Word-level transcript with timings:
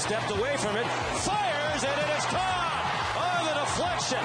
stepped 0.00 0.30
away 0.30 0.56
from 0.56 0.76
it. 0.76 0.86
Fires, 1.20 1.84
and 1.84 2.00
it 2.00 2.08
is 2.16 2.24
caught. 2.32 2.72
Oh, 3.20 3.44
the 3.44 3.52
deflection. 3.60 4.24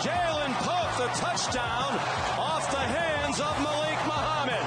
Jalen 0.00 0.56
Pope, 0.64 0.96
the 0.96 1.12
touchdown 1.20 2.00
off 2.40 2.64
the 2.70 2.80
hands 2.80 3.38
of 3.38 3.52
Malik 3.60 4.00
Muhammad. 4.08 4.64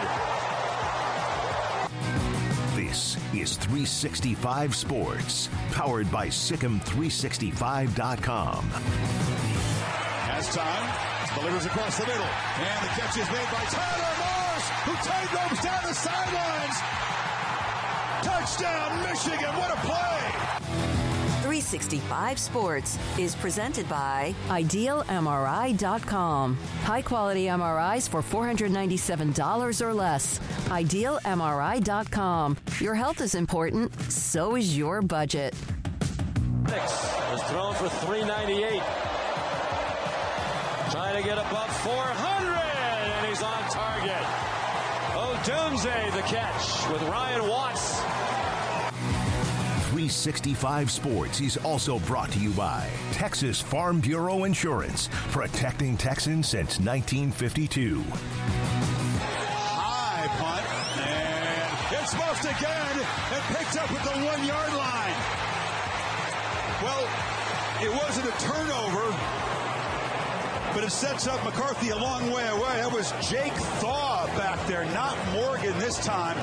This 2.75 3.17
is 3.33 3.57
365 3.57 4.75
Sports, 4.75 5.49
powered 5.71 6.11
by 6.11 6.27
Sikkim365.com. 6.27 8.69
Has 10.29 10.53
time, 10.53 10.93
delivers 11.39 11.65
across 11.65 11.97
the 11.97 12.05
middle, 12.05 12.21
and 12.21 12.85
the 12.85 12.89
catch 12.93 13.17
is 13.17 13.27
made 13.33 13.49
by 13.49 13.65
Tyler 13.73 14.13
Morris, 14.21 14.69
who 14.85 14.93
tight 15.09 15.25
ropes 15.33 15.57
down 15.63 15.81
the 15.83 15.93
sidelines. 15.93 17.14
Touchdown, 18.25 19.03
Michigan! 19.03 19.53
What 19.55 19.69
a 19.69 19.75
play! 19.81 20.31
365 21.43 22.39
Sports 22.39 22.97
is 23.19 23.35
presented 23.35 23.87
by 23.87 24.33
IdealMRI.com. 24.47 25.77
High 26.81 27.03
quality 27.03 27.45
MRIs 27.45 28.09
for 28.09 28.23
$497 28.23 29.81
or 29.81 29.93
less. 29.93 30.39
IdealMRI.com. 30.69 32.57
Your 32.79 32.95
health 32.95 33.21
is 33.21 33.35
important, 33.35 33.93
so 34.11 34.55
is 34.55 34.75
your 34.75 35.03
budget. 35.03 35.53
Six 36.67 36.81
was 37.29 37.43
thrown 37.43 37.75
for 37.75 37.89
398. 37.89 38.81
Trying 40.89 41.21
to 41.21 41.23
get 41.23 41.37
above 41.37 41.77
400, 41.77 42.57
and 42.57 43.27
he's 43.27 43.43
on 43.43 43.63
target. 43.69 44.25
Odunze 45.13 46.11
the 46.15 46.23
catch 46.23 46.89
with 46.91 47.03
Ryan 47.03 47.47
Watts. 47.47 48.04
365 50.07 50.91
Sports 50.91 51.41
is 51.41 51.57
also 51.57 51.97
brought 52.01 52.31
to 52.31 52.37
you 52.37 52.51
by 52.51 52.87
Texas 53.11 53.59
Farm 53.59 53.99
Bureau 53.99 54.43
Insurance, 54.43 55.09
protecting 55.31 55.97
Texans 55.97 56.47
since 56.47 56.79
1952. 56.79 58.03
High 59.73 60.27
punt, 60.37 60.61
and 61.09 62.03
it's 62.03 62.13
muffed 62.13 62.45
again 62.45 63.01
and 63.33 63.41
picked 63.57 63.77
up 63.77 63.91
at 63.91 64.03
the 64.03 64.11
one 64.23 64.45
yard 64.45 64.73
line. 64.77 65.15
Well, 66.83 67.09
it 67.81 67.89
wasn't 67.89 68.29
a 68.29 68.37
turnover, 68.45 69.09
but 70.75 70.83
it 70.83 70.91
sets 70.91 71.25
up 71.25 71.43
McCarthy 71.43 71.89
a 71.89 71.97
long 71.97 72.29
way 72.29 72.45
away. 72.45 72.77
That 72.77 72.91
was 72.93 73.11
Jake 73.27 73.53
Thaw 73.81 74.27
back 74.37 74.67
there, 74.67 74.85
not 74.93 75.17
Morgan 75.33 75.75
this 75.79 75.97
time. 76.05 76.37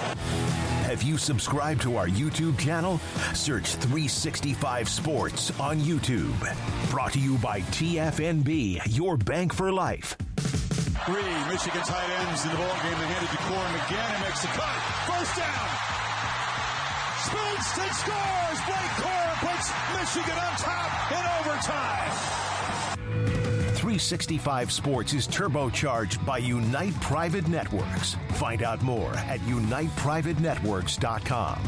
Have 0.93 1.03
you 1.03 1.17
subscribed 1.17 1.81
to 1.89 1.97
our 1.97 2.07
YouTube 2.07 2.59
channel? 2.59 3.01
Search 3.33 3.77
365 3.77 4.91
Sports 4.91 5.51
on 5.59 5.81
YouTube. 5.81 6.37
Brought 6.91 7.15
to 7.15 7.19
you 7.19 7.39
by 7.39 7.63
TFNB, 7.73 8.79
your 8.95 9.17
bank 9.17 9.55
for 9.55 9.73
life. 9.73 10.19
Three 11.07 11.25
Michigan 11.49 11.81
tight 11.81 12.11
ends 12.29 12.45
in 12.45 12.51
the 12.51 12.59
ball 12.59 12.77
game. 12.85 12.93
They 12.93 13.09
handed 13.09 13.31
to 13.31 13.41
Corum 13.41 13.89
again 13.89 14.05
and 14.05 14.23
makes 14.23 14.43
the 14.43 14.49
cut. 14.49 14.77
First 15.09 15.35
down. 15.41 15.71
Spins 17.25 17.89
and 17.89 17.97
scores. 17.97 18.61
Blake 18.69 18.93
Corum 19.01 19.49
puts 19.49 19.73
Michigan 19.97 20.39
on 20.45 20.53
top 20.61 21.11
in 21.11 21.25
overtime. 21.41 22.52
365 23.83 24.71
Sports 24.71 25.11
is 25.13 25.27
turbocharged 25.27 26.25
by 26.25 26.39
Unite 26.39 26.95
Private 27.01 27.49
Networks. 27.49 28.15
Find 28.35 28.63
out 28.63 28.81
more 28.81 29.13
at 29.27 29.41
uniteprivatenetworks.com. 29.41 31.59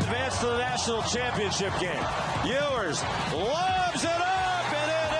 Advance 0.00 0.40
to 0.40 0.46
the 0.46 0.58
national 0.58 1.02
championship 1.02 1.72
game. 1.78 2.04
Ewers 2.42 3.00
lobs 3.30 4.02
it 4.02 4.10
up, 4.10 4.72
and 4.74 4.90
it 4.90 5.12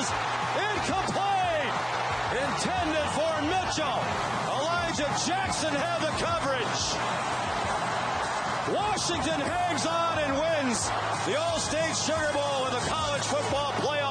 is 0.00 0.08
incomplete. 0.56 1.68
Intended 2.48 3.08
for 3.12 3.44
Mitchell. 3.44 4.00
Elijah 4.56 5.12
Jackson 5.28 5.76
had 5.76 6.00
the 6.00 6.16
coverage. 6.16 6.96
Washington 8.72 9.36
hangs 9.36 9.84
on 9.84 10.16
and 10.18 10.32
wins 10.32 10.88
the 11.26 11.38
All-State 11.38 11.94
Sugar 11.94 12.32
Bowl 12.32 12.64
in 12.68 12.72
the 12.72 12.80
college 12.88 13.24
football 13.24 13.72
playoff 13.84 14.07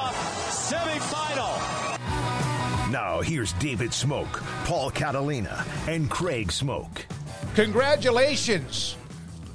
semifinal. 0.68 1.98
Now, 2.92 3.22
here's 3.22 3.54
David 3.54 3.90
Smoak, 3.90 4.28
Paul 4.66 4.90
Catalina, 4.90 5.64
and 5.86 6.10
Craig 6.10 6.48
Smoak. 6.48 7.04
Congratulations, 7.54 8.94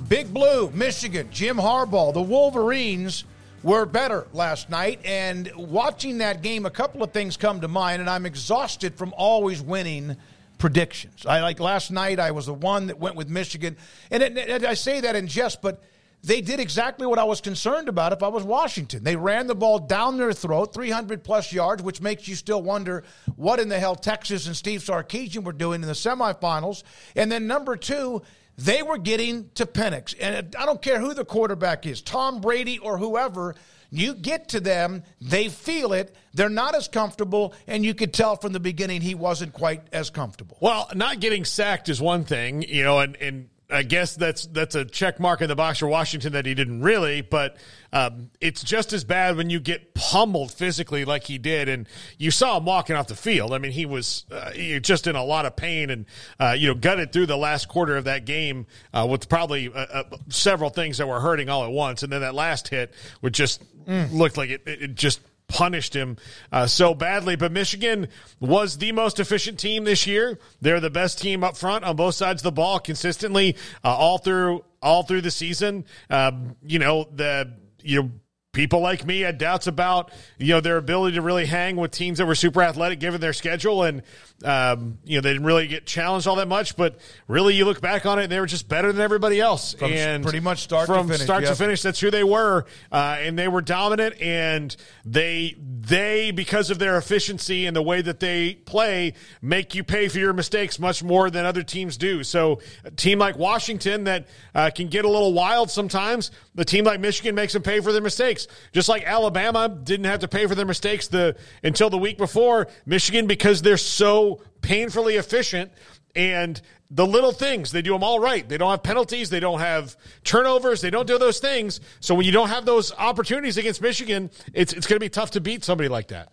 Big 0.07 0.34
Blue, 0.34 0.72
Michigan, 0.72 1.28
Jim 1.31 1.57
Harbaugh. 1.57 2.13
The 2.13 2.22
Wolverines 2.22 3.25
were 3.62 3.85
better 3.85 4.25
last 4.34 4.72
night. 4.72 5.01
And 5.06 5.51
watching 5.56 6.18
that 6.18 6.41
game, 6.41 6.66
a 6.66 6.72
couple 6.72 7.03
of 7.03 7.12
things 7.12 7.38
come 7.38 7.62
to 7.62 7.68
mind, 7.68 8.01
and 8.01 8.09
I'm 8.09 8.25
exhausted 8.25 8.95
from 8.95 9.13
always 9.16 9.62
winning 9.62 10.18
predictions. 10.57 11.28
I 11.28 11.41
like 11.41 11.59
last 11.59 11.91
night, 11.91 12.19
I 12.19 12.31
was 12.31 12.47
the 12.47 12.53
one 12.56 12.88
that 12.88 12.97
went 13.00 13.16
with 13.16 13.30
Michigan. 13.30 13.78
And, 14.09 14.24
it, 14.24 14.38
and 14.38 14.66
I 14.66 14.74
say 14.74 15.01
that 15.01 15.16
in 15.16 15.28
jest, 15.28 15.62
but 15.62 15.84
they 16.24 16.40
did 16.40 16.60
exactly 16.62 17.06
what 17.06 17.20
I 17.20 17.26
was 17.26 17.42
concerned 17.42 17.90
about 17.90 18.14
if 18.14 18.24
I 18.24 18.30
was 18.30 18.44
Washington. 18.44 19.04
They 19.04 19.18
ran 19.18 19.48
the 19.48 19.56
ball 19.56 19.78
down 19.80 20.18
their 20.18 20.32
throat, 20.32 20.74
300 20.74 21.24
plus 21.24 21.52
yards, 21.52 21.84
which 21.84 22.02
makes 22.02 22.28
you 22.28 22.36
still 22.36 22.62
wonder 22.62 23.04
what 23.36 23.60
in 23.60 23.68
the 23.68 23.78
hell 23.78 23.96
Texas 23.96 24.48
and 24.48 24.56
Steve 24.56 24.82
Sarkisian 24.82 25.44
were 25.44 25.52
doing 25.52 25.82
in 25.82 25.88
the 25.88 25.94
semifinals. 25.94 26.84
And 27.16 27.30
then 27.30 27.46
number 27.46 27.76
two, 27.76 28.22
they 28.58 28.82
were 28.84 28.98
getting 28.98 29.50
to 29.56 29.66
Penix. 29.66 30.16
And 30.20 30.56
I 30.56 30.66
don't 30.66 30.82
care 30.82 31.00
who 31.00 31.14
the 31.14 31.26
quarterback 31.26 31.86
is, 31.86 32.02
Tom 32.02 32.40
Brady 32.40 32.80
or 32.80 32.98
whoever, 32.98 33.56
you 33.90 34.16
get 34.16 34.50
to 34.50 34.60
them, 34.60 35.04
they 35.22 35.50
feel 35.50 35.94
it, 35.94 36.16
they're 36.34 36.50
not 36.50 36.74
as 36.74 36.88
comfortable, 36.88 37.54
and 37.68 37.86
you 37.86 37.94
could 37.94 38.12
tell 38.14 38.38
from 38.38 38.54
the 38.54 38.60
beginning 38.60 39.02
he 39.02 39.14
wasn't 39.14 39.54
quite 39.54 39.84
as 39.92 40.10
comfortable. 40.10 40.58
Well, 40.62 40.90
not 40.96 41.20
getting 41.20 41.46
sacked 41.46 41.90
is 41.90 42.02
one 42.02 42.24
thing, 42.24 42.64
you 42.64 42.84
know, 42.84 43.00
and, 43.00 43.16
and 43.18 43.50
I 43.74 43.84
guess 43.84 44.16
that's 44.16 44.46
that's 44.46 44.76
a 44.76 44.86
check 44.86 45.20
mark 45.20 45.42
in 45.42 45.48
the 45.48 45.56
box 45.56 45.80
for 45.80 45.88
Washington 45.88 46.34
that 46.34 46.46
he 46.46 46.54
didn't 46.54 46.82
really, 46.82 47.22
but 47.22 47.58
um, 47.92 48.30
it's 48.40 48.64
just 48.64 48.94
as 48.94 49.04
bad 49.04 49.36
when 49.36 49.50
you 49.50 49.60
get 49.60 49.94
pummeled 49.94 50.52
physically 50.52 51.06
like 51.06 51.24
he 51.24 51.38
did, 51.38 51.68
and 51.68 51.88
you 52.18 52.30
saw 52.30 52.58
him 52.58 52.66
walking 52.66 52.96
off 52.96 53.08
the 53.08 53.16
field. 53.16 53.54
I 53.54 53.58
mean, 53.58 53.72
he 53.72 53.86
was 53.86 54.26
uh, 54.32 54.52
just 54.80 55.08
in 55.08 55.16
a 55.16 55.24
lot 55.24 55.46
of 55.46 55.56
pain, 55.56 55.90
and 55.90 56.06
uh, 56.40 56.56
you 56.58 56.68
know, 56.68 56.76
gutted 56.76 57.12
through 57.12 57.26
the 57.26 57.38
last 57.38 57.68
quarter 57.68 57.98
of 57.98 58.04
that 58.06 58.26
game 58.26 58.68
uh, 58.94 59.08
with 59.10 59.28
probably 59.28 59.74
uh, 59.74 59.80
uh, 59.80 60.04
several 60.30 60.70
things 60.70 61.00
that 61.00 61.08
were 61.08 61.20
hurting 61.20 61.50
all 61.50 61.66
at 61.66 61.72
once, 61.72 62.04
and 62.04 62.12
then 62.12 62.22
that 62.22 62.36
last 62.36 62.68
hit, 62.68 62.94
which 63.22 63.34
just 63.34 63.64
mm. 63.86 64.12
looked 64.14 64.38
like 64.38 64.52
it, 64.52 64.62
it 64.66 64.96
just 64.96 65.20
punished 65.53 65.96
him 65.96 66.18
uh, 66.52 66.68
so 66.68 66.94
badly. 66.94 67.36
But 67.38 67.52
Michigan 67.52 68.09
was 68.40 68.78
the 68.78 68.91
most 68.91 69.19
efficient 69.19 69.59
team 69.59 69.86
this 69.86 70.06
year. 70.06 70.40
They're 70.59 70.81
the 70.81 70.90
best 70.90 71.22
team 71.22 71.44
up 71.44 71.56
front 71.56 71.86
on 71.86 71.96
both 71.96 72.16
sides 72.16 72.41
of 72.41 72.44
the 72.44 72.51
ball 72.51 72.80
consistently 72.80 73.56
uh, 73.83 73.95
all 73.95 74.18
through 74.18 74.66
all 74.81 75.04
through 75.04 75.22
the 75.22 75.31
season. 75.31 75.86
Um, 76.10 76.56
you 76.66 76.80
know 76.80 77.07
the 77.13 77.54
you 77.81 78.01
know 78.01 78.12
people 78.54 78.81
like 78.81 79.06
me 79.06 79.22
had 79.22 79.38
doubts 79.38 79.68
about 79.68 80.12
you 80.38 80.54
know 80.54 80.62
their 80.62 80.78
ability 80.78 81.16
to 81.16 81.22
really 81.22 81.45
hang 81.45 81.75
with 81.75 81.92
teams 81.92 82.19
that 82.19 82.25
were 82.25 82.36
super 82.36 82.62
athletic 82.62 83.00
given 83.00 83.19
their 83.19 83.33
schedule 83.33 83.83
and 83.83 84.04
um, 84.44 84.98
you 85.04 85.18
know 85.18 85.22
they 85.22 85.31
didn't 85.31 85.45
really 85.45 85.68
get 85.68 85.86
challenged 85.86 86.28
all 86.28 86.36
that 86.36 86.48
much 86.48 86.75
but 86.75 86.98
really 87.28 87.56
you 87.56 87.66
look 87.66 87.81
back 87.81 88.06
on 88.06 88.19
it 88.19 88.24
and 88.24 88.31
they 88.31 88.40
were 88.40 88.45
just 88.45 88.68
better 88.68 88.92
than 88.92 89.01
everybody 89.01 89.40
else. 89.40 89.74
From 89.74 89.92
and 89.92 90.24
pretty 90.24 90.40
much 90.40 90.63
start 90.63 90.88
from 90.88 91.07
to 91.07 91.13
finish, 91.13 91.25
start 91.25 91.45
to 91.45 91.56
finish 91.56 91.81
that's 91.81 92.00
who 92.00 92.12
they 92.12 92.24
were 92.24 92.66
uh, 92.92 93.18
and 93.19 93.38
they 93.38 93.48
were 93.48 93.62
dominant 93.62 94.19
and 94.22 94.75
they 95.06 95.56
they 95.60 96.31
because 96.31 96.69
of 96.69 96.80
their 96.80 96.98
efficiency 96.98 97.66
and 97.66 97.75
the 97.75 97.81
way 97.81 98.01
that 98.01 98.19
they 98.19 98.54
play 98.54 99.13
make 99.42 99.75
you 99.75 99.84
pay 99.84 100.07
for 100.07 100.19
your 100.19 100.34
mistakes 100.34 100.80
much 100.80 101.04
more 101.04 101.30
than 101.30 101.45
other 101.45 101.63
teams 101.63 101.98
do. 101.98 102.24
So 102.24 102.60
a 102.84 102.92
team 102.92 103.19
like 103.19 103.38
Washington 103.38 104.06
that 104.06 104.28
uh, 104.56 104.72
can 104.74 104.88
get 104.88 105.06
a 105.06 105.10
little 105.10 105.34
wild 105.34 105.69
sometimes 105.69 106.31
the 106.56 106.66
team 106.66 106.86
like 106.86 107.00
Michigan 107.00 107.36
makes 107.36 107.54
them 107.54 107.63
pay 107.63 107.80
for 107.80 107.92
their 107.92 108.01
mistakes. 108.01 108.48
Just 108.72 108.90
like 108.90 109.04
Alabama 109.04 109.69
didn't 109.69 110.06
have 110.06 110.19
to 110.19 110.28
pay 110.28 110.45
for 110.48 110.56
their 110.56 110.66
mistakes 110.66 111.07
the 111.07 111.36
until 111.63 111.90
the 111.90 111.98
week 111.98 112.18
before. 112.18 112.68
Michigan, 112.86 113.28
because 113.28 113.62
they're 113.62 113.78
so 113.78 114.32
painfully 114.62 115.15
efficient 115.15 115.71
and 116.15 116.62
the 116.89 117.07
little 117.07 117.31
things 117.31 117.71
they 117.71 117.81
do 117.81 117.91
them 117.94 118.03
all 118.03 118.19
right. 118.19 118.47
They 118.47 118.57
don't 118.57 118.69
have 118.69 118.83
penalties. 118.83 119.30
They 119.30 119.39
don't 119.39 119.59
have 119.59 119.97
turnovers. 120.24 120.81
They 120.81 120.91
don't 120.91 121.07
do 121.07 121.18
those 121.18 121.39
things. 121.39 121.81
So 122.00 122.13
when 122.13 122.25
you 122.25 122.31
don't 122.31 122.50
have 122.50 122.65
those 122.65 122.94
opportunities 122.94 123.57
against 123.57 123.81
Michigan, 123.81 124.30
it's 124.53 124.74
it's 124.74 124.85
going 124.85 124.97
to 124.97 125.03
be 125.03 125.09
tough 125.09 125.31
to 125.31 125.41
beat 125.41 125.63
somebody 125.63 125.89
like 125.89 126.09
that. 126.09 126.31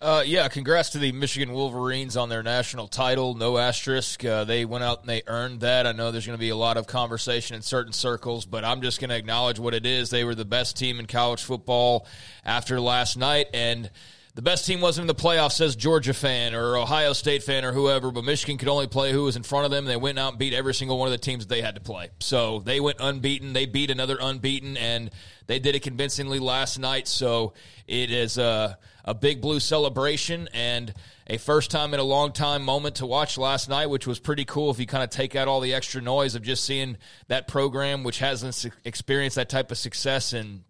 Uh, 0.00 0.22
yeah, 0.24 0.46
congrats 0.46 0.90
to 0.90 0.98
the 0.98 1.10
Michigan 1.10 1.52
Wolverines 1.52 2.16
on 2.16 2.28
their 2.28 2.42
national 2.44 2.86
title. 2.86 3.34
No 3.34 3.58
asterisk. 3.58 4.24
Uh, 4.24 4.44
they 4.44 4.64
went 4.64 4.84
out 4.84 5.00
and 5.00 5.08
they 5.08 5.22
earned 5.26 5.60
that. 5.60 5.88
I 5.88 5.92
know 5.92 6.12
there's 6.12 6.26
going 6.26 6.38
to 6.38 6.40
be 6.40 6.50
a 6.50 6.56
lot 6.56 6.76
of 6.76 6.86
conversation 6.86 7.56
in 7.56 7.62
certain 7.62 7.92
circles, 7.92 8.46
but 8.46 8.64
I'm 8.64 8.80
just 8.80 9.00
going 9.00 9.10
to 9.10 9.16
acknowledge 9.16 9.58
what 9.58 9.74
it 9.74 9.86
is. 9.86 10.10
They 10.10 10.22
were 10.22 10.36
the 10.36 10.44
best 10.44 10.76
team 10.76 11.00
in 11.00 11.06
college 11.06 11.42
football 11.42 12.06
after 12.44 12.80
last 12.80 13.16
night, 13.16 13.48
and 13.52 13.90
the 14.38 14.42
best 14.42 14.66
team 14.66 14.80
wasn't 14.80 15.02
in 15.02 15.08
the 15.08 15.20
playoffs, 15.20 15.54
says 15.54 15.74
Georgia 15.74 16.14
fan 16.14 16.54
or 16.54 16.76
Ohio 16.76 17.12
State 17.12 17.42
fan 17.42 17.64
or 17.64 17.72
whoever, 17.72 18.12
but 18.12 18.22
Michigan 18.22 18.56
could 18.56 18.68
only 18.68 18.86
play 18.86 19.10
who 19.10 19.24
was 19.24 19.34
in 19.34 19.42
front 19.42 19.64
of 19.64 19.72
them. 19.72 19.84
They 19.84 19.96
went 19.96 20.16
out 20.16 20.28
and 20.28 20.38
beat 20.38 20.54
every 20.54 20.74
single 20.74 20.96
one 20.96 21.08
of 21.08 21.10
the 21.10 21.18
teams 21.18 21.44
that 21.44 21.52
they 21.52 21.60
had 21.60 21.74
to 21.74 21.80
play. 21.80 22.10
So 22.20 22.60
they 22.60 22.78
went 22.78 22.98
unbeaten. 23.00 23.52
They 23.52 23.66
beat 23.66 23.90
another 23.90 24.16
unbeaten, 24.20 24.76
and 24.76 25.10
they 25.48 25.58
did 25.58 25.74
it 25.74 25.82
convincingly 25.82 26.38
last 26.38 26.78
night. 26.78 27.08
So 27.08 27.54
it 27.88 28.12
is 28.12 28.38
a, 28.38 28.78
a 29.04 29.12
big 29.12 29.40
blue 29.40 29.58
celebration 29.58 30.48
and 30.54 30.94
a 31.26 31.36
first 31.36 31.72
time 31.72 31.92
in 31.92 31.98
a 31.98 32.04
long 32.04 32.30
time 32.30 32.62
moment 32.62 32.94
to 32.96 33.06
watch 33.06 33.38
last 33.38 33.68
night, 33.68 33.90
which 33.90 34.06
was 34.06 34.20
pretty 34.20 34.44
cool 34.44 34.70
if 34.70 34.78
you 34.78 34.86
kind 34.86 35.02
of 35.02 35.10
take 35.10 35.34
out 35.34 35.48
all 35.48 35.58
the 35.58 35.74
extra 35.74 36.00
noise 36.00 36.36
of 36.36 36.44
just 36.44 36.62
seeing 36.62 36.96
that 37.26 37.48
program, 37.48 38.04
which 38.04 38.20
hasn't 38.20 38.72
experienced 38.84 39.34
that 39.34 39.48
type 39.48 39.72
of 39.72 39.78
success 39.78 40.32
in 40.32 40.62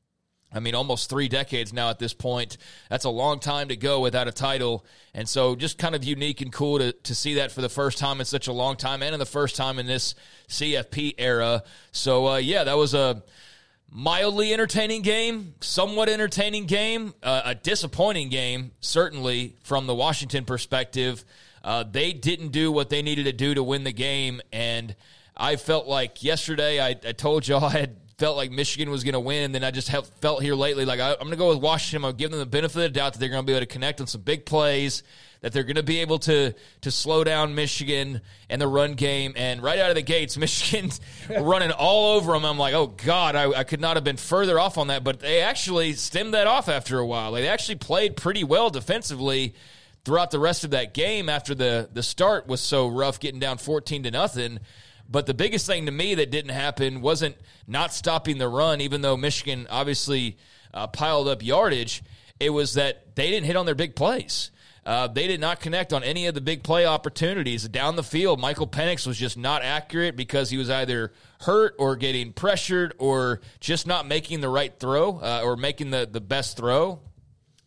I 0.53 0.61
mean, 0.61 0.75
almost 0.75 1.11
three 1.11 1.29
decades 1.29 1.73
now 1.73 1.91
at 1.91 1.99
this 1.99 2.15
point. 2.15 2.57
That's 2.89 3.05
a 3.05 3.11
long 3.11 3.39
time 3.39 3.69
to 3.69 3.77
go 3.77 4.01
without 4.01 4.29
a 4.29 4.33
title. 4.33 4.85
And 5.13 5.29
so 5.29 5.55
just 5.55 5.79
kind 5.79 5.95
of 5.95 6.05
unique 6.05 6.41
and 6.41 6.53
cool 6.53 6.79
to, 6.79 6.93
to 6.93 7.15
see 7.15 7.35
that 7.35 7.53
for 7.53 7.61
the 7.61 7.69
first 7.69 7.99
time 7.99 8.19
in 8.21 8.25
such 8.25 8.49
a 8.49 8.53
long 8.53 8.77
time 8.77 9.03
and 9.03 9.13
in 9.13 9.19
the 9.19 9.27
first 9.27 9.57
time 9.57 9.79
in 9.79 9.87
this 9.87 10.15
CFP 10.49 11.15
era. 11.19 11.63
So, 11.93 12.29
uh, 12.29 12.37
yeah, 12.37 12.65
that 12.65 12.79
was 12.79 12.95
a 12.95 13.23
mildly 13.91 14.53
entertaining 14.53 15.03
game, 15.03 15.55
somewhat 15.61 16.09
entertaining 16.09 16.65
game, 16.65 17.15
uh, 17.23 17.43
a 17.45 17.55
disappointing 17.55 18.31
game, 18.31 18.73
certainly 18.81 19.57
from 19.63 19.87
the 19.87 19.95
Washington 19.95 20.45
perspective. 20.45 21.25
Uh, 21.63 21.83
they 21.83 22.13
didn't 22.15 22.49
do 22.49 22.73
what 22.73 22.89
they 22.89 23.03
needed 23.03 23.25
to 23.25 23.33
do 23.33 23.55
to 23.55 23.63
win 23.63 23.85
the 23.85 23.93
game. 23.93 24.41
And 24.53 24.95
I 25.37 25.57
felt 25.57 25.87
like 25.87 26.23
yesterday, 26.23 26.81
I, 26.81 26.91
I 26.91 27.13
told 27.13 27.47
y'all 27.47 27.65
I 27.67 27.71
had 27.71 27.97
felt 28.19 28.37
like 28.37 28.51
Michigan 28.51 28.91
was 28.91 29.05
going 29.05 29.15
to 29.15 29.21
win, 29.21 29.45
and 29.45 29.55
then 29.55 29.63
I 29.63 29.71
just 29.71 29.89
have 29.89 30.09
felt 30.21 30.43
here 30.43 30.57
lately 30.57 30.85
like 30.85 30.99
I, 30.99 31.13
am 31.13 31.19
going 31.19 31.31
to 31.31 31.37
go 31.37 31.51
with 31.51 31.59
Washington. 31.59 32.05
I'll 32.05 32.13
give 32.13 32.33
them 32.33 32.41
the 32.41 32.47
benefit 32.47 32.77
of 32.77 32.83
the 32.83 32.89
doubt 32.89 33.13
that 33.13 33.21
they're 33.21 33.29
going 33.29 33.43
to 33.43 33.47
be 33.47 33.53
able 33.53 33.61
to 33.61 33.73
connect 33.73 34.01
on 34.01 34.09
some 34.09 34.23
big 34.23 34.45
plays, 34.45 35.05
that 35.41 35.53
they're 35.53 35.63
going 35.63 35.77
to 35.77 35.85
be 35.85 36.01
able 36.01 36.19
to 36.21 36.53
to 36.81 36.91
slow 36.91 37.23
down 37.23 37.55
Michigan 37.55 38.21
and 38.51 38.61
the 38.61 38.67
run 38.67 38.95
game. 38.95 39.35
And 39.37 39.63
right 39.63 39.79
out 39.79 39.91
of 39.91 39.95
the 39.95 40.03
gates, 40.03 40.37
Michigan's 40.39 41.01
running 41.31 41.71
all 41.71 42.17
over 42.17 42.33
them. 42.33 42.45
I'm 42.45 42.59
like, 42.59 42.75
oh 42.75 42.89
God, 42.89 43.37
I, 43.37 43.51
I 43.51 43.65
could 43.65 43.81
not 43.81 43.97
have 43.97 44.05
been 44.05 44.17
further 44.17 44.59
off 44.59 44.79
on 44.79 44.89
that. 44.89 45.05
But 45.05 45.21
they 45.21 45.41
actually 45.41 45.93
stemmed 45.93 46.35
that 46.35 46.49
off 46.49 46.69
after 46.69 46.99
a 46.99 47.07
while. 47.07 47.33
They 47.33 47.47
actually 47.47 47.77
played 47.77 48.17
pretty 48.17 48.43
well 48.43 48.69
defensively 48.69 49.55
throughout 50.05 50.33
the 50.33 50.41
rest 50.41 50.65
of 50.65 50.71
that 50.71 50.93
game 50.93 51.29
after 51.29 51.55
the 51.55 51.89
the 51.93 52.03
start 52.03 52.49
was 52.49 52.61
so 52.61 52.89
rough, 52.89 53.21
getting 53.21 53.39
down 53.39 53.59
14 53.59 54.03
to 54.03 54.11
nothing. 54.11 54.59
But 55.09 55.27
the 55.27 55.35
biggest 55.35 55.67
thing 55.67 55.87
to 55.87 55.93
me 55.93 56.15
that 56.17 56.31
didn't 56.31 56.51
happen 56.51 57.01
wasn't 57.01 57.37
not 57.67 57.95
stopping 57.95 58.39
the 58.39 58.49
run, 58.49 58.81
even 58.81 59.01
though 59.01 59.17
Michigan 59.17 59.67
obviously 59.71 60.37
uh, 60.75 60.87
piled 60.87 61.29
up 61.29 61.43
yardage. 61.43 62.03
It 62.39 62.51
was 62.51 62.75
that 62.75 63.17
they 63.17 63.31
didn't 63.31 63.47
hit 63.47 63.57
on 63.57 63.67
their 63.67 63.75
big 63.75 63.97
plays. 63.97 64.51
Uh, 64.85 65.07
they 65.07 65.27
did 65.27 65.41
not 65.41 65.61
connect 65.61 65.93
on 65.93 66.03
any 66.03 66.27
of 66.27 66.35
the 66.35 66.41
big 66.41 66.63
play 66.63 66.87
opportunities 66.87 67.69
down 67.69 67.97
the 67.97 68.03
field. 68.03 68.41
Michael 68.41 68.67
Penix 68.67 69.07
was 69.07 69.19
just 69.19 69.37
not 69.37 69.63
accurate 69.63 70.17
because 70.17 70.49
he 70.49 70.57
was 70.57 70.71
either 70.71 71.13
hurt 71.41 71.75
or 71.79 71.97
getting 71.97 72.33
pressured 72.33 72.95
or 72.99 73.41
just 73.61 73.87
not 73.87 74.07
making 74.07 74.41
the 74.41 74.49
right 74.49 74.73
throw 74.79 75.19
uh, 75.19 75.43
or 75.45 75.57
making 75.57 75.91
the, 75.91 76.09
the 76.11 76.23
best 76.23 76.57
throw 76.57 77.01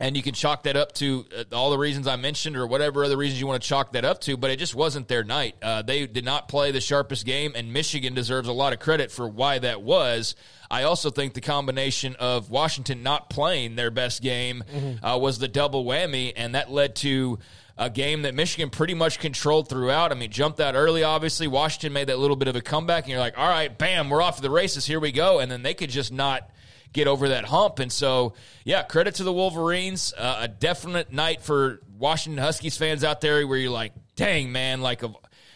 and 0.02 0.18
you 0.18 0.24
can 0.24 0.34
chalk 0.34 0.64
that 0.64 0.76
up 0.76 0.94
to 0.94 1.26
uh, 1.38 1.56
all 1.56 1.70
the 1.70 1.78
reasons 1.78 2.08
I 2.08 2.16
mentioned 2.16 2.58
or 2.58 2.66
whatever 2.66 3.06
other 3.06 3.16
reasons 3.16 3.40
you 3.40 3.46
want 3.46 3.62
to 3.62 3.70
chalk 3.70 3.94
that 3.94 4.04
up 4.04 4.20
to, 4.22 4.36
but 4.36 4.50
it 4.50 4.58
just 4.58 4.74
wasn't 4.74 5.08
their 5.08 5.24
night. 5.24 5.56
Uh, 5.62 5.84
they 5.84 6.08
did 6.08 6.26
not 6.26 6.48
play 6.48 6.72
the 6.72 6.82
sharpest 6.82 7.24
game, 7.24 7.52
and 7.54 7.72
Michigan 7.72 8.16
deserves 8.16 8.48
a 8.48 8.52
lot 8.52 8.74
of 8.74 8.80
credit 8.80 9.12
for 9.12 9.30
why 9.30 9.60
that 9.60 9.84
was. 9.84 10.36
I 10.72 10.84
also 10.84 11.12
think 11.12 11.36
the 11.36 11.42
combination 11.42 12.16
of 12.16 12.50
Washington 12.50 13.04
not 13.04 13.30
playing 13.30 13.76
their 13.76 13.92
best 13.92 14.24
game 14.24 14.64
mm-hmm. 14.74 15.06
uh, 15.06 15.18
was 15.18 15.38
the 15.38 15.48
double 15.48 15.86
whammy, 15.86 16.34
and 16.36 16.56
that 16.56 16.72
led 16.72 16.96
to 16.98 17.38
a 17.78 17.92
game 17.92 18.24
that 18.24 18.34
Michigan 18.34 18.72
pretty 18.72 18.96
much 18.96 19.20
controlled 19.20 19.70
throughout. 19.70 20.12
I 20.12 20.16
mean, 20.16 20.32
jumped 20.32 20.60
out 20.60 20.74
early, 20.74 21.04
obviously. 21.04 21.48
Washington 21.48 21.94
made 21.94 22.08
that 22.08 22.18
little 22.18 22.36
bit 22.36 22.48
of 22.48 22.56
a 22.56 22.62
comeback, 22.62 23.04
and 23.04 23.12
you're 23.12 23.20
like, 23.20 23.38
all 23.38 23.48
right, 23.48 23.78
bam, 23.78 24.10
we're 24.10 24.22
off 24.24 24.38
to 24.38 24.42
the 24.42 24.50
races. 24.50 24.88
Here 24.88 25.00
we 25.00 25.12
go. 25.12 25.38
And 25.38 25.52
then 25.52 25.62
they 25.62 25.76
could 25.76 25.92
just 25.92 26.12
not– 26.12 26.50
get 26.94 27.08
over 27.08 27.30
that 27.30 27.46
hump. 27.46 27.80
And 27.80 27.92
so, 27.92 28.34
yeah, 28.64 28.84
credit 28.84 29.16
to 29.16 29.24
the 29.24 29.34
Wolverines. 29.34 30.14
Uh, 30.18 30.40
a 30.42 30.48
definite 30.48 31.12
night 31.12 31.42
for 31.42 31.82
Washington 31.98 32.44
Huskies 32.44 32.78
fans 32.78 33.04
out 33.04 33.22
there 33.22 33.46
where 33.48 33.58
you're 33.58 33.72
like, 33.72 33.94
dang, 34.16 34.52
man, 34.52 34.82
like, 34.82 35.04
a, 35.04 35.14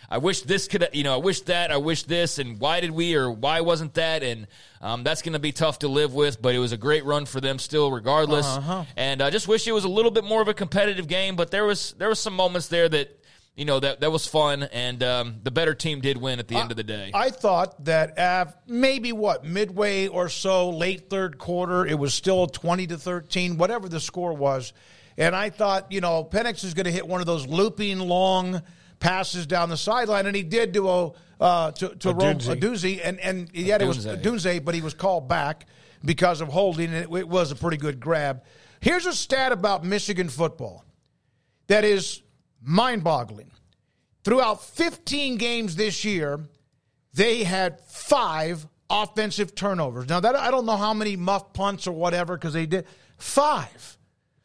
I 0.09 0.19
wish 0.19 0.41
this 0.41 0.67
could, 0.67 0.87
you 0.93 1.03
know, 1.03 1.15
I 1.15 1.17
wish 1.17 1.41
that, 1.41 1.71
I 1.71 1.77
wish 1.77 2.03
this, 2.03 2.37
and 2.37 2.59
why 2.59 2.79
did 2.79 2.91
we, 2.91 3.15
or 3.15 3.31
why 3.31 3.61
wasn't 3.61 3.95
that? 3.95 4.21
And 4.21 4.47
um, 4.79 5.03
that's 5.03 5.23
going 5.23 5.33
to 5.33 5.39
be 5.39 5.51
tough 5.51 5.79
to 5.79 5.87
live 5.87 6.13
with, 6.13 6.41
but 6.41 6.53
it 6.53 6.59
was 6.59 6.71
a 6.71 6.77
great 6.77 7.03
run 7.05 7.25
for 7.25 7.41
them 7.41 7.57
still, 7.57 7.91
regardless. 7.91 8.45
Uh-huh. 8.45 8.85
And 8.95 9.21
I 9.21 9.31
just 9.31 9.47
wish 9.47 9.67
it 9.67 9.71
was 9.71 9.83
a 9.83 9.89
little 9.89 10.11
bit 10.11 10.23
more 10.23 10.41
of 10.41 10.47
a 10.47 10.53
competitive 10.53 11.07
game, 11.07 11.35
but 11.35 11.49
there 11.49 11.65
was 11.65 11.95
there 11.97 12.07
was 12.07 12.19
some 12.19 12.35
moments 12.35 12.67
there 12.67 12.87
that 12.87 13.19
you 13.56 13.66
know 13.66 13.80
that 13.80 14.02
that 14.02 14.12
was 14.12 14.28
fun, 14.28 14.63
and 14.63 15.02
um, 15.02 15.36
the 15.44 15.52
better 15.52 15.74
team 15.74 16.02
did 16.02 16.18
win 16.18 16.40
at 16.40 16.48
the 16.48 16.56
I, 16.56 16.62
end 16.62 16.72
of 16.72 16.78
the 16.78 16.84
day. 16.84 17.12
I 17.13 17.30
thought 17.30 17.86
that 17.86 18.19
uh, 18.19 18.46
maybe 18.68 19.13
what 19.13 19.46
midway 19.46 20.07
or 20.07 20.28
so, 20.28 20.72
late 20.72 21.10
third 21.10 21.38
quarter, 21.38 21.86
it 21.86 21.98
was 21.98 22.13
still 22.13 22.48
twenty 22.48 22.86
to 22.88 22.98
thirteen, 22.98 23.57
whatever 23.57 23.88
the 23.88 24.00
score 24.02 24.34
was, 24.34 24.74
and 25.18 25.36
I 25.36 25.50
thought 25.50 25.92
you 25.92 26.02
know 26.02 26.24
Penix 26.25 26.63
is 26.66 26.74
going 26.74 26.86
to 26.86 26.92
hit 26.92 27.07
one 27.07 27.22
of 27.22 27.28
those 27.28 27.48
looping 27.48 28.00
long 28.00 28.62
passes 29.00 29.46
down 29.46 29.69
the 29.69 29.78
sideline, 29.78 30.25
and 30.25 30.36
he 30.36 30.44
did 30.44 30.74
do 30.74 30.90
a 30.90 31.12
uh, 31.40 31.72
to 31.72 31.96
to 31.96 32.10
a, 32.10 32.13
Rome, 32.13 32.36
a 32.36 32.56
doozy, 32.56 33.00
and 33.02 33.19
and 33.22 33.50
yet 33.54 33.81
it 33.81 33.86
was 33.86 34.06
Odunze, 34.06 34.63
but 34.66 34.75
he 34.75 34.81
was 34.81 34.94
called 34.94 35.30
back 35.30 35.66
because 36.04 36.42
of 36.42 36.50
holding, 36.50 36.94
and 36.94 37.06
it, 37.06 37.18
it 37.19 37.28
was 37.30 37.52
a 37.52 37.56
pretty 37.56 37.78
good 37.78 38.02
grab. 38.02 38.44
Here's 38.81 39.06
a 39.06 39.13
stat 39.13 39.54
about 39.54 39.86
Michigan 39.86 40.28
football 40.28 40.84
that 41.68 41.84
is 41.84 42.22
mind 42.65 43.03
boggling. 43.03 43.51
Throughout 44.23 44.63
15 44.63 45.38
games 45.38 45.75
this 45.75 46.03
year, 46.03 46.39
they 47.13 47.44
had 47.44 47.80
five 47.81 48.68
offensive 48.90 49.56
turnovers. 49.56 50.09
Now, 50.09 50.19
that 50.19 50.35
I 50.35 50.51
don't 50.51 50.66
know 50.66 50.78
how 50.78 50.94
many 50.94 51.16
muff 51.16 51.54
punts 51.54 51.87
or 51.87 51.92
whatever 51.92 52.35
because 52.35 52.54
they 52.54 52.66
did 52.66 52.85
five. 53.18 53.97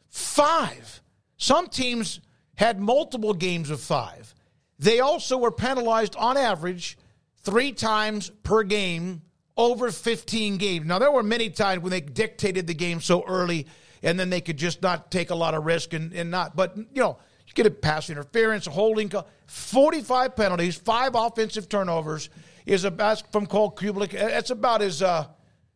Five. 0.09 1.01
Some 1.37 1.67
teams 1.67 2.19
had 2.55 2.79
multiple 2.79 3.33
games 3.33 3.69
of 3.69 3.81
five. 3.81 4.33
They 4.77 4.99
also 4.99 5.37
were 5.37 5.51
penalized 5.51 6.15
on 6.15 6.37
average 6.37 6.97
three 7.43 7.71
times 7.71 8.29
per 8.43 8.63
game 8.63 9.21
over 9.57 9.91
15 9.91 10.57
games. 10.57 10.85
Now, 10.85 10.99
there 10.99 11.11
were 11.11 11.23
many 11.23 11.49
times 11.49 11.81
when 11.81 11.91
they 11.91 12.01
dictated 12.01 12.67
the 12.67 12.73
game 12.73 13.01
so 13.01 13.23
early 13.27 13.67
and 14.03 14.19
then 14.19 14.29
they 14.29 14.41
could 14.41 14.57
just 14.57 14.81
not 14.81 15.11
take 15.11 15.29
a 15.29 15.35
lot 15.35 15.53
of 15.53 15.65
risk 15.65 15.93
and, 15.93 16.13
and 16.13 16.31
not. 16.31 16.55
But, 16.55 16.77
you 16.77 17.01
know, 17.01 17.19
you 17.51 17.63
get 17.63 17.65
a 17.65 17.75
pass 17.75 18.09
interference, 18.09 18.67
a 18.67 18.71
holding, 18.71 19.11
45 19.47 20.35
penalties, 20.35 20.75
five 20.75 21.15
offensive 21.15 21.67
turnovers 21.67 22.29
is 22.65 22.83
about 22.83 23.31
from 23.31 23.45
Cole 23.45 23.71
Cubelic. 23.71 24.11
That's 24.11 24.51
about 24.51 24.81
as 24.81 25.01
uh, 25.01 25.27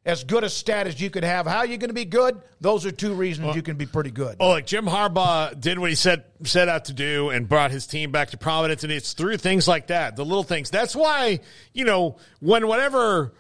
as 0.06 0.24
good 0.24 0.44
a 0.44 0.50
stat 0.50 0.88
as 0.88 1.02
you 1.02 1.10
could 1.10 1.24
have. 1.24 1.48
How 1.48 1.60
are 1.60 1.66
you 1.66 1.78
going 1.78 1.90
to 1.90 1.96
be 1.96 2.06
good? 2.06 2.40
Those 2.62 2.86
are 2.86 2.92
two 2.92 3.14
reasons 3.14 3.48
well, 3.48 3.56
you 3.56 3.62
can 3.62 3.76
be 3.76 3.86
pretty 3.86 4.12
good. 4.12 4.38
Oh, 4.40 4.50
like 4.50 4.68
Jim 4.68 4.86
Harbaugh 4.86 5.60
did 5.60 5.80
what 5.80 5.90
he 5.90 5.96
set 5.96 6.30
set 6.44 6.70
out 6.70 6.86
to 6.86 6.94
do 6.94 7.30
and 7.30 7.50
brought 7.50 7.72
his 7.72 7.88
team 7.88 8.12
back 8.12 8.30
to 8.30 8.38
prominence, 8.38 8.84
and 8.84 8.92
it's 8.94 9.14
through 9.14 9.38
things 9.38 9.68
like 9.68 9.88
that, 9.88 10.16
the 10.16 10.24
little 10.24 10.44
things. 10.44 10.70
That's 10.70 10.96
why 10.96 11.40
you 11.74 11.86
know 11.86 12.18
when 12.40 12.68
whatever 12.68 13.34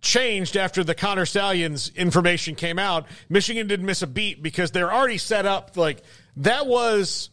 changed 0.00 0.56
after 0.56 0.82
the 0.82 0.94
Connor 0.94 1.26
Stalions 1.26 1.90
information 1.94 2.54
came 2.54 2.78
out, 2.78 3.06
Michigan 3.28 3.66
didn't 3.66 3.86
miss 3.86 4.02
a 4.02 4.06
beat 4.06 4.42
because 4.42 4.70
they're 4.70 4.92
already 4.92 5.18
set 5.18 5.46
up. 5.46 5.76
Like 5.76 6.02
that 6.38 6.66
was 6.66 7.30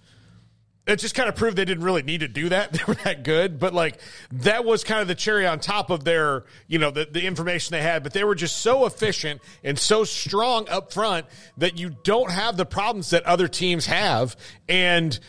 it 0.92 1.00
just 1.00 1.16
kind 1.16 1.30
of 1.30 1.36
proved 1.36 1.58
they 1.58 1.66
didn't 1.66 1.84
really 1.84 2.04
need 2.04 2.22
to 2.22 2.28
do 2.28 2.50
that. 2.50 2.72
They 2.80 2.84
were 2.88 2.96
that 3.04 3.24
good, 3.24 3.60
but 3.60 3.74
like 3.74 4.00
that 4.32 4.64
was 4.64 4.84
kind 4.84 5.02
of 5.02 5.08
the 5.08 5.16
cherry 5.16 5.46
on 5.46 5.60
top 5.60 5.90
of 5.90 6.04
their, 6.04 6.46
you 6.68 6.80
know, 6.80 6.92
the, 6.92 7.08
the 7.12 7.26
information 7.26 7.74
they 7.74 7.82
had. 7.82 8.04
But 8.04 8.14
they 8.14 8.24
were 8.24 8.36
just 8.36 8.58
so 8.60 8.86
efficient 8.86 9.42
and 9.64 9.78
so 9.78 10.04
strong 10.04 10.70
up 10.70 10.94
front 10.94 11.26
that 11.58 11.78
you 11.78 11.90
don't 12.04 12.32
have 12.32 12.56
the 12.56 12.66
problems 12.66 13.10
that 13.10 13.24
other 13.26 13.48
teams 13.48 13.86
have. 13.88 14.38
And 14.70 15.20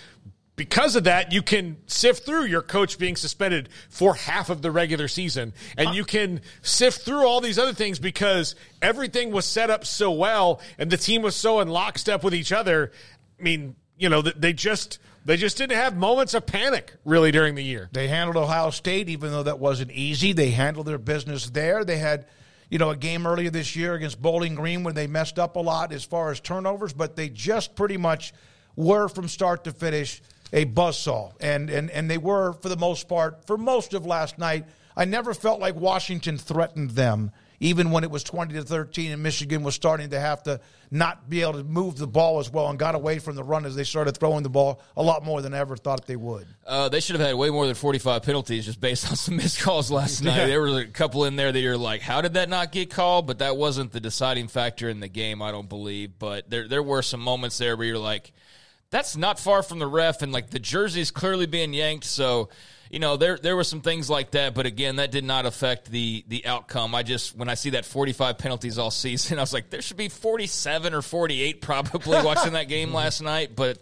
because 0.60 0.94
of 0.94 1.04
that, 1.04 1.32
you 1.32 1.40
can 1.40 1.78
sift 1.86 2.26
through 2.26 2.44
your 2.44 2.60
coach 2.60 2.98
being 2.98 3.16
suspended 3.16 3.70
for 3.88 4.14
half 4.14 4.50
of 4.50 4.60
the 4.60 4.70
regular 4.70 5.08
season. 5.08 5.54
And 5.78 5.88
uh-huh. 5.88 5.96
you 5.96 6.04
can 6.04 6.42
sift 6.60 7.00
through 7.00 7.26
all 7.26 7.40
these 7.40 7.58
other 7.58 7.72
things 7.72 7.98
because 7.98 8.54
everything 8.82 9.30
was 9.32 9.46
set 9.46 9.70
up 9.70 9.86
so 9.86 10.10
well 10.10 10.60
and 10.78 10.90
the 10.90 10.98
team 10.98 11.22
was 11.22 11.34
so 11.34 11.60
in 11.60 11.68
lockstep 11.68 12.22
with 12.22 12.34
each 12.34 12.52
other. 12.52 12.92
I 13.38 13.42
mean, 13.42 13.74
you 13.96 14.10
know, 14.10 14.20
they 14.20 14.52
just 14.52 14.98
they 15.30 15.36
just 15.36 15.56
didn't 15.56 15.76
have 15.76 15.96
moments 15.96 16.34
of 16.34 16.44
panic 16.44 16.92
really 17.04 17.30
during 17.30 17.54
the 17.54 17.62
year. 17.62 17.88
They 17.92 18.08
handled 18.08 18.36
Ohio 18.36 18.70
State, 18.70 19.08
even 19.08 19.30
though 19.30 19.44
that 19.44 19.60
wasn't 19.60 19.92
easy. 19.92 20.32
They 20.32 20.50
handled 20.50 20.86
their 20.86 20.98
business 20.98 21.48
there. 21.50 21.84
They 21.84 21.98
had, 21.98 22.26
you 22.68 22.78
know, 22.78 22.90
a 22.90 22.96
game 22.96 23.28
earlier 23.28 23.48
this 23.48 23.76
year 23.76 23.94
against 23.94 24.20
Bowling 24.20 24.56
Green 24.56 24.82
where 24.82 24.92
they 24.92 25.06
messed 25.06 25.38
up 25.38 25.54
a 25.54 25.60
lot 25.60 25.92
as 25.92 26.02
far 26.02 26.32
as 26.32 26.40
turnovers, 26.40 26.92
but 26.92 27.14
they 27.14 27.28
just 27.28 27.76
pretty 27.76 27.96
much 27.96 28.32
were 28.74 29.06
from 29.06 29.28
start 29.28 29.62
to 29.62 29.70
finish 29.70 30.20
a 30.52 30.64
buzzsaw. 30.64 31.32
And, 31.40 31.70
and, 31.70 31.92
and 31.92 32.10
they 32.10 32.18
were, 32.18 32.54
for 32.54 32.68
the 32.68 32.76
most 32.76 33.08
part, 33.08 33.46
for 33.46 33.56
most 33.56 33.94
of 33.94 34.04
last 34.04 34.36
night. 34.36 34.64
I 34.96 35.04
never 35.04 35.32
felt 35.32 35.60
like 35.60 35.76
Washington 35.76 36.38
threatened 36.38 36.90
them 36.90 37.30
even 37.60 37.90
when 37.90 38.02
it 38.04 38.10
was 38.10 38.24
20 38.24 38.54
to 38.54 38.62
13 38.62 39.12
and 39.12 39.22
Michigan 39.22 39.62
was 39.62 39.74
starting 39.74 40.10
to 40.10 40.18
have 40.18 40.42
to 40.44 40.60
not 40.90 41.28
be 41.28 41.42
able 41.42 41.52
to 41.52 41.62
move 41.62 41.98
the 41.98 42.06
ball 42.06 42.40
as 42.40 42.50
well 42.50 42.68
and 42.68 42.78
got 42.78 42.94
away 42.94 43.18
from 43.18 43.36
the 43.36 43.44
run 43.44 43.66
as 43.66 43.76
they 43.76 43.84
started 43.84 44.16
throwing 44.16 44.42
the 44.42 44.48
ball 44.48 44.80
a 44.96 45.02
lot 45.02 45.24
more 45.24 45.42
than 45.42 45.52
I 45.52 45.58
ever 45.58 45.76
thought 45.76 46.06
they 46.06 46.16
would. 46.16 46.46
Uh, 46.66 46.88
they 46.88 47.00
should 47.00 47.16
have 47.16 47.26
had 47.26 47.36
way 47.36 47.50
more 47.50 47.66
than 47.66 47.74
45 47.74 48.22
penalties 48.22 48.64
just 48.64 48.80
based 48.80 49.08
on 49.10 49.16
some 49.16 49.36
missed 49.36 49.60
calls 49.60 49.90
last 49.90 50.22
night. 50.22 50.46
There 50.46 50.60
were 50.60 50.80
a 50.80 50.86
couple 50.86 51.26
in 51.26 51.36
there 51.36 51.52
that 51.52 51.60
you're 51.60 51.76
like, 51.76 52.00
how 52.00 52.22
did 52.22 52.34
that 52.34 52.48
not 52.48 52.72
get 52.72 52.90
called? 52.90 53.26
But 53.26 53.38
that 53.40 53.58
wasn't 53.58 53.92
the 53.92 54.00
deciding 54.00 54.48
factor 54.48 54.88
in 54.88 55.00
the 55.00 55.08
game, 55.08 55.42
I 55.42 55.52
don't 55.52 55.68
believe. 55.68 56.18
But 56.18 56.48
there, 56.48 56.66
there 56.66 56.82
were 56.82 57.02
some 57.02 57.20
moments 57.20 57.58
there 57.58 57.76
where 57.76 57.86
you're 57.86 57.98
like, 57.98 58.32
that's 58.90 59.16
not 59.16 59.38
far 59.38 59.62
from 59.62 59.78
the 59.78 59.86
ref, 59.86 60.22
and 60.22 60.32
like 60.32 60.50
the 60.50 60.58
jersey's 60.58 61.10
clearly 61.10 61.46
being 61.46 61.72
yanked. 61.72 62.04
So, 62.04 62.48
you 62.90 62.98
know, 62.98 63.16
there 63.16 63.38
there 63.38 63.54
were 63.54 63.64
some 63.64 63.80
things 63.80 64.10
like 64.10 64.32
that, 64.32 64.52
but 64.52 64.66
again, 64.66 64.96
that 64.96 65.12
did 65.12 65.22
not 65.22 65.46
affect 65.46 65.90
the 65.90 66.24
the 66.26 66.44
outcome. 66.44 66.94
I 66.94 67.04
just 67.04 67.36
when 67.36 67.48
I 67.48 67.54
see 67.54 67.70
that 67.70 67.84
45 67.84 68.36
penalties 68.36 68.78
all 68.78 68.90
season, 68.90 69.38
I 69.38 69.42
was 69.42 69.52
like, 69.52 69.70
there 69.70 69.80
should 69.80 69.96
be 69.96 70.08
47 70.08 70.92
or 70.92 71.00
48 71.00 71.60
probably 71.60 72.22
watching 72.24 72.54
that 72.54 72.68
game 72.68 72.92
last 72.92 73.22
night. 73.22 73.54
But 73.54 73.78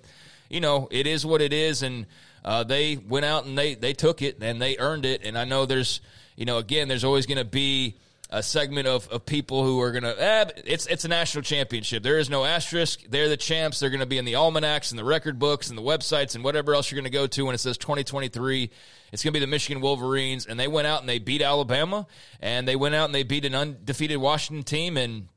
you 0.50 0.60
know, 0.60 0.88
it 0.90 1.06
is 1.06 1.24
what 1.24 1.40
it 1.40 1.54
is, 1.54 1.82
and 1.82 2.06
uh, 2.44 2.64
they 2.64 2.96
went 2.96 3.24
out 3.24 3.46
and 3.46 3.56
they 3.56 3.74
they 3.74 3.94
took 3.94 4.20
it 4.20 4.42
and 4.42 4.60
they 4.60 4.76
earned 4.78 5.06
it. 5.06 5.24
And 5.24 5.38
I 5.38 5.44
know 5.44 5.64
there's 5.64 6.02
you 6.36 6.44
know, 6.44 6.58
again, 6.58 6.86
there's 6.86 7.02
always 7.02 7.26
going 7.26 7.38
to 7.38 7.44
be 7.44 7.96
a 8.30 8.42
segment 8.42 8.86
of, 8.86 9.08
of 9.08 9.24
people 9.24 9.64
who 9.64 9.80
are 9.80 9.90
to, 9.98 10.22
eh, 10.22 10.44
it's, 10.66 10.86
it's 10.86 11.04
a 11.04 11.08
national 11.08 11.42
championship. 11.42 12.02
There 12.02 12.18
is 12.18 12.28
no 12.28 12.44
asterisk. 12.44 13.02
They're 13.08 13.28
the 13.28 13.38
champs. 13.38 13.80
They're 13.80 13.90
to 14.00 14.06
be 14.06 14.18
in 14.18 14.26
the 14.26 14.36
almanacs 14.36 14.90
and 14.90 14.98
the 14.98 15.04
record 15.04 15.38
books 15.38 15.70
and 15.70 15.78
the 15.78 15.82
websites 15.82 16.34
and 16.34 16.44
whatever 16.44 16.74
else 16.74 16.90
you're 16.90 16.98
to 17.04 17.10
go 17.10 17.26
to 17.26 17.46
when 17.46 17.54
it 17.54 17.58
says 17.58 17.78
2023. 17.78 18.70
It's 19.12 19.22
to 19.22 19.30
be 19.30 19.38
the 19.38 19.46
Michigan 19.46 19.80
Wolverines. 19.80 20.44
And 20.44 20.60
they 20.60 20.68
went 20.68 20.86
out 20.86 21.00
and 21.00 21.08
they 21.08 21.18
beat 21.18 21.40
Alabama 21.40 22.06
and 22.40 22.68
they 22.68 22.76
went 22.76 22.94
out 22.94 23.06
and 23.06 23.14
they 23.14 23.22
beat 23.22 23.46
an 23.46 23.54
undefeated 23.54 24.18
Washington 24.18 24.62
team 24.62 24.98
and 24.98 25.28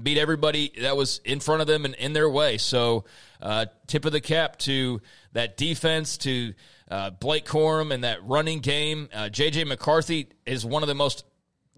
beat 0.00 0.16
everybody 0.18 0.72
that 0.80 0.96
was 0.96 1.20
in 1.24 1.40
front 1.40 1.60
of 1.60 1.66
them 1.66 1.84
and 1.84 1.94
in 1.96 2.12
their 2.12 2.30
way. 2.30 2.58
So, 2.58 3.04
uh, 3.42 3.66
tip 3.88 4.04
of 4.04 4.12
the 4.12 4.20
cap 4.20 4.58
to 4.60 5.00
that 5.32 5.56
defense, 5.56 6.18
to 6.18 6.54
uh, 6.88 7.10
Blake 7.10 7.46
Corum 7.46 7.92
and 7.92 8.04
that 8.04 8.24
running 8.24 8.60
game. 8.60 9.08
Uh, 9.12 9.24
JJ 9.24 9.66
McCarthy 9.66 10.28
is 10.46 10.64
one 10.64 10.82
of 10.82 10.88
the 10.88 10.94
most 10.94 11.24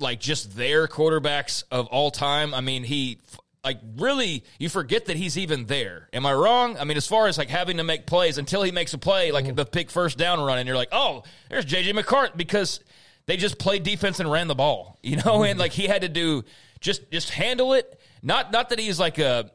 like 0.01 0.21
just 0.21 0.57
their 0.57 0.89
quarterbacks 0.89 1.65
of 1.71 1.87
all 1.89 2.11
time. 2.11 2.55
I 2.55 2.61
mean, 2.61 2.85
he 2.85 3.19
like 3.63 3.79
really 3.97 4.45
you 4.59 4.69
forget 4.69 5.07
that 5.07 5.17
he's 5.17 5.37
even 5.37 5.67
there. 5.67 6.09
Am 6.13 6.25
I 6.27 6.33
wrong? 6.33 6.77
I 6.79 6.85
mean, 6.85 6.97
as 6.97 7.07
far 7.07 7.27
as 7.27 7.39
like 7.39 7.49
having 7.49 7.77
to 7.77 7.85
make 7.85 8.07
plays 8.07 8.39
until 8.39 8.63
he 8.63 8.73
makes 8.73 8.95
a 8.95 8.99
play, 8.99 9.33
like 9.33 9.45
mm-hmm. 9.45 9.55
the 9.55 9.67
pick 9.67 9.91
first 9.91 10.19
down 10.19 10.41
run, 10.41 10.59
and 10.59 10.67
you're 10.67 10.77
like, 10.77 10.89
oh, 10.93 11.23
there's 11.49 11.67
JJ 11.67 11.95
McCarthy 11.95 12.33
because 12.37 12.81
they 13.27 13.37
just 13.37 13.59
played 13.59 13.83
defense 13.83 14.21
and 14.21 14.31
ran 14.31 14.49
the 14.49 14.55
ball, 14.55 14.99
you 15.03 15.17
know, 15.17 15.23
mm-hmm. 15.23 15.51
and 15.51 15.59
like 15.59 15.73
he 15.73 15.87
had 15.87 16.03
to 16.03 16.09
do 16.09 16.45
just 16.81 17.11
just 17.11 17.31
handle 17.31 17.75
it. 17.75 18.01
Not 18.23 18.53
not 18.53 18.71
that 18.71 18.79
he's 18.79 18.99
like 18.99 19.19
a 19.19 19.51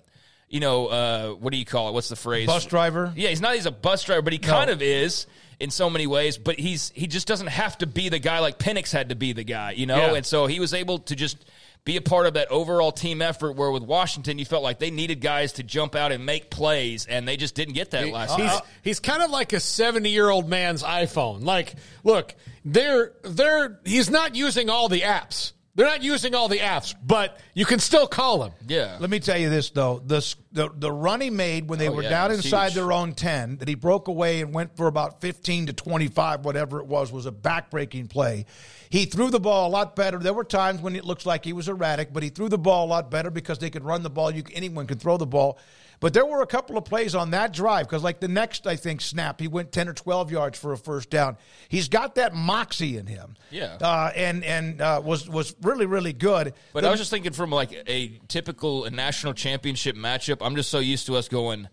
you 0.47 0.59
know, 0.59 0.87
uh, 0.87 1.29
what 1.31 1.51
do 1.51 1.57
you 1.57 1.65
call 1.65 1.89
it? 1.89 1.93
What's 1.93 2.09
the 2.09 2.15
phrase? 2.15 2.45
Bus 2.45 2.65
driver. 2.65 3.11
Yeah, 3.15 3.29
he's 3.29 3.41
not. 3.41 3.55
He's 3.55 3.65
a 3.65 3.71
bus 3.71 4.03
driver, 4.03 4.21
but 4.21 4.31
he 4.31 4.39
no. 4.39 4.47
kind 4.47 4.69
of 4.69 4.81
is 4.81 5.25
in 5.59 5.69
so 5.69 5.89
many 5.89 6.07
ways, 6.07 6.37
but 6.37 6.59
he's 6.59 6.91
he 6.95 7.07
just 7.07 7.27
doesn't 7.27 7.47
have 7.47 7.77
to 7.79 7.87
be 7.87 8.09
the 8.09 8.19
guy 8.19 8.39
like 8.39 8.59
Penix 8.59 8.91
had 8.91 9.09
to 9.09 9.15
be 9.15 9.33
the 9.33 9.43
guy, 9.43 9.71
you 9.71 9.85
know? 9.85 9.97
Yeah. 9.97 10.15
And 10.15 10.25
so 10.25 10.47
he 10.47 10.59
was 10.59 10.73
able 10.73 10.99
to 10.99 11.15
just 11.15 11.43
be 11.85 11.97
a 11.97 12.01
part 12.01 12.25
of 12.25 12.33
that 12.33 12.49
overall 12.49 12.91
team 12.91 13.21
effort 13.21 13.53
where 13.53 13.69
with 13.69 13.83
Washington 13.83 14.39
you 14.39 14.45
felt 14.45 14.63
like 14.63 14.79
they 14.79 14.89
needed 14.89 15.21
guys 15.21 15.53
to 15.53 15.63
jump 15.63 15.95
out 15.95 16.11
and 16.11 16.25
make 16.25 16.49
plays 16.49 17.05
and 17.05 17.27
they 17.27 17.37
just 17.37 17.53
didn't 17.53 17.75
get 17.75 17.91
that 17.91 18.09
last 18.09 18.39
he's, 18.39 18.51
he's 18.81 18.99
kind 18.99 19.21
of 19.21 19.29
like 19.29 19.53
a 19.53 19.57
70-year-old 19.57 20.49
man's 20.49 20.81
iPhone. 20.81 21.43
Like, 21.43 21.75
look, 22.03 22.33
they're 22.65 23.13
they're 23.23 23.79
he's 23.85 24.09
not 24.09 24.35
using 24.35 24.69
all 24.69 24.89
the 24.89 25.01
apps. 25.01 25.53
They're 25.75 25.85
not 25.85 26.03
using 26.03 26.33
all 26.33 26.47
the 26.47 26.59
apps, 26.59 26.95
but 27.05 27.37
you 27.53 27.65
can 27.65 27.79
still 27.79 28.07
call 28.07 28.39
them. 28.39 28.53
Yeah. 28.65 28.95
Let 28.97 29.09
me 29.09 29.19
tell 29.19 29.37
you 29.37 29.49
this 29.49 29.71
though: 29.71 30.01
the 30.05 30.35
the, 30.53 30.69
the 30.73 30.89
run 30.89 31.19
he 31.19 31.29
made 31.29 31.67
when 31.67 31.79
they 31.79 31.89
oh, 31.89 31.93
were 31.93 32.03
yeah, 32.03 32.09
down 32.09 32.31
inside 32.31 32.67
huge. 32.67 32.75
their 32.75 32.93
own 32.93 33.13
ten, 33.13 33.57
that 33.57 33.67
he 33.67 33.75
broke 33.75 34.07
away 34.07 34.39
and 34.39 34.53
went 34.53 34.77
for 34.77 34.87
about 34.87 35.19
fifteen 35.19 35.65
to 35.65 35.73
twenty 35.73 36.07
five, 36.07 36.45
whatever 36.45 36.79
it 36.79 36.87
was, 36.87 37.11
was 37.11 37.25
a 37.25 37.31
backbreaking 37.31 38.09
play. 38.09 38.45
He 38.89 39.05
threw 39.05 39.29
the 39.29 39.39
ball 39.39 39.67
a 39.67 39.71
lot 39.71 39.97
better. 39.97 40.17
There 40.17 40.33
were 40.33 40.45
times 40.45 40.81
when 40.81 40.95
it 40.95 41.03
looks 41.03 41.25
like 41.25 41.43
he 41.43 41.51
was 41.51 41.67
erratic, 41.67 42.13
but 42.13 42.23
he 42.23 42.29
threw 42.29 42.47
the 42.47 42.57
ball 42.57 42.85
a 42.85 42.89
lot 42.89 43.11
better 43.11 43.29
because 43.29 43.59
they 43.59 43.69
could 43.69 43.83
run 43.83 44.01
the 44.01 44.09
ball. 44.09 44.31
You 44.31 44.43
anyone 44.53 44.87
could 44.87 45.01
throw 45.01 45.17
the 45.17 45.27
ball. 45.27 45.59
But 45.99 46.13
there 46.13 46.25
were 46.25 46.41
a 46.41 46.47
couple 46.47 46.77
of 46.77 46.85
plays 46.85 47.15
on 47.15 47.31
that 47.31 47.53
drive 47.53 47.87
because, 47.87 48.03
like 48.03 48.19
the 48.19 48.27
next, 48.27 48.67
I 48.67 48.75
think, 48.75 49.01
snap, 49.01 49.39
he 49.39 49.47
went 49.47 49.71
10 49.71 49.89
or 49.89 49.93
12 49.93 50.31
yards 50.31 50.59
for 50.59 50.73
a 50.73 50.77
first 50.77 51.09
down. 51.09 51.37
He's 51.69 51.87
got 51.87 52.15
that 52.15 52.33
moxie 52.33 52.97
in 52.97 53.07
him. 53.07 53.35
Yeah. 53.51 53.77
Uh, 53.81 54.11
and 54.15 54.43
and 54.43 54.81
uh, 54.81 55.01
was, 55.03 55.29
was 55.29 55.55
really, 55.61 55.85
really 55.85 56.13
good. 56.13 56.53
But 56.73 56.81
the, 56.81 56.87
I 56.87 56.91
was 56.91 56.99
just 56.99 57.11
thinking 57.11 57.33
from 57.33 57.49
like 57.49 57.71
a 57.87 58.19
typical 58.27 58.89
national 58.91 59.33
championship 59.33 59.95
matchup, 59.95 60.37
I'm 60.41 60.55
just 60.55 60.69
so 60.69 60.79
used 60.79 61.07
to 61.07 61.15
us 61.15 61.27
going. 61.27 61.67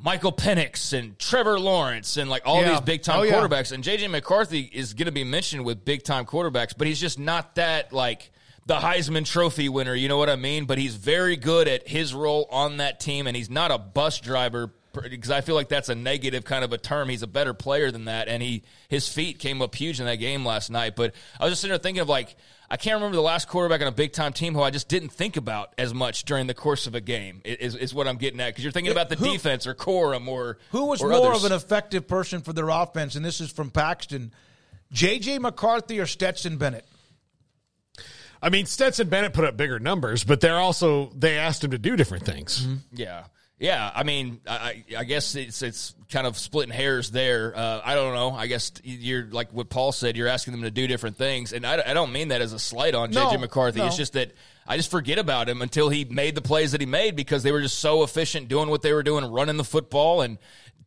Michael 0.00 0.32
Penix 0.32 0.96
and 0.96 1.18
Trevor 1.18 1.58
Lawrence 1.58 2.16
and 2.18 2.30
like 2.30 2.42
all 2.46 2.62
yeah. 2.62 2.70
these 2.70 2.80
big 2.82 3.02
time 3.02 3.18
oh, 3.18 3.24
quarterbacks. 3.24 3.70
Yeah. 3.70 3.74
And 3.74 3.84
JJ 3.84 4.10
McCarthy 4.10 4.60
is 4.60 4.94
going 4.94 5.06
to 5.06 5.12
be 5.12 5.24
mentioned 5.24 5.64
with 5.64 5.84
big 5.84 6.04
time 6.04 6.24
quarterbacks, 6.24 6.72
but 6.76 6.86
he's 6.86 7.00
just 7.00 7.18
not 7.18 7.56
that 7.56 7.92
like 7.92 8.30
the 8.68 8.76
Heisman 8.76 9.24
Trophy 9.24 9.68
winner. 9.68 9.94
You 9.94 10.08
know 10.08 10.18
what 10.18 10.28
I 10.30 10.36
mean? 10.36 10.66
But 10.66 10.78
he's 10.78 10.94
very 10.94 11.36
good 11.36 11.66
at 11.66 11.88
his 11.88 12.14
role 12.14 12.46
on 12.50 12.76
that 12.76 13.00
team, 13.00 13.26
and 13.26 13.36
he's 13.36 13.50
not 13.50 13.70
a 13.70 13.78
bus 13.78 14.20
driver 14.20 14.70
because 14.92 15.30
I 15.30 15.40
feel 15.40 15.54
like 15.54 15.68
that's 15.68 15.88
a 15.88 15.94
negative 15.94 16.44
kind 16.44 16.64
of 16.64 16.72
a 16.72 16.78
term. 16.78 17.08
He's 17.08 17.22
a 17.22 17.26
better 17.26 17.54
player 17.54 17.90
than 17.90 18.04
that, 18.06 18.28
and 18.28 18.42
he 18.42 18.62
his 18.88 19.08
feet 19.08 19.38
came 19.38 19.62
up 19.62 19.74
huge 19.74 20.00
in 20.00 20.06
that 20.06 20.16
game 20.16 20.44
last 20.44 20.70
night. 20.70 20.96
But 20.96 21.14
I 21.40 21.44
was 21.44 21.52
just 21.52 21.62
sitting 21.62 21.72
there 21.72 21.78
thinking 21.78 22.02
of 22.02 22.08
like 22.08 22.36
I 22.70 22.76
can't 22.76 22.96
remember 22.96 23.16
the 23.16 23.22
last 23.22 23.48
quarterback 23.48 23.80
on 23.80 23.86
a 23.86 23.92
big 23.92 24.12
time 24.12 24.32
team 24.32 24.54
who 24.54 24.60
I 24.60 24.70
just 24.70 24.88
didn't 24.88 25.10
think 25.10 25.36
about 25.38 25.72
as 25.78 25.94
much 25.94 26.24
during 26.24 26.46
the 26.46 26.54
course 26.54 26.86
of 26.86 26.94
a 26.94 27.00
game. 27.00 27.40
Is, 27.44 27.74
is 27.74 27.94
what 27.94 28.06
I'm 28.06 28.16
getting 28.16 28.40
at 28.40 28.48
because 28.48 28.64
you're 28.64 28.72
thinking 28.72 28.92
about 28.92 29.08
the 29.08 29.16
who, 29.16 29.32
defense 29.32 29.66
or 29.66 29.74
Corum 29.74 30.28
or 30.28 30.58
who 30.72 30.86
was 30.86 31.02
or 31.02 31.08
more 31.08 31.30
others. 31.32 31.44
of 31.44 31.50
an 31.50 31.56
effective 31.56 32.06
person 32.06 32.42
for 32.42 32.52
their 32.52 32.68
offense, 32.68 33.14
and 33.14 33.24
this 33.24 33.40
is 33.40 33.50
from 33.50 33.70
Paxton, 33.70 34.32
J.J. 34.92 35.38
McCarthy 35.38 36.00
or 36.00 36.06
Stetson 36.06 36.58
Bennett. 36.58 36.87
I 38.40 38.50
mean, 38.50 38.66
Stetson 38.66 39.08
Bennett 39.08 39.32
put 39.32 39.44
up 39.44 39.56
bigger 39.56 39.78
numbers, 39.78 40.24
but 40.24 40.40
they're 40.40 40.58
also 40.58 41.10
they 41.14 41.38
asked 41.38 41.64
him 41.64 41.72
to 41.72 41.78
do 41.78 41.96
different 41.96 42.24
things. 42.24 42.60
Mm-hmm. 42.60 42.74
Yeah, 42.92 43.24
yeah. 43.58 43.90
I 43.94 44.04
mean, 44.04 44.40
I, 44.46 44.84
I 44.96 45.04
guess 45.04 45.34
it's 45.34 45.62
it's 45.62 45.94
kind 46.10 46.26
of 46.26 46.38
splitting 46.38 46.72
hairs 46.72 47.10
there. 47.10 47.52
Uh, 47.56 47.80
I 47.84 47.94
don't 47.94 48.14
know. 48.14 48.30
I 48.30 48.46
guess 48.46 48.72
you're 48.84 49.26
like 49.26 49.52
what 49.52 49.68
Paul 49.68 49.92
said. 49.92 50.16
You're 50.16 50.28
asking 50.28 50.52
them 50.52 50.62
to 50.62 50.70
do 50.70 50.86
different 50.86 51.16
things, 51.16 51.52
and 51.52 51.66
I, 51.66 51.82
I 51.84 51.94
don't 51.94 52.12
mean 52.12 52.28
that 52.28 52.40
as 52.40 52.52
a 52.52 52.58
slight 52.58 52.94
on 52.94 53.10
no, 53.10 53.26
JJ 53.26 53.40
McCarthy. 53.40 53.80
No. 53.80 53.86
It's 53.86 53.96
just 53.96 54.12
that 54.12 54.32
I 54.66 54.76
just 54.76 54.90
forget 54.90 55.18
about 55.18 55.48
him 55.48 55.62
until 55.62 55.88
he 55.88 56.04
made 56.04 56.34
the 56.34 56.42
plays 56.42 56.72
that 56.72 56.80
he 56.80 56.86
made 56.86 57.16
because 57.16 57.42
they 57.42 57.52
were 57.52 57.62
just 57.62 57.78
so 57.78 58.02
efficient 58.02 58.48
doing 58.48 58.68
what 58.68 58.82
they 58.82 58.92
were 58.92 59.02
doing, 59.02 59.24
running 59.24 59.56
the 59.56 59.64
football 59.64 60.20
and 60.20 60.38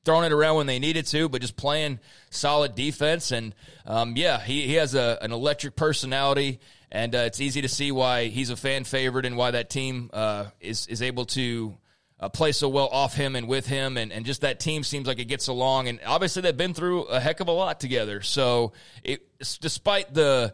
throwing 0.06 0.26
it 0.26 0.32
around 0.32 0.56
when 0.56 0.68
they 0.68 0.80
needed 0.80 1.06
to, 1.08 1.30
but 1.30 1.42
just 1.42 1.56
playing 1.56 2.00
solid 2.30 2.76
defense. 2.76 3.32
And 3.32 3.54
um, 3.86 4.16
yeah, 4.16 4.40
he, 4.40 4.68
he 4.68 4.74
has 4.76 4.96
a, 4.96 5.18
an 5.22 5.32
electric 5.32 5.76
personality 5.76 6.60
and 6.92 7.16
uh, 7.16 7.20
it's 7.20 7.40
easy 7.40 7.62
to 7.62 7.70
see 7.70 7.92
why 7.92 8.26
he's 8.26 8.50
a 8.50 8.56
fan 8.56 8.84
favorite 8.84 9.26
and 9.26 9.38
why 9.38 9.52
that 9.52 9.70
team 9.70 10.10
uh, 10.14 10.46
is 10.60 10.88
is 10.88 11.02
able 11.02 11.26
to 11.26 11.78
uh, 12.20 12.30
play 12.30 12.52
so 12.52 12.70
well 12.70 12.88
off 12.90 13.16
him 13.16 13.36
and 13.36 13.48
with 13.48 13.66
him, 13.66 13.98
and, 13.98 14.12
and 14.12 14.26
just 14.26 14.42
that 14.42 14.60
team 14.60 14.84
seems 14.84 15.08
like 15.08 15.18
it 15.20 15.26
gets 15.26 15.48
along. 15.48 15.88
And 15.88 16.00
obviously, 16.06 16.42
they've 16.42 16.56
been 16.56 16.74
through 16.74 17.04
a 17.04 17.20
heck 17.20 17.40
of 17.40 17.48
a 17.48 17.52
lot 17.52 17.80
together. 17.80 18.22
So, 18.22 18.74
it, 19.04 19.28
despite 19.40 20.14
the 20.14 20.54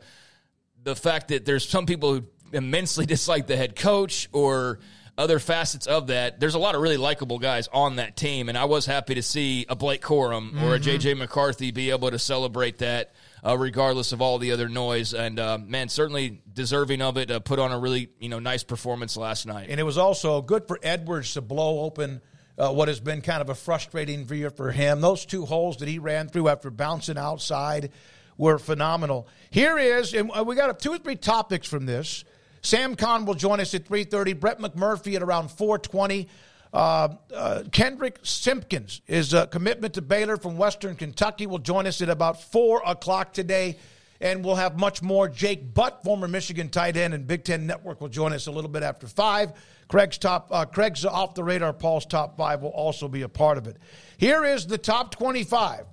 the 0.83 0.95
fact 0.95 1.29
that 1.29 1.43
there's 1.43 1.67
some 1.67 1.85
people 1.85 2.13
who 2.13 2.23
immensely 2.53 3.05
dislike 3.07 3.47
the 3.47 3.57
head 3.57 3.75
coach 3.75 4.29
or 4.31 4.79
other 5.17 5.39
facets 5.39 5.87
of 5.87 6.07
that, 6.07 6.39
there's 6.39 6.53
a 6.53 6.59
lot 6.59 6.75
of 6.75 6.81
really 6.81 6.97
likable 6.97 7.39
guys 7.39 7.67
on 7.73 7.95
that 7.95 8.15
team, 8.15 8.47
and 8.47 8.57
I 8.57 8.65
was 8.65 8.85
happy 8.85 9.15
to 9.15 9.23
see 9.23 9.65
a 9.67 9.75
Blake 9.75 10.03
Corum 10.03 10.51
mm-hmm. 10.51 10.63
or 10.63 10.75
a 10.75 10.79
JJ 10.79 10.99
mm-hmm. 10.99 11.19
McCarthy 11.19 11.71
be 11.71 11.89
able 11.89 12.11
to 12.11 12.19
celebrate 12.19 12.77
that 12.77 13.11
uh, 13.45 13.57
regardless 13.57 14.11
of 14.11 14.21
all 14.21 14.37
the 14.37 14.51
other 14.51 14.69
noise. 14.69 15.13
And 15.13 15.39
uh, 15.39 15.57
man, 15.57 15.89
certainly 15.89 16.41
deserving 16.51 17.01
of 17.01 17.17
it. 17.17 17.31
Uh, 17.31 17.39
put 17.39 17.59
on 17.59 17.71
a 17.71 17.79
really 17.79 18.09
you 18.19 18.29
know 18.29 18.39
nice 18.39 18.63
performance 18.63 19.17
last 19.17 19.45
night. 19.45 19.67
And 19.69 19.79
it 19.79 19.83
was 19.83 19.97
also 19.97 20.41
good 20.41 20.67
for 20.67 20.79
Edwards 20.81 21.33
to 21.33 21.41
blow 21.41 21.81
open. 21.81 22.21
Uh, 22.57 22.71
what 22.71 22.87
has 22.87 22.99
been 22.99 23.21
kind 23.21 23.39
of 23.39 23.49
a 23.49 23.55
frustrating 23.55 24.27
year 24.29 24.49
for 24.49 24.71
him. 24.71 24.99
Those 24.99 25.27
two 25.27 25.45
holes 25.45 25.77
that 25.77 25.87
he 25.87 25.99
ran 25.99 26.27
through 26.27 26.47
after 26.47 26.71
bouncing 26.71 27.15
outside 27.15 27.91
were 28.35 28.57
phenomenal. 28.57 29.27
Here 29.51 29.77
is, 29.77 30.15
and 30.15 30.31
uh, 30.35 30.43
we 30.43 30.55
got 30.55 30.79
two 30.79 30.93
or 30.93 30.97
three 30.97 31.17
topics 31.17 31.67
from 31.67 31.85
this. 31.85 32.23
Sam 32.61 32.95
Khan 32.95 33.25
will 33.25 33.35
join 33.35 33.59
us 33.59 33.73
at 33.73 33.85
3.30. 33.85 34.39
Brett 34.39 34.59
McMurphy 34.59 35.15
at 35.15 35.21
around 35.21 35.51
420. 35.51 36.27
Uh, 36.73 37.09
uh, 37.33 37.63
Kendrick 37.71 38.19
Simpkins 38.23 39.01
is 39.07 39.33
a 39.33 39.47
commitment 39.47 39.93
to 39.95 40.01
Baylor 40.01 40.37
from 40.37 40.57
Western 40.57 40.95
Kentucky. 40.95 41.47
Will 41.47 41.59
join 41.59 41.87
us 41.87 42.01
at 42.01 42.09
about 42.09 42.41
four 42.51 42.81
o'clock 42.85 43.33
today, 43.33 43.77
and 44.19 44.43
we'll 44.43 44.55
have 44.55 44.77
much 44.77 45.01
more. 45.01 45.29
Jake 45.29 45.73
Butt, 45.73 46.03
former 46.03 46.27
Michigan 46.27 46.69
tight 46.69 46.97
end 46.97 47.13
and 47.13 47.25
Big 47.25 47.43
Ten 47.43 47.65
Network, 47.65 48.01
will 48.01 48.09
join 48.09 48.33
us 48.33 48.47
a 48.47 48.51
little 48.51 48.69
bit 48.69 48.83
after 48.83 49.07
five. 49.07 49.53
Craig's 49.87 50.17
top, 50.17 50.49
uh, 50.51 50.65
Craig's 50.65 51.05
off 51.05 51.33
the 51.33 51.43
radar. 51.43 51.73
Paul's 51.73 52.05
top 52.05 52.37
five 52.37 52.61
will 52.61 52.69
also 52.69 53.07
be 53.07 53.21
a 53.21 53.29
part 53.29 53.57
of 53.57 53.67
it. 53.67 53.77
Here 54.17 54.43
is 54.43 54.67
the 54.67 54.77
top 54.77 55.11
twenty-five. 55.11 55.85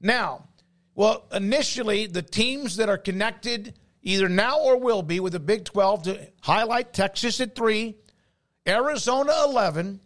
Now, 0.00 0.48
well, 0.94 1.26
initially 1.32 2.06
the 2.06 2.22
teams 2.22 2.76
that 2.76 2.88
are 2.88 2.98
connected 2.98 3.74
either 4.02 4.28
now 4.28 4.60
or 4.60 4.78
will 4.78 5.02
be 5.02 5.20
with 5.20 5.32
the 5.32 5.40
Big 5.40 5.64
12 5.64 6.02
to 6.04 6.28
highlight 6.42 6.92
Texas 6.92 7.40
at 7.40 7.54
three, 7.54 7.96
Arizona 8.66 9.32
11, 9.44 10.00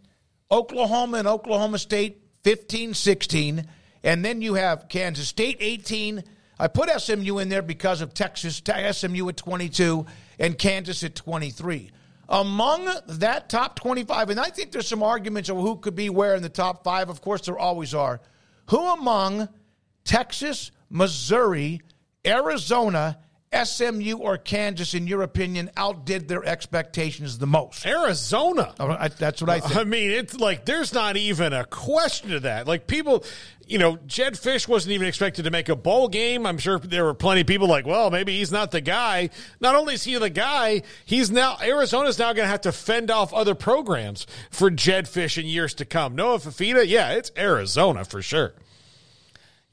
Oklahoma 0.51 1.17
and 1.17 1.27
Oklahoma 1.27 1.77
State 1.77 2.21
15 2.43 2.93
16. 2.93 3.67
And 4.03 4.23
then 4.23 4.41
you 4.41 4.53
have 4.53 4.87
Kansas 4.87 5.27
State 5.27 5.57
18. 5.59 6.23
I 6.59 6.67
put 6.67 6.89
SMU 6.89 7.39
in 7.39 7.49
there 7.49 7.61
because 7.61 8.01
of 8.01 8.13
Texas, 8.13 8.61
SMU 8.91 9.27
at 9.27 9.37
22, 9.37 10.05
and 10.39 10.57
Kansas 10.57 11.03
at 11.03 11.15
23. 11.15 11.91
Among 12.29 12.89
that 13.07 13.49
top 13.49 13.75
25, 13.79 14.29
and 14.31 14.39
I 14.39 14.49
think 14.49 14.71
there's 14.71 14.87
some 14.87 15.03
arguments 15.03 15.49
of 15.49 15.57
who 15.57 15.77
could 15.77 15.95
be 15.95 16.09
where 16.09 16.35
in 16.35 16.41
the 16.41 16.49
top 16.49 16.83
five. 16.83 17.09
Of 17.09 17.21
course, 17.21 17.41
there 17.41 17.57
always 17.57 17.93
are. 17.93 18.21
Who 18.69 18.79
among 18.79 19.49
Texas, 20.05 20.71
Missouri, 20.89 21.81
Arizona, 22.25 23.19
SMU 23.53 24.17
or 24.17 24.37
Kansas, 24.37 24.93
in 24.93 25.07
your 25.07 25.21
opinion, 25.21 25.69
outdid 25.77 26.27
their 26.27 26.43
expectations 26.43 27.37
the 27.37 27.47
most? 27.47 27.85
Arizona. 27.85 28.73
I, 28.79 29.07
that's 29.07 29.41
what 29.41 29.49
I 29.49 29.59
think. 29.59 29.75
I 29.75 29.83
mean, 29.83 30.11
it's 30.11 30.35
like 30.35 30.65
there's 30.65 30.93
not 30.93 31.15
even 31.15 31.53
a 31.53 31.65
question 31.65 32.33
of 32.33 32.41
that. 32.41 32.67
Like 32.67 32.87
people, 32.87 33.23
you 33.65 33.77
know, 33.77 33.97
Jedd 34.07 34.33
Fisch 34.33 34.67
wasn't 34.67 34.93
even 34.93 35.07
expected 35.07 35.45
to 35.45 35.51
make 35.51 35.69
a 35.69 35.75
bowl 35.75 36.07
game. 36.07 36.45
I'm 36.45 36.57
sure 36.57 36.79
there 36.79 37.05
were 37.05 37.13
plenty 37.13 37.41
of 37.41 37.47
people 37.47 37.67
like, 37.67 37.85
well, 37.85 38.11
maybe 38.11 38.37
he's 38.37 38.51
not 38.51 38.71
the 38.71 38.81
guy. 38.81 39.29
Not 39.61 39.75
only 39.75 39.93
is 39.93 40.03
he 40.03 40.17
the 40.17 40.29
guy, 40.29 40.81
he's 41.05 41.31
now 41.31 41.57
Arizona's 41.61 42.19
now 42.19 42.33
going 42.33 42.45
to 42.45 42.51
have 42.51 42.61
to 42.61 42.71
fend 42.71 43.09
off 43.09 43.33
other 43.33 43.55
programs 43.55 44.27
for 44.49 44.69
Jedd 44.69 45.05
Fisch 45.05 45.37
in 45.41 45.47
years 45.47 45.73
to 45.75 45.85
come. 45.85 46.15
Noah 46.15 46.39
Fifita, 46.39 46.85
yeah, 46.87 47.11
it's 47.11 47.31
Arizona 47.37 48.03
for 48.03 48.21
sure. 48.21 48.53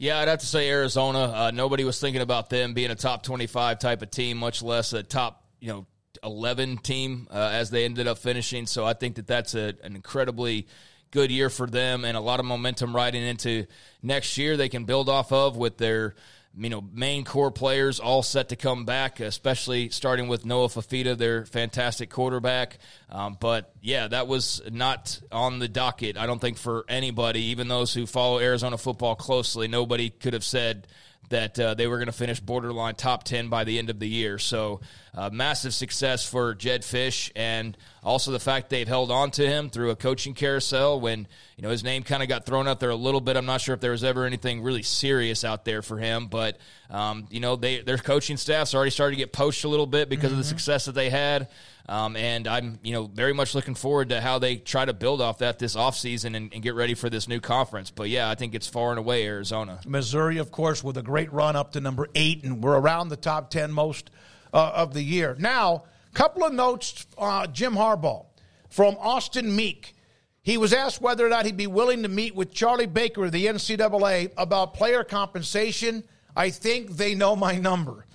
Yeah, 0.02 0.18
I'd 0.18 0.26
have 0.26 0.40
to 0.40 0.46
say 0.46 0.68
Arizona. 0.68 1.32
Uh, 1.32 1.50
nobody 1.52 1.84
was 1.84 2.00
thinking 2.00 2.22
about 2.22 2.50
them 2.50 2.74
being 2.74 2.90
a 2.90 2.96
top 2.96 3.22
25 3.22 3.78
type 3.78 4.02
of 4.02 4.10
team, 4.10 4.36
much 4.36 4.60
less 4.60 4.92
a 4.94 5.04
top, 5.04 5.44
you 5.60 5.68
know, 5.68 5.86
11 6.24 6.78
team 6.78 7.28
uh, 7.30 7.50
as 7.52 7.70
they 7.70 7.84
ended 7.84 8.08
up 8.08 8.18
finishing. 8.18 8.66
So 8.66 8.84
I 8.84 8.94
think 8.94 9.14
that 9.14 9.28
that's 9.28 9.54
a, 9.54 9.74
an 9.84 9.94
incredibly 9.94 10.66
good 11.12 11.30
year 11.30 11.48
for 11.48 11.68
them 11.68 12.04
and 12.04 12.16
a 12.16 12.20
lot 12.20 12.40
of 12.40 12.46
momentum 12.46 12.96
riding 12.96 13.22
into 13.22 13.66
next 14.02 14.36
year 14.38 14.56
they 14.56 14.68
can 14.68 14.86
build 14.86 15.08
off 15.08 15.30
of 15.30 15.56
with 15.56 15.78
their 15.78 16.16
you 16.56 16.68
know, 16.68 16.82
main 16.92 17.24
core 17.24 17.50
players 17.50 17.98
all 17.98 18.22
set 18.22 18.50
to 18.50 18.56
come 18.56 18.84
back, 18.84 19.20
especially 19.20 19.88
starting 19.88 20.28
with 20.28 20.44
Noah 20.44 20.68
Fifita, 20.68 21.16
their 21.16 21.46
fantastic 21.46 22.10
quarterback. 22.10 22.78
Um, 23.08 23.36
but 23.40 23.72
yeah, 23.80 24.08
that 24.08 24.26
was 24.26 24.60
not 24.70 25.18
on 25.30 25.58
the 25.58 25.68
docket. 25.68 26.16
I 26.16 26.26
don't 26.26 26.40
think 26.40 26.58
for 26.58 26.84
anybody, 26.88 27.40
even 27.44 27.68
those 27.68 27.94
who 27.94 28.06
follow 28.06 28.38
Arizona 28.38 28.76
football 28.76 29.14
closely, 29.14 29.66
nobody 29.66 30.10
could 30.10 30.34
have 30.34 30.44
said 30.44 30.86
that 31.28 31.58
uh, 31.58 31.74
they 31.74 31.86
were 31.86 31.96
going 31.96 32.06
to 32.06 32.12
finish 32.12 32.40
borderline 32.40 32.94
top 32.94 33.24
10 33.24 33.48
by 33.48 33.64
the 33.64 33.78
end 33.78 33.90
of 33.90 33.98
the 33.98 34.08
year. 34.08 34.38
So, 34.38 34.80
uh, 35.14 35.30
massive 35.30 35.74
success 35.74 36.26
for 36.26 36.54
Jedd 36.54 36.82
Fisch 36.82 37.30
and 37.36 37.76
also 38.02 38.32
the 38.32 38.40
fact 38.40 38.70
they've 38.70 38.88
held 38.88 39.10
on 39.10 39.30
to 39.32 39.46
him 39.46 39.68
through 39.68 39.90
a 39.90 39.96
coaching 39.96 40.34
carousel 40.34 41.00
when 41.00 41.26
you 41.56 41.62
know 41.62 41.70
his 41.70 41.84
name 41.84 42.02
kind 42.02 42.22
of 42.22 42.28
got 42.28 42.46
thrown 42.46 42.66
out 42.66 42.80
there 42.80 42.90
a 42.90 42.96
little 42.96 43.20
bit. 43.20 43.36
I'm 43.36 43.46
not 43.46 43.60
sure 43.60 43.74
if 43.74 43.80
there 43.80 43.90
was 43.90 44.04
ever 44.04 44.24
anything 44.24 44.62
really 44.62 44.82
serious 44.82 45.44
out 45.44 45.64
there 45.64 45.82
for 45.82 45.98
him, 45.98 46.28
but 46.28 46.58
um, 46.90 47.26
you 47.30 47.40
know 47.40 47.56
they, 47.56 47.80
their 47.80 47.98
coaching 47.98 48.36
staff's 48.36 48.74
already 48.74 48.90
started 48.90 49.16
to 49.16 49.18
get 49.18 49.32
poached 49.32 49.64
a 49.64 49.68
little 49.68 49.86
bit 49.86 50.08
because 50.08 50.30
mm-hmm. 50.30 50.40
of 50.40 50.44
the 50.44 50.44
mm-hmm. 50.44 50.56
success 50.56 50.86
that 50.86 50.94
they 50.94 51.10
had. 51.10 51.48
Um, 51.88 52.16
and 52.16 52.46
I'm, 52.46 52.78
you 52.82 52.92
know, 52.92 53.04
very 53.04 53.32
much 53.32 53.54
looking 53.54 53.74
forward 53.74 54.10
to 54.10 54.20
how 54.20 54.38
they 54.38 54.56
try 54.56 54.84
to 54.84 54.92
build 54.92 55.20
off 55.20 55.38
that 55.38 55.58
this 55.58 55.74
offseason 55.74 56.36
and, 56.36 56.52
and 56.52 56.62
get 56.62 56.74
ready 56.74 56.94
for 56.94 57.10
this 57.10 57.26
new 57.26 57.40
conference. 57.40 57.90
But 57.90 58.08
yeah, 58.08 58.30
I 58.30 58.34
think 58.34 58.54
it's 58.54 58.68
far 58.68 58.90
and 58.90 58.98
away 58.98 59.26
Arizona. 59.26 59.80
Missouri, 59.86 60.38
of 60.38 60.52
course, 60.52 60.84
with 60.84 60.96
a 60.96 61.02
great 61.02 61.32
run 61.32 61.56
up 61.56 61.72
to 61.72 61.80
number 61.80 62.08
eight, 62.14 62.44
and 62.44 62.62
we're 62.62 62.78
around 62.78 63.08
the 63.08 63.16
top 63.16 63.50
10 63.50 63.72
most 63.72 64.10
uh, 64.52 64.72
of 64.74 64.94
the 64.94 65.02
year. 65.02 65.36
Now, 65.38 65.84
couple 66.14 66.44
of 66.44 66.52
notes 66.52 67.06
uh, 67.18 67.46
Jim 67.46 67.74
Harbaugh 67.74 68.26
from 68.68 68.96
Austin 69.00 69.54
Meek. 69.54 69.94
He 70.42 70.56
was 70.56 70.72
asked 70.72 71.00
whether 71.00 71.24
or 71.24 71.28
not 71.28 71.46
he'd 71.46 71.56
be 71.56 71.66
willing 71.66 72.02
to 72.02 72.08
meet 72.08 72.34
with 72.34 72.52
Charlie 72.52 72.86
Baker 72.86 73.26
of 73.26 73.32
the 73.32 73.46
NCAA 73.46 74.32
about 74.36 74.74
player 74.74 75.04
compensation. 75.04 76.02
I 76.34 76.50
think 76.50 76.96
they 76.96 77.14
know 77.14 77.36
my 77.36 77.56
number. 77.56 78.06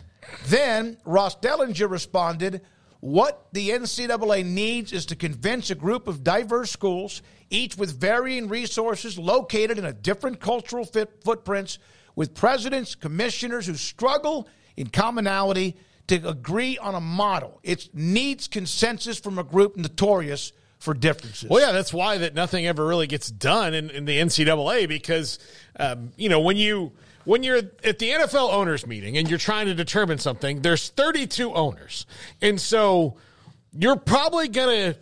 Then 0.47 0.97
Ross 1.05 1.37
Dellenger 1.37 1.89
responded, 1.89 2.61
what 2.99 3.47
the 3.51 3.69
NCAA 3.69 4.45
needs 4.45 4.91
is 4.91 5.05
to 5.07 5.15
convince 5.15 5.69
a 5.69 5.75
group 5.75 6.07
of 6.07 6.23
diverse 6.23 6.71
schools, 6.71 7.21
each 7.49 7.77
with 7.77 7.99
varying 7.99 8.47
resources, 8.47 9.17
located 9.19 9.77
in 9.77 9.85
a 9.85 9.93
different 9.93 10.39
cultural 10.39 10.85
fit, 10.85 11.23
footprints, 11.23 11.79
with 12.15 12.33
presidents, 12.33 12.95
commissioners 12.95 13.67
who 13.67 13.75
struggle 13.75 14.47
in 14.75 14.87
commonality 14.87 15.75
to 16.07 16.27
agree 16.27 16.77
on 16.79 16.95
a 16.95 17.01
model. 17.01 17.59
It 17.63 17.89
needs 17.93 18.47
consensus 18.47 19.19
from 19.19 19.37
a 19.37 19.43
group 19.43 19.77
notorious 19.77 20.51
for 20.79 20.93
differences. 20.93 21.49
Well, 21.49 21.61
yeah, 21.61 21.71
that's 21.71 21.93
why 21.93 22.17
that 22.19 22.33
nothing 22.33 22.65
ever 22.65 22.85
really 22.85 23.07
gets 23.07 23.29
done 23.29 23.73
in, 23.73 23.89
in 23.89 24.05
the 24.05 24.17
NCAA 24.17 24.87
because, 24.87 25.39
um, 25.79 26.11
you 26.17 26.29
know, 26.29 26.39
when 26.39 26.57
you– 26.57 26.93
when 27.27 27.43
you're 27.43 27.57
at 27.57 27.99
the 27.99 28.09
NFL 28.09 28.53
owners 28.53 28.87
meeting 28.87 29.17
and 29.17 29.29
you're 29.29 29.37
trying 29.37 29.65
to 29.65 29.75
determine 29.75 30.17
something, 30.17 30.61
there's 30.61 30.87
32 30.87 31.53
owners. 31.53 32.05
And 32.41 32.59
so 32.59 33.17
you're 33.73 33.97
probably 33.97 34.47
going 34.47 34.93
to, 34.93 34.99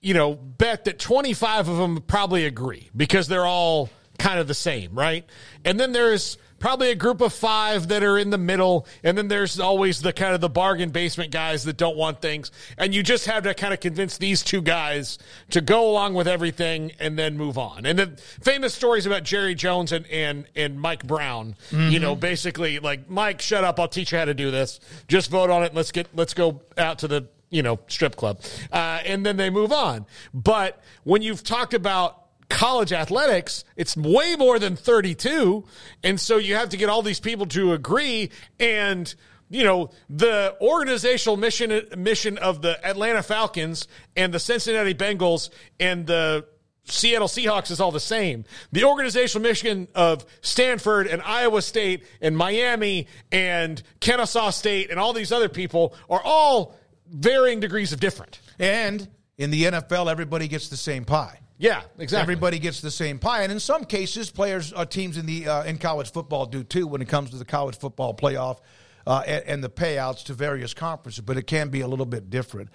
you 0.00 0.14
know, 0.14 0.34
bet 0.34 0.84
that 0.84 1.00
25 1.00 1.68
of 1.68 1.76
them 1.76 2.00
probably 2.02 2.46
agree 2.46 2.90
because 2.96 3.26
they're 3.26 3.44
all 3.44 3.90
kind 4.20 4.38
of 4.38 4.46
the 4.46 4.54
same, 4.54 4.94
right? 4.94 5.28
And 5.64 5.80
then 5.80 5.90
there's 5.90 6.38
probably 6.58 6.90
a 6.90 6.94
group 6.94 7.20
of 7.20 7.32
five 7.32 7.88
that 7.88 8.02
are 8.02 8.18
in 8.18 8.30
the 8.30 8.38
middle, 8.38 8.86
and 9.02 9.16
then 9.16 9.28
there's 9.28 9.60
always 9.60 10.00
the 10.00 10.12
kind 10.12 10.34
of 10.34 10.40
the 10.40 10.48
bargain 10.48 10.90
basement 10.90 11.30
guys 11.30 11.64
that 11.64 11.76
don't 11.76 11.96
want 11.96 12.20
things, 12.20 12.50
and 12.78 12.94
you 12.94 13.02
just 13.02 13.26
have 13.26 13.44
to 13.44 13.54
kind 13.54 13.74
of 13.74 13.80
convince 13.80 14.18
these 14.18 14.42
two 14.42 14.62
guys 14.62 15.18
to 15.50 15.60
go 15.60 15.90
along 15.90 16.14
with 16.14 16.28
everything 16.28 16.92
and 16.98 17.18
then 17.18 17.36
move 17.36 17.58
on. 17.58 17.86
And 17.86 17.98
then 17.98 18.16
famous 18.42 18.74
stories 18.74 19.06
about 19.06 19.22
Jerry 19.24 19.54
Jones 19.54 19.92
and 19.92 20.06
and 20.06 20.46
and 20.56 20.80
Mike 20.80 21.06
Brown, 21.06 21.56
mm-hmm. 21.70 21.90
you 21.90 21.98
know, 21.98 22.16
basically 22.16 22.78
like 22.78 23.08
Mike, 23.08 23.40
shut 23.40 23.64
up, 23.64 23.78
I'll 23.78 23.88
teach 23.88 24.12
you 24.12 24.18
how 24.18 24.24
to 24.24 24.34
do 24.34 24.50
this. 24.50 24.80
Just 25.08 25.30
vote 25.30 25.50
on 25.50 25.62
it. 25.64 25.74
Let's 25.74 25.92
get 25.92 26.08
let's 26.14 26.34
go 26.34 26.62
out 26.78 27.00
to 27.00 27.08
the 27.08 27.28
you 27.50 27.62
know 27.62 27.78
strip 27.88 28.16
club, 28.16 28.40
uh, 28.72 29.00
and 29.04 29.24
then 29.24 29.36
they 29.36 29.50
move 29.50 29.72
on. 29.72 30.06
But 30.32 30.82
when 31.04 31.22
you've 31.22 31.42
talked 31.42 31.74
about 31.74 32.23
college 32.48 32.92
athletics, 32.92 33.64
it's 33.76 33.96
way 33.96 34.36
more 34.36 34.58
than 34.58 34.76
32. 34.76 35.64
And 36.02 36.20
so 36.20 36.36
you 36.36 36.54
have 36.54 36.70
to 36.70 36.76
get 36.76 36.88
all 36.88 37.02
these 37.02 37.20
people 37.20 37.46
to 37.46 37.72
agree. 37.72 38.30
And, 38.60 39.12
you 39.50 39.64
know, 39.64 39.90
the 40.08 40.56
organizational 40.60 41.36
mission, 41.36 41.82
mission 41.96 42.38
of 42.38 42.62
the 42.62 42.84
Atlanta 42.86 43.22
Falcons 43.22 43.88
and 44.16 44.32
the 44.32 44.38
Cincinnati 44.38 44.94
Bengals 44.94 45.50
and 45.80 46.06
the 46.06 46.46
Seattle 46.86 47.28
Seahawks 47.28 47.70
is 47.70 47.80
all 47.80 47.92
the 47.92 48.00
same. 48.00 48.44
The 48.72 48.84
organizational 48.84 49.42
mission 49.42 49.88
of 49.94 50.26
Stanford 50.42 51.06
and 51.06 51.22
Iowa 51.22 51.62
State 51.62 52.04
and 52.20 52.36
Miami 52.36 53.06
and 53.32 53.82
Kennesaw 54.00 54.50
State 54.50 54.90
and 54.90 55.00
all 55.00 55.14
these 55.14 55.32
other 55.32 55.48
people 55.48 55.94
are 56.10 56.20
all 56.22 56.76
varying 57.08 57.60
degrees 57.60 57.92
of 57.92 58.00
different. 58.00 58.40
And 58.58 59.08
in 59.38 59.50
the 59.50 59.64
NFL, 59.64 60.10
everybody 60.10 60.46
gets 60.46 60.68
the 60.68 60.76
same 60.76 61.04
pie. 61.04 61.40
Yeah, 61.64 61.80
exactly. 61.98 62.20
Everybody 62.20 62.58
gets 62.58 62.82
the 62.82 62.90
same 62.90 63.18
pie, 63.18 63.40
and 63.42 63.50
in 63.50 63.58
some 63.58 63.86
cases, 63.86 64.30
players, 64.30 64.74
uh, 64.76 64.84
teams 64.84 65.16
in 65.16 65.24
the 65.24 65.48
uh, 65.48 65.64
in 65.64 65.78
college 65.78 66.12
football 66.12 66.44
do 66.44 66.62
too 66.62 66.86
when 66.86 67.00
it 67.00 67.08
comes 67.08 67.30
to 67.30 67.36
the 67.36 67.44
college 67.46 67.78
football 67.78 68.12
playoff 68.12 68.58
uh, 69.06 69.22
and, 69.26 69.44
and, 69.46 69.64
the 69.64 69.70
payouts 69.70 70.24
to 70.24 70.34
various 70.34 70.74
conferences. 70.74 71.24
But 71.24 71.38
it 71.38 71.44
can 71.44 71.70
be 71.70 71.80
a 71.80 71.88
little 71.88 72.04
bit 72.04 72.28
different. 72.28 72.68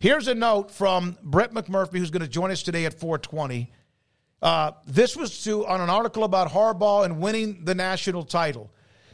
Here's 0.00 0.26
a 0.26 0.34
note 0.34 0.72
from 0.72 1.16
Brett 1.22 1.54
McMurphy, 1.54 1.98
who's 1.98 2.10
going 2.10 2.22
to 2.22 2.28
join 2.28 2.50
us 2.50 2.64
today 2.64 2.84
at 2.84 2.98
420. 2.98 3.70
Uh, 4.42 4.72
this 4.88 5.16
was 5.16 5.44
to 5.44 5.64
on 5.64 5.80
an 5.80 5.88
article 5.88 6.24
about 6.24 6.50
Harbaugh 6.50 7.04
and 7.04 7.20
winning 7.20 7.64
the 7.64 7.76
national 7.76 8.24
title. 8.24 8.72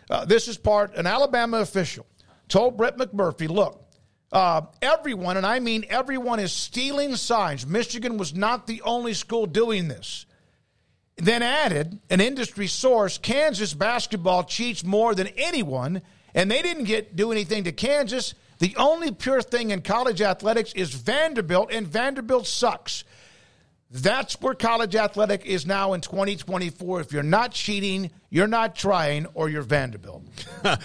Uh, 0.08 0.24
this 0.24 0.48
is 0.48 0.56
part 0.56 0.94
an 0.96 1.06
Alabama 1.06 1.58
official 1.58 2.06
told 2.48 2.78
Brett 2.78 2.96
McMurphy, 2.96 3.46
"Look." 3.46 3.87
Uh, 4.30 4.62
everyone, 4.82 5.36
and 5.36 5.46
I 5.46 5.58
mean 5.58 5.86
everyone, 5.88 6.38
is 6.38 6.52
stealing 6.52 7.16
signs. 7.16 7.66
Michigan 7.66 8.18
was 8.18 8.34
not 8.34 8.66
the 8.66 8.82
only 8.82 9.14
school 9.14 9.46
doing 9.46 9.88
this. 9.88 10.26
Then 11.16 11.42
added 11.42 11.98
an 12.10 12.20
industry 12.20 12.66
source 12.66 13.18
Kansas 13.18 13.74
basketball 13.74 14.44
cheats 14.44 14.84
more 14.84 15.14
than 15.14 15.28
anyone, 15.28 16.02
and 16.34 16.50
they 16.50 16.62
didn't 16.62 16.84
get 16.84 17.16
do 17.16 17.32
anything 17.32 17.64
to 17.64 17.72
Kansas. 17.72 18.34
The 18.58 18.76
only 18.76 19.12
pure 19.12 19.40
thing 19.40 19.70
in 19.70 19.82
college 19.82 20.20
athletics 20.20 20.72
is 20.74 20.92
Vanderbilt, 20.92 21.72
and 21.72 21.86
Vanderbilt 21.86 22.46
sucks. 22.46 23.04
That's 23.90 24.40
where 24.40 24.54
college 24.54 24.94
athletic 24.94 25.46
is 25.46 25.66
now 25.66 25.94
in 25.94 26.00
2024. 26.02 27.00
If 27.00 27.12
you're 27.12 27.22
not 27.22 27.52
cheating, 27.52 28.10
you're 28.28 28.46
not 28.46 28.76
trying, 28.76 29.26
or 29.34 29.48
you're 29.48 29.62
Vanderbilt. 29.62 30.24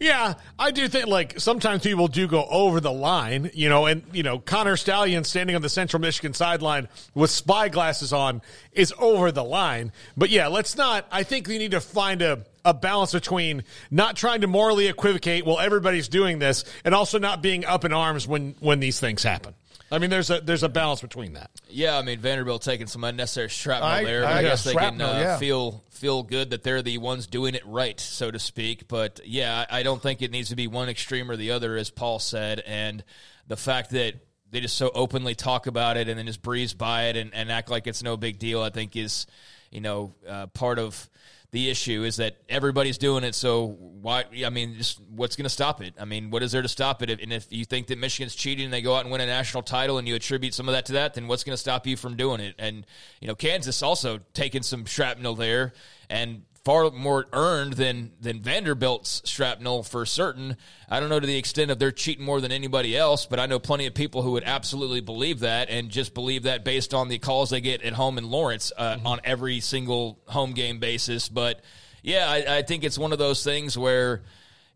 Yeah, 0.00 0.32
I 0.58 0.70
do 0.70 0.88
think 0.88 1.08
like 1.08 1.38
sometimes 1.38 1.82
people 1.82 2.08
do 2.08 2.26
go 2.26 2.46
over 2.46 2.80
the 2.80 2.90
line, 2.90 3.50
you 3.52 3.68
know, 3.68 3.84
and 3.84 4.02
you 4.14 4.22
know 4.22 4.38
Connor 4.38 4.78
Stallion 4.78 5.24
standing 5.24 5.54
on 5.54 5.60
the 5.60 5.68
Central 5.68 6.00
Michigan 6.00 6.32
sideline 6.32 6.88
with 7.14 7.30
spy 7.30 7.68
glasses 7.68 8.10
on 8.10 8.40
is 8.72 8.94
over 8.98 9.30
the 9.30 9.44
line. 9.44 9.92
But 10.16 10.30
yeah, 10.30 10.46
let's 10.46 10.74
not. 10.78 11.06
I 11.12 11.22
think 11.22 11.48
we 11.48 11.58
need 11.58 11.72
to 11.72 11.82
find 11.82 12.22
a 12.22 12.46
a 12.64 12.72
balance 12.72 13.12
between 13.12 13.62
not 13.90 14.16
trying 14.16 14.40
to 14.40 14.46
morally 14.46 14.88
equivocate 14.88 15.44
while 15.44 15.60
everybody's 15.60 16.08
doing 16.08 16.38
this, 16.38 16.64
and 16.82 16.94
also 16.94 17.18
not 17.18 17.42
being 17.42 17.66
up 17.66 17.84
in 17.84 17.92
arms 17.92 18.26
when 18.26 18.54
when 18.60 18.80
these 18.80 18.98
things 19.00 19.22
happen. 19.22 19.54
I 19.92 19.98
mean, 19.98 20.10
there's 20.10 20.30
a 20.30 20.40
there's 20.40 20.62
a 20.62 20.68
balance 20.68 21.00
between 21.00 21.32
that. 21.32 21.50
Yeah, 21.68 21.98
I 21.98 22.02
mean 22.02 22.20
Vanderbilt 22.20 22.62
taking 22.62 22.86
some 22.86 23.02
unnecessary 23.04 23.48
shrapnel 23.48 23.88
I- 23.88 24.04
there. 24.04 24.24
I- 24.24 24.38
I, 24.38 24.42
guess 24.42 24.64
they 24.64 24.72
shrapnel, 24.72 25.08
can 25.08 25.16
uh, 25.16 25.20
yeah. 25.20 25.38
feel 25.38 25.84
feel 25.90 26.22
good 26.22 26.50
that 26.50 26.62
they're 26.62 26.82
the 26.82 26.98
ones 26.98 27.26
doing 27.26 27.54
it 27.54 27.66
right, 27.66 27.98
so 27.98 28.30
to 28.30 28.38
speak. 28.38 28.88
But 28.88 29.20
yeah, 29.24 29.66
I 29.68 29.80
I 29.80 29.82
don't 29.82 30.00
think 30.00 30.22
it 30.22 30.30
needs 30.30 30.50
to 30.50 30.56
be 30.56 30.66
one 30.68 30.88
extreme 30.88 31.30
or 31.30 31.36
the 31.36 31.50
other, 31.50 31.76
as 31.76 31.90
Paul 31.90 32.18
said. 32.18 32.62
And 32.66 33.02
the 33.48 33.56
fact 33.56 33.90
that 33.90 34.14
they 34.50 34.60
just 34.60 34.76
so 34.76 34.90
openly 34.94 35.34
talk 35.34 35.66
about 35.66 35.96
it 35.96 36.08
and 36.08 36.18
then 36.18 36.26
just 36.26 36.42
breeze 36.42 36.74
by 36.74 37.04
it 37.04 37.16
and, 37.16 37.34
and 37.34 37.50
act 37.50 37.70
like 37.70 37.86
it's 37.86 38.02
no 38.02 38.16
big 38.16 38.38
deal, 38.38 38.62
I 38.62 38.70
think 38.70 38.96
is 38.96 39.26
you 39.70 39.80
know 39.80 40.14
uh, 40.28 40.46
part 40.48 40.78
of 40.78 41.08
the 41.52 41.68
issue 41.68 42.04
is 42.04 42.16
that 42.16 42.36
everybody's 42.48 42.98
doing 42.98 43.24
it. 43.24 43.34
So 43.34 43.66
why? 43.66 44.24
I 44.44 44.50
mean, 44.50 44.76
just 44.76 45.00
what's 45.10 45.36
going 45.36 45.44
to 45.44 45.50
stop 45.50 45.82
it? 45.82 45.94
I 45.98 46.04
mean, 46.04 46.30
what 46.30 46.42
is 46.42 46.52
there 46.52 46.62
to 46.62 46.68
stop 46.68 47.02
it? 47.02 47.10
And 47.10 47.32
if 47.32 47.46
you 47.50 47.64
think 47.64 47.88
that 47.88 47.98
Michigan's 47.98 48.34
cheating 48.34 48.66
and 48.66 48.72
they 48.72 48.82
go 48.82 48.94
out 48.94 49.02
and 49.02 49.10
win 49.10 49.20
a 49.20 49.26
national 49.26 49.62
title, 49.64 49.98
and 49.98 50.06
you 50.06 50.14
attribute 50.14 50.54
some 50.54 50.68
of 50.68 50.74
that 50.74 50.86
to 50.86 50.92
that, 50.94 51.14
then 51.14 51.26
what's 51.26 51.42
going 51.42 51.54
to 51.54 51.60
stop 51.60 51.86
you 51.86 51.96
from 51.96 52.16
doing 52.16 52.40
it? 52.40 52.54
And 52.58 52.86
you 53.20 53.28
know, 53.28 53.34
Kansas 53.34 53.82
also 53.82 54.20
taking 54.32 54.62
some 54.62 54.84
shrapnel 54.84 55.34
there 55.34 55.72
and 56.08 56.42
far 56.64 56.90
more 56.90 57.26
earned 57.32 57.74
than 57.74 58.12
than 58.20 58.40
Vanderbilt's 58.40 59.22
shrapnel 59.24 59.82
for 59.82 60.04
certain. 60.04 60.56
I 60.88 61.00
don't 61.00 61.08
know 61.08 61.20
to 61.20 61.26
the 61.26 61.38
extent 61.38 61.70
of 61.70 61.78
they're 61.78 61.90
cheating 61.90 62.24
more 62.24 62.40
than 62.40 62.52
anybody 62.52 62.96
else, 62.96 63.26
but 63.26 63.40
I 63.40 63.46
know 63.46 63.58
plenty 63.58 63.86
of 63.86 63.94
people 63.94 64.22
who 64.22 64.32
would 64.32 64.44
absolutely 64.44 65.00
believe 65.00 65.40
that 65.40 65.70
and 65.70 65.88
just 65.88 66.12
believe 66.12 66.42
that 66.42 66.64
based 66.64 66.92
on 66.92 67.08
the 67.08 67.18
calls 67.18 67.50
they 67.50 67.60
get 67.60 67.82
at 67.82 67.94
home 67.94 68.18
in 68.18 68.30
Lawrence 68.30 68.72
uh, 68.76 68.98
on 69.04 69.20
every 69.24 69.60
single 69.60 70.20
home 70.26 70.52
game 70.52 70.78
basis. 70.78 71.28
But 71.28 71.62
yeah, 72.02 72.26
I, 72.28 72.58
I 72.58 72.62
think 72.62 72.84
it's 72.84 72.98
one 72.98 73.12
of 73.12 73.18
those 73.18 73.42
things 73.42 73.78
where 73.78 74.22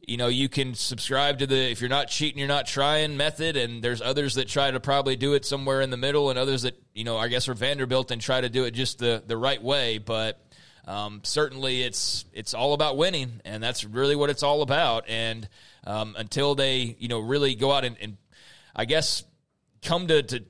you 0.07 0.17
know 0.17 0.29
you 0.29 0.49
can 0.49 0.75
subscribe 0.75 1.39
to 1.39 1.47
the 1.47 1.71
if 1.71 1.81
you're 1.81 1.91
not 1.91 2.09
cheating 2.09 2.39
you're 2.39 2.49
not 2.49 2.67
trying 2.67 3.17
method 3.17 3.57
and 3.57 3.83
there's 3.83 4.03
others 4.03 4.35
that 4.35 4.49
try 4.49 4.71
to 4.71 4.81
probably 4.81 5.17
do 5.17 5.35
it 5.35 5.45
somewhere 5.45 5.81
in 5.81 5.91
the 5.91 5.97
middle 5.97 6.31
and 6.31 6.39
others 6.39 6.63
that 6.63 6.79
you 6.93 7.05
know 7.05 7.17
i 7.17 7.29
guess 7.29 7.49
are 7.49 7.55
vanderbilt 7.55 8.11
and 8.11 8.21
try 8.21 8.41
to 8.41 8.49
do 8.49 8.65
it 8.65 8.73
just 8.73 8.99
the 8.99 9.23
the 9.27 9.37
right 9.37 9.63
way 9.63 9.97
but 9.97 10.44
um, 10.87 11.21
certainly 11.25 11.83
it's 11.83 12.25
it's 12.33 12.55
all 12.55 12.75
about 12.75 12.97
winning 12.97 13.41
and 13.45 13.63
that's 13.63 13.85
really 13.85 14.17
what 14.17 14.31
it's 14.31 14.43
all 14.43 14.63
about 14.63 15.09
and 15.09 15.49
um, 15.87 16.15
until 16.19 16.55
they 16.55 16.97
you 16.99 17.09
know 17.09 17.21
really 17.21 17.55
go 17.55 17.73
out 17.73 17.85
and, 17.85 17.97
and 18.01 18.17
i 18.75 18.85
guess 18.85 19.25
come 19.83 20.07
to, 20.07 20.23
to 20.23 20.45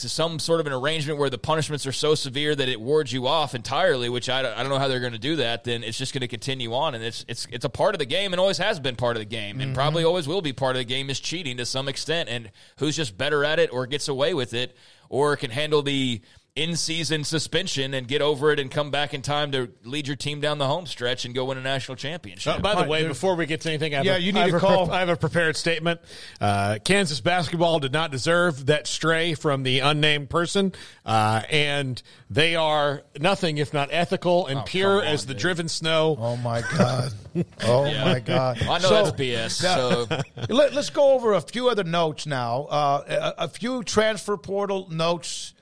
to 0.00 0.08
some 0.08 0.38
sort 0.38 0.60
of 0.60 0.66
an 0.66 0.72
arrangement 0.72 1.18
where 1.18 1.30
the 1.30 1.38
punishments 1.38 1.86
are 1.86 1.92
so 1.92 2.14
severe 2.14 2.54
that 2.54 2.68
it 2.68 2.80
wards 2.80 3.12
you 3.12 3.26
off 3.26 3.54
entirely, 3.54 4.08
which 4.08 4.28
I 4.28 4.42
don't, 4.42 4.56
I 4.56 4.62
don't 4.62 4.70
know 4.70 4.78
how 4.78 4.88
they're 4.88 5.00
going 5.00 5.12
to 5.12 5.18
do 5.18 5.36
that, 5.36 5.64
then 5.64 5.84
it's 5.84 5.98
just 5.98 6.12
going 6.12 6.22
to 6.22 6.28
continue 6.28 6.74
on. 6.74 6.94
And 6.94 7.04
it's, 7.04 7.24
it's, 7.28 7.46
it's 7.50 7.64
a 7.64 7.68
part 7.68 7.94
of 7.94 7.98
the 7.98 8.06
game 8.06 8.32
and 8.32 8.40
always 8.40 8.58
has 8.58 8.80
been 8.80 8.96
part 8.96 9.16
of 9.16 9.20
the 9.20 9.26
game 9.26 9.60
and 9.60 9.74
probably 9.74 10.04
always 10.04 10.26
will 10.26 10.42
be 10.42 10.52
part 10.52 10.76
of 10.76 10.80
the 10.80 10.84
game 10.84 11.10
is 11.10 11.20
cheating 11.20 11.58
to 11.58 11.66
some 11.66 11.88
extent. 11.88 12.28
And 12.28 12.50
who's 12.78 12.96
just 12.96 13.16
better 13.16 13.44
at 13.44 13.58
it 13.58 13.72
or 13.72 13.86
gets 13.86 14.08
away 14.08 14.34
with 14.34 14.54
it 14.54 14.76
or 15.08 15.36
can 15.36 15.50
handle 15.50 15.82
the 15.82 16.20
in 16.56 16.74
season 16.76 17.22
suspension 17.22 17.94
and 17.94 18.08
get 18.08 18.20
over 18.20 18.50
it 18.50 18.58
and 18.58 18.70
come 18.70 18.90
back 18.90 19.14
in 19.14 19.22
time 19.22 19.52
to 19.52 19.70
lead 19.84 20.06
your 20.06 20.16
team 20.16 20.40
down 20.40 20.58
the 20.58 20.66
home 20.66 20.84
stretch 20.84 21.24
and 21.24 21.34
go 21.34 21.44
win 21.44 21.56
a 21.56 21.60
national 21.62 21.94
championship. 21.96 22.56
Uh, 22.56 22.58
by 22.58 22.74
the 22.82 22.88
way, 22.88 23.06
before 23.06 23.36
we 23.36 23.46
get 23.46 23.60
to 23.62 23.68
anything, 23.68 23.94
I 23.94 23.98
have 23.98 24.04
Yeah, 24.06 24.16
a- 24.16 24.18
you 24.18 24.32
need 24.32 24.40
I 24.40 24.42
have 24.42 24.50
to 24.50 24.56
a 24.56 24.60
call- 24.60 24.90
I 24.90 24.98
have 24.98 25.08
a 25.08 25.16
prepared 25.16 25.56
statement. 25.56 26.00
Uh, 26.40 26.78
Kansas 26.84 27.20
basketball 27.20 27.78
did 27.78 27.92
not 27.92 28.10
deserve 28.10 28.66
that 28.66 28.86
stray 28.88 29.34
from 29.34 29.62
the 29.62 29.78
unnamed 29.78 30.28
person, 30.28 30.72
uh, 31.06 31.42
and 31.50 32.02
they 32.28 32.56
are 32.56 33.02
nothing 33.18 33.58
if 33.58 33.72
not 33.72 33.88
ethical 33.92 34.46
and 34.48 34.66
pure 34.66 34.98
on, 35.00 35.04
as 35.06 35.26
the 35.26 35.34
dude. 35.34 35.40
driven 35.40 35.68
snow. 35.68 36.16
Oh 36.20 36.36
my 36.36 36.62
God! 36.76 37.12
Oh 37.62 37.84
my 37.84 38.18
God! 38.18 38.60
I 38.62 38.78
know 38.78 38.88
So- 38.88 39.04
that's 39.04 39.12
BS. 39.16 39.50
So 39.52 40.08
Let, 40.48 40.76
us 40.76 40.90
go 40.90 41.12
over 41.12 41.32
a 41.34 41.40
few 41.40 41.68
other 41.68 41.84
notes 41.84 42.26
now. 42.26 42.64
Uh, 42.64 43.32
a, 43.38 43.44
a 43.44 43.48
few 43.48 43.84
transfer 43.84 44.36
portal 44.36 44.88
notes, 44.90 45.54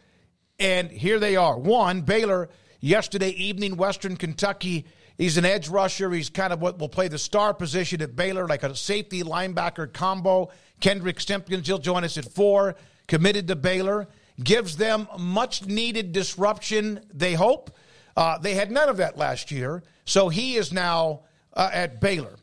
and 0.58 0.90
here 0.90 1.18
they 1.18 1.36
are. 1.36 1.58
One, 1.58 2.02
Baylor 2.02 2.48
yesterday 2.80 3.30
evening, 3.30 3.76
Western 3.76 4.16
Kentucky. 4.16 4.86
He's 5.16 5.36
an 5.36 5.44
edge 5.44 5.68
rusher. 5.68 6.10
He's 6.10 6.30
kind 6.30 6.52
of 6.52 6.60
what 6.60 6.78
will 6.78 6.88
play 6.88 7.08
the 7.08 7.18
star 7.18 7.52
position 7.52 8.00
at 8.02 8.14
Baylor, 8.14 8.46
like 8.46 8.62
a 8.62 8.74
safety 8.74 9.22
linebacker 9.22 9.92
combo. 9.92 10.50
Kendrick 10.80 11.20
Simpkins, 11.20 11.66
he'll 11.66 11.78
join 11.78 12.04
us 12.04 12.16
at 12.18 12.32
four. 12.32 12.76
Committed 13.08 13.48
to 13.48 13.56
Baylor, 13.56 14.06
gives 14.42 14.76
them 14.76 15.08
much 15.18 15.66
needed 15.66 16.12
disruption. 16.12 17.00
They 17.12 17.34
hope. 17.34 17.70
Uh, 18.16 18.38
they 18.38 18.54
had 18.54 18.70
none 18.70 18.88
of 18.88 18.98
that 18.98 19.16
last 19.16 19.50
year, 19.50 19.82
so 20.04 20.28
he 20.28 20.56
is 20.56 20.72
now 20.72 21.20
uh, 21.54 21.70
at 21.72 22.00
Baylor. 22.00 22.36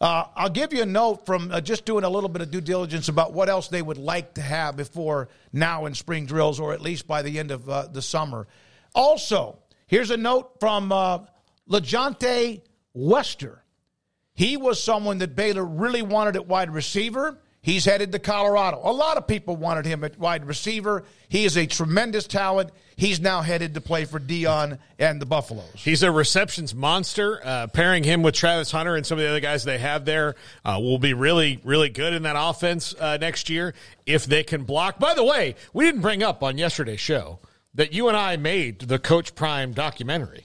Uh, 0.00 0.24
I'll 0.36 0.50
give 0.50 0.72
you 0.72 0.82
a 0.82 0.86
note 0.86 1.26
from 1.26 1.50
uh, 1.50 1.60
just 1.60 1.84
doing 1.84 2.04
a 2.04 2.08
little 2.08 2.28
bit 2.28 2.40
of 2.40 2.50
due 2.50 2.60
diligence 2.60 3.08
about 3.08 3.32
what 3.32 3.48
else 3.48 3.68
they 3.68 3.82
would 3.82 3.98
like 3.98 4.34
to 4.34 4.40
have 4.40 4.76
before 4.76 5.28
now 5.52 5.86
in 5.86 5.94
spring 5.94 6.24
drills, 6.26 6.60
or 6.60 6.72
at 6.72 6.80
least 6.80 7.06
by 7.08 7.22
the 7.22 7.38
end 7.38 7.50
of 7.50 7.68
uh, 7.68 7.86
the 7.88 8.02
summer. 8.02 8.46
Also, 8.94 9.58
here's 9.86 10.10
a 10.10 10.16
note 10.16 10.60
from 10.60 10.92
uh, 10.92 11.18
LaJohntay 11.68 12.62
Wester. 12.94 13.64
He 14.34 14.56
was 14.56 14.80
someone 14.80 15.18
that 15.18 15.34
Baylor 15.34 15.64
really 15.64 16.02
wanted 16.02 16.36
at 16.36 16.46
wide 16.46 16.70
receiver. 16.70 17.38
He's 17.60 17.84
headed 17.84 18.12
to 18.12 18.18
Colorado. 18.18 18.80
A 18.82 18.92
lot 18.92 19.16
of 19.16 19.26
people 19.26 19.56
wanted 19.56 19.84
him 19.84 20.04
at 20.04 20.18
wide 20.18 20.46
receiver. 20.46 21.04
He 21.28 21.44
is 21.44 21.56
a 21.56 21.66
tremendous 21.66 22.26
talent. 22.26 22.70
He's 22.96 23.20
now 23.20 23.42
headed 23.42 23.74
to 23.74 23.80
play 23.80 24.04
for 24.04 24.20
Deion 24.20 24.78
and 24.98 25.20
the 25.20 25.26
Buffaloes. 25.26 25.70
He's 25.74 26.02
a 26.02 26.10
receptions 26.10 26.74
monster. 26.74 27.40
Uh, 27.44 27.66
pairing 27.66 28.04
him 28.04 28.22
with 28.22 28.34
Travis 28.34 28.70
Hunter 28.70 28.96
and 28.96 29.04
some 29.04 29.18
of 29.18 29.24
the 29.24 29.28
other 29.28 29.40
guys 29.40 29.64
they 29.64 29.78
have 29.78 30.04
there 30.04 30.36
uh, 30.64 30.78
will 30.80 30.98
be 30.98 31.14
really, 31.14 31.60
really 31.64 31.88
good 31.88 32.14
in 32.14 32.22
that 32.22 32.36
offense 32.38 32.94
uh, 32.98 33.18
next 33.20 33.50
year 33.50 33.74
if 34.06 34.24
they 34.24 34.44
can 34.44 34.62
block. 34.64 34.98
By 34.98 35.14
the 35.14 35.24
way, 35.24 35.56
we 35.72 35.84
didn't 35.84 36.00
bring 36.00 36.22
up 36.22 36.42
on 36.42 36.58
yesterday's 36.58 37.00
show 37.00 37.40
that 37.74 37.92
you 37.92 38.08
and 38.08 38.16
I 38.16 38.36
made 38.36 38.80
the 38.80 38.98
Coach 38.98 39.34
Prime 39.34 39.72
documentary. 39.72 40.44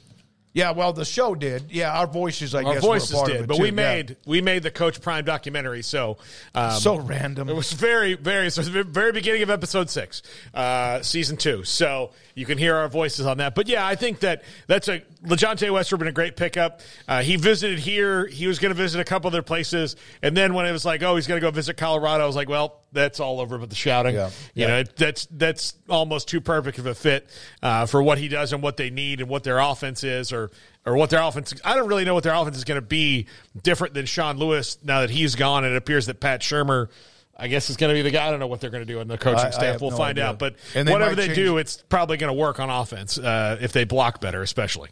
Yeah, 0.53 0.71
well, 0.71 0.93
the 0.93 1.03
show 1.03 1.33
did. 1.33 1.71
Yeah, 1.71 1.91
our 1.91 2.05
voices, 2.05 2.53
I 2.53 2.61
Our 2.63 2.75
guess, 2.75 2.83
voices 2.83 3.19
did, 3.23 3.47
but 3.47 3.55
too. 3.57 3.61
we 3.63 3.69
Yeah. 3.69 3.73
made 3.73 4.17
we 4.25 4.39
made 4.41 4.61
the 4.61 4.69
Coach 4.69 5.01
Prime 5.01 5.25
documentary. 5.25 5.81
So 5.81 6.17
um, 6.53 6.71
so 6.79 6.97
random. 6.97 7.49
It 7.49 7.55
was 7.55 7.71
very, 7.73 8.13
very, 8.13 8.51
so 8.51 8.61
the 8.61 8.83
very 8.83 9.11
beginning 9.11 9.41
of 9.41 9.49
episode 9.49 9.89
six, 9.89 10.21
uh, 10.53 11.01
season 11.01 11.37
two. 11.37 11.63
So 11.63 12.11
you 12.35 12.45
can 12.45 12.57
hear 12.59 12.75
our 12.75 12.87
voices 12.87 13.25
on 13.25 13.37
that. 13.37 13.55
But 13.55 13.67
yeah, 13.67 13.85
I 13.85 13.95
think 13.95 14.19
that 14.19 14.43
that's 14.67 14.87
a 14.87 15.01
LaJohntay 15.25 15.71
Wester 15.71 15.97
been 15.97 16.07
a 16.07 16.11
great 16.11 16.35
pickup. 16.35 16.81
Uh, 17.07 17.21
he 17.23 17.35
visited 17.35 17.79
here. 17.79 18.27
He 18.27 18.45
was 18.45 18.59
going 18.59 18.71
to 18.73 18.77
visit 18.77 18.99
a 19.01 19.03
couple 19.05 19.27
other 19.29 19.41
places, 19.41 19.95
and 20.21 20.37
then 20.37 20.53
when 20.53 20.65
it 20.67 20.71
was 20.71 20.85
like, 20.85 21.01
oh, 21.01 21.15
he's 21.15 21.25
going 21.27 21.39
to 21.41 21.45
go 21.47 21.49
visit 21.49 21.77
Colorado, 21.77 22.23
I 22.23 22.27
was 22.27 22.35
like, 22.35 22.49
well, 22.49 22.81
that's 22.91 23.19
all 23.19 23.39
over 23.39 23.57
with 23.57 23.69
the 23.71 23.75
shouting. 23.75 24.13
Yeah. 24.15 24.27
You 24.53 24.61
Yeah. 24.63 24.67
know, 24.67 24.77
it, 24.79 24.95
that's 24.97 25.27
that's 25.31 25.73
almost 25.89 26.27
too 26.27 26.41
perfect 26.41 26.77
of 26.77 26.85
a 26.85 26.93
fit 26.93 27.27
uh, 27.63 27.87
for 27.87 28.03
what 28.03 28.19
he 28.19 28.27
does 28.27 28.53
and 28.53 28.61
what 28.61 28.77
they 28.77 28.91
need 28.91 29.19
and 29.21 29.29
what 29.29 29.43
their 29.43 29.57
offense 29.59 30.03
is, 30.03 30.31
or 30.33 30.42
or 30.85 30.95
what 30.95 31.09
their 31.09 31.21
offense. 31.21 31.53
I 31.63 31.75
don't 31.75 31.87
really 31.87 32.05
know 32.05 32.13
what 32.13 32.23
their 32.23 32.33
offense 32.33 32.57
is 32.57 32.63
going 32.63 32.79
to 32.81 32.85
be 32.85 33.27
different 33.61 33.93
than 33.93 34.05
Sean 34.05 34.37
Lewis 34.37 34.77
now 34.83 35.01
that 35.01 35.09
he's 35.09 35.35
gone. 35.35 35.63
And 35.63 35.73
it 35.73 35.77
appears 35.77 36.05
that 36.07 36.19
Pat 36.19 36.41
Shurmur. 36.41 36.89
I 37.35 37.47
guess 37.47 37.71
is 37.71 37.77
going 37.77 37.89
to 37.89 37.95
be 37.95 38.03
the 38.03 38.11
guy. 38.11 38.27
I 38.27 38.29
don't 38.29 38.39
know 38.39 38.45
what 38.45 38.61
they're 38.61 38.69
going 38.69 38.85
to 38.85 38.93
do 38.93 38.99
in 38.99 39.07
the 39.07 39.17
coaching 39.17 39.39
I- 39.39 39.47
I 39.47 39.49
staff. 39.49 39.63
have 39.63 39.81
we'll 39.81 39.89
no 39.89 39.97
find 39.97 40.19
idea. 40.19 40.29
out. 40.29 40.39
But 40.39 40.55
And 40.75 40.87
they 40.87 40.91
whatever 40.91 41.15
they 41.15 41.25
change- 41.25 41.35
do, 41.37 41.57
it's 41.57 41.77
probably 41.89 42.15
going 42.17 42.27
to 42.31 42.39
work 42.39 42.59
on 42.59 42.69
offense 42.69 43.17
uh, 43.17 43.57
if 43.59 43.71
they 43.73 43.85
block 43.85 44.21
better, 44.21 44.43
especially. 44.43 44.89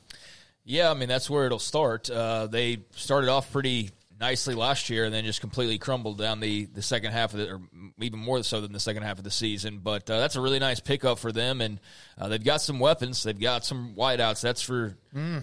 Yeah, 0.65 0.89
I 0.89 0.95
mean 0.95 1.07
that's 1.07 1.29
where 1.29 1.45
it'll 1.45 1.59
start. 1.59 2.09
Uh, 2.09 2.47
they 2.47 2.79
started 2.95 3.29
off 3.29 3.51
pretty 3.51 3.91
nicely 4.21 4.55
last 4.55 4.89
year, 4.89 5.03
and 5.03 5.13
then 5.13 5.25
just 5.25 5.41
completely 5.41 5.77
crumbled 5.77 6.17
down 6.17 6.39
the, 6.39 6.65
the 6.65 6.81
second 6.81 7.11
half 7.11 7.33
of 7.33 7.39
the, 7.39 7.53
or 7.53 7.61
even 7.99 8.19
more 8.19 8.41
so 8.43 8.61
than 8.61 8.71
the 8.71 8.79
second 8.79 9.03
half 9.03 9.17
of 9.17 9.25
the 9.25 9.31
season. 9.31 9.79
But 9.83 10.09
uh, 10.09 10.19
that's 10.19 10.37
a 10.37 10.41
really 10.41 10.59
nice 10.59 10.79
pickup 10.79 11.19
for 11.19 11.31
them, 11.31 11.59
and 11.59 11.79
uh, 12.17 12.29
they've 12.29 12.43
got 12.43 12.61
some 12.61 12.79
weapons. 12.79 13.23
They've 13.23 13.37
got 13.37 13.65
some 13.65 13.95
wideouts. 13.97 14.41
That's 14.41 14.61
for 14.61 14.95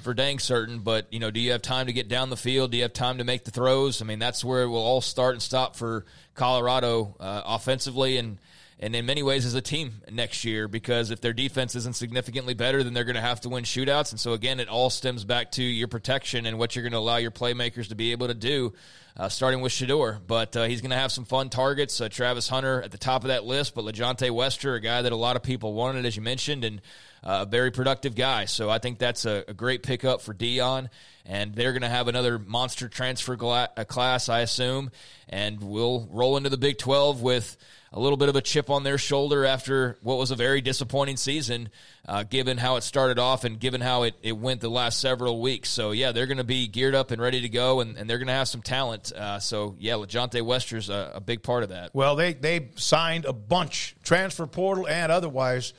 for 0.02 0.14
dang 0.14 0.38
certain. 0.38 0.78
But 0.78 1.12
you 1.12 1.18
know, 1.18 1.30
do 1.30 1.40
you 1.40 1.52
have 1.52 1.60
time 1.60 1.86
to 1.86 1.92
get 1.92 2.08
down 2.08 2.30
the 2.30 2.36
field? 2.36 2.70
Do 2.70 2.78
you 2.78 2.84
have 2.84 2.94
time 2.94 3.18
to 3.18 3.24
make 3.24 3.44
the 3.44 3.50
throws? 3.50 4.00
I 4.00 4.06
mean, 4.06 4.18
that's 4.18 4.42
where 4.44 4.62
it 4.62 4.68
will 4.68 4.78
all 4.78 5.02
start 5.02 5.34
and 5.34 5.42
stop 5.42 5.76
for 5.76 6.06
Colorado 6.34 7.16
uh, 7.20 7.42
offensively 7.44 8.16
and 8.16 8.38
and 8.80 8.94
in 8.94 9.06
many 9.06 9.22
ways 9.22 9.44
as 9.44 9.54
a 9.54 9.60
team 9.60 10.00
next 10.10 10.44
year 10.44 10.68
because 10.68 11.10
if 11.10 11.20
their 11.20 11.32
defense 11.32 11.74
isn't 11.74 11.96
significantly 11.96 12.54
better, 12.54 12.82
then 12.84 12.94
they're 12.94 13.04
going 13.04 13.16
to 13.16 13.20
have 13.20 13.40
to 13.40 13.48
win 13.48 13.64
shootouts. 13.64 14.12
And 14.12 14.20
so 14.20 14.32
again, 14.34 14.60
it 14.60 14.68
all 14.68 14.88
stems 14.90 15.24
back 15.24 15.50
to 15.52 15.62
your 15.62 15.88
protection 15.88 16.46
and 16.46 16.58
what 16.58 16.76
you're 16.76 16.84
going 16.84 16.92
to 16.92 16.98
allow 16.98 17.16
your 17.16 17.32
playmakers 17.32 17.88
to 17.88 17.94
be 17.94 18.12
able 18.12 18.28
to 18.28 18.34
do. 18.34 18.72
uh, 19.18 19.28
starting 19.28 19.60
with 19.60 19.72
Shedeur. 19.72 20.20
But 20.26 20.56
uh, 20.56 20.64
he's 20.64 20.80
going 20.80 20.90
to 20.92 20.96
have 20.96 21.10
some 21.10 21.24
fun 21.24 21.50
targets. 21.50 22.00
Uh, 22.00 22.08
Travis 22.08 22.48
Hunter 22.48 22.82
at 22.82 22.92
the 22.92 22.98
top 22.98 23.24
of 23.24 23.28
that 23.28 23.44
list, 23.44 23.74
but 23.74 23.84
LaJohntay 23.84 24.30
Wester, 24.30 24.74
a 24.74 24.80
guy 24.80 25.02
that 25.02 25.12
a 25.12 25.16
lot 25.16 25.36
of 25.36 25.42
people 25.42 25.74
wanted, 25.74 26.06
as 26.06 26.16
you 26.16 26.22
mentioned, 26.22 26.64
and 26.64 26.80
uh, 27.24 27.44
a 27.46 27.50
very 27.50 27.72
productive 27.72 28.14
guy. 28.14 28.44
So 28.44 28.70
I 28.70 28.78
think 28.78 28.98
that's 28.98 29.24
a, 29.24 29.44
a 29.48 29.54
great 29.54 29.82
pickup 29.82 30.20
for 30.20 30.32
Deion. 30.32 30.88
And 31.26 31.54
they're 31.54 31.72
going 31.72 31.82
to 31.82 31.88
have 31.88 32.08
another 32.08 32.38
monster 32.38 32.88
transfer 32.88 33.36
gla- 33.36 33.70
uh, 33.76 33.84
class, 33.84 34.28
I 34.28 34.40
assume. 34.40 34.90
And 35.28 35.62
we'll 35.62 36.08
roll 36.10 36.36
into 36.36 36.48
the 36.48 36.56
Big 36.56 36.78
12 36.78 37.20
with 37.20 37.56
a 37.92 37.98
little 37.98 38.18
bit 38.18 38.28
of 38.28 38.36
a 38.36 38.42
chip 38.42 38.68
on 38.68 38.84
their 38.84 38.98
shoulder 38.98 39.46
after 39.46 39.96
what 40.02 40.18
was 40.18 40.30
a 40.30 40.36
very 40.36 40.60
disappointing 40.60 41.16
season, 41.16 41.70
uh, 42.06 42.22
given 42.22 42.58
how 42.58 42.76
it 42.76 42.82
started 42.82 43.18
off 43.18 43.44
and 43.44 43.58
given 43.58 43.80
how 43.80 44.02
it, 44.02 44.14
it 44.22 44.36
went 44.36 44.60
the 44.60 44.68
last 44.68 45.00
several 45.00 45.40
weeks. 45.40 45.70
So, 45.70 45.92
yeah, 45.92 46.12
they're 46.12 46.26
going 46.26 46.38
to 46.38 46.44
be 46.44 46.68
geared 46.68 46.94
up 46.94 47.10
and 47.10 47.20
ready 47.20 47.40
to 47.40 47.48
go, 47.48 47.80
and, 47.80 47.96
and 47.96 48.08
they're 48.08 48.18
going 48.18 48.28
to 48.28 48.34
have 48.34 48.48
some 48.48 48.60
talent. 48.60 49.12
Uh, 49.12 49.38
so, 49.38 49.74
yeah, 49.78 49.94
LaJohntay 49.94 50.42
Wester's 50.42 50.90
a, 50.90 51.12
a 51.14 51.20
big 51.20 51.42
part 51.42 51.62
of 51.62 51.70
that. 51.70 51.94
Well, 51.94 52.14
they, 52.14 52.34
they 52.34 52.68
signed 52.76 53.24
a 53.24 53.32
bunch, 53.32 53.96
transfer 54.02 54.46
portal 54.46 54.86
and 54.86 55.10
otherwise, 55.10 55.72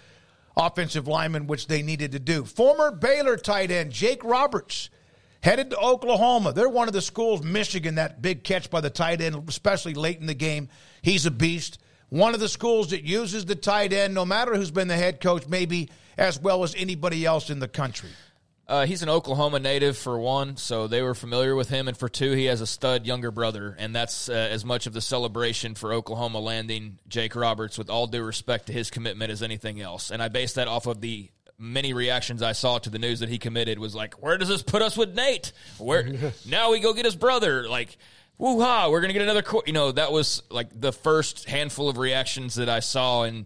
offensive 0.58 1.08
linemen, 1.08 1.46
which 1.46 1.68
they 1.68 1.84
needed 1.84 2.14
to 2.14 2.20
do. 2.20 2.44
Former 2.44 2.92
Baylor 2.92 3.38
tight 3.38 3.70
end 3.70 3.92
Jake 3.92 4.24
Roberts 4.24 4.90
headed 5.42 5.70
to 5.70 5.78
Oklahoma. 5.78 6.54
They're 6.54 6.68
one 6.68 6.88
of 6.88 6.94
the 6.94 7.02
schools, 7.02 7.44
Michigan, 7.44 7.96
that 7.96 8.22
big 8.22 8.44
catch 8.44 8.70
by 8.70 8.82
the 8.82 8.90
tight 8.90 9.22
end, 9.22 9.48
especially 9.48 9.94
late 9.94 10.20
in 10.20 10.26
the 10.26 10.34
game. 10.34 10.70
He's 11.02 11.26
a 11.26 11.32
beast 11.32 11.80
one 12.10 12.34
of 12.34 12.40
the 12.40 12.50
schools 12.50 12.90
that 12.90 13.04
uses 13.04 13.46
the 13.46 13.56
tight 13.56 13.94
end, 13.94 14.14
no 14.14 14.26
matter 14.26 14.56
who's 14.56 14.72
been 14.72 14.88
the 14.88 14.96
head 14.96 15.22
coach, 15.22 15.48
maybe 15.48 15.90
as 16.18 16.40
well 16.40 16.64
as 16.64 16.76
anybody 16.76 17.26
else 17.26 17.50
in 17.50 17.60
the 17.60 17.68
country. 17.68 18.10
Uh, 18.68 18.86
he's 18.86 19.02
an 19.02 19.10
Oklahoma 19.10 19.60
native 19.60 19.98
for 19.98 20.20
one, 20.20 20.56
so 20.56 20.86
they 20.86 21.02
were 21.02 21.16
familiar 21.16 21.56
with 21.56 21.70
him, 21.70 21.88
and 21.88 21.98
for 21.98 22.08
two, 22.08 22.34
he 22.34 22.46
has 22.46 22.62
a 22.62 22.68
stud 22.68 23.04
younger 23.04 23.32
brother, 23.32 23.76
and 23.80 23.96
that's 23.96 24.30
uh, 24.30 24.34
as 24.34 24.64
much 24.64 24.86
of 24.86 24.94
the 24.94 25.02
celebration 25.02 25.74
for 25.74 25.92
Oklahoma 25.92 26.40
landing 26.40 27.00
Jake 27.08 27.36
Roberts, 27.36 27.80
with 27.80 27.90
all 27.90 28.06
due 28.06 28.22
respect 28.22 28.68
to 28.68 28.74
his 28.74 28.92
commitment, 28.92 29.32
as 29.32 29.42
anything 29.42 29.82
else. 29.82 30.12
And 30.12 30.22
I 30.22 30.28
base 30.28 30.54
that 30.54 30.68
off 30.68 30.86
of 30.86 31.02
the 31.02 31.32
many 31.58 31.94
reactions 31.94 32.44
I 32.44 32.52
saw 32.52 32.78
to 32.78 32.92
the 32.92 33.00
news 33.00 33.22
that 33.22 33.30
he 33.30 33.40
committed. 33.40 33.80
Was 33.80 33.96
like, 33.96 34.22
where 34.22 34.38
does 34.38 34.48
this 34.48 34.62
put 34.62 34.84
us 34.84 34.96
with 34.96 35.16
Nate? 35.16 35.52
Where 35.80 36.08
now 36.48 36.70
we 36.72 36.80
go 36.80 36.94
get 36.94 37.06
his 37.06 37.16
brother? 37.16 37.68
Like 37.68 37.98
woo 38.40 38.60
ha, 38.60 38.90
we're 38.90 39.02
going 39.02 39.10
to 39.10 39.14
get 39.14 39.22
another, 39.22 39.44
co-. 39.44 39.62
you 39.68 39.74
know, 39.74 39.92
that 39.92 40.12
was 40.12 40.42
like 40.50 40.70
the 40.74 40.92
first 40.92 41.48
handful 41.48 41.90
of 41.90 41.98
reactions 41.98 42.56
that 42.56 42.70
I 42.70 42.80
saw 42.80 43.24
in 43.24 43.46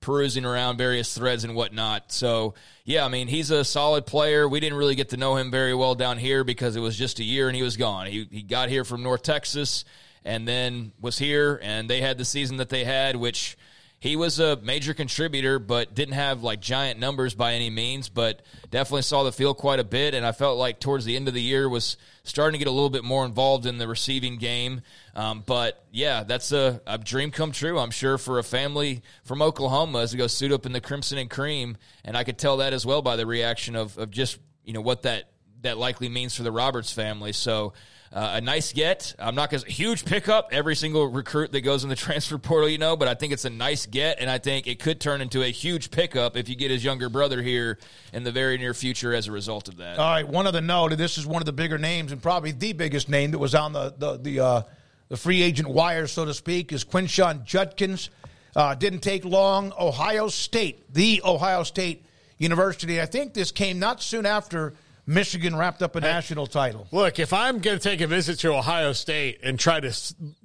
perusing 0.00 0.44
around 0.44 0.76
various 0.76 1.12
threads 1.12 1.42
and 1.42 1.56
whatnot. 1.56 2.12
So, 2.12 2.54
yeah, 2.84 3.04
I 3.04 3.08
mean, 3.08 3.26
he's 3.26 3.50
a 3.50 3.64
solid 3.64 4.06
player. 4.06 4.48
We 4.48 4.60
didn't 4.60 4.78
really 4.78 4.94
get 4.94 5.08
to 5.08 5.16
know 5.16 5.36
him 5.36 5.50
very 5.50 5.74
well 5.74 5.96
down 5.96 6.18
here 6.18 6.44
because 6.44 6.76
it 6.76 6.80
was 6.80 6.96
just 6.96 7.18
a 7.18 7.24
year 7.24 7.48
and 7.48 7.56
he 7.56 7.62
was 7.62 7.76
gone. 7.76 8.06
He, 8.06 8.28
he 8.30 8.42
got 8.42 8.68
here 8.68 8.84
from 8.84 9.02
North 9.02 9.22
Texas 9.22 9.84
and 10.26 10.46
then 10.46 10.92
was 11.00 11.18
here, 11.18 11.58
and 11.62 11.88
they 11.88 12.00
had 12.00 12.16
the 12.16 12.24
season 12.24 12.58
that 12.58 12.68
they 12.68 12.84
had, 12.84 13.16
which– 13.16 13.56
he 14.04 14.16
was 14.16 14.38
a 14.38 14.56
major 14.56 14.92
contributor, 14.92 15.58
but 15.58 15.94
didn't 15.94 16.12
have 16.12 16.42
like 16.42 16.60
giant 16.60 17.00
numbers 17.00 17.32
by 17.32 17.54
any 17.54 17.70
means. 17.70 18.10
But 18.10 18.42
definitely 18.70 19.00
saw 19.00 19.22
the 19.22 19.32
field 19.32 19.56
quite 19.56 19.80
a 19.80 19.84
bit, 19.84 20.12
and 20.12 20.26
I 20.26 20.32
felt 20.32 20.58
like 20.58 20.78
towards 20.78 21.06
the 21.06 21.16
end 21.16 21.26
of 21.26 21.32
the 21.32 21.40
year 21.40 21.70
was 21.70 21.96
starting 22.22 22.52
to 22.52 22.62
get 22.62 22.70
a 22.70 22.70
little 22.70 22.90
bit 22.90 23.02
more 23.02 23.24
involved 23.24 23.64
in 23.64 23.78
the 23.78 23.88
receiving 23.88 24.36
game. 24.36 24.82
Um, 25.14 25.42
but 25.46 25.82
yeah, 25.90 26.22
that's 26.22 26.52
a, 26.52 26.82
a, 26.86 26.98
dream 26.98 27.30
come 27.30 27.50
true, 27.50 27.78
I'm 27.78 27.90
sure, 27.90 28.18
for 28.18 28.38
a 28.38 28.42
family 28.42 29.00
from 29.22 29.40
Oklahoma 29.40 30.00
as 30.00 30.10
to 30.10 30.18
go 30.18 30.26
suit 30.26 30.52
up 30.52 30.66
in 30.66 30.72
the 30.72 30.82
crimson 30.82 31.16
and 31.16 31.30
cream. 31.30 31.78
And 32.04 32.14
I 32.14 32.24
could 32.24 32.36
tell 32.36 32.58
that 32.58 32.74
as 32.74 32.84
well 32.84 33.00
by 33.00 33.16
the 33.16 33.24
reaction 33.24 33.74
of, 33.74 33.96
of 33.96 34.10
just 34.10 34.38
you 34.66 34.74
know 34.74 34.82
what 34.82 35.04
that 35.04 35.30
that 35.62 35.78
likely 35.78 36.10
means 36.10 36.36
for 36.36 36.42
the 36.42 36.52
Roberts 36.52 36.92
family. 36.92 37.32
So 37.32 37.72
uh, 38.14 38.34
a 38.34 38.40
nice 38.40 38.72
get. 38.72 39.12
I'm 39.18 39.34
not 39.34 39.50
going 39.50 39.60
to 39.62 39.70
huge 39.70 40.04
pickup 40.04 40.50
every 40.52 40.76
single 40.76 41.08
recruit 41.08 41.50
that 41.50 41.62
goes 41.62 41.82
in 41.82 41.90
the 41.90 41.96
transfer 41.96 42.38
portal, 42.38 42.68
you 42.68 42.78
know, 42.78 42.96
but 42.96 43.08
I 43.08 43.14
think 43.14 43.32
it's 43.32 43.44
a 43.44 43.50
nice 43.50 43.86
get, 43.86 44.20
and 44.20 44.30
I 44.30 44.38
think 44.38 44.68
it 44.68 44.78
could 44.78 45.00
turn 45.00 45.20
into 45.20 45.42
a 45.42 45.48
huge 45.48 45.90
pickup 45.90 46.36
if 46.36 46.48
you 46.48 46.54
get 46.54 46.70
his 46.70 46.84
younger 46.84 47.08
brother 47.08 47.42
here 47.42 47.76
in 48.12 48.22
the 48.22 48.30
very 48.30 48.56
near 48.56 48.72
future 48.72 49.12
as 49.12 49.26
a 49.26 49.32
result 49.32 49.66
of 49.68 49.78
that. 49.78 49.98
All 49.98 50.08
right, 50.08 50.26
one 50.26 50.46
other 50.46 50.60
note, 50.60 50.96
this 50.96 51.18
is 51.18 51.26
one 51.26 51.42
of 51.42 51.46
the 51.46 51.52
bigger 51.52 51.76
names 51.76 52.12
and 52.12 52.22
probably 52.22 52.52
the 52.52 52.72
biggest 52.72 53.08
name 53.08 53.32
that 53.32 53.38
was 53.38 53.54
on 53.54 53.72
the 53.72 53.92
the 53.98 54.16
the, 54.16 54.40
uh, 54.40 54.62
the 55.08 55.16
free 55.16 55.42
agent 55.42 55.68
wire, 55.68 56.06
so 56.06 56.24
to 56.24 56.32
speak, 56.32 56.72
is 56.72 56.84
Quinshon 56.84 57.44
Judkins. 57.44 58.10
Uh, 58.54 58.76
didn't 58.76 59.00
take 59.00 59.24
long. 59.24 59.72
Ohio 59.76 60.28
State, 60.28 60.94
the 60.94 61.20
Ohio 61.24 61.64
State 61.64 62.04
University. 62.38 63.00
I 63.00 63.06
think 63.06 63.34
this 63.34 63.50
came 63.50 63.80
not 63.80 64.00
soon 64.00 64.24
after 64.24 64.74
Michigan 65.06 65.54
wrapped 65.54 65.82
up 65.82 65.96
a 65.96 66.00
national 66.00 66.46
title. 66.46 66.86
Look, 66.90 67.18
if 67.18 67.32
I'm 67.32 67.58
going 67.58 67.78
to 67.78 67.82
take 67.82 68.00
a 68.00 68.06
visit 68.06 68.38
to 68.40 68.54
Ohio 68.54 68.92
State 68.92 69.40
and 69.42 69.58
try 69.58 69.80
to, 69.80 69.94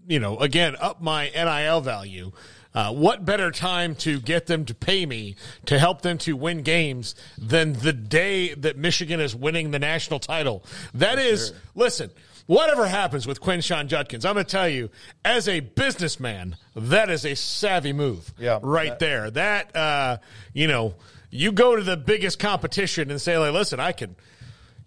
you 0.08 0.20
know, 0.20 0.38
again, 0.38 0.76
up 0.80 1.02
my 1.02 1.30
NIL 1.30 1.82
value, 1.82 2.32
uh, 2.74 2.94
what 2.94 3.26
better 3.26 3.52
time 3.52 3.96
to 3.96 4.20
get 4.20 4.48
them 4.48 4.66
to 4.66 4.76
pay 4.76 5.06
me 5.06 5.36
to 5.66 5.80
help 5.80 6.02
them 6.02 6.18
to 6.20 6.36
win 6.36 6.62
games 6.62 7.16
than 7.38 7.74
the 7.74 7.94
day 7.94 8.54
that 8.54 8.78
Michigan 8.78 9.20
is 9.20 9.36
winning 9.36 9.72
the 9.72 9.80
national 9.80 10.20
title? 10.20 10.64
That 10.94 11.16
For 11.16 11.22
is, 11.22 11.48
sure. 11.48 11.58
listen, 11.76 12.10
whatever 12.46 12.86
happens 12.86 13.26
with 13.26 13.40
Quinshon 13.40 13.88
Judkins, 13.88 14.26
I'm 14.26 14.34
going 14.34 14.46
to 14.46 14.52
tell 14.52 14.70
you, 14.70 14.90
as 15.24 15.48
a 15.48 15.62
businessman, 15.62 16.58
that 16.76 17.10
is 17.10 17.26
a 17.26 17.36
savvy 17.36 17.94
move. 17.94 18.34
Yeah, 18.38 18.60
right 18.62 18.90
that, 18.90 19.00
there. 19.00 19.32
That, 19.32 19.76
uh, 19.76 20.18
you 20.54 20.68
know, 20.68 20.96
you 21.32 21.54
go 21.54 21.76
to 21.76 21.82
the 21.82 21.98
biggest 21.98 22.40
competition 22.40 23.10
and 23.10 23.22
say, 23.22 23.38
like, 23.38 23.54
listen, 23.54 23.80
I 23.80 23.94
can– 23.94 24.18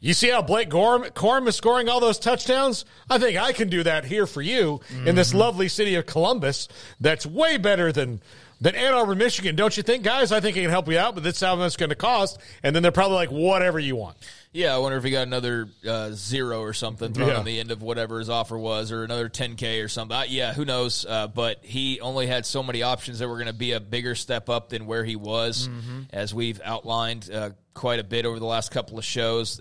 you 0.03 0.15
see 0.15 0.31
how 0.31 0.43
Blake 0.43 0.69
Gorm, 0.69 1.05
Corum 1.05 1.47
is 1.47 1.55
scoring 1.55 1.89
all 1.89 2.01
those 2.01 2.19
touchdowns? 2.19 2.85
I 3.09 3.19
think 3.19 3.39
I 3.39 3.53
can 3.53 3.69
do 3.69 3.85
that 3.85 4.05
here 4.05 4.27
for 4.27 4.43
you 4.43 4.81
mm-hmm. 4.89 5.07
in 5.07 5.15
this 5.15 5.29
mm-hmm. 5.29 5.39
lovely 5.39 5.69
city 5.69 5.95
of 5.95 6.07
Columbus. 6.07 6.67
That's 7.01 7.25
way 7.25 7.57
better 7.57 7.93
than 7.93 8.21
than 8.61 8.75
Ann 8.75 8.95
Arbor, 8.95 9.15
Michigan. 9.15 9.57
Don't 9.57 9.77
you 9.77 9.83
think, 9.83 10.05
guys? 10.05 10.31
I 10.31 10.41
think 10.41 10.57
I 10.57 10.61
can 10.61 10.71
help 10.71 10.89
you 10.89 10.99
out, 10.99 11.15
but 11.15 11.25
that's 11.25 11.41
how 11.41 11.57
much 11.57 11.67
it's 11.67 11.77
going 11.77 11.91
to 11.91 11.97
cost. 11.97 12.39
And 12.63 12.75
then 12.75 12.83
they're 12.83 12.93
probably 12.93 13.17
like, 13.17 13.31
whatever 13.31 13.79
you 13.79 13.97
want. 13.97 14.17
Yeah, 14.53 14.75
I 14.75 14.79
wonder 14.79 14.99
if 14.99 15.05
he 15.05 15.11
got 15.11 15.27
another 15.27 15.69
uh, 15.89 16.11
zero 16.13 16.61
or 16.61 16.73
something 16.73 17.13
thrown 17.13 17.31
yeah. 17.31 17.39
on 17.39 17.45
the 17.45 17.59
end 17.59 17.73
of 17.73 17.83
whatever 17.83 18.21
his 18.21 18.31
offer 18.31 18.57
was, 18.57 18.93
or 18.93 19.03
another 19.03 19.29
10K 19.29 19.85
or 19.85 19.89
something. 19.89 20.17
Uh, 20.17 20.25
yeah, 20.29 20.53
who 20.53 20.65
knows? 20.65 21.05
Uh, 21.05 21.27
but 21.27 21.65
he 21.65 22.01
only 22.01 22.29
had 22.29 22.47
so 22.47 22.63
many 22.63 22.83
options 22.83 23.19
that 23.19 23.29
were 23.29 23.37
going 23.37 23.47
to 23.47 23.53
be 23.53 23.73
a 23.73 23.81
bigger 23.81 24.15
step 24.15 24.49
up 24.49 24.69
than 24.69 24.87
where 24.87 25.05
he 25.05 25.17
was, 25.17 25.69
mm-hmm. 25.69 26.03
as 26.11 26.33
we've 26.33 26.61
outlined 26.65 27.31
uh, 27.33 27.51
quite 27.75 27.99
a 27.99 28.05
bit 28.05 28.27
over 28.27 28.39
the 28.39 28.47
last 28.47 28.71
couple 28.71 28.99
of 28.99 29.05
shows 29.05 29.61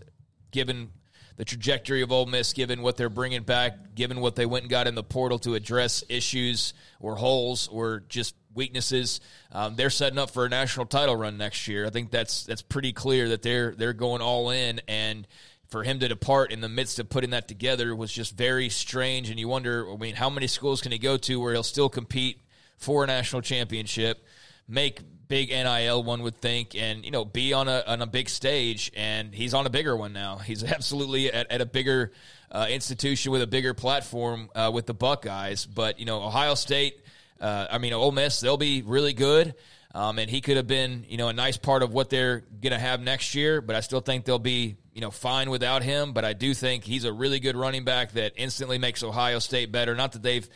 given 0.51 0.91
the 1.37 1.45
trajectory 1.45 2.01
of 2.01 2.11
Ole 2.11 2.25
Miss, 2.25 2.53
given 2.53 2.81
what 2.81 2.97
they're 2.97 3.09
bringing 3.09 3.43
back, 3.43 3.95
given 3.95 4.19
what 4.19 4.35
they 4.35 4.45
went 4.45 4.63
and 4.63 4.69
got 4.69 4.87
in 4.87 4.95
the 4.95 5.03
portal 5.03 5.39
to 5.39 5.55
address 5.55 6.03
issues 6.09 6.73
or 6.99 7.15
holes 7.15 7.67
or 7.69 8.03
just 8.09 8.35
weaknesses, 8.53 9.21
um, 9.51 9.75
they're 9.75 9.89
setting 9.89 10.19
up 10.19 10.29
for 10.29 10.45
a 10.45 10.49
national 10.49 10.85
title 10.85 11.15
run 11.15 11.37
next 11.37 11.67
year. 11.67 11.85
I 11.85 11.89
think 11.89 12.11
that's 12.11 12.43
that's 12.43 12.61
pretty 12.61 12.93
clear 12.93 13.29
that 13.29 13.41
they're 13.41 13.73
they're 13.75 13.93
going 13.93 14.21
all 14.21 14.51
in, 14.51 14.81
and 14.87 15.27
for 15.67 15.83
him 15.83 15.99
to 15.99 16.07
depart 16.07 16.51
in 16.51 16.59
the 16.59 16.69
midst 16.69 16.99
of 16.99 17.09
putting 17.09 17.29
that 17.29 17.47
together 17.47 17.95
was 17.95 18.11
just 18.11 18.35
very 18.35 18.67
strange. 18.67 19.29
And 19.29 19.39
you 19.39 19.47
wonder, 19.47 19.89
I 19.89 19.95
mean, 19.95 20.15
how 20.15 20.29
many 20.29 20.47
schools 20.47 20.81
can 20.81 20.91
he 20.91 20.99
go 20.99 21.15
to 21.17 21.39
where 21.39 21.53
he'll 21.53 21.63
still 21.63 21.89
compete 21.89 22.41
for 22.77 23.03
a 23.03 23.07
national 23.07 23.41
championship, 23.41 24.25
make 24.67 24.99
big 25.31 25.49
NIL, 25.49 26.03
one 26.03 26.23
would 26.23 26.41
think, 26.41 26.75
and 26.75 27.05
you 27.05 27.09
know, 27.09 27.23
be 27.23 27.53
on 27.53 27.69
a 27.69 27.83
on 27.87 28.01
a 28.01 28.05
big 28.05 28.27
stage. 28.27 28.91
And 28.97 29.33
he's 29.33 29.53
on 29.53 29.65
a 29.65 29.69
bigger 29.69 29.95
one 29.95 30.11
now. 30.11 30.37
He's 30.51 30.63
absolutely 30.63 31.31
at, 31.31 31.49
at 31.49 31.61
a 31.61 31.65
bigger 31.65 32.11
uh, 32.51 32.67
institution 32.69 33.31
with 33.31 33.41
a 33.41 33.47
bigger 33.47 33.73
platform 33.73 34.49
uh, 34.53 34.69
with 34.73 34.85
the 34.85 34.93
Buckeyes. 34.93 35.65
But 35.65 35.99
you 35.99 36.05
know, 36.05 36.21
Ohio 36.21 36.55
State, 36.55 36.99
uh, 37.39 37.67
I 37.71 37.77
mean, 37.77 37.93
Ole 37.93 38.11
Miss, 38.11 38.41
they'll 38.41 38.57
be 38.57 38.81
really 38.81 39.13
good. 39.13 39.55
Um, 39.93 40.19
and 40.19 40.29
he 40.29 40.39
could 40.41 40.55
have 40.57 40.67
been, 40.67 41.05
you 41.07 41.17
know, 41.17 41.27
a 41.27 41.33
nice 41.33 41.57
part 41.57 41.83
of 41.83 41.93
what 41.93 42.09
they're 42.09 42.39
going 42.61 42.71
to 42.71 42.79
have 42.79 43.01
next 43.01 43.35
year. 43.35 43.61
But 43.61 43.75
I 43.75 43.81
still 43.81 43.99
think 43.99 44.25
they'll 44.25 44.39
be, 44.39 44.77
you 44.93 45.01
know, 45.01 45.11
fine 45.11 45.49
without 45.49 45.81
him. 45.81 46.13
But 46.13 46.25
I 46.25 46.33
do 46.33 46.53
think 46.53 46.83
he's 46.83 47.03
a 47.05 47.11
really 47.11 47.39
good 47.39 47.55
running 47.55 47.83
back 47.83 48.13
that 48.13 48.33
instantly 48.35 48.77
makes 48.77 49.01
Ohio 49.01 49.39
State 49.39 49.71
better. 49.71 49.95
Not 49.95 50.13
that 50.13 50.23
they've, 50.23 50.47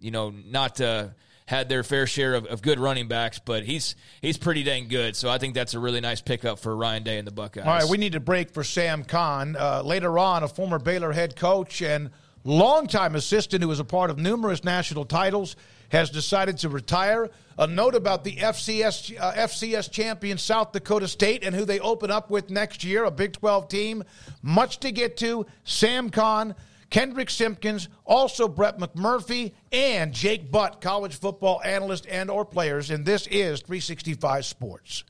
you 0.00 0.10
know, 0.10 0.30
not. 0.30 0.80
Uh, 0.80 1.08
had 1.46 1.68
their 1.68 1.82
fair 1.82 2.06
share 2.06 2.34
of, 2.34 2.46
of 2.46 2.62
good 2.62 2.80
running 2.80 3.06
backs, 3.06 3.38
but 3.38 3.64
he's 3.64 3.96
he's 4.22 4.38
pretty 4.38 4.62
dang 4.62 4.88
good. 4.88 5.14
So 5.14 5.28
I 5.28 5.38
think 5.38 5.54
that's 5.54 5.74
a 5.74 5.78
really 5.78 6.00
nice 6.00 6.20
pickup 6.20 6.58
for 6.58 6.74
Ryan 6.74 7.02
Day 7.02 7.18
and 7.18 7.26
the 7.26 7.32
Buckeyes. 7.32 7.64
All 7.64 7.72
right, 7.72 7.88
we 7.88 7.98
need 7.98 8.12
to 8.12 8.20
break 8.20 8.50
for 8.50 8.64
Sam 8.64 9.04
Khan. 9.04 9.56
Uh, 9.58 9.82
later 9.82 10.18
on, 10.18 10.42
a 10.42 10.48
former 10.48 10.78
Baylor 10.78 11.12
head 11.12 11.36
coach 11.36 11.82
and 11.82 12.10
longtime 12.44 13.14
assistant 13.14 13.62
who 13.62 13.68
was 13.68 13.80
a 13.80 13.84
part 13.84 14.10
of 14.10 14.18
numerous 14.18 14.64
national 14.64 15.04
titles 15.04 15.56
has 15.90 16.10
decided 16.10 16.58
to 16.58 16.68
retire. 16.68 17.30
A 17.58 17.66
note 17.66 17.94
about 17.94 18.24
the 18.24 18.36
FCS 18.36 19.20
uh, 19.20 19.32
FCS 19.32 19.90
champion 19.90 20.38
South 20.38 20.72
Dakota 20.72 21.06
State 21.08 21.44
and 21.44 21.54
who 21.54 21.64
they 21.64 21.78
open 21.78 22.10
up 22.10 22.30
with 22.30 22.50
next 22.50 22.84
year, 22.84 23.04
a 23.04 23.10
Big 23.10 23.34
12 23.34 23.68
team. 23.68 24.02
Much 24.42 24.80
to 24.80 24.90
get 24.90 25.18
to. 25.18 25.46
Sam 25.64 26.10
Khan 26.10 26.54
Kendrick 26.94 27.28
Simpkins, 27.28 27.88
also 28.04 28.46
Brett 28.46 28.78
McMurphy, 28.78 29.54
and 29.72 30.12
Jake 30.12 30.52
Butt, 30.52 30.80
college 30.80 31.18
football 31.18 31.60
analyst 31.64 32.06
and 32.08 32.30
or 32.30 32.44
players, 32.44 32.92
and 32.92 33.04
this 33.04 33.26
is 33.26 33.62
365 33.62 34.46
Sports. 34.46 35.02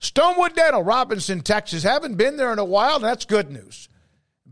Stonewood 0.00 0.54
Dental, 0.54 0.82
Robinson, 0.82 1.42
Texas. 1.42 1.82
Haven't 1.82 2.14
been 2.14 2.38
there 2.38 2.54
in 2.54 2.58
a 2.58 2.64
while, 2.64 2.94
and 2.96 3.04
that's 3.04 3.26
good 3.26 3.50
news 3.50 3.90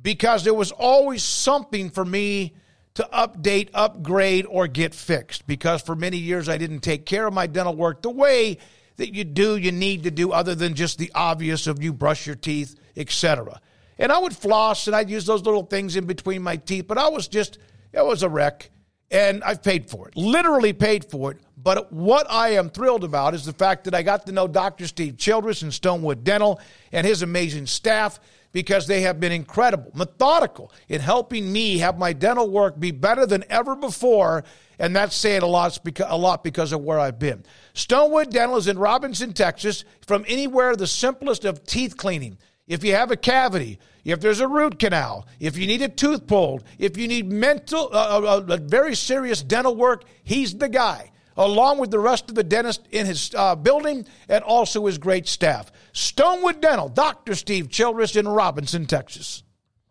because 0.03 0.45
there 0.45 0.53
was 0.53 0.73
always 0.73 1.23
something 1.23 1.89
for 1.89 2.05
me 2.05 2.53
to 2.97 3.09
update, 3.15 3.71
upgrade, 3.73 4.45
or 4.45 4.67
get 4.67 4.95
fixed 4.95 5.47
because 5.47 5.81
for 5.81 5.97
many 5.97 6.19
years 6.19 6.51
I 6.51 6.59
didn't 6.59 6.81
take 6.81 7.07
care 7.07 7.27
of 7.27 7.33
my 7.33 7.47
dental 7.47 7.75
work 7.75 8.03
the 8.03 8.11
way 8.11 8.59
that 8.97 9.15
you 9.15 9.25
do, 9.25 9.57
you 9.57 9.73
need 9.73 10.03
to 10.03 10.11
do, 10.11 10.33
other 10.33 10.55
than 10.55 10.75
just 10.75 10.99
the 10.99 11.13
obvious 11.15 11.67
of 11.67 11.83
you 11.83 11.95
brush 11.95 12.27
your 12.27 12.37
teeth, 12.37 12.79
etc. 12.95 13.59
And 14.03 14.11
I 14.11 14.19
would 14.19 14.37
floss 14.37 14.89
and 14.89 14.97
I'd 14.97 15.09
use 15.09 15.27
those 15.27 15.45
little 15.45 15.63
things 15.63 15.95
in 15.95 16.07
between 16.07 16.43
my 16.43 16.57
teeth, 16.57 16.87
but 16.89 16.99
I 16.99 17.09
was 17.09 17.29
just, 17.29 17.59
it 17.93 18.05
was 18.05 18.25
a 18.25 18.29
wreck. 18.29 18.69
And 19.13 19.45
I've 19.45 19.63
paid 19.63 19.89
for 19.89 20.09
it, 20.09 20.17
literally 20.17 20.73
paid 20.73 21.05
for 21.05 21.31
it. 21.31 21.39
But 21.57 21.93
what 21.93 22.27
I 22.29 22.55
am 22.55 22.69
thrilled 22.69 23.05
about 23.05 23.33
is 23.33 23.45
the 23.45 23.53
fact 23.53 23.85
that 23.85 23.95
I 23.95 24.03
got 24.03 24.27
to 24.27 24.33
know 24.33 24.49
Dr. 24.49 24.89
Steve 24.89 25.19
Childress 25.19 25.63
and 25.63 25.71
Stonewood 25.71 26.25
Dental 26.25 26.61
and 26.91 27.07
his 27.07 27.23
amazing 27.23 27.67
staff 27.67 28.19
because 28.51 28.89
they 28.89 29.03
have 29.03 29.21
been 29.21 29.31
incredible, 29.31 29.93
methodical 29.95 30.73
in 30.89 31.01
helping 31.01 31.53
me 31.53 31.79
have 31.79 31.97
my 31.97 32.13
dental 32.13 32.51
work 32.51 32.81
be 32.81 32.91
better 32.91 33.25
than 33.25 33.45
ever 33.49 33.77
before. 33.77 34.43
And 34.81 34.97
that's 34.97 35.15
saying 35.15 35.43
a 35.43 35.47
lot, 35.47 35.79
a 36.05 36.19
lot 36.19 36.43
because 36.43 36.73
of 36.73 36.81
where 36.81 36.99
I've 36.99 37.21
been. 37.21 37.45
Stonewood 37.73 38.31
Dental 38.31 38.57
is 38.57 38.67
in 38.67 38.79
Robinson, 38.79 39.33
Texas, 39.33 39.85
from 40.05 40.25
anywhere 40.27 40.75
the 40.75 40.89
simplest 40.89 41.45
of 41.45 41.65
teeth 41.65 41.97
cleaning. 41.97 42.39
If 42.73 42.83
you 42.83 42.95
have 42.95 43.11
a 43.11 43.17
cavity, 43.19 43.79
if 44.03 44.21
there's 44.21 44.41
a 44.41 44.49
root 44.49 44.79
canal, 44.79 45.27
if 45.39 45.59
you 45.59 45.67
need 45.67 45.83
a 45.83 45.91
tooth 45.91 46.27
pulled, 46.27 46.65
if 46.79 46.97
you 46.97 47.07
need 47.07 47.31
mental, 47.31 47.91
uh, 47.93 48.19
uh, 48.23 48.45
uh 48.49 48.57
very 48.57 48.95
serious 48.95 49.43
dental 49.43 49.77
work, 49.77 50.05
he's 50.25 50.57
the 50.57 50.71
guy 50.71 51.11
along 51.37 51.79
with 51.79 51.91
the 51.91 51.99
rest 51.99 52.31
of 52.31 52.35
the 52.35 52.43
dentists 52.43 52.87
in 52.91 53.05
his 53.05 53.31
uh, 53.35 53.55
building 53.55 54.07
and 54.27 54.43
also 54.45 54.87
his 54.87 54.97
great 54.97 55.29
staff. 55.29 55.71
Stonewood 55.93 56.63
Dental, 56.63 56.89
Dr. 56.89 57.35
Steve 57.35 57.69
Childress 57.69 58.17
in 58.17 58.27
Robinson, 58.27 58.87
Texas. 58.87 59.43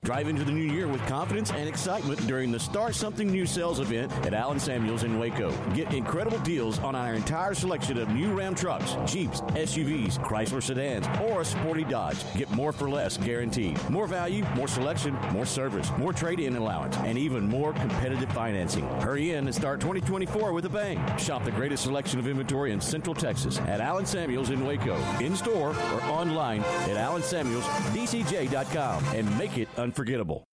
Drive 0.04 0.30
into 0.30 0.44
the 0.44 0.52
new 0.52 0.64
year 0.64 0.88
with 0.88 1.00
confidence 1.06 1.52
and 1.52 1.70
excitement 1.70 2.26
during 2.26 2.52
the 2.52 2.60
Start 2.60 2.96
Something 2.96 3.32
New 3.32 3.46
sales 3.46 3.80
event 3.80 4.12
at 4.26 4.34
Allen 4.34 4.60
Samuels 4.60 5.04
in 5.04 5.20
Waco. 5.20 5.54
Get 5.76 5.94
incredible 5.94 6.40
deals 6.40 6.80
on 6.80 6.96
our 6.96 7.14
entire 7.14 7.54
selection 7.54 8.00
of 8.00 8.10
new 8.10 8.34
Ram 8.34 8.56
trucks, 8.56 8.96
Jeeps, 9.06 9.42
SUVs, 9.42 10.18
Chrysler 10.18 10.64
sedans, 10.64 11.06
or 11.22 11.42
a 11.42 11.46
sporty 11.46 11.84
Dodge. 11.84 12.18
Get 12.34 12.50
more 12.50 12.74
for 12.74 12.90
less 12.90 13.16
guaranteed. 13.16 13.78
More 13.92 14.08
value, 14.08 14.44
more 14.56 14.68
selection, 14.68 15.14
more 15.34 15.46
service, 15.46 15.92
more 16.00 16.14
trade-in 16.14 16.56
allowance, 16.56 16.98
and 16.98 17.16
even 17.16 17.48
more 17.48 17.72
competitive 17.72 18.32
financing. 18.32 18.88
Hurry 19.02 19.34
in 19.34 19.46
and 19.46 19.54
start 19.54 19.82
2024 19.82 20.52
with 20.52 20.66
a 20.66 20.70
bang. 20.70 20.98
Shop 21.18 21.46
the 21.46 21.52
greatest 21.52 21.84
selection 21.84 22.20
of 22.20 22.28
inventory 22.28 22.72
in 22.72 22.82
Central 22.82 23.14
Texas 23.14 23.60
at 23.60 23.80
Allen 23.80 24.08
Samuels 24.08 24.50
in 24.50 24.66
Waco. 24.66 24.96
In 25.20 25.36
store 25.36 25.76
or 25.76 26.02
online 26.06 26.62
at 26.62 26.98
allensamuelsdcj.com 26.98 29.04
and 29.14 29.38
make 29.38 29.60
it 29.60 29.70
un- 29.78 29.90
unforgettable. 29.91 30.45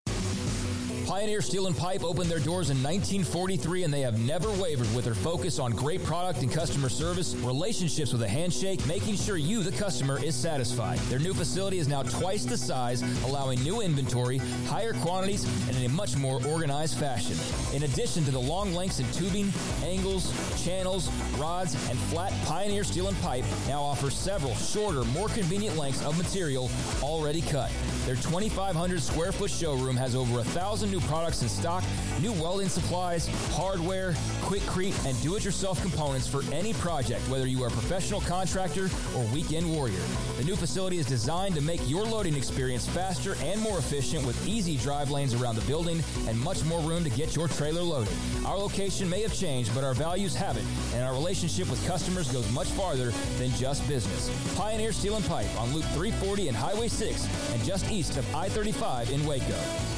Pioneer 1.09 1.40
Steel 1.40 1.68
and 1.68 1.75
Pipe 1.75 2.05
opened 2.05 2.31
their 2.31 2.38
doors 2.38 2.68
in 2.68 2.77
1943 2.83 3.85
and 3.85 3.94
they 3.94 4.03
have 4.03 4.21
never 4.21 4.51
wavered 4.61 4.94
with 4.94 5.07
their 5.07 5.14
focus 5.14 5.59
on 5.59 5.73
great 5.73 6.05
product 6.05 6.42
and 6.42 6.53
customer 6.53 6.90
service, 6.90 7.35
relationships 7.37 8.12
with 8.12 8.21
a 8.21 8.29
handshake, 8.29 8.87
making 8.87 9.16
sure 9.16 9.38
you, 9.38 9.62
the 9.62 9.73
customer, 9.73 10.23
is 10.23 10.35
satisfied. 10.35 10.99
Their 11.09 11.18
new 11.18 11.33
facility 11.33 11.79
is 11.79 11.88
now 11.88 12.03
twice 12.03 12.44
the 12.44 12.59
size, 12.59 13.01
allowing 13.25 13.59
new 13.62 13.81
inventory, 13.81 14.37
higher 14.66 14.92
quantities, 14.92 15.44
and 15.66 15.79
in 15.79 15.87
a 15.87 15.88
much 15.88 16.14
more 16.14 16.44
organized 16.47 16.99
fashion. 16.99 17.38
In 17.75 17.85
addition 17.85 18.23
to 18.27 18.31
the 18.31 18.38
long 18.38 18.75
lengths 18.75 19.01
in 19.01 19.11
tubing, 19.12 19.51
angles, 19.83 20.31
channels, 20.62 21.11
rods, 21.38 21.73
and 21.88 21.99
flat, 21.99 22.35
Pioneer 22.44 22.85
Steel 22.85 23.09
and 23.09 23.18
Pipe 23.23 23.47
now 23.66 23.81
offers 23.81 24.14
several 24.14 24.55
shorter, 24.57 25.05
more 25.05 25.29
convenient 25.29 25.79
lengths 25.79 26.05
of 26.05 26.18
material 26.18 26.71
already 27.03 27.40
cut. 27.40 27.73
Their 28.05 28.16
2,500 28.16 29.01
square 29.01 29.33
foot 29.33 29.51
showroom 29.51 29.97
has 29.97 30.14
over 30.14 30.40
a 30.40 30.44
thousand 30.44 30.90
new 30.90 30.98
products 31.01 31.43
in 31.43 31.49
stock, 31.49 31.85
new 32.21 32.33
welding 32.33 32.69
supplies, 32.69 33.29
hardware, 33.53 34.13
Quikrete, 34.43 34.95
and 35.07 35.21
do-it-yourself 35.23 35.81
components 35.83 36.27
for 36.27 36.43
any 36.53 36.73
project, 36.75 37.21
whether 37.29 37.47
you 37.47 37.63
are 37.63 37.69
a 37.69 37.71
professional 37.71 38.21
contractor 38.21 38.89
or 39.17 39.25
weekend 39.27 39.71
warrior. 39.71 40.01
The 40.39 40.45
new 40.45 40.57
facility 40.57 40.99
is 40.99 41.07
designed 41.07 41.55
to 41.57 41.61
make 41.61 41.81
your 41.89 42.05
loading 42.05 42.35
experience 42.35 42.89
faster 42.89 43.37
and 43.43 43.61
more 43.61 43.79
efficient 43.79 44.25
with 44.27 44.47
easy 44.47 44.77
drive 44.77 45.11
lanes 45.11 45.35
around 45.35 45.57
the 45.57 45.67
building 45.67 46.03
and 46.27 46.39
much 46.41 46.65
more 46.65 46.81
room 46.81 47.05
to 47.05 47.11
get 47.11 47.37
your 47.37 47.49
trailer 47.49 47.83
loaded. 47.83 48.13
Our 48.47 48.57
location 48.57 49.09
may 49.09 49.23
have 49.23 49.35
changed, 49.35 49.75
but 49.75 49.85
our 49.85 49.95
values 49.95 50.35
haven't, 50.35 50.67
and 50.95 51.05
our 51.05 51.13
relationship 51.13 51.71
with 51.71 51.85
customers 51.87 52.31
goes 52.33 52.51
much 52.53 52.69
farther 52.69 53.11
than 53.39 53.51
just 53.53 53.87
business. 53.89 54.31
Pioneer 54.57 54.93
Steel 54.93 55.17
and 55.17 55.27
Pipe 55.27 55.49
on 55.61 55.73
Loop 55.75 55.85
340 55.87 56.49
and 56.49 56.57
Highway 56.57 56.89
6 56.89 57.53
and 57.53 57.63
just 57.65 57.91
east 57.91 58.17
of 58.17 58.35
I-35 58.35 59.11
in 59.11 59.27
Waco. 59.27 59.98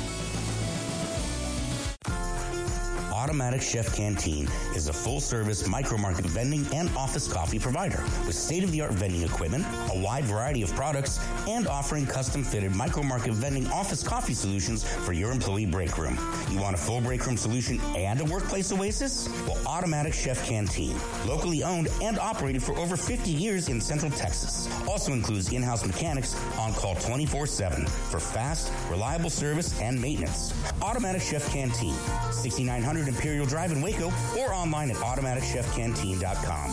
Automatic 3.20 3.60
Chef 3.60 3.94
Canteen 3.94 4.48
is 4.74 4.88
a 4.88 4.94
full 4.94 5.20
service 5.20 5.68
micro 5.68 5.98
market 5.98 6.24
vending 6.24 6.66
and 6.72 6.88
office 6.96 7.30
coffee 7.30 7.58
provider 7.58 8.02
with 8.26 8.34
state 8.34 8.64
of 8.64 8.72
the 8.72 8.80
art 8.80 8.92
vending 8.92 9.20
equipment, 9.20 9.62
a 9.92 9.98
wide 9.98 10.24
variety 10.24 10.62
of 10.62 10.74
products, 10.74 11.20
and 11.46 11.68
offering 11.68 12.06
custom 12.06 12.42
fitted 12.42 12.74
micro 12.74 13.02
market 13.02 13.34
vending 13.34 13.66
office 13.66 14.02
coffee 14.02 14.32
solutions 14.32 14.84
for 15.04 15.12
your 15.12 15.32
employee 15.32 15.66
break 15.66 15.98
room. 15.98 16.18
You 16.50 16.60
want 16.60 16.74
a 16.74 16.78
full 16.78 17.02
break 17.02 17.26
room 17.26 17.36
solution 17.36 17.78
and 17.94 18.18
a 18.22 18.24
workplace 18.24 18.72
oasis? 18.72 19.28
Well, 19.46 19.58
Automatic 19.66 20.14
Chef 20.14 20.42
Canteen, 20.46 20.96
locally 21.26 21.62
owned 21.62 21.88
and 22.00 22.18
operated 22.18 22.62
for 22.62 22.74
over 22.78 22.96
50 22.96 23.30
years 23.30 23.68
in 23.68 23.82
Central 23.82 24.10
Texas, 24.12 24.66
also 24.88 25.12
includes 25.12 25.52
in 25.52 25.62
house 25.62 25.84
mechanics 25.84 26.34
on 26.58 26.72
call 26.72 26.94
24 26.94 27.46
7 27.46 27.84
for 27.84 28.18
fast, 28.18 28.72
reliable 28.90 29.28
service 29.28 29.78
and 29.78 30.00
maintenance. 30.00 30.54
Automatic 30.80 31.20
Chef 31.20 31.46
Canteen, 31.52 31.94
6900 32.30 33.09
Imperial 33.10 33.44
Drive 33.44 33.72
in 33.72 33.82
Waco 33.82 34.06
or 34.38 34.54
online 34.54 34.90
at 34.90 34.96
automaticchefcanteen.com. 34.96 36.70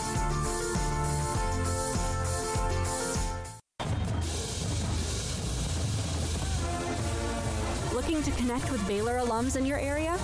Looking 7.92 8.22
to 8.22 8.30
connect 8.32 8.70
with 8.70 8.86
Baylor 8.86 9.18
alums 9.18 9.56
in 9.56 9.66
your 9.66 9.78
area? 9.78 10.16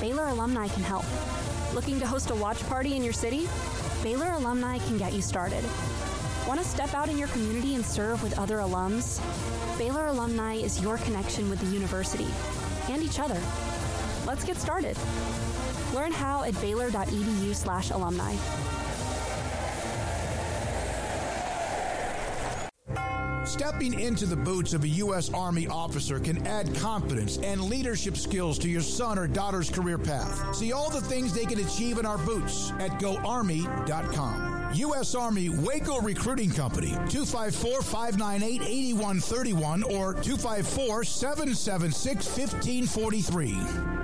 Baylor 0.00 0.28
Alumni 0.28 0.68
can 0.68 0.82
help. 0.82 1.04
Looking 1.74 2.00
to 2.00 2.06
host 2.06 2.30
a 2.30 2.34
watch 2.34 2.66
party 2.66 2.96
in 2.96 3.04
your 3.04 3.12
city? 3.12 3.46
Baylor 4.02 4.30
Alumni 4.32 4.78
can 4.78 4.96
get 4.96 5.12
you 5.12 5.20
started. 5.20 5.62
Want 6.46 6.58
to 6.58 6.66
step 6.66 6.94
out 6.94 7.10
in 7.10 7.18
your 7.18 7.28
community 7.28 7.74
and 7.74 7.84
serve 7.84 8.22
with 8.22 8.38
other 8.38 8.56
alums? 8.58 9.20
Baylor 9.76 10.06
Alumni 10.06 10.54
is 10.54 10.80
your 10.80 10.96
connection 10.98 11.50
with 11.50 11.60
the 11.60 11.66
university 11.66 12.28
and 12.88 13.02
each 13.02 13.20
other. 13.20 13.38
Let's 14.28 14.44
get 14.44 14.58
started. 14.58 14.94
Learn 15.94 16.12
how 16.12 16.42
at 16.42 16.52
baylor.edu 16.60 17.54
slash 17.54 17.90
alumni. 17.92 18.34
Stepping 23.46 23.98
into 23.98 24.26
the 24.26 24.36
boots 24.36 24.74
of 24.74 24.84
a 24.84 24.88
U.S. 24.88 25.32
Army 25.32 25.66
officer 25.66 26.20
can 26.20 26.46
add 26.46 26.74
confidence 26.76 27.38
and 27.38 27.62
leadership 27.62 28.18
skills 28.18 28.58
to 28.58 28.68
your 28.68 28.82
son 28.82 29.18
or 29.18 29.26
daughter's 29.26 29.70
career 29.70 29.96
path. 29.96 30.54
See 30.54 30.72
all 30.72 30.90
the 30.90 31.00
things 31.00 31.32
they 31.32 31.46
can 31.46 31.60
achieve 31.60 31.96
in 31.96 32.04
our 32.04 32.18
boots 32.18 32.72
at 32.80 33.00
goarmy.com. 33.00 34.74
U.S. 34.74 35.14
Army 35.14 35.48
Waco 35.48 36.02
Recruiting 36.02 36.50
Company, 36.50 36.90
254 37.08 37.80
598 37.80 38.60
8131 38.60 39.82
or 39.84 40.12
254 40.12 41.04
776 41.04 42.26
1543. 42.26 43.97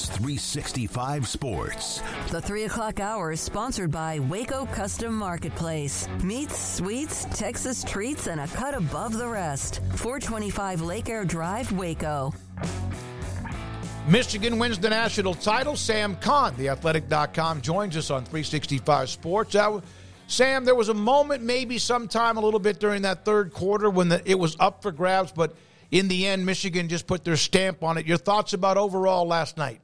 Is 0.00 0.08
365 0.10 1.28
Sports. 1.28 2.02
The 2.30 2.40
3 2.40 2.64
o'clock 2.64 3.00
hour 3.00 3.32
is 3.32 3.40
sponsored 3.40 3.90
by 3.90 4.18
Waco 4.18 4.66
Custom 4.66 5.14
Marketplace. 5.14 6.08
Meats, 6.22 6.56
sweets, 6.58 7.26
Texas 7.32 7.84
treats, 7.84 8.26
and 8.26 8.40
a 8.40 8.46
cut 8.48 8.74
above 8.74 9.16
the 9.16 9.26
rest. 9.26 9.80
425 9.96 10.82
Lake 10.82 11.08
Air 11.08 11.24
Drive, 11.24 11.72
Waco. 11.72 12.32
Michigan 14.08 14.58
wins 14.58 14.78
the 14.78 14.90
national 14.90 15.34
title. 15.34 15.76
Sam 15.76 16.16
Khan, 16.16 16.54
theathletic.com, 16.54 17.60
joins 17.60 17.96
us 17.96 18.10
on 18.10 18.24
365 18.24 19.10
Sports. 19.10 19.56
Sam, 20.26 20.64
there 20.64 20.74
was 20.74 20.88
a 20.88 20.94
moment, 20.94 21.42
maybe 21.42 21.78
sometime 21.78 22.36
a 22.36 22.40
little 22.40 22.60
bit 22.60 22.78
during 22.78 23.02
that 23.02 23.24
third 23.24 23.52
quarter 23.52 23.90
when 23.90 24.08
the, 24.08 24.22
it 24.24 24.38
was 24.38 24.56
up 24.60 24.82
for 24.82 24.92
grabs, 24.92 25.32
but– 25.32 25.54
in 25.90 26.08
the 26.08 26.26
end, 26.26 26.46
Michigan 26.46 26.88
just 26.88 27.06
put 27.06 27.24
their 27.24 27.36
stamp 27.36 27.82
on 27.82 27.98
it. 27.98 28.06
Your 28.06 28.16
thoughts 28.16 28.52
about 28.52 28.76
overall 28.76 29.26
last 29.26 29.56
night? 29.56 29.80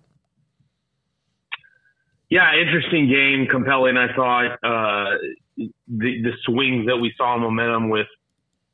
Yeah, 2.29 2.51
interesting 2.61 3.09
game, 3.09 3.47
compelling. 3.49 3.97
I 3.97 4.15
thought 4.15 4.53
uh, 4.65 5.17
the 5.57 6.23
the 6.23 6.33
swings 6.45 6.87
that 6.87 6.97
we 6.97 7.13
saw 7.17 7.39
momentum 7.39 7.89
with 7.89 8.09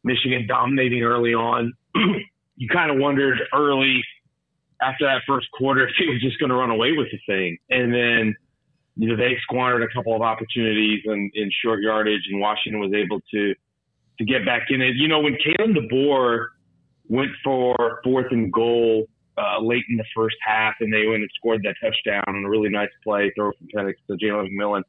Michigan 0.04 0.46
dominating 0.48 1.02
early 1.02 1.34
on. 1.34 1.72
you 2.56 2.68
kind 2.68 2.90
of 2.90 2.96
wondered 2.98 3.38
early 3.54 4.02
after 4.80 5.04
that 5.04 5.22
first 5.26 5.48
quarter 5.52 5.86
if 5.86 5.94
he 5.98 6.06
was 6.06 6.20
just 6.22 6.38
going 6.40 6.50
to 6.50 6.56
run 6.56 6.70
away 6.70 6.92
with 6.92 7.08
the 7.12 7.18
thing, 7.26 7.58
and 7.68 7.92
then 7.92 8.34
you 8.96 9.08
know 9.08 9.16
they 9.16 9.36
squandered 9.42 9.82
a 9.82 9.94
couple 9.94 10.16
of 10.16 10.22
opportunities 10.22 11.02
in, 11.04 11.30
in 11.34 11.50
short 11.62 11.82
yardage, 11.82 12.22
and 12.30 12.40
Washington 12.40 12.80
was 12.80 12.92
able 12.94 13.20
to 13.32 13.54
to 14.18 14.24
get 14.24 14.46
back 14.46 14.68
in 14.70 14.80
it. 14.80 14.96
You 14.96 15.08
know 15.08 15.20
when 15.20 15.34
Kalen 15.34 15.76
DeBoer 15.76 16.46
went 17.08 17.30
for 17.44 18.00
fourth 18.02 18.32
and 18.32 18.50
goal 18.50 19.06
uh, 19.38 19.60
late 19.60 19.84
in 19.88 19.96
the 19.96 20.04
first 20.14 20.36
half, 20.42 20.74
and 20.80 20.92
they 20.92 21.06
went 21.06 21.22
and 21.22 21.30
scored 21.36 21.62
that 21.64 21.74
touchdown 21.82 22.24
on 22.26 22.44
a 22.44 22.48
really 22.48 22.68
nice 22.68 22.90
play, 23.02 23.32
throw 23.34 23.50
from 23.52 23.68
Penix 23.74 23.94
to 24.08 24.14
Jalen 24.14 24.48
McMillan. 24.50 24.82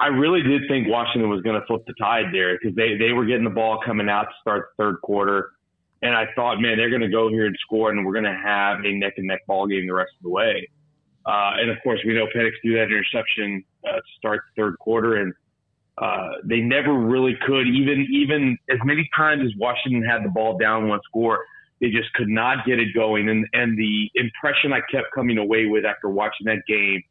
I 0.00 0.06
really 0.08 0.42
did 0.42 0.62
think 0.68 0.88
Washington 0.88 1.28
was 1.28 1.42
going 1.42 1.60
to 1.60 1.66
flip 1.66 1.82
the 1.86 1.94
tide 1.94 2.26
there 2.32 2.56
because 2.56 2.74
they, 2.76 2.96
they 2.96 3.12
were 3.12 3.26
getting 3.26 3.44
the 3.44 3.50
ball 3.50 3.80
coming 3.84 4.08
out 4.08 4.24
to 4.24 4.34
start 4.40 4.68
the 4.70 4.84
third 4.84 5.00
quarter. 5.02 5.50
And 6.02 6.14
I 6.14 6.26
thought, 6.36 6.60
man, 6.60 6.76
they're 6.76 6.90
going 6.90 7.02
to 7.02 7.08
go 7.08 7.28
here 7.28 7.46
and 7.46 7.56
score, 7.60 7.90
and 7.90 8.06
we're 8.06 8.12
going 8.12 8.24
to 8.24 8.40
have 8.42 8.84
a 8.84 8.92
neck 8.92 9.14
and 9.16 9.26
neck 9.26 9.40
ball 9.48 9.66
game 9.66 9.86
the 9.86 9.94
rest 9.94 10.12
of 10.18 10.22
the 10.22 10.30
way. 10.30 10.68
Uh, 11.26 11.58
and 11.60 11.70
of 11.70 11.76
course, 11.82 12.00
we 12.06 12.14
know 12.14 12.26
Penix 12.34 12.52
threw 12.62 12.74
that 12.74 12.84
interception 12.84 13.64
uh, 13.86 13.96
to 13.96 14.02
start 14.16 14.42
the 14.54 14.62
third 14.62 14.78
quarter, 14.78 15.16
and 15.16 15.34
uh, 16.00 16.28
they 16.44 16.60
never 16.60 16.94
really 16.94 17.36
could. 17.44 17.66
Even 17.66 18.06
even 18.10 18.56
as 18.70 18.78
many 18.84 19.10
times 19.16 19.42
as 19.44 19.50
Washington 19.58 20.02
had 20.04 20.24
the 20.24 20.30
ball 20.30 20.56
down 20.56 20.88
one 20.88 21.00
score, 21.04 21.44
they 21.80 21.90
just 21.90 22.12
could 22.14 22.28
not 22.28 22.66
get 22.66 22.78
it 22.78 22.94
going. 22.94 23.28
And 23.28 23.46
and 23.52 23.78
the 23.78 24.10
impression 24.14 24.72
I 24.72 24.80
kept 24.90 25.08
coming 25.14 25.38
away 25.38 25.66
with 25.66 25.84
after 25.84 26.08
watching 26.08 26.46
that 26.46 26.62
game 26.66 27.02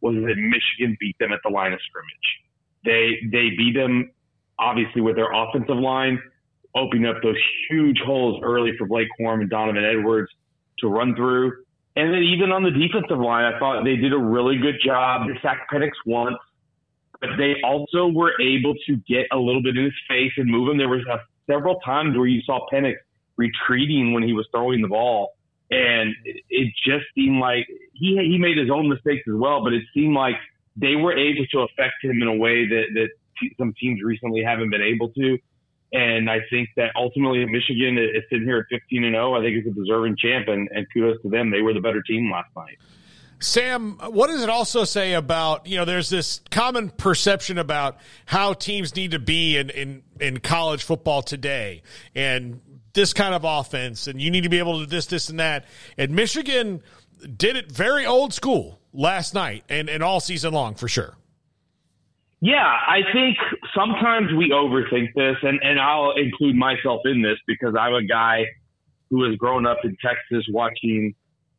was 0.00 0.14
that 0.14 0.36
Michigan 0.36 0.96
beat 1.00 1.16
them 1.18 1.32
at 1.32 1.40
the 1.44 1.50
line 1.50 1.72
of 1.72 1.80
scrimmage. 1.88 2.28
They 2.84 3.18
they 3.30 3.56
beat 3.56 3.74
them 3.74 4.10
obviously 4.58 5.02
with 5.02 5.16
their 5.16 5.32
offensive 5.32 5.76
line, 5.76 6.20
opening 6.74 7.06
up 7.06 7.16
those 7.22 7.36
huge 7.68 7.98
holes 8.04 8.40
early 8.42 8.72
for 8.78 8.86
Blake 8.86 9.08
Corum 9.20 9.40
and 9.40 9.50
Donovan 9.50 9.84
Edwards 9.84 10.30
to 10.78 10.88
run 10.88 11.14
through. 11.14 11.52
And 11.96 12.12
then 12.12 12.22
even 12.22 12.52
on 12.52 12.62
the 12.62 12.70
defensive 12.70 13.18
line, 13.18 13.44
I 13.52 13.58
thought 13.58 13.84
they 13.84 13.96
did 13.96 14.12
a 14.12 14.18
really 14.18 14.58
good 14.58 14.76
job. 14.84 15.28
They 15.28 15.38
sacked 15.40 15.70
Penix 15.72 15.92
once, 16.04 16.36
but 17.20 17.30
they 17.38 17.56
also 17.64 18.08
were 18.08 18.32
able 18.40 18.74
to 18.86 18.96
get 19.08 19.26
a 19.32 19.38
little 19.38 19.62
bit 19.62 19.76
in 19.76 19.84
his 19.84 19.94
face 20.06 20.32
and 20.36 20.46
move 20.46 20.70
him. 20.70 20.76
There 20.76 20.88
was 20.88 21.04
a, 21.10 21.20
several 21.50 21.76
times 21.80 22.16
where 22.16 22.26
you 22.26 22.42
saw 22.42 22.66
Penix 22.70 22.96
retreating 23.36 24.12
when 24.12 24.22
he 24.22 24.32
was 24.32 24.46
throwing 24.52 24.82
the 24.82 24.88
ball 24.88 25.36
and 25.70 26.14
it 26.24 26.72
just 26.84 27.04
seemed 27.14 27.40
like 27.40 27.66
he 27.92 28.16
he 28.16 28.38
made 28.38 28.56
his 28.56 28.70
own 28.70 28.88
mistakes 28.88 29.24
as 29.28 29.34
well, 29.34 29.64
but 29.64 29.72
it 29.72 29.82
seemed 29.92 30.14
like 30.14 30.36
they 30.76 30.94
were 30.94 31.16
able 31.16 31.44
to 31.50 31.60
affect 31.60 31.94
him 32.02 32.22
in 32.22 32.28
a 32.28 32.36
way 32.36 32.68
that 32.68 32.84
that 32.94 33.08
some 33.58 33.74
teams 33.80 34.00
recently 34.02 34.42
haven't 34.42 34.70
been 34.70 34.82
able 34.82 35.08
to. 35.10 35.38
And 35.92 36.28
I 36.30 36.38
think 36.50 36.68
that 36.76 36.90
ultimately 36.96 37.44
Michigan 37.46 37.96
is 37.98 38.22
sitting 38.30 38.46
here 38.46 38.58
at 38.58 38.66
15 38.70 39.04
and 39.04 39.14
0. 39.14 39.34
I 39.34 39.40
think 39.40 39.56
it's 39.56 39.68
a 39.68 39.70
deserving 39.70 40.16
champ, 40.18 40.48
and, 40.48 40.68
and 40.72 40.86
kudos 40.92 41.22
to 41.22 41.28
them. 41.28 41.50
They 41.50 41.62
were 41.62 41.72
the 41.72 41.80
better 41.80 42.02
team 42.02 42.30
last 42.30 42.48
night. 42.56 42.78
Sam, 43.38 43.98
what 44.10 44.28
does 44.28 44.42
it 44.42 44.48
also 44.48 44.84
say 44.84 45.12
about, 45.12 45.66
you 45.66 45.76
know, 45.76 45.84
there's 45.84 46.08
this 46.08 46.40
common 46.50 46.88
perception 46.88 47.58
about 47.58 47.98
how 48.24 48.54
teams 48.54 48.96
need 48.96 49.10
to 49.10 49.18
be 49.18 49.58
in, 49.58 49.68
in, 49.70 50.02
in 50.20 50.40
college 50.40 50.82
football 50.82 51.22
today. 51.22 51.82
And 52.14 52.60
this 52.96 53.12
kind 53.12 53.34
of 53.34 53.44
offense 53.44 54.08
and 54.08 54.20
you 54.20 54.32
need 54.32 54.42
to 54.42 54.48
be 54.48 54.58
able 54.58 54.80
to 54.80 54.86
this, 54.86 55.06
this, 55.06 55.28
and 55.28 55.38
that. 55.38 55.66
And 55.96 56.10
Michigan 56.16 56.82
did 57.36 57.54
it 57.54 57.70
very 57.70 58.04
old 58.04 58.34
school 58.34 58.80
last 58.92 59.34
night 59.34 59.62
and, 59.68 59.88
and 59.88 60.02
all 60.02 60.18
season 60.18 60.52
long 60.52 60.74
for 60.74 60.88
sure. 60.88 61.16
Yeah, 62.40 62.64
I 62.64 63.00
think 63.12 63.36
sometimes 63.74 64.32
we 64.36 64.50
overthink 64.50 65.14
this, 65.14 65.36
and, 65.42 65.58
and 65.62 65.80
I'll 65.80 66.12
include 66.16 66.54
myself 66.54 67.00
in 67.04 67.22
this 67.22 67.38
because 67.46 67.74
I'm 67.78 67.94
a 67.94 68.04
guy 68.04 68.44
who 69.10 69.24
has 69.24 69.36
grown 69.36 69.66
up 69.66 69.78
in 69.84 69.96
Texas 70.04 70.44
watching 70.50 71.14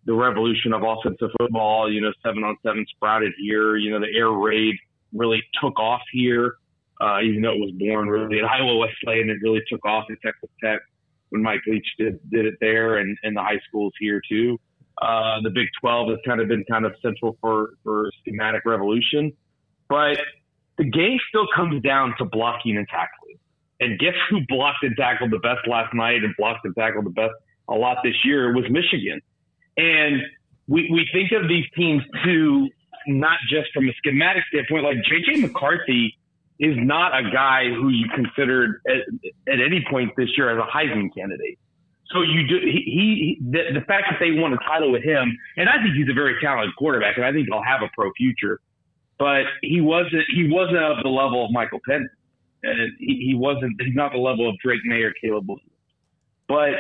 the 0.06 0.14
revolution 0.14 0.74
of 0.74 0.84
offensive 0.84 1.30
football. 1.40 1.92
You 1.92 2.02
know, 2.02 2.12
seven 2.24 2.44
on 2.44 2.58
seven 2.64 2.86
sprouted 2.96 3.34
here. 3.40 3.76
You 3.76 3.92
know, 3.92 4.00
the 4.00 4.16
air 4.16 4.30
raid 4.30 4.76
really 5.14 5.42
took 5.62 5.80
off 5.80 6.02
here, 6.12 6.56
uh, 7.02 7.22
even 7.22 7.42
though 7.42 7.54
it 7.54 7.60
was 7.60 7.72
born 7.72 8.08
really 8.08 8.40
at 8.40 8.46
Iowa 8.46 8.78
Wesleyan. 8.78 9.30
It 9.30 9.38
really 9.42 9.62
took 9.68 9.84
off 9.84 10.06
at 10.12 10.18
Texas 10.24 10.50
Tech 10.64 10.80
when 11.30 11.42
Mike 11.42 11.62
Leach 11.68 11.88
did, 11.98 12.20
did 12.30 12.46
it 12.46 12.56
there 12.62 12.98
and, 12.98 13.18
and 13.24 13.36
the 13.36 13.42
high 13.42 13.60
schools 13.68 13.94
here 14.00 14.22
too. 14.30 14.60
Uh, 15.02 15.42
the 15.44 15.50
Big 15.50 15.68
12 15.80 16.10
has 16.10 16.18
kind 16.26 16.42
of 16.42 16.48
been 16.48 16.64
kind 16.70 16.86
of 16.86 16.94
central 17.02 17.38
for, 17.40 17.72
for 17.84 18.10
schematic 18.22 18.64
revolution, 18.66 19.32
but 19.90 20.18
the 20.78 20.86
game 20.86 21.20
still 21.30 21.46
comes 21.56 21.82
down 21.84 22.16
to 22.18 22.26
blocking 22.26 22.78
and 22.78 22.88
tackling. 22.88 23.38
And 23.80 24.00
guess 24.00 24.16
who 24.30 24.40
blocked 24.48 24.84
and 24.84 24.96
tackled 24.98 25.32
the 25.32 25.40
best 25.40 25.68
last 25.68 25.94
night 25.94 26.24
and 26.24 26.34
blocked 26.38 26.66
and 26.66 26.76
tackled 26.76 27.06
the 27.06 27.12
best 27.12 27.34
a 27.70 27.76
lot 27.76 27.98
this 28.04 28.16
year 28.26 28.54
was 28.56 28.66
Michigan. 28.72 29.22
And 29.76 30.22
we, 30.68 30.90
we 30.92 31.08
think 31.14 31.32
of 31.32 31.48
these 31.48 31.66
teams 31.76 32.02
too, 32.24 32.70
not 33.08 33.38
just 33.50 33.72
from 33.74 33.88
a 33.88 33.94
schematic 33.98 34.44
standpoint, 34.52 34.84
like 34.84 34.98
JJ 34.98 35.42
McCarthy 35.42 36.18
is 36.60 36.76
not 36.78 37.18
a 37.18 37.30
guy 37.32 37.70
who 37.70 37.90
you 37.90 38.08
considered 38.16 38.82
at, 38.88 39.54
at 39.54 39.60
any 39.60 39.86
point 39.90 40.12
this 40.18 40.30
year 40.36 40.50
as 40.50 40.58
a 40.58 40.68
Heisman 40.68 41.10
candidate. 41.16 41.60
So 42.14 42.22
you 42.22 42.48
do 42.48 42.60
he, 42.64 42.82
he 42.86 43.38
the, 43.42 43.80
the 43.80 43.86
fact 43.86 44.06
that 44.10 44.18
they 44.20 44.32
won 44.32 44.54
a 44.54 44.58
title 44.58 44.92
with 44.92 45.04
him, 45.04 45.38
and 45.58 45.68
I 45.68 45.74
think 45.84 45.96
he's 45.96 46.10
a 46.10 46.14
very 46.14 46.36
talented 46.42 46.76
quarterback, 46.78 47.18
and 47.18 47.26
I 47.26 47.32
think 47.32 47.48
he'll 47.50 47.64
have 47.64 47.82
a 47.82 47.90
pro 47.94 48.12
future. 48.14 48.62
But 49.20 49.44
he 49.62 49.82
wasn't 49.82 50.24
he 50.34 50.48
wasn't 50.50 50.78
of 50.78 51.04
the 51.04 51.10
level 51.10 51.44
of 51.44 51.52
Michael 51.52 51.80
Penix, 51.88 52.08
and 52.64 52.94
he, 53.00 53.28
he 53.28 53.36
wasn't 53.36 53.74
he's 53.82 53.96
not 53.96 54.14
the 54.14 54.20
level 54.20 54.50
of 54.50 54.56
Drake 54.64 54.82
Maye 54.86 55.02
or 55.02 55.14
Caleb 55.22 55.50
Williams. 55.50 55.70
But 56.48 56.80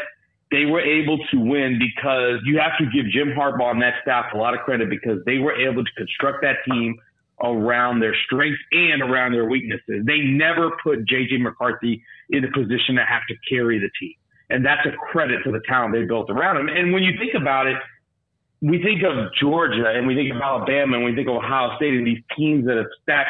they 0.49 0.63
were 0.63 0.79
able 0.79 1.17
to 1.31 1.37
win 1.39 1.77
because 1.77 2.39
you 2.45 2.57
have 2.57 2.77
to 2.79 2.85
give 2.85 3.11
Jim 3.11 3.33
Harbaugh 3.37 3.71
and 3.71 3.81
that 3.81 3.95
staff 4.01 4.27
a 4.33 4.37
lot 4.37 4.53
of 4.53 4.61
credit 4.61 4.89
because 4.89 5.19
they 5.25 5.39
were 5.39 5.53
able 5.53 5.83
to 5.83 5.91
construct 5.97 6.41
that 6.43 6.57
team 6.69 6.95
around 7.43 7.99
their 7.99 8.15
strengths 8.25 8.61
and 8.71 9.01
around 9.01 9.33
their 9.33 9.45
weaknesses. 9.45 10.03
They 10.05 10.19
never 10.19 10.71
put 10.83 11.05
JJ 11.05 11.41
McCarthy 11.41 12.03
in 12.29 12.43
a 12.43 12.51
position 12.51 12.95
to 12.95 13.05
have 13.05 13.21
to 13.29 13.35
carry 13.49 13.79
the 13.79 13.89
team. 13.99 14.13
And 14.49 14.65
that's 14.65 14.85
a 14.85 14.91
credit 15.11 15.43
to 15.43 15.51
the 15.51 15.61
talent 15.67 15.93
they 15.93 16.05
built 16.05 16.29
around 16.29 16.57
him. 16.57 16.69
And 16.69 16.93
when 16.93 17.03
you 17.03 17.13
think 17.19 17.33
about 17.33 17.67
it, 17.67 17.77
we 18.61 18.81
think 18.81 19.03
of 19.03 19.31
Georgia 19.39 19.91
and 19.93 20.07
we 20.07 20.15
think 20.15 20.33
of 20.33 20.41
Alabama 20.41 20.97
and 20.97 21.05
we 21.05 21.13
think 21.13 21.27
of 21.27 21.35
Ohio 21.35 21.75
State 21.75 21.93
and 21.93 22.07
these 22.07 22.23
teams 22.35 22.65
that 22.65 22.77
have 22.77 22.87
stacked 23.03 23.29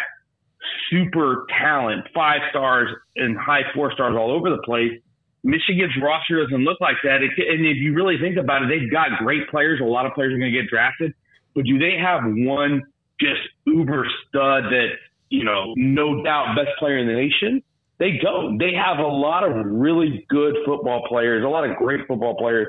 super 0.89 1.45
talent, 1.60 2.05
five 2.14 2.41
stars 2.49 2.89
and 3.16 3.38
high 3.38 3.64
four 3.74 3.91
stars 3.91 4.16
all 4.18 4.32
over 4.32 4.49
the 4.49 4.62
place. 4.64 4.91
Michigan's 5.43 5.93
roster 6.01 6.43
doesn't 6.43 6.64
look 6.64 6.80
like 6.80 6.97
that. 7.03 7.22
and 7.22 7.66
if 7.66 7.78
you 7.78 7.93
really 7.93 8.18
think 8.20 8.38
about 8.38 8.64
it, 8.64 8.70
they've 8.70 8.91
got 8.91 9.10
great 9.20 9.49
players. 9.49 9.80
A 9.82 9.84
lot 9.84 10.05
of 10.05 10.14
players 10.14 10.34
are 10.34 10.38
going 10.38 10.51
to 10.51 10.62
get 10.62 10.70
drafted. 10.70 11.14
But 11.55 11.66
do 11.66 11.78
they 11.78 11.97
have 11.97 12.22
one 12.26 12.84
just 13.20 13.41
uber 13.65 14.05
stud 14.28 14.65
that, 14.65 14.89
you 15.30 15.43
know, 15.43 15.74
no 15.76 16.24
doubt 16.24 16.55
best 16.55 16.78
player 16.80 16.97
in 16.97 17.07
the 17.07 17.13
nation. 17.13 17.61
They 17.99 18.20
don't. 18.22 18.57
They 18.57 18.74
have 18.74 18.99
a 18.99 19.07
lot 19.07 19.43
of 19.43 19.65
really 19.65 20.26
good 20.30 20.55
football 20.65 21.07
players, 21.07 21.43
a 21.43 21.47
lot 21.47 21.68
of 21.68 21.76
great 21.78 22.07
football 22.07 22.36
players. 22.38 22.68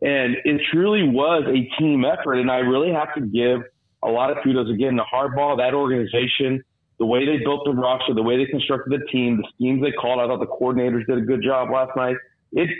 And 0.00 0.36
it 0.44 0.60
truly 0.70 1.08
was 1.08 1.42
a 1.48 1.68
team 1.80 2.04
effort. 2.04 2.34
And 2.34 2.50
I 2.50 2.58
really 2.58 2.92
have 2.92 3.12
to 3.16 3.20
give 3.20 3.62
a 4.04 4.08
lot 4.08 4.30
of 4.30 4.38
kudos 4.44 4.70
again 4.72 4.94
to 4.94 5.02
Harbaugh, 5.02 5.58
that 5.58 5.74
organization, 5.74 6.62
the 7.00 7.06
way 7.06 7.26
they 7.26 7.42
built 7.42 7.64
the 7.64 7.72
roster, 7.72 8.14
the 8.14 8.22
way 8.22 8.36
they 8.36 8.46
constructed 8.46 9.00
the 9.00 9.04
team, 9.06 9.38
the 9.38 9.48
schemes 9.54 9.82
they 9.82 9.90
called. 9.90 10.20
I 10.20 10.28
thought 10.28 10.38
the 10.38 10.46
coordinators 10.46 11.06
did 11.06 11.18
a 11.18 11.22
good 11.22 11.42
job 11.42 11.70
last 11.70 11.96
night. 11.96 12.16
It, 12.52 12.70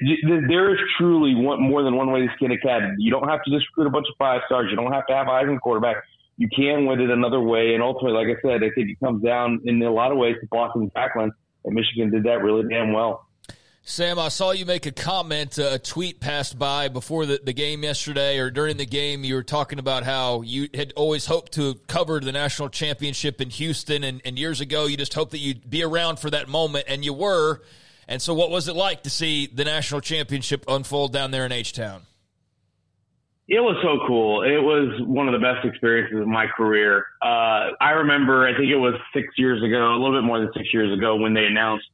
there 0.48 0.72
is 0.72 0.80
truly 0.96 1.34
one, 1.34 1.60
more 1.60 1.82
than 1.82 1.96
one 1.96 2.10
way 2.10 2.20
to 2.20 2.28
skin 2.36 2.52
a 2.52 2.58
cat. 2.58 2.82
You 2.98 3.10
don't 3.10 3.28
have 3.28 3.42
to 3.42 3.50
just 3.50 3.66
recruit 3.68 3.88
a 3.88 3.90
bunch 3.90 4.06
of 4.08 4.16
five 4.16 4.40
stars. 4.46 4.68
You 4.70 4.76
don't 4.76 4.92
have 4.92 5.06
to 5.08 5.14
have 5.14 5.26
a 5.26 5.30
Heisman 5.30 5.60
quarterback 5.60 5.96
you 6.38 6.48
can 6.48 6.86
win 6.86 7.00
it 7.00 7.10
another 7.10 7.40
way. 7.40 7.74
And 7.74 7.82
ultimately, 7.82 8.12
like 8.12 8.38
I 8.38 8.40
said, 8.40 8.62
I 8.62 8.70
think 8.70 8.88
it 8.88 9.00
comes 9.00 9.22
down 9.22 9.60
in 9.64 9.82
a 9.82 9.92
lot 9.92 10.12
of 10.12 10.18
ways 10.18 10.36
to 10.40 10.46
blocking 10.46 10.82
and 10.82 10.92
tackling. 10.94 11.32
And 11.64 11.74
Michigan 11.74 12.10
did 12.10 12.22
that 12.22 12.42
really 12.42 12.66
damn 12.68 12.92
well. 12.92 13.26
Sam, 13.82 14.18
I 14.18 14.28
saw 14.28 14.50
you 14.50 14.66
make 14.66 14.84
a 14.84 14.92
comment, 14.92 15.58
uh, 15.58 15.70
a 15.72 15.78
tweet 15.78 16.20
passed 16.20 16.58
by 16.58 16.88
before 16.88 17.24
the, 17.24 17.40
the 17.42 17.54
game 17.54 17.82
yesterday 17.82 18.38
or 18.38 18.50
during 18.50 18.76
the 18.76 18.86
game. 18.86 19.24
You 19.24 19.34
were 19.34 19.42
talking 19.42 19.78
about 19.78 20.04
how 20.04 20.42
you 20.42 20.68
had 20.74 20.92
always 20.94 21.26
hoped 21.26 21.52
to 21.52 21.74
cover 21.86 22.20
the 22.20 22.30
national 22.30 22.68
championship 22.68 23.40
in 23.40 23.48
Houston, 23.48 24.04
and, 24.04 24.20
and 24.26 24.38
years 24.38 24.60
ago 24.60 24.84
you 24.84 24.98
just 24.98 25.14
hoped 25.14 25.30
that 25.30 25.38
you'd 25.38 25.70
be 25.70 25.82
around 25.82 26.18
for 26.18 26.28
that 26.28 26.48
moment, 26.48 26.84
and 26.86 27.02
you 27.02 27.14
were. 27.14 27.62
And 28.06 28.20
so, 28.20 28.34
what 28.34 28.50
was 28.50 28.68
it 28.68 28.76
like 28.76 29.04
to 29.04 29.10
see 29.10 29.46
the 29.46 29.64
national 29.64 30.02
championship 30.02 30.66
unfold 30.68 31.14
down 31.14 31.30
there 31.30 31.46
in 31.46 31.52
H 31.52 31.72
Town? 31.72 32.02
It 33.48 33.60
was 33.60 33.76
so 33.82 34.06
cool. 34.06 34.42
It 34.42 34.62
was 34.62 35.00
one 35.06 35.26
of 35.26 35.32
the 35.32 35.40
best 35.40 35.64
experiences 35.64 36.20
of 36.20 36.26
my 36.26 36.46
career. 36.46 37.06
Uh, 37.22 37.72
I 37.80 37.92
remember, 37.96 38.46
I 38.46 38.52
think 38.52 38.68
it 38.68 38.76
was 38.76 38.94
six 39.14 39.26
years 39.38 39.62
ago, 39.62 39.94
a 39.94 39.96
little 39.96 40.20
bit 40.20 40.26
more 40.26 40.38
than 40.38 40.50
six 40.54 40.68
years 40.72 40.92
ago, 40.92 41.16
when 41.16 41.32
they 41.32 41.46
announced 41.46 41.86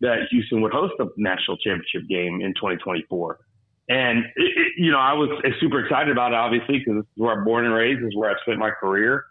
that 0.00 0.26
Houston 0.30 0.60
would 0.62 0.72
host 0.72 0.94
the 0.98 1.08
national 1.16 1.56
championship 1.58 2.08
game 2.08 2.40
in 2.40 2.52
2024. 2.54 3.38
And, 3.88 4.24
it, 4.24 4.26
it, 4.36 4.72
you 4.76 4.90
know, 4.90 4.98
I 4.98 5.12
was 5.12 5.30
super 5.60 5.84
excited 5.84 6.10
about 6.10 6.32
it, 6.32 6.36
obviously, 6.36 6.80
because 6.80 7.02
this 7.02 7.04
is 7.04 7.22
where 7.22 7.32
I'm 7.32 7.44
born 7.44 7.64
and 7.64 7.74
raised, 7.74 8.02
this 8.02 8.08
is 8.08 8.16
where 8.16 8.30
I've 8.30 8.40
spent 8.42 8.58
my 8.58 8.70
career. 8.70 9.24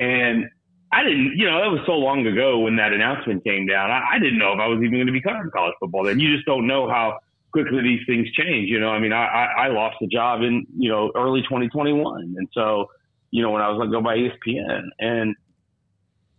And 0.00 0.48
I 0.92 1.02
didn't, 1.02 1.36
you 1.36 1.44
know, 1.44 1.60
that 1.60 1.70
was 1.70 1.80
so 1.84 1.92
long 1.92 2.26
ago 2.26 2.60
when 2.60 2.76
that 2.76 2.94
announcement 2.94 3.44
came 3.44 3.66
down. 3.66 3.90
I, 3.90 4.14
I 4.14 4.18
didn't 4.18 4.38
know 4.38 4.54
if 4.54 4.60
I 4.60 4.66
was 4.66 4.78
even 4.78 4.92
going 4.92 5.06
to 5.06 5.12
be 5.12 5.20
covering 5.20 5.50
college 5.50 5.74
football 5.78 6.04
then. 6.04 6.20
You 6.20 6.34
just 6.34 6.46
don't 6.46 6.66
know 6.66 6.88
how 6.88 7.18
quickly 7.52 7.82
these 7.82 8.00
things 8.06 8.30
change. 8.32 8.68
You 8.68 8.80
know, 8.80 8.88
I 8.88 8.98
mean, 8.98 9.12
I, 9.12 9.46
I, 9.58 9.68
lost 9.68 9.96
a 10.02 10.06
job 10.06 10.42
in, 10.42 10.66
you 10.76 10.90
know, 10.90 11.12
early 11.14 11.42
2021. 11.42 12.34
And 12.36 12.48
so, 12.52 12.86
you 13.30 13.42
know, 13.42 13.50
when 13.50 13.62
I 13.62 13.68
was 13.68 13.78
let 13.78 13.90
go 13.90 14.00
by 14.00 14.16
ESPN 14.16 14.82
and 14.98 15.34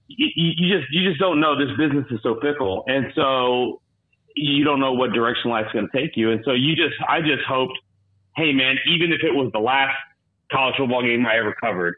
you, 0.07 0.27
you 0.35 0.77
just, 0.79 0.91
you 0.91 1.07
just 1.07 1.19
don't 1.19 1.39
know 1.39 1.57
this 1.57 1.75
business 1.77 2.05
is 2.11 2.19
so 2.23 2.39
fickle. 2.41 2.83
And 2.87 3.07
so 3.15 3.81
you 4.35 4.63
don't 4.63 4.79
know 4.79 4.93
what 4.93 5.13
direction 5.13 5.51
life's 5.51 5.71
going 5.71 5.87
to 5.87 5.97
take 5.97 6.17
you. 6.17 6.31
And 6.31 6.41
so 6.45 6.51
you 6.51 6.75
just, 6.75 6.95
I 7.07 7.21
just 7.21 7.43
hoped, 7.47 7.77
hey 8.35 8.51
man, 8.51 8.75
even 8.87 9.11
if 9.11 9.21
it 9.23 9.33
was 9.33 9.51
the 9.53 9.59
last 9.59 9.95
college 10.51 10.75
football 10.77 11.03
game 11.03 11.25
I 11.25 11.37
ever 11.37 11.53
covered, 11.53 11.95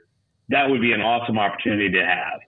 that 0.49 0.69
would 0.69 0.81
be 0.81 0.91
an 0.91 1.01
awesome 1.01 1.39
opportunity 1.39 1.89
to 1.91 2.05
have. 2.05 2.39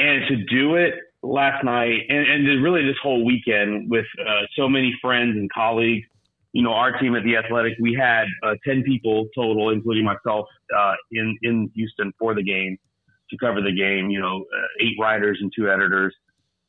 And 0.00 0.28
to 0.28 0.36
do 0.44 0.76
it 0.76 0.94
last 1.22 1.64
night 1.64 2.00
and, 2.08 2.26
and 2.26 2.62
really 2.62 2.84
this 2.84 2.96
whole 3.02 3.24
weekend 3.24 3.90
with 3.90 4.06
uh, 4.20 4.42
so 4.56 4.68
many 4.68 4.94
friends 5.02 5.36
and 5.36 5.50
colleagues, 5.52 6.06
you 6.52 6.62
know, 6.62 6.72
our 6.72 6.98
team 6.98 7.14
at 7.14 7.24
the 7.24 7.36
Athletic, 7.36 7.74
we 7.80 7.94
had 7.94 8.26
uh, 8.42 8.54
10 8.66 8.82
people 8.84 9.26
total, 9.34 9.70
including 9.70 10.04
myself, 10.04 10.46
uh, 10.76 10.94
in, 11.12 11.36
in 11.42 11.70
Houston 11.74 12.12
for 12.18 12.34
the 12.34 12.42
game 12.42 12.78
to 13.30 13.36
cover 13.38 13.60
the 13.60 13.72
game, 13.72 14.10
you 14.10 14.20
know, 14.20 14.38
uh, 14.38 14.84
eight 14.84 14.94
writers 15.00 15.38
and 15.40 15.52
two 15.54 15.70
editors. 15.70 16.14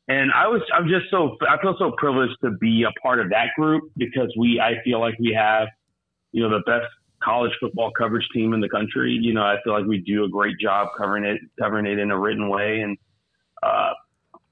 And 0.08 0.30
I 0.32 0.48
was, 0.48 0.60
I'm 0.74 0.88
just 0.88 1.06
so, 1.10 1.36
I 1.48 1.60
feel 1.62 1.76
so 1.78 1.92
privileged 1.96 2.36
to 2.42 2.50
be 2.50 2.84
a 2.84 3.00
part 3.00 3.20
of 3.20 3.30
that 3.30 3.48
group 3.56 3.84
because 3.96 4.34
we, 4.38 4.60
I 4.60 4.82
feel 4.84 5.00
like 5.00 5.14
we 5.18 5.32
have, 5.32 5.68
you 6.32 6.42
know, 6.42 6.50
the 6.50 6.64
best 6.66 6.86
college 7.22 7.52
football 7.60 7.90
coverage 7.96 8.26
team 8.34 8.52
in 8.52 8.60
the 8.60 8.68
country. 8.68 9.12
You 9.12 9.32
know, 9.32 9.42
I 9.42 9.56
feel 9.62 9.72
like 9.72 9.86
we 9.86 9.98
do 9.98 10.24
a 10.24 10.28
great 10.28 10.58
job 10.58 10.88
covering 10.98 11.24
it, 11.24 11.40
covering 11.60 11.86
it 11.86 11.98
in 11.98 12.10
a 12.10 12.18
written 12.18 12.48
way. 12.48 12.80
And, 12.80 12.98
uh, 13.62 13.92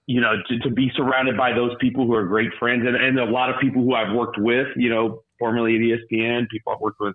you 0.09 0.22
know, 0.22 0.32
to, 0.48 0.59
to 0.61 0.70
be 0.70 0.90
surrounded 0.96 1.36
by 1.36 1.52
those 1.52 1.72
people 1.80 2.06
who 2.06 2.14
are 2.14 2.24
great 2.24 2.50
friends 2.59 2.82
and, 2.86 2.96
and 2.96 3.20
a 3.20 3.26
lot 3.26 3.50
of 3.50 3.61
people 3.61 3.82
who 3.82 3.94
I've 3.94 4.16
worked 4.16 4.38
with, 4.38 4.66
you 4.74 4.88
know, 4.88 5.22
formerly 5.38 5.76
at 5.76 5.82
ESPN, 5.82 6.48
people 6.48 6.72
I've 6.72 6.80
worked 6.80 6.98
with, 6.98 7.14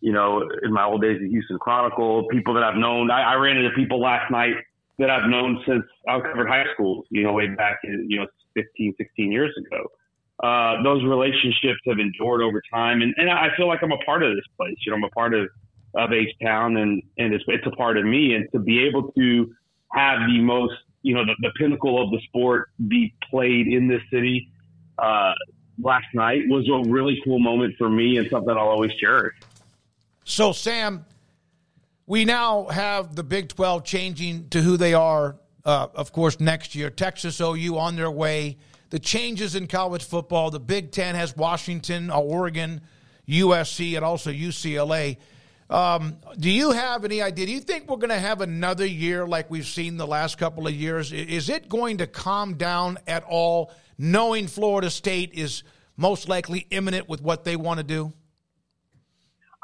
you 0.00 0.12
know, 0.12 0.42
in 0.62 0.72
my 0.72 0.82
old 0.84 1.02
days 1.02 1.20
at 1.22 1.28
Houston 1.28 1.58
Chronicle, 1.58 2.26
people 2.28 2.54
that 2.54 2.62
I've 2.62 2.76
known. 2.76 3.10
I, 3.10 3.32
I 3.32 3.34
ran 3.34 3.58
into 3.58 3.68
people 3.76 4.00
last 4.00 4.30
night 4.30 4.54
that 4.98 5.10
I've 5.10 5.28
known 5.28 5.62
since 5.68 5.84
I 6.08 6.20
covered 6.20 6.48
high 6.48 6.64
school, 6.72 7.04
you 7.10 7.22
know, 7.22 7.34
way 7.34 7.48
back, 7.48 7.80
you 7.84 8.18
know, 8.18 8.26
15, 8.54 8.94
16 8.96 9.30
years 9.30 9.54
ago. 9.58 9.86
Uh, 10.42 10.82
those 10.82 11.04
relationships 11.04 11.80
have 11.86 11.98
endured 11.98 12.40
over 12.40 12.62
time. 12.72 13.02
And, 13.02 13.12
and 13.18 13.28
I 13.28 13.48
feel 13.58 13.68
like 13.68 13.80
I'm 13.82 13.92
a 13.92 14.04
part 14.06 14.22
of 14.22 14.34
this 14.34 14.46
place. 14.56 14.76
You 14.86 14.92
know, 14.92 14.96
I'm 14.96 15.04
a 15.04 15.10
part 15.10 15.34
of, 15.34 15.50
of 15.96 16.14
H 16.14 16.34
Town 16.42 16.78
and, 16.78 17.02
and 17.18 17.34
it's, 17.34 17.44
it's 17.46 17.66
a 17.66 17.76
part 17.76 17.98
of 17.98 18.06
me. 18.06 18.34
And 18.34 18.48
to 18.52 18.58
be 18.58 18.82
able 18.86 19.12
to 19.12 19.54
have 19.92 20.20
the 20.26 20.40
most 20.40 20.72
you 21.02 21.14
know, 21.14 21.24
the, 21.24 21.34
the 21.40 21.50
pinnacle 21.58 22.02
of 22.02 22.10
the 22.10 22.20
sport 22.20 22.70
be 22.88 23.14
played 23.30 23.66
in 23.66 23.88
this 23.88 24.02
city 24.10 24.48
uh, 24.98 25.32
last 25.80 26.06
night 26.14 26.42
was 26.48 26.68
a 26.68 26.88
really 26.88 27.20
cool 27.24 27.38
moment 27.38 27.74
for 27.76 27.88
me 27.88 28.18
and 28.18 28.28
something 28.30 28.50
I'll 28.50 28.68
always 28.68 28.94
cherish. 28.94 29.34
So, 30.24 30.52
Sam, 30.52 31.04
we 32.06 32.24
now 32.24 32.66
have 32.66 33.14
the 33.16 33.24
Big 33.24 33.48
12 33.48 33.84
changing 33.84 34.48
to 34.50 34.62
who 34.62 34.76
they 34.76 34.94
are, 34.94 35.36
uh, 35.64 35.88
of 35.94 36.12
course, 36.12 36.38
next 36.40 36.74
year. 36.74 36.90
Texas 36.90 37.40
OU 37.40 37.76
on 37.76 37.96
their 37.96 38.10
way. 38.10 38.58
The 38.90 38.98
changes 38.98 39.54
in 39.54 39.66
college 39.66 40.04
football. 40.04 40.50
The 40.50 40.60
Big 40.60 40.92
Ten 40.92 41.14
has 41.14 41.36
Washington, 41.36 42.10
Oregon, 42.10 42.82
USC, 43.26 43.96
and 43.96 44.04
also 44.04 44.30
UCLA. 44.30 45.16
Um, 45.72 46.18
do 46.38 46.50
you 46.50 46.72
have 46.72 47.02
any 47.06 47.22
idea? 47.22 47.46
Do 47.46 47.52
you 47.52 47.60
think 47.60 47.88
we're 47.88 47.96
going 47.96 48.10
to 48.10 48.18
have 48.18 48.42
another 48.42 48.84
year 48.84 49.26
like 49.26 49.50
we've 49.50 49.66
seen 49.66 49.96
the 49.96 50.06
last 50.06 50.36
couple 50.36 50.66
of 50.66 50.74
years? 50.74 51.14
Is 51.14 51.48
it 51.48 51.66
going 51.66 51.96
to 51.96 52.06
calm 52.06 52.58
down 52.58 52.98
at 53.06 53.24
all, 53.24 53.72
knowing 53.96 54.48
Florida 54.48 54.90
State 54.90 55.32
is 55.32 55.62
most 55.96 56.28
likely 56.28 56.66
imminent 56.70 57.08
with 57.08 57.22
what 57.22 57.44
they 57.44 57.56
want 57.56 57.78
to 57.78 57.84
do? 57.84 58.12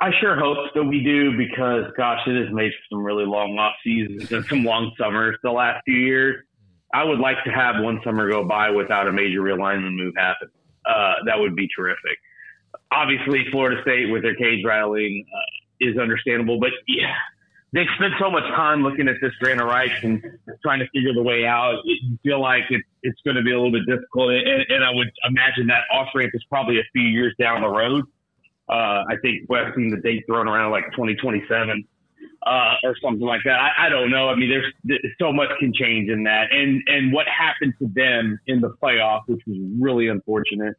I 0.01 0.11
sure 0.19 0.39
hope 0.39 0.57
that 0.75 0.85
we 0.85 1.03
do 1.03 1.37
because, 1.37 1.93
gosh, 1.95 2.21
it 2.27 2.43
has 2.43 2.55
made 2.55 2.73
some 2.89 3.05
really 3.05 3.27
long 3.27 3.59
off 3.59 3.75
seasons 3.85 4.33
and 4.33 4.47
some 4.47 4.65
long 4.65 4.93
summers 4.99 5.37
the 5.43 5.51
last 5.51 5.83
few 5.85 5.97
years. 5.97 6.43
I 6.95 7.05
would 7.05 7.19
like 7.19 7.37
to 7.45 7.51
have 7.51 7.83
one 7.85 8.01
summer 8.03 8.31
go 8.31 8.45
by 8.45 8.71
without 8.71 9.09
a 9.09 9.13
major 9.13 9.43
realignment 9.43 9.95
move 9.95 10.15
happen. 10.17 10.49
Uh, 10.87 11.15
that 11.27 11.39
would 11.39 11.55
be 11.55 11.69
terrific. 11.77 12.17
Obviously, 12.91 13.45
Florida 13.51 13.83
State 13.83 14.11
with 14.11 14.23
their 14.23 14.37
cage 14.37 14.65
rattling, 14.65 15.27
uh, 15.29 15.58
is 15.81 15.99
understandable. 15.99 16.59
But 16.61 16.71
yeah, 16.87 17.15
they 17.73 17.87
spent 17.97 18.15
so 18.19 18.31
much 18.31 18.45
time 18.55 18.83
looking 18.83 19.09
at 19.09 19.17
this 19.21 19.33
grant 19.41 19.61
of 19.61 19.67
rights 19.67 19.95
and 20.03 20.23
trying 20.63 20.79
to 20.79 20.89
figure 20.89 21.13
the 21.13 21.23
way 21.23 21.45
out. 21.45 21.81
You 21.85 22.19
feel 22.23 22.41
like 22.41 22.65
it, 22.71 22.83
it's 23.03 23.21
going 23.25 23.37
to 23.37 23.43
be 23.43 23.53
a 23.53 23.57
little 23.57 23.73
bit 23.73 23.87
difficult, 23.87 24.33
and, 24.33 24.65
and 24.69 24.85
I 24.85 24.91
would 24.91 25.11
imagine 25.29 25.67
that 25.67 25.83
off 25.93 26.09
ramp 26.15 26.33
is 26.35 26.45
probably 26.49 26.79
a 26.79 26.85
few 26.93 27.03
years 27.03 27.35
down 27.39 27.61
the 27.61 27.69
road. 27.69 28.05
Uh, 28.69 29.05
I 29.09 29.17
think 29.23 29.51
I've 29.51 29.75
seen 29.75 29.91
the 29.91 29.99
date 29.99 30.25
thrown 30.27 30.49
around 30.49 30.71
like 30.71 30.85
2027 30.93 31.85
uh, 32.47 32.75
or 32.85 32.95
something 33.03 33.27
like 33.27 33.41
that. 33.45 33.59
I, 33.59 33.87
I 33.87 33.89
don't 33.89 34.11
know. 34.11 34.29
I 34.29 34.35
mean, 34.35 34.49
there's, 34.49 34.73
there's 34.85 35.15
so 35.19 35.33
much 35.33 35.49
can 35.59 35.73
change 35.75 36.09
in 36.09 36.25
that, 36.25 36.53
and 36.53 36.83
and 36.87 37.13
what 37.13 37.27
happened 37.29 37.75
to 37.81 37.89
them 37.95 38.39
in 38.47 38.61
the 38.61 38.75
playoff, 38.83 39.23
which 39.27 39.43
was 39.47 39.59
really 39.79 40.09
unfortunate. 40.09 40.75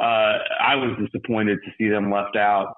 Uh, 0.00 0.38
I 0.60 0.74
was 0.74 0.96
disappointed 0.98 1.60
to 1.64 1.70
see 1.78 1.88
them 1.88 2.10
left 2.10 2.34
out 2.34 2.74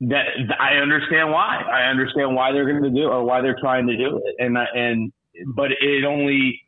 that 0.00 0.26
I 0.60 0.74
understand 0.74 1.32
why. 1.32 1.62
I 1.62 1.90
understand 1.90 2.34
why 2.34 2.52
they're 2.52 2.70
going 2.70 2.82
to 2.82 2.90
do 2.90 3.08
or 3.08 3.24
why 3.24 3.40
they're 3.40 3.58
trying 3.60 3.86
to 3.88 3.96
do 3.96 4.22
it. 4.24 4.34
And 4.38 4.56
and 4.56 5.12
but 5.54 5.70
it 5.72 6.04
only 6.04 6.60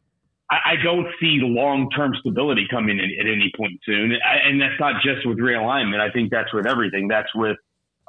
I, 0.51 0.75
don't 0.83 1.07
see 1.21 1.39
long 1.41 1.89
term 1.91 2.13
stability 2.19 2.67
coming 2.69 2.99
in 2.99 3.05
at 3.21 3.33
any 3.33 3.53
point 3.57 3.79
soon. 3.87 4.13
And 4.45 4.61
that's 4.61 4.79
not 4.81 5.01
just 5.03 5.25
with 5.25 5.39
realignment. 5.39 6.01
I 6.01 6.11
think 6.11 6.33
that's 6.33 6.53
with 6.53 6.67
everything. 6.67 7.07
That's 7.07 7.33
with 7.37 7.57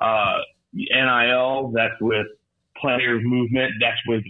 uh, 0.01 0.39
NIL. 0.73 1.71
That's 1.75 1.93
with 2.01 2.25
player 2.77 3.19
movement. 3.21 3.73
That's 3.79 3.99
with 4.07 4.23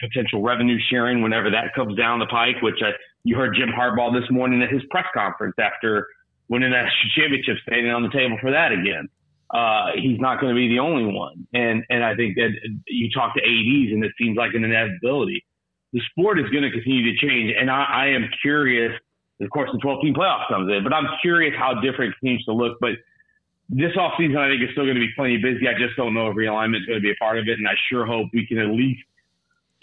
potential 0.00 0.42
revenue 0.42 0.78
sharing 0.90 1.22
whenever 1.22 1.50
that 1.50 1.72
comes 1.76 1.96
down 1.96 2.18
the 2.18 2.26
pike. 2.26 2.60
Which 2.62 2.82
I, 2.82 2.90
you 3.22 3.36
heard 3.36 3.54
Jim 3.54 3.68
Harbaugh 3.68 4.12
this 4.12 4.28
morning 4.28 4.60
at 4.60 4.70
his 4.70 4.82
press 4.90 5.06
conference 5.14 5.54
after 5.60 6.08
winning 6.48 6.72
that 6.72 6.88
championship, 7.16 7.58
standing 7.62 7.92
on 7.92 8.02
the 8.02 8.10
table 8.10 8.38
for 8.40 8.50
that 8.50 8.72
again 8.72 9.08
uh, 9.52 9.90
he's 9.94 10.18
not 10.18 10.40
going 10.40 10.54
to 10.54 10.58
be 10.58 10.68
the 10.68 10.78
only 10.78 11.12
one. 11.12 11.46
And 11.52 11.84
and 11.90 12.02
I 12.02 12.14
think 12.14 12.36
that 12.36 12.50
you 12.86 13.10
talk 13.10 13.34
to 13.34 13.40
ADs 13.40 13.92
and 13.92 14.04
it 14.04 14.12
seems 14.18 14.36
like 14.36 14.54
an 14.54 14.64
inevitability. 14.64 15.44
The 15.92 16.00
sport 16.10 16.40
is 16.40 16.48
going 16.48 16.62
to 16.62 16.70
continue 16.70 17.12
to 17.12 17.18
change, 17.18 17.54
and 17.58 17.70
I, 17.70 17.84
I 17.84 18.06
am 18.08 18.28
curious. 18.40 18.92
Of 19.40 19.50
course, 19.50 19.70
the 19.72 19.78
12 19.78 20.02
team 20.02 20.14
playoff 20.14 20.46
comes 20.48 20.70
in, 20.70 20.84
but 20.84 20.94
I'm 20.94 21.06
curious 21.20 21.52
how 21.58 21.74
different 21.80 22.12
it 22.12 22.18
continues 22.20 22.44
to 22.44 22.52
look. 22.52 22.78
But 22.80 22.92
this 23.68 23.92
offseason, 23.96 24.38
I 24.38 24.48
think, 24.48 24.62
is 24.62 24.70
still 24.72 24.84
going 24.84 24.94
to 24.94 25.00
be 25.00 25.10
plenty 25.16 25.36
busy. 25.36 25.68
I 25.68 25.72
just 25.76 25.96
don't 25.96 26.14
know 26.14 26.28
if 26.30 26.36
realignment 26.36 26.80
is 26.80 26.86
going 26.86 27.00
to 27.00 27.02
be 27.02 27.10
a 27.10 27.16
part 27.16 27.38
of 27.38 27.48
it, 27.48 27.58
and 27.58 27.68
I 27.68 27.74
sure 27.90 28.06
hope 28.06 28.28
we 28.32 28.46
can 28.46 28.58
at 28.58 28.68
least 28.68 29.02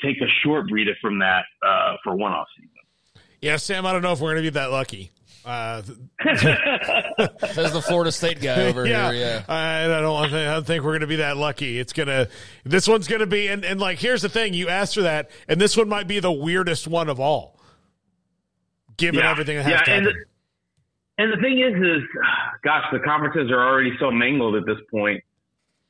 take 0.01 0.17
a 0.21 0.29
short 0.43 0.69
breather 0.69 0.95
from 1.01 1.19
that 1.19 1.43
uh, 1.61 1.97
for 2.03 2.15
one 2.15 2.31
offseason. 2.31 3.21
Yeah, 3.41 3.57
Sam, 3.57 3.85
I 3.85 3.93
don't 3.93 4.01
know 4.01 4.13
if 4.13 4.19
we're 4.19 4.33
going 4.33 4.43
to 4.43 4.51
be 4.51 4.53
that 4.53 4.71
lucky. 4.71 5.11
Uh, 5.45 5.81
Says 6.25 7.71
the 7.71 7.83
Florida 7.85 8.11
State 8.11 8.41
guy 8.41 8.65
over 8.65 8.85
yeah, 8.85 9.11
here. 9.11 9.21
Yeah, 9.21 9.43
I, 9.47 9.85
I 9.85 10.01
don't. 10.01 10.33
I 10.33 10.53
don't 10.53 10.67
think 10.67 10.83
we're 10.83 10.91
going 10.91 11.01
to 11.01 11.07
be 11.07 11.17
that 11.17 11.37
lucky. 11.37 11.79
It's 11.79 11.93
gonna. 11.93 12.27
This 12.65 12.87
one's 12.87 13.07
going 13.07 13.21
to 13.21 13.27
be. 13.27 13.47
And, 13.47 13.63
and 13.63 13.79
like, 13.79 13.99
here's 13.99 14.21
the 14.21 14.29
thing. 14.29 14.53
You 14.53 14.67
asked 14.67 14.95
for 14.95 15.01
that, 15.03 15.31
and 15.47 15.59
this 15.59 15.77
one 15.77 15.87
might 15.87 16.07
be 16.07 16.19
the 16.19 16.31
weirdest 16.31 16.87
one 16.87 17.09
of 17.09 17.19
all, 17.19 17.57
given 18.97 19.21
yeah, 19.21 19.31
everything 19.31 19.57
that 19.57 19.63
has 19.63 19.71
yeah, 19.71 19.83
to 19.83 19.91
and 19.91 20.05
the, 20.07 20.13
and 21.17 21.33
the 21.33 21.37
thing 21.41 21.59
is, 21.59 21.73
is 21.75 22.03
gosh, 22.63 22.83
the 22.91 22.99
conferences 22.99 23.49
are 23.49 23.65
already 23.65 23.91
so 23.99 24.11
mangled 24.11 24.55
at 24.55 24.65
this 24.65 24.79
point. 24.91 25.23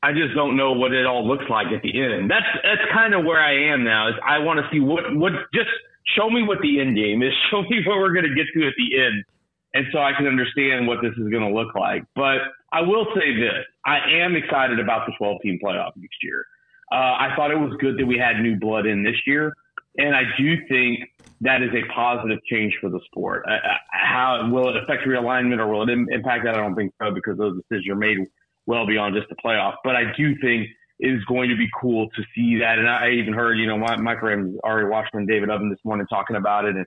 I 0.01 0.13
just 0.13 0.33
don't 0.35 0.55
know 0.55 0.73
what 0.73 0.93
it 0.93 1.05
all 1.05 1.27
looks 1.27 1.45
like 1.49 1.67
at 1.67 1.81
the 1.81 2.01
end. 2.01 2.29
That's 2.29 2.45
that's 2.63 2.81
kind 2.93 3.13
of 3.15 3.25
where 3.25 3.41
I 3.41 3.73
am 3.73 3.83
now. 3.83 4.09
Is 4.09 4.15
I 4.23 4.39
want 4.39 4.59
to 4.59 4.69
see 4.71 4.79
what 4.79 5.03
what 5.15 5.33
just 5.53 5.69
show 6.15 6.29
me 6.29 6.43
what 6.43 6.59
the 6.61 6.79
end 6.79 6.95
game 6.95 7.23
is. 7.23 7.33
Show 7.51 7.63
me 7.63 7.81
what 7.85 7.97
we're 7.97 8.13
going 8.13 8.25
to 8.25 8.35
get 8.35 8.45
to 8.53 8.67
at 8.67 8.73
the 8.77 8.97
end 8.97 9.25
and 9.74 9.86
so 9.91 9.99
I 9.99 10.13
can 10.13 10.28
understand 10.28 10.88
what 10.88 10.99
this 11.01 11.11
is 11.11 11.30
going 11.30 11.47
to 11.47 11.53
look 11.53 11.76
like. 11.76 12.03
But 12.15 12.39
I 12.72 12.82
will 12.82 13.05
say 13.15 13.36
this: 13.36 13.65
I 13.86 13.99
am 14.22 14.36
excited 14.36 14.80
about 14.80 15.05
the 15.07 15.13
12 15.17 15.38
team 15.41 15.59
playoff 15.63 15.91
next 15.95 16.17
year. 16.24 16.45
Uh, 16.91 16.95
I 16.95 17.34
thought 17.36 17.51
it 17.51 17.59
was 17.59 17.74
good 17.80 17.97
that 17.99 18.05
we 18.05 18.17
had 18.17 18.41
new 18.41 18.57
blood 18.57 18.86
in 18.86 19.03
this 19.03 19.15
year, 19.28 19.53
and 19.97 20.15
I 20.15 20.24
do 20.38 20.55
think 20.67 20.99
that 21.41 21.61
is 21.61 21.70
a 21.74 21.88
positive 21.93 22.39
change 22.49 22.76
for 22.82 22.89
the 22.89 22.99
sport. 23.05 23.45
Uh, 23.47 23.57
how 23.91 24.49
will 24.51 24.70
it 24.70 24.76
affect 24.76 25.03
realignment 25.07 25.59
or 25.59 25.67
will 25.67 25.84
it 25.84 25.89
impact 25.89 26.45
that? 26.45 26.55
I 26.55 26.57
don't 26.57 26.76
think 26.76 26.93
so 27.01 27.11
because 27.11 27.38
those 27.38 27.55
decisions 27.61 27.89
are 27.89 27.95
made 27.95 28.17
well 28.65 28.86
beyond 28.86 29.15
just 29.15 29.30
the 29.30 29.36
playoff. 29.43 29.76
But 29.84 29.95
I 29.95 30.11
do 30.17 30.36
think 30.41 30.67
it 30.99 31.07
is 31.07 31.24
going 31.26 31.49
to 31.49 31.55
be 31.55 31.67
cool 31.80 32.09
to 32.09 32.24
see 32.36 32.57
that. 32.59 32.78
And 32.78 32.89
I 32.89 33.11
even 33.11 33.34
heard, 33.34 33.57
you 33.57 33.67
know, 33.67 33.78
Mike 33.78 34.22
Rams, 34.22 34.57
Ari 34.63 34.89
Washington, 34.89 35.26
David 35.26 35.49
Oven 35.49 35.70
this 35.70 35.80
morning 35.86 36.05
talking 36.07 36.36
about 36.36 36.65
it. 36.65 36.76
And 36.76 36.86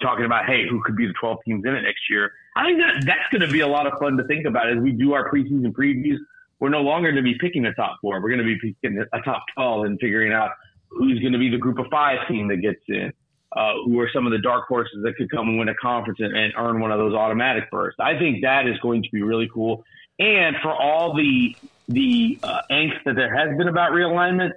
talking 0.00 0.24
about, 0.24 0.46
hey, 0.46 0.66
who 0.68 0.82
could 0.82 0.96
be 0.96 1.06
the 1.06 1.14
12 1.20 1.38
teams 1.46 1.64
in 1.64 1.74
it 1.74 1.82
next 1.82 2.02
year. 2.10 2.32
I 2.56 2.64
think 2.64 2.78
that 2.78 3.04
that's 3.06 3.28
going 3.30 3.42
to 3.42 3.52
be 3.52 3.60
a 3.60 3.68
lot 3.68 3.86
of 3.86 3.98
fun 3.98 4.16
to 4.16 4.24
think 4.24 4.46
about 4.46 4.70
as 4.70 4.78
we 4.78 4.92
do 4.92 5.12
our 5.12 5.30
preseason 5.30 5.72
previews. 5.72 6.18
We're 6.58 6.68
no 6.68 6.82
longer 6.82 7.10
going 7.10 7.24
to 7.24 7.30
be 7.30 7.38
picking 7.38 7.64
a 7.66 7.74
top 7.74 7.98
four. 8.00 8.20
We're 8.20 8.28
going 8.28 8.40
to 8.40 8.44
be 8.44 8.74
picking 8.82 9.02
a 9.12 9.20
top 9.22 9.44
12 9.54 9.84
and 9.86 9.98
figuring 10.00 10.32
out 10.32 10.50
who's 10.88 11.18
going 11.20 11.32
to 11.32 11.38
be 11.38 11.48
the 11.48 11.58
group 11.58 11.78
of 11.78 11.86
five 11.90 12.18
team 12.28 12.48
that 12.48 12.56
gets 12.58 12.80
in. 12.88 13.12
Uh, 13.56 13.72
who 13.84 13.98
are 13.98 14.08
some 14.14 14.26
of 14.26 14.32
the 14.32 14.38
dark 14.38 14.68
horses 14.68 15.02
that 15.02 15.16
could 15.16 15.28
come 15.28 15.48
and 15.48 15.58
win 15.58 15.68
a 15.68 15.74
conference 15.74 16.20
and, 16.20 16.36
and 16.36 16.52
earn 16.56 16.80
one 16.80 16.92
of 16.92 16.98
those 17.00 17.14
automatic 17.14 17.68
berths? 17.68 17.96
I 17.98 18.16
think 18.16 18.42
that 18.42 18.68
is 18.68 18.78
going 18.78 19.02
to 19.02 19.08
be 19.12 19.22
really 19.22 19.48
cool. 19.52 19.82
And 20.20 20.54
for 20.62 20.72
all 20.72 21.16
the 21.16 21.56
the 21.88 22.38
uh, 22.44 22.60
angst 22.70 23.02
that 23.06 23.16
there 23.16 23.34
has 23.34 23.56
been 23.58 23.66
about 23.66 23.90
realignment, 23.90 24.52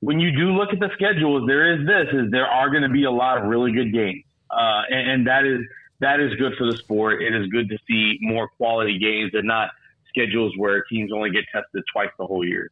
when 0.00 0.18
you 0.18 0.30
do 0.30 0.52
look 0.52 0.72
at 0.72 0.78
the 0.78 0.88
schedules, 0.94 1.46
there 1.46 1.74
is 1.74 1.86
this: 1.86 2.06
is 2.14 2.30
there 2.30 2.46
are 2.46 2.70
going 2.70 2.84
to 2.84 2.88
be 2.88 3.04
a 3.04 3.10
lot 3.10 3.36
of 3.36 3.48
really 3.48 3.72
good 3.72 3.92
games. 3.92 4.24
Uh, 4.50 4.82
and, 4.90 5.10
and, 5.10 5.26
that 5.26 5.44
is 5.44 5.60
that 6.00 6.20
is 6.20 6.34
good 6.36 6.54
for 6.56 6.70
the 6.70 6.76
sport. 6.76 7.22
It 7.22 7.34
is 7.34 7.48
good 7.48 7.68
to 7.68 7.78
see 7.86 8.18
more 8.20 8.48
quality 8.48 8.98
games 8.98 9.32
and 9.34 9.46
not 9.46 9.70
schedules 10.08 10.54
where 10.56 10.82
teams 10.84 11.12
only 11.12 11.30
get 11.30 11.44
tested 11.52 11.82
twice 11.92 12.10
the 12.18 12.26
whole 12.26 12.46
year. 12.46 12.70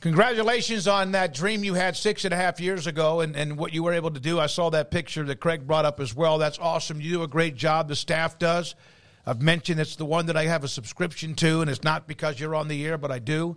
Congratulations 0.00 0.86
on 0.86 1.12
that 1.12 1.32
dream 1.32 1.64
you 1.64 1.72
had 1.72 1.96
six 1.96 2.26
and 2.26 2.34
a 2.34 2.36
half 2.36 2.60
years 2.60 2.86
ago 2.86 3.20
and, 3.20 3.34
and 3.34 3.56
what 3.56 3.72
you 3.72 3.82
were 3.82 3.94
able 3.94 4.10
to 4.10 4.20
do. 4.20 4.38
I 4.38 4.46
saw 4.46 4.68
that 4.70 4.90
picture 4.90 5.24
that 5.24 5.40
Craig 5.40 5.66
brought 5.66 5.86
up 5.86 5.98
as 5.98 6.14
well. 6.14 6.36
That's 6.36 6.58
awesome. 6.58 7.00
You 7.00 7.10
do 7.10 7.22
a 7.22 7.28
great 7.28 7.56
job. 7.56 7.88
The 7.88 7.96
staff 7.96 8.38
does. 8.38 8.74
I've 9.26 9.40
mentioned 9.40 9.80
it's 9.80 9.96
the 9.96 10.04
one 10.04 10.26
that 10.26 10.36
I 10.36 10.44
have 10.44 10.62
a 10.62 10.68
subscription 10.68 11.34
to, 11.36 11.62
and 11.62 11.70
it's 11.70 11.82
not 11.82 12.06
because 12.06 12.38
you're 12.38 12.54
on 12.54 12.68
the 12.68 12.84
air, 12.84 12.98
but 12.98 13.10
I 13.10 13.18
do. 13.18 13.56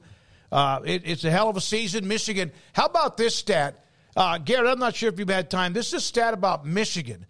Uh, 0.50 0.80
it, 0.86 1.02
it's 1.04 1.26
a 1.26 1.32
hell 1.32 1.50
of 1.50 1.58
a 1.58 1.62
season. 1.62 2.08
Michigan. 2.08 2.54
How 2.72 2.86
about 2.86 3.18
this 3.18 3.36
stat? 3.36 3.84
Uh, 4.18 4.40
Garrett, 4.40 4.72
I'm 4.72 4.80
not 4.80 4.96
sure 4.96 5.10
if 5.10 5.20
you've 5.20 5.30
had 5.30 5.52
time. 5.52 5.74
This 5.74 5.90
is 5.90 5.94
a 5.94 6.02
stat 6.02 6.34
about 6.34 6.66
Michigan. 6.66 7.28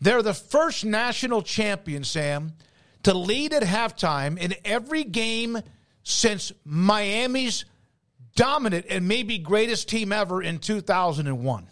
They're 0.00 0.20
the 0.20 0.34
first 0.34 0.84
national 0.84 1.42
champion, 1.42 2.02
Sam, 2.02 2.54
to 3.04 3.14
lead 3.14 3.52
at 3.52 3.62
halftime 3.62 4.36
in 4.36 4.54
every 4.64 5.04
game 5.04 5.60
since 6.02 6.50
Miami's 6.64 7.64
dominant 8.34 8.86
and 8.90 9.06
maybe 9.06 9.38
greatest 9.38 9.88
team 9.88 10.10
ever 10.10 10.42
in 10.42 10.58
2001. 10.58 11.68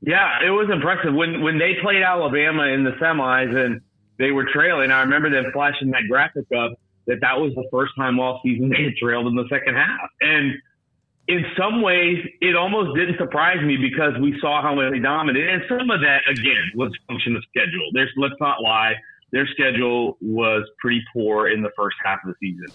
Yeah, 0.00 0.46
it 0.46 0.50
was 0.50 0.70
impressive 0.72 1.12
when 1.12 1.42
when 1.42 1.58
they 1.58 1.74
played 1.82 2.02
Alabama 2.02 2.64
in 2.64 2.84
the 2.84 2.92
semis 2.92 3.56
and 3.56 3.80
they 4.18 4.30
were 4.30 4.46
trailing. 4.52 4.92
I 4.92 5.00
remember 5.00 5.28
them 5.30 5.50
flashing 5.52 5.90
that 5.90 6.02
graphic 6.08 6.44
up 6.56 6.78
that 7.08 7.20
that 7.22 7.40
was 7.40 7.52
the 7.54 7.66
first 7.72 7.94
time 7.96 8.20
all 8.20 8.40
season 8.44 8.68
they 8.68 8.84
had 8.84 8.96
trailed 8.96 9.26
in 9.26 9.34
the 9.34 9.48
second 9.50 9.74
half. 9.74 10.08
And 10.20 10.54
in 11.26 11.44
some 11.56 11.80
ways, 11.80 12.18
it 12.40 12.54
almost 12.54 12.96
didn't 12.96 13.16
surprise 13.16 13.62
me 13.64 13.76
because 13.76 14.12
we 14.20 14.38
saw 14.40 14.60
how 14.60 14.74
they 14.90 14.98
dominated. 14.98 15.48
And 15.48 15.62
some 15.68 15.90
of 15.90 16.00
that, 16.00 16.20
again, 16.28 16.72
was 16.74 16.92
function 17.08 17.34
of 17.36 17.42
schedule. 17.48 17.88
There's, 17.92 18.10
let's 18.16 18.34
not 18.40 18.60
lie, 18.62 18.94
their 19.32 19.46
schedule 19.46 20.18
was 20.20 20.68
pretty 20.78 21.02
poor 21.12 21.48
in 21.48 21.62
the 21.62 21.70
first 21.76 21.96
half 22.04 22.18
of 22.24 22.34
the 22.34 22.34
season. 22.40 22.66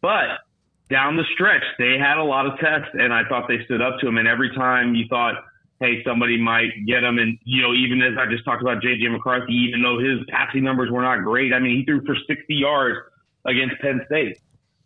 But 0.00 0.40
down 0.88 1.16
the 1.16 1.24
stretch, 1.34 1.62
they 1.78 1.98
had 1.98 2.16
a 2.16 2.24
lot 2.24 2.46
of 2.46 2.58
tests, 2.58 2.88
and 2.94 3.12
I 3.12 3.22
thought 3.28 3.48
they 3.48 3.62
stood 3.64 3.82
up 3.82 4.00
to 4.00 4.06
them. 4.06 4.16
And 4.16 4.26
every 4.26 4.54
time 4.54 4.94
you 4.94 5.04
thought, 5.08 5.34
hey, 5.78 6.02
somebody 6.02 6.40
might 6.40 6.70
get 6.86 7.02
them, 7.02 7.18
and 7.18 7.38
you 7.44 7.60
know, 7.60 7.74
even 7.74 8.00
as 8.02 8.18
I 8.18 8.30
just 8.30 8.44
talked 8.46 8.62
about 8.62 8.82
J.J. 8.82 9.08
McCarthy, 9.08 9.52
even 9.52 9.82
though 9.82 9.98
his 9.98 10.18
passing 10.28 10.64
numbers 10.64 10.90
were 10.90 11.02
not 11.02 11.22
great, 11.22 11.52
I 11.52 11.58
mean, 11.58 11.78
he 11.78 11.84
threw 11.84 12.04
for 12.04 12.16
60 12.26 12.54
yards 12.54 12.98
against 13.44 13.80
Penn 13.80 14.00
State. 14.06 14.38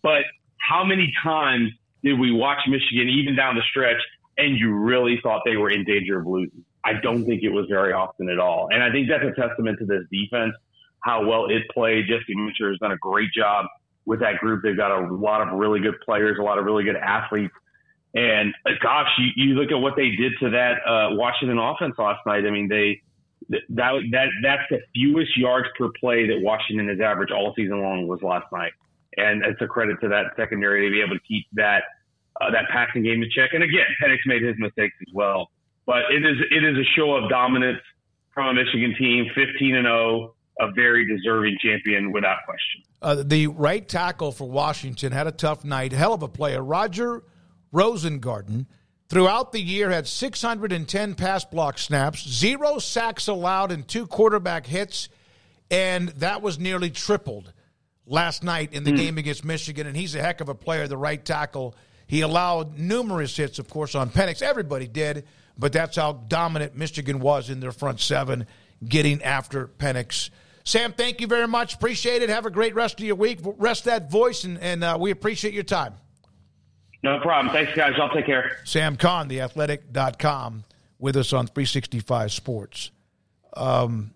But 0.03 0.23
how 0.59 0.85
many 0.85 1.13
times 1.23 1.71
did 2.05 2.21
we 2.21 2.31
watch 2.31 2.59
Michigan, 2.69 3.09
even 3.09 3.35
down 3.35 3.57
the 3.57 3.63
stretch, 3.71 4.01
and 4.37 4.59
you 4.59 4.73
really 4.75 5.19
thought 5.23 5.43
they 5.45 5.57
were 5.57 5.71
in 5.71 5.85
danger 5.85 6.21
of 6.21 6.27
losing? 6.27 6.65
I 6.85 6.93
don't 7.03 7.25
think 7.25 7.43
it 7.43 7.49
was 7.49 7.67
very 7.69 7.93
often 7.93 8.29
at 8.29 8.39
all. 8.39 8.69
And 8.71 8.83
I 8.83 8.93
think 8.93 9.09
that's 9.09 9.25
a 9.25 9.35
testament 9.41 9.79
to 9.79 9.87
this 9.87 10.03
defense, 10.13 10.53
how 11.01 11.27
well 11.27 11.47
it 11.47 11.63
played. 11.73 12.07
Jesse 12.07 12.35
Minter 12.35 12.71
has 12.71 12.79
done 12.79 12.93
a 12.93 12.99
great 12.99 13.33
job 13.33 13.67
with 14.05 14.21
that 14.21 14.37
group. 14.37 14.63
They've 14.63 14.77
got 14.77 14.91
a 14.91 15.15
lot 15.15 15.41
of 15.41 15.59
really 15.59 15.81
good 15.81 15.95
players, 16.05 16.37
a 16.39 16.43
lot 16.43 16.59
of 16.59 16.67
really 16.67 16.85
good 16.85 16.97
athletes. 16.97 17.55
And 18.15 18.55
uh, 18.67 18.73
gosh, 18.83 19.09
you, 19.19 19.31
you 19.37 19.55
look 19.55 19.73
at 19.73 19.79
what 19.79 19.97
they 19.97 20.11
did 20.11 20.33
to 20.41 20.51
that 20.51 20.75
uh, 20.87 21.15
Washington 21.17 21.59
offense 21.59 21.95
last 21.99 22.21
night. 22.27 22.45
I 22.47 22.51
mean, 22.51 22.69
they 22.69 23.01
that 23.49 23.93
that 24.13 24.29
that's 24.43 24.63
the 24.71 24.81
fewest 24.95 25.37
yards 25.37 25.69
per 25.77 25.89
play 25.99 26.27
that 26.29 26.41
Washington 26.41 26.89
has 26.89 27.01
averaged 27.01 27.33
all 27.33 27.53
season 27.57 27.83
long 27.83 28.07
was 28.07 28.23
last 28.23 28.47
night, 28.53 28.73
and 29.17 29.45
it's 29.45 29.61
a 29.61 29.67
credit 29.67 30.01
to 30.01 30.09
that 30.09 30.33
secondary 30.37 30.89
to 30.89 30.93
be 30.93 31.01
able 31.01 31.15
to 31.15 31.25
keep 31.27 31.47
that 31.53 31.83
uh, 32.41 32.51
that 32.51 32.65
passing 32.71 33.03
game 33.03 33.23
in 33.23 33.31
check. 33.31 33.51
And 33.53 33.63
again, 33.63 33.87
Penix 34.03 34.19
made 34.27 34.43
his 34.43 34.57
mistakes 34.59 34.95
as 35.07 35.13
well, 35.15 35.51
but 35.87 36.03
it 36.11 36.25
is 36.25 36.37
it 36.51 36.65
is 36.65 36.77
a 36.77 36.85
show 36.97 37.15
of 37.15 37.29
dominance 37.29 37.81
from 38.33 38.49
a 38.49 38.55
Michigan 38.55 38.95
team, 38.99 39.27
15 39.35 39.77
and 39.77 39.87
0, 39.87 40.35
a 40.61 40.71
very 40.73 41.07
deserving 41.07 41.57
champion 41.63 42.13
without 42.13 42.39
question. 42.45 42.83
Uh, 43.01 43.23
the 43.25 43.47
right 43.47 43.89
tackle 43.89 44.33
for 44.33 44.49
Washington 44.49 45.13
had 45.13 45.27
a 45.27 45.33
tough 45.33 45.65
night. 45.65 45.93
Hell 45.93 46.15
of 46.15 46.23
a 46.23 46.29
player. 46.29 46.63
Roger 46.63 47.23
Rosengarten 47.73 48.67
throughout 49.09 49.53
the 49.53 49.61
year 49.61 49.91
had 49.91 50.09
610 50.09 51.15
pass 51.15 51.45
block 51.45 51.79
snaps, 51.79 52.29
zero 52.29 52.79
sacks 52.79 53.29
allowed, 53.29 53.71
and 53.71 53.87
two 53.87 54.07
quarterback 54.07 54.67
hits. 54.67 55.09
And 55.71 56.09
that 56.11 56.43
was 56.43 56.59
nearly 56.59 56.91
tripled 56.91 57.53
last 58.07 58.43
night 58.43 58.73
in 58.73 58.85
the 58.85 58.93
mm. 58.93 58.97
game 58.97 59.19
against 59.19 59.45
Michigan. 59.45 59.87
And 59.87 59.97
he's 59.97 60.15
a 60.15 60.23
heck 60.23 60.41
of 60.41 60.49
a 60.49 60.55
player, 60.55 60.87
the 60.87 60.97
right 60.97 61.23
tackle. 61.25 61.75
He 62.07 62.21
allowed 62.21 62.79
numerous 62.79 63.37
hits, 63.37 63.59
of 63.59 63.69
course, 63.69 63.95
on 63.95 64.11
Penix. 64.11 64.43
Everybody 64.43 64.87
did, 64.87 65.25
but 65.59 65.73
that's 65.73 65.97
how 65.97 66.13
dominant 66.13 66.77
Michigan 66.77 67.21
was 67.21 67.51
in 67.51 67.61
their 67.61 67.73
front 67.73 68.01
seven, 68.01 68.47
getting 68.87 69.23
after 69.23 69.67
Penix. 69.67 70.31
Sam, 70.65 70.93
thank 70.93 71.21
you 71.21 71.27
very 71.27 71.49
much. 71.49 71.75
Appreciate 71.75 72.23
it. 72.23 72.31
Have 72.31 72.47
a 72.47 72.51
great 72.51 72.75
rest 72.75 72.99
of 72.99 73.07
your 73.07 73.17
week. 73.17 73.41
Rest 73.43 73.85
that 73.85 74.11
voice, 74.11 74.45
and, 74.45 74.59
and 74.59 74.83
uh, 74.83 74.97
we 74.99 75.11
appreciate 75.11 75.53
your 75.53 75.63
time. 75.63 75.95
No 77.03 77.21
problem. 77.21 77.53
Thanks, 77.53 77.75
guys. 77.75 77.93
I'll 78.01 78.09
take 78.09 78.25
care. 78.25 78.59
Sam 78.65 78.97
Khan, 78.97 79.29
theathletic.com, 79.29 80.65
with 80.99 81.17
us 81.17 81.35
on 81.35 81.47
365 81.47 82.33
Sports. 82.33 82.91
Um, 83.55 84.15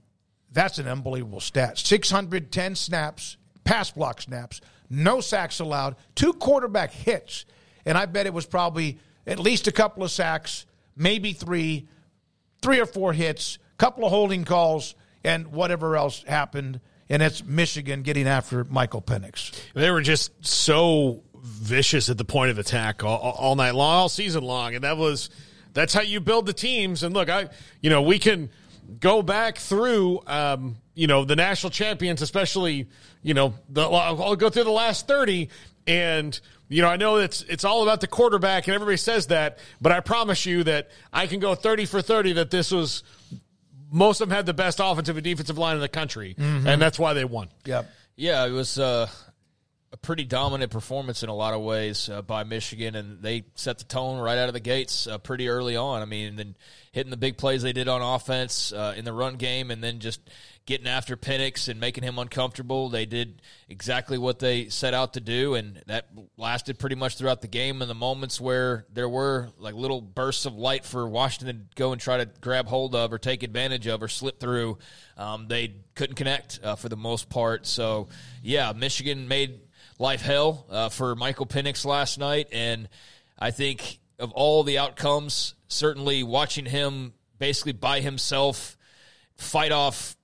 that's 0.50 0.78
an 0.78 0.88
unbelievable 0.88 1.40
stat. 1.40 1.78
610 1.78 2.74
snaps, 2.74 3.36
pass 3.68 3.90
block 3.90 4.22
snaps, 4.22 4.62
no 4.88 5.20
sacks 5.20 5.60
allowed, 5.60 5.96
two 6.14 6.32
quarterback 6.32 6.90
hits. 6.90 7.44
And 7.84 7.98
I 7.98 8.06
bet 8.06 8.24
it 8.24 8.32
was 8.32 8.46
probably 8.46 8.98
at 9.26 9.38
least 9.38 9.68
a 9.68 9.72
couple 9.72 10.02
of 10.02 10.10
sacks, 10.10 10.64
maybe 10.96 11.34
three, 11.34 11.86
three 12.62 12.80
or 12.80 12.86
four 12.86 13.12
hits, 13.12 13.58
couple 13.76 14.06
of 14.06 14.10
holding 14.10 14.46
calls 14.46 14.94
and 15.22 15.48
whatever 15.48 15.98
else 15.98 16.24
happened. 16.26 16.80
And 17.10 17.22
it's 17.22 17.44
Michigan 17.44 18.00
getting 18.00 18.26
after 18.26 18.64
Michael 18.64 19.02
Penix. 19.02 19.52
They 19.74 19.90
were 19.90 20.00
just 20.00 20.32
so 20.44 21.22
vicious 21.34 22.08
at 22.08 22.16
the 22.16 22.24
point 22.24 22.50
of 22.50 22.58
attack 22.58 23.04
all, 23.04 23.18
all 23.18 23.54
night 23.54 23.74
long, 23.74 23.94
all 23.94 24.08
season 24.08 24.44
long, 24.44 24.74
and 24.74 24.84
that 24.84 24.96
was 24.96 25.28
that's 25.74 25.92
how 25.92 26.00
you 26.00 26.20
build 26.20 26.46
the 26.46 26.52
teams. 26.54 27.02
And 27.02 27.14
look, 27.14 27.28
I 27.28 27.48
you 27.80 27.90
know 27.90 28.02
we 28.02 28.18
can 28.18 28.50
go 29.00 29.22
back 29.22 29.58
through 29.58 30.20
um, 30.26 30.76
you 30.98 31.06
know 31.06 31.24
the 31.24 31.36
national 31.36 31.70
champions, 31.70 32.22
especially 32.22 32.88
you 33.22 33.34
know 33.34 33.54
the, 33.68 33.82
I'll 33.82 34.36
go 34.36 34.50
through 34.50 34.64
the 34.64 34.70
last 34.70 35.06
thirty 35.06 35.50
and. 35.86 36.38
You 36.70 36.82
know, 36.82 36.88
I 36.88 36.96
know 36.96 37.16
it's 37.16 37.40
it's 37.48 37.64
all 37.64 37.82
about 37.82 38.02
the 38.02 38.06
quarterback, 38.06 38.66
and 38.66 38.74
everybody 38.74 38.98
says 38.98 39.28
that, 39.28 39.56
but 39.80 39.90
I 39.90 40.00
promise 40.00 40.44
you 40.44 40.64
that 40.64 40.90
I 41.10 41.26
can 41.26 41.40
go 41.40 41.54
thirty 41.54 41.86
for 41.86 42.02
thirty. 42.02 42.34
That 42.34 42.50
this 42.50 42.70
was 42.70 43.04
most 43.90 44.20
of 44.20 44.28
them 44.28 44.36
had 44.36 44.44
the 44.44 44.52
best 44.52 44.78
offensive 44.82 45.16
and 45.16 45.24
defensive 45.24 45.56
line 45.56 45.76
in 45.76 45.80
the 45.80 45.88
country, 45.88 46.34
mm-hmm. 46.38 46.66
and 46.66 46.82
that's 46.82 46.98
why 46.98 47.14
they 47.14 47.24
won. 47.24 47.48
Yep. 47.64 47.90
Yeah, 48.16 48.44
it 48.44 48.50
was 48.50 48.78
uh, 48.78 49.08
a 49.92 49.96
pretty 49.96 50.24
dominant 50.24 50.70
performance 50.70 51.22
in 51.22 51.28
a 51.28 51.34
lot 51.34 51.54
of 51.54 51.62
ways 51.62 52.08
uh, 52.08 52.20
by 52.20 52.44
Michigan, 52.44 52.94
and 52.94 53.22
they 53.22 53.44
set 53.54 53.78
the 53.78 53.84
tone 53.84 54.20
right 54.20 54.36
out 54.36 54.48
of 54.48 54.54
the 54.54 54.60
gates 54.60 55.06
uh, 55.06 55.18
pretty 55.18 55.48
early 55.48 55.76
on. 55.76 56.02
I 56.02 56.04
mean, 56.04 56.36
then 56.36 56.56
hitting 56.92 57.10
the 57.10 57.16
big 57.16 57.38
plays 57.38 57.62
they 57.62 57.72
did 57.72 57.88
on 57.88 58.02
offense 58.02 58.72
uh, 58.72 58.94
in 58.96 59.04
the 59.04 59.12
run 59.12 59.36
game, 59.36 59.70
and 59.70 59.82
then 59.82 60.00
just 60.00 60.20
getting 60.68 60.86
after 60.86 61.16
Penix 61.16 61.66
and 61.70 61.80
making 61.80 62.04
him 62.04 62.18
uncomfortable. 62.18 62.90
They 62.90 63.06
did 63.06 63.40
exactly 63.70 64.18
what 64.18 64.38
they 64.38 64.68
set 64.68 64.92
out 64.92 65.14
to 65.14 65.20
do, 65.20 65.54
and 65.54 65.82
that 65.86 66.10
lasted 66.36 66.78
pretty 66.78 66.94
much 66.94 67.16
throughout 67.16 67.40
the 67.40 67.48
game. 67.48 67.80
And 67.80 67.90
the 67.90 67.94
moments 67.94 68.38
where 68.38 68.84
there 68.92 69.08
were 69.08 69.48
like 69.56 69.74
little 69.74 70.02
bursts 70.02 70.44
of 70.44 70.54
light 70.54 70.84
for 70.84 71.08
Washington 71.08 71.56
to 71.70 71.74
go 71.74 71.92
and 71.92 72.00
try 72.00 72.18
to 72.18 72.26
grab 72.42 72.66
hold 72.66 72.94
of 72.94 73.14
or 73.14 73.18
take 73.18 73.42
advantage 73.42 73.86
of 73.86 74.02
or 74.02 74.08
slip 74.08 74.40
through, 74.40 74.76
um, 75.16 75.48
they 75.48 75.72
couldn't 75.94 76.16
connect 76.16 76.60
uh, 76.62 76.76
for 76.76 76.90
the 76.90 76.98
most 76.98 77.30
part. 77.30 77.66
So, 77.66 78.08
yeah, 78.42 78.74
Michigan 78.76 79.26
made 79.26 79.60
life 79.98 80.20
hell 80.20 80.66
uh, 80.68 80.90
for 80.90 81.16
Michael 81.16 81.46
Penix 81.46 81.86
last 81.86 82.18
night, 82.18 82.48
and 82.52 82.90
I 83.38 83.52
think 83.52 84.00
of 84.18 84.32
all 84.32 84.64
the 84.64 84.76
outcomes, 84.76 85.54
certainly 85.68 86.22
watching 86.22 86.66
him 86.66 87.14
basically 87.38 87.72
by 87.72 88.00
himself 88.00 88.76
fight 89.38 89.72
off 89.72 90.17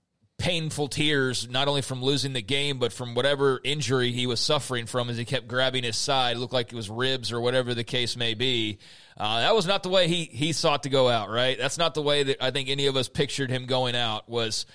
painful 0.45 0.89
tears, 0.89 1.49
not 1.49 1.69
only 1.69 1.81
from 1.81 2.03
losing 2.03 2.35
the 2.35 2.43
game, 2.43 2.77
but 2.77 2.93
from 2.93 3.15
whatever 3.15 3.63
injury 3.65 4.13
he 4.13 4.27
was 4.27 4.39
suffering 4.39 4.85
from 4.85 5.09
as 5.09 5.17
he 5.17 5.25
kept 5.25 5.49
grabbing 5.49 5.85
his 5.85 5.97
side. 5.97 6.37
It 6.37 6.39
looked 6.39 6.53
like 6.53 6.71
it 6.71 6.77
was 6.77 6.91
ribs 6.91 7.33
or 7.33 7.41
whatever 7.41 7.73
the 7.73 7.83
case 7.83 8.15
may 8.15 8.35
be. 8.35 8.79
Uh, 9.17 9.41
that 9.41 9.55
was 9.55 9.67
not 9.67 9.83
the 9.83 9.89
way 9.89 10.07
he, 10.07 10.25
he 10.25 10.53
sought 10.53 10.83
to 10.83 10.91
go 10.91 11.09
out, 11.09 11.31
right? 11.31 11.57
That's 11.57 11.79
not 11.79 11.95
the 11.95 12.03
way 12.03 12.25
that 12.25 12.45
I 12.45 12.51
think 12.51 12.69
any 12.69 12.89
of 12.89 12.95
us 12.95 13.09
pictured 13.09 13.49
him 13.49 13.65
going 13.65 13.97
out 13.97 14.29
was 14.29 14.67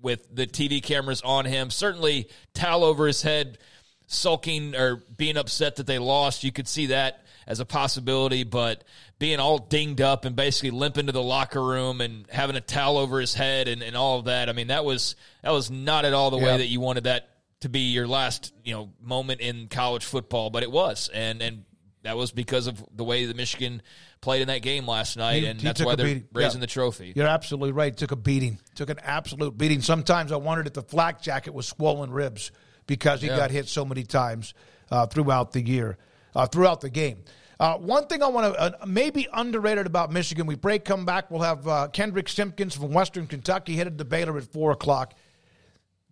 with 0.00 0.32
the 0.32 0.46
TV 0.46 0.80
cameras 0.80 1.20
on 1.22 1.46
him. 1.46 1.70
Certainly 1.70 2.28
towel 2.54 2.84
over 2.84 3.04
his 3.08 3.20
head, 3.20 3.58
sulking 4.06 4.76
or 4.76 5.02
being 5.16 5.36
upset 5.36 5.74
that 5.76 5.88
they 5.88 5.98
lost. 5.98 6.44
You 6.44 6.52
could 6.52 6.68
see 6.68 6.86
that 6.86 7.24
as 7.48 7.58
a 7.58 7.64
possibility, 7.64 8.44
but 8.44 8.84
being 9.18 9.40
all 9.40 9.58
dinged 9.58 10.00
up 10.00 10.24
and 10.24 10.36
basically 10.36 10.70
limping 10.70 11.06
to 11.06 11.12
the 11.12 11.22
locker 11.22 11.64
room 11.64 12.00
and 12.00 12.26
having 12.30 12.54
a 12.54 12.60
towel 12.60 12.98
over 12.98 13.18
his 13.18 13.34
head 13.34 13.66
and, 13.66 13.82
and 13.82 13.96
all 13.96 14.18
of 14.20 14.26
that. 14.26 14.48
I 14.48 14.52
mean, 14.52 14.68
that 14.68 14.84
was 14.84 15.16
that 15.42 15.50
was 15.50 15.70
not 15.70 16.04
at 16.04 16.12
all 16.12 16.30
the 16.30 16.36
way 16.38 16.58
that 16.58 16.66
you 16.66 16.78
wanted 16.80 17.04
that 17.04 17.30
to 17.62 17.68
be 17.68 17.80
your 17.90 18.06
last, 18.06 18.52
you 18.64 18.72
know, 18.74 18.90
moment 19.02 19.40
in 19.40 19.66
college 19.68 20.04
football, 20.04 20.50
but 20.50 20.62
it 20.62 20.70
was. 20.70 21.08
And 21.12 21.42
and 21.42 21.64
that 22.02 22.16
was 22.16 22.30
because 22.30 22.66
of 22.68 22.84
the 22.94 23.02
way 23.02 23.24
that 23.26 23.36
Michigan 23.36 23.82
played 24.20 24.42
in 24.42 24.48
that 24.48 24.62
game 24.62 24.86
last 24.86 25.16
night, 25.16 25.42
He- 25.42 25.46
and 25.48 25.60
he 25.60 25.66
that's 25.66 25.82
why 25.82 25.96
they're 25.96 26.22
raising 26.32 26.58
Yeah. 26.60 26.66
the 26.66 26.66
trophy. 26.68 27.12
You're 27.16 27.26
absolutely 27.26 27.72
right. 27.72 27.96
Took 27.96 28.12
a 28.12 28.16
beating. 28.16 28.58
Took 28.74 28.90
an 28.90 28.98
absolute 29.02 29.56
beating. 29.56 29.80
Sometimes 29.80 30.32
I 30.32 30.36
wondered 30.36 30.66
if 30.66 30.74
the 30.74 30.82
flak 30.82 31.22
jacket 31.22 31.54
was 31.54 31.66
swollen 31.66 32.10
ribs 32.10 32.52
because 32.86 33.22
he 33.22 33.28
Yeah. 33.28 33.36
got 33.36 33.50
hit 33.50 33.68
so 33.68 33.84
many 33.86 34.04
times 34.04 34.52
uh, 34.90 35.06
throughout 35.06 35.52
the 35.52 35.60
year, 35.60 35.98
uh, 36.36 36.46
throughout 36.46 36.80
the 36.80 36.90
game. 36.90 37.24
Uh, 37.60 37.76
one 37.76 38.06
thing 38.06 38.22
I 38.22 38.28
want 38.28 38.54
to 38.54 38.60
uh, 38.60 38.86
maybe 38.86 39.26
underrated 39.32 39.86
about 39.86 40.12
Michigan. 40.12 40.46
We 40.46 40.54
break, 40.54 40.84
come 40.84 41.04
back. 41.04 41.30
We'll 41.30 41.42
have 41.42 41.66
uh, 41.66 41.88
Kendrick 41.88 42.28
Simpkins 42.28 42.76
from 42.76 42.92
Western 42.92 43.26
Kentucky 43.26 43.74
headed 43.74 43.98
to 43.98 44.04
Baylor 44.04 44.36
at 44.38 44.44
four 44.44 44.70
o'clock. 44.70 45.14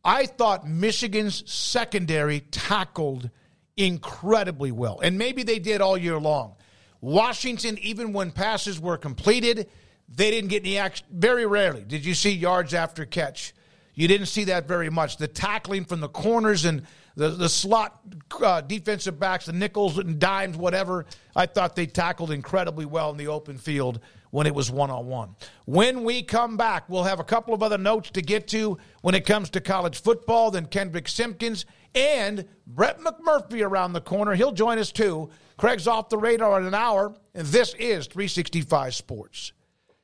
I 0.05 0.27
thought 0.27 0.69
Michigan's 0.69 1.49
secondary 1.51 2.41
tackled 2.41 3.31
incredibly 3.77 4.73
well, 4.73 4.99
and 5.01 5.19
maybe 5.19 5.45
they 5.45 5.61
did 5.61 5.81
all 5.81 5.97
year 5.97 6.19
long. 6.19 6.57
Washington, 7.01 7.79
even 7.79 8.13
when 8.13 8.33
passes 8.33 8.81
were 8.81 8.97
completed, 8.97 9.69
they 10.09 10.33
didn't 10.33 10.51
get 10.51 10.63
any 10.63 10.79
action. 10.79 11.07
Very 11.13 11.47
rarely 11.47 11.83
did 11.83 12.05
you 12.05 12.15
see 12.15 12.31
yards 12.31 12.75
after 12.75 13.05
catch. 13.05 13.55
You 13.95 14.09
didn't 14.09 14.27
see 14.27 14.45
that 14.45 14.67
very 14.67 14.91
much. 14.91 15.17
The 15.17 15.29
tackling 15.29 15.85
from 15.85 16.01
the 16.01 16.09
corners 16.09 16.65
and 16.65 16.83
the, 17.17 17.31
the 17.31 17.49
slot 17.49 18.01
uh, 18.43 18.61
defensive 18.61 19.19
backs, 19.19 19.47
the 19.47 19.53
nickels 19.53 19.99
and 19.99 20.19
dimes, 20.19 20.57
whatever, 20.57 21.07
I 21.35 21.47
thought 21.47 21.75
they 21.75 21.87
tackled 21.87 22.31
incredibly 22.31 22.85
well 22.85 23.11
in 23.11 23.17
the 23.17 23.29
open 23.29 23.57
field 23.57 24.01
when 24.31 24.47
it 24.47 24.55
was 24.55 24.71
one 24.71 24.91
on 24.91 25.07
one. 25.07 25.35
When 25.65 26.05
we 26.05 26.23
come 26.23 26.59
back, 26.59 26.89
we'll 26.89 27.05
have 27.05 27.21
a 27.21 27.25
couple 27.25 27.55
of 27.55 27.63
other 27.63 27.79
notes 27.79 28.11
to 28.11 28.23
get 28.23 28.49
to 28.49 28.77
when 29.01 29.15
it 29.15 29.25
comes 29.25 29.49
to 29.51 29.63
college 29.63 30.03
football. 30.03 30.51
Then 30.51 30.67
Kendrick 30.67 31.09
Simpkins 31.09 31.65
and 31.95 32.47
Brett 32.67 33.01
McMurphy 33.01 33.67
around 33.67 33.95
the 33.95 34.03
corner. 34.03 34.35
He'll 34.35 34.53
join 34.53 34.79
us 34.79 34.93
too. 34.93 35.31
Craig's 35.57 35.87
off 35.87 36.11
the 36.11 36.19
radar 36.19 36.61
in 36.61 36.67
an 36.67 36.75
hour, 36.75 37.15
and 37.35 37.47
this 37.47 37.73
is 37.79 38.07
365 38.09 38.95
Sports. 38.95 39.53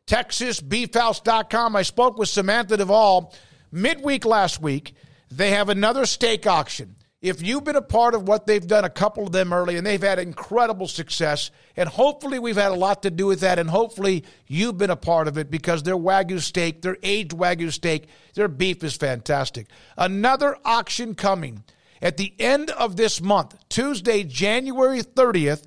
TexasBeefHouse.com. 0.07 1.77
I 1.77 1.83
spoke 1.83 2.17
with 2.17 2.31
Samantha 2.31 2.79
Duvall 2.79 3.35
midweek 3.71 4.25
last 4.25 4.63
week. 4.63 4.95
They 5.31 5.51
have 5.51 5.69
another 5.69 6.07
steak 6.07 6.47
auction. 6.47 6.97
If 7.23 7.41
you've 7.41 7.62
been 7.62 7.77
a 7.77 7.83
part 7.83 8.16
of 8.16 8.27
what 8.27 8.47
they've 8.47 8.66
done, 8.66 8.85
a 8.85 8.91
couple 8.91 9.25
of 9.25 9.31
them 9.31 9.53
early, 9.53 9.77
and 9.77 9.87
they've 9.87 10.03
had 10.03 10.18
incredible 10.18 10.89
success, 10.89 11.53
and 11.77 11.89
hopefully 11.89 12.41
we've 12.41 12.57
had 12.57 12.73
a 12.73 12.75
lot 12.75 13.05
to 13.05 13.11
do 13.12 13.27
with 13.27 13.41
that, 13.41 13.61
and 13.61 13.70
hopefully 13.70 14.25
you've 14.49 14.77
been 14.77 14.91
a 14.91 14.97
part 14.97 15.29
of 15.29 15.39
it 15.39 15.49
because 15.49 15.85
their 15.85 15.97
Wagyu 15.97 16.41
steak, 16.41 16.83
their 16.83 16.97
aged 17.05 17.31
Wagyu 17.31 17.73
steak, 17.73 18.09
their 18.35 18.49
beef 18.49 18.83
is 18.83 18.97
fantastic. 18.97 19.68
Another 19.97 20.57
auction 20.64 21.14
coming 21.14 21.62
at 22.03 22.16
the 22.16 22.35
end 22.41 22.70
of 22.70 22.97
this 22.97 23.20
month, 23.20 23.57
Tuesday, 23.68 24.25
January 24.25 25.03
30th. 25.03 25.62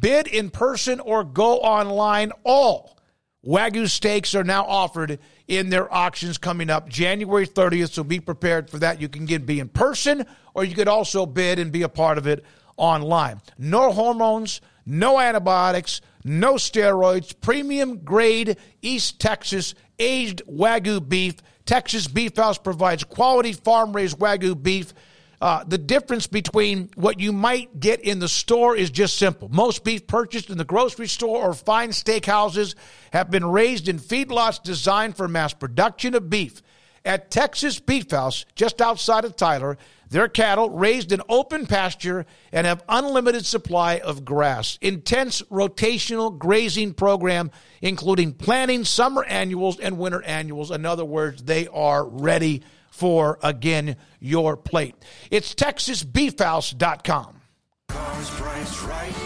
Bid 0.00 0.26
in 0.26 0.50
person 0.50 0.98
or 0.98 1.22
go 1.22 1.58
online. 1.58 2.32
All 2.42 2.98
Wagyu 3.46 3.88
steaks 3.88 4.34
are 4.34 4.42
now 4.42 4.64
offered 4.64 5.20
in 5.48 5.70
their 5.70 5.92
auctions 5.92 6.38
coming 6.38 6.70
up 6.70 6.88
January 6.88 7.46
30th, 7.46 7.90
so 7.90 8.02
be 8.02 8.20
prepared 8.20 8.68
for 8.68 8.78
that. 8.78 9.00
You 9.00 9.08
can 9.08 9.26
get 9.26 9.46
be 9.46 9.60
in 9.60 9.68
person 9.68 10.26
or 10.54 10.64
you 10.64 10.74
could 10.74 10.88
also 10.88 11.26
bid 11.26 11.58
and 11.58 11.70
be 11.70 11.82
a 11.82 11.88
part 11.88 12.18
of 12.18 12.26
it 12.26 12.44
online. 12.76 13.40
No 13.58 13.92
hormones, 13.92 14.60
no 14.84 15.20
antibiotics, 15.20 16.00
no 16.24 16.54
steroids, 16.54 17.34
premium 17.40 17.98
grade 17.98 18.56
East 18.82 19.20
Texas 19.20 19.74
aged 19.98 20.42
Wagyu 20.46 21.06
beef. 21.06 21.36
Texas 21.64 22.06
Beef 22.06 22.36
House 22.36 22.58
provides 22.58 23.02
quality 23.04 23.52
farm 23.52 23.92
raised 23.92 24.18
Wagyu 24.18 24.60
beef. 24.60 24.94
Uh, 25.40 25.64
the 25.64 25.78
difference 25.78 26.26
between 26.26 26.90
what 26.94 27.20
you 27.20 27.32
might 27.32 27.78
get 27.78 28.00
in 28.00 28.18
the 28.18 28.28
store 28.28 28.74
is 28.74 28.90
just 28.90 29.16
simple. 29.18 29.48
Most 29.50 29.84
beef 29.84 30.06
purchased 30.06 30.50
in 30.50 30.58
the 30.58 30.64
grocery 30.64 31.08
store 31.08 31.44
or 31.44 31.52
fine 31.52 31.90
steakhouses 31.90 32.74
have 33.12 33.30
been 33.30 33.44
raised 33.44 33.88
in 33.88 33.98
feedlots 33.98 34.62
designed 34.62 35.16
for 35.16 35.28
mass 35.28 35.52
production 35.52 36.14
of 36.14 36.30
beef. 36.30 36.62
At 37.04 37.30
Texas 37.30 37.78
Beef 37.78 38.10
House, 38.10 38.46
just 38.56 38.80
outside 38.80 39.24
of 39.24 39.36
Tyler, 39.36 39.78
their 40.10 40.26
cattle 40.26 40.70
raised 40.70 41.12
in 41.12 41.22
open 41.28 41.66
pasture 41.66 42.26
and 42.50 42.66
have 42.66 42.82
unlimited 42.88 43.46
supply 43.46 43.98
of 43.98 44.24
grass. 44.24 44.76
Intense 44.80 45.42
rotational 45.42 46.36
grazing 46.36 46.94
program, 46.94 47.52
including 47.80 48.32
planting 48.32 48.84
summer 48.84 49.22
annuals 49.24 49.78
and 49.78 49.98
winter 49.98 50.22
annuals. 50.22 50.72
In 50.72 50.84
other 50.84 51.04
words, 51.04 51.44
they 51.44 51.68
are 51.68 52.04
ready 52.04 52.62
for, 52.96 53.38
again, 53.42 53.96
your 54.20 54.56
plate. 54.56 54.94
It's 55.30 55.54
TexasBeefHouse.com. 55.54 57.40
Cars 57.88 58.30
priced 58.30 58.82
right 58.84 59.25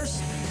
Bears. 0.01 0.50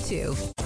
8302. 0.01 0.60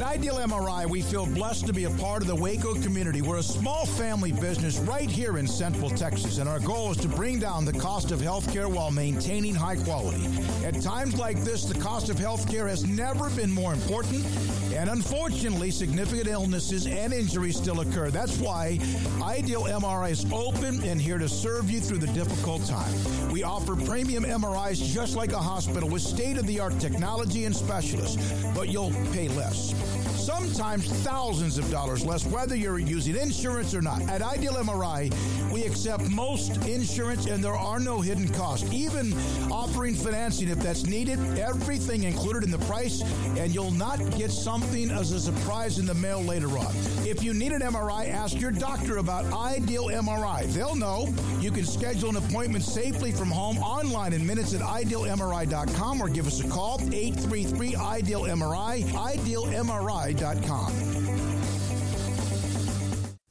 At 0.00 0.06
Ideal 0.06 0.36
MRI, 0.36 0.88
we 0.88 1.02
feel 1.02 1.26
blessed 1.26 1.66
to 1.66 1.74
be 1.74 1.84
a 1.84 1.90
part 1.90 2.22
of 2.22 2.28
the 2.28 2.34
Waco 2.34 2.72
community. 2.72 3.20
We're 3.20 3.36
a 3.36 3.42
small 3.42 3.84
family 3.84 4.32
business 4.32 4.78
right 4.78 5.10
here 5.10 5.36
in 5.36 5.46
Central 5.46 5.90
Texas, 5.90 6.38
and 6.38 6.48
our 6.48 6.58
goal 6.58 6.92
is 6.92 6.96
to 6.98 7.08
bring 7.08 7.38
down 7.38 7.66
the 7.66 7.74
cost 7.74 8.10
of 8.10 8.20
healthcare 8.20 8.66
while 8.66 8.90
maintaining 8.90 9.54
high 9.54 9.76
quality. 9.76 10.26
At 10.64 10.80
times 10.80 11.18
like 11.18 11.40
this, 11.40 11.64
the 11.64 11.78
cost 11.78 12.08
of 12.08 12.16
healthcare 12.16 12.66
has 12.66 12.86
never 12.86 13.28
been 13.30 13.52
more 13.52 13.74
important, 13.74 14.24
and 14.72 14.88
unfortunately, 14.88 15.70
significant 15.70 16.28
illnesses 16.28 16.86
and 16.86 17.12
injuries 17.12 17.58
still 17.58 17.80
occur. 17.80 18.10
That's 18.10 18.38
why 18.38 18.78
Ideal 19.20 19.64
MRI 19.64 20.12
is 20.12 20.24
open 20.32 20.82
and 20.82 20.98
here 20.98 21.18
to 21.18 21.28
serve 21.28 21.70
you 21.70 21.78
through 21.78 21.98
the 21.98 22.12
difficult 22.14 22.64
time. 22.64 23.30
We 23.30 23.42
offer 23.42 23.76
premium 23.76 24.24
MRIs 24.24 24.82
just 24.82 25.14
like 25.14 25.32
a 25.32 25.38
hospital 25.38 25.90
with 25.90 26.00
state 26.00 26.38
of 26.38 26.46
the 26.46 26.58
art 26.58 26.78
technology 26.80 27.44
and 27.44 27.54
specialists, 27.54 28.16
but 28.54 28.70
you'll 28.70 28.92
pay 29.12 29.28
less. 29.28 29.74
Sometimes 30.16 30.86
thousands 31.02 31.58
of 31.58 31.70
dollars 31.70 32.04
less, 32.04 32.24
whether 32.26 32.54
you're 32.54 32.78
using 32.78 33.16
insurance 33.16 33.74
or 33.74 33.80
not. 33.80 34.02
At 34.02 34.22
Ideal 34.22 34.54
MRI, 34.54 35.12
we 35.50 35.64
accept 35.64 36.08
most 36.10 36.56
insurance 36.66 37.26
and 37.26 37.42
there 37.42 37.56
are 37.56 37.80
no 37.80 38.00
hidden 38.00 38.28
costs. 38.28 38.70
Even 38.72 39.12
offering 39.50 39.94
financing 39.94 40.48
if 40.48 40.58
that's 40.58 40.86
needed, 40.86 41.18
everything 41.38 42.04
included 42.04 42.44
in 42.44 42.50
the 42.50 42.58
price, 42.58 43.02
and 43.36 43.54
you'll 43.54 43.70
not 43.72 43.98
get 44.16 44.30
something 44.30 44.90
as 44.90 45.12
a 45.12 45.20
surprise 45.20 45.78
in 45.78 45.86
the 45.86 45.94
mail 45.94 46.22
later 46.22 46.48
on. 46.58 46.72
If 47.06 47.22
you 47.22 47.34
need 47.34 47.52
an 47.52 47.62
MRI, 47.62 48.08
ask 48.10 48.38
your 48.38 48.50
doctor 48.50 48.98
about 48.98 49.24
Ideal 49.32 49.86
MRI. 49.86 50.46
They'll 50.52 50.76
know. 50.76 51.08
You 51.40 51.50
can 51.50 51.64
schedule 51.64 52.10
an 52.10 52.16
appointment 52.16 52.64
safely 52.64 53.12
from 53.12 53.30
home 53.30 53.58
online 53.58 54.12
in 54.12 54.26
minutes 54.26 54.54
at 54.54 54.60
idealmri.com 54.60 56.00
or 56.00 56.08
give 56.08 56.26
us 56.26 56.40
a 56.40 56.48
call 56.48 56.80
833 56.92 57.76
Ideal 57.76 58.22
MRI, 58.22 58.94
idealmri.com. 59.80 61.09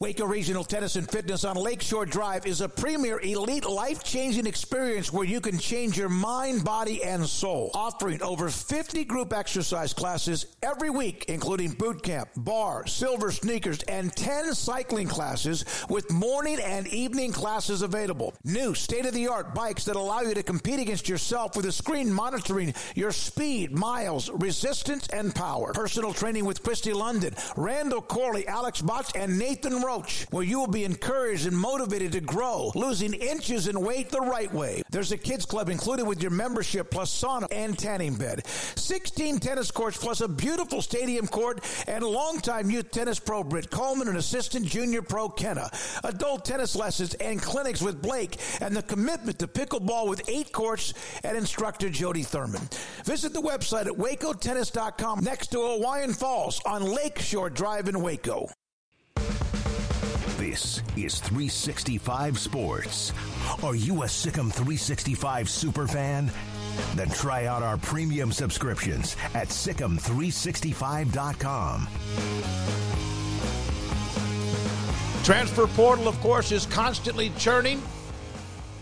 Waco 0.01 0.25
Regional 0.25 0.63
Tennis 0.63 0.95
and 0.95 1.11
Fitness 1.11 1.43
on 1.43 1.57
Lakeshore 1.57 2.05
Drive 2.05 2.45
is 2.45 2.61
a 2.61 2.69
premier 2.69 3.19
elite 3.19 3.65
life 3.65 4.01
changing 4.01 4.47
experience 4.47 5.11
where 5.11 5.25
you 5.25 5.41
can 5.41 5.59
change 5.59 5.97
your 5.97 6.07
mind, 6.07 6.63
body, 6.63 7.03
and 7.03 7.27
soul. 7.27 7.69
Offering 7.73 8.21
over 8.21 8.47
50 8.47 9.03
group 9.03 9.33
exercise 9.33 9.91
classes 9.91 10.45
every 10.63 10.89
week, 10.89 11.25
including 11.27 11.73
boot 11.73 12.01
camp, 12.01 12.29
bar, 12.37 12.87
silver 12.87 13.29
sneakers, 13.29 13.83
and 13.89 14.15
10 14.15 14.55
cycling 14.55 15.09
classes 15.09 15.65
with 15.89 16.09
morning 16.09 16.61
and 16.61 16.87
evening 16.87 17.33
classes 17.33 17.81
available. 17.81 18.33
New 18.45 18.73
state 18.73 19.05
of 19.05 19.13
the 19.13 19.27
art 19.27 19.53
bikes 19.53 19.83
that 19.83 19.97
allow 19.97 20.21
you 20.21 20.33
to 20.33 20.43
compete 20.43 20.79
against 20.79 21.09
yourself 21.09 21.57
with 21.57 21.65
a 21.65 21.73
screen 21.73 22.09
monitoring 22.09 22.73
your 22.95 23.11
speed, 23.11 23.77
miles, 23.77 24.29
resistance, 24.29 25.09
and 25.09 25.35
power. 25.35 25.73
Personal 25.73 26.13
training 26.13 26.45
with 26.45 26.63
Christy 26.63 26.93
London, 26.93 27.35
Randall 27.57 28.01
Corley, 28.01 28.47
Alex 28.47 28.81
Botch, 28.81 29.11
and 29.13 29.37
Nathan 29.37 29.88
Roach, 29.89 30.27
where 30.29 30.43
you 30.43 30.59
will 30.59 30.67
be 30.67 30.83
encouraged 30.83 31.47
and 31.47 31.57
motivated 31.57 32.11
to 32.11 32.21
grow, 32.21 32.71
losing 32.75 33.11
inches 33.11 33.67
in 33.67 33.81
weight 33.81 34.11
the 34.11 34.21
right 34.21 34.53
way. 34.53 34.83
There's 34.91 35.11
a 35.11 35.17
kids 35.17 35.47
club 35.47 35.67
included 35.67 36.05
with 36.05 36.21
your 36.21 36.29
membership, 36.29 36.91
plus 36.91 37.11
sauna 37.11 37.47
and 37.51 37.75
tanning 37.75 38.13
bed. 38.13 38.45
16 38.45 39.39
tennis 39.39 39.71
courts, 39.71 39.97
plus 39.97 40.21
a 40.21 40.27
beautiful 40.27 40.83
stadium 40.83 41.25
court, 41.25 41.65
and 41.87 42.03
longtime 42.03 42.69
youth 42.69 42.91
tennis 42.91 43.17
pro 43.17 43.43
Britt 43.43 43.71
Coleman 43.71 44.07
and 44.07 44.17
assistant 44.17 44.67
junior 44.67 45.01
pro 45.01 45.27
Kenna. 45.27 45.71
Adult 46.03 46.45
tennis 46.45 46.75
lessons 46.75 47.15
and 47.15 47.41
clinics 47.41 47.81
with 47.81 47.99
Blake, 47.99 48.37
and 48.61 48.75
the 48.75 48.83
commitment 48.83 49.39
to 49.39 49.47
pickleball 49.47 50.07
with 50.07 50.21
eight 50.29 50.51
courts 50.51 50.93
and 51.23 51.35
instructor 51.35 51.89
Jody 51.89 52.21
Thurman. 52.21 52.61
Visit 53.05 53.33
the 53.33 53.41
website 53.41 53.87
at 53.87 53.93
wacotennis.com 53.93 55.23
next 55.23 55.47
to 55.47 55.57
Hawaiian 55.57 56.13
Falls 56.13 56.61
on 56.63 56.83
Lakeshore 56.83 57.49
Drive 57.49 57.87
in 57.87 57.99
Waco. 58.01 58.49
This 60.39 60.81
is 60.95 61.19
365 61.19 62.39
Sports. 62.39 63.11
Are 63.61 63.75
you 63.75 64.03
a 64.03 64.07
Sic 64.07 64.37
'Em 64.37 64.49
365 64.49 65.49
super 65.49 65.85
fan? 65.85 66.31
Then 66.95 67.09
try 67.09 67.45
out 67.45 67.61
our 67.61 67.75
premium 67.75 68.31
subscriptions 68.31 69.17
at 69.33 69.49
SicEm365.com. 69.49 71.89
Transfer 75.25 75.67
portal, 75.67 76.07
of 76.07 76.17
course, 76.21 76.53
is 76.53 76.65
constantly 76.67 77.33
churning. 77.37 77.81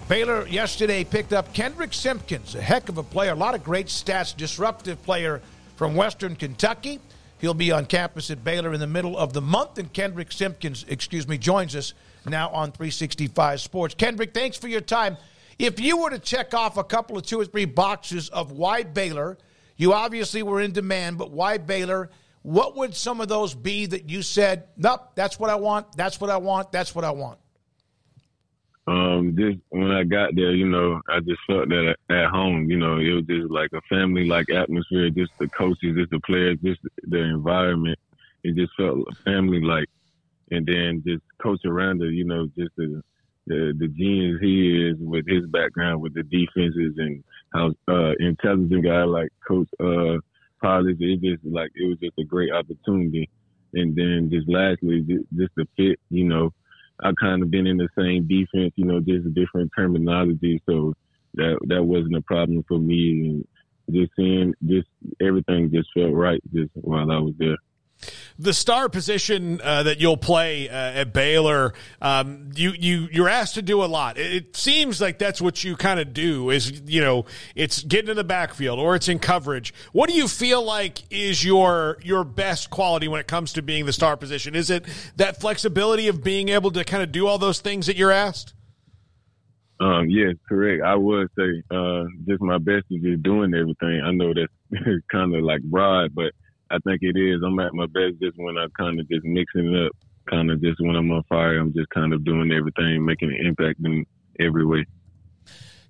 Baylor 0.07 0.47
yesterday 0.47 1.03
picked 1.03 1.33
up 1.33 1.53
Kendrick 1.53 1.95
Simpkins, 1.95 2.53
a 2.53 2.61
heck 2.61 2.87
of 2.87 2.99
a 2.99 3.03
player, 3.03 3.31
a 3.31 3.35
lot 3.35 3.55
of 3.55 3.63
great 3.63 3.87
stats, 3.87 4.37
disruptive 4.37 5.01
player 5.01 5.41
from 5.75 5.95
Western 5.95 6.35
Kentucky. 6.35 6.99
He'll 7.39 7.53
be 7.53 7.71
on 7.71 7.85
campus 7.85 8.31
at 8.31 8.43
Baylor 8.43 8.73
in 8.73 8.79
the 8.79 8.87
middle 8.87 9.17
of 9.17 9.33
the 9.33 9.41
month, 9.41 9.77
and 9.77 9.91
Kendrick 9.93 10.31
Simpkins, 10.31 10.85
excuse 10.87 11.27
me, 11.27 11.37
joins 11.37 11.75
us 11.75 11.93
now 12.25 12.49
on 12.49 12.71
365 12.71 13.61
Sports. 13.61 13.93
Kendrick, 13.93 14.33
thanks 14.33 14.57
for 14.57 14.67
your 14.67 14.81
time. 14.81 15.17
If 15.59 15.79
you 15.79 15.97
were 15.97 16.09
to 16.09 16.19
check 16.19 16.53
off 16.53 16.77
a 16.77 16.83
couple 16.83 17.17
of 17.17 17.25
two 17.25 17.39
or 17.39 17.45
three 17.45 17.65
boxes 17.65 18.29
of 18.29 18.51
why 18.51 18.83
Baylor, 18.83 19.37
you 19.75 19.93
obviously 19.93 20.43
were 20.43 20.61
in 20.61 20.71
demand, 20.71 21.17
but 21.17 21.31
why 21.31 21.57
Baylor? 21.57 22.09
What 22.41 22.77
would 22.77 22.95
some 22.95 23.21
of 23.21 23.27
those 23.27 23.53
be 23.53 23.85
that 23.87 24.09
you 24.09 24.21
said, 24.21 24.67
nope, 24.77 25.11
that's 25.15 25.39
what 25.39 25.49
I 25.49 25.55
want, 25.55 25.95
that's 25.95 26.21
what 26.21 26.29
I 26.29 26.37
want, 26.37 26.71
that's 26.71 26.95
what 26.95 27.05
I 27.05 27.11
want? 27.11 27.39
Um, 28.87 29.35
just 29.37 29.57
when 29.69 29.91
I 29.91 30.03
got 30.05 30.33
there, 30.33 30.55
you 30.55 30.67
know, 30.67 31.01
I 31.09 31.19
just 31.19 31.41
felt 31.45 31.67
that 31.67 31.95
at 32.09 32.29
home, 32.29 32.69
you 32.69 32.77
know, 32.77 32.97
it 32.99 33.11
was 33.11 33.25
just 33.25 33.51
like 33.51 33.71
a 33.73 33.81
family 33.89 34.25
like 34.25 34.49
atmosphere, 34.49 35.09
just 35.09 35.31
the 35.39 35.49
coaches, 35.49 35.97
just 35.97 36.11
the 36.11 36.21
players, 36.21 36.57
just 36.63 36.79
the 37.03 37.17
environment. 37.17 37.99
It 38.43 38.55
just 38.55 38.71
felt 38.77 39.05
family 39.25 39.61
like. 39.61 39.89
And 40.51 40.65
then 40.65 41.03
just 41.05 41.21
Coach 41.43 41.59
Aranda, 41.65 42.05
you 42.05 42.23
know, 42.23 42.47
just 42.57 42.71
the, 42.77 43.03
the 43.47 43.73
the 43.77 43.89
genius 43.89 44.39
he 44.41 44.87
is 44.89 44.95
with 44.99 45.27
his 45.27 45.45
background 45.47 46.01
with 46.01 46.13
the 46.13 46.23
defenses 46.23 46.93
and 46.97 47.21
how 47.51 47.73
uh 47.89 48.13
intelligent 48.19 48.85
guy 48.85 49.03
like 49.03 49.29
Coach 49.45 49.67
uh 49.81 50.19
Polish. 50.61 50.95
It 51.01 51.21
just 51.21 51.43
like 51.43 51.71
it 51.75 51.89
was 51.89 51.97
just 52.01 52.17
a 52.17 52.23
great 52.23 52.53
opportunity. 52.53 53.29
And 53.73 53.93
then 53.93 54.29
just 54.31 54.47
lastly, 54.47 55.01
just, 55.01 55.25
just 55.35 55.51
the 55.57 55.67
fit, 55.75 55.99
you 56.09 56.23
know, 56.23 56.53
I 57.03 57.11
kind 57.19 57.43
of 57.43 57.51
been 57.51 57.67
in 57.67 57.77
the 57.77 57.89
same 57.97 58.27
defense, 58.27 58.73
you 58.75 58.85
know, 58.85 58.99
just 58.99 59.27
a 59.27 59.29
different 59.29 59.71
terminology. 59.75 60.61
So 60.65 60.93
that 61.35 61.57
that 61.67 61.83
wasn't 61.83 62.15
a 62.15 62.21
problem 62.21 62.63
for 62.67 62.79
me. 62.79 63.29
And 63.29 63.47
just 63.91 64.11
seeing, 64.15 64.53
just 64.65 64.87
everything 65.21 65.71
just 65.71 65.89
felt 65.93 66.13
right 66.13 66.41
just 66.53 66.71
while 66.75 67.11
I 67.11 67.19
was 67.19 67.33
there. 67.37 67.57
The 68.39 68.53
star 68.53 68.87
position 68.87 69.59
uh, 69.63 69.83
that 69.83 69.99
you'll 69.99 70.17
play 70.17 70.69
uh, 70.69 70.73
at 70.73 71.13
Baylor, 71.13 71.73
um, 72.01 72.51
you 72.55 72.71
you 72.71 73.07
you're 73.11 73.29
asked 73.29 73.55
to 73.55 73.61
do 73.61 73.83
a 73.83 73.85
lot. 73.85 74.17
It, 74.17 74.33
it 74.33 74.55
seems 74.55 75.01
like 75.01 75.17
that's 75.17 75.41
what 75.41 75.63
you 75.63 75.75
kind 75.75 75.99
of 75.99 76.13
do. 76.13 76.51
Is 76.51 76.81
you 76.85 77.01
know 77.01 77.25
it's 77.55 77.81
getting 77.81 78.09
in 78.09 78.15
the 78.15 78.23
backfield 78.23 78.79
or 78.79 78.95
it's 78.95 79.07
in 79.07 79.19
coverage. 79.19 79.73
What 79.91 80.09
do 80.09 80.15
you 80.15 80.27
feel 80.27 80.63
like 80.63 81.01
is 81.09 81.43
your 81.43 81.97
your 82.03 82.23
best 82.23 82.69
quality 82.69 83.07
when 83.07 83.19
it 83.19 83.27
comes 83.27 83.53
to 83.53 83.61
being 83.61 83.85
the 83.85 83.93
star 83.93 84.15
position? 84.15 84.55
Is 84.55 84.69
it 84.69 84.85
that 85.15 85.39
flexibility 85.39 86.07
of 86.07 86.23
being 86.23 86.49
able 86.49 86.71
to 86.71 86.83
kind 86.83 87.01
of 87.01 87.11
do 87.11 87.27
all 87.27 87.37
those 87.39 87.59
things 87.59 87.87
that 87.87 87.97
you're 87.97 88.11
asked? 88.11 88.53
Um, 89.79 90.09
yes, 90.09 90.35
correct. 90.49 90.83
I 90.83 90.95
would 90.95 91.27
say 91.37 91.63
uh, 91.69 92.05
just 92.27 92.41
my 92.41 92.57
best 92.57 92.85
is 92.89 93.01
just 93.01 93.23
doing 93.23 93.53
everything. 93.53 94.01
I 94.03 94.11
know 94.11 94.33
that's 94.33 94.51
kind 95.11 95.35
of 95.35 95.43
like 95.43 95.61
broad, 95.61 96.15
but 96.15 96.31
I 96.69 96.77
think 96.79 96.99
it 97.01 97.17
is. 97.17 97.41
I'm 97.45 97.59
at 97.59 97.73
my 97.73 97.85
best 97.85 98.19
just 98.21 98.37
when 98.37 98.57
I 98.57 98.67
kind 98.77 98.99
of 98.99 99.09
just 99.09 99.25
mixing 99.25 99.73
it 99.73 99.85
up. 99.87 99.91
Kind 100.29 100.51
of 100.51 100.61
just 100.61 100.81
when 100.81 100.95
I'm 100.95 101.09
on 101.11 101.23
fire, 101.29 101.57
I'm 101.57 101.73
just 101.73 101.89
kind 101.89 102.13
of 102.13 102.25
doing 102.25 102.51
everything, 102.51 103.05
making 103.05 103.29
an 103.29 103.45
impact 103.45 103.79
in 103.83 104.05
every 104.39 104.65
way. 104.65 104.85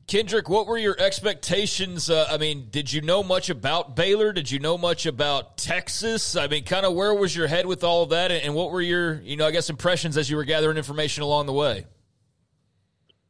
Kendrick, 0.07 0.47
what 0.47 0.67
were 0.67 0.77
your 0.77 0.95
expectations? 0.97 2.09
Uh, 2.09 2.27
I 2.29 2.37
mean, 2.37 2.67
did 2.69 2.93
you 2.93 3.01
know 3.01 3.23
much 3.23 3.49
about 3.49 3.95
Baylor? 3.97 4.31
Did 4.31 4.49
you 4.49 4.57
know 4.57 4.77
much 4.77 5.05
about 5.05 5.57
Texas? 5.57 6.37
I 6.37 6.47
mean, 6.47 6.63
kind 6.63 6.85
of 6.85 6.93
where 6.93 7.13
was 7.13 7.35
your 7.35 7.47
head 7.47 7.65
with 7.65 7.83
all 7.83 8.03
of 8.03 8.11
that, 8.11 8.31
and 8.31 8.55
what 8.55 8.71
were 8.71 8.79
your, 8.79 9.19
you 9.21 9.35
know, 9.35 9.45
I 9.45 9.51
guess 9.51 9.69
impressions 9.69 10.15
as 10.15 10.29
you 10.29 10.37
were 10.37 10.45
gathering 10.45 10.77
information 10.77 11.23
along 11.23 11.47
the 11.47 11.53
way? 11.53 11.85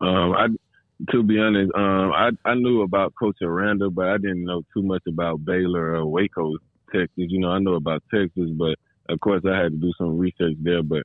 Um, 0.01 0.33
I, 0.33 0.47
to 1.11 1.23
be 1.23 1.39
honest, 1.39 1.71
um, 1.73 2.11
I 2.11 2.29
I 2.45 2.53
knew 2.53 2.83
about 2.83 3.15
Coach 3.19 3.37
Aranda, 3.41 3.89
but 3.89 4.09
I 4.09 4.17
didn't 4.17 4.43
know 4.43 4.61
too 4.71 4.83
much 4.83 5.01
about 5.07 5.43
Baylor 5.43 5.95
or 5.95 6.05
Waco, 6.05 6.57
Texas. 6.91 7.11
You 7.15 7.39
know, 7.39 7.51
I 7.51 7.59
know 7.59 7.73
about 7.75 8.03
Texas, 8.13 8.49
but 8.57 8.75
of 9.09 9.19
course 9.19 9.43
I 9.45 9.57
had 9.57 9.71
to 9.71 9.77
do 9.77 9.91
some 9.97 10.17
research 10.17 10.55
there. 10.61 10.83
But 10.83 11.03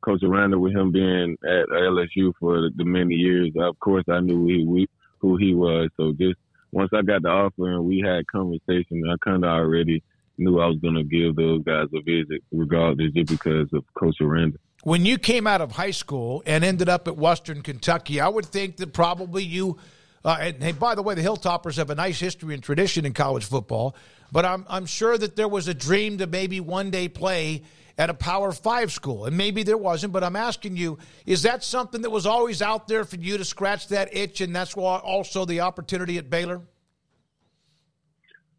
Coach 0.00 0.22
Aranda, 0.22 0.58
with 0.58 0.74
him 0.74 0.92
being 0.92 1.36
at 1.44 1.68
LSU 1.68 2.32
for 2.38 2.70
the 2.74 2.84
many 2.84 3.14
years, 3.14 3.52
of 3.58 3.78
course 3.80 4.04
I 4.08 4.20
knew 4.20 4.46
who 4.46 4.76
he, 4.76 4.88
who 5.18 5.36
he 5.36 5.54
was. 5.54 5.90
So 5.96 6.12
just 6.12 6.38
once 6.72 6.90
I 6.92 7.02
got 7.02 7.22
the 7.22 7.28
offer 7.28 7.72
and 7.72 7.84
we 7.84 8.02
had 8.04 8.26
conversation, 8.26 9.02
I 9.10 9.16
kind 9.24 9.44
of 9.44 9.50
already 9.50 10.02
knew 10.36 10.60
I 10.60 10.66
was 10.66 10.78
going 10.78 10.94
to 10.94 11.04
give 11.04 11.36
those 11.36 11.62
guys 11.62 11.86
a 11.94 12.02
visit, 12.02 12.42
regardless, 12.50 13.12
just 13.12 13.30
because 13.30 13.68
of 13.72 13.84
Coach 13.94 14.16
Aranda 14.20 14.58
when 14.84 15.06
you 15.06 15.18
came 15.18 15.46
out 15.46 15.62
of 15.62 15.72
high 15.72 15.90
school 15.90 16.42
and 16.46 16.62
ended 16.62 16.88
up 16.88 17.08
at 17.08 17.16
Western 17.16 17.62
Kentucky, 17.62 18.20
I 18.20 18.28
would 18.28 18.44
think 18.44 18.76
that 18.76 18.92
probably 18.92 19.42
you. 19.42 19.78
Uh, 20.24 20.36
and 20.40 20.62
hey, 20.62 20.72
by 20.72 20.94
the 20.94 21.02
way, 21.02 21.14
the 21.14 21.22
Hilltoppers 21.22 21.76
have 21.76 21.90
a 21.90 21.94
nice 21.94 22.20
history 22.20 22.54
and 22.54 22.62
tradition 22.62 23.04
in 23.04 23.14
college 23.14 23.44
football, 23.44 23.96
but 24.34 24.44
I'm 24.44 24.66
I'm 24.68 24.84
sure 24.84 25.16
that 25.16 25.36
there 25.36 25.46
was 25.46 25.68
a 25.68 25.74
dream 25.74 26.18
to 26.18 26.26
maybe 26.26 26.58
one 26.58 26.90
day 26.90 27.08
play 27.08 27.62
at 27.96 28.10
a 28.10 28.14
Power 28.14 28.50
Five 28.50 28.90
school, 28.90 29.26
and 29.26 29.36
maybe 29.36 29.62
there 29.62 29.78
wasn't. 29.78 30.12
But 30.12 30.24
I'm 30.24 30.34
asking 30.34 30.76
you, 30.76 30.98
is 31.24 31.42
that 31.42 31.62
something 31.62 32.02
that 32.02 32.10
was 32.10 32.26
always 32.26 32.60
out 32.60 32.88
there 32.88 33.04
for 33.04 33.14
you 33.14 33.38
to 33.38 33.44
scratch 33.44 33.86
that 33.88 34.14
itch, 34.14 34.40
and 34.40 34.54
that's 34.54 34.74
why 34.74 34.98
also 34.98 35.44
the 35.44 35.60
opportunity 35.60 36.18
at 36.18 36.28
Baylor? 36.30 36.62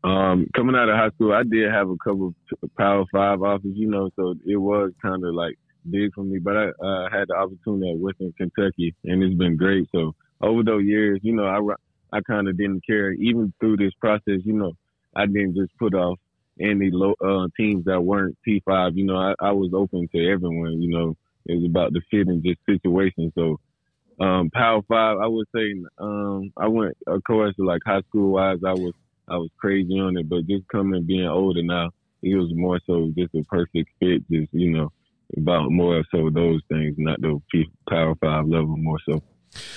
Um, 0.05 0.47
coming 0.55 0.78
out 0.78 0.88
of 0.88 0.95
high 0.95 1.09
school, 1.09 1.34
I 1.34 1.43
did 1.43 1.69
have 1.69 1.89
a 1.89 1.97
couple 2.01 2.34
Power 2.78 3.03
Five 3.11 3.41
offers, 3.41 3.73
you 3.76 3.89
know, 3.89 4.09
so 4.15 4.34
it 4.45 4.55
was 4.55 4.93
kind 5.01 5.26
of 5.26 5.36
like 5.36 5.55
big 5.89 6.13
for 6.15 6.23
me. 6.23 6.39
But 6.39 6.55
I 6.55 6.67
uh, 6.67 7.09
had 7.11 7.28
the 7.28 7.36
opportunity 7.36 7.91
at 7.91 7.99
Western 7.99 8.32
Kentucky, 8.38 8.95
and 9.03 9.21
it's 9.21 9.36
been 9.36 9.57
great. 9.57 9.89
So 9.93 10.15
over 10.39 10.63
those 10.63 10.86
years, 10.86 11.19
you 11.21 11.36
know, 11.36 11.43
I 11.43 11.59
I 12.17 12.21
kind 12.21 12.47
of 12.47 12.57
didn't 12.57 12.86
care. 12.88 13.11
Even 13.11 13.51
through 13.59 13.76
this 13.76 13.93
process, 13.99 14.39
you 14.45 14.53
know, 14.53 14.71
I 15.16 15.26
didn't 15.26 15.55
just 15.55 15.78
put 15.78 15.93
off 15.93 16.20
any 16.59 16.89
low 16.91 17.13
uh, 17.24 17.47
teams 17.57 17.86
that 17.86 18.01
weren't 18.01 18.38
P5. 18.47 18.95
You 18.95 19.05
know, 19.05 19.18
I, 19.18 19.34
I 19.39 19.51
was 19.51 19.72
open 19.74 20.07
to 20.13 20.30
everyone. 20.32 20.82
You 20.82 20.89
know, 20.89 21.18
it 21.45 21.55
was 21.55 21.66
about 21.66 21.93
the 21.93 22.01
fit 22.09 22.28
and 22.28 22.43
just 22.43 22.59
situation. 22.66 23.32
So, 23.36 23.59
um, 24.20 24.49
Power 24.51 24.82
Five, 24.88 25.18
I 25.20 25.28
would 25.28 25.47
say, 25.53 25.76
um, 25.97 26.51
I 26.57 26.68
went, 26.68 26.97
of 27.07 27.24
course, 27.24 27.53
like 27.57 27.82
high 27.86 28.01
school 28.09 28.34
wise, 28.34 28.59
I 28.66 28.74
was, 28.74 28.93
I 29.28 29.38
was 29.38 29.49
crazy 29.57 29.99
on 29.99 30.18
it, 30.18 30.30
but 30.30 30.47
just 30.47 30.68
coming 30.70 31.03
being 31.03 31.28
older 31.28 31.63
now, 31.63 31.91
it 32.22 32.36
was 32.36 32.51
more 32.53 32.80
so 32.88 33.11
just 33.18 33.36
a 33.36 33.43
perfect 33.43 33.89
fit. 33.99 34.24
Just 34.30 34.53
you 34.53 34.72
know, 34.72 34.91
about 35.38 35.72
more 35.72 36.03
so 36.11 36.30
those 36.30 36.61
things, 36.70 36.95
not 36.97 37.22
the 37.22 37.39
Power 37.89 38.16
Five 38.22 38.47
level 38.47 38.78
more 38.78 38.99
so. 39.07 39.22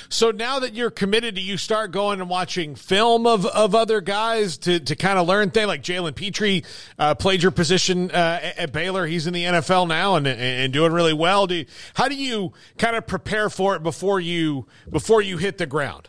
So 0.09 0.31
now 0.31 0.59
that 0.61 0.75
you're 0.75 0.91
committed, 0.91 1.35
do 1.37 1.41
you 1.41 1.57
start 1.57 1.93
going 1.93 2.21
and 2.21 2.29
watching 2.29 2.75
film 2.75 3.27
of, 3.27 3.47
of 3.47 3.75
other 3.75 4.01
guys 4.01 4.59
to, 4.59 4.81
to 4.81 4.97
kind 4.97 5.19
of 5.19 5.27
learn 5.27 5.51
things 5.51 5.69
like 5.69 5.83
Jalen 5.83 6.15
Pitre 6.15 6.63
uh, 6.99 7.15
played 7.15 7.43
your 7.43 7.53
position 7.53 8.11
uh, 8.11 8.41
at 8.57 8.73
Baylor. 8.73 9.07
He's 9.07 9.27
in 9.27 9.35
the 9.35 9.45
NFL 9.45 9.89
now 9.89 10.17
and, 10.17 10.27
and 10.27 10.73
doing 10.73 10.93
really 10.93 11.13
well. 11.13 11.47
Do 11.47 11.57
you, 11.57 11.67
how 11.95 12.09
do 12.09 12.17
you 12.17 12.53
kind 12.77 12.97
of 12.97 13.07
prepare 13.07 13.51
for 13.51 13.77
it 13.77 13.83
before 13.83 14.21
you 14.21 14.67
before 14.91 15.23
you 15.23 15.37
hit 15.37 15.59
the 15.59 15.67
ground? 15.67 16.09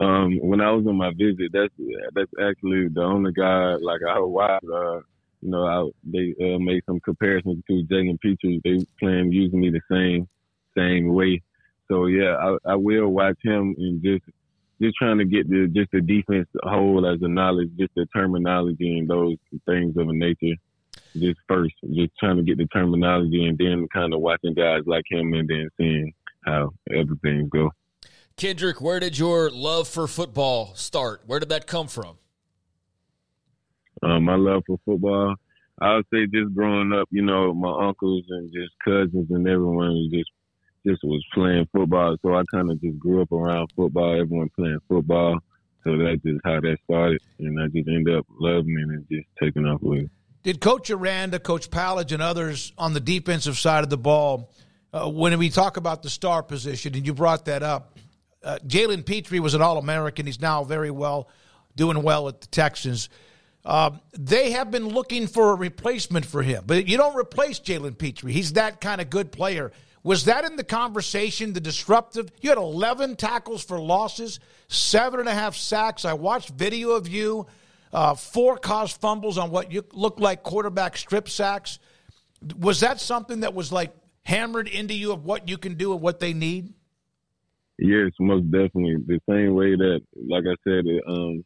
Um, 0.00 0.38
when 0.40 0.60
I 0.60 0.70
was 0.70 0.86
on 0.86 0.96
my 0.96 1.10
visit, 1.10 1.50
that's 1.52 1.74
that's 2.14 2.30
actually 2.40 2.88
the 2.88 3.02
only 3.02 3.32
guy 3.32 3.74
like 3.74 4.00
I 4.08 4.20
watched. 4.20 4.64
Uh, 4.64 5.00
you 5.40 5.50
know, 5.50 5.64
I, 5.64 5.88
they 6.04 6.34
uh, 6.40 6.58
made 6.58 6.82
some 6.86 7.00
comparisons 7.00 7.62
to 7.68 7.84
Jalen 7.84 8.20
Pitre. 8.20 8.60
They 8.64 8.84
plan 9.00 9.32
using 9.32 9.60
me 9.60 9.70
the 9.70 9.80
same 9.90 10.28
same 10.76 11.12
way. 11.12 11.42
So 11.90 12.06
yeah, 12.06 12.36
I, 12.36 12.72
I 12.72 12.74
will 12.74 13.08
watch 13.08 13.38
him 13.42 13.74
and 13.78 14.02
just 14.02 14.24
just 14.80 14.96
trying 14.96 15.18
to 15.18 15.24
get 15.24 15.48
the 15.48 15.66
just 15.74 15.90
the 15.92 16.00
defense 16.00 16.48
whole 16.62 17.06
as 17.06 17.20
a 17.22 17.28
knowledge, 17.28 17.70
just 17.78 17.94
the 17.96 18.06
terminology 18.14 18.98
and 18.98 19.08
those 19.08 19.36
things 19.66 19.96
of 19.96 20.08
a 20.08 20.12
nature. 20.12 20.54
Just 21.14 21.40
first, 21.48 21.74
just 21.94 22.12
trying 22.20 22.36
to 22.36 22.42
get 22.42 22.58
the 22.58 22.66
terminology 22.66 23.46
and 23.46 23.56
then 23.58 23.88
kind 23.92 24.12
of 24.12 24.20
watching 24.20 24.54
guys 24.54 24.82
like 24.86 25.04
him 25.10 25.32
and 25.32 25.48
then 25.48 25.68
seeing 25.76 26.12
how 26.44 26.70
everything 26.90 27.48
go. 27.48 27.70
Kendrick, 28.36 28.80
where 28.80 29.00
did 29.00 29.18
your 29.18 29.50
love 29.50 29.88
for 29.88 30.06
football 30.06 30.72
start? 30.74 31.22
Where 31.26 31.40
did 31.40 31.48
that 31.48 31.66
come 31.66 31.88
from? 31.88 32.18
Um, 34.02 34.24
my 34.24 34.36
love 34.36 34.62
for 34.66 34.78
football, 34.84 35.34
I 35.80 35.96
would 35.96 36.06
say 36.12 36.26
just 36.26 36.54
growing 36.54 36.92
up, 36.92 37.08
you 37.10 37.22
know, 37.22 37.52
my 37.52 37.88
uncles 37.88 38.24
and 38.28 38.52
just 38.52 38.72
cousins 38.84 39.28
and 39.30 39.46
everyone 39.48 39.90
was 39.90 40.10
just 40.12 40.30
just 40.86 41.02
was 41.04 41.24
playing 41.34 41.66
football. 41.72 42.16
So 42.22 42.34
I 42.34 42.42
kind 42.52 42.70
of 42.70 42.80
just 42.80 42.98
grew 42.98 43.22
up 43.22 43.32
around 43.32 43.70
football, 43.76 44.20
everyone 44.20 44.50
playing 44.56 44.80
football. 44.88 45.38
So 45.84 45.96
that's 45.96 46.22
just 46.22 46.40
how 46.44 46.60
that 46.60 46.76
started. 46.84 47.20
And 47.38 47.60
I 47.60 47.66
just 47.66 47.88
ended 47.88 48.16
up 48.16 48.26
loving 48.38 48.76
it 48.78 48.94
and 48.94 49.06
just 49.10 49.26
taking 49.40 49.64
off 49.64 49.80
with 49.82 50.04
it. 50.04 50.10
Did 50.42 50.60
Coach 50.60 50.90
Aranda, 50.90 51.38
Coach 51.38 51.70
Powledge, 51.70 52.12
and 52.12 52.22
others 52.22 52.72
on 52.78 52.94
the 52.94 53.00
defensive 53.00 53.58
side 53.58 53.84
of 53.84 53.90
the 53.90 53.98
ball, 53.98 54.50
uh, 54.92 55.08
when 55.08 55.36
we 55.38 55.50
talk 55.50 55.76
about 55.76 56.02
the 56.02 56.10
star 56.10 56.42
position, 56.42 56.94
and 56.94 57.06
you 57.06 57.12
brought 57.12 57.44
that 57.46 57.62
up, 57.62 57.98
uh, 58.42 58.58
Jalen 58.66 59.04
Pitre 59.04 59.40
was 59.40 59.54
an 59.54 59.62
All 59.62 59.78
American. 59.78 60.26
He's 60.26 60.40
now 60.40 60.64
very 60.64 60.90
well, 60.90 61.28
doing 61.76 62.02
well 62.02 62.28
at 62.28 62.40
the 62.40 62.46
Texans. 62.46 63.08
Uh, 63.64 63.90
they 64.12 64.52
have 64.52 64.70
been 64.70 64.88
looking 64.88 65.26
for 65.26 65.52
a 65.52 65.54
replacement 65.54 66.24
for 66.24 66.42
him, 66.42 66.64
but 66.66 66.86
you 66.86 66.96
don't 66.96 67.16
replace 67.16 67.60
Jalen 67.60 67.98
Pitre. 67.98 68.30
He's 68.30 68.54
that 68.54 68.80
kind 68.80 69.00
of 69.00 69.10
good 69.10 69.32
player. 69.32 69.72
Was 70.08 70.24
that 70.24 70.46
in 70.46 70.56
the 70.56 70.64
conversation, 70.64 71.52
the 71.52 71.60
disruptive? 71.60 72.32
You 72.40 72.48
had 72.48 72.56
11 72.56 73.16
tackles 73.16 73.62
for 73.62 73.78
losses, 73.78 74.40
seven 74.66 75.20
and 75.20 75.28
a 75.28 75.34
half 75.34 75.54
sacks. 75.54 76.06
I 76.06 76.14
watched 76.14 76.48
video 76.48 76.92
of 76.92 77.06
you, 77.06 77.46
uh, 77.92 78.14
four 78.14 78.56
caused 78.56 79.02
fumbles 79.02 79.36
on 79.36 79.50
what 79.50 79.70
you 79.70 79.84
looked 79.92 80.18
like 80.18 80.42
quarterback 80.42 80.96
strip 80.96 81.28
sacks. 81.28 81.78
Was 82.58 82.80
that 82.80 83.00
something 83.00 83.40
that 83.40 83.52
was 83.52 83.70
like 83.70 83.94
hammered 84.22 84.66
into 84.66 84.94
you 84.94 85.12
of 85.12 85.26
what 85.26 85.46
you 85.46 85.58
can 85.58 85.74
do 85.74 85.92
and 85.92 86.00
what 86.00 86.20
they 86.20 86.32
need? 86.32 86.72
Yes, 87.78 88.10
most 88.18 88.50
definitely. 88.50 88.96
The 89.06 89.20
same 89.28 89.52
way 89.52 89.76
that, 89.76 90.00
like 90.26 90.44
I 90.46 90.56
said, 90.64 90.86
it, 90.86 91.02
um, 91.06 91.44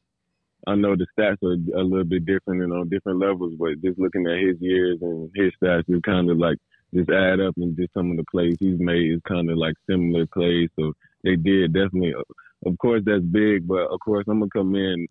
I 0.69 0.77
know 0.77 0.95
the 0.95 1.09
stats 1.19 1.43
are 1.43 1.81
a 1.81 1.83
little 1.83 2.05
bit 2.05 2.27
different 2.27 2.63
and 2.63 2.73
on 2.73 2.89
different 2.89 3.19
levels, 3.19 3.55
but 3.59 3.83
just 3.83 3.99
looking 3.99 4.25
at 4.29 4.39
his 4.39 4.57
years 4.61 4.99
and 5.03 5.29
his 5.35 5.51
stats, 5.61 5.83
it 5.89 6.05
kind 6.05 6.31
of 6.31 6.39
like 6.39 6.59
just 6.95 7.11
add 7.11 7.41
up 7.41 7.55
and 7.57 7.77
just 7.77 7.93
some 7.95 8.11
of 8.11 8.17
the 8.17 8.25
plays 8.31 8.57
he's 8.61 8.79
made 8.79 9.13
is 9.13 9.21
kind 9.27 9.51
of 9.51 9.57
like 9.57 9.75
similar 9.89 10.27
plays. 10.27 10.69
So 10.79 10.93
they 11.25 11.37
did 11.37 11.73
definitely. 11.73 12.15
Of 12.65 12.79
course, 12.79 13.03
that's 13.05 13.23
big, 13.25 13.67
but 13.67 13.87
of 13.91 13.99
course 14.01 14.25
I'm 14.29 14.39
gonna 14.41 14.51
come 14.53 14.75
in. 14.75 15.07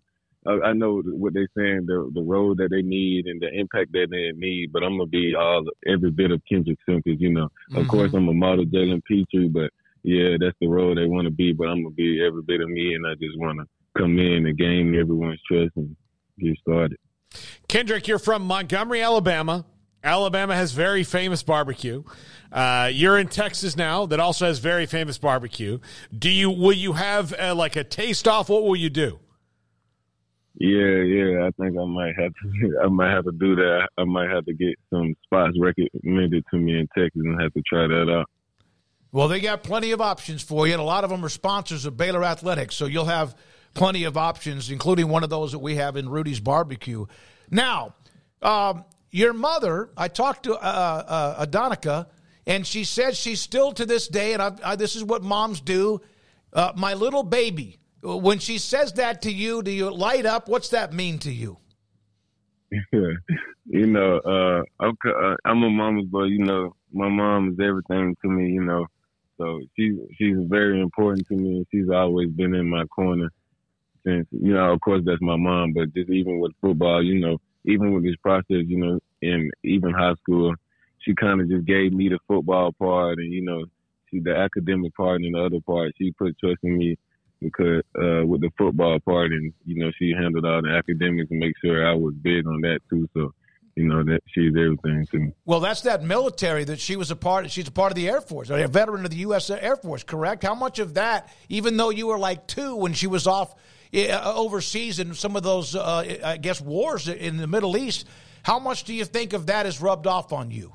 I, 0.46 0.70
I 0.70 0.72
know 0.72 1.02
what 1.04 1.34
they're 1.34 1.48
saying, 1.56 1.84
the 1.86 2.10
the 2.14 2.22
road 2.22 2.58
that 2.58 2.70
they 2.70 2.82
need 2.82 3.26
and 3.26 3.40
the 3.40 3.48
impact 3.52 3.92
that 3.92 4.08
they 4.10 4.32
need, 4.34 4.72
but 4.72 4.82
I'm 4.82 4.96
gonna 4.96 5.06
be 5.06 5.34
all 5.34 5.64
every 5.86 6.10
bit 6.10 6.30
of 6.30 6.40
Kendrick 6.48 6.78
Simpkins. 6.88 7.20
You 7.20 7.32
know, 7.32 7.48
Mm-hmm. 7.70 7.76
of 7.78 7.88
course 7.88 8.12
I'm 8.14 8.28
a 8.28 8.34
model 8.34 8.64
Jalen 8.64 9.02
Pitre, 9.04 9.48
but 9.50 9.70
yeah, 10.02 10.36
that's 10.40 10.56
the 10.60 10.66
role 10.68 10.94
they 10.94 11.06
want 11.06 11.26
to 11.26 11.30
be. 11.30 11.52
But 11.52 11.68
I'm 11.68 11.82
gonna 11.82 11.94
be 11.94 12.24
every 12.24 12.42
bit 12.42 12.60
of 12.60 12.68
me, 12.68 12.94
and 12.94 13.06
I 13.06 13.14
just 13.14 13.38
want 13.38 13.58
to 13.60 13.66
come 13.96 14.18
in 14.18 14.46
and 14.46 14.56
gain 14.58 14.94
everyone's 14.98 15.40
trust 15.46 15.72
and 15.76 15.94
get 16.38 16.58
started. 16.58 16.98
Kendrick, 17.68 18.08
you're 18.08 18.18
from 18.18 18.42
Montgomery, 18.42 19.02
Alabama. 19.02 19.64
Alabama 20.04 20.54
has 20.54 20.72
very 20.72 21.04
famous 21.04 21.42
barbecue. 21.42 22.02
Uh, 22.50 22.90
you're 22.92 23.18
in 23.18 23.28
Texas 23.28 23.76
now, 23.76 24.04
that 24.06 24.20
also 24.20 24.46
has 24.46 24.58
very 24.58 24.86
famous 24.86 25.16
barbecue. 25.16 25.78
Do 26.16 26.28
you 26.28 26.50
will 26.50 26.72
you 26.72 26.94
have 26.94 27.32
uh, 27.38 27.54
like 27.54 27.76
a 27.76 27.84
taste 27.84 28.28
off? 28.28 28.48
What 28.48 28.64
will 28.64 28.76
you 28.76 28.90
do? 28.90 29.20
Yeah, 30.54 31.02
yeah. 31.02 31.46
I 31.46 31.50
think 31.58 31.78
I 31.78 31.84
might 31.86 32.14
have 32.18 32.32
to. 32.32 32.80
I 32.84 32.88
might 32.88 33.10
have 33.10 33.24
to 33.24 33.32
do 33.32 33.56
that. 33.56 33.88
I 33.96 34.04
might 34.04 34.30
have 34.30 34.44
to 34.46 34.52
get 34.52 34.74
some 34.90 35.14
spots 35.24 35.56
recommended 35.58 36.44
to 36.50 36.58
me 36.58 36.78
in 36.78 36.88
Texas 36.96 37.22
and 37.24 37.40
have 37.40 37.54
to 37.54 37.62
try 37.62 37.86
that 37.86 38.12
out. 38.12 38.26
Well, 39.12 39.28
they 39.28 39.40
got 39.40 39.62
plenty 39.62 39.92
of 39.92 40.00
options 40.00 40.42
for 40.42 40.66
you, 40.66 40.72
and 40.72 40.80
a 40.80 40.84
lot 40.84 41.04
of 41.04 41.10
them 41.10 41.24
are 41.24 41.28
sponsors 41.28 41.84
of 41.84 41.96
Baylor 41.96 42.24
Athletics, 42.24 42.74
so 42.74 42.86
you'll 42.86 43.04
have 43.04 43.36
plenty 43.74 44.04
of 44.04 44.16
options, 44.16 44.70
including 44.70 45.08
one 45.08 45.22
of 45.22 45.30
those 45.30 45.52
that 45.52 45.58
we 45.58 45.76
have 45.76 45.96
in 45.96 46.08
Rudy's 46.08 46.40
Barbecue. 46.40 47.06
Now, 47.50 47.94
um, 48.40 48.84
your 49.12 49.34
mother, 49.34 49.90
I 49.96 50.08
talked 50.08 50.44
to 50.44 50.54
uh, 50.54 50.56
uh, 50.56 51.46
Adonica, 51.46 52.06
and 52.46 52.66
she 52.66 52.82
said 52.82 53.14
she's 53.14 53.40
still 53.40 53.70
to 53.72 53.86
this 53.86 54.08
day, 54.08 54.32
and 54.32 54.42
I, 54.42 54.52
I, 54.64 54.76
this 54.76 54.96
is 54.96 55.04
what 55.04 55.22
moms 55.22 55.60
do. 55.60 56.00
Uh, 56.52 56.72
my 56.74 56.94
little 56.94 57.22
baby. 57.22 57.78
When 58.02 58.40
she 58.40 58.58
says 58.58 58.94
that 58.94 59.22
to 59.22 59.32
you, 59.32 59.62
do 59.62 59.70
you 59.70 59.88
light 59.90 60.26
up? 60.26 60.48
What's 60.48 60.70
that 60.70 60.92
mean 60.92 61.20
to 61.20 61.30
you? 61.30 61.58
you 62.92 63.86
know, 63.86 64.18
uh, 64.18 64.62
I'm, 64.80 64.96
uh, 65.06 65.36
I'm 65.44 65.62
a 65.62 65.70
mama's 65.70 66.06
boy. 66.06 66.24
You 66.24 66.40
know, 66.40 66.74
my 66.92 67.08
mom 67.08 67.50
is 67.50 67.60
everything 67.64 68.16
to 68.22 68.28
me. 68.28 68.50
You 68.50 68.64
know, 68.64 68.86
so 69.38 69.60
she's 69.76 69.94
she's 70.18 70.36
very 70.48 70.80
important 70.80 71.28
to 71.28 71.34
me. 71.34 71.64
She's 71.70 71.90
always 71.90 72.30
been 72.30 72.54
in 72.54 72.68
my 72.68 72.86
corner 72.86 73.30
since. 74.04 74.26
You 74.32 74.54
know, 74.54 74.72
of 74.72 74.80
course, 74.80 75.02
that's 75.04 75.22
my 75.22 75.36
mom. 75.36 75.72
But 75.72 75.94
just 75.94 76.10
even 76.10 76.40
with 76.40 76.52
football, 76.60 77.04
you 77.04 77.20
know, 77.20 77.38
even 77.64 77.92
with 77.92 78.04
this 78.04 78.16
process, 78.16 78.64
you 78.66 78.78
know, 78.78 78.98
in 79.20 79.50
even 79.62 79.92
high 79.92 80.14
school, 80.14 80.54
she 81.00 81.14
kind 81.14 81.40
of 81.40 81.48
just 81.48 81.64
gave 81.64 81.92
me 81.92 82.08
the 82.08 82.18
football 82.26 82.72
part, 82.72 83.18
and 83.18 83.32
you 83.32 83.42
know, 83.42 83.64
she 84.10 84.20
the 84.20 84.36
academic 84.36 84.94
part 84.94 85.20
and 85.20 85.34
the 85.34 85.40
other 85.40 85.60
part. 85.60 85.92
She 85.98 86.12
put 86.12 86.38
trust 86.38 86.58
in 86.62 86.78
me 86.78 86.96
because 87.40 87.82
uh, 87.96 88.24
with 88.26 88.40
the 88.40 88.50
football 88.56 88.98
part, 89.00 89.32
and 89.32 89.52
you 89.64 89.82
know, 89.84 89.90
she 89.98 90.12
handled 90.16 90.44
all 90.44 90.62
the 90.62 90.70
academics 90.70 91.30
and 91.30 91.40
make 91.40 91.54
sure 91.62 91.86
I 91.86 91.94
was 91.94 92.14
big 92.14 92.46
on 92.46 92.60
that 92.62 92.80
too. 92.88 93.08
So, 93.14 93.32
you 93.74 93.84
know, 93.84 94.04
that 94.04 94.20
she's 94.28 94.52
everything 94.56 95.06
to 95.10 95.18
me. 95.18 95.32
Well, 95.44 95.60
that's 95.60 95.82
that 95.82 96.02
military 96.02 96.64
that 96.64 96.78
she 96.78 96.96
was 96.96 97.10
a 97.10 97.16
part. 97.16 97.46
of. 97.46 97.50
She's 97.50 97.68
a 97.68 97.72
part 97.72 97.90
of 97.90 97.96
the 97.96 98.08
Air 98.08 98.20
Force, 98.20 98.50
a 98.50 98.68
veteran 98.68 99.04
of 99.04 99.10
the 99.10 99.18
U.S. 99.18 99.50
Air 99.50 99.76
Force. 99.76 100.04
Correct? 100.04 100.42
How 100.42 100.54
much 100.54 100.78
of 100.78 100.94
that, 100.94 101.32
even 101.48 101.76
though 101.76 101.90
you 101.90 102.06
were 102.06 102.18
like 102.18 102.46
two 102.46 102.76
when 102.76 102.92
she 102.92 103.06
was 103.06 103.26
off 103.26 103.54
overseas 103.94 104.98
in 104.98 105.14
some 105.14 105.36
of 105.36 105.42
those, 105.42 105.74
uh, 105.74 106.18
I 106.24 106.36
guess, 106.36 106.60
wars 106.60 107.08
in 107.08 107.36
the 107.36 107.46
Middle 107.46 107.76
East, 107.76 108.06
how 108.42 108.58
much 108.58 108.84
do 108.84 108.94
you 108.94 109.04
think 109.04 109.32
of 109.32 109.46
that 109.46 109.66
has 109.66 109.80
rubbed 109.80 110.06
off 110.06 110.32
on 110.32 110.50
you? 110.50 110.72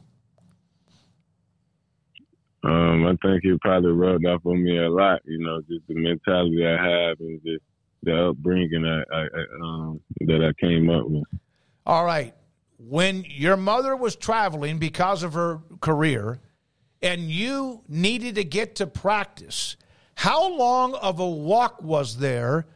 Um, 2.64 3.06
I 3.06 3.16
think 3.26 3.44
it 3.44 3.62
probably 3.62 3.92
rubbed 3.92 4.26
off 4.26 4.46
on 4.46 4.64
me 4.64 4.78
a 4.78 4.90
lot. 4.90 5.22
You 5.26 5.40
know, 5.40 5.62
just 5.62 5.88
the 5.88 5.96
mentality 5.96 6.66
I 6.66 6.72
have 6.72 7.20
and 7.20 7.40
just 7.46 7.64
the 8.04 8.30
upbringing 8.30 8.86
I, 8.86 9.04
I, 9.16 9.22
I 9.22 9.46
um, 9.64 10.02
that 10.22 10.44
I 10.44 10.54
came 10.62 10.90
up 10.90 11.08
with. 11.08 11.24
All 11.86 12.06
right. 12.06 12.34
When 12.78 13.26
your 13.28 13.58
mother 13.58 13.96
was 13.96 14.16
traveling 14.16 14.78
because 14.78 15.24
of 15.24 15.34
her 15.34 15.62
career 15.82 16.40
and 17.02 17.22
you 17.22 17.82
needed 17.88 18.36
to 18.36 18.44
get 18.44 18.76
to 18.76 18.88
practice, 18.88 19.78
how 20.16 20.50
long 20.50 20.94
of 20.96 21.20
a 21.20 21.30
walk 21.30 21.82
was 21.82 22.18
there? 22.18 22.68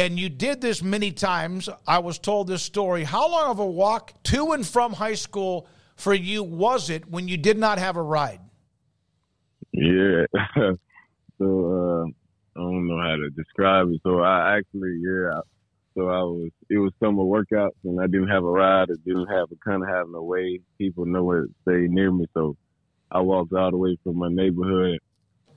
And 0.00 0.18
you 0.18 0.30
did 0.30 0.62
this 0.62 0.82
many 0.82 1.12
times. 1.12 1.68
I 1.86 1.98
was 1.98 2.18
told 2.18 2.46
this 2.46 2.62
story. 2.62 3.04
How 3.04 3.30
long 3.30 3.50
of 3.50 3.58
a 3.58 3.66
walk 3.66 4.14
to 4.22 4.52
and 4.52 4.66
from 4.66 4.94
high 4.94 5.12
school 5.12 5.66
for 5.94 6.14
you 6.14 6.42
was 6.42 6.88
it 6.88 7.10
when 7.10 7.28
you 7.28 7.36
did 7.36 7.58
not 7.58 7.78
have 7.78 7.98
a 7.98 8.02
ride? 8.02 8.40
Yeah. 9.74 10.24
so 11.36 11.44
uh, 11.44 12.04
I 12.06 12.62
don't 12.62 12.88
know 12.88 12.96
how 12.96 13.16
to 13.16 13.28
describe 13.36 13.90
it. 13.90 14.00
So 14.02 14.20
I 14.20 14.56
actually, 14.56 15.02
yeah. 15.04 15.40
So 15.94 16.08
I 16.08 16.22
was 16.22 16.50
it 16.70 16.78
was 16.78 16.94
summer 16.98 17.24
workouts, 17.24 17.76
and 17.84 18.00
I 18.00 18.06
didn't 18.06 18.28
have 18.28 18.44
a 18.44 18.50
ride. 18.50 18.88
I 18.90 18.96
didn't 19.04 19.26
have 19.26 19.52
a 19.52 19.56
kind 19.62 19.82
of 19.82 19.88
having 19.90 20.14
a 20.14 20.22
way 20.22 20.60
people 20.78 21.04
nowhere 21.04 21.42
to 21.42 21.54
stay 21.68 21.88
near 21.88 22.10
me, 22.10 22.24
so 22.32 22.56
I 23.12 23.20
walked 23.20 23.52
all 23.52 23.70
the 23.70 23.76
way 23.76 23.98
from 24.02 24.16
my 24.16 24.28
neighborhood 24.30 24.98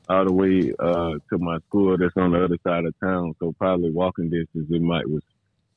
all 0.10 0.26
the 0.26 0.34
way 0.34 0.74
uh, 0.80 1.14
to 1.30 1.38
my 1.38 1.58
school 1.68 1.98
that's 1.98 2.16
on 2.18 2.32
the 2.32 2.44
other 2.44 2.58
side 2.66 2.86
of 2.86 2.94
town. 3.00 3.34
So 3.40 3.54
probably 3.54 3.92
walking 3.92 4.30
distance, 4.30 4.68
it 4.70 4.82
might 4.82 5.10
was 5.10 5.24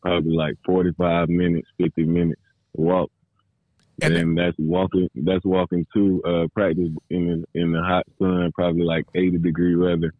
probably 0.02 0.34
like 0.34 0.56
forty 0.64 0.92
five 0.92 1.28
minutes, 1.28 1.68
fifty 1.78 2.04
minutes 2.04 2.40
walk. 2.74 3.10
And, 4.02 4.14
then 4.14 4.34
that's 4.34 4.56
walking. 4.58 5.08
That's 5.14 5.44
walking 5.44 5.86
to 5.94 6.22
uh, 6.24 6.46
practice 6.52 6.90
in 7.08 7.44
the, 7.54 7.60
in 7.60 7.72
the 7.72 7.82
hot 7.82 8.04
sun, 8.18 8.52
probably 8.54 8.82
like 8.82 9.06
eighty 9.14 9.38
degree 9.38 9.74
weather. 9.74 10.12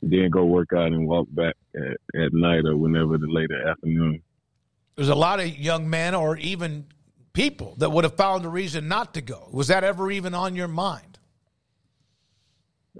Then 0.00 0.30
go 0.30 0.46
work 0.46 0.72
out 0.72 0.88
and 0.88 1.06
walk 1.06 1.28
back 1.30 1.54
at, 1.76 2.20
at 2.20 2.32
night 2.32 2.64
or 2.64 2.76
whenever 2.76 3.18
the 3.18 3.28
later 3.28 3.68
afternoon. 3.68 4.22
There's 4.96 5.10
a 5.10 5.14
lot 5.14 5.40
of 5.40 5.58
young 5.58 5.88
men 5.88 6.14
or 6.14 6.36
even 6.38 6.86
people 7.32 7.74
that 7.78 7.90
would 7.90 8.04
have 8.04 8.16
found 8.16 8.44
a 8.44 8.48
reason 8.48 8.88
not 8.88 9.14
to 9.14 9.20
go. 9.20 9.48
Was 9.52 9.68
that 9.68 9.84
ever 9.84 10.10
even 10.10 10.34
on 10.34 10.56
your 10.56 10.68
mind? 10.68 11.11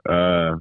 Uh, 0.08 0.56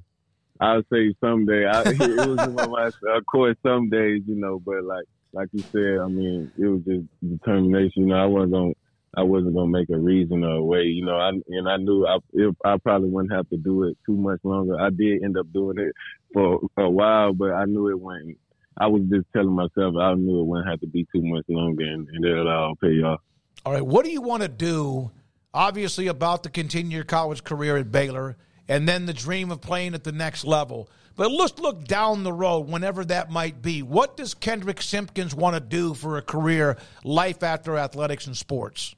I 0.60 0.76
would 0.76 0.86
say 0.92 1.14
someday. 1.20 1.66
I, 1.66 1.82
it 1.82 2.00
was 2.00 2.48
in 2.48 2.56
my 2.56 2.68
mind. 2.68 2.94
Of 3.16 3.26
course, 3.26 3.58
some 3.64 3.90
days, 3.90 4.22
you 4.28 4.36
know, 4.36 4.60
but 4.60 4.84
like 4.84 5.06
like 5.34 5.50
you 5.54 5.64
said, 5.72 6.00
I 6.00 6.08
mean, 6.08 6.52
it 6.58 6.66
was 6.66 6.82
just 6.82 7.06
determination. 7.28 8.04
You 8.04 8.06
know, 8.08 8.16
I 8.16 8.26
wasn't 8.26 8.52
gonna 8.52 8.74
I 9.18 9.24
wasn't 9.24 9.56
gonna 9.56 9.68
make 9.68 9.90
a 9.90 9.98
reason 9.98 10.44
or 10.44 10.58
a 10.58 10.64
way. 10.64 10.84
You 10.84 11.06
know, 11.06 11.18
I 11.18 11.30
and 11.30 11.68
I 11.68 11.78
knew 11.78 12.06
I 12.06 12.18
it, 12.34 12.56
I 12.64 12.78
probably 12.78 13.10
wouldn't 13.10 13.34
have 13.34 13.50
to 13.50 13.58
do 13.58 13.84
it 13.84 13.98
too 14.06 14.16
much 14.16 14.40
longer. 14.44 14.80
I 14.80 14.90
did 14.90 15.24
end 15.24 15.38
up 15.38 15.52
doing 15.52 15.80
it 15.80 15.94
for 16.34 16.62
a 16.78 16.90
while, 16.90 17.34
but 17.34 17.52
I 17.52 17.66
knew 17.66 17.90
it 17.90 18.00
wouldn't. 18.00 18.38
I 18.78 18.88
was 18.88 19.04
just 19.10 19.26
telling 19.34 19.54
myself 19.54 19.96
I 19.98 20.14
knew 20.14 20.40
it 20.40 20.46
wouldn't 20.46 20.70
have 20.70 20.80
to 20.82 20.88
be 20.88 21.06
too 21.14 21.22
much 21.22 21.46
longer, 21.50 21.84
and, 21.84 22.08
and 22.08 22.26
it'll 22.26 22.48
all 22.48 22.76
pay 22.76 23.02
off. 23.02 23.22
All 23.66 23.74
right, 23.74 23.86
what 23.86 24.06
do 24.06 24.12
you 24.12 24.22
want 24.22 24.44
to 24.44 24.48
do? 24.48 25.12
Obviously, 25.54 26.08
about 26.08 26.44
to 26.44 26.50
continue 26.50 26.96
your 26.96 27.04
college 27.04 27.44
career 27.44 27.76
at 27.78 27.92
Baylor, 27.92 28.38
and 28.72 28.88
then 28.88 29.06
the 29.06 29.14
dream 29.14 29.52
of 29.52 29.60
playing 29.60 29.94
at 29.94 30.06
the 30.06 30.14
next 30.14 30.46
level. 30.46 30.90
But 31.18 31.30
let's 31.30 31.60
look 31.60 31.84
down 31.84 32.24
the 32.24 32.32
road, 32.32 32.70
whenever 32.70 33.04
that 33.04 33.30
might 33.30 33.62
be. 33.62 33.84
What 33.84 34.16
does 34.16 34.34
Kendrick 34.34 34.82
Simpkins 34.82 35.36
want 35.36 35.56
to 35.56 35.60
do 35.60 35.94
for 35.94 36.18
a 36.18 36.22
career, 36.22 36.78
life 37.04 37.44
after 37.44 37.78
athletics 37.78 38.28
and 38.28 38.38
sports? 38.38 38.96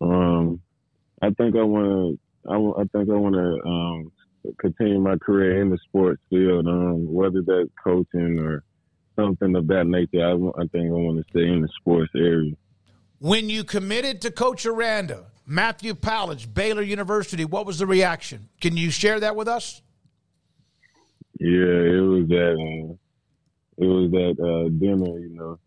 Um, 0.00 0.60
I 1.20 1.30
think 1.30 1.56
I 1.56 1.62
want 1.64 2.18
to. 2.46 2.50
I, 2.50 2.54
I 2.54 2.84
think 2.92 3.10
I 3.10 3.16
want 3.16 3.34
to 3.34 3.68
um, 3.68 4.12
continue 4.60 5.00
my 5.00 5.16
career 5.16 5.60
in 5.60 5.68
the 5.68 5.78
sports 5.78 6.22
field, 6.30 6.68
um, 6.68 7.12
whether 7.12 7.42
that's 7.42 7.68
coaching 7.82 8.38
or 8.38 8.62
something 9.16 9.56
of 9.56 9.66
that 9.66 9.88
nature. 9.88 10.24
I, 10.24 10.34
I 10.34 10.66
think 10.68 10.86
I 10.86 10.92
want 10.92 11.18
to 11.18 11.24
stay 11.30 11.48
in 11.48 11.62
the 11.62 11.68
sports 11.80 12.12
area. 12.14 12.52
When 13.18 13.50
you 13.50 13.64
committed 13.64 14.22
to 14.22 14.30
Coach 14.30 14.64
Aranda, 14.64 15.26
Matthew 15.50 15.94
Powledge, 15.94 16.54
Baylor 16.54 16.80
University, 16.80 17.44
what 17.44 17.66
was 17.66 17.80
the 17.80 17.86
reaction? 17.86 18.48
Can 18.60 18.76
you 18.76 18.88
share 18.88 19.18
that 19.18 19.34
with 19.34 19.48
us? 19.48 19.82
Yeah, 21.40 21.98
it 21.98 22.06
was 22.06 22.28
that. 22.28 22.52
Uh, 22.54 22.94
it 23.82 23.86
was 23.86 24.10
that 24.12 24.36
uh, 24.38 24.68
dinner, 24.78 25.18
you 25.18 25.34
know. 25.34 25.58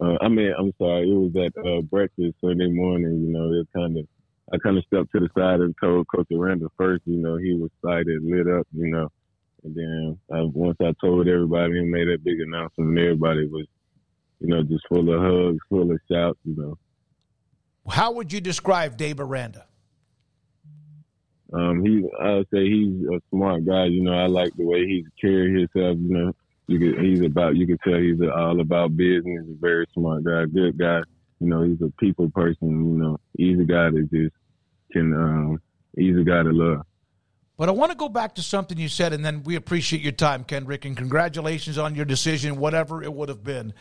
Uh, 0.00 0.16
I 0.20 0.28
mean, 0.28 0.54
I'm 0.56 0.72
sorry, 0.78 1.10
it 1.10 1.14
was 1.14 1.32
that 1.32 1.50
uh, 1.58 1.82
breakfast 1.82 2.36
Sunday 2.40 2.70
morning. 2.70 3.24
You 3.26 3.32
know, 3.32 3.52
it 3.52 3.66
kind 3.74 3.98
of. 3.98 4.06
I 4.52 4.58
kind 4.58 4.78
of 4.78 4.84
stepped 4.84 5.10
to 5.10 5.20
the 5.20 5.28
side 5.36 5.58
and 5.58 5.74
told 5.82 6.06
Coach 6.06 6.28
Aranda 6.32 6.68
first. 6.76 7.02
You 7.04 7.16
know, 7.16 7.36
he 7.36 7.54
was 7.54 7.70
excited, 7.82 8.22
lit 8.22 8.46
up. 8.46 8.68
You 8.72 8.86
know, 8.86 9.08
and 9.64 9.74
then 9.74 10.18
uh, 10.32 10.46
once 10.46 10.76
I 10.80 10.92
told 11.00 11.26
everybody 11.26 11.76
and 11.80 11.90
made 11.90 12.06
that 12.06 12.22
big 12.22 12.38
announcement, 12.38 12.96
everybody 12.96 13.48
was, 13.48 13.66
you 14.38 14.46
know, 14.46 14.62
just 14.62 14.86
full 14.88 15.12
of 15.12 15.20
hugs, 15.20 15.58
full 15.68 15.90
of 15.90 15.98
shouts. 16.08 16.38
You 16.44 16.54
know. 16.54 16.78
How 17.88 18.12
would 18.12 18.32
you 18.32 18.40
describe 18.40 18.96
Dave 18.96 19.20
Aranda? 19.20 19.66
Um, 21.52 21.84
he, 21.84 22.04
I 22.20 22.34
would 22.34 22.48
say 22.52 22.68
he's 22.68 23.06
a 23.06 23.20
smart 23.30 23.64
guy. 23.64 23.86
You 23.86 24.02
know, 24.02 24.14
I 24.14 24.26
like 24.26 24.54
the 24.56 24.64
way 24.64 24.86
he 24.86 25.06
carries 25.20 25.68
himself. 25.72 25.98
You 26.00 26.08
know, 26.08 26.32
you 26.66 26.78
can, 26.78 27.04
he's 27.04 27.20
about, 27.20 27.56
you 27.56 27.66
can 27.66 27.78
tell 27.78 27.98
he's 27.98 28.18
all 28.34 28.60
about 28.60 28.96
business. 28.96 29.44
He's 29.46 29.56
a 29.56 29.60
very 29.60 29.86
smart 29.94 30.24
guy, 30.24 30.46
good 30.46 30.78
guy. 30.78 31.00
You 31.40 31.48
know, 31.48 31.62
he's 31.62 31.80
a 31.82 31.90
people 32.00 32.30
person. 32.30 32.58
You 32.70 33.02
know, 33.02 33.20
he's 33.36 33.60
a 33.60 33.64
guy 33.64 33.90
that 33.90 34.08
just 34.10 34.34
can, 34.92 35.12
um, 35.12 35.60
he's 35.96 36.16
a 36.16 36.24
guy 36.24 36.42
to 36.42 36.50
love. 36.50 36.86
But 37.56 37.68
I 37.68 37.72
want 37.72 37.92
to 37.92 37.96
go 37.96 38.08
back 38.08 38.34
to 38.36 38.42
something 38.42 38.76
you 38.78 38.88
said, 38.88 39.12
and 39.12 39.24
then 39.24 39.44
we 39.44 39.54
appreciate 39.54 40.02
your 40.02 40.12
time, 40.12 40.42
Kendrick, 40.42 40.84
and 40.84 40.96
congratulations 40.96 41.78
on 41.78 41.94
your 41.94 42.04
decision, 42.04 42.56
whatever 42.56 43.00
it 43.02 43.12
would 43.12 43.28
have 43.28 43.44
been. 43.44 43.72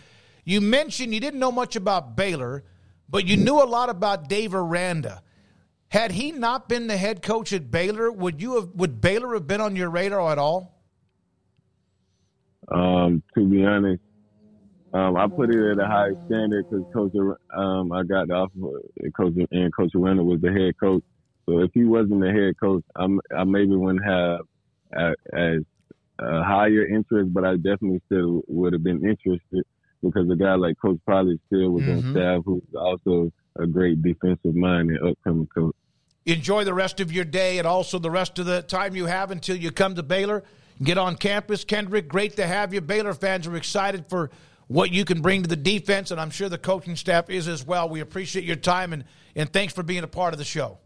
You 0.44 0.62
mentioned 0.62 1.12
you 1.12 1.20
didn't 1.20 1.40
know 1.40 1.52
much 1.52 1.76
about 1.76 2.16
Baylor, 2.16 2.64
but 3.10 3.26
you 3.26 3.38
knew 3.38 3.62
a 3.62 3.66
lot 3.66 3.90
about 3.90 4.28
Dave 4.28 4.54
Aranda. 4.54 5.22
Had 5.90 6.12
he 6.12 6.32
not 6.32 6.68
been 6.68 6.88
the 6.88 6.98
head 6.98 7.22
coach 7.22 7.54
at 7.54 7.70
Baylor, 7.70 8.12
would 8.12 8.42
you 8.42 8.56
have 8.56 8.70
would 8.74 9.00
Baylor 9.00 9.34
have 9.36 9.48
been 9.48 9.62
on 9.62 9.76
your 9.76 9.90
radar 9.90 10.32
at 10.32 10.40
all? 10.40 10.82
Um, 12.72 13.22
to 13.36 13.48
be 13.48 13.64
honest, 13.64 14.02
um, 14.94 15.18
I 15.18 15.28
put 15.28 15.54
it 15.54 15.72
at 15.72 15.80
a 15.80 15.88
high 15.88 16.12
standard 16.26 16.66
because 16.70 16.86
Coach, 16.94 17.14
um, 17.56 17.92
I 17.92 18.04
got 18.04 18.28
the 18.28 18.34
offer, 18.36 18.82
Coach 19.16 19.34
and 19.52 19.76
Coach 19.76 19.92
Aranda 19.96 20.24
was 20.24 20.42
the 20.42 20.52
head 20.52 20.80
coach. 20.80 21.04
So 21.46 21.60
if 21.60 21.72
he 21.74 21.84
wasn't 21.84 22.22
the 22.22 22.32
head 22.32 22.60
coach, 22.60 22.84
I'm, 22.96 23.20
I 23.36 23.44
maybe 23.44 23.76
wouldn't 23.76 24.06
have 24.06 24.40
as 25.34 25.60
a 26.20 26.44
higher 26.44 26.88
interest, 26.88 27.34
but 27.34 27.44
I 27.44 27.56
definitely 27.56 28.02
still 28.06 28.44
would 28.48 28.74
have 28.74 28.84
been 28.84 29.04
interested 29.04 29.64
because 30.04 30.30
a 30.30 30.36
guy 30.36 30.56
like 30.56 30.78
Coach 30.80 31.00
Polly 31.08 31.40
still 31.48 31.72
was 31.72 31.84
on 31.84 32.02
Mhm. 32.02 32.12
staff, 32.12 32.44
who's 32.46 32.62
also 32.78 33.32
a 33.58 33.66
great 33.66 34.02
defensive 34.02 34.56
mind 34.56 34.90
and 34.92 35.10
upcoming 35.10 35.48
coach. 35.48 35.76
Enjoy 36.26 36.64
the 36.64 36.74
rest 36.74 37.00
of 37.00 37.12
your 37.12 37.26
day 37.26 37.58
and 37.58 37.68
also 37.68 38.00
the 38.00 38.12
rest 38.12 38.40
of 38.40 38.46
the 38.46 38.62
time 38.62 38.96
you 38.96 39.06
have 39.06 39.32
until 39.32 39.56
you 39.56 39.72
come 39.72 39.96
to 39.96 40.04
Baylor. 40.04 40.44
Get 40.82 40.98
on 40.98 41.16
campus. 41.16 41.64
Kendrick, 41.64 42.08
great 42.08 42.36
to 42.38 42.48
have 42.48 42.74
you. 42.74 42.82
Baylor 42.82 43.14
fans 43.14 43.48
are 43.48 43.56
excited 43.56 44.06
for 44.08 44.30
what 44.68 44.92
you 44.92 45.06
can 45.06 45.22
bring 45.22 45.44
to 45.44 45.48
the 45.50 45.56
defense, 45.56 46.12
and 46.12 46.20
I'm 46.20 46.30
sure 46.30 46.50
the 46.50 46.58
coaching 46.58 46.96
staff 46.96 47.30
is 47.30 47.48
as 47.48 47.66
well. 47.66 47.90
We 47.90 48.00
appreciate 48.00 48.46
your 48.46 48.56
time 48.56 48.94
and, 48.94 49.04
and 49.36 49.52
thanks 49.52 49.74
for 49.74 49.84
being 49.84 50.04
a 50.04 50.08
part 50.08 50.34
of 50.34 50.38
the 50.40 50.46
show. 50.46 50.80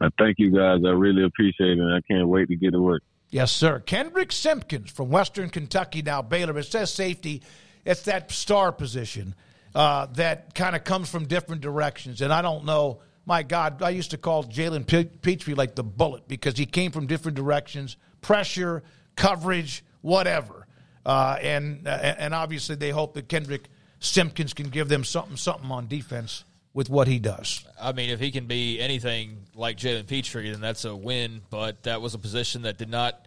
I 0.00 0.08
thank 0.18 0.36
you 0.38 0.50
guys. 0.50 0.80
I 0.84 0.90
really 0.90 1.24
appreciate 1.24 1.78
it, 1.78 1.78
and 1.78 1.94
I 1.94 2.00
can't 2.10 2.28
wait 2.28 2.48
to 2.48 2.56
get 2.56 2.72
to 2.72 2.80
work. 2.80 3.02
Yes, 3.30 3.50
sir. 3.52 3.78
Kendrick 3.78 4.30
Simpkins 4.32 4.90
from 4.90 5.08
Western 5.10 5.48
Kentucky, 5.48 6.02
now 6.02 6.20
Baylor. 6.20 6.58
It 6.58 6.64
says 6.64 6.92
safety. 6.92 7.42
It's 7.84 8.02
that 8.02 8.30
star 8.30 8.72
position 8.72 9.34
uh, 9.74 10.06
that 10.14 10.54
kind 10.54 10.76
of 10.76 10.84
comes 10.84 11.08
from 11.08 11.26
different 11.26 11.62
directions. 11.62 12.20
And 12.20 12.32
I 12.32 12.42
don't 12.42 12.64
know. 12.64 13.00
My 13.24 13.42
God, 13.42 13.82
I 13.82 13.90
used 13.90 14.10
to 14.10 14.18
call 14.18 14.44
Jalen 14.44 14.86
Pe- 14.86 15.04
Pitre 15.04 15.54
like 15.54 15.74
the 15.76 15.84
bullet 15.84 16.26
because 16.26 16.56
he 16.56 16.66
came 16.66 16.90
from 16.90 17.06
different 17.06 17.36
directions, 17.36 17.96
pressure, 18.20 18.82
coverage, 19.16 19.84
whatever. 20.00 20.66
Uh, 21.06 21.36
and 21.40 21.86
uh, 21.86 21.90
and 21.90 22.34
obviously 22.34 22.76
they 22.76 22.90
hope 22.90 23.14
that 23.14 23.28
Kendrick 23.28 23.68
Simpkins 24.00 24.54
can 24.54 24.68
give 24.68 24.88
them 24.88 25.04
something 25.04 25.36
something 25.36 25.70
on 25.70 25.86
defense 25.86 26.44
with 26.74 26.88
what 26.88 27.06
he 27.06 27.18
does. 27.18 27.64
I 27.80 27.92
mean, 27.92 28.10
if 28.10 28.18
he 28.20 28.30
can 28.30 28.46
be 28.46 28.80
anything 28.80 29.38
like 29.54 29.76
Jalen 29.76 30.06
Pitre, 30.06 30.42
then 30.42 30.60
that's 30.60 30.84
a 30.84 30.94
win. 30.94 31.42
But 31.50 31.84
that 31.84 32.00
was 32.00 32.14
a 32.14 32.18
position 32.18 32.62
that 32.62 32.78
did 32.78 32.88
not 32.88 33.26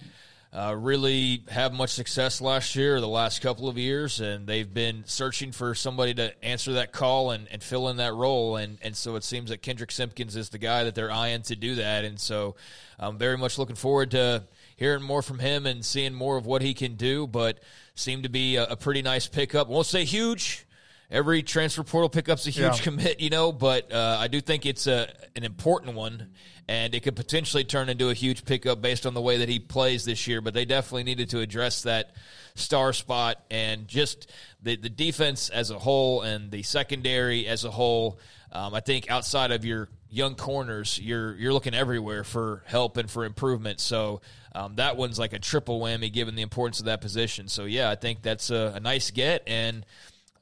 uh, 0.55 0.73
really 0.73 1.43
have 1.49 1.73
much 1.73 1.89
success 1.89 2.39
last 2.39 2.77
year 2.77 2.95
or 2.95 3.01
the 3.01 3.07
last 3.07 3.41
couple 3.41 3.67
of 3.67 3.77
years, 3.77 4.21
and 4.21 4.47
they've 4.47 4.73
been 4.73 5.03
searching 5.05 5.51
for 5.51 5.75
somebody 5.75 6.13
to 6.13 6.45
answer 6.45 6.73
that 6.73 6.93
call 6.93 7.31
and, 7.31 7.47
and 7.51 7.61
fill 7.61 7.89
in 7.89 7.97
that 7.97 8.13
role. 8.13 8.55
And, 8.55 8.77
and 8.81 8.95
so 8.95 9.17
it 9.17 9.25
seems 9.25 9.49
that 9.49 9.61
Kendrick 9.61 9.91
Simpkins 9.91 10.37
is 10.37 10.49
the 10.49 10.57
guy 10.57 10.85
that 10.85 10.95
they're 10.95 11.11
eyeing 11.11 11.41
to 11.43 11.57
do 11.57 11.75
that. 11.75 12.05
And 12.05 12.17
so 12.17 12.55
I'm 12.97 13.17
very 13.17 13.37
much 13.37 13.57
looking 13.57 13.75
forward 13.75 14.11
to 14.11 14.45
hearing 14.77 15.03
more 15.03 15.21
from 15.21 15.39
him 15.39 15.65
and 15.65 15.83
seeing 15.83 16.13
more 16.13 16.37
of 16.37 16.45
what 16.45 16.61
he 16.61 16.73
can 16.73 16.95
do. 16.95 17.27
But 17.27 17.59
seemed 17.93 18.23
to 18.23 18.29
be 18.29 18.55
a, 18.55 18.63
a 18.63 18.75
pretty 18.77 19.01
nice 19.01 19.27
pickup. 19.27 19.67
Won't 19.67 19.87
say 19.87 20.05
huge 20.05 20.65
every 21.11 21.43
transfer 21.43 21.83
portal 21.83 22.09
pickup's 22.09 22.47
a 22.47 22.49
huge 22.49 22.77
Yeah. 22.77 22.83
commit, 22.83 23.19
you 23.19 23.29
know, 23.29 23.51
but 23.51 23.91
uh, 23.91 24.17
I 24.19 24.27
do 24.27 24.41
think 24.41 24.65
it's 24.65 24.87
a 24.87 25.11
an 25.35 25.43
important 25.43 25.95
one, 25.95 26.29
and 26.67 26.95
it 26.95 27.01
could 27.03 27.15
potentially 27.15 27.63
turn 27.63 27.89
into 27.89 28.09
a 28.09 28.13
huge 28.13 28.45
pickup 28.45 28.81
based 28.81 29.05
on 29.05 29.13
the 29.13 29.21
way 29.21 29.37
that 29.37 29.49
he 29.49 29.59
plays 29.59 30.05
this 30.05 30.27
year. 30.27 30.41
But 30.41 30.53
they 30.53 30.65
definitely 30.65 31.03
needed 31.03 31.29
to 31.31 31.39
address 31.39 31.83
that 31.83 32.11
star 32.55 32.93
spot 32.93 33.43
and 33.51 33.87
just 33.87 34.31
the 34.61 34.75
the 34.77 34.89
defense 34.89 35.49
as 35.49 35.71
a 35.71 35.79
whole 35.79 36.21
and 36.21 36.51
the 36.51 36.63
secondary 36.63 37.47
as 37.47 37.65
a 37.65 37.71
whole. 37.71 38.19
Um, 38.51 38.73
I 38.73 38.79
think 38.79 39.11
outside 39.11 39.51
of 39.51 39.65
your 39.65 39.89
young 40.09 40.35
corners, 40.35 40.97
you're 40.99 41.35
you're 41.35 41.51
looking 41.53 41.73
everywhere 41.73 42.23
for 42.23 42.63
help 42.65 42.97
and 42.97 43.09
for 43.09 43.25
improvement. 43.25 43.79
So. 43.79 44.21
Um, 44.53 44.75
that 44.77 44.95
one's 44.95 45.19
like 45.19 45.33
a 45.33 45.39
triple 45.39 45.81
whammy 45.81 46.09
given 46.13 46.35
the 46.35 46.41
importance 46.41 46.79
of 46.79 46.85
that 46.85 47.01
position. 47.01 47.49
So 47.49 47.65
yeah, 47.65 47.89
I 47.89 47.95
think 47.95 48.21
that's 48.21 48.49
a, 48.51 48.71
a 48.77 48.79
nice 48.79 49.11
get, 49.11 49.43
and 49.47 49.85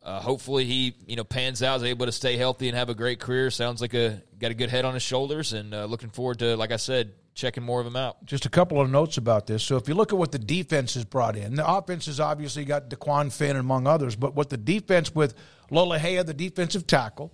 uh, 0.03 0.19
hopefully 0.19 0.65
he 0.65 0.95
you 1.07 1.15
know 1.15 1.23
pans 1.23 1.63
out, 1.63 1.77
is 1.77 1.83
able 1.83 2.05
to 2.05 2.11
stay 2.11 2.37
healthy 2.37 2.67
and 2.67 2.77
have 2.77 2.89
a 2.89 2.95
great 2.95 3.19
career. 3.19 3.49
Sounds 3.49 3.81
like 3.81 3.93
a 3.93 4.21
got 4.37 4.51
a 4.51 4.53
good 4.53 4.69
head 4.69 4.85
on 4.85 4.93
his 4.93 5.03
shoulders, 5.03 5.53
and 5.53 5.73
uh, 5.73 5.85
looking 5.85 6.09
forward 6.09 6.39
to, 6.39 6.57
like 6.57 6.71
I 6.71 6.77
said, 6.77 7.13
checking 7.33 7.63
more 7.63 7.79
of 7.79 7.85
them 7.85 7.95
out. 7.95 8.25
Just 8.25 8.45
a 8.45 8.49
couple 8.49 8.81
of 8.81 8.89
notes 8.89 9.17
about 9.17 9.47
this. 9.47 9.63
So 9.63 9.77
if 9.77 9.87
you 9.87 9.93
look 9.93 10.11
at 10.11 10.19
what 10.19 10.31
the 10.31 10.39
defense 10.39 10.93
has 10.95 11.05
brought 11.05 11.35
in, 11.35 11.55
the 11.55 11.67
offense 11.67 12.05
has 12.07 12.19
obviously 12.19 12.65
got 12.65 12.89
DeQuan 12.89 13.31
Finn 13.31 13.55
among 13.55 13.87
others, 13.87 14.15
but 14.15 14.35
what 14.35 14.49
the 14.49 14.57
defense 14.57 15.15
with 15.15 15.33
Lola 15.71 15.97
Hea, 15.97 16.21
the 16.23 16.33
defensive 16.33 16.85
tackle, 16.85 17.33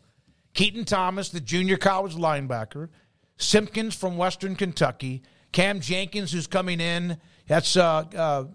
Keaton 0.54 0.86
Thomas, 0.86 1.30
the 1.30 1.42
junior 1.42 1.78
college 1.78 2.16
linebacker, 2.16 2.90
Simpkins 3.38 3.96
from 3.96 4.18
Western 4.18 4.56
Kentucky, 4.56 5.24
Cam 5.52 5.80
Jenkins, 5.80 6.32
who's 6.32 6.48
coming 6.48 6.80
in. 6.80 7.18
That's 7.48 7.76
uh, 7.76 8.04
uh, 8.16 8.46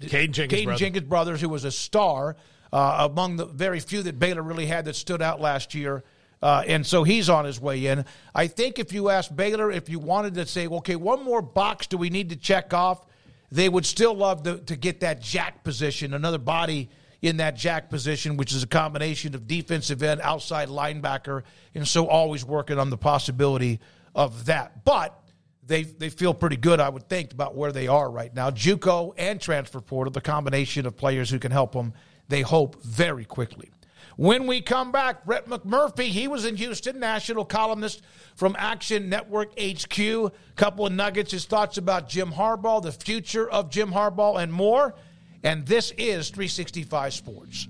Caden 0.00 0.32
Jenkins, 0.32 0.64
brother. 0.64 0.78
Jenkins 0.78 1.08
brothers, 1.08 1.40
who 1.40 1.48
was 1.48 1.64
a 1.64 1.70
star 1.70 2.36
uh, 2.76 3.08
among 3.10 3.36
the 3.36 3.46
very 3.46 3.80
few 3.80 4.02
that 4.02 4.18
Baylor 4.18 4.42
really 4.42 4.66
had 4.66 4.84
that 4.84 4.96
stood 4.96 5.22
out 5.22 5.40
last 5.40 5.74
year. 5.74 6.04
Uh, 6.42 6.62
and 6.66 6.86
so 6.86 7.04
he's 7.04 7.30
on 7.30 7.46
his 7.46 7.58
way 7.58 7.86
in. 7.86 8.04
I 8.34 8.48
think 8.48 8.78
if 8.78 8.92
you 8.92 9.08
asked 9.08 9.34
Baylor 9.34 9.72
if 9.72 9.88
you 9.88 9.98
wanted 9.98 10.34
to 10.34 10.44
say, 10.44 10.66
okay, 10.66 10.94
one 10.94 11.24
more 11.24 11.40
box 11.40 11.86
do 11.86 11.96
we 11.96 12.10
need 12.10 12.28
to 12.28 12.36
check 12.36 12.74
off, 12.74 13.06
they 13.50 13.70
would 13.70 13.86
still 13.86 14.12
love 14.12 14.42
to, 14.42 14.58
to 14.58 14.76
get 14.76 15.00
that 15.00 15.22
jack 15.22 15.64
position, 15.64 16.12
another 16.12 16.36
body 16.36 16.90
in 17.22 17.38
that 17.38 17.56
jack 17.56 17.88
position, 17.88 18.36
which 18.36 18.52
is 18.52 18.62
a 18.62 18.66
combination 18.66 19.34
of 19.34 19.46
defensive 19.46 20.02
end, 20.02 20.20
outside 20.20 20.68
linebacker, 20.68 21.44
and 21.74 21.88
so 21.88 22.06
always 22.06 22.44
working 22.44 22.78
on 22.78 22.90
the 22.90 22.98
possibility 22.98 23.80
of 24.14 24.44
that. 24.44 24.84
But 24.84 25.18
they 25.66 25.84
they 25.84 26.10
feel 26.10 26.34
pretty 26.34 26.58
good, 26.58 26.78
I 26.78 26.90
would 26.90 27.08
think, 27.08 27.32
about 27.32 27.54
where 27.54 27.72
they 27.72 27.88
are 27.88 28.10
right 28.10 28.34
now. 28.34 28.50
JUCO 28.50 29.14
and 29.16 29.40
transfer 29.40 29.80
portal, 29.80 30.12
the 30.12 30.20
combination 30.20 30.84
of 30.84 30.94
players 30.94 31.30
who 31.30 31.38
can 31.38 31.52
help 31.52 31.72
them, 31.72 31.94
they 32.28 32.42
hope 32.42 32.82
very 32.82 33.24
quickly. 33.24 33.70
When 34.16 34.46
we 34.46 34.62
come 34.62 34.92
back, 34.92 35.26
Brett 35.26 35.46
McMurphy, 35.46 36.06
he 36.06 36.26
was 36.26 36.46
in 36.46 36.56
Houston, 36.56 36.98
national 36.98 37.44
columnist 37.44 38.00
from 38.34 38.56
Action 38.58 39.10
Network 39.10 39.52
HQ. 39.60 40.32
Couple 40.56 40.86
of 40.86 40.92
nuggets, 40.92 41.32
his 41.32 41.44
thoughts 41.44 41.76
about 41.76 42.08
Jim 42.08 42.32
Harbaugh, 42.32 42.82
the 42.82 42.92
future 42.92 43.48
of 43.48 43.70
Jim 43.70 43.92
Harbaugh, 43.92 44.42
and 44.42 44.50
more. 44.50 44.94
And 45.42 45.66
this 45.66 45.92
is 45.98 46.30
365 46.30 47.12
Sports. 47.12 47.68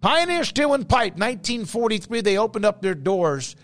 Pioneer 0.00 0.44
Steel 0.44 0.74
and 0.74 0.88
Pipe, 0.88 1.14
1943, 1.14 2.20
they 2.20 2.38
opened 2.38 2.64
up 2.64 2.80
their 2.80 2.94
doors. 2.94 3.56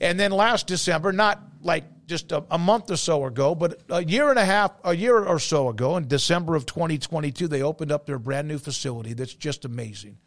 And 0.00 0.18
then 0.18 0.30
last 0.30 0.68
December, 0.68 1.12
not 1.12 1.42
like 1.60 2.01
just 2.12 2.30
a, 2.30 2.44
a, 2.50 2.58
month 2.58 2.90
or 2.90 2.96
so 2.98 3.24
ago, 3.24 3.54
but 3.54 3.80
a 3.88 4.04
year 4.04 4.28
and 4.28 4.38
a 4.38 4.44
half, 4.44 4.72
a 4.84 4.94
year 4.94 5.18
or 5.18 5.38
so 5.38 5.70
ago, 5.70 5.96
in 5.96 6.06
December 6.06 6.54
of 6.54 6.66
2022, 6.66 7.48
they 7.48 7.62
opened 7.62 7.90
up 7.90 8.04
their 8.04 8.18
brand 8.18 8.46
new 8.46 8.58
facility 8.58 9.14
that's 9.14 9.32
just 9.32 9.64
amazing. 9.64 10.18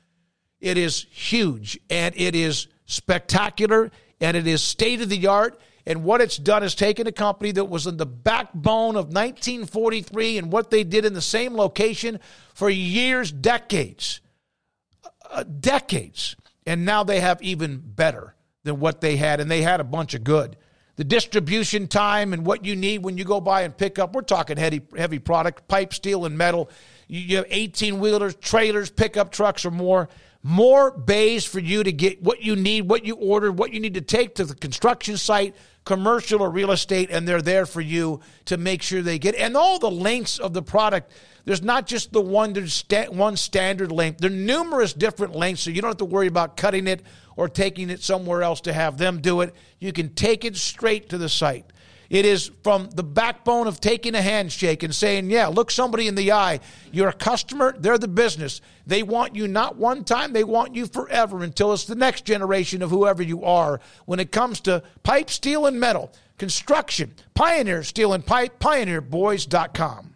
It 0.60 0.80
is 0.80 1.06
huge 1.12 1.80
and 1.92 2.16
it 2.18 2.34
is 2.34 2.70
spectacular 2.88 3.92
and 4.20 4.36
it 4.36 4.48
is 4.48 4.64
state 4.64 5.00
of 5.00 5.10
the 5.10 5.28
art. 5.28 5.62
And 5.86 6.04
what 6.04 6.22
it's 6.22 6.38
done 6.38 6.64
is 6.64 6.74
taken 6.74 7.06
a 7.06 7.12
company 7.12 7.52
that 7.52 7.66
was 7.66 7.86
in 7.86 7.98
the 7.98 8.08
backbone 8.08 8.96
of 8.96 9.14
1943 9.14 10.40
and 10.40 10.52
what 10.52 10.72
they 10.72 10.84
did 10.84 11.06
in 11.06 11.14
the 11.14 11.22
same 11.22 11.54
location 11.54 12.20
for 12.56 12.68
years, 12.68 13.32
decades, 13.32 14.22
uh, 15.30 15.44
decades. 15.44 16.36
And 16.66 16.84
now 16.84 17.04
they 17.04 17.20
have 17.20 17.40
even 17.44 17.78
better 17.78 18.34
than 18.64 18.80
what 18.80 19.02
they 19.02 19.18
had. 19.18 19.40
And 19.40 19.52
they 19.52 19.62
had 19.62 19.80
a 19.80 19.84
bunch 19.84 20.16
of 20.16 20.24
good. 20.24 20.58
The 20.98 21.04
distribution 21.04 21.88
time 21.88 22.32
and 22.32 22.46
what 22.46 22.64
you 22.64 22.76
need 22.76 23.04
when 23.04 23.18
you 23.18 23.26
go 23.26 23.42
by 23.42 23.64
and 23.64 23.76
pick 23.76 24.00
up, 24.00 24.14
we're 24.14 24.22
talking 24.22 24.56
heavy, 24.56 24.82
heavy 24.96 25.20
product, 25.20 25.68
pipe, 25.68 25.94
steel, 25.94 26.26
and 26.26 26.38
metal. 26.38 26.70
You 27.08 27.38
have 27.38 27.46
18 27.50 28.00
wheelers, 28.00 28.36
trailers, 28.36 28.90
pickup 28.90 29.32
trucks, 29.32 29.66
or 29.66 29.72
more 29.72 30.10
more 30.48 30.92
bays 30.92 31.44
for 31.44 31.58
you 31.58 31.84
to 31.84 31.92
get 31.92 32.22
what 32.22 32.44
you 32.44 32.56
need, 32.56 32.82
what 32.82 33.04
you 33.04 33.16
ordered, 33.16 33.54
what 33.54 33.74
you 33.74 33.80
need 33.80 33.96
to 33.96 34.02
take 34.02 34.36
to 34.36 34.46
the 34.46 34.54
construction 34.54 35.18
site, 35.18 35.56
commercial 35.86 36.40
or 36.40 36.52
real 36.52 36.70
estate, 36.70 37.10
and 37.10 37.28
they're 37.28 37.42
there 37.42 37.66
for 37.66 37.82
you 37.82 38.20
to 38.46 38.56
make 38.56 38.84
sure 38.84 39.02
they 39.02 39.18
get. 39.18 39.34
And 39.34 39.58
all 39.58 39.80
the 39.80 39.90
lengths 39.90 40.38
of 40.38 40.54
the 40.54 40.62
product. 40.62 41.12
There's 41.46 41.64
not 41.64 41.88
just 41.88 42.12
the 42.12 42.22
one 42.22 42.56
one 43.10 43.38
standard 43.38 43.92
length. 43.92 44.20
There 44.20 44.32
are 44.32 44.34
numerous 44.34 44.94
different 44.94 45.36
lengths, 45.36 45.64
so 45.64 45.72
you 45.72 45.82
don't 45.82 45.90
have 45.90 45.98
to 45.98 46.06
worry 46.06 46.28
about 46.28 46.58
cutting 46.58 46.88
it 46.88 47.02
or 47.36 47.50
taking 47.50 47.90
it 47.90 48.02
somewhere 48.02 48.44
else 48.44 48.62
to 48.62 48.74
have 48.74 48.98
them 48.98 49.22
do 49.22 49.42
it. 49.42 49.54
You 49.80 49.94
can 49.94 50.14
take 50.14 50.46
it 50.46 50.56
straight 50.56 51.10
to 51.10 51.18
the 51.18 51.30
site. 51.30 51.66
It 52.10 52.26
is 52.26 52.52
from 52.64 52.90
the 52.92 53.04
backbone 53.04 53.68
of 53.68 53.82
taking 53.82 54.16
a 54.16 54.22
handshake 54.22 54.84
and 54.84 54.94
saying, 54.94 55.30
Yeah, 55.30 55.48
look 55.48 55.72
somebody 55.72 56.08
in 56.08 56.16
the 56.16 56.32
eye. 56.32 56.60
You're 56.92 57.10
a 57.10 57.14
customer, 57.14 57.76
they're 57.78 57.98
the 57.98 58.08
business. 58.08 58.62
They 58.86 59.04
want 59.04 59.36
you 59.36 59.48
not 59.48 59.78
one 59.78 60.04
time, 60.04 60.34
they 60.34 60.44
want 60.44 60.76
you 60.76 60.86
forever 60.86 61.44
until 61.44 61.74
it's 61.74 61.86
the 61.86 61.96
next 61.96 62.26
generation 62.26 62.82
of 62.82 62.92
whoever 62.92 63.24
you 63.24 63.44
are. 63.44 63.80
When 64.06 64.20
it 64.20 64.32
comes 64.32 64.62
to 64.62 64.84
pipe, 65.04 65.30
steel, 65.30 65.66
and 65.66 65.80
metal, 65.80 66.12
construction, 66.38 67.14
Pioneer 67.34 67.84
Steel 67.84 68.14
and 68.14 68.26
Pipe, 68.26 68.60
pioneerboys.com. 68.60 70.15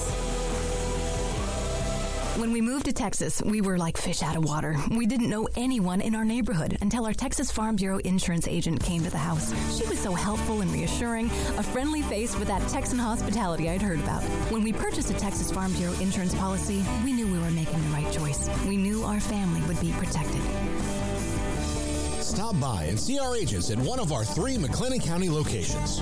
When 2.39 2.51
we 2.53 2.61
moved 2.61 2.85
to 2.85 2.93
Texas, 2.93 3.41
we 3.41 3.61
were 3.61 3.77
like 3.77 3.97
fish 3.97 4.23
out 4.23 4.35
of 4.35 4.45
water. 4.45 4.77
We 4.89 5.05
didn't 5.05 5.29
know 5.29 5.47
anyone 5.55 6.01
in 6.01 6.15
our 6.15 6.23
neighborhood 6.23 6.77
until 6.81 7.05
our 7.05 7.13
Texas 7.13 7.51
Farm 7.51 7.75
Bureau 7.75 7.97
insurance 7.99 8.47
agent 8.47 8.81
came 8.81 9.03
to 9.03 9.09
the 9.09 9.17
house. 9.17 9.53
She 9.77 9.85
was 9.87 9.99
so 9.99 10.13
helpful 10.13 10.61
and 10.61 10.71
reassuring, 10.71 11.25
a 11.57 11.63
friendly 11.63 12.01
face 12.03 12.37
with 12.37 12.47
that 12.47 12.65
Texan 12.69 12.97
hospitality 12.97 13.69
I'd 13.69 13.81
heard 13.81 13.99
about. 13.99 14.23
When 14.49 14.63
we 14.63 14.71
purchased 14.71 15.11
a 15.11 15.13
Texas 15.13 15.51
Farm 15.51 15.73
Bureau 15.73 15.93
insurance 15.99 16.33
policy, 16.33 16.83
we 17.03 17.11
knew 17.11 17.27
we 17.27 17.37
were 17.37 17.51
making 17.51 17.81
the 17.83 17.89
right 17.89 18.11
choice. 18.13 18.49
We 18.65 18.77
knew 18.77 19.03
our 19.03 19.19
family 19.19 19.61
would 19.67 19.79
be 19.81 19.91
protected. 19.93 20.41
Stop 22.23 22.59
by 22.61 22.85
and 22.85 22.99
see 22.99 23.19
our 23.19 23.35
agents 23.35 23.69
at 23.71 23.77
one 23.77 23.99
of 23.99 24.13
our 24.13 24.23
three 24.23 24.55
McLennan 24.55 25.03
County 25.03 25.29
locations. 25.29 26.01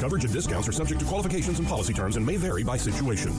Coverage 0.00 0.24
and 0.24 0.32
discounts 0.32 0.66
are 0.66 0.72
subject 0.72 1.00
to 1.00 1.06
qualifications 1.06 1.58
and 1.58 1.68
policy 1.68 1.92
terms 1.92 2.16
and 2.16 2.24
may 2.24 2.38
vary 2.38 2.64
by 2.64 2.78
situation. 2.78 3.38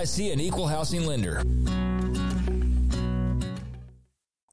and 0.00 0.40
equal 0.40 0.66
housing 0.66 1.04
lender. 1.04 1.42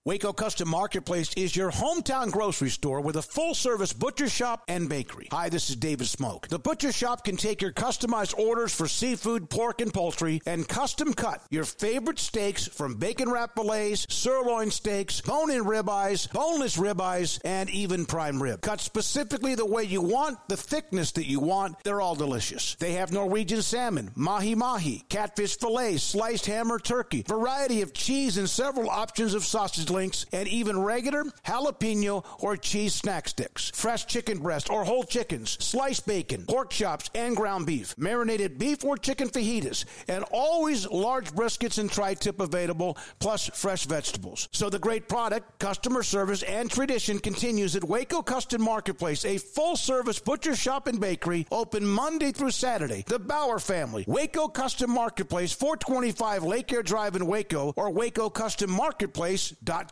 Waco 0.08 0.32
Custom 0.32 0.70
Marketplace 0.70 1.34
is 1.36 1.54
your 1.54 1.70
hometown 1.70 2.32
grocery 2.32 2.70
store 2.70 3.02
with 3.02 3.18
a 3.18 3.22
full 3.22 3.54
service 3.54 3.92
butcher 3.92 4.30
shop 4.30 4.64
and 4.70 4.88
bakery. 4.88 5.28
Hi, 5.32 5.50
this 5.50 5.70
is 5.70 5.76
David 5.76 6.08
Smoak. 6.08 6.48
The 6.48 6.58
butcher 6.58 6.94
shop 6.94 7.26
can 7.26 7.36
take 7.36 7.62
your 7.62 7.74
customized 7.74 8.40
orders 8.40 8.74
for 8.74 8.88
seafood, 8.88 9.50
pork, 9.50 9.82
and 9.82 9.94
poultry 9.94 10.42
and 10.46 10.66
custom 10.66 11.14
cut 11.14 11.42
your 11.50 11.66
favorite 11.66 12.20
steaks 12.20 12.68
from 12.68 12.96
bacon 12.96 13.30
wrap 13.30 13.54
fillets, 13.56 14.08
sirloin 14.10 14.72
steaks, 14.72 15.20
bone 15.20 15.52
in 15.52 15.66
ribeyes, 15.66 16.32
boneless 16.32 16.78
ribeyes, 16.78 17.42
and 17.44 17.70
even 17.70 18.06
prime 18.06 18.42
rib. 18.42 18.62
Cut 18.62 18.80
specifically 18.80 19.56
the 19.56 19.66
way 19.66 19.84
you 19.84 20.02
want, 20.02 20.38
the 20.48 20.56
thickness 20.56 21.12
that 21.12 21.28
you 21.28 21.42
want. 21.42 21.84
They're 21.84 22.00
all 22.00 22.16
delicious. 22.16 22.76
They 22.76 22.94
have 22.94 23.12
Norwegian 23.12 23.62
salmon, 23.62 24.14
mahi 24.16 24.56
mahi, 24.56 25.04
catfish 25.10 25.58
fillets, 25.58 26.02
sliced 26.02 26.46
ham 26.46 26.72
or 26.72 26.80
turkey, 26.80 27.26
variety 27.28 27.82
of 27.82 27.92
cheese, 27.92 28.38
and 28.38 28.50
several 28.50 28.90
options 28.90 29.34
of 29.34 29.44
sausage 29.44 29.97
links, 29.98 30.28
and 30.32 30.48
even 30.48 30.80
regular 30.80 31.24
jalapeno 31.45 32.24
or 32.40 32.56
cheese 32.56 32.94
snack 32.94 33.28
sticks. 33.28 33.72
Fresh 33.74 34.06
chicken 34.06 34.38
breast 34.38 34.69
or 34.69 34.86
whole 34.86 35.03
chickens, 35.03 35.57
sliced 35.64 36.06
bacon, 36.06 36.45
pork 36.45 36.69
chops, 36.69 37.10
and 37.15 37.36
ground 37.36 37.65
beef, 37.65 37.95
marinated 37.98 38.60
beef 38.60 38.84
or 38.84 38.95
chicken 38.95 39.28
fajitas, 39.28 39.86
and 40.07 40.24
always 40.32 40.88
large 40.90 41.32
briskets 41.32 41.80
and 41.80 41.91
tri-tip 41.91 42.40
available, 42.40 42.95
plus 43.19 43.48
fresh 43.53 43.86
vegetables. 43.86 44.48
So 44.52 44.69
the 44.69 44.78
great 44.78 45.10
product, 45.10 45.57
customer 45.60 46.03
service, 46.03 46.44
and 46.44 46.69
tradition 46.69 47.18
continues 47.18 47.76
at 47.76 47.84
Waco 47.84 48.22
Custom 48.22 48.61
Marketplace, 48.61 49.26
a 49.26 49.40
full-service 49.40 50.19
butcher 50.19 50.56
shop 50.56 50.88
and 50.88 50.99
bakery, 50.99 51.48
open 51.52 51.86
Monday 51.86 52.32
through 52.32 52.52
Saturday. 52.52 53.03
The 53.07 53.19
Bauer 53.19 53.60
family, 53.60 54.03
Waco 54.07 54.48
Custom 54.48 54.91
Marketplace, 54.91 55.53
425 55.53 56.44
Lake 56.44 56.72
Air 56.72 56.84
Drive 56.84 57.15
in 57.15 57.26
Waco, 57.26 57.74
or 57.76 57.90
Waco 57.90 58.30
Custom 58.30 58.68
WacoCustomMarketplace.com. 58.68 59.86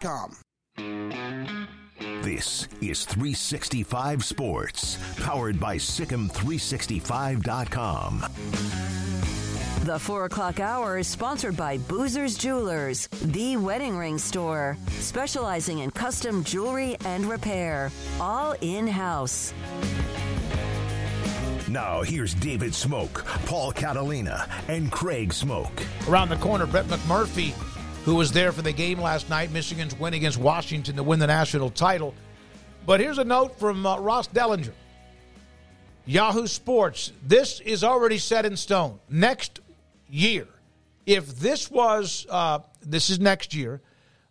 This 2.21 2.67
is 2.81 3.05
365 3.05 4.25
Sports, 4.25 4.97
powered 5.17 5.59
by 5.59 5.77
SicEm365.com. 5.77 8.25
The 9.85 9.99
4 9.99 10.25
o'clock 10.25 10.59
hour 10.59 10.97
is 10.97 11.07
sponsored 11.07 11.55
by 11.55 11.77
Boozer's 11.77 12.35
Jewelers, 12.37 13.07
the 13.21 13.55
wedding 13.57 13.95
ring 13.95 14.17
store, 14.17 14.75
specializing 14.99 15.79
in 15.79 15.91
custom 15.91 16.43
jewelry 16.43 16.97
and 17.05 17.25
repair, 17.25 17.91
all 18.19 18.55
in 18.61 18.87
house. 18.87 19.53
Now, 21.69 22.01
here's 22.01 22.33
David 22.33 22.71
Smoak, 22.71 23.23
Paul 23.45 23.71
Catalina, 23.71 24.49
and 24.67 24.91
Craig 24.91 25.29
Smoak. 25.29 25.85
Around 26.09 26.29
the 26.29 26.37
corner, 26.37 26.65
Brett 26.65 26.85
McMurphy, 26.85 27.53
who 28.05 28.15
was 28.15 28.31
there 28.31 28.51
for 28.51 28.61
the 28.61 28.71
game 28.71 29.01
last 29.01 29.31
night, 29.31 29.51
Michigan's 29.51 29.95
win 29.95 30.13
against 30.13 30.37
Washington 30.37 30.95
to 30.95 31.03
win 31.03 31.17
the 31.17 31.25
national 31.25 31.71
title. 31.71 32.13
But 32.85 32.99
here's 32.99 33.17
a 33.17 33.23
note 33.23 33.59
from 33.59 33.83
uh, 33.83 33.99
Ross 33.99 34.27
Dellenger. 34.27 34.73
Yahoo 36.05 36.45
Sports, 36.45 37.11
this 37.25 37.59
is 37.61 37.83
already 37.83 38.19
set 38.19 38.45
in 38.45 38.55
stone. 38.57 38.99
Next 39.09 39.59
year, 40.07 40.47
if 41.07 41.39
this 41.39 41.71
was, 41.71 42.27
uh, 42.29 42.59
this 42.83 43.09
is 43.09 43.19
next 43.19 43.55
year, 43.55 43.81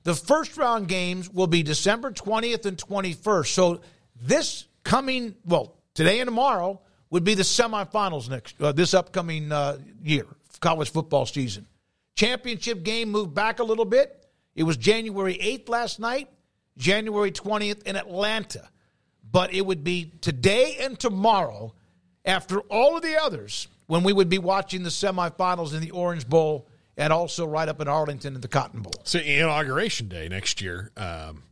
the 0.04 0.14
first 0.14 0.56
round 0.56 0.86
games 0.86 1.28
will 1.28 1.48
be 1.48 1.64
December 1.64 2.12
20th 2.12 2.66
and 2.66 2.78
21st. 2.78 3.48
So 3.48 3.80
this 4.22 4.66
coming, 4.84 5.34
well, 5.44 5.74
today 5.94 6.20
and 6.20 6.28
tomorrow 6.28 6.80
would 7.10 7.24
be 7.24 7.34
the 7.34 7.42
semifinals 7.42 8.30
next, 8.30 8.54
uh, 8.60 8.70
this 8.70 8.94
upcoming 8.94 9.50
uh, 9.50 9.78
year, 10.00 10.26
college 10.60 10.92
football 10.92 11.26
season. 11.26 11.66
Championship 12.14 12.82
game 12.82 13.10
moved 13.10 13.34
back 13.34 13.58
a 13.58 13.64
little 13.64 13.84
bit. 13.84 14.26
It 14.54 14.62
was 14.62 14.76
January 14.76 15.34
8th 15.34 15.68
last 15.68 15.98
night, 15.98 16.28
January 16.76 17.32
20th 17.32 17.82
in 17.84 17.96
Atlanta. 17.96 18.68
But 19.30 19.52
it 19.52 19.66
would 19.66 19.82
be 19.82 20.12
today 20.20 20.76
and 20.80 20.98
tomorrow, 20.98 21.74
after 22.24 22.60
all 22.60 22.96
of 22.96 23.02
the 23.02 23.20
others, 23.20 23.66
when 23.86 24.04
we 24.04 24.12
would 24.12 24.28
be 24.28 24.38
watching 24.38 24.84
the 24.84 24.90
semifinals 24.90 25.74
in 25.74 25.80
the 25.80 25.90
Orange 25.90 26.28
Bowl 26.28 26.68
and 26.96 27.12
also 27.12 27.46
right 27.46 27.68
up 27.68 27.80
in 27.80 27.88
Arlington 27.88 28.36
in 28.36 28.40
the 28.40 28.48
Cotton 28.48 28.80
Bowl. 28.80 28.94
So 29.02 29.18
inauguration 29.18 30.08
day 30.08 30.28
next 30.28 30.60
year. 30.60 30.90
Um, 30.96 31.42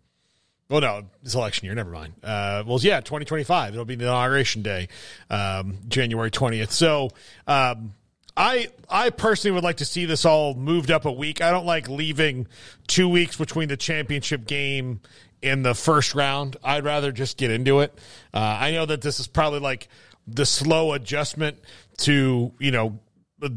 well, 0.68 0.80
no, 0.80 1.02
it's 1.22 1.34
election 1.34 1.66
year. 1.66 1.74
Never 1.74 1.90
mind. 1.90 2.14
Uh, 2.22 2.62
well, 2.66 2.78
yeah, 2.80 3.00
2025. 3.00 3.74
It'll 3.74 3.84
be 3.84 3.96
the 3.96 4.04
inauguration 4.04 4.62
day, 4.62 4.88
um, 5.28 5.78
January 5.88 6.30
20th. 6.30 6.70
So, 6.70 7.10
um, 7.46 7.94
I 8.36 8.68
I 8.88 9.10
personally 9.10 9.54
would 9.54 9.64
like 9.64 9.78
to 9.78 9.84
see 9.84 10.04
this 10.06 10.24
all 10.24 10.54
moved 10.54 10.90
up 10.90 11.04
a 11.04 11.12
week. 11.12 11.40
I 11.40 11.50
don't 11.50 11.66
like 11.66 11.88
leaving 11.88 12.46
two 12.86 13.08
weeks 13.08 13.36
between 13.36 13.68
the 13.68 13.76
championship 13.76 14.46
game 14.46 15.00
and 15.42 15.64
the 15.64 15.74
first 15.74 16.14
round. 16.14 16.56
I'd 16.62 16.84
rather 16.84 17.12
just 17.12 17.36
get 17.36 17.50
into 17.50 17.80
it. 17.80 17.92
Uh, 18.32 18.38
I 18.38 18.70
know 18.70 18.86
that 18.86 19.02
this 19.02 19.20
is 19.20 19.26
probably 19.26 19.60
like 19.60 19.88
the 20.26 20.46
slow 20.46 20.92
adjustment 20.92 21.58
to 21.98 22.52
you 22.58 22.70
know 22.70 22.98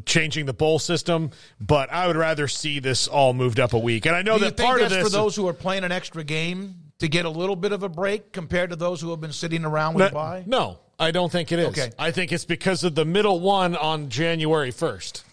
changing 0.05 0.45
the 0.45 0.53
bowl 0.53 0.79
system, 0.79 1.31
but 1.59 1.91
I 1.91 2.07
would 2.07 2.15
rather 2.17 2.47
see 2.47 2.79
this 2.79 3.07
all 3.07 3.33
moved 3.33 3.59
up 3.59 3.73
a 3.73 3.79
week. 3.79 4.05
And 4.05 4.15
I 4.15 4.23
know 4.23 4.37
that 4.39 4.57
part 4.57 4.81
of 4.81 4.89
this 4.89 5.03
for 5.03 5.09
those 5.09 5.35
who 5.35 5.47
are 5.47 5.53
playing 5.53 5.83
an 5.83 5.91
extra 5.91 6.23
game 6.23 6.75
to 6.99 7.07
get 7.07 7.25
a 7.25 7.29
little 7.29 7.55
bit 7.55 7.71
of 7.71 7.83
a 7.83 7.89
break 7.89 8.31
compared 8.31 8.71
to 8.71 8.75
those 8.75 9.01
who 9.01 9.11
have 9.11 9.21
been 9.21 9.33
sitting 9.33 9.65
around 9.65 9.95
with 9.95 10.11
a 10.11 10.13
bye? 10.13 10.43
no, 10.45 10.79
I 10.99 11.11
don't 11.11 11.31
think 11.31 11.51
it 11.51 11.59
is. 11.59 11.67
Okay. 11.67 11.91
I 11.99 12.11
think 12.11 12.31
it's 12.31 12.45
because 12.45 12.83
of 12.83 12.95
the 12.95 13.05
middle 13.05 13.39
one 13.39 13.75
on 13.75 14.09
January 14.09 14.71
1st. 14.71 15.23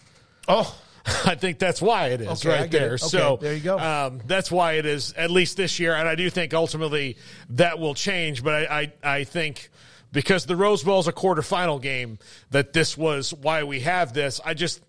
Oh. 0.47 0.79
I 1.25 1.35
think 1.35 1.59
that's 1.59 1.81
why 1.81 2.07
it 2.07 2.21
is 2.21 2.45
Okay, 2.45 2.61
right 2.61 2.71
there. 2.71 2.93
Okay, 2.93 2.97
so 2.97 3.37
there 3.41 3.53
you 3.53 3.59
go. 3.59 3.77
Um, 3.77 4.21
that's 4.25 4.49
why 4.49 4.73
it 4.73 4.85
is 4.85 5.13
at 5.13 5.31
least 5.31 5.57
this 5.57 5.77
year, 5.77 5.93
and 5.95 6.07
I 6.07 6.15
do 6.15 6.29
think 6.29 6.53
ultimately 6.53 7.17
that 7.51 7.77
will 7.77 7.93
change. 7.93 8.41
But 8.41 8.71
I, 8.71 8.93
I, 9.03 9.15
I 9.17 9.23
think 9.25 9.69
because 10.13 10.45
the 10.45 10.55
Rose 10.55 10.83
Bowl 10.83 10.99
is 10.99 11.07
a 11.07 11.11
quarterfinal 11.11 11.81
game, 11.81 12.19
that 12.51 12.71
this 12.71 12.97
was 12.97 13.33
why 13.33 13.63
we 13.63 13.81
have 13.81 14.13
this. 14.13 14.39
I 14.45 14.53
just, 14.53 14.81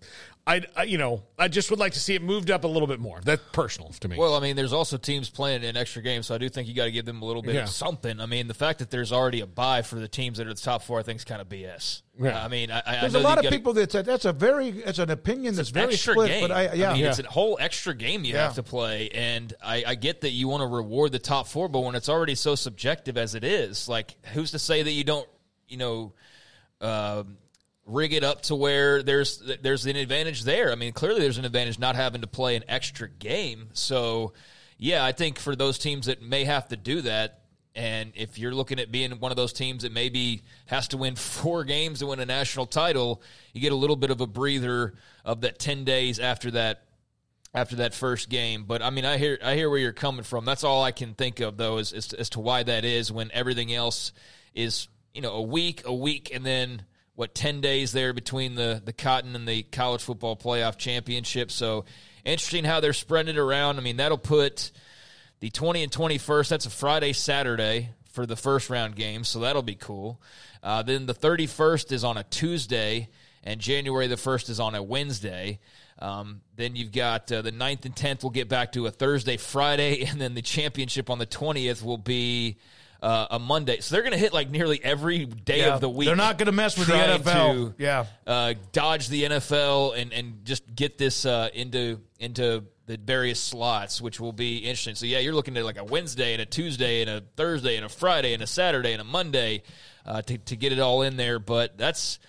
I, 0.47 0.61
I, 0.75 0.83
you 0.83 0.99
know, 0.99 1.23
I 1.39 1.47
just 1.47 1.71
would 1.71 1.79
like 1.79 1.93
to 1.93 1.99
see 1.99 2.13
it 2.13 2.21
moved 2.21 2.51
up 2.51 2.65
a 2.65 2.67
little 2.67 2.87
bit 2.87 2.99
more. 2.99 3.19
That's 3.23 3.41
personal 3.51 3.89
to 3.93 4.07
me. 4.07 4.15
Well, 4.15 4.35
I 4.35 4.39
mean, 4.41 4.55
there's 4.55 4.73
also 4.73 4.95
teams 4.97 5.27
playing 5.27 5.63
an 5.65 5.75
extra 5.75 6.03
game, 6.03 6.21
so 6.21 6.35
I 6.35 6.37
do 6.37 6.49
think 6.49 6.67
you 6.67 6.75
got 6.75 6.85
to 6.85 6.91
give 6.91 7.03
them 7.05 7.23
a 7.23 7.25
little 7.25 7.41
bit 7.41 7.55
Yeah. 7.55 7.63
of 7.63 7.69
something. 7.69 8.19
I 8.19 8.27
mean, 8.27 8.47
the 8.47 8.53
fact 8.53 8.77
that 8.77 8.91
there's 8.91 9.11
already 9.11 9.41
a 9.41 9.47
bye 9.47 9.81
for 9.81 9.95
the 9.95 10.07
teams 10.07 10.37
that 10.37 10.45
are 10.45 10.53
the 10.53 10.59
top 10.61 10.83
four, 10.83 10.99
I 10.99 11.01
think, 11.03 11.17
is 11.17 11.23
kind 11.23 11.41
of 11.41 11.49
BS. 11.49 12.03
Yeah. 12.21 12.45
I 12.45 12.47
mean, 12.47 12.69
I, 12.69 12.83
I 12.85 13.01
There's 13.01 13.13
know 13.13 13.19
a 13.19 13.21
lot 13.21 13.39
of 13.39 13.43
gotta- 13.45 13.55
people 13.57 13.73
that 13.73 13.91
said 13.91 14.05
that's 14.05 14.25
a 14.25 14.33
very 14.33 14.67
it's 14.69 14.99
an 14.99 15.09
opinion 15.09 15.55
that's 15.55 15.69
very 15.69 15.93
extra 15.93 16.13
split. 16.13 16.27
game. 16.29 16.47
But 16.47 16.51
I, 16.51 16.73
yeah, 16.73 16.93
mean, 16.93 17.05
it's 17.05 17.17
a 17.17 17.23
whole 17.27 17.57
extra 17.59 17.95
game 17.95 18.23
you 18.23 18.35
Yeah. 18.35 18.43
have 18.43 18.53
to 18.55 18.63
play, 18.63 19.09
and 19.15 19.51
I, 19.63 19.83
I 19.87 19.95
get 19.95 20.21
that 20.21 20.29
you 20.29 20.47
want 20.47 20.61
to 20.61 20.67
reward 20.67 21.11
the 21.11 21.17
top 21.17 21.47
four, 21.47 21.67
but 21.69 21.79
when 21.79 21.95
it's 21.95 22.07
already 22.07 22.35
so 22.35 22.53
subjective 22.53 23.17
as 23.17 23.33
it 23.33 23.43
is, 23.43 23.89
like 23.89 24.13
who's 24.33 24.51
to 24.51 24.59
say 24.59 24.83
that 24.83 24.91
you 24.91 25.03
don't, 25.03 25.27
you 25.67 25.77
know, 25.77 26.13
um 26.81 27.37
rig 27.85 28.13
it 28.13 28.23
up 28.23 28.41
to 28.41 28.55
where 28.55 29.03
there's 29.03 29.41
there's 29.61 29.85
an 29.85 29.95
advantage 29.95 30.43
there. 30.43 30.71
I 30.71 30.75
mean, 30.75 30.93
clearly 30.93 31.21
there's 31.21 31.37
an 31.37 31.45
advantage 31.45 31.79
not 31.79 31.95
having 31.95 32.21
to 32.21 32.27
play 32.27 32.55
an 32.55 32.63
extra 32.67 33.07
game. 33.07 33.69
So, 33.73 34.33
yeah, 34.77 35.05
I 35.05 35.11
think 35.11 35.39
for 35.39 35.55
those 35.55 35.77
teams 35.77 36.07
that 36.07 36.21
may 36.21 36.45
have 36.45 36.67
to 36.69 36.77
do 36.77 37.01
that. 37.01 37.41
And 37.77 38.13
if 38.15 38.39
you're 38.39 38.53
looking 38.53 38.79
at 38.79 38.89
being 38.89 39.11
one 39.19 39.33
of 39.33 39.35
those 39.35 39.51
teams 39.51 39.83
that 39.83 39.91
maybe 39.91 40.43
has 40.67 40.87
to 40.89 40.97
win 40.97 41.15
four 41.15 41.63
games 41.65 41.99
to 41.99 42.07
win 42.07 42.19
a 42.19 42.25
national 42.25 42.65
title, 42.65 43.21
you 43.53 43.61
get 43.61 43.73
a 43.73 43.75
little 43.75 43.97
bit 43.97 44.11
of 44.11 44.21
a 44.21 44.27
breather 44.27 44.93
of 45.25 45.41
that 45.41 45.59
10 45.59 45.83
days 45.83 46.19
after 46.19 46.51
that 46.51 46.83
after 47.53 47.77
that 47.77 47.93
first 47.93 48.29
game. 48.29 48.65
But 48.65 48.81
I 48.81 48.89
mean, 48.89 49.05
I 49.05 49.17
hear 49.17 49.37
I 49.43 49.55
hear 49.55 49.69
where 49.69 49.79
you're 49.79 49.93
coming 49.93 50.23
from. 50.23 50.45
That's 50.45 50.63
all 50.63 50.83
I 50.83 50.91
can 50.91 51.13
think 51.13 51.39
of 51.39 51.57
though, 51.57 51.77
is, 51.77 51.93
is 51.93 52.13
as 52.13 52.29
to 52.31 52.39
why 52.39 52.63
that 52.63 52.83
is 52.83 53.11
when 53.11 53.29
everything 53.33 53.73
else 53.73 54.11
is 54.53 54.87
you 55.13 55.21
know 55.21 55.33
a 55.33 55.41
week, 55.41 55.83
a 55.85 55.93
week, 55.93 56.31
and 56.33 56.45
then 56.45 56.83
what 57.15 57.33
ten 57.33 57.61
days 57.61 57.91
there 57.91 58.13
between 58.13 58.55
the 58.55 58.81
the 58.83 58.93
Cotton 58.93 59.35
and 59.35 59.47
the 59.47 59.63
College 59.63 60.01
Football 60.01 60.35
Playoff 60.35 60.77
Championship. 60.77 61.51
So 61.51 61.85
interesting 62.23 62.63
how 62.63 62.79
they're 62.79 62.93
spreading 62.93 63.35
it 63.35 63.39
around. 63.39 63.77
I 63.77 63.81
mean, 63.81 63.97
that'll 63.97 64.17
put 64.17 64.71
the 65.39 65.49
20 65.49 65.83
and 65.83 65.91
21st. 65.91 66.49
That's 66.49 66.65
a 66.65 66.69
Friday, 66.69 67.13
Saturday 67.13 67.89
for 68.11 68.25
the 68.25 68.35
first 68.35 68.69
round 68.69 68.95
game, 68.95 69.23
so 69.23 69.39
that'll 69.39 69.61
be 69.61 69.75
cool. 69.75 70.21
Uh, 70.63 70.81
then 70.81 71.05
the 71.05 71.13
31st 71.13 71.91
is 71.91 72.03
on 72.03 72.17
a 72.17 72.23
Tuesday, 72.23 73.09
and 73.43 73.59
January 73.59 74.07
the 74.07 74.15
1st 74.15 74.49
is 74.49 74.59
on 74.59 74.73
a 74.73 74.81
Wednesday. 74.81 75.59
Um, 75.99 76.41
then 76.55 76.75
you've 76.75 76.91
got 76.91 77.31
uh, 77.31 77.41
the 77.41 77.51
9th 77.51 77.85
and 77.85 77.95
10th 77.95 78.23
will 78.23 78.31
get 78.31 78.49
back 78.49 78.71
to 78.73 78.87
a 78.87 78.91
Thursday, 78.91 79.37
Friday, 79.37 80.03
and 80.07 80.19
then 80.19 80.33
the 80.33 80.41
championship 80.41 81.09
on 81.09 81.19
the 81.19 81.27
20th 81.27 81.83
will 81.83 81.97
be 81.97 82.57
uh, 83.01 83.27
a 83.31 83.39
Monday. 83.39 83.79
So 83.81 83.93
they're 83.95 84.01
going 84.03 84.13
to 84.13 84.17
hit 84.19 84.33
like 84.33 84.49
nearly 84.49 84.83
every 84.83 85.25
day 85.25 85.59
Yeah, 85.59 85.75
of 85.75 85.81
the 85.81 85.89
week. 85.89 86.07
they're 86.07 86.15
not 86.15 86.37
gonna 86.37 86.51
mess 86.51 86.77
with 86.77 86.87
the 86.87 86.93
NFL. 86.93 87.75
to, 87.77 87.83
Yeah. 87.83 88.05
uh, 88.25 88.53
dodge 88.71 89.09
the 89.09 89.23
NFL 89.23 89.93
and, 89.99 90.11
and 90.13 90.45
just 90.45 90.63
get 90.75 90.97
this 90.97 91.25
uh, 91.25 91.49
into 91.53 91.99
into 92.19 92.63
the 92.87 92.97
various 92.97 93.39
slots, 93.39 93.99
which 93.99 94.19
will 94.19 94.31
be 94.31 94.57
interesting. 94.59 94.95
So 94.95 95.05
yeah, 95.07 95.19
you're 95.19 95.33
looking 95.33 95.57
at 95.57 95.65
like 95.65 95.77
a 95.77 95.83
Wednesday 95.83 96.33
and 96.33 96.41
a 96.41 96.45
Tuesday 96.45 97.01
and 97.01 97.09
a 97.09 97.23
Thursday 97.35 97.75
and 97.77 97.85
a 97.85 97.89
Friday 97.89 98.33
and 98.33 98.43
a 98.43 98.47
Saturday 98.47 98.91
and 98.93 99.01
a 99.01 99.05
Monday 99.05 99.63
uh, 100.05 100.21
to 100.23 100.37
to 100.37 100.55
get 100.55 100.71
it 100.71 100.79
all 100.79 101.01
in 101.01 101.17
there. 101.17 101.39
But 101.39 101.77
that's 101.77 102.19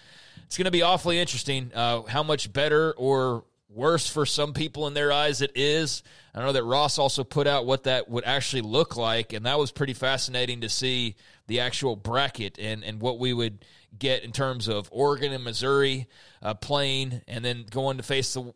it's 0.46 0.56
going 0.56 0.64
to 0.66 0.70
be 0.70 0.82
awfully 0.82 1.18
interesting. 1.18 1.72
Uh, 1.74 2.02
how 2.02 2.22
much 2.22 2.52
better 2.52 2.92
or 2.92 3.44
worse 3.76 4.08
for 4.08 4.24
some 4.24 4.52
people 4.52 4.86
in 4.86 4.94
their 4.94 5.12
eyes, 5.12 5.42
it 5.42 5.52
is. 5.54 6.02
I 6.34 6.40
know 6.40 6.52
that 6.52 6.64
Ross 6.64 6.98
also 6.98 7.24
put 7.24 7.46
out 7.46 7.66
what 7.66 7.84
that 7.84 8.08
would 8.08 8.24
actually 8.24 8.62
look 8.62 8.96
like, 8.96 9.32
and 9.32 9.46
that 9.46 9.58
was 9.58 9.70
pretty 9.70 9.92
fascinating 9.92 10.62
to 10.62 10.68
see 10.68 11.14
the 11.46 11.60
actual 11.60 11.94
bracket 11.94 12.58
and, 12.58 12.82
and 12.82 13.00
what 13.00 13.18
we 13.18 13.32
would 13.32 13.64
get 13.98 14.24
in 14.24 14.32
terms 14.32 14.68
of 14.68 14.88
Oregon 14.90 15.32
and 15.32 15.44
Missouri 15.44 16.08
uh, 16.42 16.54
playing, 16.54 17.22
and 17.28 17.44
then 17.44 17.64
going 17.70 17.98
to 17.98 18.02
face 18.02 18.34
the 18.34 18.52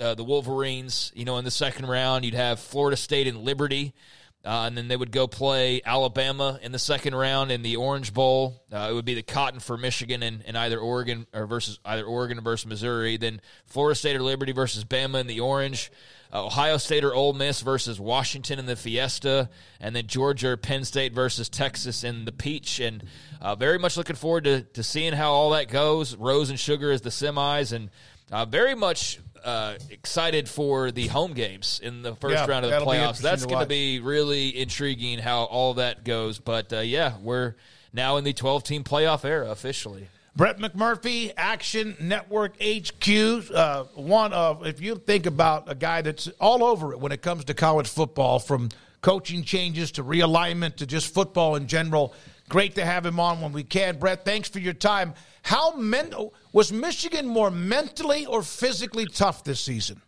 uh, 0.00 0.14
the 0.14 0.24
Wolverines. 0.24 1.12
You 1.14 1.24
know, 1.24 1.38
in 1.38 1.44
the 1.44 1.50
second 1.50 1.86
round, 1.86 2.24
you'd 2.24 2.34
have 2.34 2.58
Florida 2.58 2.96
State 2.96 3.26
and 3.26 3.38
Liberty. 3.38 3.94
Uh, 4.44 4.64
and 4.66 4.76
then 4.76 4.88
they 4.88 4.96
would 4.96 5.10
go 5.10 5.26
play 5.26 5.80
Alabama 5.86 6.58
in 6.62 6.70
the 6.70 6.78
second 6.78 7.14
round 7.14 7.50
in 7.50 7.62
the 7.62 7.76
Orange 7.76 8.12
Bowl. 8.12 8.62
Uh, 8.70 8.88
it 8.90 8.94
would 8.94 9.06
be 9.06 9.14
the 9.14 9.22
Cotton 9.22 9.58
for 9.58 9.78
Michigan 9.78 10.22
and, 10.22 10.42
and 10.46 10.58
either 10.58 10.78
Oregon 10.78 11.26
or 11.32 11.46
versus 11.46 11.78
either 11.84 12.04
Oregon 12.04 12.38
versus 12.42 12.66
Missouri. 12.66 13.16
Then 13.16 13.40
Florida 13.64 13.94
State 13.94 14.16
or 14.16 14.22
Liberty 14.22 14.52
versus 14.52 14.84
Bama 14.84 15.20
in 15.20 15.26
the 15.26 15.40
Orange. 15.40 15.90
Uh, 16.30 16.44
Ohio 16.46 16.76
State 16.76 17.04
or 17.04 17.14
Ole 17.14 17.32
Miss 17.32 17.62
versus 17.62 17.98
Washington 17.98 18.58
in 18.58 18.66
the 18.66 18.76
Fiesta, 18.76 19.48
and 19.80 19.94
then 19.94 20.08
Georgia 20.08 20.48
or 20.48 20.56
Penn 20.56 20.84
State 20.84 21.14
versus 21.14 21.48
Texas 21.48 22.02
in 22.02 22.24
the 22.24 22.32
Peach. 22.32 22.80
And 22.80 23.04
uh, 23.40 23.54
very 23.54 23.78
much 23.78 23.96
looking 23.96 24.16
forward 24.16 24.44
to, 24.44 24.62
to 24.62 24.82
seeing 24.82 25.12
how 25.12 25.32
all 25.32 25.50
that 25.50 25.68
goes. 25.68 26.16
Rose 26.16 26.50
and 26.50 26.58
Sugar 26.58 26.90
is 26.90 27.02
the 27.02 27.10
semis, 27.10 27.72
and 27.72 27.88
uh, 28.32 28.44
very 28.44 28.74
much 28.74 29.20
uh, 29.44 29.74
excited 29.90 30.48
for 30.48 30.90
the 30.90 31.06
home 31.08 31.34
games 31.34 31.80
in 31.82 32.02
the 32.02 32.14
first 32.16 32.34
Yeah, 32.34 32.46
round 32.46 32.64
of 32.64 32.70
the 32.70 32.78
playoffs. 32.78 33.20
That's 33.20 33.46
going 33.46 33.60
to 33.60 33.66
be 33.66 34.00
really 34.00 34.56
intriguing 34.56 35.18
how 35.18 35.44
all 35.44 35.74
that 35.74 36.04
goes. 36.04 36.38
But 36.38 36.72
uh, 36.72 36.80
yeah, 36.80 37.14
we're 37.22 37.54
now 37.92 38.16
in 38.16 38.24
the 38.24 38.32
12 38.32 38.64
team 38.64 38.84
playoff 38.84 39.24
era 39.24 39.50
officially. 39.50 40.08
Brett 40.36 40.58
McMurphy, 40.58 41.32
Action 41.36 41.96
Network 42.00 42.54
HQ. 42.60 43.50
Uh, 43.54 43.84
one 43.94 44.32
of, 44.32 44.66
if 44.66 44.80
you 44.80 44.96
think 44.96 45.26
about 45.26 45.70
a 45.70 45.76
guy 45.76 46.02
that's 46.02 46.26
all 46.40 46.64
over 46.64 46.92
it 46.92 46.98
when 46.98 47.12
it 47.12 47.22
comes 47.22 47.44
to 47.44 47.54
college 47.54 47.88
football, 47.88 48.40
from 48.40 48.70
coaching 49.04 49.42
changes 49.44 49.92
to 49.92 50.02
realignment 50.02 50.76
to 50.76 50.86
just 50.86 51.12
football 51.12 51.56
in 51.56 51.66
general. 51.66 52.14
Great 52.48 52.74
to 52.76 52.84
have 52.84 53.04
him 53.04 53.20
on 53.20 53.42
when 53.42 53.52
we 53.52 53.62
can. 53.62 53.98
Brett, 53.98 54.24
thanks 54.24 54.48
for 54.48 54.60
your 54.60 54.72
time. 54.72 55.12
How 55.44 55.76
men- 55.76 56.14
was 56.52 56.72
Michigan 56.72 57.26
more 57.26 57.50
mentally 57.50 58.24
or 58.24 58.42
physically 58.42 59.04
tough 59.04 59.44
this 59.44 59.60
season? 59.60 60.00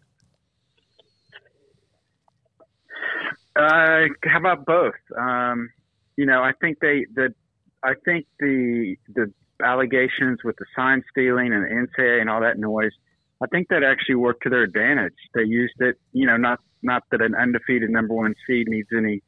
Uh, 3.55 4.09
how 4.25 4.39
about 4.39 4.65
both? 4.65 4.95
Um, 5.17 5.69
you 6.17 6.25
know, 6.25 6.43
I 6.43 6.53
think 6.61 6.79
they 6.81 7.07
the 7.15 7.35
I 7.83 7.93
think 8.05 8.27
the 8.41 8.97
the 9.15 9.31
allegations 9.63 10.41
with 10.43 10.57
the 10.57 10.65
sign 10.75 11.03
stealing 11.11 11.53
and 11.53 11.65
the 11.65 11.69
NCAA 11.69 12.21
and 12.23 12.31
all 12.31 12.41
that 12.41 12.59
noise, 12.59 12.93
I 13.43 13.47
think 13.49 13.69
that 13.69 13.83
actually 13.83 14.17
worked 14.17 14.43
to 14.45 14.51
their 14.51 14.63
advantage. 14.63 15.15
They 15.35 15.45
used 15.45 15.75
it, 15.81 15.97
you 16.13 16.27
know, 16.27 16.39
not 16.39 16.61
not 16.83 17.03
that 17.11 17.21
an 17.21 17.35
undefeated 17.35 17.91
number 17.91 18.15
one 18.15 18.35
seed 18.47 18.69
needs 18.69 18.89
any 18.97 19.23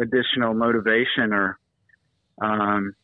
additional 0.00 0.54
motivation 0.54 1.32
or 1.32 1.58
um, 2.40 2.94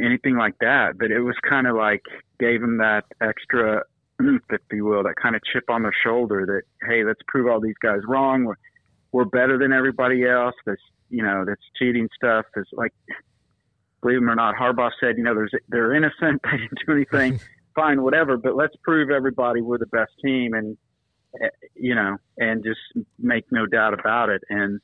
anything 0.00 0.36
like 0.36 0.54
that, 0.60 0.98
but 0.98 1.10
it 1.10 1.20
was 1.20 1.34
kind 1.48 1.66
of 1.66 1.76
like 1.76 2.02
gave 2.38 2.60
them 2.60 2.78
that 2.78 3.04
extra, 3.20 3.82
if 4.20 4.60
you 4.72 4.84
will, 4.84 5.02
that 5.02 5.14
kind 5.20 5.34
of 5.34 5.42
chip 5.52 5.64
on 5.68 5.82
their 5.82 5.94
shoulder 6.04 6.46
that 6.46 6.86
hey, 6.88 7.04
let's 7.04 7.20
prove 7.26 7.50
all 7.50 7.60
these 7.60 7.78
guys 7.82 8.00
wrong. 8.06 8.44
We're 8.44 8.54
we're 9.12 9.24
better 9.24 9.58
than 9.58 9.72
everybody 9.72 10.26
else. 10.26 10.54
That's 10.66 10.80
you 11.10 11.22
know 11.22 11.44
that's 11.46 11.62
cheating 11.78 12.08
stuff. 12.14 12.46
Is 12.56 12.66
like 12.72 12.92
believe 14.02 14.20
them 14.20 14.30
or 14.30 14.34
not, 14.34 14.54
Harbaugh 14.54 14.90
said 15.00 15.16
you 15.16 15.24
know 15.24 15.34
there's 15.34 15.52
they're 15.68 15.94
innocent. 15.94 16.40
They 16.50 16.58
didn't 16.58 16.78
do 16.86 16.92
anything. 16.92 17.40
Fine, 17.74 18.02
whatever. 18.02 18.36
But 18.36 18.56
let's 18.56 18.74
prove 18.82 19.10
everybody 19.10 19.60
we're 19.60 19.78
the 19.78 19.86
best 19.86 20.10
team, 20.24 20.54
and 20.54 20.76
eh, 21.42 21.48
you 21.74 21.94
know, 21.94 22.16
and 22.36 22.64
just 22.64 22.80
make 23.18 23.44
no 23.52 23.66
doubt 23.66 23.94
about 23.94 24.30
it. 24.30 24.42
And 24.48 24.80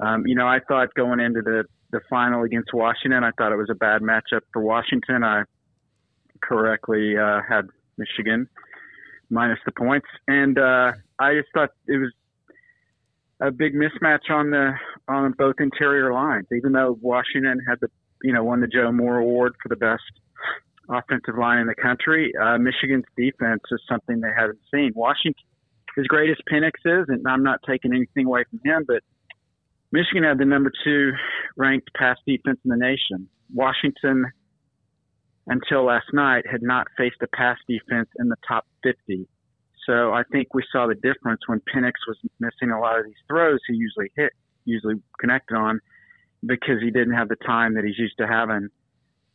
um, 0.00 0.26
you 0.26 0.34
know, 0.34 0.46
I 0.46 0.60
thought 0.66 0.94
going 0.94 1.20
into 1.20 1.42
the 1.42 1.64
the 1.90 2.00
final 2.10 2.42
against 2.42 2.72
Washington, 2.72 3.24
I 3.24 3.30
thought 3.38 3.52
it 3.52 3.56
was 3.56 3.70
a 3.70 3.74
bad 3.74 4.02
matchup 4.02 4.42
for 4.52 4.62
Washington. 4.62 5.24
I 5.24 5.44
correctly 6.42 7.16
uh, 7.16 7.40
had 7.48 7.68
Michigan 7.96 8.48
minus 9.30 9.58
the 9.64 9.72
points, 9.72 10.06
and 10.26 10.58
uh, 10.58 10.92
I 11.18 11.34
just 11.34 11.48
thought 11.54 11.70
it 11.86 11.98
was 11.98 12.12
a 13.40 13.50
big 13.50 13.74
mismatch 13.74 14.30
on 14.30 14.50
the 14.50 14.72
on 15.06 15.32
both 15.32 15.56
interior 15.60 16.12
lines. 16.12 16.46
Even 16.54 16.72
though 16.72 16.98
Washington 17.00 17.60
had 17.66 17.78
the 17.80 17.88
you 18.22 18.32
know 18.32 18.44
won 18.44 18.60
the 18.60 18.66
Joe 18.66 18.92
Moore 18.92 19.18
Award 19.18 19.54
for 19.62 19.68
the 19.68 19.76
best 19.76 20.02
offensive 20.90 21.36
line 21.38 21.58
in 21.58 21.66
the 21.66 21.74
country, 21.74 22.32
uh, 22.40 22.58
Michigan's 22.58 23.04
defense 23.16 23.62
is 23.70 23.80
something 23.88 24.20
they 24.20 24.32
haven't 24.36 24.60
seen. 24.72 24.92
Washington, 24.94 25.44
as 25.98 26.06
great 26.06 26.30
as 26.30 26.36
Penix 26.50 26.72
is, 26.84 27.06
and 27.08 27.26
I'm 27.26 27.42
not 27.42 27.60
taking 27.66 27.92
anything 27.92 28.26
away 28.26 28.44
from 28.50 28.60
him, 28.64 28.84
but 28.86 29.02
Michigan 29.90 30.24
had 30.24 30.38
the 30.38 30.44
number 30.44 30.70
two 30.84 31.12
ranked 31.56 31.92
pass 31.94 32.18
defense 32.26 32.58
in 32.64 32.70
the 32.70 32.76
nation. 32.76 33.28
Washington, 33.52 34.24
until 35.46 35.84
last 35.84 36.06
night, 36.12 36.44
had 36.50 36.62
not 36.62 36.86
faced 36.96 37.16
a 37.22 37.26
pass 37.28 37.56
defense 37.66 38.08
in 38.18 38.28
the 38.28 38.36
top 38.46 38.66
50. 38.82 39.26
So 39.86 40.12
I 40.12 40.22
think 40.30 40.52
we 40.52 40.62
saw 40.70 40.86
the 40.86 40.94
difference 40.94 41.40
when 41.46 41.60
Penix 41.74 41.92
was 42.06 42.18
missing 42.40 42.70
a 42.70 42.78
lot 42.78 42.98
of 42.98 43.06
these 43.06 43.14
throws 43.26 43.58
he 43.66 43.74
usually 43.74 44.10
hit, 44.14 44.32
usually 44.66 44.96
connected 45.18 45.56
on, 45.56 45.80
because 46.44 46.82
he 46.82 46.90
didn't 46.90 47.14
have 47.14 47.28
the 47.28 47.36
time 47.46 47.74
that 47.74 47.84
he's 47.84 47.98
used 47.98 48.18
to 48.18 48.26
having 48.26 48.68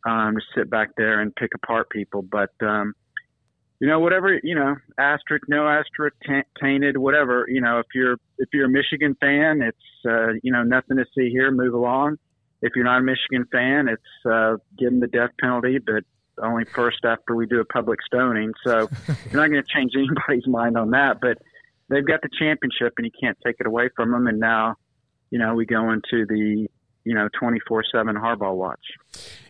um, 0.06 0.36
to 0.36 0.40
sit 0.54 0.70
back 0.70 0.90
there 0.96 1.20
and 1.20 1.34
pick 1.34 1.50
apart 1.56 1.90
people. 1.90 2.22
But 2.22 2.50
um, 2.62 2.94
you 3.84 3.90
know, 3.90 4.00
whatever 4.00 4.40
you 4.42 4.54
know, 4.54 4.76
asterisk, 4.96 5.44
no 5.46 5.68
asterisk, 5.68 6.16
ta- 6.26 6.48
tainted, 6.58 6.96
whatever. 6.96 7.44
You 7.46 7.60
know, 7.60 7.80
if 7.80 7.86
you're 7.94 8.16
if 8.38 8.48
you're 8.54 8.64
a 8.64 8.68
Michigan 8.70 9.14
fan, 9.20 9.60
it's 9.60 9.76
uh, 10.08 10.32
you 10.42 10.50
know 10.54 10.62
nothing 10.62 10.96
to 10.96 11.04
see 11.14 11.28
here. 11.28 11.50
Move 11.50 11.74
along. 11.74 12.16
If 12.62 12.72
you're 12.76 12.86
not 12.86 13.00
a 13.00 13.02
Michigan 13.02 13.44
fan, 13.52 13.88
it's 13.88 14.26
uh, 14.26 14.56
give 14.78 14.88
them 14.88 15.00
the 15.00 15.06
death 15.06 15.32
penalty, 15.38 15.80
but 15.84 16.02
only 16.42 16.64
first 16.64 17.04
after 17.04 17.34
we 17.34 17.44
do 17.44 17.60
a 17.60 17.64
public 17.66 17.98
stoning. 18.06 18.54
So 18.64 18.88
you're 19.30 19.42
not 19.42 19.50
going 19.50 19.62
to 19.62 19.68
change 19.68 19.92
anybody's 19.94 20.46
mind 20.46 20.78
on 20.78 20.92
that. 20.92 21.20
But 21.20 21.36
they've 21.90 22.06
got 22.06 22.22
the 22.22 22.30
championship, 22.38 22.94
and 22.96 23.04
you 23.04 23.12
can't 23.20 23.36
take 23.44 23.56
it 23.60 23.66
away 23.66 23.90
from 23.94 24.12
them. 24.12 24.26
And 24.28 24.40
now, 24.40 24.76
you 25.28 25.38
know, 25.38 25.54
we 25.54 25.66
go 25.66 25.90
into 25.90 26.24
the 26.24 26.68
you 27.04 27.14
know 27.14 27.28
24/7 27.40 27.84
Harbaugh 27.92 28.54
watch. 28.54 28.80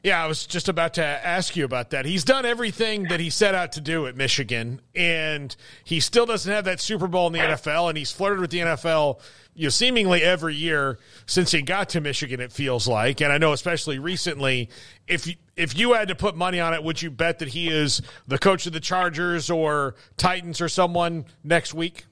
Yeah, 0.02 0.22
I 0.22 0.26
was 0.26 0.44
just 0.44 0.68
about 0.68 0.94
to 0.94 1.04
ask 1.04 1.56
you 1.56 1.64
about 1.64 1.90
that. 1.90 2.04
He's 2.04 2.24
done 2.24 2.44
everything 2.44 3.04
that 3.04 3.20
he 3.20 3.30
set 3.30 3.54
out 3.54 3.72
to 3.72 3.80
do 3.80 4.06
at 4.06 4.16
Michigan, 4.16 4.80
and 4.94 5.54
he 5.84 6.00
still 6.00 6.26
doesn't 6.26 6.52
have 6.52 6.64
that 6.64 6.80
Super 6.80 7.06
Bowl 7.06 7.28
in 7.28 7.32
the 7.32 7.38
NFL, 7.38 7.88
and 7.88 7.96
he's 7.96 8.12
flirted 8.12 8.40
with 8.40 8.50
the 8.50 8.58
NFL, 8.58 9.20
you 9.54 9.64
know, 9.64 9.70
seemingly 9.70 10.22
every 10.22 10.54
year 10.54 10.98
since 11.26 11.52
he 11.52 11.62
got 11.62 11.88
to 11.90 12.00
Michigan. 12.00 12.40
It 12.40 12.52
feels 12.52 12.86
like, 12.86 13.20
and 13.22 13.32
I 13.32 13.38
know 13.38 13.52
especially 13.52 13.98
recently. 13.98 14.68
If 15.06 15.26
you, 15.26 15.34
if 15.56 15.78
you 15.78 15.92
had 15.92 16.08
to 16.08 16.14
put 16.14 16.36
money 16.36 16.60
on 16.60 16.74
it, 16.74 16.82
would 16.82 17.00
you 17.00 17.10
bet 17.10 17.38
that 17.38 17.48
he 17.48 17.68
is 17.68 18.02
the 18.26 18.38
coach 18.38 18.66
of 18.66 18.72
the 18.72 18.80
Chargers 18.80 19.48
or 19.48 19.94
Titans 20.16 20.60
or 20.60 20.68
someone 20.68 21.24
next 21.44 21.72
week? 21.72 22.06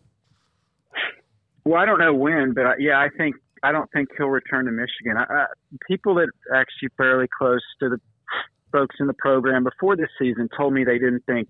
Well, 1.64 1.80
I 1.80 1.86
don't 1.86 1.98
know 1.98 2.14
when, 2.14 2.54
but 2.54 2.66
I, 2.66 2.74
yeah, 2.78 2.98
I 2.98 3.08
think 3.16 3.36
I 3.62 3.72
don't 3.72 3.90
think 3.92 4.08
he'll 4.16 4.28
return 4.28 4.66
to 4.66 4.72
Michigan. 4.72 5.16
I, 5.16 5.22
I, 5.22 5.46
people 5.88 6.14
that 6.16 6.28
actually 6.54 6.88
fairly 6.96 7.26
close 7.38 7.60
to 7.80 7.88
the 7.88 7.98
folks 8.72 8.96
in 8.98 9.06
the 9.06 9.14
program 9.14 9.64
before 9.64 9.96
this 9.96 10.08
season 10.18 10.48
told 10.56 10.72
me 10.72 10.84
they 10.84 10.98
didn't 10.98 11.24
think 11.26 11.48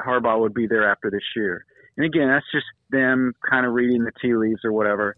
Harbaugh 0.00 0.40
would 0.40 0.54
be 0.54 0.66
there 0.66 0.90
after 0.90 1.10
this 1.10 1.22
year. 1.36 1.64
And 1.96 2.06
again, 2.06 2.28
that's 2.28 2.46
just 2.52 2.66
them 2.90 3.34
kind 3.48 3.66
of 3.66 3.72
reading 3.72 4.04
the 4.04 4.12
tea 4.22 4.34
leaves 4.34 4.64
or 4.64 4.72
whatever. 4.72 5.16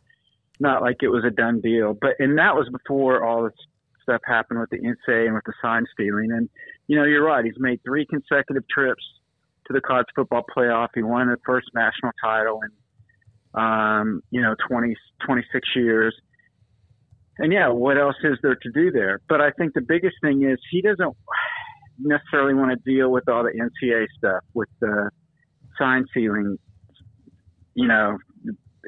Not 0.60 0.82
like 0.82 0.96
it 1.02 1.08
was 1.08 1.24
a 1.24 1.30
done 1.30 1.60
deal, 1.60 1.96
but 1.98 2.12
and 2.18 2.38
that 2.38 2.54
was 2.54 2.68
before 2.68 3.24
all 3.24 3.44
this 3.44 3.52
stuff 4.02 4.20
happened 4.26 4.60
with 4.60 4.70
the 4.70 4.78
NCAA 4.78 5.26
and 5.26 5.34
with 5.34 5.44
the 5.44 5.54
sign 5.62 5.84
stealing. 5.92 6.30
And 6.32 6.48
you 6.88 6.96
know, 6.96 7.04
you're 7.04 7.24
right. 7.24 7.44
He's 7.44 7.54
made 7.58 7.80
three 7.84 8.06
consecutive 8.06 8.64
trips 8.68 9.02
to 9.66 9.72
the 9.72 9.80
college 9.80 10.06
football 10.14 10.44
playoff. 10.56 10.88
He 10.94 11.02
won 11.02 11.28
the 11.28 11.36
first 11.44 11.68
national 11.74 12.12
title 12.22 12.60
in 12.62 12.70
um, 13.54 14.22
you 14.30 14.40
know, 14.40 14.54
20, 14.68 14.94
26 15.26 15.68
years. 15.76 16.14
And 17.38 17.52
yeah, 17.52 17.68
what 17.68 17.98
else 17.98 18.16
is 18.24 18.38
there 18.42 18.56
to 18.56 18.70
do 18.72 18.90
there? 18.90 19.20
But 19.28 19.40
I 19.40 19.50
think 19.52 19.74
the 19.74 19.80
biggest 19.80 20.16
thing 20.22 20.42
is 20.42 20.58
he 20.70 20.82
doesn't 20.82 21.16
necessarily 21.98 22.54
want 22.54 22.70
to 22.70 22.90
deal 22.90 23.10
with 23.10 23.28
all 23.28 23.42
the 23.42 23.52
NCA 23.52 24.06
stuff, 24.18 24.42
with 24.54 24.68
the 24.80 25.10
sign 25.78 26.04
stealing, 26.10 26.58
you 27.74 27.88
know, 27.88 28.18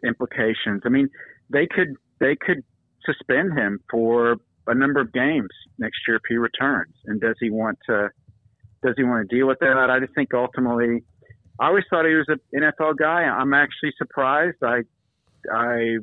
implications. 0.05 0.83
I 0.85 0.89
mean, 0.89 1.09
they 1.51 1.67
could 1.67 1.95
they 2.21 2.37
could 2.37 2.63
suspend 3.05 3.59
him 3.59 3.81
for 3.91 4.37
a 4.67 4.75
number 4.75 5.01
of 5.01 5.13
games 5.13 5.51
next 5.79 5.99
year 6.07 6.17
if 6.17 6.23
he 6.29 6.37
returns. 6.37 6.95
And 7.07 7.21
does 7.21 7.37
he 7.41 7.51
want 7.51 7.79
to 7.89 8.09
does 8.83 8.95
he 8.97 9.05
want 9.05 9.29
to 9.29 9.37
deal 9.37 9.47
with 9.47 9.59
that? 9.61 9.91
I 9.91 9.99
just 10.01 10.15
think 10.15 10.35
ultimately 10.35 11.05
I 11.61 11.67
always 11.69 11.85
thought 11.91 12.05
he 12.07 12.15
was 12.15 12.27
an 12.29 12.41
NFL 12.55 12.97
guy. 12.99 13.23
I'm 13.23 13.55
actually 13.55 13.93
surprised. 13.99 14.59
I 14.63 14.83
I 15.53 15.99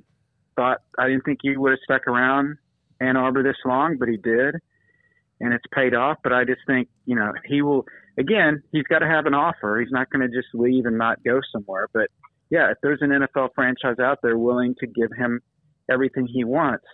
thought 0.55 0.79
I 0.97 1.07
didn't 1.07 1.23
think 1.25 1.39
he 1.41 1.57
would 1.57 1.71
have 1.71 1.79
stuck 1.83 2.07
around 2.07 2.57
Ann 2.99 3.17
Arbor 3.17 3.43
this 3.43 3.57
long, 3.65 3.97
but 3.99 4.07
he 4.09 4.17
did. 4.17 4.55
and 5.39 5.53
it's 5.53 5.65
paid 5.73 5.93
off. 5.93 6.17
But 6.23 6.33
I 6.33 6.45
just 6.45 6.61
think 6.67 6.87
you 7.05 7.15
know 7.15 7.33
he 7.45 7.61
will. 7.61 7.85
Again, 8.17 8.61
he's 8.71 8.83
got 8.83 8.99
to 8.99 9.07
have 9.07 9.25
an 9.25 9.33
offer. 9.33 9.79
He's 9.79 9.91
not 9.91 10.09
going 10.09 10.29
to 10.29 10.35
just 10.35 10.49
leave 10.53 10.85
and 10.85 10.97
not 10.97 11.23
go 11.23 11.39
somewhere. 11.51 11.87
But 11.93 12.09
yeah, 12.49 12.69
if 12.71 12.77
there's 12.83 12.99
an 13.01 13.09
NFL 13.09 13.49
franchise 13.55 13.99
out 14.01 14.19
there 14.21 14.37
willing 14.37 14.75
to 14.79 14.87
give 14.87 15.09
him 15.17 15.39
everything 15.89 16.27
he 16.27 16.43
wants, 16.43 16.85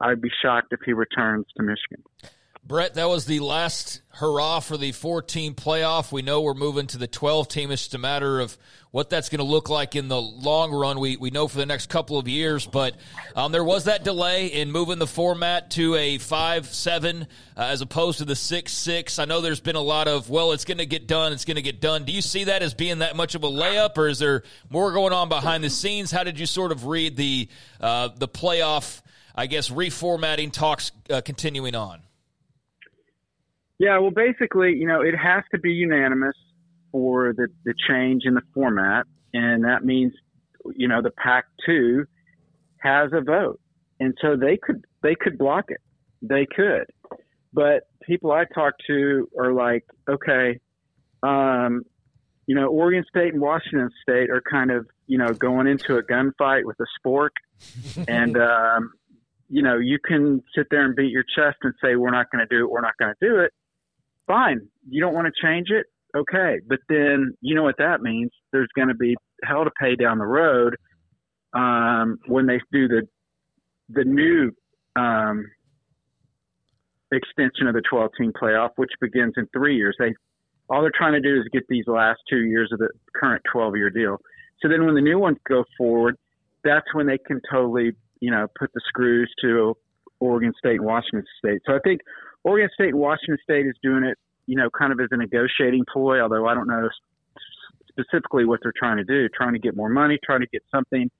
I'd 0.00 0.20
be 0.22 0.30
shocked 0.42 0.68
if 0.72 0.80
he 0.86 0.92
returns 0.92 1.46
to 1.56 1.62
Michigan. 1.62 2.04
Brett, 2.64 2.94
that 2.94 3.08
was 3.08 3.26
the 3.26 3.40
last 3.40 4.02
hurrah 4.10 4.60
for 4.60 4.76
the 4.76 4.92
four 4.92 5.20
team 5.20 5.52
playoff. 5.52 6.12
We 6.12 6.22
know 6.22 6.42
we're 6.42 6.54
moving 6.54 6.86
to 6.88 6.98
the 6.98 7.08
12 7.08 7.48
team. 7.48 7.72
It's 7.72 7.82
just 7.82 7.94
a 7.94 7.98
matter 7.98 8.38
of 8.38 8.56
what 8.92 9.10
that's 9.10 9.28
going 9.30 9.40
to 9.40 9.44
look 9.44 9.68
like 9.68 9.96
in 9.96 10.06
the 10.06 10.22
long 10.22 10.70
run. 10.70 11.00
We, 11.00 11.16
we 11.16 11.30
know 11.30 11.48
for 11.48 11.56
the 11.56 11.66
next 11.66 11.88
couple 11.88 12.18
of 12.18 12.28
years, 12.28 12.64
but 12.64 12.94
um, 13.34 13.50
there 13.50 13.64
was 13.64 13.84
that 13.84 14.04
delay 14.04 14.46
in 14.46 14.70
moving 14.70 15.00
the 15.00 15.08
format 15.08 15.72
to 15.72 15.96
a 15.96 16.18
5 16.18 16.66
7 16.66 17.22
uh, 17.22 17.24
as 17.56 17.80
opposed 17.80 18.18
to 18.18 18.24
the 18.24 18.36
6 18.36 18.72
6. 18.72 19.18
I 19.18 19.24
know 19.24 19.40
there's 19.40 19.60
been 19.60 19.74
a 19.74 19.80
lot 19.80 20.06
of, 20.06 20.30
well, 20.30 20.52
it's 20.52 20.64
going 20.64 20.78
to 20.78 20.86
get 20.86 21.08
done, 21.08 21.32
it's 21.32 21.44
going 21.44 21.56
to 21.56 21.62
get 21.62 21.80
done. 21.80 22.04
Do 22.04 22.12
you 22.12 22.22
see 22.22 22.44
that 22.44 22.62
as 22.62 22.74
being 22.74 23.00
that 23.00 23.16
much 23.16 23.34
of 23.34 23.42
a 23.42 23.48
layup, 23.50 23.98
or 23.98 24.06
is 24.06 24.20
there 24.20 24.44
more 24.70 24.92
going 24.92 25.12
on 25.12 25.28
behind 25.28 25.64
the 25.64 25.70
scenes? 25.70 26.12
How 26.12 26.22
did 26.22 26.38
you 26.38 26.46
sort 26.46 26.70
of 26.70 26.86
read 26.86 27.16
the, 27.16 27.48
uh, 27.80 28.10
the 28.16 28.28
playoff, 28.28 29.02
I 29.34 29.46
guess, 29.46 29.68
reformatting 29.68 30.52
talks 30.52 30.92
uh, 31.10 31.22
continuing 31.22 31.74
on? 31.74 32.02
Yeah, 33.82 33.98
well, 33.98 34.12
basically, 34.12 34.76
you 34.76 34.86
know, 34.86 35.00
it 35.00 35.16
has 35.16 35.42
to 35.50 35.58
be 35.58 35.72
unanimous 35.72 36.36
for 36.92 37.32
the, 37.32 37.48
the 37.64 37.74
change 37.88 38.22
in 38.26 38.34
the 38.34 38.42
format, 38.54 39.06
and 39.34 39.64
that 39.64 39.84
means, 39.84 40.12
you 40.76 40.86
know, 40.86 41.02
the 41.02 41.10
Pac-2 41.10 42.04
has 42.78 43.10
a 43.12 43.20
vote, 43.20 43.58
and 43.98 44.16
so 44.22 44.36
they 44.36 44.56
could 44.56 44.84
they 45.02 45.16
could 45.16 45.36
block 45.36 45.64
it, 45.70 45.80
they 46.22 46.46
could, 46.46 46.84
but 47.52 47.88
people 48.06 48.30
I 48.30 48.44
talk 48.54 48.74
to 48.86 49.28
are 49.36 49.52
like, 49.52 49.84
okay, 50.08 50.60
um, 51.24 51.82
you 52.46 52.54
know, 52.54 52.68
Oregon 52.68 53.04
State 53.08 53.32
and 53.32 53.42
Washington 53.42 53.90
State 54.00 54.30
are 54.30 54.42
kind 54.48 54.70
of, 54.70 54.86
you 55.08 55.18
know, 55.18 55.32
going 55.32 55.66
into 55.66 55.96
a 55.96 56.04
gunfight 56.04 56.62
with 56.66 56.76
a 56.78 56.86
spork, 57.04 57.30
and 58.06 58.36
um, 58.36 58.92
you 59.48 59.60
know, 59.60 59.78
you 59.78 59.98
can 59.98 60.40
sit 60.54 60.68
there 60.70 60.84
and 60.84 60.94
beat 60.94 61.10
your 61.10 61.24
chest 61.24 61.56
and 61.64 61.74
say, 61.82 61.96
we're 61.96 62.12
not 62.12 62.30
going 62.30 62.46
to 62.46 62.56
do 62.56 62.64
it, 62.64 62.70
we're 62.70 62.80
not 62.80 62.96
going 62.96 63.12
to 63.12 63.28
do 63.28 63.40
it 63.40 63.52
fine. 64.32 64.60
You 64.88 65.00
don't 65.00 65.14
want 65.14 65.26
to 65.26 65.46
change 65.46 65.68
it? 65.70 65.86
Okay. 66.16 66.58
But 66.66 66.78
then 66.88 67.34
you 67.40 67.54
know 67.54 67.62
what 67.62 67.76
that 67.78 68.02
means? 68.02 68.30
There's 68.52 68.68
going 68.74 68.88
to 68.88 68.94
be 68.94 69.14
hell 69.44 69.64
to 69.64 69.70
pay 69.80 69.96
down 69.96 70.18
the 70.18 70.26
road 70.26 70.76
um, 71.54 72.18
when 72.26 72.46
they 72.46 72.60
do 72.72 72.88
the 72.88 73.02
the 73.90 74.04
new 74.04 74.50
um, 74.96 75.44
extension 77.12 77.66
of 77.66 77.74
the 77.74 77.82
12 77.90 78.10
team 78.18 78.32
playoff, 78.40 78.70
which 78.76 78.90
begins 79.00 79.34
in 79.36 79.46
three 79.52 79.76
years. 79.76 79.94
They 79.98 80.14
all 80.70 80.80
they're 80.80 80.92
trying 80.96 81.12
to 81.12 81.20
do 81.20 81.38
is 81.38 81.46
get 81.52 81.64
these 81.68 81.84
last 81.86 82.20
two 82.30 82.44
years 82.44 82.70
of 82.72 82.78
the 82.78 82.88
current 83.14 83.42
12 83.52 83.76
year 83.76 83.90
deal. 83.90 84.16
So 84.60 84.68
then 84.68 84.86
when 84.86 84.94
the 84.94 85.00
new 85.00 85.18
ones 85.18 85.36
go 85.48 85.64
forward, 85.76 86.16
that's 86.64 86.86
when 86.94 87.06
they 87.06 87.18
can 87.18 87.40
totally 87.50 87.92
you 88.20 88.30
know 88.30 88.46
put 88.58 88.70
the 88.74 88.80
screws 88.86 89.30
to 89.42 89.76
Oregon 90.20 90.52
State 90.58 90.76
and 90.76 90.84
Washington 90.84 91.24
State. 91.38 91.60
So 91.66 91.74
I 91.74 91.80
think 91.84 92.00
Oregon 92.44 92.70
State 92.74 92.90
and 92.90 92.98
Washington 92.98 93.38
State 93.42 93.66
is 93.66 93.74
doing 93.82 94.04
it, 94.04 94.18
you 94.46 94.56
know, 94.56 94.68
kind 94.70 94.92
of 94.92 95.00
as 95.00 95.08
a 95.10 95.16
negotiating 95.16 95.84
ploy, 95.92 96.20
although 96.20 96.46
I 96.46 96.54
don't 96.54 96.68
know 96.68 96.88
specifically 97.88 98.44
what 98.44 98.60
they're 98.62 98.72
trying 98.76 98.96
to 98.96 99.04
do, 99.04 99.28
trying 99.28 99.52
to 99.52 99.58
get 99.58 99.76
more 99.76 99.88
money, 99.88 100.18
trying 100.24 100.40
to 100.40 100.46
get 100.46 100.62
something, 100.70 101.10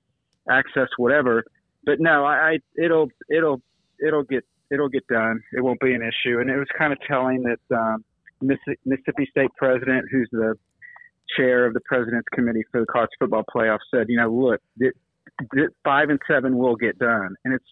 access, 0.51 0.89
whatever. 0.97 1.45
But 1.85 2.01
no, 2.01 2.25
I, 2.25 2.35
I 2.35 2.59
it'll 2.77 3.09
it'll 3.31 3.61
it'll 4.05 4.25
get 4.25 4.45
it'll 4.71 4.89
get 4.89 5.07
done. 5.07 5.43
It 5.53 5.63
won't 5.63 5.81
be 5.81 5.95
an 5.95 6.03
issue. 6.03 6.41
And 6.41 6.51
it 6.51 6.57
was 6.57 6.69
kind 6.77 6.93
of 6.93 6.99
telling 7.07 7.43
that 7.43 7.77
um, 7.77 8.05
Mississippi 8.41 9.29
State 9.31 9.51
president, 9.57 10.07
who's 10.11 10.29
the 10.33 10.55
chair 11.37 11.67
of 11.67 11.75
the 11.75 11.81
president's 11.81 12.29
committee 12.33 12.65
for 12.71 12.81
the 12.81 12.87
college 12.87 13.11
football 13.19 13.45
playoff, 13.55 13.79
said, 13.95 14.07
you 14.09 14.17
know, 14.17 14.31
look, 14.31 14.61
it, 14.79 14.95
it, 15.53 15.71
five 15.85 16.11
and 16.11 16.19
seven 16.27 16.57
will 16.57 16.77
get 16.77 16.99
done, 16.99 17.35
and 17.45 17.55
it's 17.55 17.65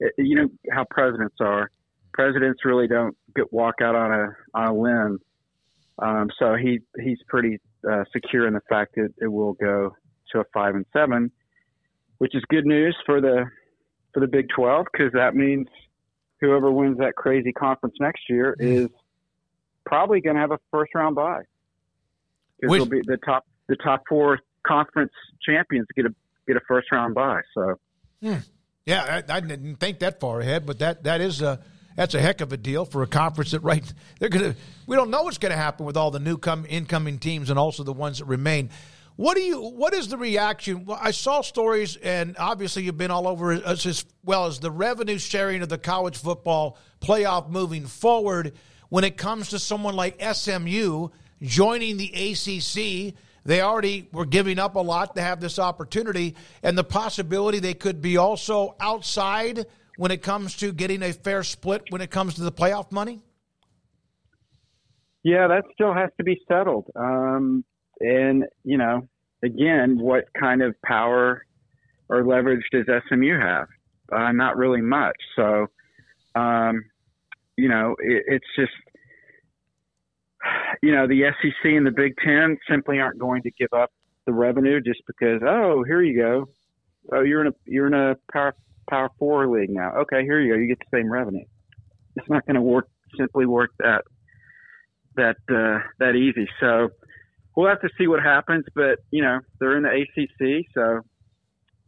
it, 0.00 0.12
you 0.18 0.36
know 0.36 0.48
how 0.70 0.84
presidents 0.90 1.36
are 1.40 1.70
presidents 2.12 2.64
really 2.64 2.88
don't 2.88 3.16
get 3.34 3.52
walk 3.52 3.76
out 3.82 3.94
on 3.94 4.12
a 4.12 4.28
on 4.54 4.68
a 4.68 4.74
limb. 4.74 5.18
Um, 6.00 6.30
so 6.38 6.54
he 6.54 6.80
he's 7.02 7.18
pretty 7.26 7.58
uh, 7.88 8.04
secure 8.12 8.46
in 8.46 8.54
the 8.54 8.60
fact 8.68 8.94
that 8.96 9.12
it 9.20 9.28
will 9.28 9.54
go 9.54 9.94
to 10.32 10.40
a 10.40 10.44
five 10.52 10.74
and 10.74 10.86
seven, 10.92 11.30
which 12.18 12.34
is 12.34 12.42
good 12.48 12.66
news 12.66 12.96
for 13.06 13.20
the 13.20 13.44
for 14.12 14.20
the 14.20 14.26
Big 14.26 14.46
Twelve 14.54 14.86
because 14.92 15.12
that 15.12 15.34
means 15.34 15.66
whoever 16.40 16.70
wins 16.70 16.98
that 16.98 17.16
crazy 17.16 17.52
conference 17.52 17.96
next 18.00 18.22
year 18.28 18.56
mm. 18.60 18.84
is 18.84 18.88
probably 19.84 20.20
going 20.20 20.36
to 20.36 20.40
have 20.40 20.52
a 20.52 20.58
first 20.70 20.94
round 20.94 21.16
bye. 21.16 21.42
Because 22.60 22.74
it'll 22.74 22.86
be 22.86 23.02
the 23.04 23.18
top 23.24 23.46
the 23.68 23.76
top 23.76 24.02
four 24.08 24.40
conference 24.66 25.12
champions 25.44 25.86
get 25.96 26.06
a 26.06 26.14
get 26.46 26.56
a 26.56 26.60
first 26.66 26.90
round 26.92 27.14
bye. 27.14 27.40
So. 27.54 27.74
Hmm. 28.22 28.34
Yeah, 28.84 29.22
I, 29.28 29.36
I, 29.36 29.40
didn't 29.40 29.76
think 29.76 29.98
that 29.98 30.18
far 30.18 30.40
ahead, 30.40 30.64
but 30.64 30.78
that 30.78 31.04
that 31.04 31.20
is 31.20 31.42
a 31.42 31.60
that's 31.98 32.14
a 32.14 32.20
heck 32.20 32.40
of 32.40 32.52
a 32.52 32.56
deal 32.56 32.84
for 32.84 33.02
a 33.02 33.08
conference 33.08 33.50
that 33.50 33.64
right 33.64 33.82
they're 34.20 34.28
going 34.28 34.52
to. 34.52 34.58
We 34.86 34.94
don't 34.94 35.10
know 35.10 35.24
what's 35.24 35.38
going 35.38 35.50
to 35.50 35.58
happen 35.58 35.84
with 35.84 35.96
all 35.96 36.12
the 36.12 36.20
new 36.20 36.38
come, 36.38 36.64
incoming 36.68 37.18
teams 37.18 37.50
and 37.50 37.58
also 37.58 37.82
the 37.82 37.92
ones 37.92 38.20
that 38.20 38.26
remain. 38.26 38.70
What 39.16 39.34
do 39.34 39.42
you? 39.42 39.60
What 39.60 39.94
is 39.94 40.06
the 40.06 40.16
reaction? 40.16 40.84
Well, 40.84 40.96
I 41.02 41.10
saw 41.10 41.40
stories, 41.40 41.96
and 41.96 42.36
obviously 42.38 42.84
you've 42.84 42.96
been 42.96 43.10
all 43.10 43.26
over 43.26 43.50
as, 43.50 43.84
as 43.84 44.06
well 44.24 44.46
as 44.46 44.60
the 44.60 44.70
revenue 44.70 45.18
sharing 45.18 45.60
of 45.60 45.68
the 45.68 45.76
college 45.76 46.16
football 46.16 46.78
playoff 47.00 47.50
moving 47.50 47.84
forward. 47.84 48.52
When 48.90 49.02
it 49.02 49.16
comes 49.16 49.48
to 49.48 49.58
someone 49.58 49.96
like 49.96 50.22
SMU 50.22 51.08
joining 51.42 51.96
the 51.96 52.12
ACC, 52.14 53.16
they 53.44 53.60
already 53.60 54.08
were 54.12 54.24
giving 54.24 54.60
up 54.60 54.76
a 54.76 54.80
lot 54.80 55.16
to 55.16 55.20
have 55.20 55.40
this 55.40 55.58
opportunity, 55.58 56.36
and 56.62 56.78
the 56.78 56.84
possibility 56.84 57.58
they 57.58 57.74
could 57.74 58.00
be 58.00 58.18
also 58.18 58.76
outside 58.78 59.66
when 59.98 60.12
it 60.12 60.22
comes 60.22 60.54
to 60.54 60.72
getting 60.72 61.02
a 61.02 61.12
fair 61.12 61.42
split 61.42 61.82
when 61.90 62.00
it 62.00 62.08
comes 62.08 62.34
to 62.34 62.42
the 62.42 62.52
playoff 62.52 62.92
money? 62.92 63.20
Yeah, 65.24 65.48
that 65.48 65.64
still 65.74 65.92
has 65.92 66.10
to 66.18 66.24
be 66.24 66.40
settled. 66.46 66.86
Um, 66.94 67.64
and, 67.98 68.44
you 68.62 68.78
know, 68.78 69.08
again, 69.44 69.98
what 69.98 70.26
kind 70.38 70.62
of 70.62 70.76
power 70.84 71.44
or 72.08 72.24
leverage 72.24 72.62
does 72.70 72.86
SMU 73.08 73.40
have? 73.40 73.66
Uh, 74.10 74.30
not 74.30 74.56
really 74.56 74.80
much. 74.80 75.16
So, 75.34 75.66
um, 76.36 76.84
you 77.56 77.68
know, 77.68 77.96
it, 77.98 78.22
it's 78.28 78.46
just, 78.56 78.70
you 80.80 80.94
know, 80.94 81.08
the 81.08 81.22
SEC 81.42 81.72
and 81.72 81.84
the 81.84 81.90
Big 81.90 82.14
Ten 82.24 82.56
simply 82.70 83.00
aren't 83.00 83.18
going 83.18 83.42
to 83.42 83.50
give 83.58 83.72
up 83.76 83.90
the 84.26 84.32
revenue 84.32 84.80
just 84.80 85.00
because, 85.08 85.42
oh, 85.44 85.82
here 85.82 86.02
you 86.02 86.16
go. 86.16 86.48
Oh, 87.12 87.22
you're 87.22 87.40
in 87.40 87.48
a 87.48 87.54
you're 87.64 87.86
in 87.88 87.94
a 87.94 88.14
power 88.32 88.54
Power 88.88 89.10
Four 89.18 89.48
league 89.48 89.70
now. 89.70 89.92
Okay, 89.98 90.22
here 90.22 90.40
you 90.40 90.52
go. 90.52 90.58
You 90.58 90.68
get 90.68 90.78
the 90.78 90.98
same 90.98 91.10
revenue. 91.10 91.44
It's 92.16 92.28
not 92.28 92.44
going 92.46 92.56
to 92.56 92.62
work 92.62 92.88
simply 93.16 93.46
work 93.46 93.70
that 93.78 94.02
that 95.16 95.36
uh, 95.50 95.86
that 95.98 96.14
easy. 96.14 96.48
So 96.60 96.88
we'll 97.56 97.68
have 97.68 97.80
to 97.82 97.90
see 97.98 98.06
what 98.06 98.22
happens. 98.22 98.64
But 98.74 99.00
you 99.10 99.22
know 99.22 99.40
they're 99.60 99.76
in 99.76 99.82
the 99.82 99.90
ACC, 99.90 100.66
so 100.74 101.00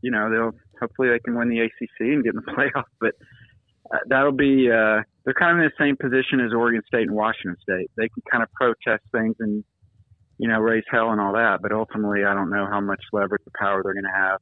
you 0.02 0.10
know 0.10 0.31
they'll 0.31 0.52
hopefully 0.81 1.09
they 1.09 1.18
can 1.20 1.36
win 1.36 1.48
the 1.48 1.60
ACC 1.60 2.01
and 2.01 2.24
get 2.24 2.35
in 2.35 2.43
the 2.44 2.52
playoff. 2.52 2.85
But 3.01 3.14
uh, 3.93 3.98
that'll 4.09 4.32
be 4.32 4.70
uh, 4.70 5.02
they're 5.24 5.35
kind 5.39 5.59
of 5.59 5.64
in 5.64 5.70
the 5.70 5.85
same 5.85 5.97
position 5.97 6.40
as 6.40 6.52
Oregon 6.52 6.82
State 6.86 7.09
and 7.09 7.16
Washington 7.16 7.56
State. 7.62 7.90
They 7.97 8.09
can 8.09 8.22
kind 8.31 8.43
of 8.43 8.52
protest 8.52 9.05
things 9.12 9.36
and 9.40 9.64
you 10.39 10.48
know 10.48 10.59
raise 10.59 10.85
hell 10.90 11.10
and 11.10 11.20
all 11.20 11.32
that. 11.32 11.60
But 11.62 11.72
ultimately, 11.72 12.24
I 12.24 12.35
don't 12.35 12.51
know 12.51 12.66
how 12.66 12.81
much 12.81 13.02
leverage 13.12 13.43
or 13.47 13.52
power 13.59 13.82
they're 13.82 13.94
going 13.94 14.05
to 14.05 14.10
have 14.10 14.40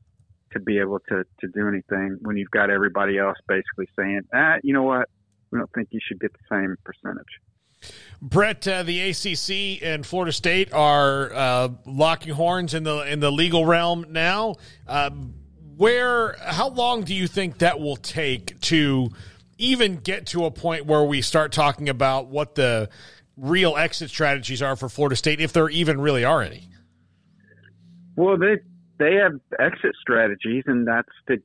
to 0.53 0.61
be 0.61 0.79
able 0.79 1.01
to, 1.09 1.25
to 1.41 1.49
do 1.49 1.69
anything 1.69 2.19
when 2.23 2.37
you've 2.37 2.51
got 2.51 2.71
everybody 2.71 3.19
else 3.19 3.37
basically 3.47 3.89
saying, 3.99 4.23
ah, 4.35 4.57
you 4.63 4.73
know 4.73 4.83
what, 4.83 5.09
we 5.51 5.59
don't 5.59 5.71
think 5.73 5.89
you 5.91 6.01
should 6.07 6.21
get 6.21 6.33
the 6.33 6.39
same 6.51 6.77
percentage. 6.85 7.41
Brett, 8.21 8.67
uh, 8.67 8.83
the 8.83 9.11
ACC 9.11 9.83
and 9.87 10.05
Florida 10.05 10.33
State 10.33 10.73
are 10.73 11.33
uh, 11.33 11.69
locking 11.87 12.35
horns 12.35 12.75
in 12.75 12.83
the 12.83 13.03
in 13.11 13.21
the 13.21 13.31
legal 13.31 13.65
realm 13.65 14.07
now. 14.11 14.57
Uh, 14.87 15.11
where, 15.77 16.35
how 16.41 16.71
long 16.71 17.05
do 17.05 17.15
you 17.15 17.29
think 17.29 17.59
that 17.59 17.79
will 17.79 17.97
take 17.97 18.61
to 18.63 19.11
even 19.59 19.97
get 19.97 20.27
to 20.27 20.45
a 20.45 20.51
point 20.51 20.87
where 20.87 21.05
we 21.05 21.23
start 21.23 21.53
talking 21.53 21.89
about 21.89 22.27
what 22.27 22.57
the 22.57 22.89
real 23.37 23.77
exit 23.77 24.11
strategies 24.11 24.61
are 24.61 24.75
for 24.75 24.89
Florida 24.89 25.15
State, 25.15 25.41
if 25.41 25.53
there 25.53 25.69
even 25.69 26.01
really 26.01 26.25
are 26.25 26.43
any? 26.43 26.69
Well, 28.17 28.37
they 28.37 28.57
they 28.99 29.15
have 29.17 29.33
exit 29.59 29.95
strategies, 30.01 30.65
and 30.67 30.87
that's 30.87 31.09
to 31.29 31.39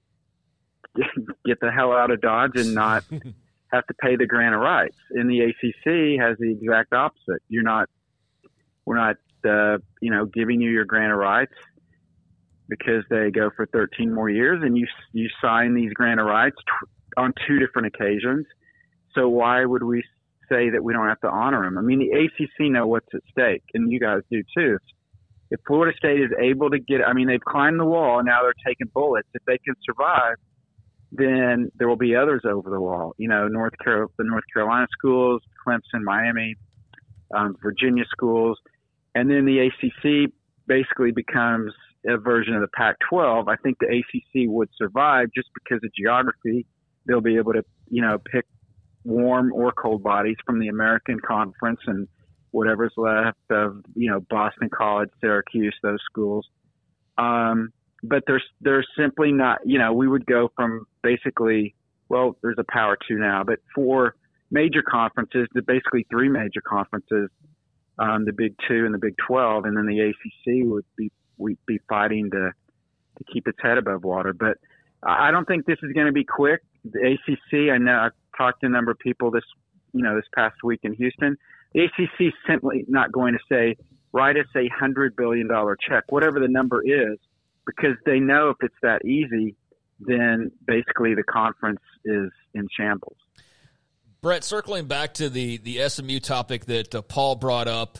get 1.45 1.59
the 1.59 1.71
hell 1.71 1.91
out 1.91 2.11
of 2.11 2.21
Dodge 2.21 2.55
and 2.55 2.73
not 2.73 3.03
have 3.71 3.85
to 3.87 3.93
pay 3.95 4.15
the 4.15 4.25
grant 4.25 4.55
of 4.55 4.61
rights. 4.61 4.97
In 5.15 5.27
the 5.27 5.41
ACC, 5.41 6.21
has 6.21 6.37
the 6.39 6.51
exact 6.51 6.93
opposite. 6.93 7.41
You're 7.49 7.63
not, 7.63 7.89
we're 8.85 8.97
not, 8.97 9.15
uh, 9.47 9.79
you 10.01 10.11
know, 10.11 10.25
giving 10.25 10.61
you 10.61 10.69
your 10.69 10.85
grant 10.85 11.11
of 11.11 11.17
rights 11.17 11.53
because 12.69 13.03
they 13.09 13.29
go 13.29 13.49
for 13.55 13.65
13 13.67 14.13
more 14.13 14.29
years, 14.29 14.61
and 14.63 14.77
you 14.77 14.87
you 15.11 15.29
sign 15.41 15.73
these 15.73 15.93
grant 15.93 16.19
of 16.19 16.25
rights 16.25 16.57
t- 16.57 16.87
on 17.17 17.33
two 17.47 17.59
different 17.59 17.87
occasions. 17.87 18.45
So 19.13 19.29
why 19.29 19.63
would 19.63 19.83
we 19.83 20.03
say 20.49 20.69
that 20.69 20.83
we 20.83 20.93
don't 20.93 21.07
have 21.07 21.19
to 21.21 21.29
honor 21.29 21.63
them. 21.63 21.77
I 21.77 21.81
mean, 21.81 21.99
the 21.99 22.11
ACC 22.11 22.71
know 22.71 22.87
what's 22.87 23.07
at 23.13 23.21
stake, 23.31 23.63
and 23.73 23.91
you 23.91 23.99
guys 23.99 24.21
do 24.29 24.43
too. 24.55 24.75
If 24.75 24.81
Florida 25.67 25.95
State 25.97 26.19
is 26.19 26.31
able 26.41 26.69
to 26.69 26.79
get, 26.79 27.01
I 27.05 27.13
mean, 27.13 27.27
they've 27.27 27.43
climbed 27.43 27.79
the 27.79 27.85
wall, 27.85 28.19
and 28.19 28.25
now 28.25 28.41
they're 28.41 28.53
taking 28.65 28.87
bullets. 28.93 29.27
If 29.33 29.43
they 29.45 29.57
can 29.59 29.75
survive, 29.85 30.35
then 31.11 31.71
there 31.77 31.87
will 31.87 31.95
be 31.95 32.15
others 32.15 32.41
over 32.43 32.69
the 32.69 32.79
wall. 32.79 33.13
You 33.17 33.27
know, 33.27 33.47
North 33.47 33.73
Carolina, 33.83 34.09
the 34.17 34.23
North 34.23 34.43
Carolina 34.51 34.87
schools, 34.91 35.41
Clemson, 35.65 36.03
Miami, 36.03 36.55
um, 37.35 37.55
Virginia 37.61 38.03
schools, 38.09 38.57
and 39.15 39.29
then 39.29 39.45
the 39.45 39.67
ACC 39.67 40.31
basically 40.65 41.11
becomes 41.11 41.71
a 42.05 42.17
version 42.17 42.55
of 42.55 42.61
the 42.61 42.67
Pac-12. 42.67 43.47
I 43.47 43.55
think 43.57 43.77
the 43.79 43.87
ACC 43.87 44.49
would 44.49 44.69
survive 44.77 45.27
just 45.35 45.49
because 45.53 45.83
of 45.83 45.93
geography. 45.93 46.65
They'll 47.05 47.21
be 47.21 47.37
able 47.37 47.53
to, 47.53 47.63
you 47.89 48.01
know, 48.01 48.17
pick 48.17 48.45
warm 49.03 49.51
or 49.53 49.71
cold 49.71 50.03
bodies 50.03 50.37
from 50.45 50.59
the 50.59 50.69
American 50.69 51.19
Conference 51.19 51.79
and 51.85 52.07
whatever's 52.53 52.93
left 52.95 53.37
of, 53.49 53.83
you 53.95 54.09
know, 54.09 54.21
Boston 54.29 54.69
College, 54.69 55.09
Syracuse, 55.21 55.75
those 55.83 55.99
schools. 56.09 56.47
Um, 57.17 57.73
but 58.03 58.23
there's 58.27 58.43
there's 58.61 58.87
simply 58.97 59.31
not 59.31 59.59
you 59.65 59.79
know 59.79 59.93
we 59.93 60.07
would 60.07 60.25
go 60.25 60.51
from 60.55 60.85
basically 61.01 61.73
well 62.09 62.37
there's 62.41 62.57
a 62.59 62.65
power 62.69 62.97
two 63.07 63.15
now 63.15 63.43
but 63.43 63.59
four 63.73 64.15
major 64.51 64.83
conferences 64.83 65.47
to 65.55 65.61
basically 65.61 66.05
three 66.11 66.29
major 66.29 66.61
conferences 66.67 67.29
um, 67.97 68.25
the 68.25 68.33
big 68.33 68.55
two 68.67 68.85
and 68.85 68.93
the 68.93 68.99
big 68.99 69.15
12 69.25 69.65
and 69.65 69.77
then 69.77 69.85
the 69.87 70.01
acc 70.01 70.69
would 70.69 70.85
be 70.97 71.11
we'd 71.37 71.57
be 71.65 71.79
fighting 71.89 72.29
to 72.31 72.51
to 73.17 73.23
keep 73.31 73.47
its 73.47 73.59
head 73.61 73.77
above 73.77 74.03
water. 74.03 74.33
But 74.33 74.57
i 75.01 75.31
don't 75.31 75.45
think 75.47 75.65
this 75.65 75.79
is 75.83 75.91
going 75.93 76.07
to 76.07 76.13
be 76.13 76.23
quick. 76.23 76.61
The 76.83 77.17
acc 77.17 77.71
i 77.71 77.77
know 77.77 77.99
i've 77.99 78.37
talked 78.37 78.61
to 78.61 78.67
a 78.67 78.69
number 78.69 78.91
of 78.91 78.99
people 78.99 79.31
this 79.31 79.43
you 79.93 80.01
know 80.01 80.15
this 80.15 80.25
past 80.35 80.55
week 80.63 80.81
in 80.83 80.93
houston 80.93 81.37
the 81.73 81.83
acc 81.83 82.09
is 82.19 82.33
simply 82.47 82.85
not 82.87 83.11
going 83.11 83.33
to 83.33 83.39
say 83.51 83.75
write 84.11 84.37
us 84.37 84.45
a 84.55 84.69
hundred 84.69 85.15
billion 85.15 85.47
dollar 85.47 85.77
check 85.89 86.03
whatever 86.09 86.39
the 86.39 86.47
number 86.47 86.81
is 86.83 87.17
because 87.65 87.95
they 88.05 88.19
know 88.19 88.49
if 88.49 88.57
it's 88.61 88.75
that 88.81 89.05
easy, 89.05 89.55
then 89.99 90.51
basically 90.65 91.15
the 91.15 91.23
conference 91.23 91.81
is 92.05 92.29
in 92.53 92.67
shambles. 92.77 93.17
Brett, 94.21 94.43
circling 94.43 94.85
back 94.85 95.15
to 95.15 95.29
the 95.29 95.57
the 95.57 95.87
SMU 95.89 96.19
topic 96.19 96.65
that 96.65 96.95
uh, 96.95 97.01
Paul 97.01 97.35
brought 97.35 97.67
up, 97.67 97.99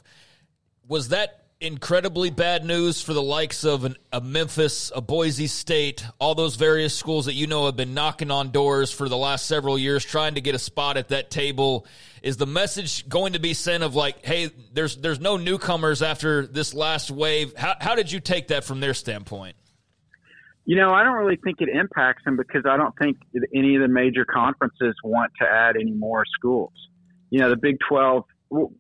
was 0.87 1.09
that 1.09 1.43
incredibly 1.64 2.30
bad 2.30 2.65
news 2.65 3.02
for 3.02 3.14
the 3.14 3.22
likes 3.22 3.64
of 3.64 3.85
an, 3.85 3.95
a 4.11 4.19
Memphis, 4.19 4.91
a 4.94 5.02
Boise 5.02 5.48
State, 5.48 6.06
all 6.19 6.35
those 6.35 6.56
various 6.56 6.94
schools 6.94 7.26
that 7.26 7.34
you 7.34 7.48
know 7.48 7.65
have 7.65 7.77
been 7.77 7.94
knocking 7.94 8.30
on 8.30 8.52
doors 8.52 8.91
for 8.91 9.07
the 9.07 9.18
last 9.18 9.45
several 9.45 9.77
years, 9.77 10.03
trying 10.03 10.35
to 10.35 10.41
get 10.41 10.53
a 10.53 10.60
spot 10.60 10.98
at 10.98 11.07
that 11.10 11.31
table? 11.31 11.88
Is 12.22 12.38
the 12.38 12.45
message 12.45 13.07
going 13.07 13.34
to 13.34 13.40
be 13.40 13.53
sent 13.53 13.84
of 13.84 13.95
like, 13.95 14.26
hey, 14.26 14.52
there's 14.73 14.98
there's 14.98 15.19
no 15.19 15.38
newcomers 15.38 16.02
after 16.02 16.45
this 16.45 16.73
last 16.73 17.10
wave? 17.10 17.53
How 17.56 17.76
how 17.80 17.95
did 17.95 18.11
you 18.11 18.19
take 18.19 18.49
that 18.49 18.65
from 18.65 18.81
their 18.81 18.94
standpoint? 18.94 19.56
You 20.65 20.76
know, 20.77 20.91
I 20.91 21.03
don't 21.03 21.15
really 21.15 21.38
think 21.38 21.61
it 21.61 21.69
impacts 21.69 22.23
them 22.23 22.38
because 22.38 22.64
I 22.65 22.77
don't 22.77 22.95
think 22.98 23.18
any 23.53 23.76
of 23.76 23.81
the 23.81 23.88
major 23.88 24.26
conferences 24.26 24.95
want 25.03 25.31
to 25.41 25.48
add 25.48 25.76
any 25.76 25.91
more 25.91 26.23
schools. 26.38 26.73
You 27.30 27.40
know, 27.40 27.49
the 27.49 27.57
Big 27.57 27.77
12, 27.90 28.23
well, 28.49 28.72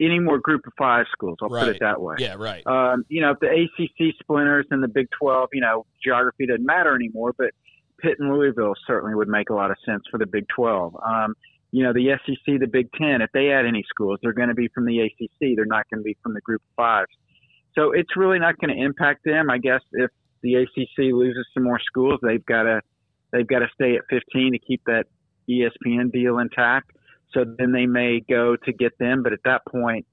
any 0.00 0.18
more 0.18 0.38
group 0.38 0.66
of 0.66 0.72
five 0.76 1.06
schools, 1.12 1.38
I'll 1.42 1.48
Right. 1.48 1.66
put 1.66 1.76
it 1.76 1.80
that 1.80 2.00
way. 2.00 2.16
Yeah, 2.18 2.34
right. 2.38 2.66
Um, 2.66 3.04
you 3.08 3.20
know, 3.20 3.30
if 3.30 3.38
the 3.40 3.48
ACC 3.50 4.14
splinters 4.20 4.66
and 4.70 4.82
the 4.82 4.88
Big 4.88 5.08
12, 5.18 5.50
you 5.52 5.60
know, 5.60 5.86
geography 6.02 6.46
doesn't 6.46 6.64
matter 6.66 6.94
anymore, 6.94 7.32
but 7.36 7.50
Pitt 7.98 8.16
and 8.18 8.32
Louisville 8.32 8.74
certainly 8.86 9.14
would 9.14 9.28
make 9.28 9.50
a 9.50 9.54
lot 9.54 9.70
of 9.70 9.76
sense 9.86 10.02
for 10.10 10.18
the 10.18 10.26
Big 10.26 10.46
12. 10.48 10.96
Um, 11.04 11.34
you 11.70 11.82
know, 11.82 11.92
the 11.92 12.10
SEC, 12.26 12.58
the 12.60 12.66
Big 12.66 12.88
10, 12.92 13.20
if 13.22 13.30
they 13.32 13.50
add 13.50 13.66
any 13.66 13.84
schools, 13.88 14.18
they're 14.22 14.32
going 14.32 14.48
to 14.48 14.54
be 14.54 14.68
from 14.68 14.84
the 14.84 15.00
ACC. 15.00 15.56
They're 15.56 15.64
not 15.64 15.86
going 15.90 16.00
to 16.00 16.04
be 16.04 16.16
from 16.22 16.34
the 16.34 16.40
Group 16.40 16.60
of 16.62 16.74
Fives. 16.76 17.10
So 17.74 17.92
it's 17.92 18.16
really 18.16 18.38
not 18.38 18.58
going 18.58 18.76
to 18.76 18.80
impact 18.82 19.24
them. 19.24 19.50
I 19.50 19.58
guess 19.58 19.80
if 19.92 20.10
the 20.42 20.54
ACC 20.56 21.12
loses 21.12 21.46
some 21.54 21.64
more 21.64 21.80
schools, 21.80 22.20
they've 22.22 22.44
got 22.46 22.64
to 22.64 22.80
they've 23.32 23.46
got 23.46 23.60
to 23.60 23.68
stay 23.74 23.96
at 23.96 24.02
15 24.10 24.52
to 24.52 24.58
keep 24.60 24.82
that 24.86 25.06
ESPN 25.50 26.12
deal 26.12 26.38
intact. 26.38 26.92
So 27.34 27.44
then 27.44 27.72
they 27.72 27.86
may 27.86 28.20
go 28.20 28.56
to 28.56 28.72
get 28.72 28.96
them, 28.98 29.22
but 29.22 29.32
at 29.32 29.40
that 29.44 29.62
point, 29.66 30.06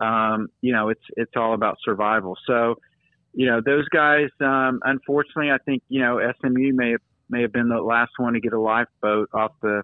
um, 0.00 0.48
you 0.60 0.72
know, 0.72 0.90
it's 0.90 1.02
it's 1.16 1.32
all 1.36 1.54
about 1.54 1.78
survival. 1.82 2.36
So, 2.46 2.76
you 3.32 3.46
know, 3.46 3.60
those 3.64 3.88
guys, 3.88 4.28
um, 4.40 4.80
unfortunately, 4.84 5.50
I 5.50 5.58
think 5.64 5.82
you 5.88 6.00
know 6.00 6.20
SMU 6.40 6.72
may 6.74 6.92
have 6.92 7.00
may 7.28 7.42
have 7.42 7.52
been 7.52 7.68
the 7.68 7.80
last 7.80 8.12
one 8.18 8.34
to 8.34 8.40
get 8.40 8.52
a 8.52 8.60
lifeboat 8.60 9.30
off 9.32 9.52
the 9.62 9.82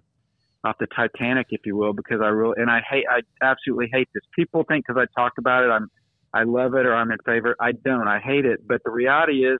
off 0.63 0.77
the 0.79 0.87
Titanic, 0.87 1.47
if 1.49 1.65
you 1.65 1.75
will, 1.75 1.93
because 1.93 2.21
I 2.21 2.27
really 2.27 2.55
and 2.57 2.69
I 2.69 2.81
hate 2.87 3.05
I 3.09 3.21
absolutely 3.41 3.89
hate 3.91 4.07
this. 4.13 4.23
People 4.35 4.63
think 4.67 4.85
because 4.87 5.01
I 5.01 5.19
talk 5.19 5.33
about 5.37 5.63
it, 5.63 5.69
I'm 5.69 5.89
I 6.33 6.43
love 6.43 6.73
it 6.75 6.85
or 6.85 6.95
I'm 6.95 7.11
in 7.11 7.19
favor. 7.25 7.55
I 7.59 7.73
don't. 7.73 8.07
I 8.07 8.19
hate 8.19 8.45
it. 8.45 8.67
But 8.67 8.81
the 8.83 8.91
reality 8.91 9.45
is, 9.45 9.59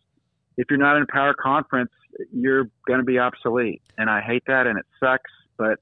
if 0.58 0.68
you're 0.70 0.80
not 0.80 0.98
in 0.98 1.04
a 1.04 1.08
power 1.08 1.34
conference, 1.34 1.92
you're 2.32 2.70
going 2.88 3.00
to 3.00 3.06
be 3.06 3.20
obsolete, 3.20 3.82
and 3.98 4.10
I 4.10 4.22
hate 4.22 4.44
that, 4.48 4.68
and 4.68 4.78
it 4.78 4.86
sucks. 5.00 5.32
But 5.58 5.80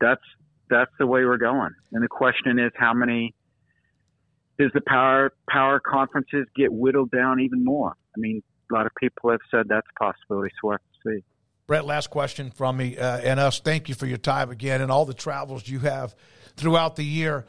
that's 0.00 0.22
that's 0.68 0.90
the 0.98 1.06
way 1.06 1.24
we're 1.24 1.36
going. 1.36 1.72
And 1.92 2.02
the 2.02 2.08
question 2.08 2.58
is, 2.58 2.72
how 2.76 2.94
many 2.94 3.34
does 4.58 4.70
the 4.72 4.80
power 4.86 5.32
power 5.48 5.80
conferences 5.80 6.46
get 6.56 6.72
whittled 6.72 7.10
down 7.10 7.40
even 7.40 7.64
more? 7.64 7.94
I 8.16 8.20
mean, 8.20 8.42
a 8.70 8.74
lot 8.74 8.86
of 8.86 8.92
people 8.98 9.30
have 9.30 9.40
said 9.50 9.66
that's 9.68 9.86
a 9.96 10.04
possibility. 10.04 10.50
So 10.54 10.68
we'll 10.68 10.72
have 10.72 10.80
to 10.80 11.18
see. 11.18 11.24
Brett, 11.66 11.86
last 11.86 12.10
question 12.10 12.50
from 12.50 12.76
me 12.76 12.98
uh, 12.98 13.18
and 13.18 13.40
us. 13.40 13.60
Thank 13.60 13.88
you 13.88 13.94
for 13.94 14.06
your 14.06 14.18
time 14.18 14.50
again 14.50 14.80
and 14.80 14.90
all 14.90 15.06
the 15.06 15.14
travels 15.14 15.66
you 15.66 15.78
have 15.80 16.14
throughout 16.56 16.96
the 16.96 17.04
year. 17.04 17.46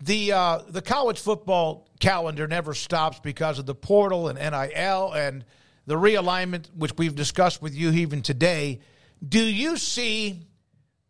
The 0.00 0.32
uh, 0.32 0.58
the 0.68 0.82
college 0.82 1.18
football 1.18 1.88
calendar 2.00 2.46
never 2.46 2.72
stops 2.72 3.20
because 3.20 3.58
of 3.58 3.66
the 3.66 3.74
portal 3.74 4.28
and 4.28 4.38
NIL 4.38 5.12
and 5.12 5.44
the 5.86 5.96
realignment, 5.96 6.66
which 6.76 6.92
we've 6.96 7.14
discussed 7.14 7.60
with 7.60 7.74
you 7.74 7.90
even 7.90 8.22
today. 8.22 8.80
Do 9.26 9.42
you 9.42 9.76
see? 9.76 10.47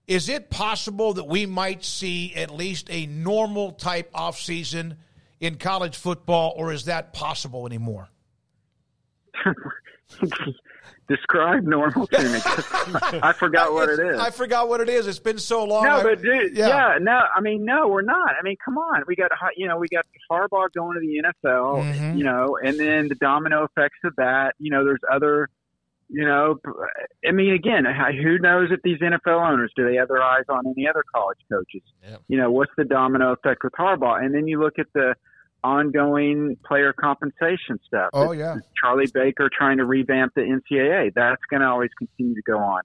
Is 0.09 0.29
it 0.31 0.49
possible 0.51 1.13
that 1.15 1.29
we 1.29 1.45
might 1.47 1.85
see 1.85 2.35
at 2.35 2.51
least 2.51 2.89
a 2.91 3.07
normal 3.07 3.73
type 3.73 4.11
offseason 4.13 4.97
in 5.39 5.57
college 5.57 5.97
football, 5.97 6.55
or 6.57 6.73
is 6.73 6.87
that 6.87 7.13
possible 7.13 7.67
anymore? 7.67 8.09
Describe 11.09 11.63
normal 11.65 12.07
to 12.09 12.23
me. 12.23 12.39
I 13.23 13.33
forgot 13.33 13.73
what 13.73 13.89
it 13.89 13.99
is. 13.99 14.19
I 14.21 14.31
forgot 14.31 14.69
what 14.69 14.81
it 14.83 14.91
is. 14.91 15.07
It's 15.07 15.19
been 15.19 15.39
so 15.39 15.65
long. 15.65 15.85
No, 15.85 16.03
but 16.03 16.21
dude, 16.21 16.55
yeah. 16.57 16.69
yeah. 16.69 16.99
no. 17.01 17.21
I 17.35 17.41
mean, 17.41 17.65
no, 17.65 17.89
we're 17.89 18.03
not. 18.03 18.31
I 18.39 18.43
mean, 18.43 18.57
come 18.63 18.77
on. 18.77 19.05
We 19.07 19.17
got, 19.17 19.31
you 19.57 19.67
know, 19.67 19.79
we 19.79 19.89
got 19.89 20.05
Harbaugh 20.31 20.71
going 20.75 20.95
to 20.95 21.01
the 21.01 21.23
NFL, 21.49 21.83
Mhm. 21.83 22.19
you 22.19 22.25
know, 22.25 22.59
and 22.63 22.79
then 22.79 23.09
the 23.09 23.15
domino 23.15 23.65
effects 23.65 23.99
of 24.05 24.15
that. 24.17 24.55
You 24.59 24.71
know, 24.71 24.85
there's 24.85 25.01
other, 25.11 25.49
you 26.11 26.25
know, 26.25 26.57
I 27.27 27.33
mean, 27.33 27.53
again, 27.53 27.85
who 28.23 28.39
knows 28.39 28.69
if 28.71 28.81
these 28.83 28.99
NFL 28.99 29.47
owners 29.51 29.73
do 29.77 29.85
they 29.89 29.97
have 29.97 30.09
their 30.09 30.23
eyes 30.23 30.45
on 30.49 30.67
any 30.67 30.89
other 30.89 31.05
college 31.15 31.39
coaches? 31.53 31.83
You 32.29 32.39
know, 32.39 32.51
what's 32.51 32.73
the 32.77 32.85
domino 32.85 33.33
effect 33.33 33.63
with 33.65 33.73
Harbaugh? 33.75 34.23
And 34.25 34.35
then 34.35 34.47
you 34.49 34.61
look 34.61 34.79
at 34.79 34.87
the 34.95 35.15
ongoing 35.65 36.57
player 36.67 36.93
compensation 36.93 37.79
stuff. 37.87 38.11
Oh, 38.13 38.33
It's- 38.33 38.39
yeah. 38.39 38.57
it's 38.57 38.67
Charlie 38.81 39.07
Baker 39.13 39.51
trying 39.53 39.79
to 39.79 39.85
revamp 39.85 40.35
the 40.35 40.43
NCAA. 40.43 41.11
That's 41.15 41.43
going 41.51 41.61
to 41.63 41.69
always 41.69 41.91
continue 41.99 42.35
to 42.35 42.43
go 42.43 42.59
on. 42.59 42.83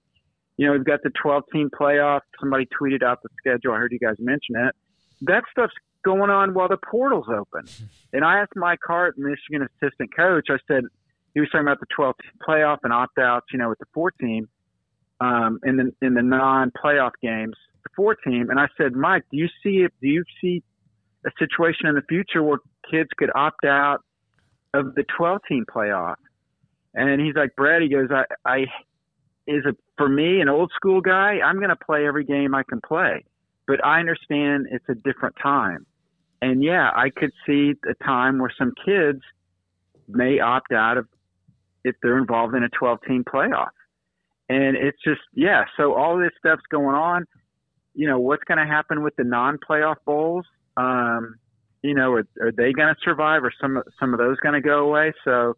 You 0.56 0.66
know, 0.66 0.72
we've 0.72 0.84
got 0.84 1.02
the 1.02 1.10
12 1.20 1.44
team 1.52 1.70
playoff. 1.70 2.20
Somebody 2.40 2.66
tweeted 2.80 3.02
out 3.02 3.22
the 3.22 3.28
schedule. 3.38 3.72
I 3.72 3.78
heard 3.78 3.92
you 3.92 3.98
guys 3.98 4.16
mention 4.18 4.56
it. 4.56 4.74
That 5.22 5.44
stuff's 5.50 5.74
going 6.04 6.30
on 6.30 6.52
while 6.54 6.68
the 6.68 6.76
portal's 6.76 7.28
open. 7.28 7.64
And 8.12 8.24
I 8.24 8.38
asked 8.38 8.52
Mike 8.54 8.78
Hart, 8.86 9.18
Michigan 9.18 9.66
assistant 9.82 10.14
coach, 10.14 10.46
I 10.48 10.58
said, 10.68 10.84
he 11.34 11.40
was 11.40 11.48
talking 11.50 11.66
about 11.66 11.80
the 11.80 11.86
12 11.94 12.14
team 12.22 12.32
playoff 12.46 12.78
and 12.84 12.92
opt 12.92 13.18
outs, 13.18 13.46
you 13.52 13.58
know, 13.58 13.68
with 13.68 13.78
the 13.78 13.86
four 13.92 14.10
team 14.12 14.48
um, 15.20 15.58
in 15.64 15.76
the 15.76 15.92
in 16.06 16.14
the 16.14 16.22
non 16.22 16.70
playoff 16.72 17.12
games, 17.22 17.54
the 17.82 17.90
four 17.96 18.14
team. 18.14 18.50
And 18.50 18.58
I 18.58 18.68
said, 18.78 18.92
Mike, 18.92 19.24
do 19.30 19.36
you 19.36 19.48
see? 19.62 19.86
Do 20.00 20.08
you 20.08 20.24
see 20.40 20.62
a 21.26 21.30
situation 21.38 21.86
in 21.86 21.94
the 21.94 22.02
future 22.08 22.42
where 22.42 22.58
kids 22.90 23.08
could 23.16 23.30
opt 23.34 23.64
out 23.64 23.98
of 24.74 24.94
the 24.94 25.04
12 25.16 25.40
team 25.48 25.64
playoff? 25.74 26.16
And 26.94 27.20
he's 27.20 27.34
like, 27.34 27.56
Brad, 27.56 27.82
he 27.82 27.88
goes, 27.88 28.08
I, 28.10 28.24
I 28.48 28.58
is 29.46 29.64
it 29.66 29.76
for 29.96 30.08
me, 30.08 30.40
an 30.40 30.48
old 30.48 30.70
school 30.74 31.00
guy, 31.00 31.40
I'm 31.44 31.56
going 31.56 31.70
to 31.70 31.76
play 31.76 32.06
every 32.06 32.24
game 32.24 32.54
I 32.54 32.62
can 32.62 32.80
play. 32.80 33.24
But 33.66 33.84
I 33.84 34.00
understand 34.00 34.66
it's 34.70 34.84
a 34.88 34.94
different 34.94 35.36
time. 35.42 35.86
And 36.42 36.62
yeah, 36.62 36.90
I 36.94 37.10
could 37.10 37.32
see 37.46 37.72
a 37.88 38.04
time 38.04 38.38
where 38.38 38.52
some 38.56 38.72
kids 38.84 39.20
may 40.08 40.40
opt 40.40 40.72
out 40.72 40.98
of 40.98 41.06
if 41.84 41.94
they're 42.02 42.18
involved 42.18 42.54
in 42.54 42.62
a 42.64 42.68
12 42.70 42.98
team 43.06 43.24
playoff. 43.24 43.68
And 44.48 44.76
it's 44.76 44.98
just, 45.04 45.20
yeah, 45.34 45.64
so 45.76 45.94
all 45.94 46.18
this 46.18 46.30
stuff's 46.38 46.62
going 46.70 46.94
on. 46.94 47.24
You 47.94 48.08
know, 48.08 48.18
what's 48.18 48.44
going 48.44 48.58
to 48.58 48.66
happen 48.66 49.02
with 49.02 49.14
the 49.16 49.24
non 49.24 49.58
playoff 49.58 49.96
bowls? 50.04 50.44
Um, 50.76 51.36
you 51.82 51.94
know, 51.94 52.12
are, 52.12 52.26
are 52.40 52.52
they 52.52 52.72
going 52.72 52.88
to 52.88 52.96
survive 53.04 53.44
or 53.44 53.52
some, 53.60 53.82
some 54.00 54.12
of 54.12 54.18
those 54.18 54.36
going 54.38 54.54
to 54.54 54.60
go 54.60 54.86
away? 54.88 55.12
So, 55.24 55.56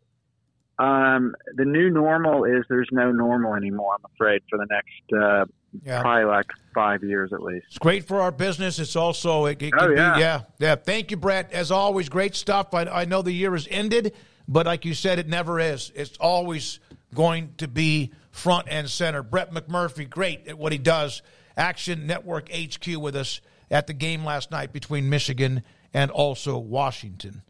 um, 0.79 1.35
the 1.55 1.65
new 1.65 1.89
normal 1.89 2.45
is 2.45 2.65
there's 2.69 2.89
no 2.93 3.11
normal 3.11 3.55
anymore, 3.55 3.95
I'm 3.95 4.05
afraid, 4.15 4.43
for 4.51 4.59
the 4.59 4.67
next, 4.69 5.23
uh, 5.23 5.47
Yeah. 5.83 6.03
probably 6.03 6.25
like 6.27 6.45
five 6.75 7.03
years 7.03 7.33
at 7.33 7.43
least. 7.43 7.65
It's 7.71 7.79
great 7.79 8.05
for 8.05 8.21
our 8.21 8.31
business. 8.31 8.79
It's 8.79 8.95
also 8.95 9.47
it, 9.47 9.63
it 9.63 9.73
Oh, 9.75 9.87
can 9.89 9.97
yeah. 9.97 10.15
be 10.15 10.21
yeah 10.21 10.41
yeah. 10.59 10.75
Thank 10.75 11.11
you, 11.11 11.17
Brett. 11.17 11.51
As 11.53 11.71
always, 11.71 12.11
great 12.11 12.35
stuff. 12.35 12.75
I, 12.75 12.83
I 12.85 13.05
know 13.07 13.23
the 13.23 13.33
year 13.33 13.53
has 13.53 13.67
ended, 13.71 14.13
but 14.49 14.67
like 14.67 14.85
you 14.85 14.95
said, 14.95 15.19
it 15.19 15.29
never 15.29 15.59
is. 15.59 15.93
It's 15.95 16.17
always 16.19 16.81
going 17.15 17.55
to 17.59 17.69
be 17.69 18.13
front 18.31 18.69
and 18.71 18.89
center. 18.89 19.23
Brett 19.23 19.53
McMurphy, 19.53 20.09
great 20.09 20.47
at 20.47 20.59
what 20.59 20.73
he 20.73 20.79
does. 20.79 21.23
Action 21.57 22.07
Network 22.07 22.51
HQ 22.53 22.87
with 22.99 23.17
us 23.17 23.41
at 23.71 23.87
the 23.87 23.95
game 23.95 24.25
last 24.25 24.51
night 24.51 24.73
between 24.73 25.09
Michigan 25.09 25.63
and 25.93 26.11
also 26.11 26.59
Washington. 26.59 27.43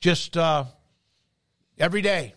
Just 0.00 0.36
uh, 0.36 0.64
every 1.78 2.02
day, 2.02 2.34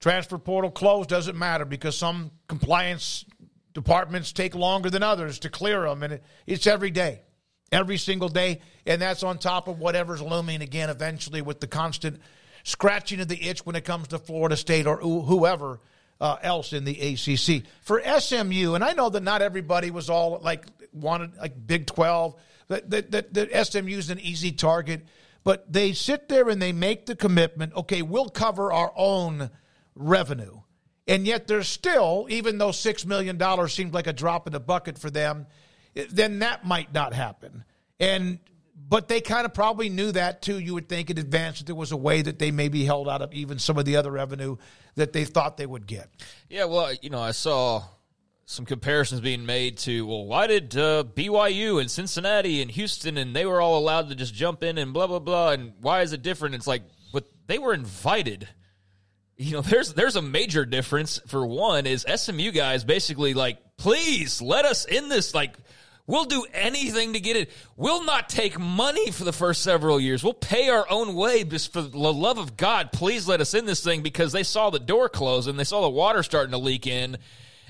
transfer 0.00 0.38
portal 0.38 0.70
closed 0.70 1.08
doesn't 1.08 1.38
matter 1.38 1.64
because 1.64 1.96
some 1.96 2.30
compliance 2.48 3.24
departments 3.72 4.32
take 4.32 4.54
longer 4.54 4.90
than 4.90 5.02
others 5.02 5.38
to 5.40 5.48
clear 5.48 5.82
them, 5.82 6.02
and 6.02 6.14
it, 6.14 6.24
it's 6.46 6.66
every 6.66 6.90
day, 6.90 7.22
every 7.70 7.96
single 7.96 8.28
day, 8.28 8.60
and 8.86 9.00
that's 9.00 9.22
on 9.22 9.38
top 9.38 9.68
of 9.68 9.78
whatever's 9.78 10.20
looming 10.20 10.62
again 10.62 10.90
eventually 10.90 11.42
with 11.42 11.60
the 11.60 11.68
constant 11.68 12.20
scratching 12.64 13.20
of 13.20 13.28
the 13.28 13.42
itch 13.48 13.64
when 13.64 13.76
it 13.76 13.84
comes 13.84 14.08
to 14.08 14.18
Florida 14.18 14.56
State 14.56 14.86
or 14.86 14.98
whoever 14.98 15.80
uh, 16.20 16.36
else 16.42 16.72
in 16.72 16.84
the 16.84 17.00
ACC. 17.00 17.64
For 17.82 18.02
SMU, 18.20 18.74
and 18.74 18.84
I 18.84 18.92
know 18.92 19.08
that 19.08 19.22
not 19.22 19.42
everybody 19.42 19.90
was 19.90 20.10
all 20.10 20.38
like 20.42 20.66
wanted 20.92 21.36
like 21.36 21.66
Big 21.66 21.86
Twelve. 21.86 22.34
That 22.68 22.90
that 22.90 23.10
that, 23.10 23.34
that 23.34 23.66
SMU 23.66 23.96
is 23.96 24.10
an 24.10 24.20
easy 24.20 24.52
target, 24.52 25.06
but 25.44 25.72
they 25.72 25.92
sit 25.92 26.28
there 26.28 26.48
and 26.48 26.60
they 26.60 26.72
make 26.72 27.06
the 27.06 27.16
commitment. 27.16 27.74
Okay, 27.74 28.02
we'll 28.02 28.28
cover 28.28 28.72
our 28.72 28.92
own 28.96 29.50
revenue. 29.94 30.60
And 31.06 31.26
yet 31.26 31.48
there's 31.48 31.66
still, 31.66 32.26
even 32.30 32.58
though 32.58 32.68
$6 32.68 33.06
million 33.06 33.68
seems 33.68 33.92
like 33.92 34.06
a 34.06 34.12
drop 34.12 34.46
in 34.46 34.52
the 34.52 34.60
bucket 34.60 34.96
for 34.96 35.10
them, 35.10 35.46
then 35.94 36.38
that 36.38 36.64
might 36.64 36.94
not 36.94 37.14
happen. 37.14 37.64
And 37.98 38.38
but 38.90 39.06
they 39.06 39.20
kind 39.20 39.46
of 39.46 39.54
probably 39.54 39.88
knew 39.88 40.10
that 40.12 40.42
too. 40.42 40.58
You 40.58 40.74
would 40.74 40.88
think 40.88 41.10
in 41.10 41.16
advance 41.16 41.58
that 41.58 41.66
there 41.66 41.76
was 41.76 41.92
a 41.92 41.96
way 41.96 42.22
that 42.22 42.40
they 42.40 42.50
maybe 42.50 42.84
held 42.84 43.08
out 43.08 43.22
of 43.22 43.32
even 43.32 43.60
some 43.60 43.78
of 43.78 43.84
the 43.84 43.96
other 43.96 44.10
revenue 44.10 44.56
that 44.96 45.12
they 45.12 45.24
thought 45.24 45.56
they 45.56 45.64
would 45.64 45.86
get. 45.86 46.10
Yeah, 46.48 46.64
well, 46.64 46.92
you 47.00 47.08
know, 47.08 47.20
I 47.20 47.30
saw 47.30 47.84
some 48.46 48.66
comparisons 48.66 49.20
being 49.20 49.46
made 49.46 49.78
to, 49.78 50.04
well, 50.04 50.26
why 50.26 50.48
did 50.48 50.76
uh, 50.76 51.04
BYU 51.14 51.80
and 51.80 51.88
Cincinnati 51.88 52.60
and 52.60 52.68
Houston 52.72 53.16
and 53.16 53.34
they 53.34 53.46
were 53.46 53.60
all 53.60 53.78
allowed 53.78 54.08
to 54.08 54.16
just 54.16 54.34
jump 54.34 54.64
in 54.64 54.76
and 54.76 54.92
blah 54.92 55.06
blah 55.06 55.20
blah, 55.20 55.52
and 55.52 55.72
why 55.80 56.02
is 56.02 56.12
it 56.12 56.22
different? 56.22 56.56
It's 56.56 56.66
like, 56.66 56.82
but 57.12 57.26
they 57.46 57.58
were 57.58 57.72
invited. 57.72 58.48
You 59.36 59.52
know, 59.52 59.60
there's 59.62 59.94
there's 59.94 60.16
a 60.16 60.22
major 60.22 60.66
difference. 60.66 61.20
For 61.28 61.46
one, 61.46 61.86
is 61.86 62.04
SMU 62.12 62.50
guys 62.50 62.82
basically 62.82 63.34
like, 63.34 63.58
please 63.76 64.42
let 64.42 64.64
us 64.64 64.84
in 64.84 65.08
this. 65.08 65.32
Like, 65.32 65.56
we'll 66.06 66.24
do 66.24 66.44
anything 66.52 67.12
to 67.12 67.20
get 67.20 67.36
it. 67.36 67.50
We'll 67.76 68.04
not 68.04 68.28
take 68.28 68.58
money 68.58 69.10
for 69.10 69.24
the 69.24 69.32
first 69.32 69.62
several 69.62 70.00
years. 70.00 70.22
We'll 70.24 70.34
pay 70.34 70.68
our 70.68 70.86
own 70.90 71.14
way. 71.14 71.44
Just 71.44 71.72
for 71.72 71.82
the 71.82 71.98
love 71.98 72.38
of 72.38 72.56
God, 72.56 72.92
please 72.92 73.28
let 73.28 73.40
us 73.40 73.54
in 73.54 73.66
this 73.66 73.82
thing 73.82 74.02
because 74.02 74.32
they 74.32 74.42
saw 74.42 74.70
the 74.70 74.78
door 74.78 75.08
close 75.08 75.46
and 75.46 75.58
they 75.58 75.64
saw 75.64 75.82
the 75.82 75.90
water 75.90 76.22
starting 76.22 76.52
to 76.52 76.58
leak 76.58 76.86
in. 76.86 77.18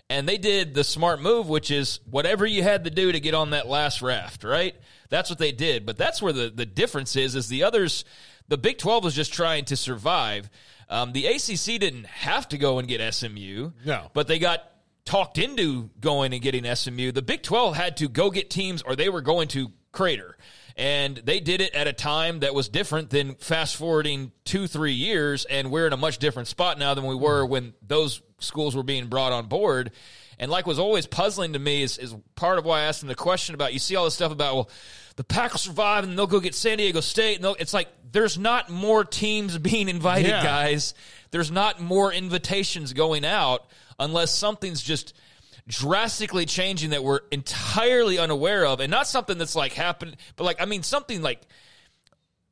And 0.08 0.28
they 0.28 0.38
did 0.38 0.74
the 0.74 0.82
smart 0.82 1.20
move, 1.20 1.48
which 1.48 1.70
is 1.70 2.00
whatever 2.10 2.44
you 2.44 2.64
had 2.64 2.84
to 2.84 2.90
do 2.90 3.12
to 3.12 3.20
get 3.20 3.32
on 3.32 3.50
that 3.50 3.68
last 3.68 4.02
raft, 4.02 4.42
right? 4.42 4.74
That's 5.08 5.30
what 5.30 5.38
they 5.38 5.52
did. 5.52 5.86
But 5.86 5.96
that's 5.96 6.20
where 6.20 6.32
the, 6.32 6.50
the 6.50 6.66
difference 6.66 7.14
is, 7.14 7.36
is 7.36 7.48
the 7.48 7.62
others, 7.62 8.04
the 8.48 8.58
Big 8.58 8.78
12 8.78 9.04
was 9.04 9.14
just 9.14 9.32
trying 9.32 9.66
to 9.66 9.76
survive. 9.76 10.50
Um, 10.88 11.12
the 11.12 11.26
ACC 11.26 11.78
didn't 11.78 12.06
have 12.06 12.48
to 12.48 12.58
go 12.58 12.80
and 12.80 12.88
get 12.88 13.14
SMU. 13.14 13.70
No. 13.84 14.10
But 14.12 14.26
they 14.26 14.40
got 14.40 14.69
talked 15.04 15.38
into 15.38 15.90
going 16.00 16.32
and 16.32 16.42
getting 16.42 16.64
SMU. 16.74 17.12
The 17.12 17.22
Big 17.22 17.42
12 17.42 17.74
had 17.76 17.96
to 17.98 18.08
go 18.08 18.30
get 18.30 18.50
teams 18.50 18.82
or 18.82 18.94
they 18.96 19.08
were 19.08 19.20
going 19.22 19.48
to 19.48 19.72
crater. 19.92 20.36
And 20.76 21.16
they 21.16 21.40
did 21.40 21.60
it 21.60 21.74
at 21.74 21.88
a 21.88 21.92
time 21.92 22.40
that 22.40 22.54
was 22.54 22.68
different 22.68 23.10
than 23.10 23.34
fast 23.34 23.76
forwarding 23.76 24.32
two, 24.44 24.66
three 24.66 24.92
years. 24.92 25.44
And 25.44 25.70
we're 25.70 25.86
in 25.86 25.92
a 25.92 25.96
much 25.98 26.18
different 26.18 26.48
spot 26.48 26.78
now 26.78 26.94
than 26.94 27.04
we 27.06 27.14
were 27.14 27.44
when 27.44 27.74
those 27.86 28.22
schools 28.38 28.74
were 28.76 28.82
being 28.84 29.08
brought 29.08 29.32
on 29.32 29.46
board. 29.46 29.90
And 30.38 30.50
like 30.50 30.66
was 30.66 30.78
always 30.78 31.06
puzzling 31.06 31.52
to 31.52 31.58
me 31.58 31.82
is, 31.82 31.98
is 31.98 32.14
part 32.34 32.58
of 32.58 32.64
why 32.64 32.80
I 32.80 32.84
asked 32.84 33.02
him 33.02 33.08
the 33.08 33.14
question 33.14 33.54
about 33.54 33.74
you 33.74 33.78
see 33.78 33.96
all 33.96 34.04
this 34.04 34.14
stuff 34.14 34.32
about, 34.32 34.54
well, 34.54 34.70
the 35.16 35.24
Pack 35.24 35.52
will 35.52 35.58
survive 35.58 36.04
and 36.04 36.16
they'll 36.16 36.26
go 36.26 36.40
get 36.40 36.54
San 36.54 36.78
Diego 36.78 37.00
State. 37.00 37.34
And 37.36 37.44
they'll- 37.44 37.56
it's 37.58 37.74
like 37.74 37.88
there's 38.12 38.38
not 38.38 38.70
more 38.70 39.04
teams 39.04 39.58
being 39.58 39.88
invited, 39.88 40.28
Yeah. 40.28 40.42
guys. 40.42 40.94
There's 41.30 41.50
not 41.50 41.80
more 41.80 42.12
invitations 42.12 42.92
going 42.92 43.24
out 43.24 43.66
unless 44.00 44.34
something's 44.34 44.82
just 44.82 45.14
drastically 45.68 46.46
changing 46.46 46.90
that 46.90 47.04
we're 47.04 47.20
entirely 47.30 48.18
unaware 48.18 48.66
of 48.66 48.80
and 48.80 48.90
not 48.90 49.06
something 49.06 49.38
that's 49.38 49.54
like 49.54 49.72
happened 49.72 50.16
but 50.34 50.42
like 50.42 50.60
i 50.60 50.64
mean 50.64 50.82
something 50.82 51.22
like 51.22 51.40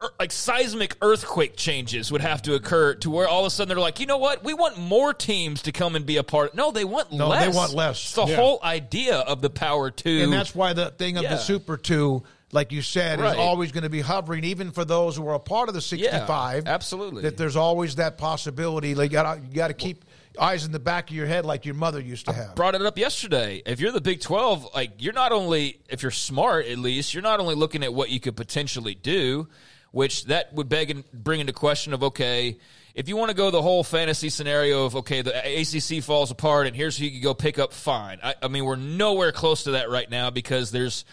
er- 0.03 0.13
like 0.21 0.31
seismic 0.31 0.95
earthquake 1.03 1.57
changes 1.57 2.13
would 2.13 2.21
have 2.21 2.43
to 2.43 2.55
occur 2.55 2.95
to 2.95 3.11
where 3.11 3.27
all 3.27 3.41
of 3.41 3.47
a 3.47 3.51
sudden 3.51 3.69
they're 3.75 3.81
like 3.83 3.99
you 3.99 4.07
know 4.07 4.19
what 4.19 4.45
we 4.45 4.55
want 4.55 4.79
more 4.79 5.13
teams 5.13 5.63
to 5.63 5.73
come 5.73 5.97
and 5.97 6.07
be 6.07 6.17
a 6.17 6.23
part 6.23 6.55
no 6.55 6.71
they 6.71 6.85
want 6.85 7.11
No, 7.13 7.29
less 7.29 7.45
they 7.51 7.57
want 7.57 7.73
less. 7.75 7.97
it's 8.03 8.13
the 8.15 8.27
Yeah. 8.27 8.37
whole 8.37 8.61
idea 8.63 9.17
of 9.17 9.41
the 9.43 9.51
power 9.51 9.91
two 9.91 10.21
And 10.23 10.33
that's 10.33 10.55
why 10.55 10.73
the 10.75 10.91
thing 10.91 11.17
of 11.17 11.25
Yeah. 11.25 11.31
the 11.31 11.39
Super 11.39 11.77
2, 11.77 12.23
like 12.53 12.71
you 12.73 12.83
said, 12.83 13.21
Right. 13.21 13.33
is 13.33 13.39
always 13.39 13.73
going 13.73 13.83
to 13.85 13.91
be 13.91 14.01
hovering, 14.01 14.45
even 14.45 14.71
for 14.71 14.85
those 14.85 15.17
who 15.17 15.27
are 15.29 15.35
a 15.35 15.39
part 15.41 15.69
of 15.69 15.75
the 15.75 15.81
65. 15.83 16.67
absolutely. 16.67 17.23
That 17.23 17.37
there's 17.37 17.57
always 17.57 17.97
that 17.97 18.17
possibility. 18.17 18.95
Like, 18.95 19.11
you 19.11 19.15
got 19.17 19.39
you 19.43 19.55
got 19.55 19.69
to 19.69 19.75
keep 19.75 20.05
eyes 20.41 20.65
in 20.65 20.73
the 20.73 20.79
back 20.79 21.11
of 21.11 21.17
your 21.17 21.27
head 21.27 21.45
like 21.45 21.65
your 21.65 21.75
mother 21.75 22.01
used 22.01 22.27
to 22.27 22.33
have. 22.33 22.55
brought 22.55 22.75
it 22.75 22.83
up 22.83 22.99
yesterday. 22.99 23.63
If 23.67 23.81
you're 23.81 23.93
the 23.93 24.01
Big 24.01 24.21
12, 24.21 24.69
like 24.75 24.93
you're 24.99 25.13
not 25.13 25.33
only 25.33 25.81
if 25.89 26.03
you're 26.03 26.11
smart 26.11 26.67
at 26.67 26.79
least, 26.79 27.15
you're 27.15 27.23
not 27.23 27.41
only 27.41 27.55
looking 27.55 27.83
at 27.83 27.93
what 27.93 28.11
you 28.11 28.21
could 28.21 28.37
potentially 28.37 28.95
do, 28.95 29.49
which 29.91 30.27
that 30.27 30.53
would 30.55 30.69
beg 30.69 30.91
and 30.91 31.05
bring 31.13 31.41
into 31.41 31.53
question 31.53 31.93
of 31.93 32.03
okay, 32.03 32.59
if 32.95 33.09
you 33.09 33.17
want 33.17 33.31
to 33.31 33.37
go 33.37 33.51
the 33.51 33.63
whole 33.63 33.85
fantasy 33.85 34.29
scenario 34.29 34.85
of 34.85 34.97
okay, 34.97 35.23
the 35.23 35.33
ACC 35.61 36.03
falls 36.03 36.31
apart 36.31 36.67
and 36.67 36.75
here's 36.75 36.97
who 36.97 37.05
you 37.05 37.13
could 37.13 37.23
go 37.23 37.35
pick 37.35 37.59
up, 37.59 37.73
fine. 37.73 38.19
I, 38.23 38.35
I 38.43 38.49
mean, 38.49 38.65
we're 38.65 38.77
nowhere 38.77 39.33
close 39.33 39.65
to 39.65 39.73
that 39.73 39.91
right 39.91 40.11
now 40.11 40.31
because 40.31 40.71
there's 40.71 41.05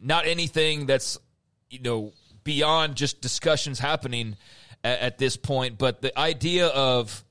not 0.00 0.26
anything 0.26 0.86
that's 0.86 1.18
you 1.68 1.80
know 1.80 2.12
beyond 2.44 2.96
just 2.96 3.20
discussions 3.20 3.78
happening 3.78 4.36
at, 4.84 4.98
at 5.00 5.18
this 5.18 5.36
point. 5.36 5.78
But 5.78 6.02
the 6.02 6.18
idea 6.18 6.66
of 6.68 7.24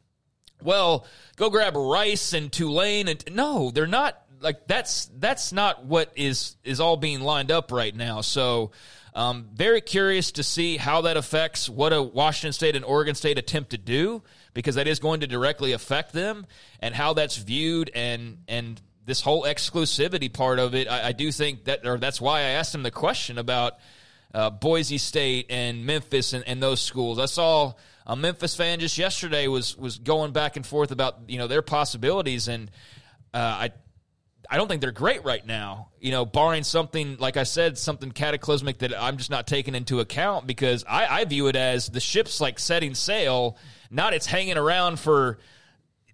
well, 0.62 1.06
go 1.36 1.50
grab 1.50 1.76
Rice 1.76 2.34
and 2.34 2.52
Tulane 2.52 3.08
and 3.08 3.24
no, 3.32 3.72
they're 3.72 3.88
not 3.88 4.22
like 4.42 4.68
that's 4.68 5.10
that's 5.18 5.52
not 5.52 5.86
what 5.86 6.12
is 6.16 6.56
is 6.64 6.80
all 6.80 6.98
being 6.98 7.22
lined 7.22 7.52
up 7.52 7.72
right 7.72 7.96
now. 7.96 8.22
So 8.22 8.72
um, 9.14 9.50
very 9.54 9.82
curious 9.82 10.32
to 10.34 10.44
see 10.44 10.78
how 10.78 11.02
that 11.02 11.18
affects 11.18 11.68
what 11.68 11.94
a 11.94 12.02
Washington 12.02 12.54
State 12.54 12.76
and 12.76 12.86
Oregon 12.86 13.16
State 13.16 13.38
attempt 13.38 13.72
to 13.72 13.78
do 13.78 14.22
because 14.54 14.76
that 14.76 14.88
is 14.88 15.00
going 15.00 15.22
to 15.22 15.28
directly 15.28 15.74
affect 15.74 16.14
them 16.14 16.46
and 16.80 16.94
how 16.94 17.14
that's 17.14 17.38
viewed 17.38 17.92
and 17.94 18.40
and 18.48 18.82
this 19.06 19.22
whole 19.22 19.44
exclusivity 19.44 20.32
part 20.32 20.60
of 20.60 20.76
it. 20.76 20.88
I, 20.88 21.08
I 21.08 21.12
do 21.12 21.32
think 21.32 21.66
that 21.66 21.86
or 21.86 21.98
that's 21.98 22.22
why 22.22 22.40
I 22.40 22.50
asked 22.52 22.74
him 22.74 22.84
the 22.84 22.92
question 22.92 23.38
about 23.38 23.74
uh, 24.34 24.52
Boise 24.52 25.00
State 25.00 25.48
and 25.50 25.86
Memphis 25.86 26.34
and, 26.34 26.48
and 26.48 26.62
those 26.62 26.82
schools. 26.82 27.18
I 27.18 27.26
saw 27.26 27.74
a 28.10 28.16
Memphis 28.16 28.56
fan 28.56 28.80
just 28.80 28.98
yesterday 28.98 29.48
was 29.48 29.78
was 29.78 30.00
going 30.00 30.32
back 30.32 30.56
and 30.56 30.66
forth 30.66 30.92
about 30.92 31.20
you 31.28 31.38
know 31.38 31.46
their 31.46 31.62
possibilities, 31.62 32.48
and 32.48 32.72
uh, 33.36 33.38
I 33.38 33.72
I 34.50 34.58
don't 34.58 34.68
think 34.68 34.82
they're 34.82 34.92
great 34.92 35.24
right 35.24 35.46
now. 35.46 35.90
You 36.00 36.10
know, 36.10 36.26
barring 36.26 36.64
something 36.64 37.18
like 37.18 37.38
I 37.38 37.44
said, 37.44 37.78
something 37.78 38.12
cataclysmic 38.12 38.80
that 38.80 39.00
I'm 39.00 39.18
just 39.18 39.30
not 39.30 39.46
taking 39.46 39.76
into 39.76 40.00
account 40.00 40.48
because 40.48 40.84
I, 40.90 41.20
I 41.20 41.26
view 41.26 41.48
it 41.48 41.56
as 41.56 41.88
the 41.88 42.00
ship's 42.00 42.42
like 42.42 42.58
setting 42.58 42.96
sail, 42.96 43.60
not 43.92 44.16
it's 44.16 44.26
hanging 44.26 44.58
around 44.58 45.00
for 45.00 45.38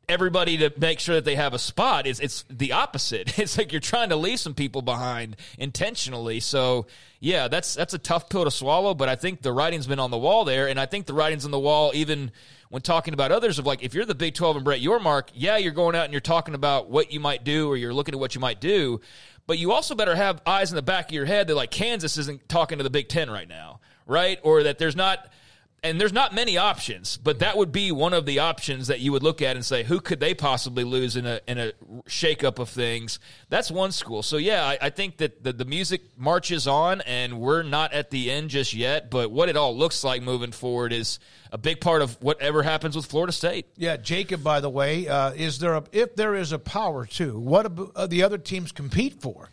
everybody 0.07 0.57
to 0.57 0.71
make 0.77 0.99
sure 0.99 1.15
that 1.15 1.25
they 1.25 1.35
have 1.35 1.53
a 1.53 1.59
spot. 1.59 2.07
It's 2.07 2.19
it's 2.19 2.45
the 2.49 2.73
opposite. 2.73 3.37
It's 3.45 3.57
like 3.57 3.71
you're 3.71 3.81
trying 3.81 4.09
to 4.09 4.15
leave 4.15 4.39
some 4.39 4.53
people 4.53 4.81
behind 4.81 5.35
intentionally. 5.57 6.39
So 6.39 6.87
yeah, 7.19 7.47
that's 7.47 7.75
that's 7.75 7.93
a 7.93 7.99
tough 7.99 8.29
pill 8.29 8.43
to 8.43 8.51
swallow. 8.51 8.93
But 8.93 9.09
I 9.09 9.15
think 9.15 9.41
the 9.41 9.53
writing's 9.53 9.87
been 9.87 9.99
on 9.99 10.11
the 10.11 10.17
wall 10.17 10.45
there, 10.45 10.67
and 10.67 10.79
I 10.79 10.85
think 10.85 11.05
the 11.05 11.13
writing's 11.13 11.45
on 11.45 11.51
the 11.51 11.59
wall 11.59 11.91
even 11.93 12.31
when 12.69 12.81
talking 12.81 13.13
about 13.13 13.31
others 13.31 13.59
of 13.59 13.65
like 13.65 13.83
if 13.83 13.93
you're 13.93 14.05
the 14.05 14.15
Big 14.15 14.33
Twelve 14.33 14.55
and 14.55 14.65
Brett 14.65 14.81
Yormark, 14.81 15.29
yeah, 15.33 15.57
you're 15.57 15.71
going 15.71 15.95
out 15.95 16.05
and 16.05 16.13
you're 16.13 16.21
talking 16.21 16.55
about 16.55 16.89
what 16.89 17.11
you 17.11 17.19
might 17.19 17.43
do 17.43 17.69
or 17.69 17.77
you're 17.77 17.93
looking 17.93 18.13
at 18.13 18.19
what 18.19 18.35
you 18.35 18.41
might 18.41 18.59
do. 18.59 19.01
But 19.47 19.59
you 19.59 19.71
also 19.71 19.93
better 19.93 20.15
have 20.15 20.41
eyes 20.45 20.71
in 20.71 20.75
the 20.75 20.81
back 20.81 21.09
of 21.09 21.11
your 21.11 21.25
head 21.25 21.47
that 21.47 21.55
like 21.55 21.71
Kansas 21.71 22.17
isn't 22.17 22.49
talking 22.49 22.79
to 22.79 22.83
the 22.83 22.89
Big 22.89 23.09
Ten 23.09 23.29
right 23.29 23.47
now, 23.47 23.79
right? 24.07 24.39
Or 24.43 24.63
that 24.63 24.79
there's 24.79 24.95
not 24.95 25.29
and 25.85 26.01
there's 26.01 26.11
not 26.11 26.33
many 26.33 26.57
options, 26.57 27.15
but 27.17 27.39
that 27.39 27.57
would 27.57 27.71
be 27.71 27.91
one 27.91 28.13
of 28.13 28.25
the 28.25 28.39
options 28.39 28.87
that 28.87 29.01
you 29.01 29.11
would 29.11 29.21
look 29.21 29.41
at 29.41 29.55
and 29.55 29.63
say, 29.63 29.83
who 29.83 30.01
could 30.01 30.19
they 30.19 30.33
possibly 30.33 30.83
lose 30.83 31.15
in 31.15 31.27
a 31.27 31.39
in 31.47 31.59
a 31.59 31.73
shakeup 32.07 32.57
of 32.57 32.69
things? 32.69 33.19
That's 33.49 33.69
one 33.69 33.91
school. 33.91 34.23
So 34.23 34.37
yeah, 34.37 34.65
I, 34.65 34.77
I 34.81 34.89
think 34.89 35.17
that 35.17 35.43
the, 35.43 35.53
the 35.53 35.63
music 35.63 36.01
marches 36.17 36.67
on, 36.67 37.01
and 37.01 37.39
we're 37.39 37.61
not 37.61 37.93
at 37.93 38.09
the 38.09 38.31
end 38.31 38.49
just 38.49 38.73
yet. 38.73 39.11
But 39.11 39.31
what 39.31 39.47
it 39.47 39.55
all 39.55 39.77
looks 39.77 40.03
like 40.03 40.23
moving 40.23 40.51
forward 40.51 40.91
is 40.91 41.19
a 41.51 41.57
big 41.59 41.79
part 41.81 42.01
of 42.01 42.21
whatever 42.21 42.63
happens 42.63 42.95
with 42.95 43.05
Florida 43.05 43.31
State. 43.31 43.67
Yeah, 43.77 43.97
Jacob. 43.97 44.43
By 44.43 44.61
the 44.61 44.69
way, 44.69 45.07
uh, 45.07 45.33
is 45.33 45.59
there 45.59 45.75
a 45.75 45.83
if 45.91 46.15
there 46.15 46.33
is 46.33 46.51
a 46.51 46.59
power 46.59 47.05
too? 47.05 47.37
What 47.37 47.75
do 47.75 47.91
uh, 47.95 48.07
the 48.07 48.23
other 48.23 48.39
teams 48.39 48.71
compete 48.71 49.21
for? 49.21 49.49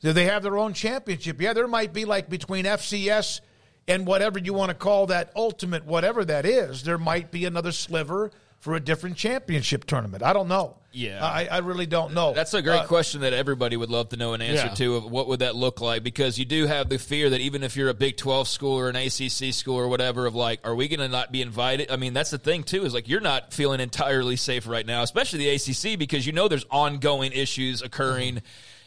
Do 0.00 0.12
they 0.12 0.24
have 0.24 0.42
their 0.42 0.56
own 0.56 0.72
championship? 0.72 1.40
Yeah, 1.40 1.52
there 1.52 1.68
might 1.68 1.92
be 1.92 2.06
like 2.06 2.30
between 2.30 2.64
FCS 2.64 3.40
and 3.88 4.06
whatever 4.06 4.38
you 4.38 4.52
want 4.52 4.70
to 4.70 4.74
call 4.74 5.06
that 5.06 5.30
ultimate, 5.36 5.84
whatever 5.86 6.24
that 6.24 6.44
is. 6.46 6.82
There 6.82 6.98
might 6.98 7.30
be 7.30 7.44
another 7.44 7.72
sliver 7.72 8.30
for 8.58 8.74
a 8.74 8.80
different 8.80 9.16
championship 9.16 9.84
tournament. 9.84 10.22
I 10.22 10.32
don't 10.32 10.48
know. 10.48 10.78
Yeah. 10.90 11.22
I, 11.24 11.46
I 11.46 11.58
really 11.58 11.84
don't 11.86 12.14
know. 12.14 12.32
That's 12.32 12.54
a 12.54 12.62
great 12.62 12.80
Uh, 12.80 12.86
question 12.86 13.20
that 13.20 13.34
everybody 13.34 13.76
would 13.76 13.90
love 13.90 14.08
to 14.08 14.16
know 14.16 14.32
an 14.32 14.40
answer 14.40 14.66
Yeah. 14.68 14.74
to 14.74 14.96
of 14.96 15.04
what 15.10 15.28
would 15.28 15.40
that 15.40 15.54
look 15.54 15.80
like 15.82 16.02
because 16.02 16.38
you 16.38 16.46
do 16.46 16.66
have 16.66 16.88
the 16.88 16.98
fear 16.98 17.30
that 17.30 17.40
even 17.42 17.62
if 17.62 17.76
you're 17.76 17.90
a 17.90 17.94
Big 17.94 18.16
12 18.16 18.48
school 18.48 18.76
or 18.78 18.88
an 18.88 18.96
ACC 18.96 19.52
school 19.52 19.76
or 19.76 19.88
whatever 19.88 20.24
of 20.26 20.34
like 20.34 20.60
are 20.64 20.74
we 20.74 20.88
going 20.88 21.00
to 21.00 21.08
not 21.08 21.30
be 21.30 21.42
invited? 21.42 21.90
I 21.90 21.96
mean 21.96 22.14
that's 22.14 22.30
the 22.30 22.38
thing 22.38 22.62
too 22.64 22.84
is 22.86 22.94
like 22.94 23.08
you're 23.08 23.20
not 23.20 23.52
feeling 23.52 23.78
entirely 23.78 24.36
safe 24.36 24.66
right 24.66 24.86
now, 24.86 25.02
especially 25.02 25.40
the 25.40 25.50
ACC 25.50 25.98
because 25.98 26.26
you 26.26 26.32
know 26.32 26.48
there's 26.48 26.66
ongoing 26.70 27.32
issues 27.32 27.82
occurring. 27.82 28.42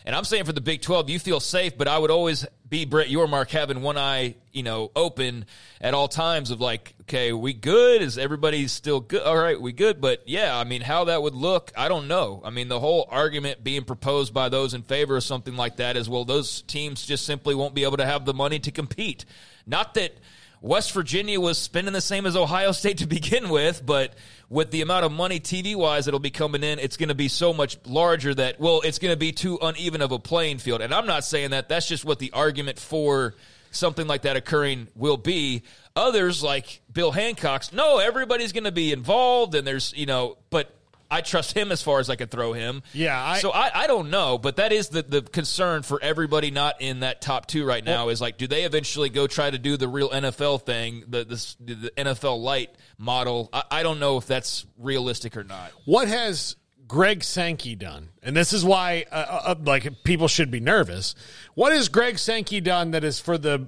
And 0.09 0.15
I'm 0.15 0.23
saying 0.23 0.45
for 0.45 0.53
the 0.53 0.59
Big 0.59 0.81
12, 0.81 1.11
you 1.11 1.19
feel 1.19 1.39
safe, 1.39 1.77
but 1.77 1.87
I 1.87 1.95
would 1.95 2.09
always 2.09 2.43
be 2.67 2.83
Brett 2.85 3.09
Yormark 3.09 3.51
having 3.51 3.83
one 3.83 3.95
eye, 3.95 4.37
you 4.51 4.63
know, 4.63 4.89
open 4.95 5.45
at 5.79 5.93
all 5.93 6.07
times 6.07 6.49
of 6.49 6.59
like, 6.59 6.95
okay, 7.01 7.31
we 7.31 7.53
good? 7.53 8.01
Is 8.01 8.17
everybody 8.17 8.67
still 8.69 9.01
good? 9.01 9.21
All 9.21 9.37
right, 9.37 9.61
we 9.61 9.71
good. 9.71 10.01
But 10.01 10.23
yeah, 10.25 10.57
I 10.57 10.63
mean, 10.63 10.81
how 10.81 11.03
that 11.03 11.21
would 11.21 11.35
look, 11.35 11.71
I 11.77 11.89
don't 11.89 12.07
know. 12.07 12.41
I 12.43 12.49
mean, 12.49 12.69
the 12.69 12.79
whole 12.79 13.07
argument 13.11 13.63
being 13.63 13.83
proposed 13.83 14.33
by 14.33 14.49
those 14.49 14.73
in 14.73 14.81
favor 14.81 15.15
of 15.15 15.23
something 15.23 15.55
like 15.55 15.75
that 15.75 15.95
is, 15.95 16.09
well, 16.09 16.25
those 16.25 16.63
teams 16.63 17.05
just 17.05 17.23
simply 17.23 17.53
won't 17.53 17.75
be 17.75 17.83
able 17.83 17.97
to 17.97 18.05
have 18.07 18.25
the 18.25 18.33
money 18.33 18.57
to 18.57 18.71
compete. 18.71 19.25
Not 19.67 19.93
that 19.93 20.13
West 20.61 20.91
Virginia 20.91 21.39
was 21.39 21.57
spending 21.57 21.93
the 21.93 22.01
same 22.01 22.25
as 22.25 22.35
Ohio 22.35 22.71
State 22.71 22.97
to 22.97 23.07
begin 23.07 23.49
with, 23.49 23.85
but 23.85 24.13
with 24.49 24.71
the 24.71 24.81
amount 24.81 25.05
of 25.05 25.11
money 25.11 25.39
TV 25.39 25.75
wise 25.75 26.05
that'll 26.05 26.19
be 26.19 26.31
coming 26.31 26.63
in, 26.63 26.79
it's 26.79 26.97
going 26.97 27.09
to 27.09 27.15
be 27.15 27.27
so 27.27 27.53
much 27.53 27.77
larger 27.85 28.33
that, 28.33 28.59
well, 28.59 28.81
it's 28.81 28.99
going 28.99 29.13
to 29.13 29.17
be 29.17 29.31
too 29.31 29.57
uneven 29.61 30.01
of 30.01 30.11
a 30.11 30.19
playing 30.19 30.57
field. 30.57 30.81
And 30.81 30.93
I'm 30.93 31.05
not 31.05 31.23
saying 31.23 31.51
that. 31.51 31.69
That's 31.69 31.87
just 31.87 32.03
what 32.03 32.19
the 32.19 32.31
argument 32.33 32.79
for 32.79 33.35
something 33.71 34.07
like 34.07 34.23
that 34.23 34.35
occurring 34.35 34.87
will 34.95 35.17
be. 35.17 35.63
Others, 35.95 36.43
like 36.43 36.81
Bill 36.91 37.11
Hancock's, 37.11 37.71
no, 37.71 37.99
everybody's 37.99 38.51
going 38.51 38.63
to 38.63 38.71
be 38.71 38.91
involved, 38.91 39.55
and 39.55 39.65
there's, 39.65 39.93
you 39.95 40.05
know, 40.05 40.37
but 40.49 40.73
I 41.11 41.21
trust 41.21 41.53
him 41.57 41.71
as 41.71 41.81
far 41.81 41.99
as 41.99 42.09
I 42.09 42.15
could 42.15 42.29
throw 42.29 42.53
him. 42.53 42.83
Yeah, 42.93 43.19
I- 43.19 43.39
so 43.39 43.49
I, 43.51 43.71
I 43.83 43.87
don't 43.87 44.09
know, 44.11 44.37
but 44.37 44.57
that 44.57 44.71
is 44.71 44.89
the, 44.89 45.01
the 45.01 45.21
concern 45.23 45.81
for 45.83 45.99
everybody 46.03 46.51
not 46.51 46.81
in 46.81 46.99
that 46.99 47.19
top 47.21 47.47
two 47.47 47.65
right 47.65 47.83
now 47.83 48.09
is 48.09 48.21
like, 48.21 48.37
do 48.37 48.45
they 48.47 48.63
eventually 48.63 49.09
go 49.09 49.25
try 49.25 49.49
to 49.49 49.57
do 49.57 49.75
the 49.75 49.87
real 49.87 50.09
NFL 50.09 50.65
thing, 50.65 51.03
the 51.07 51.23
the, 51.25 51.73
the 51.75 51.91
NFL 51.97 52.41
light 52.41 52.69
model? 52.97 53.49
I, 53.51 53.63
I 53.71 53.83
don't 53.83 53.99
know 53.99 54.17
if 54.17 54.27
that's 54.27 54.65
realistic 54.77 55.35
or 55.35 55.43
not. 55.43 55.71
What 55.85 56.07
has 56.07 56.55
Greg 56.87 57.23
Sankey 57.23 57.75
done? 57.75 58.09
And 58.23 58.35
this 58.35 58.53
is 58.53 58.63
why, 58.65 59.05
uh, 59.11 59.15
uh, 59.45 59.55
like, 59.63 60.03
people 60.03 60.27
should 60.27 60.51
be 60.51 60.59
nervous. 60.59 61.15
What 61.55 61.71
has 61.71 61.89
Greg 61.89 62.17
Sankey 62.19 62.61
done 62.61 62.91
that 62.91 63.03
is 63.03 63.19
for 63.19 63.37
the 63.37 63.67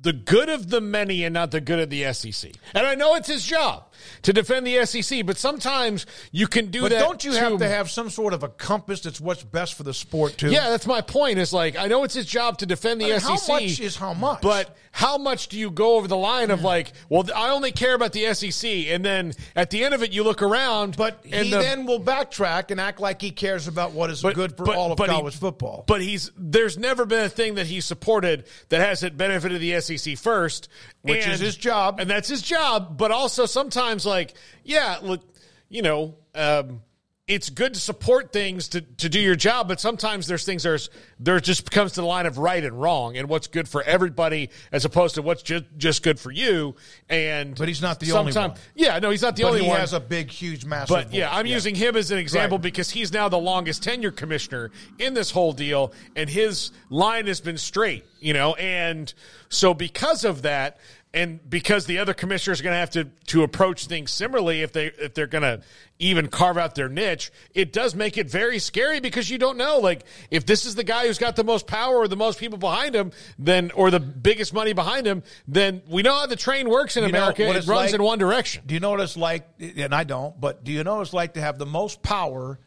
the 0.00 0.12
good 0.12 0.50
of 0.50 0.68
the 0.68 0.82
many 0.82 1.24
and 1.24 1.32
not 1.32 1.50
the 1.50 1.60
good 1.62 1.78
of 1.78 1.88
the 1.88 2.12
SEC? 2.12 2.52
And 2.74 2.86
I 2.86 2.94
know 2.94 3.14
it's 3.14 3.28
his 3.28 3.44
job 3.46 3.84
to 4.22 4.32
defend 4.32 4.66
the 4.66 4.84
SEC, 4.86 5.24
but 5.26 5.36
sometimes 5.36 6.06
you 6.32 6.46
can 6.46 6.66
do 6.70 6.82
But 6.82 6.90
that. 6.92 6.98
don't 7.00 7.24
you 7.24 7.32
have 7.32 7.58
to 7.58 7.68
have 7.68 7.90
some 7.90 8.10
sort 8.10 8.32
of 8.34 8.42
a 8.42 8.48
compass 8.48 9.00
that's 9.00 9.20
what's 9.20 9.42
best 9.42 9.74
for 9.74 9.82
the 9.82 9.94
sport 9.94 10.36
too? 10.38 10.50
Yeah, 10.50 10.70
that's 10.70 10.86
my 10.86 11.00
point. 11.00 11.38
Is 11.38 11.52
like 11.52 11.76
I 11.76 11.86
know 11.86 12.04
it's 12.04 12.14
his 12.14 12.26
job 12.26 12.58
to 12.58 12.66
defend 12.66 13.00
the 13.00 13.06
I 13.06 13.08
mean, 13.10 13.20
SEC. 13.20 13.28
how 13.48 13.54
much 13.54 13.80
is 13.80 13.96
how 13.96 14.14
much? 14.14 14.40
But 14.42 14.76
how 14.92 15.18
much 15.18 15.48
do 15.48 15.58
you 15.58 15.70
go 15.70 15.96
over 15.96 16.06
the 16.06 16.16
line 16.16 16.50
of 16.52 16.62
like, 16.62 16.92
well, 17.08 17.24
I 17.34 17.50
only 17.50 17.72
care 17.72 17.94
about 17.94 18.12
the 18.12 18.32
SEC, 18.34 18.70
and 18.88 19.04
then 19.04 19.32
at 19.56 19.70
the 19.70 19.82
end 19.84 19.92
of 19.94 20.02
it, 20.02 20.12
you 20.12 20.22
look 20.22 20.40
around, 20.42 20.96
but 20.96 21.20
he 21.24 21.50
then 21.50 21.84
will 21.86 22.00
backtrack 22.00 22.70
and 22.70 22.80
act 22.80 23.00
like 23.00 23.20
he 23.20 23.30
cares 23.30 23.66
about 23.68 23.92
what 23.92 24.10
is 24.10 24.22
good 24.22 24.56
for 24.56 24.72
all 24.74 24.92
of 24.92 24.98
he- 24.98 25.06
college 25.06 25.36
football. 25.36 25.84
But 25.86 26.00
he's 26.02 26.30
there's 26.36 26.78
never 26.78 27.06
been 27.06 27.24
a 27.24 27.28
thing 27.28 27.56
that 27.56 27.66
he 27.66 27.80
supported 27.80 28.44
that 28.70 28.80
hasn't 28.80 29.16
benefited 29.16 29.60
the 29.60 29.80
SEC 29.80 30.16
first, 30.16 30.68
Which 31.02 31.26
is 31.26 31.40
his 31.40 31.56
job, 31.56 32.00
and 32.00 32.08
that's 32.08 32.28
his 32.28 32.42
job. 32.42 32.96
But 32.96 33.10
also 33.10 33.46
sometimes, 33.46 33.93
like, 34.04 34.34
yeah, 34.64 34.98
look, 35.02 35.20
you 35.68 35.82
know. 35.82 36.16
Um, 36.34 36.80
it's 37.26 37.48
good 37.48 37.72
to 37.72 37.80
support 37.80 38.34
things 38.34 38.68
to, 38.68 38.82
to 38.82 39.08
do 39.08 39.18
your 39.18 39.34
job, 39.34 39.66
but 39.66 39.80
sometimes 39.80 40.26
there's 40.26 40.44
things 40.44 40.62
there's 40.62 40.90
there 41.18 41.40
just 41.40 41.70
comes 41.70 41.92
to 41.92 42.02
the 42.02 42.06
line 42.06 42.26
of 42.26 42.36
right 42.36 42.62
and 42.62 42.78
wrong 42.78 43.16
and 43.16 43.30
what's 43.30 43.46
good 43.46 43.66
for 43.66 43.82
everybody 43.82 44.50
as 44.72 44.84
opposed 44.84 45.14
to 45.14 45.22
what's 45.22 45.42
just 45.42 45.64
just 45.78 46.02
good 46.02 46.20
for 46.20 46.30
you. 46.30 46.76
And 47.08 47.56
But 47.56 47.68
he's 47.68 47.80
not 47.80 47.98
the 47.98 48.12
only 48.12 48.34
one. 48.34 48.52
Yeah, 48.74 48.98
no, 48.98 49.08
he's 49.08 49.22
not 49.22 49.36
the 49.36 49.44
But 49.44 49.48
only 49.48 49.62
he 49.62 49.68
one. 49.68 49.80
has 49.80 49.94
a 49.94 50.00
big, 50.00 50.30
huge, 50.30 50.66
massive. 50.66 50.88
But 50.94 51.14
yeah. 51.14 51.34
I'm 51.34 51.46
using 51.46 51.74
him 51.74 51.96
as 51.96 52.10
an 52.10 52.18
example 52.18 52.58
Right. 52.58 52.62
because 52.62 52.90
he's 52.90 53.10
now 53.10 53.30
the 53.30 53.38
longest 53.38 53.82
tenure 53.82 54.10
commissioner 54.10 54.70
in 54.98 55.14
this 55.14 55.30
whole 55.30 55.54
deal, 55.54 55.94
and 56.16 56.28
his 56.28 56.72
line 56.90 57.26
has 57.28 57.40
been 57.40 57.56
straight, 57.56 58.04
you 58.20 58.34
know. 58.34 58.54
And 58.56 59.10
so 59.48 59.72
because 59.72 60.26
of 60.26 60.42
that, 60.42 60.76
and 61.14 61.48
because 61.48 61.86
the 61.86 61.98
other 61.98 62.12
commissioners 62.12 62.60
are 62.60 62.64
going 62.64 62.74
to 62.74 62.78
have 62.78 62.90
to 62.90 63.04
to 63.28 63.44
approach 63.44 63.86
things 63.86 64.10
similarly 64.10 64.62
if 64.62 64.72
they 64.72 64.86
if 64.86 65.14
they're 65.14 65.28
going 65.28 65.42
to 65.42 65.60
even 66.00 66.26
carve 66.26 66.58
out 66.58 66.74
their 66.74 66.88
niche, 66.88 67.30
it 67.54 67.72
does 67.72 67.94
make 67.94 68.18
it 68.18 68.28
very 68.28 68.58
scary 68.58 68.98
because 68.98 69.30
you 69.30 69.38
don't 69.38 69.56
know 69.56 69.78
like 69.78 70.04
if 70.30 70.44
this 70.44 70.66
is 70.66 70.74
the 70.74 70.82
guy 70.82 71.06
who's 71.06 71.18
got 71.18 71.36
the 71.36 71.44
most 71.44 71.66
power 71.68 71.96
or 71.96 72.08
the 72.08 72.16
most 72.16 72.38
people 72.40 72.58
behind 72.58 72.94
him, 72.94 73.12
then 73.38 73.70
or 73.70 73.90
the 73.92 74.00
biggest 74.00 74.52
money 74.52 74.72
behind 74.72 75.06
him, 75.06 75.22
then 75.46 75.82
we 75.88 76.02
know 76.02 76.14
how 76.14 76.26
the 76.26 76.36
train 76.36 76.68
works 76.68 76.96
in 76.96 77.04
You 77.04 77.10
America. 77.10 77.44
it 77.44 77.54
runs 77.54 77.68
like? 77.68 77.94
in 77.94 78.02
one 78.02 78.18
direction. 78.18 78.64
Do 78.66 78.74
you 78.74 78.80
know 78.80 78.90
what 78.90 79.00
it's 79.00 79.16
like? 79.16 79.48
And 79.60 79.94
I 79.94 80.02
don't, 80.04 80.38
but 80.40 80.64
do 80.64 80.72
you 80.72 80.82
know 80.82 80.96
what 80.96 81.02
it's 81.02 81.12
like 81.12 81.34
to 81.34 81.40
have 81.40 81.58
the 81.58 81.66
most 81.66 82.02
power 82.02 82.58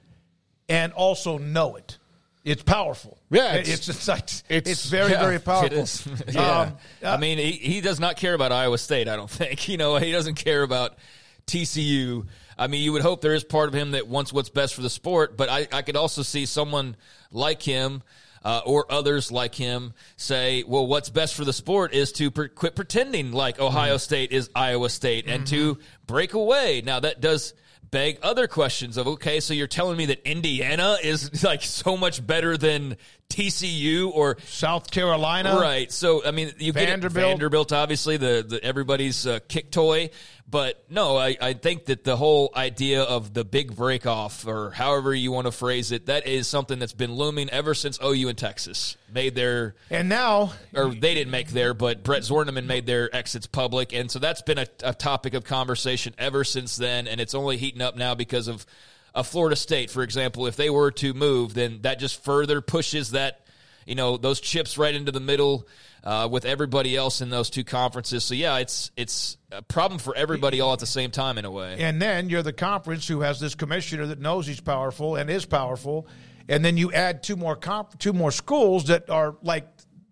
and 0.69 0.93
also 0.93 1.37
know 1.37 1.75
it? 1.75 1.97
It's 2.47 2.63
powerful. 2.63 3.17
Yeah, 3.29 3.53
it's 3.55 3.69
it's- 3.69 3.89
it's, 3.89 4.07
like, 4.07 4.23
it's, 4.49 4.69
It's 4.71 4.85
very 4.89 5.11
yeah, 5.11 5.19
very 5.21 5.39
powerful. 5.39 5.85
Yeah. 6.31 6.61
Um, 6.61 6.77
I 7.03 7.17
mean, 7.17 7.37
he, 7.37 7.51
he 7.51 7.81
does 7.81 7.99
not 7.99 8.15
care 8.15 8.33
about 8.33 8.51
Iowa 8.51 8.77
State. 8.77 9.07
I 9.09 9.15
don't 9.15 9.29
think. 9.29 9.67
You 9.67 9.77
know, 9.77 9.97
he 9.97 10.11
doesn't 10.11 10.35
care 10.35 10.63
about 10.63 10.97
TCU. 11.45 12.25
I 12.57 12.67
mean, 12.67 12.81
you 12.83 12.91
would 12.93 13.01
hope 13.01 13.21
there 13.21 13.33
is 13.33 13.43
part 13.43 13.67
of 13.67 13.73
him 13.75 13.91
that 13.91 14.07
wants 14.07 14.31
what's 14.33 14.49
best 14.49 14.73
for 14.75 14.81
the 14.81 14.89
sport, 14.89 15.37
but 15.37 15.49
I, 15.49 15.67
I 15.71 15.81
could 15.81 15.95
also 15.95 16.21
see 16.23 16.45
someone 16.45 16.95
like 17.31 17.61
him. 17.61 18.01
Uh, 18.45 18.61
or 18.65 18.85
others 18.89 19.29
like 19.29 19.53
him 19.55 19.93
say, 20.15 20.63
well, 20.65 20.87
what's 20.87 21.09
best 21.09 21.35
for 21.35 21.43
the 21.43 21.51
sport 21.51 21.93
is 21.93 22.13
to 22.13 22.31
per- 22.31 22.47
quit 22.47 22.75
pretending 22.75 23.33
like 23.33 23.59
Ohio 23.59 23.95
Mm-hmm. 23.95 23.99
State 23.99 24.31
is 24.31 24.49
Iowa 24.55 24.89
State 24.89 25.25
and 25.27 25.45
to 25.47 25.79
break 26.05 26.33
away. 26.33 26.81
Now, 26.85 27.01
that 27.01 27.19
does 27.19 27.53
beg 27.91 28.19
other 28.21 28.47
questions 28.47 28.97
of, 28.97 29.07
okay, 29.07 29.39
so 29.39 29.53
you're 29.53 29.67
telling 29.67 29.97
me 29.97 30.05
that 30.07 30.27
Indiana 30.27 30.97
is 31.03 31.43
like 31.43 31.63
so 31.63 31.97
much 31.97 32.25
better 32.25 32.57
than 32.57 32.97
TCU 33.29 34.09
or 34.13 34.37
South 34.45 34.89
Carolina, 34.89 35.55
right? 35.59 35.91
So 35.91 36.25
I 36.25 36.31
mean, 36.31 36.53
you 36.57 36.73
get 36.73 36.83
it- 36.83 36.87
Vanderbilt. 36.87 37.25
Vanderbilt, 37.27 37.73
obviously 37.73 38.17
the, 38.17 38.45
the 38.47 38.63
everybody's 38.63 39.27
uh, 39.27 39.39
kick 39.47 39.69
toy, 39.71 40.09
but 40.49 40.83
no, 40.89 41.17
I, 41.17 41.35
I 41.41 41.53
think 41.53 41.85
that 41.85 42.03
the 42.05 42.15
whole 42.15 42.51
idea 42.55 43.03
of 43.03 43.33
the 43.33 43.43
big 43.43 43.75
break 43.75 44.05
off, 44.07 44.47
or 44.47 44.71
however 44.71 45.13
you 45.13 45.31
want 45.31 45.45
to 45.45 45.51
phrase 45.51 45.91
it, 45.91 46.05
that 46.05 46.25
is 46.25 46.47
something 46.47 46.79
that's 46.79 46.93
been 46.93 47.13
looming 47.13 47.49
ever 47.49 47.73
since 47.73 47.99
OU 48.01 48.29
and 48.29 48.37
Texas 48.37 48.95
made 49.13 49.35
their 49.35 49.75
And 49.89 50.07
now 50.09 50.53
or 50.73 50.89
they 50.89 51.13
didn't 51.13 51.31
make 51.31 51.49
their, 51.49 51.73
but 51.73 52.03
Brett 52.03 52.21
Zorneman 52.21 52.65
made 52.65 52.85
their 52.85 53.13
exits 53.13 53.45
public, 53.45 53.93
and 53.93 54.09
so 54.09 54.19
that's 54.19 54.41
been 54.41 54.57
a, 54.57 54.67
a 54.83 54.93
topic 54.93 55.33
of 55.33 55.43
conversation 55.43 56.13
ever 56.17 56.43
since 56.45 56.77
then, 56.77 57.07
and 57.07 57.19
it's 57.19 57.35
only 57.35 57.57
heating 57.57 57.81
up 57.81 57.95
now 57.97 58.15
because 58.15 58.47
of. 58.47 58.65
Of 59.17 59.25
Florida 59.25 59.55
State, 59.55 59.89
for 59.89 60.03
example, 60.03 60.45
if 60.45 60.55
they 60.55 60.69
were 60.69 60.91
to 60.91 61.11
move, 61.15 61.55
then 61.55 61.79
that 61.81 61.97
just 61.97 62.23
further 62.23 62.61
pushes 62.61 63.11
that, 63.11 63.41
you 63.87 63.95
know, 63.95 64.15
those 64.15 64.39
chips 64.39 64.77
right 64.77 64.93
into 64.93 65.11
the 65.11 65.19
middle 65.19 65.67
uh, 66.03 66.27
with 66.29 66.45
everybody 66.45 66.95
else 66.95 67.19
in 67.19 67.31
those 67.31 67.49
two 67.49 67.63
conferences. 67.63 68.23
So 68.23 68.35
yeah, 68.35 68.59
it's 68.59 68.91
it's 68.95 69.37
a 69.51 69.63
problem 69.63 69.97
for 69.97 70.15
everybody 70.15 70.61
all 70.61 70.71
at 70.71 70.77
the 70.77 70.85
same 70.85 71.09
time 71.09 71.39
in 71.39 71.45
a 71.45 71.51
way. 71.51 71.77
And 71.79 71.99
then 71.99 72.29
you're 72.29 72.43
the 72.43 72.53
conference 72.53 73.07
who 73.07 73.21
has 73.21 73.39
this 73.39 73.55
commissioner 73.55 74.05
that 74.05 74.19
knows 74.19 74.45
he's 74.45 74.61
powerful 74.61 75.15
and 75.15 75.31
is 75.31 75.47
powerful, 75.47 76.07
and 76.47 76.63
then 76.63 76.77
you 76.77 76.93
add 76.93 77.23
two 77.23 77.35
more 77.35 77.55
comp- 77.55 77.97
two 77.97 78.13
more 78.13 78.31
schools 78.31 78.85
that 78.85 79.09
are 79.09 79.35
like 79.41 79.67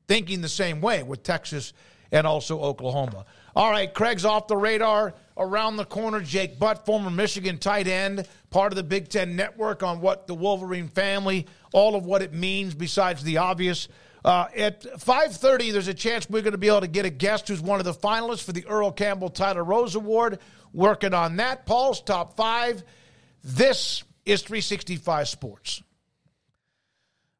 thinking 0.07 0.41
the 0.41 0.49
same 0.49 0.81
way 0.81 1.03
with 1.03 1.21
Texas 1.21 1.73
and 2.11 2.25
also 2.25 2.59
Oklahoma. 2.59 3.25
All 3.55 3.69
right, 3.69 3.93
Craig's 3.93 4.25
off 4.25 4.47
the 4.47 4.57
radar. 4.57 5.13
Around 5.37 5.75
the 5.75 5.85
corner, 5.85 6.21
Jake 6.21 6.57
Butt, 6.59 6.85
former 6.85 7.09
Michigan 7.09 7.57
tight 7.57 7.87
end, 7.87 8.25
part 8.49 8.71
of 8.71 8.77
the 8.77 8.83
Big 8.83 9.09
Ten 9.09 9.35
Network 9.35 9.83
on 9.83 9.99
what 9.99 10.27
the 10.27 10.35
Wolverine 10.35 10.87
family, 10.87 11.45
all 11.73 11.95
of 11.95 12.05
what 12.05 12.21
it 12.21 12.33
means 12.33 12.73
besides 12.73 13.21
the 13.21 13.37
obvious. 13.37 13.89
Uh, 14.23 14.47
at 14.55 14.81
5.30, 14.81 15.73
there's 15.73 15.87
a 15.87 15.93
chance 15.93 16.29
we're 16.29 16.41
going 16.41 16.53
to 16.53 16.57
be 16.57 16.67
able 16.67 16.81
to 16.81 16.87
get 16.87 17.05
a 17.05 17.09
guest 17.09 17.47
who's 17.47 17.61
one 17.61 17.79
of 17.79 17.85
the 17.85 17.93
finalists 17.93 18.43
for 18.43 18.53
the 18.53 18.65
Earl 18.65 18.91
Campbell 18.91 19.29
Tyler 19.29 19.63
Rose 19.63 19.95
Award. 19.95 20.39
Working 20.73 21.13
on 21.13 21.35
that. 21.35 21.65
Paul's 21.65 22.01
top 22.01 22.35
five. 22.35 22.83
This 23.43 24.03
is 24.25 24.41
365 24.41 25.27
Sports. 25.27 25.83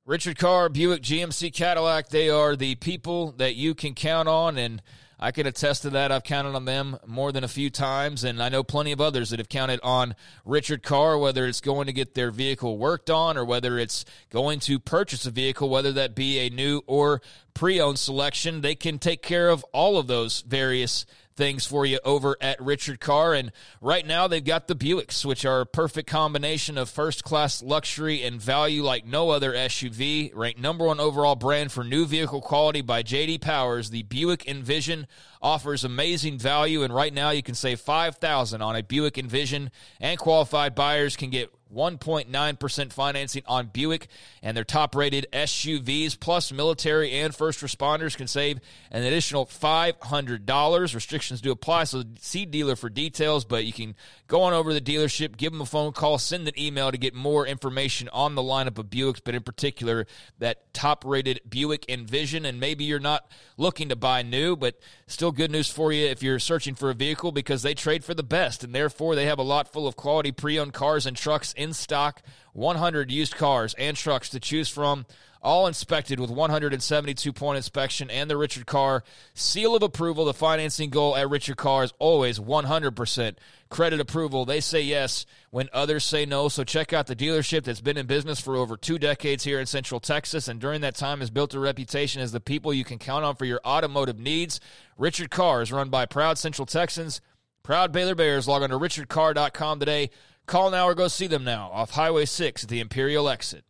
Richard 0.06 0.38
Carr, 0.38 0.70
Buick, 0.70 1.02
GMC, 1.02 1.52
Cadillac, 1.52 2.10
they 2.10 2.30
are 2.30 2.56
the 2.56 2.76
people 2.76 3.32
that 3.38 3.56
you 3.56 3.74
can 3.74 3.96
count 3.96 4.30
on. 4.30 4.60
And 4.60 4.82
I 5.26 5.32
can 5.32 5.48
attest 5.48 5.82
to 5.82 5.90
that. 5.90 6.12
I've 6.12 6.24
counted 6.24 6.54
on 6.54 6.66
them 6.66 7.00
more 7.08 7.32
than 7.32 7.44
a 7.44 7.48
few 7.48 7.72
times, 7.72 8.24
and 8.24 8.44
I 8.44 8.50
know 8.50 8.62
plenty 8.62 8.92
of 8.92 9.02
others 9.02 9.32
that 9.32 9.40
have 9.40 9.50
counted 9.50 9.80
on 9.82 10.14
Richard 10.46 10.84
Carr, 10.84 11.18
whether 11.18 11.48
it's 11.48 11.62
going 11.62 11.88
to 11.88 11.94
get 11.94 12.14
their 12.14 12.30
vehicle 12.30 12.78
worked 12.78 13.10
on 13.10 13.36
or 13.36 13.44
whether 13.44 13.80
it's 13.80 14.06
going 14.30 14.60
to 14.60 14.78
purchase 14.78 15.26
a 15.26 15.32
vehicle, 15.32 15.68
whether 15.68 15.92
that 15.94 16.14
be 16.14 16.38
a 16.38 16.52
new 16.52 16.84
or 16.86 17.24
pre 17.56 17.82
owned 17.82 17.98
selection. 17.98 18.62
They 18.62 18.76
can 18.76 19.00
take 19.00 19.24
care 19.24 19.50
of 19.50 19.64
all 19.74 19.98
of 19.98 20.06
those 20.06 20.42
various 20.42 21.08
things 21.36 21.66
for 21.66 21.86
you 21.86 22.00
over 22.06 22.38
at 22.40 22.62
Richard 22.62 23.00
Carr. 23.00 23.34
And 23.34 23.52
right 23.82 24.06
now, 24.06 24.28
they've 24.28 24.44
got 24.44 24.68
the 24.68 24.76
Buicks, 24.76 25.26
which 25.26 25.46
are 25.46 25.62
a 25.62 25.66
perfect 25.66 26.10
combination 26.10 26.78
of 26.78 26.90
first 26.90 27.24
class 27.24 27.62
luxury 27.62 28.24
and 28.24 28.42
value 28.42 28.84
like 28.84 29.06
no 29.06 29.30
other 29.30 29.54
SUV. 29.54 30.32
Ranked 30.34 30.60
number 30.60 30.86
one 30.86 31.00
overall 31.00 31.36
brand 31.36 31.72
for 31.72 31.84
new 31.84 32.06
vehicle 32.06 32.42
quality 32.42 32.82
by 32.82 33.04
JD 33.04 33.42
Powers, 33.42 33.90
the 33.90 34.04
Buick 34.04 34.48
Envision 34.48 35.08
offers 35.42 35.84
amazing 35.84 36.40
value. 36.40 36.84
And 36.84 36.94
right 36.94 37.14
now, 37.14 37.32
you 37.32 37.44
can 37.44 37.56
save 37.56 37.80
5000 37.80 38.62
on 38.62 38.76
a 38.76 38.84
Buick 38.84 39.18
Envision, 39.18 39.72
and 40.00 40.18
qualified 40.18 40.76
buyers 40.76 41.16
can 41.16 41.30
get 41.30 41.52
1.9% 41.76 42.94
financing 42.94 43.44
on 43.46 43.68
Buick 43.68 44.08
and 44.42 44.56
their 44.56 44.64
top 44.64 44.96
rated 44.96 45.28
SUVs, 45.34 46.20
plus 46.20 46.52
military 46.52 47.12
and 47.12 47.36
first 47.36 47.62
responders 47.62 48.16
can 48.16 48.28
save 48.28 48.60
an 48.92 49.04
additional 49.04 49.46
$500. 49.46 50.96
Restrictions 50.96 51.42
do 51.42 51.52
apply, 51.52 51.84
so 51.84 52.04
see 52.20 52.46
dealer 52.46 52.76
for 52.76 52.90
details, 52.90 53.46
but 53.46 53.66
you 53.66 53.74
can 53.74 53.96
go 54.28 54.42
on 54.42 54.54
over 54.54 54.72
to 54.72 54.80
the 54.80 54.82
dealership, 54.82 55.38
give 55.38 55.52
them 55.52 55.62
a 55.62 55.66
phone 55.66 55.92
call, 55.92 56.18
send 56.18 56.48
an 56.48 56.60
email 56.60 56.92
to 56.92 56.98
get 56.98 57.14
more 57.14 57.46
information 57.46 58.10
on 58.10 58.36
the 58.36 58.42
lineup 58.42 58.78
of 58.78 58.88
Buicks, 58.88 59.22
but 59.24 59.36
in 59.36 59.44
particular, 59.44 60.08
that 60.40 60.74
top 60.74 61.04
rated 61.06 61.42
Buick 61.48 61.86
Envision. 61.90 62.46
And 62.46 62.60
maybe 62.60 62.84
you're 62.84 63.00
not 63.00 63.30
looking 63.58 63.90
to 63.90 63.96
buy 63.96 64.22
new, 64.22 64.56
but 64.56 64.80
still 65.08 65.32
good 65.32 65.52
news 65.52 65.70
for 65.70 65.92
you 65.92 66.06
if 66.06 66.24
you're 66.24 66.40
searching 66.40 66.76
for 66.76 66.90
a 66.90 66.96
vehicle 66.96 67.32
because 67.32 67.62
they 67.62 67.74
trade 67.74 68.04
for 68.04 68.14
the 68.14 68.24
best, 68.24 68.64
and 68.64 68.74
therefore 68.74 69.16
they 69.16 69.26
have 69.26 69.40
a 69.40 69.44
lot 69.44 69.72
full 69.72 69.88
of 69.88 69.96
quality 69.96 70.32
pre 70.32 70.60
owned 70.60 70.74
cars 70.74 71.06
and 71.06 71.16
trucks 71.16 71.54
in 71.54 71.74
stock, 71.74 72.22
100 72.54 73.12
used 73.12 73.36
cars 73.36 73.76
and 73.78 73.98
trucks 73.98 74.30
to 74.30 74.40
choose 74.40 74.70
from, 74.70 75.06
all 75.46 75.68
inspected 75.68 76.20
with 76.20 76.30
172 76.30 77.32
point 77.32 77.56
inspection 77.56 78.10
and 78.10 78.30
the 78.30 78.36
Richard 78.36 78.66
Carr 78.66 79.04
seal 79.34 79.76
of 79.76 79.84
approval. 79.84 80.26
The 80.26 80.34
financing 80.34 80.90
goal 80.90 81.16
at 81.16 81.30
Richard 81.30 81.56
Carr 81.56 81.84
is 81.84 81.94
always 82.00 82.40
100% 82.40 83.36
credit 83.70 84.00
approval. 84.00 84.44
They 84.44 84.60
say 84.60 84.82
yes 84.82 85.26
when 85.52 85.70
others 85.72 86.04
say 86.04 86.26
no. 86.26 86.50
So 86.50 86.64
check 86.64 86.92
out 86.92 87.08
the 87.08 87.16
dealership 87.16 87.64
that's 87.64 87.80
been 87.80 87.98
in 87.98 88.08
business 88.08 88.42
for 88.42 88.56
over 88.56 88.76
two 88.76 88.98
decades 88.98 89.44
here 89.44 89.60
in 89.60 89.68
Central 89.68 90.00
Texas, 90.00 90.48
and 90.48 90.60
during 90.60 90.82
that 90.82 90.96
time 90.96 91.20
has 91.20 91.30
built 91.30 91.54
a 91.54 91.60
reputation 91.60 92.22
as 92.22 92.32
the 92.32 92.40
people 92.42 92.74
you 92.74 92.84
can 92.84 92.98
count 92.98 93.24
on 93.24 93.36
for 93.36 93.46
your 93.46 93.62
automotive 93.64 94.20
needs. 94.20 94.60
Richard 94.98 95.30
Carr 95.30 95.62
is 95.62 95.72
run 95.72 95.90
by 95.90 96.06
proud 96.06 96.38
Central 96.38 96.66
Texans. 96.66 97.22
Proud 97.64 97.92
Baylor 97.92 98.16
Bears. 98.16 98.48
Log 98.48 98.64
on 98.64 98.70
to 98.72 98.80
richardcarr.com 98.80 99.80
today. 99.80 100.10
Call 100.48 100.72
now 100.72 100.88
or 100.88 100.96
go 100.96 101.08
see 101.08 101.28
them 101.28 101.44
now 101.44 101.70
off 101.72 101.92
Highway 101.92 102.26
6 102.26 102.64
at 102.64 102.70
the 102.70 102.80
Imperial 102.80 103.30
exit. 103.30 103.64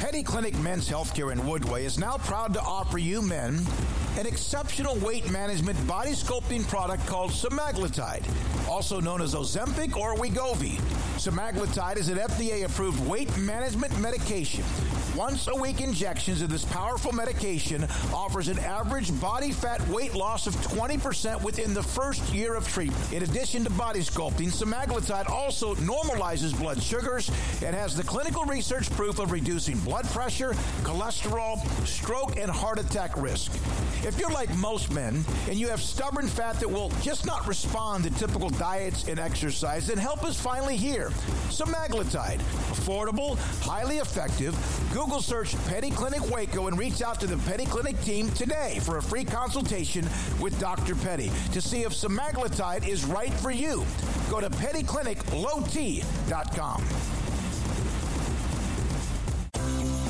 Petty 0.00 0.22
Clinic 0.22 0.56
Men's 0.58 0.88
Healthcare 0.88 1.32
in 1.32 1.38
Woodway 1.40 1.84
is 1.84 1.98
now 1.98 2.18
proud 2.18 2.52
to 2.54 2.60
offer 2.60 2.98
you 2.98 3.22
men 3.22 3.58
an 4.18 4.26
exceptional 4.26 4.96
weight 4.96 5.30
management 5.30 5.84
body 5.86 6.12
sculpting 6.12 6.66
product 6.68 7.06
called 7.06 7.30
semaglutide, 7.30 8.24
also 8.68 9.00
known 9.00 9.22
as 9.22 9.34
Ozempic 9.34 9.96
or 9.96 10.14
Wegovy. 10.14 10.76
Semaglutide 11.16 11.96
is 11.96 12.08
an 12.08 12.18
FDA-approved 12.18 13.06
weight 13.06 13.34
management 13.38 13.98
medication. 13.98 14.64
Once 15.16 15.48
a 15.48 15.54
week 15.54 15.80
injections 15.80 16.42
of 16.42 16.50
this 16.50 16.66
powerful 16.66 17.10
medication 17.10 17.82
offers 18.12 18.48
an 18.48 18.58
average 18.58 19.18
body 19.18 19.50
fat 19.50 19.80
weight 19.88 20.12
loss 20.14 20.46
of 20.46 20.54
20% 20.56 21.42
within 21.42 21.72
the 21.72 21.82
first 21.82 22.22
year 22.34 22.54
of 22.54 22.68
treatment. 22.68 23.12
In 23.14 23.22
addition 23.22 23.64
to 23.64 23.70
body 23.70 24.00
sculpting, 24.00 24.52
semaglutide 24.52 25.30
also 25.30 25.74
normalizes 25.76 26.56
blood 26.58 26.82
sugars 26.82 27.30
and 27.64 27.74
has 27.74 27.96
the 27.96 28.02
clinical 28.02 28.44
research 28.44 28.90
proof 28.90 29.18
of 29.18 29.32
reducing 29.32 29.78
blood 29.78 30.04
pressure, 30.10 30.52
cholesterol, 30.82 31.66
stroke, 31.86 32.36
and 32.36 32.50
heart 32.50 32.78
attack 32.78 33.16
risk. 33.16 33.54
If 34.04 34.20
you're 34.20 34.30
like 34.30 34.54
most 34.56 34.92
men 34.92 35.24
and 35.48 35.58
you 35.58 35.68
have 35.68 35.80
stubborn 35.80 36.28
fat 36.28 36.60
that 36.60 36.68
will 36.68 36.90
just 37.00 37.24
not 37.24 37.48
respond 37.48 38.04
to 38.04 38.10
typical 38.10 38.50
diets 38.50 39.08
and 39.08 39.18
exercise, 39.18 39.86
then 39.86 39.96
help 39.96 40.26
is 40.28 40.38
finally 40.38 40.76
here. 40.76 41.08
Semaglutide, 41.48 42.38
affordable, 42.74 43.38
highly 43.62 43.96
effective. 43.96 44.54
Google 44.92 45.05
search 45.06 45.54
Petty 45.66 45.90
Clinic 45.90 46.28
Waco 46.30 46.66
and 46.66 46.78
reach 46.78 47.00
out 47.00 47.18
to 47.20 47.26
the 47.26 47.38
Petty 47.48 47.64
Clinic 47.64 47.98
team 48.02 48.28
today 48.32 48.80
for 48.82 48.98
a 48.98 49.02
free 49.02 49.24
consultation 49.24 50.04
with 50.40 50.60
Dr. 50.60 50.94
Petty 50.96 51.30
to 51.52 51.62
see 51.62 51.84
if 51.84 51.92
semaglutide 51.92 52.86
is 52.86 53.04
right 53.04 53.32
for 53.32 53.52
you. 53.52 53.86
Go 54.28 54.40
to 54.40 54.50
pettycliniclowt.com. 54.50 57.15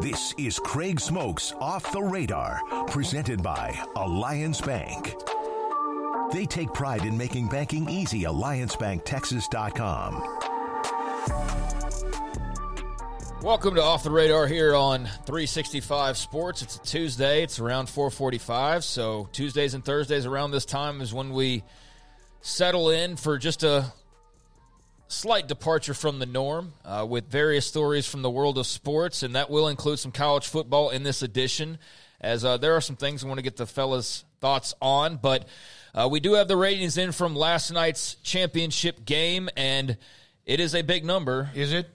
This 0.00 0.34
is 0.38 0.58
Craig 0.58 1.00
Smoak's 1.00 1.52
Off 1.60 1.90
the 1.90 2.02
Radar, 2.02 2.60
presented 2.86 3.42
by 3.42 3.78
Alliance 3.96 4.60
Bank. 4.60 5.14
They 6.32 6.46
take 6.46 6.72
pride 6.72 7.04
in 7.04 7.16
making 7.16 7.48
banking 7.48 7.88
easy. 7.88 8.22
AllianceBankTexas.com. 8.22 10.38
Welcome 13.42 13.74
to 13.76 13.82
Off 13.82 14.02
the 14.02 14.10
Radar 14.10 14.46
here 14.46 14.74
on 14.74 15.04
365 15.04 16.16
Sports. 16.16 16.62
It's 16.62 16.76
a 16.76 16.80
Tuesday. 16.80 17.42
It's 17.42 17.58
around 17.58 17.88
4:45. 17.88 18.84
So 18.84 19.28
Tuesdays 19.32 19.74
and 19.74 19.84
Thursdays 19.84 20.26
around 20.26 20.50
this 20.50 20.64
time 20.64 21.00
is 21.00 21.14
when 21.14 21.32
we 21.32 21.62
settle 22.40 22.90
in 22.90 23.16
for 23.16 23.38
just 23.38 23.62
a 23.62 23.92
slight 25.08 25.46
departure 25.48 25.94
from 25.94 26.18
the 26.18 26.26
norm 26.26 26.72
uh, 26.84 27.06
with 27.08 27.30
various 27.30 27.66
stories 27.66 28.06
from 28.06 28.22
the 28.22 28.30
world 28.30 28.58
of 28.58 28.66
sports, 28.66 29.22
and 29.22 29.34
that 29.34 29.50
will 29.50 29.68
include 29.68 29.98
some 29.98 30.12
college 30.12 30.46
football 30.46 30.90
in 30.90 31.02
this 31.02 31.22
edition. 31.22 31.78
As 32.20 32.44
uh, 32.44 32.56
there 32.56 32.74
are 32.74 32.80
some 32.80 32.96
things 32.96 33.22
I 33.22 33.28
want 33.28 33.38
to 33.38 33.42
get 33.42 33.56
the 33.56 33.66
fellas' 33.66 34.24
thoughts 34.40 34.74
on, 34.80 35.16
but 35.16 35.46
uh, 35.94 36.08
we 36.10 36.20
do 36.20 36.34
have 36.34 36.48
the 36.48 36.56
ratings 36.56 36.98
in 36.98 37.12
from 37.12 37.36
last 37.36 37.70
night's 37.70 38.16
championship 38.16 39.04
game, 39.04 39.48
and 39.56 39.96
it 40.44 40.60
is 40.60 40.74
a 40.74 40.82
big 40.82 41.04
number. 41.04 41.50
Is 41.54 41.72
it? 41.72 41.88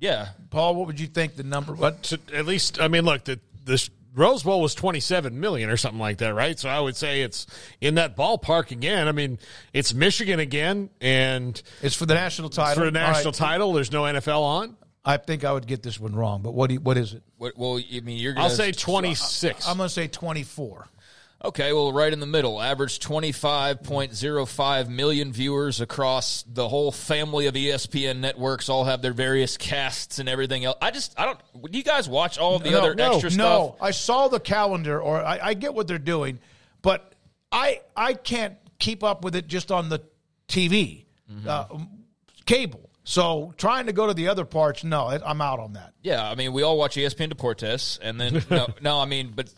Yeah. 0.00 0.28
Paul, 0.50 0.74
what 0.74 0.86
would 0.86 1.00
you 1.00 1.06
think 1.06 1.36
the 1.36 1.42
number? 1.42 1.74
But 1.74 2.02
to, 2.04 2.20
at 2.34 2.46
least, 2.46 2.80
I 2.80 2.88
mean, 2.88 3.04
look, 3.04 3.24
the 3.24 3.40
the 3.64 3.88
Rose 4.16 4.42
Bowl 4.42 4.60
was 4.60 4.74
twenty 4.74 5.00
seven 5.00 5.38
million 5.38 5.70
or 5.70 5.76
something 5.76 6.00
like 6.00 6.18
that, 6.18 6.34
right? 6.34 6.58
So 6.58 6.68
I 6.68 6.80
would 6.80 6.96
say 6.96 7.22
it's 7.22 7.46
in 7.80 7.96
that 7.96 8.16
ballpark 8.16 8.70
again. 8.70 9.06
I 9.06 9.12
mean, 9.12 9.38
it's 9.72 9.94
Michigan 9.94 10.40
again, 10.40 10.90
and 11.00 11.60
it's 11.82 11.94
for 11.94 12.06
the 12.06 12.14
national 12.14 12.48
it's 12.48 12.56
title. 12.56 12.82
for 12.82 12.84
the 12.86 12.98
national 12.98 13.32
right. 13.32 13.34
title. 13.34 13.72
There's 13.74 13.92
no 13.92 14.02
NFL 14.02 14.40
on. 14.40 14.76
I 15.04 15.18
think 15.18 15.44
I 15.44 15.52
would 15.52 15.68
get 15.68 15.84
this 15.84 16.00
one 16.00 16.16
wrong, 16.16 16.42
but 16.42 16.52
what 16.52 16.66
do 16.66 16.74
you, 16.74 16.80
what 16.80 16.96
is 16.96 17.14
it? 17.14 17.22
What, 17.36 17.56
well, 17.56 17.78
I 17.78 18.00
mean, 18.00 18.18
you're. 18.18 18.32
Gonna, 18.32 18.46
I'll 18.46 18.50
say 18.50 18.72
twenty 18.72 19.14
six. 19.14 19.68
I'm 19.68 19.76
going 19.76 19.88
to 19.88 19.94
say 19.94 20.08
24. 20.08 20.88
Okay, 21.46 21.72
well, 21.72 21.92
right 21.92 22.12
in 22.12 22.18
the 22.18 22.26
middle. 22.26 22.60
Average 22.60 22.98
25.05 22.98 24.88
million 24.88 25.32
viewers 25.32 25.80
across 25.80 26.42
the 26.42 26.68
whole 26.68 26.90
family 26.90 27.46
of 27.46 27.54
ESPN 27.54 28.18
networks. 28.18 28.68
All 28.68 28.84
have 28.84 29.00
their 29.00 29.12
various 29.12 29.56
casts 29.56 30.18
and 30.18 30.28
everything 30.28 30.64
else. 30.64 30.76
I 30.82 30.90
just, 30.90 31.14
I 31.18 31.24
don't. 31.24 31.38
Do 31.70 31.78
you 31.78 31.84
guys 31.84 32.08
watch 32.08 32.36
all 32.38 32.58
the 32.58 32.70
no, 32.70 32.78
other 32.80 32.94
no, 32.96 33.12
extra 33.12 33.30
stuff? 33.30 33.38
No, 33.38 33.76
I 33.80 33.92
saw 33.92 34.26
the 34.28 34.40
calendar, 34.40 35.00
or 35.00 35.22
I, 35.22 35.38
I 35.40 35.54
get 35.54 35.72
what 35.72 35.86
they're 35.86 35.98
doing, 35.98 36.40
but 36.82 37.14
I 37.52 37.80
I 37.96 38.14
can't 38.14 38.56
keep 38.80 39.04
up 39.04 39.22
with 39.22 39.36
it 39.36 39.46
just 39.46 39.70
on 39.70 39.88
the 39.88 40.00
TV, 40.48 41.04
Mm-hmm. 41.32 41.48
uh, 41.48 41.64
cable. 42.44 42.88
So 43.02 43.52
trying 43.56 43.86
to 43.86 43.92
go 43.92 44.06
to 44.08 44.14
the 44.14 44.28
other 44.28 44.44
parts, 44.44 44.82
no, 44.84 45.06
I'm 45.06 45.40
out 45.40 45.58
on 45.60 45.72
that. 45.74 45.92
Yeah, 46.02 46.28
I 46.28 46.34
mean, 46.34 46.52
we 46.52 46.62
all 46.62 46.76
watch 46.76 46.96
ESPN 46.96 47.32
Deportes, 47.32 47.98
and 48.02 48.20
then 48.20 48.44
no, 48.50 48.68
no, 48.80 48.98
I 49.00 49.06
mean, 49.06 49.32
but 49.34 49.52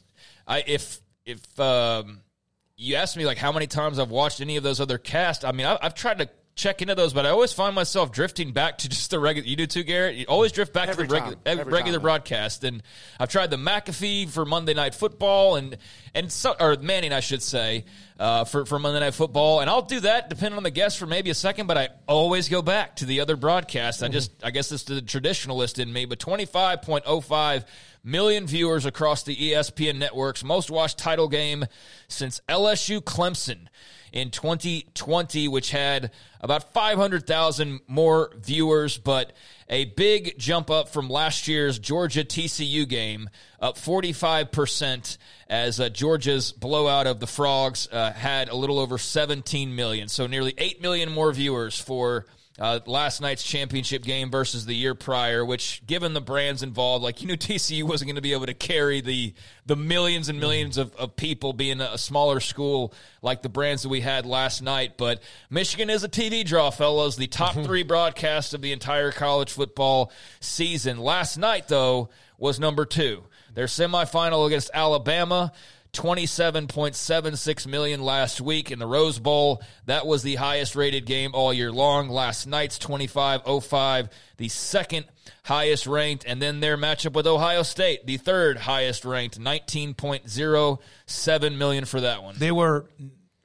I 0.46 0.64
if 0.66 1.00
if 1.28 1.60
um, 1.60 2.22
you 2.76 2.96
ask 2.96 3.16
me 3.16 3.26
like 3.26 3.36
how 3.36 3.52
many 3.52 3.66
times 3.66 3.98
I've 3.98 4.10
watched 4.10 4.40
any 4.40 4.56
of 4.56 4.62
those 4.62 4.80
other 4.80 4.96
casts, 4.96 5.44
I 5.44 5.52
mean, 5.52 5.66
I, 5.66 5.78
I've 5.82 5.94
tried 5.94 6.18
to 6.18 6.30
check 6.58 6.82
into 6.82 6.94
those, 6.94 7.14
but 7.14 7.24
I 7.24 7.30
always 7.30 7.52
find 7.52 7.74
myself 7.74 8.12
drifting 8.12 8.52
back 8.52 8.78
to 8.78 8.88
just 8.90 9.10
the 9.10 9.18
regular. 9.18 9.48
You 9.48 9.56
do 9.56 9.66
too, 9.66 9.84
Garrett. 9.84 10.16
You 10.16 10.26
always 10.28 10.52
drift 10.52 10.74
back 10.74 10.88
Every 10.88 11.04
to 11.04 11.08
the 11.08 11.14
regular 11.14 11.34
time. 11.36 11.42
Every 11.46 11.72
regular 11.72 11.98
time. 11.98 12.02
broadcast, 12.02 12.64
and 12.64 12.82
I've 13.18 13.30
tried 13.30 13.50
the 13.50 13.56
McAfee 13.56 14.28
for 14.28 14.44
Monday 14.44 14.74
Night 14.74 14.94
Football, 14.94 15.56
and 15.56 15.78
and 16.14 16.30
so, 16.30 16.54
or 16.60 16.76
Manning, 16.76 17.12
I 17.12 17.20
should 17.20 17.42
say, 17.42 17.86
uh, 18.18 18.44
for 18.44 18.66
for 18.66 18.78
Monday 18.78 19.00
Night 19.00 19.14
Football, 19.14 19.60
and 19.60 19.70
I'll 19.70 19.82
do 19.82 20.00
that 20.00 20.28
depending 20.28 20.58
on 20.58 20.64
the 20.64 20.70
guest 20.70 20.98
for 20.98 21.06
maybe 21.06 21.30
a 21.30 21.34
second, 21.34 21.68
but 21.68 21.78
I 21.78 21.88
always 22.06 22.48
go 22.48 22.60
back 22.60 22.96
to 22.96 23.06
the 23.06 23.20
other 23.20 23.36
broadcast. 23.36 24.02
I 24.02 24.08
just, 24.08 24.32
I 24.42 24.50
guess 24.50 24.70
it's 24.72 24.82
the 24.82 25.00
traditionalist 25.00 25.78
in 25.78 25.92
me, 25.92 26.04
but 26.04 26.18
twenty 26.18 26.44
five 26.44 26.82
point 26.82 27.04
oh 27.06 27.20
five 27.20 27.64
million 28.04 28.46
viewers 28.46 28.86
across 28.86 29.22
the 29.22 29.36
ESPN 29.36 29.98
networks, 29.98 30.42
most 30.42 30.70
watched 30.70 30.98
title 30.98 31.28
game 31.28 31.66
since 32.08 32.40
LSU 32.48 33.00
Clemson 33.00 33.68
in 34.12 34.30
2020, 34.30 35.48
which 35.48 35.70
had 35.70 36.10
about 36.40 36.72
500,000 36.72 37.80
more 37.86 38.30
viewers, 38.36 38.98
but 38.98 39.32
a 39.68 39.86
big 39.86 40.38
jump 40.38 40.70
up 40.70 40.88
from 40.88 41.08
last 41.08 41.48
year's 41.48 41.78
Georgia 41.78 42.24
TCU 42.24 42.88
game, 42.88 43.28
up 43.60 43.76
45%, 43.76 45.18
as 45.48 45.80
uh, 45.80 45.88
Georgia's 45.88 46.52
blowout 46.52 47.06
of 47.06 47.20
the 47.20 47.26
Frogs 47.26 47.88
uh, 47.90 48.12
had 48.12 48.48
a 48.48 48.56
little 48.56 48.78
over 48.78 48.98
17 48.98 49.74
million. 49.74 50.08
So 50.08 50.26
nearly 50.26 50.54
8 50.56 50.80
million 50.80 51.10
more 51.10 51.32
viewers 51.32 51.78
for 51.78 52.26
uh, 52.58 52.80
last 52.86 53.20
night's 53.20 53.42
championship 53.42 54.02
game 54.02 54.30
versus 54.30 54.66
the 54.66 54.74
year 54.74 54.94
prior, 54.94 55.44
which, 55.44 55.80
given 55.86 56.12
the 56.12 56.20
brands 56.20 56.62
involved, 56.62 57.04
like 57.04 57.20
you 57.20 57.28
knew 57.28 57.36
TCU 57.36 57.84
wasn't 57.84 58.08
going 58.08 58.16
to 58.16 58.22
be 58.22 58.32
able 58.32 58.46
to 58.46 58.54
carry 58.54 59.00
the 59.00 59.34
the 59.66 59.76
millions 59.76 60.28
and 60.28 60.40
millions 60.40 60.78
of, 60.78 60.94
of 60.96 61.14
people 61.14 61.52
being 61.52 61.80
a, 61.80 61.98
smaller 61.98 62.40
school 62.40 62.92
like 63.20 63.42
the 63.42 63.48
brands 63.48 63.82
that 63.82 63.90
we 63.90 64.00
had 64.00 64.24
last 64.24 64.62
night. 64.62 64.96
But 64.96 65.22
Michigan 65.50 65.90
is 65.90 66.02
a 66.04 66.08
TV 66.08 66.44
draw, 66.44 66.70
fellows. 66.70 67.16
The 67.16 67.26
top 67.26 67.54
three 67.64 67.82
broadcast 67.82 68.54
of 68.54 68.62
the 68.62 68.72
entire 68.72 69.12
college 69.12 69.52
football 69.52 70.10
season. 70.40 70.98
Last 70.98 71.36
night, 71.36 71.68
though, 71.68 72.08
was 72.38 72.58
number 72.58 72.86
two. 72.86 73.24
Their 73.54 73.66
semifinal 73.66 74.46
against 74.46 74.70
Alabama. 74.72 75.52
27.76 75.92 77.66
million 77.66 78.02
last 78.02 78.40
week 78.40 78.70
in 78.70 78.78
the 78.78 78.86
Rose 78.86 79.18
Bowl. 79.18 79.62
That 79.86 80.06
was 80.06 80.22
the 80.22 80.36
highest 80.36 80.76
rated 80.76 81.06
game 81.06 81.32
all 81.34 81.52
year 81.52 81.72
long. 81.72 82.08
Last 82.08 82.46
night's 82.46 82.78
25.05, 82.78 84.08
the 84.36 84.48
second 84.48 85.06
highest 85.44 85.86
ranked. 85.86 86.24
And 86.26 86.40
then 86.40 86.60
their 86.60 86.76
matchup 86.76 87.14
with 87.14 87.26
Ohio 87.26 87.62
State, 87.62 88.06
the 88.06 88.16
third 88.16 88.58
highest 88.58 89.04
ranked, 89.04 89.40
19.07 89.40 91.56
million 91.56 91.84
for 91.84 92.00
that 92.00 92.22
one. 92.22 92.36
They 92.38 92.52
were 92.52 92.86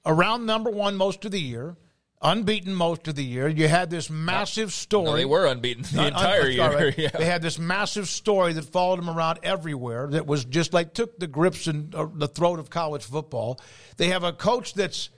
around 0.06 0.45
number 0.45 0.70
one 0.70 0.95
most 0.95 1.26
of 1.26 1.32
the 1.32 1.41
year, 1.41 1.76
unbeaten 2.23 2.73
most 2.73 3.07
of 3.07 3.15
the 3.15 3.23
year. 3.23 3.47
You 3.47 3.67
had 3.67 3.89
this 3.89 4.09
massive 4.09 4.71
story. 4.71 5.05
No, 5.05 5.15
they 5.15 5.25
were 5.25 5.45
unbeaten 5.45 5.83
the 5.83 6.07
entire 6.07 6.43
un- 6.43 6.51
year. 6.51 6.71
right. 6.71 6.97
Yeah. 7.03 7.09
They 7.09 7.25
had 7.25 7.41
this 7.41 7.59
massive 7.59 8.07
story 8.07 8.53
that 8.53 8.65
followed 8.65 8.99
them 8.99 9.09
around 9.09 9.39
everywhere. 9.43 10.07
That 10.07 10.25
was 10.25 10.45
just 10.45 10.73
like 10.73 10.93
took 10.93 11.19
the 11.19 11.27
grips 11.27 11.67
and 11.67 11.93
uh, 11.93 12.07
the 12.13 12.27
throat 12.27 12.59
of 12.59 12.69
college 12.69 13.03
football. 13.03 13.59
They 13.97 14.07
have 14.09 14.23
a 14.23 14.31
coach 14.31 14.73
that's 14.73 15.09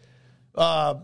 uh, 0.56 0.95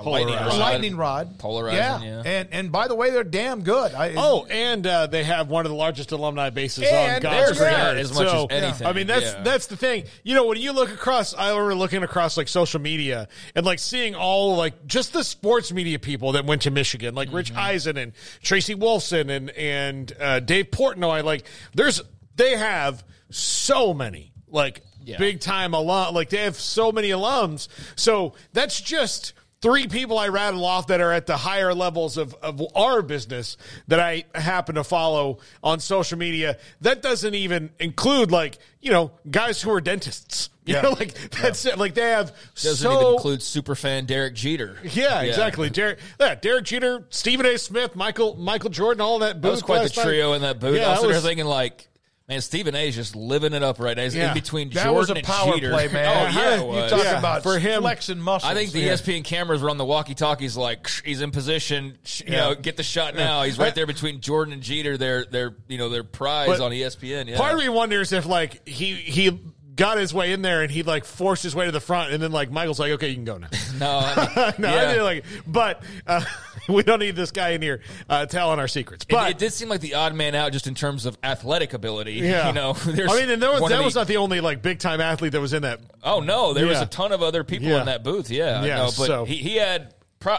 A 0.00 0.08
lightning 0.08 0.36
a 0.36 0.38
rod. 0.46 0.58
lightning 0.58 0.96
rod, 0.96 1.38
Polarizing, 1.38 2.06
yeah. 2.08 2.22
And 2.24 2.48
and 2.52 2.70
by 2.70 2.86
the 2.86 2.94
way, 2.94 3.10
they're 3.10 3.24
damn 3.24 3.62
good. 3.62 3.92
I, 3.94 4.14
Oh, 4.16 4.46
and 4.48 4.86
uh, 4.86 5.08
they 5.08 5.24
have 5.24 5.48
one 5.48 5.66
of 5.66 5.70
the 5.70 5.76
largest 5.76 6.12
alumni 6.12 6.50
bases 6.50 6.84
And 6.88 7.16
on 7.16 7.20
God's 7.32 7.58
they're 7.58 7.68
green 7.70 7.80
earth. 7.80 7.98
As 7.98 8.14
much 8.14 8.28
So, 8.28 8.46
as 8.48 8.62
anything, 8.62 8.86
I 8.86 8.92
mean, 8.92 9.06
that's 9.08 9.24
yeah. 9.32 9.42
that's 9.42 9.66
the 9.66 9.76
thing. 9.76 10.04
You 10.22 10.36
know, 10.36 10.46
when 10.46 10.56
you 10.58 10.70
look 10.72 10.90
across, 10.92 11.34
I 11.34 11.50
remember 11.50 11.74
looking 11.74 12.02
across 12.04 12.36
like 12.36 12.46
social 12.46 12.80
media 12.80 13.26
and 13.56 13.66
like 13.66 13.80
seeing 13.80 14.14
all 14.14 14.56
like 14.56 14.86
just 14.86 15.12
the 15.12 15.24
sports 15.24 15.72
media 15.72 15.98
people 15.98 16.32
that 16.32 16.44
went 16.46 16.62
to 16.62 16.70
Michigan, 16.70 17.14
like 17.16 17.32
Rich 17.32 17.50
Mm-hmm. 17.50 17.58
Eisen 17.58 17.96
and 17.96 18.12
Tracy 18.42 18.76
Wolfson 18.76 19.30
and 19.30 19.50
and 19.50 20.12
uh, 20.20 20.38
Dave 20.40 20.66
Portnoy. 20.70 21.24
Like, 21.24 21.44
there's 21.74 22.00
they 22.36 22.56
have 22.56 23.02
so 23.30 23.92
many 23.92 24.32
like 24.46 24.82
Yeah. 25.04 25.18
big 25.18 25.40
time 25.40 25.74
alum. 25.74 26.14
Like 26.14 26.28
they 26.30 26.44
have 26.44 26.56
so 26.56 26.92
many 26.92 27.08
alums. 27.08 27.68
So 27.96 28.34
that's 28.52 28.80
just 28.80 29.32
three 29.60 29.86
people 29.88 30.18
I 30.18 30.28
rattle 30.28 30.64
off 30.64 30.86
that 30.88 31.00
are 31.00 31.12
at 31.12 31.26
the 31.26 31.36
higher 31.36 31.74
levels 31.74 32.16
of, 32.16 32.34
of 32.42 32.62
our 32.76 33.02
business 33.02 33.56
that 33.88 33.98
I 34.00 34.24
happen 34.34 34.76
to 34.76 34.84
follow 34.84 35.38
on 35.64 35.80
social 35.80 36.16
media. 36.18 36.58
That 36.80 37.02
doesn't 37.02 37.34
even 37.34 37.70
include 37.80 38.30
like, 38.30 38.58
you 38.80 38.92
know, 38.92 39.10
guys 39.30 39.60
who 39.62 39.70
are 39.72 39.80
dentists. 39.80 40.50
You 40.68 40.74
Yeah. 40.74 40.82
know, 40.82 40.90
like 40.90 41.14
that's 41.30 41.64
it. 41.64 41.78
Like 41.78 41.94
they 41.94 42.10
have 42.10 42.30
Doesn't 42.54 42.76
so 42.76 42.92
even 43.00 43.14
include 43.14 43.40
superfan 43.40 44.06
Derek 44.06 44.34
Jeter. 44.34 44.76
yeah, 44.84 45.22
exactly. 45.22 45.70
Derek, 45.70 45.98
yeah, 46.20 46.34
Derek 46.34 46.66
Jeter, 46.66 47.06
Stephen 47.08 47.46
A. 47.46 47.56
Smith, 47.56 47.96
Michael 47.96 48.36
Michael 48.36 48.68
Jordan, 48.68 49.00
all 49.00 49.20
that. 49.20 49.40
That 49.40 49.50
was 49.50 49.62
quite 49.62 49.88
the 49.90 49.98
night. 49.98 50.04
trio 50.06 50.34
in 50.34 50.42
that 50.42 50.60
booth. 50.60 50.76
Yeah, 50.76 50.88
I 50.88 51.00
was 51.00 51.06
was- 51.06 51.22
thinking 51.24 51.46
like, 51.46 51.87
man, 52.28 52.40
Stephen 52.42 52.74
A. 52.74 52.88
is 52.88 52.94
just 52.94 53.16
living 53.16 53.52
it 53.54 53.62
up 53.62 53.78
right 53.80 53.96
now. 53.96 54.02
He's 54.04 54.14
Yeah. 54.14 54.28
in 54.28 54.34
between 54.34 54.68
that 54.70 54.84
Jordan 54.84 54.94
was 54.94 55.10
a 55.10 55.14
and 55.14 55.24
power 55.24 55.54
Jeter. 55.54 55.70
play, 55.70 55.88
man. 55.88 56.08
Oh 56.36 56.38
yeah, 56.40 56.54
it 56.54 56.58
you 56.60 56.66
was. 56.66 56.90
talk 56.90 57.02
Yeah. 57.02 57.18
about 57.18 57.42
For 57.42 57.58
him- 57.58 57.80
flexing 57.82 58.20
muscles. 58.20 58.50
I 58.50 58.54
think 58.54 58.72
the 58.72 58.80
Yeah. 58.80 58.92
ESPN 58.92 59.24
cameras 59.24 59.62
were 59.62 59.70
on 59.70 59.78
the 59.78 59.84
walkie-talkies, 59.84 60.56
like 60.56 60.90
he's 61.04 61.20
in 61.22 61.30
position. 61.30 61.98
You 62.18 62.24
Yeah. 62.32 62.40
know, 62.40 62.54
get 62.54 62.76
the 62.76 62.82
shot 62.82 63.14
now. 63.14 63.42
He's 63.42 63.58
right 63.58 63.74
there 63.74 63.86
between 63.86 64.20
Jordan 64.20 64.52
and 64.52 64.62
Jeter. 64.62 64.96
Their 64.96 65.24
their 65.24 65.54
you 65.68 65.78
know 65.78 65.88
their 65.88 66.04
prize 66.04 66.48
But 66.48 66.60
on 66.60 66.72
ESPN. 66.72 67.28
Yeah. 67.28 67.36
Part 67.38 67.54
of 67.54 67.58
me 67.60 67.68
wonders 67.68 68.12
if 68.12 68.26
like 68.26 68.66
he 68.68 68.94
he 68.94 69.38
got 69.78 69.96
his 69.96 70.12
way 70.12 70.32
in 70.32 70.42
there 70.42 70.60
and 70.62 70.70
he 70.70 70.82
like 70.82 71.06
forced 71.06 71.42
his 71.42 71.54
way 71.54 71.64
to 71.64 71.72
the 71.72 71.80
front, 71.80 72.12
and 72.12 72.22
then 72.22 72.32
like 72.32 72.50
Michael's 72.50 72.78
like, 72.78 72.92
okay, 72.92 73.08
you 73.08 73.14
can 73.14 73.24
go 73.24 73.38
now. 73.38 73.48
no, 73.78 73.88
I 74.02 74.54
no, 74.58 74.68
yeah. 74.68 74.74
I 74.82 74.86
didn't 74.88 75.04
like, 75.04 75.24
but 75.46 75.82
uh, 76.06 76.22
we 76.68 76.82
don't 76.82 76.98
need 76.98 77.16
this 77.16 77.30
guy 77.30 77.50
in 77.50 77.62
here 77.62 77.80
uh, 78.10 78.26
telling 78.26 78.58
our 78.58 78.68
secrets. 78.68 79.06
But 79.06 79.30
it, 79.30 79.38
did 79.38 79.52
seem 79.54 79.68
like 79.70 79.80
the 79.80 79.94
odd 79.94 80.14
man 80.14 80.34
out 80.34 80.52
just 80.52 80.66
in 80.66 80.74
terms 80.74 81.06
of 81.06 81.16
athletic 81.22 81.72
ability. 81.72 82.12
yeah, 82.14 82.48
You 82.48 82.52
know, 82.52 82.72
there's 82.74 83.10
I 83.10 83.20
mean, 83.20 83.30
and 83.30 83.40
there 83.40 83.50
was, 83.50 83.70
that 83.70 83.82
was 83.82 83.94
not 83.94 84.08
the 84.08 84.18
only 84.18 84.40
like 84.42 84.60
big 84.60 84.80
time 84.80 85.00
athlete 85.00 85.32
that 85.32 85.40
was 85.40 85.54
in 85.54 85.62
that. 85.62 85.80
Oh 86.02 86.20
no, 86.20 86.52
there 86.52 86.66
was 86.66 86.80
a 86.80 86.86
ton 86.86 87.12
of 87.12 87.22
other 87.22 87.44
people 87.44 87.68
Yeah. 87.68 87.80
in 87.80 87.86
that 87.86 88.04
booth. 88.04 88.30
Yeah, 88.30 88.64
Yeah, 88.64 88.76
no, 88.76 88.84
but 88.84 88.92
so- 89.06 89.24
he, 89.24 89.36
he 89.36 89.56
had 89.56 89.94
pro- 90.20 90.36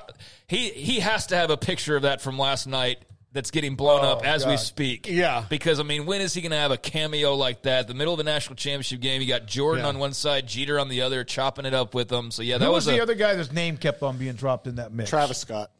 he 0.48 0.70
he 0.70 1.00
has 1.00 1.28
to 1.28 1.36
have 1.36 1.50
a 1.50 1.58
picture 1.58 1.96
of 1.96 2.02
that 2.04 2.22
from 2.22 2.38
last 2.38 2.68
night 2.68 3.00
that's 3.32 3.52
getting 3.52 3.76
blown 3.76 4.04
Oh, 4.04 4.14
up 4.14 4.26
as 4.26 4.46
we 4.46 4.58
speak. 4.58 5.08
Yeah. 5.08 5.46
because 5.50 5.80
I 5.80 5.84
mean, 5.84 6.06
when 6.06 6.22
is 6.22 6.34
he 6.34 6.42
going 6.42 6.52
to 6.52 6.58
have 6.58 6.72
a 6.72 6.78
cameo 6.78 7.36
like 7.36 7.62
that? 7.64 7.88
The 7.88 7.94
middle 7.94 8.14
of 8.14 8.18
the 8.18 8.24
national 8.24 8.56
championship 8.56 9.02
game, 9.02 9.22
you 9.22 9.28
got 9.28 9.46
Jordan 9.46 9.84
Yeah. 9.84 9.90
on 9.90 10.00
one 10.00 10.14
side, 10.14 10.48
Jeter 10.48 10.80
on 10.80 10.90
the 10.90 11.02
other, 11.04 11.24
chopping 11.24 11.66
it 11.66 11.74
up 11.74 11.94
with 11.94 12.08
them. 12.08 12.32
So 12.32 12.42
yeah, 12.42 12.58
that 12.58 12.66
Who 12.66 12.72
was, 12.72 12.86
was 12.88 12.94
the 12.96 13.00
a, 13.00 13.04
other 13.04 13.16
guy? 13.16 13.36
His 13.36 13.52
name 13.52 13.78
kept 13.78 14.02
on 14.04 14.18
being 14.18 14.34
dropped 14.34 14.68
in 14.68 14.76
that 14.76 14.92
mix. 14.92 15.10
Travis 15.10 15.38
Scott. 15.38 15.72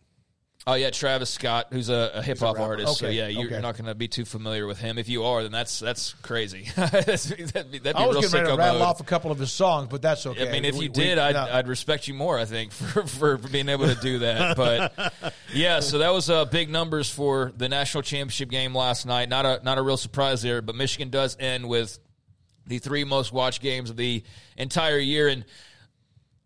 Oh 0.70 0.76
yeah, 0.76 0.92
Travis 0.92 1.32
Scott, 1.32 1.68
who's 1.72 1.90
a, 1.90 2.12
a 2.16 2.22
hip 2.22 2.38
hop 2.38 2.60
artist. 2.60 3.00
So 3.00 3.08
yeah, 3.08 3.26
you're, 3.28 3.46
okay. 3.46 3.54
you're 3.54 3.62
not 3.62 3.76
going 3.76 3.88
to 3.88 3.96
be 3.96 4.08
too 4.08 4.24
familiar 4.24 4.68
with 4.68 4.78
him. 4.80 5.00
If 5.00 5.10
you 5.10 5.24
are, 5.24 5.42
then 5.42 5.52
that's 5.52 5.80
that's 5.80 6.14
crazy. 6.22 6.70
that'd 6.76 7.72
be, 7.72 7.80
that'd 7.80 7.82
be 7.82 7.90
I 7.94 8.06
was 8.06 8.18
real 8.18 8.22
getting 8.22 8.46
to 8.46 8.56
rattle 8.56 8.80
mode. 8.80 8.82
off 8.88 9.00
a 9.00 9.04
couple 9.04 9.32
of 9.32 9.40
his 9.40 9.52
songs, 9.52 9.88
but 9.90 10.04
that's 10.04 10.28
okay. 10.28 10.48
I 10.48 10.52
mean, 10.52 10.66
if 10.66 10.76
We- 10.76 10.86
you 10.86 10.92
we- 10.92 10.94
did, 10.94 11.18
I'd, 11.18 11.34
no. 11.34 11.48
I'd 11.52 11.68
respect 11.68 12.08
you 12.08 12.14
more. 12.14 12.38
I 12.38 12.46
think 12.46 12.72
for, 12.74 13.08
for 13.08 13.38
being 13.38 13.68
able 13.68 13.88
to 13.88 13.96
do 13.96 14.20
that. 14.20 14.56
But 14.56 15.34
yeah, 15.54 15.80
so 15.80 15.98
that 15.98 16.14
was 16.14 16.30
uh, 16.30 16.46
big 16.46 16.70
numbers 16.70 17.10
for 17.10 17.52
the 17.58 17.68
national 17.68 18.04
championship 18.04 18.50
game 18.52 18.76
last 18.76 19.08
night. 19.08 19.28
Not 19.28 19.48
a 19.48 19.62
not 19.64 19.80
a 19.80 19.82
real 19.82 19.98
surprise 19.98 20.44
there, 20.44 20.62
but 20.62 20.76
Michigan 20.76 21.10
does 21.10 21.36
end 21.40 21.68
with 21.68 21.98
the 22.68 22.78
three 22.78 23.04
most 23.04 23.34
watched 23.34 23.62
games 23.64 23.90
of 23.90 23.98
the 23.98 24.24
entire 24.56 25.00
year. 25.00 25.28
And 25.30 25.46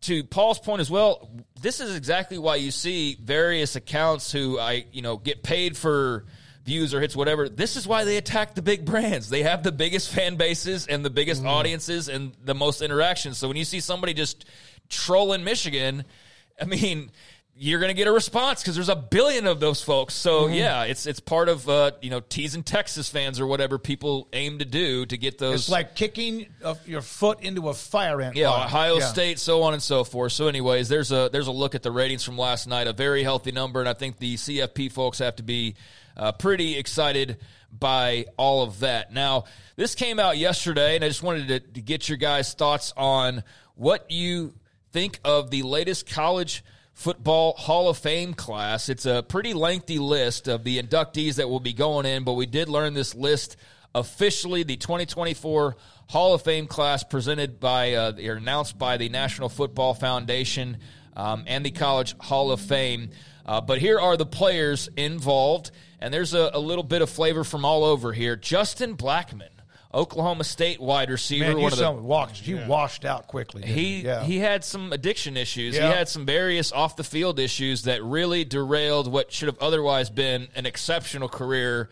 to 0.03 0.23
Paul's 0.23 0.59
point 0.59 0.81
as 0.81 0.89
well, 0.89 1.30
this 1.61 1.80
is 1.80 1.95
exactly 1.95 2.38
why 2.38 2.55
you 2.55 2.71
see 2.71 3.17
various 3.21 3.75
accounts 3.75 4.31
who 4.31 4.59
I 4.59 4.85
you 4.91 5.01
know 5.01 5.17
get 5.17 5.43
paid 5.43 5.75
for 5.77 6.25
views 6.65 6.93
or 6.93 7.01
hits 7.01 7.15
whatever. 7.15 7.49
This 7.49 7.75
is 7.75 7.88
why 7.88 8.05
they 8.05 8.17
attack 8.17 8.55
the 8.55 8.61
big 8.61 8.85
brands. 8.85 9.30
They 9.30 9.43
have 9.43 9.63
the 9.63 9.71
biggest 9.71 10.09
fan 10.09 10.35
bases 10.35 10.88
and 10.88 11.03
the 11.03 11.09
biggest 11.09 11.41
mm-hmm. 11.41 11.49
audiences 11.49 12.07
and 12.09 12.34
the 12.43 12.55
most 12.55 12.81
interactions. 12.81 13.38
So 13.38 13.47
when 13.47 13.57
you 13.57 13.65
see 13.65 13.80
somebody 13.80 14.13
just 14.13 14.45
trolling 14.89 15.43
Michigan, 15.43 16.05
I 16.61 16.65
mean. 16.65 17.11
You're 17.55 17.80
going 17.80 17.89
to 17.89 17.93
get 17.93 18.07
a 18.07 18.11
response 18.11 18.63
because 18.63 18.73
there's 18.73 18.89
a 18.89 18.95
billion 18.95 19.45
of 19.45 19.59
those 19.59 19.80
folks. 19.80 20.15
So 20.15 20.47
Mhm. 20.47 20.55
yeah, 20.57 20.84
it's 20.85 21.05
it's 21.05 21.19
part 21.19 21.49
of 21.49 21.69
uh, 21.69 21.91
you 22.01 22.09
know 22.09 22.19
teasing 22.19 22.63
Texas 22.63 23.09
fans 23.09 23.39
or 23.39 23.45
whatever 23.45 23.77
people 23.77 24.27
aim 24.34 24.57
to 24.57 24.65
do 24.65 25.05
to 25.05 25.17
get 25.17 25.38
those 25.38 25.61
It's 25.61 25.69
like 25.69 25.95
kicking 25.95 26.47
of 26.63 26.85
your 26.88 27.03
foot 27.03 27.41
into 27.41 27.69
a 27.69 27.73
fire 27.75 28.21
ant. 28.23 28.35
yeah. 28.35 28.49
Ohio 28.49 28.97
Yeah. 28.97 29.05
State, 29.05 29.38
so 29.38 29.61
on 29.61 29.73
and 29.73 29.84
so 29.84 30.03
forth. 30.03 30.31
So, 30.31 30.47
anyways, 30.47 30.89
there's 30.89 31.11
a 31.11 31.30
there's 31.31 31.45
a 31.45 31.51
look 31.51 31.75
at 31.75 31.84
the 31.84 31.91
ratings 31.91 32.23
from 32.23 32.39
last 32.39 32.65
night. 32.67 32.88
A 32.88 32.93
very 32.93 33.21
healthy 33.21 33.51
number, 33.51 33.80
and 33.80 33.88
I 33.88 33.93
think 33.93 34.17
the 34.17 34.35
CFP 34.35 34.89
folks 34.91 35.19
have 35.19 35.35
to 35.35 35.43
be 35.43 35.75
uh, 36.17 36.31
pretty 36.31 36.75
excited 36.77 37.38
by 37.71 38.25
all 38.35 38.63
of 38.63 38.80
that. 38.80 39.13
Now, 39.13 39.43
this 39.75 39.93
came 39.93 40.19
out 40.19 40.38
yesterday, 40.39 40.95
and 40.95 41.05
I 41.05 41.07
just 41.07 41.21
wanted 41.23 41.47
to, 41.49 41.59
to 41.59 41.81
get 41.81 42.09
your 42.09 42.17
guys' 42.17 42.53
thoughts 42.55 42.93
on 42.97 43.43
what 43.75 44.09
you 44.09 44.55
think 44.91 45.19
of 45.23 45.49
the 45.51 45.61
latest 45.63 46.07
college 46.09 46.63
football 46.93 47.53
Hall 47.53 47.89
of 47.89 47.97
Fame 47.97 48.33
class. 48.33 48.89
It's 48.89 49.05
a 49.05 49.23
pretty 49.23 49.53
lengthy 49.53 49.99
list 49.99 50.47
of 50.47 50.63
the 50.63 50.81
inductees 50.81 51.35
that 51.35 51.49
will 51.49 51.59
be 51.59 51.73
going 51.73 52.05
in, 52.05 52.23
but 52.23 52.33
we 52.33 52.45
did 52.45 52.69
learn 52.69 52.93
this 52.93 53.15
list 53.15 53.57
officially 53.95 54.63
the 54.63 54.75
2024 54.75 55.75
Hall 56.09 56.33
of 56.33 56.41
Fame 56.41 56.67
class 56.67 57.03
presented 57.03 57.59
by 57.59 57.93
uh, 57.93 58.13
or 58.23 58.35
announced 58.35 58.77
by 58.77 58.97
the 58.97 59.09
National 59.09 59.49
Football 59.49 59.93
Foundation 59.93 60.77
um, 61.15 61.43
and 61.47 61.65
the 61.65 61.71
College 61.71 62.15
Hall 62.19 62.51
of 62.51 62.61
Fame. 62.61 63.09
Uh, 63.45 63.61
but 63.61 63.79
here 63.79 63.99
are 63.99 64.15
the 64.15 64.25
players 64.25 64.89
involved, 64.95 65.71
and 65.99 66.13
there's 66.13 66.33
a, 66.33 66.51
a 66.53 66.59
little 66.59 66.83
bit 66.83 67.01
of 67.01 67.09
flavor 67.09 67.43
from 67.43 67.65
all 67.65 67.83
over 67.83 68.13
here. 68.13 68.35
Justin 68.35 68.93
Blackman, 68.93 69.49
Oklahoma 69.93 70.43
State 70.43 70.79
wide 70.79 71.09
receiver, 71.09 71.45
Man, 71.45 71.57
you 71.57 71.63
one 71.63 71.71
of 71.71 71.77
the 71.77 71.83
saw 71.83 71.95
him 71.95 72.03
walk. 72.03 72.31
He 72.31 72.55
washed 72.55 73.05
out 73.05 73.27
quickly. 73.27 73.61
didn't 73.61 73.75
he 73.75 74.01
yeah. 74.01 74.23
he 74.23 74.39
had 74.39 74.63
some 74.63 74.91
addiction 74.91 75.37
issues. 75.37 75.75
Yeah. 75.75 75.87
He 75.87 75.93
had 75.95 76.09
some 76.09 76.25
various 76.25 76.71
off 76.71 76.95
the 76.95 77.03
field 77.03 77.39
issues 77.39 77.83
that 77.83 78.03
really 78.03 78.43
derailed 78.43 79.11
what 79.11 79.31
should 79.31 79.47
have 79.47 79.59
otherwise 79.59 80.09
been 80.09 80.47
an 80.55 80.65
exceptional 80.65 81.29
career. 81.29 81.89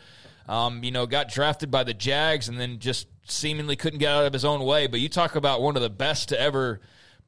Um, 0.50 0.84
you 0.84 0.92
know, 0.92 1.06
got 1.06 1.30
drafted 1.30 1.70
by 1.70 1.84
the 1.84 1.94
Jags 1.94 2.50
and 2.50 2.60
then 2.60 2.80
just 2.80 3.08
seemingly 3.26 3.76
couldn't 3.76 4.00
get 4.00 4.10
out 4.10 4.26
of 4.26 4.34
his 4.34 4.44
own 4.44 4.64
way. 4.64 4.88
But 4.88 5.00
you 5.00 5.08
talk 5.08 5.36
about 5.36 5.62
one 5.62 5.76
of 5.76 5.82
the 5.82 5.90
best 5.90 6.30
to 6.30 6.40
ever 6.40 6.82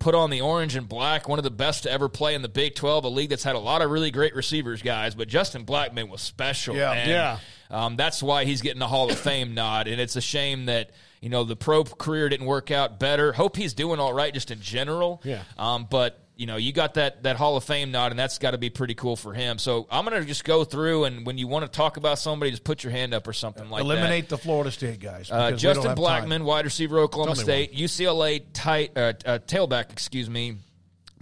put 0.04 0.14
on 0.14 0.30
the 0.30 0.42
orange 0.42 0.76
and 0.76 0.88
black, 0.88 1.30
one 1.30 1.40
of 1.40 1.44
the 1.44 1.52
best 1.52 1.84
to 1.84 1.92
ever 1.92 2.10
play 2.10 2.36
in 2.36 2.42
the 2.42 2.50
Big 2.50 2.76
12, 2.76 3.06
a 3.06 3.08
league 3.08 3.30
that's 3.30 3.44
had 3.44 3.56
a 3.56 3.60
lot 3.60 3.82
of 3.82 3.90
really 3.90 4.12
great 4.12 4.36
receivers, 4.36 4.82
guys. 4.82 5.16
But 5.16 5.30
Justin 5.30 5.66
Blackmon 5.66 6.10
was 6.10 6.22
special. 6.22 6.76
Yeah. 6.76 6.92
and, 6.92 7.10
Yeah. 7.10 7.40
Um, 7.72 7.96
that's 7.96 8.22
why 8.22 8.44
he's 8.44 8.62
getting 8.62 8.80
the 8.80 8.88
Hall 8.88 9.10
of 9.10 9.18
Fame 9.18 9.56
nod, 9.56 9.88
and 9.88 10.00
it's 10.00 10.16
a 10.16 10.22
shame 10.22 10.66
that 10.66 10.92
you 11.22 11.30
know 11.30 11.44
the 11.44 11.56
pro 11.56 11.84
career 11.86 12.30
didn't 12.30 12.46
work 12.46 12.70
out 12.70 13.00
better. 13.00 13.32
Hope 13.32 13.56
he's 13.56 13.74
doing 13.74 14.00
all 14.00 14.14
right 14.14 14.32
just 14.32 14.52
in 14.52 14.62
general. 14.62 15.22
Yeah. 15.24 15.42
Um, 15.58 15.88
but 15.90 16.23
you 16.36 16.48
know 16.48 16.56
you 16.58 16.72
got 16.74 16.96
that 16.96 17.24
that 17.24 17.36
Hall 17.36 17.58
of 17.58 17.64
Fame 17.64 17.92
nod, 17.92 18.12
and 18.12 18.20
that's 18.20 18.38
got 18.38 18.52
to 18.52 18.58
be 18.58 18.70
pretty 18.70 18.96
cool 18.96 19.16
for 19.16 19.34
him. 19.34 19.58
So 19.58 19.88
I'm 19.92 20.04
gonna 20.04 20.24
just 20.26 20.44
go 20.44 20.64
through, 20.64 21.06
and 21.06 21.26
when 21.26 21.38
you 21.38 21.48
want 21.48 21.66
to 21.66 21.72
talk 21.72 21.98
about 21.98 22.20
somebody, 22.20 22.52
just 22.52 22.64
put 22.64 22.84
your 22.84 22.92
hand 22.92 23.14
up 23.14 23.28
or 23.28 23.34
something 23.34 23.70
like 23.70 23.82
that. 23.82 23.86
Eliminate 23.86 24.30
the 24.30 24.38
Florida 24.38 24.72
State 24.72 25.00
guys. 25.00 25.32
Uh, 25.32 25.52
because 25.52 25.64
we 25.64 25.74
don't 25.74 25.84
Justin 25.84 25.96
Blackmon, 25.96 26.30
time. 26.30 26.44
wide 26.46 26.66
receiver, 26.66 27.00
Oklahoma 27.00 27.36
Tell 27.36 27.46
me 27.46 27.68
State. 27.68 27.76
UCLA 27.76 28.44
tight 28.54 28.98
uh, 28.98 29.14
uh, 29.26 29.40
tailback, 29.40 29.92
excuse 29.92 30.30
me. 30.30 30.58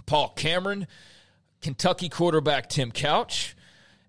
Paul 0.06 0.30
Cameron, 0.30 0.86
Kentucky 1.60 2.08
quarterback 2.08 2.68
Tim 2.68 2.90
Couch, 2.90 3.56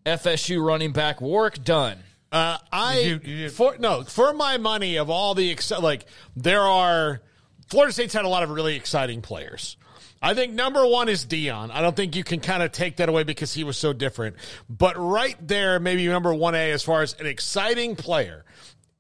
FSU 0.06 0.64
running 0.66 0.92
back 0.92 1.22
Warrick 1.22 1.64
Dunn. 1.64 2.00
Uh, 2.32 2.58
I 2.72 3.50
for 3.54 3.78
no 3.78 4.04
for 4.04 4.34
my 4.34 4.58
money 4.58 4.96
of 4.96 5.10
all 5.12 5.36
the 5.36 5.56
like 5.80 6.06
there 6.36 6.64
are 6.64 7.22
Florida 7.68 7.94
State's 7.94 8.14
had 8.14 8.26
a 8.26 8.30
lot 8.30 8.42
of 8.42 8.50
really 8.50 8.76
exciting 8.76 9.22
players. 9.22 9.78
I 10.24 10.34
think 10.34 10.54
number 10.54 10.88
one 10.88 11.10
is 11.10 11.26
Deion. 11.26 11.70
I 11.70 11.82
don't 11.82 11.98
think 11.98 12.16
you 12.16 12.24
can 12.24 12.40
kind 12.40 12.64
of 12.64 12.72
take 12.72 12.96
that 12.98 13.10
away 13.10 13.24
because 13.24 13.54
he 13.54 13.66
was 13.66 13.78
so 13.78 13.92
different. 13.92 14.38
But 14.70 14.96
right 14.98 15.36
there, 15.46 15.82
maybe 15.82 16.08
number 16.08 16.34
one 16.34 16.56
A 16.56 16.72
as 16.72 16.82
far 16.82 17.02
as 17.02 17.14
an 17.20 17.26
exciting 17.26 17.98
player, 17.98 18.46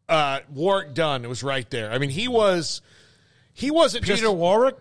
uh, 0.09 0.41
Warrick 0.49 0.93
Dunn 0.93 1.27
was 1.29 1.41
right 1.41 1.67
there. 1.69 1.93
I 1.93 1.97
mean, 1.97 2.09
he 2.09 2.27
was 2.27 2.81
he 3.53 3.71
wasn't 3.71 4.03
Peter 4.03 4.17
just 4.17 4.33
Warrick. 4.35 4.75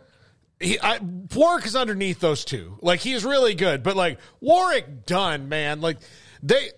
he, 0.59 0.81
I, 0.81 0.98
Warrick 1.32 1.64
is 1.64 1.77
underneath 1.77 2.19
those 2.19 2.44
two. 2.44 2.77
Like 2.82 2.98
he's 2.98 3.24
really 3.24 3.55
good, 3.55 3.85
but 3.85 3.94
like 3.94 4.19
Warrick 4.40 5.06
Dunn, 5.06 5.48
man, 5.48 5.81
like 5.81 5.98
they 6.43 6.70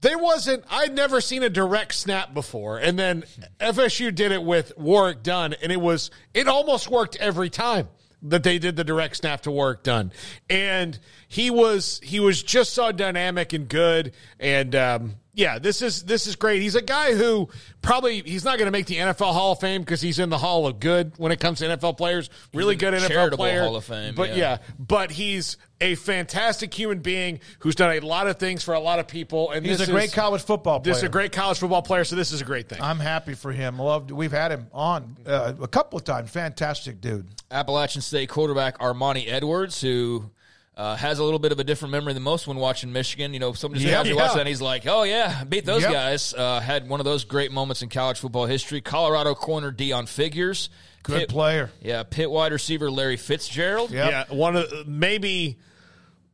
there 0.00 0.18
wasn't. 0.18 0.64
I'd 0.68 0.96
never 0.96 1.20
seen 1.20 1.44
a 1.44 1.48
direct 1.48 1.94
snap 1.94 2.34
before, 2.34 2.78
and 2.78 2.98
then 2.98 3.22
FSU 3.60 4.12
did 4.12 4.32
it 4.32 4.42
with 4.42 4.76
Warrick 4.76 5.22
Dunn, 5.22 5.54
and 5.62 5.70
it 5.70 5.80
was 5.80 6.10
it 6.34 6.48
almost 6.48 6.90
worked 6.90 7.14
every 7.20 7.50
time 7.50 7.86
that 8.24 8.42
they 8.42 8.58
did 8.58 8.76
the 8.76 8.84
direct 8.84 9.16
snap 9.16 9.42
to 9.42 9.50
Warrick 9.50 9.82
Dunn, 9.82 10.12
and 10.48 10.98
he 11.28 11.50
was 11.50 12.00
he 12.02 12.18
was 12.18 12.42
just 12.42 12.72
so 12.72 12.90
dynamic 12.90 13.52
and 13.52 13.68
good, 13.68 14.12
and 14.40 14.74
um, 14.74 15.14
yeah, 15.34 15.58
this 15.58 15.82
is 15.82 16.04
this 16.04 16.26
is 16.26 16.36
great. 16.36 16.62
He's 16.62 16.76
a 16.76 16.82
guy 16.82 17.14
who 17.14 17.48
probably 17.82 18.22
he's 18.22 18.44
not 18.44 18.58
going 18.58 18.66
to 18.66 18.72
make 18.72 18.86
the 18.86 18.96
NFL 18.96 19.32
Hall 19.32 19.52
of 19.52 19.60
Fame 19.60 19.82
because 19.82 20.00
he's 20.00 20.18
in 20.18 20.30
the 20.30 20.38
Hall 20.38 20.66
of 20.66 20.78
Good 20.78 21.14
when 21.16 21.32
it 21.32 21.40
comes 21.40 21.58
to 21.58 21.66
NFL 21.66 21.96
players. 21.96 22.30
Really 22.52 22.74
in 22.74 22.78
good 22.78 22.94
NFL 22.94 23.32
player, 23.32 23.62
Hall 23.62 23.76
of 23.76 23.84
Fame, 23.84 24.14
but 24.14 24.30
yeah. 24.30 24.36
yeah, 24.36 24.58
but 24.78 25.10
he's 25.10 25.56
a 25.80 25.96
fantastic 25.96 26.72
human 26.72 27.00
being 27.00 27.40
who's 27.58 27.74
done 27.74 27.96
a 27.96 28.00
lot 28.00 28.28
of 28.28 28.38
things 28.38 28.62
for 28.62 28.74
a 28.74 28.80
lot 28.80 29.00
of 29.00 29.08
people. 29.08 29.50
And 29.50 29.66
He's 29.66 29.78
this 29.78 29.88
a 29.88 29.90
great 29.90 30.06
is, 30.06 30.14
college 30.14 30.42
football 30.42 30.80
player. 30.80 30.94
This 30.94 31.02
is 31.02 31.08
a 31.08 31.10
great 31.10 31.32
college 31.32 31.58
football 31.58 31.82
player, 31.82 32.04
so 32.04 32.16
this 32.16 32.32
is 32.32 32.40
a 32.40 32.44
great 32.44 32.68
thing. 32.68 32.80
I'm 32.80 33.00
happy 33.00 33.34
for 33.34 33.52
him. 33.52 33.78
Loved. 33.78 34.10
We've 34.10 34.32
had 34.32 34.52
him 34.52 34.68
on 34.72 35.16
uh, 35.26 35.54
a 35.60 35.68
couple 35.68 35.98
of 35.98 36.04
times. 36.04 36.30
Fantastic 36.30 37.00
dude. 37.00 37.28
Appalachian 37.50 38.02
State 38.02 38.28
quarterback 38.28 38.78
Armani 38.78 39.28
Edwards, 39.28 39.80
who 39.80 40.30
uh, 40.76 40.96
has 40.96 41.18
a 41.20 41.24
little 41.24 41.38
bit 41.38 41.52
of 41.52 41.60
a 41.60 41.64
different 41.64 41.92
memory 41.92 42.12
than 42.14 42.22
most 42.22 42.46
when 42.48 42.56
watching 42.56 42.92
Michigan. 42.92 43.32
You 43.32 43.40
know, 43.40 43.52
somebody's 43.52 43.84
Yeah, 43.86 44.00
after 44.00 44.10
yeah. 44.10 44.16
watching 44.16 44.38
that, 44.38 44.46
he's 44.46 44.60
like, 44.60 44.86
"Oh 44.86 45.04
yeah, 45.04 45.44
beat 45.44 45.64
those 45.64 45.82
Yep. 45.82 45.92
guys." 45.92 46.34
Uh, 46.34 46.60
had 46.60 46.88
one 46.88 47.00
of 47.00 47.04
those 47.04 47.24
great 47.24 47.52
moments 47.52 47.82
in 47.82 47.88
college 47.88 48.18
football 48.18 48.46
history. 48.46 48.80
Colorado 48.80 49.34
corner 49.34 49.70
Deon 49.72 50.08
Figures, 50.08 50.70
Good 51.04 51.20
Pitt- 51.20 51.28
player. 51.28 51.70
Yeah, 51.80 52.02
Pitt 52.02 52.30
wide 52.30 52.50
receiver 52.52 52.90
Larry 52.90 53.16
Fitzgerald. 53.16 53.90
Yeah, 53.92 54.24
one 54.30 54.56
of 54.56 54.88
maybe 54.88 55.58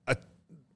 a, 0.07 0.17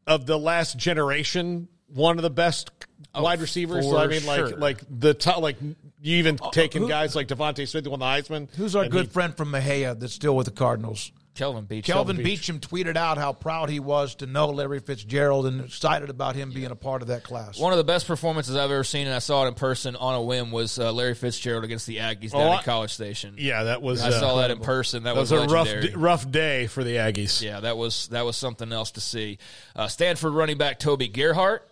of 0.06 0.26
the 0.26 0.38
last 0.38 0.76
generation, 0.76 1.68
one 1.88 2.18
of 2.18 2.22
the 2.22 2.30
best 2.30 2.70
wide 3.14 3.40
receivers. 3.40 3.86
Oh, 3.86 3.92
for 3.92 3.98
I 3.98 4.06
mean, 4.08 4.20
sure. 4.20 4.48
like 4.48 4.58
like 4.58 4.80
the 4.90 5.14
top, 5.14 5.40
like 5.40 5.56
you 6.02 6.18
even 6.18 6.36
taking 6.52 6.82
who- 6.82 6.88
guys 6.88 7.14
like 7.16 7.28
DeVonta 7.28 7.66
Smith 7.66 7.84
who 7.84 7.90
won 7.92 8.00
the 8.00 8.04
Heisman. 8.04 8.48
Who's 8.56 8.76
our 8.76 8.86
good 8.88 9.06
he- 9.06 9.10
friend 9.12 9.34
from 9.34 9.52
Mexia 9.52 9.98
that's 9.98 10.12
still 10.12 10.36
with 10.36 10.44
the 10.46 10.52
Cardinals? 10.52 11.10
Kelvin 11.34 11.66
Beachum. 11.66 11.84
Kelvin 11.84 12.16
Beachum. 12.18 12.58
Beachum 12.58 12.60
tweeted 12.60 12.96
out 12.96 13.18
how 13.18 13.32
proud 13.32 13.68
he 13.68 13.80
was 13.80 14.14
to 14.16 14.26
know 14.26 14.50
Larry 14.50 14.78
Fitzgerald 14.78 15.46
and 15.46 15.64
excited 15.64 16.08
about 16.10 16.36
him 16.36 16.50
being 16.52 16.70
a 16.70 16.76
part 16.76 17.02
of 17.02 17.08
that 17.08 17.24
class. 17.24 17.58
One 17.58 17.72
of 17.72 17.76
the 17.78 17.84
best 17.84 18.06
performances 18.06 18.54
I've 18.54 18.70
ever 18.70 18.84
seen, 18.84 19.06
and 19.06 19.14
I 19.14 19.18
saw 19.18 19.44
it 19.44 19.48
in 19.48 19.54
person 19.54 19.96
on 19.96 20.14
a 20.14 20.22
whim, 20.22 20.52
was 20.52 20.78
uh, 20.78 20.92
Larry 20.92 21.14
Fitzgerald 21.14 21.64
against 21.64 21.86
the 21.86 21.96
Aggies 21.96 22.30
down 22.30 22.40
Oh, 22.42 22.52
at 22.52 22.64
College 22.64 22.92
Station. 22.92 23.34
Yeah, 23.36 23.64
that 23.64 23.82
was. 23.82 24.00
I 24.02 24.08
uh, 24.08 24.20
saw 24.20 24.36
that 24.36 24.50
in 24.52 24.60
person. 24.60 25.02
That, 25.02 25.14
That 25.14 25.20
was, 25.20 25.32
was, 25.32 25.40
a 25.50 25.54
rough 25.54 25.66
legendary. 25.66 25.88
d- 25.88 25.96
rough 25.96 26.30
day 26.30 26.66
for 26.68 26.84
the 26.84 26.96
Aggies. 26.96 27.42
Yeah, 27.42 27.60
that 27.60 27.76
was 27.76 28.08
that 28.08 28.24
was 28.24 28.36
something 28.36 28.72
else 28.72 28.92
to 28.92 29.00
see. 29.00 29.38
Uh, 29.74 29.88
Stanford 29.88 30.34
running 30.34 30.56
back 30.58 30.78
Toby 30.78 31.08
Gerhart. 31.08 31.68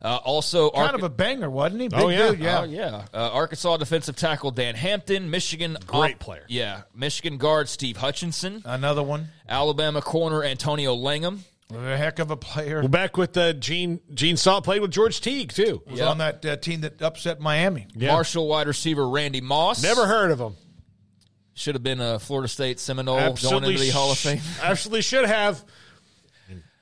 Uh, 0.00 0.16
also, 0.24 0.70
kind 0.70 0.84
Arca- 0.92 0.96
of 0.98 1.02
a 1.02 1.08
banger, 1.08 1.50
wasn't 1.50 1.80
he? 1.82 1.88
Big 1.88 1.98
Oh, 2.00 2.08
yeah. 2.08 2.30
dude, 2.30 2.38
yeah. 2.40 2.60
Oh, 2.60 2.64
yeah. 2.64 3.04
Uh, 3.12 3.30
Arkansas 3.32 3.76
defensive 3.78 4.14
tackle 4.14 4.50
Dan 4.52 4.74
Hampton, 4.76 5.28
Michigan 5.30 5.76
Great 5.86 6.14
off- 6.14 6.18
player. 6.20 6.44
Yeah, 6.48 6.82
Michigan 6.94 7.36
guard 7.38 7.68
Steve 7.68 7.96
Hutchinson, 7.96 8.62
Another 8.64 9.02
one. 9.02 9.28
Alabama 9.48 10.00
corner 10.00 10.44
Antonio 10.44 10.94
Langham. 10.94 11.44
A 11.74 11.96
heck 11.98 12.18
of 12.18 12.30
a 12.30 12.36
player. 12.36 12.78
Well, 12.80 12.88
back 12.88 13.16
with 13.18 13.36
uh, 13.36 13.52
Gene 13.52 14.00
Gene 14.14 14.36
Salt 14.38 14.64
played 14.64 14.80
with 14.80 14.90
George 14.90 15.20
Teague 15.20 15.52
too. 15.52 15.82
was 15.86 15.98
Yep. 15.98 16.08
on 16.08 16.18
that 16.18 16.46
uh, 16.46 16.56
team 16.56 16.80
that 16.82 17.02
upset 17.02 17.40
Miami. 17.40 17.86
Yeah. 17.94 18.12
Marshall 18.12 18.48
wide 18.48 18.68
receiver 18.68 19.06
Randy 19.06 19.42
Moss. 19.42 19.82
Never 19.82 20.06
heard 20.06 20.30
of 20.30 20.40
him. 20.40 20.54
should 21.52 21.74
have 21.74 21.82
been 21.82 22.00
a 22.00 22.18
Florida 22.20 22.48
State 22.48 22.78
Seminole 22.80 23.34
going 23.34 23.64
into 23.64 23.78
the 23.80 23.90
Hall 23.90 24.12
of 24.12 24.16
sh- 24.16 24.22
Fame. 24.24 24.40
Absolutely 24.62 25.02
should 25.02 25.26
have. 25.26 25.62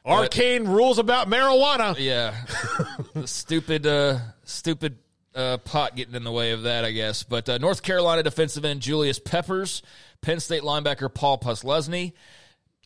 Arcane 0.07 0.65
rules 0.69 0.99
about 0.99 1.29
marijuana. 1.29 1.97
Yeah, 1.99 2.35
stupid, 3.25 3.87
uh, 3.87 4.19
stupid 4.45 4.99
uh, 5.35 5.59
pot 5.59 5.97
getting 5.97 6.15
in 6.15 6.25
the 6.25 6.33
way 6.33 6.53
of 6.53 6.63
that, 6.63 6.85
I 6.85 6.93
guess. 6.93 7.23
But 7.23 7.49
uh, 7.49 7.59
North 7.59 7.83
Carolina 7.83 8.23
defensive 8.23 8.65
end 8.65 8.81
Julius 8.81 9.19
Peppers, 9.19 9.83
Penn 10.23 10.41
State 10.41 10.63
linebacker 10.63 11.13
Paul 11.13 11.39
Posluszny, 11.39 12.13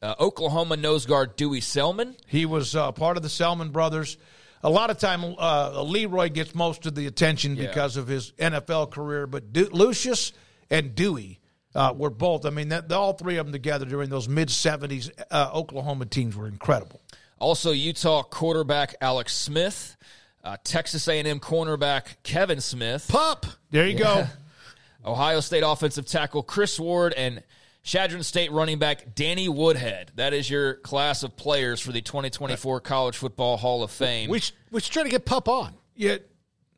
uh, 0.02 0.14
Oklahoma 0.18 0.76
nose 0.76 1.06
guard 1.06 1.36
Dewey 1.36 1.60
Selmon. 1.60 2.16
He 2.26 2.46
was 2.46 2.74
uh, 2.74 2.92
part 2.92 3.16
of 3.16 3.22
the 3.22 3.28
Selmon 3.28 3.70
brothers. 3.72 4.16
A 4.62 4.70
lot 4.70 4.90
of 4.90 4.98
time, 4.98 5.24
uh, 5.38 5.82
Leroy 5.82 6.28
gets 6.28 6.54
most 6.54 6.84
of 6.86 6.94
the 6.94 7.06
attention 7.06 7.56
Yeah. 7.56 7.68
because 7.68 7.96
of 7.96 8.08
his 8.08 8.32
NFL 8.32 8.90
career, 8.90 9.26
but 9.26 9.52
Du- 9.52 9.70
Lucius 9.72 10.32
and 10.70 10.94
Dewey 10.94 11.39
uh, 11.74 11.94
were 11.96 12.10
both. 12.10 12.46
I 12.46 12.50
mean, 12.50 12.68
that, 12.70 12.90
all 12.92 13.12
three 13.12 13.36
of 13.36 13.46
them 13.46 13.52
together 13.52 13.86
during 13.86 14.10
those 14.10 14.28
mid 14.28 14.48
'70s 14.48 15.10
uh, 15.30 15.50
Oklahoma 15.52 16.06
teams 16.06 16.36
were 16.36 16.46
incredible. 16.46 17.00
Also, 17.38 17.70
Utah 17.70 18.22
quarterback 18.22 18.96
Alex 19.00 19.34
Smith, 19.34 19.96
uh, 20.44 20.56
Texas 20.62 21.08
A&M 21.08 21.40
cornerback 21.40 22.16
Kevin 22.22 22.60
Smith, 22.60 23.08
Pup. 23.08 23.46
There 23.70 23.86
you 23.86 23.98
go. 23.98 24.26
Ohio 25.04 25.40
State 25.40 25.62
offensive 25.64 26.06
tackle 26.06 26.42
Chris 26.42 26.78
Ward, 26.78 27.14
and 27.14 27.42
Chadron 27.82 28.22
State 28.22 28.52
running 28.52 28.78
back 28.78 29.14
Danny 29.14 29.48
Woodhead. 29.48 30.12
That 30.16 30.34
is 30.34 30.50
your 30.50 30.74
class 30.74 31.22
of 31.22 31.36
players 31.36 31.80
for 31.80 31.92
the 31.92 32.02
2024 32.02 32.80
College 32.80 33.16
Football 33.16 33.56
Hall 33.56 33.82
of 33.82 33.90
Fame. 33.90 34.28
We 34.28 34.40
should, 34.40 34.54
we 34.70 34.80
should 34.80 34.92
try 34.92 35.02
to 35.04 35.08
get 35.08 35.24
Pup 35.24 35.48
on. 35.48 35.72
Yeah, 35.96 36.18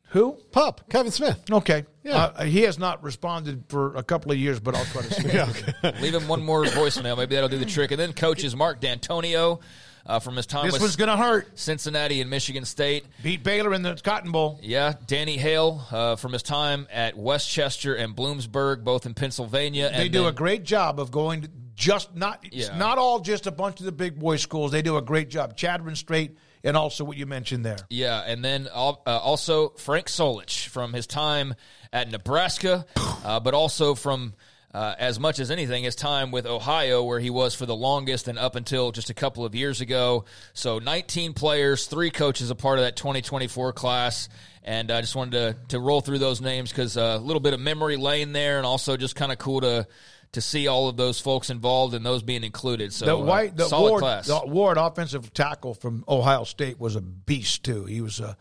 who? 0.09 0.37
Pup, 0.51 0.89
Kevin 0.89 1.11
Smith. 1.11 1.43
Okay. 1.51 1.85
Yeah. 2.03 2.15
Uh, 2.25 2.43
he 2.43 2.61
has 2.63 2.77
not 2.77 3.01
responded 3.03 3.63
for 3.69 3.95
a 3.95 4.03
couple 4.03 4.31
of 4.31 4.37
years, 4.37 4.59
but 4.59 4.75
I'll 4.75 4.85
try 4.85 5.03
to 5.03 5.13
see. 5.93 6.01
Leave 6.01 6.13
him 6.13 6.27
one 6.27 6.43
more 6.43 6.63
voicemail. 6.65 7.17
Maybe 7.17 7.35
that'll 7.35 7.49
do 7.49 7.57
the 7.57 7.65
trick. 7.65 7.91
And 7.91 7.99
then 7.99 8.13
coaches 8.13 8.55
Mark 8.55 8.81
Dantonio 8.81 9.61
uh, 10.05 10.19
from 10.19 10.35
his 10.35 10.45
time 10.45 10.65
This 10.65 10.73
with 10.73 10.81
one's 10.81 10.95
going 10.97 11.09
to 11.09 11.15
hurt. 11.17 11.57
Cincinnati 11.57 12.19
and 12.19 12.29
Michigan 12.29 12.65
State. 12.65 13.05
Beat 13.23 13.41
Baylor 13.43 13.73
in 13.73 13.83
the 13.83 13.95
Cotton 13.95 14.31
Bowl. 14.33 14.59
Yeah, 14.61 14.95
Danny 15.07 15.37
Hale 15.37 15.85
uh, 15.91 16.15
from 16.17 16.33
his 16.33 16.43
time 16.43 16.87
at 16.91 17.17
West 17.17 17.49
Chester 17.49 17.95
and 17.95 18.13
Bloomsburg, 18.15 18.83
both 18.83 19.05
in 19.05 19.13
Pennsylvania. 19.13 19.89
They 19.89 20.03
and 20.03 20.11
do 20.11 20.19
then- 20.23 20.29
a 20.29 20.33
great 20.33 20.63
job 20.63 20.99
of 20.99 21.09
going 21.11 21.43
to 21.43 21.49
just 21.75 22.13
not 22.15 22.39
it's 22.51 22.69
not 22.75 22.99
all 22.99 23.19
just 23.19 23.47
a 23.47 23.51
bunch 23.51 23.79
of 23.79 23.85
the 23.87 23.91
big 23.91 24.19
boy 24.19 24.35
schools. 24.35 24.71
They 24.71 24.81
do 24.83 24.97
a 24.97 25.01
great 25.01 25.29
job. 25.29 25.55
Chadron 25.57 25.95
State 25.95 26.37
and 26.63 26.77
also 26.77 27.03
what 27.03 27.17
you 27.17 27.25
mentioned 27.25 27.65
there. 27.65 27.77
Yeah, 27.89 28.21
and 28.25 28.43
then 28.43 28.67
uh, 28.73 28.93
also 29.05 29.69
Frank 29.69 30.07
Solich 30.07 30.67
from 30.67 30.93
his 30.93 31.07
time 31.07 31.55
at 31.91 32.09
Nebraska, 32.09 32.85
uh, 33.23 33.39
but 33.39 33.53
also 33.53 33.95
from 33.95 34.33
uh, 34.73 34.95
as 34.97 35.19
much 35.19 35.39
as 35.39 35.51
anything 35.51 35.83
his 35.83 35.95
time 35.95 36.31
with 36.31 36.47
Ohio, 36.47 37.03
where 37.03 37.19
he 37.19 37.29
was 37.29 37.53
for 37.53 37.65
the 37.65 37.75
longest 37.75 38.27
and 38.27 38.39
up 38.39 38.55
until 38.55 38.91
just 38.91 39.11
a 39.11 39.13
couple 39.13 39.45
of 39.45 39.53
years 39.53 39.81
ago. 39.81 40.25
So 40.53 40.79
19 40.79 41.33
players, 41.33 41.85
three 41.85 42.09
coaches 42.09 42.49
a 42.49 42.55
part 42.55 42.79
of 42.79 42.85
that 42.85 42.95
2024 42.95 43.73
class. 43.73 44.29
And 44.63 44.89
I 44.89 45.01
just 45.01 45.15
wanted 45.15 45.31
to, 45.31 45.75
to 45.75 45.79
roll 45.79 46.01
through 46.01 46.19
those 46.19 46.41
names 46.41 46.71
because 46.71 46.97
a 46.97 47.17
little 47.17 47.41
bit 47.41 47.53
of 47.53 47.59
memory 47.59 47.97
lane 47.97 48.31
there, 48.31 48.57
and 48.57 48.65
also 48.65 48.97
just 48.97 49.15
kind 49.15 49.31
of 49.31 49.37
cool 49.37 49.61
to 49.61 49.85
to 50.33 50.41
see 50.41 50.67
all 50.67 50.89
of 50.89 50.97
those 50.97 51.19
folks 51.19 51.49
involved 51.49 51.93
and 51.93 52.05
those 52.05 52.21
being 52.21 52.43
included. 52.43 52.93
So 52.93 53.05
the 53.05 53.17
uh, 53.17 53.23
white, 53.23 53.55
the 53.55 53.65
solid 53.65 53.89
Ward, 53.89 54.01
class. 54.01 54.27
the 54.27 54.41
Ward 54.45 54.77
offensive 54.77 55.33
tackle 55.33 55.73
from 55.73 56.03
Ohio 56.07 56.43
State 56.43 56.79
was 56.79 56.95
a 56.95 57.01
beast 57.01 57.63
too. 57.63 57.85
He 57.85 58.01
was 58.01 58.19
a 58.19 58.37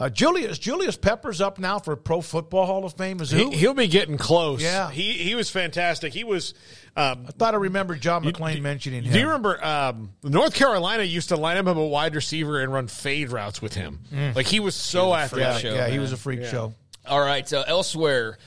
uh, 0.00 0.08
Julius 0.08 0.58
Julius 0.58 0.96
Peppers 0.96 1.40
up 1.40 1.58
now 1.58 1.78
for 1.78 1.96
Pro 1.96 2.20
Football 2.20 2.66
Hall 2.66 2.84
of 2.84 2.94
Fame. 2.94 3.20
Is 3.20 3.30
who? 3.30 3.50
He, 3.50 3.56
he'll 3.58 3.74
be 3.74 3.88
getting 3.88 4.16
close. 4.16 4.62
Yeah. 4.62 4.90
he 4.90 5.12
he 5.14 5.34
was 5.34 5.50
fantastic. 5.50 6.12
He 6.12 6.24
was. 6.24 6.54
Um, 6.96 7.26
I 7.28 7.30
thought 7.32 7.54
I 7.54 7.58
remembered 7.58 8.00
John 8.00 8.24
McClain 8.24 8.60
mentioning 8.60 9.04
him. 9.04 9.12
do 9.12 9.18
you 9.18 9.26
remember 9.26 9.64
um, 9.64 10.10
North 10.24 10.54
Carolina 10.54 11.04
used 11.04 11.28
to 11.28 11.36
line 11.36 11.56
him 11.56 11.68
up 11.68 11.76
a 11.76 11.86
wide 11.86 12.14
receiver 12.14 12.60
and 12.60 12.72
run 12.72 12.88
fade 12.88 13.30
routes 13.30 13.62
with 13.62 13.74
him? 13.74 14.00
Mm. 14.12 14.34
Like 14.34 14.46
he 14.46 14.60
was 14.60 14.74
so 14.74 15.14
athletic. 15.14 15.64
Yeah, 15.64 15.74
yeah, 15.74 15.88
he 15.88 15.98
was 15.98 16.12
a 16.12 16.16
freak 16.16 16.44
show. 16.44 16.74
All 17.06 17.20
right. 17.20 17.50
Uh, 17.52 17.64
elsewhere, 17.66 18.38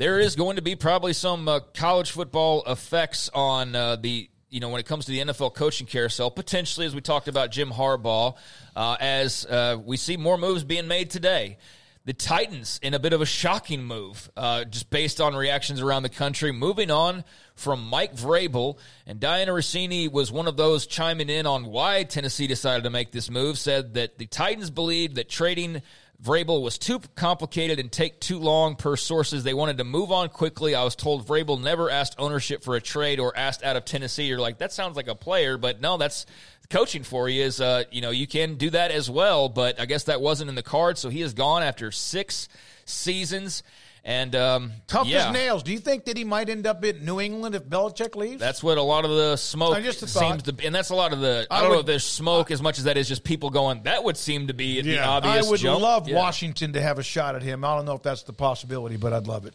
there 0.00 0.18
is 0.18 0.34
going 0.34 0.56
to 0.56 0.62
be 0.62 0.76
probably 0.76 1.12
some 1.12 1.46
uh, 1.46 1.60
college 1.74 2.10
football 2.10 2.62
effects 2.66 3.28
on 3.34 3.76
uh, 3.76 3.96
the 3.96 4.30
you 4.48 4.58
know 4.58 4.70
when 4.70 4.80
it 4.80 4.86
comes 4.86 5.04
to 5.04 5.12
the 5.12 5.18
NFL 5.18 5.54
coaching 5.54 5.86
carousel. 5.86 6.30
Potentially, 6.30 6.86
as 6.86 6.94
we 6.94 7.02
talked 7.02 7.28
about 7.28 7.50
Jim 7.50 7.68
Harbaugh, 7.68 8.34
uh, 8.74 8.96
as 8.98 9.44
uh, 9.44 9.76
we 9.84 9.98
see 9.98 10.16
more 10.16 10.38
moves 10.38 10.64
being 10.64 10.88
made 10.88 11.10
today. 11.10 11.58
The 12.06 12.14
Titans 12.14 12.80
in 12.82 12.94
a 12.94 12.98
bit 12.98 13.12
of 13.12 13.20
a 13.20 13.26
shocking 13.26 13.84
move, 13.84 14.30
uh, 14.34 14.64
just 14.64 14.88
based 14.88 15.20
on 15.20 15.34
reactions 15.34 15.82
around 15.82 16.02
the 16.02 16.08
country. 16.08 16.50
Moving 16.50 16.90
on 16.90 17.22
from 17.54 17.86
Mike 17.86 18.16
Vrabel, 18.16 18.78
and 19.06 19.20
Dianna 19.20 19.48
Russini 19.48 20.10
was 20.10 20.32
one 20.32 20.48
of 20.48 20.56
those 20.56 20.86
chiming 20.86 21.28
in 21.28 21.44
on 21.44 21.66
why 21.66 22.04
Tennessee 22.04 22.46
decided 22.46 22.84
to 22.84 22.90
make 22.90 23.12
this 23.12 23.28
move. 23.28 23.58
Said 23.58 23.92
that 23.94 24.16
the 24.16 24.24
Titans 24.24 24.70
believed 24.70 25.16
that 25.16 25.28
trading 25.28 25.82
Vrabel 26.22 26.60
was 26.60 26.76
too 26.76 27.00
complicated 27.14 27.80
and 27.80 27.90
take 27.90 28.20
too 28.20 28.38
long 28.38 28.76
per 28.76 28.96
sources. 28.96 29.42
They 29.42 29.54
wanted 29.54 29.78
to 29.78 29.84
move 29.84 30.12
on 30.12 30.28
quickly. 30.28 30.74
I 30.74 30.84
was 30.84 30.94
told 30.94 31.26
Vrabel 31.26 31.60
never 31.60 31.88
asked 31.88 32.16
ownership 32.18 32.62
for 32.62 32.76
a 32.76 32.80
trade 32.80 33.20
or 33.20 33.34
asked 33.34 33.64
out 33.64 33.76
of 33.76 33.86
Tennessee. 33.86 34.24
You're 34.24 34.38
like, 34.38 34.58
that 34.58 34.72
sounds 34.72 34.96
like 34.96 35.08
a 35.08 35.14
player, 35.14 35.56
but 35.56 35.80
no, 35.80 35.96
that's 35.96 36.26
coaching 36.68 37.02
for 37.04 37.28
you 37.28 37.42
is, 37.42 37.60
uh, 37.60 37.84
you 37.90 38.02
know, 38.02 38.10
you 38.10 38.26
can 38.26 38.56
do 38.56 38.68
that 38.70 38.90
as 38.90 39.10
well, 39.10 39.48
but 39.48 39.80
I 39.80 39.86
guess 39.86 40.04
that 40.04 40.20
wasn't 40.20 40.50
in 40.50 40.56
the 40.56 40.62
cards. 40.62 41.00
So 41.00 41.08
he 41.08 41.22
is 41.22 41.32
gone 41.32 41.62
after 41.62 41.90
six 41.90 42.48
seasons. 42.84 43.62
And, 44.04 44.34
um, 44.34 44.72
Tough 44.86 45.06
yeah. 45.06 45.28
as 45.28 45.32
nails. 45.32 45.62
Do 45.62 45.72
you 45.72 45.78
think 45.78 46.06
that 46.06 46.16
he 46.16 46.24
might 46.24 46.48
end 46.48 46.66
up 46.66 46.84
in 46.84 47.04
New 47.04 47.20
England 47.20 47.54
if 47.54 47.64
Belichick 47.64 48.16
leaves? 48.16 48.40
That's 48.40 48.62
what 48.62 48.78
a 48.78 48.82
lot 48.82 49.04
of 49.04 49.10
the 49.10 49.36
smoke 49.36 49.76
I 49.76 49.80
just 49.82 50.06
seems 50.08 50.44
to 50.44 50.52
be, 50.52 50.66
and 50.66 50.74
that's 50.74 50.90
a 50.90 50.94
lot 50.94 51.12
of 51.12 51.20
the. 51.20 51.46
I, 51.50 51.58
I 51.58 51.60
don't 51.62 51.72
know 51.72 51.80
if 51.80 51.86
there's 51.86 52.04
smoke 52.04 52.50
as 52.50 52.62
much 52.62 52.78
as 52.78 52.84
that 52.84 52.96
is 52.96 53.08
just 53.08 53.24
people 53.24 53.50
going. 53.50 53.82
That 53.82 54.02
would 54.04 54.16
seem 54.16 54.46
to 54.46 54.54
be 54.54 54.80
the 54.80 54.98
obvious. 55.00 55.46
I 55.46 55.50
would 55.50 55.60
jump." 55.60 55.82
love 55.82 56.08
Yeah. 56.08 56.16
Washington 56.16 56.72
to 56.74 56.80
have 56.80 56.98
a 56.98 57.02
shot 57.02 57.34
at 57.34 57.42
him. 57.42 57.64
I 57.64 57.76
don't 57.76 57.84
know 57.84 57.94
if 57.94 58.02
that's 58.02 58.22
the 58.22 58.32
possibility, 58.32 58.96
but 58.96 59.12
I'd 59.12 59.26
love 59.26 59.46
it. 59.46 59.54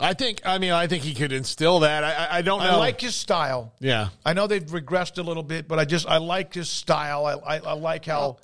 I 0.00 0.14
think. 0.14 0.42
I 0.44 0.58
mean, 0.58 0.72
I 0.72 0.86
think 0.86 1.02
he 1.02 1.14
could 1.14 1.32
instill 1.32 1.80
that. 1.80 2.04
I, 2.04 2.38
I, 2.38 2.42
don't 2.42 2.60
know. 2.60 2.70
I 2.70 2.76
like 2.76 3.00
his 3.00 3.14
style. 3.14 3.72
Yeah. 3.80 4.08
I 4.24 4.32
know 4.32 4.46
they've 4.46 4.62
regressed 4.62 5.18
a 5.18 5.22
little 5.22 5.42
bit, 5.42 5.66
but 5.66 5.78
I 5.78 5.84
just 5.84 6.06
I 6.06 6.18
like 6.18 6.54
his 6.54 6.68
style. 6.68 7.26
I 7.26 7.34
I, 7.34 7.58
I 7.58 7.72
like 7.72 8.04
how 8.04 8.38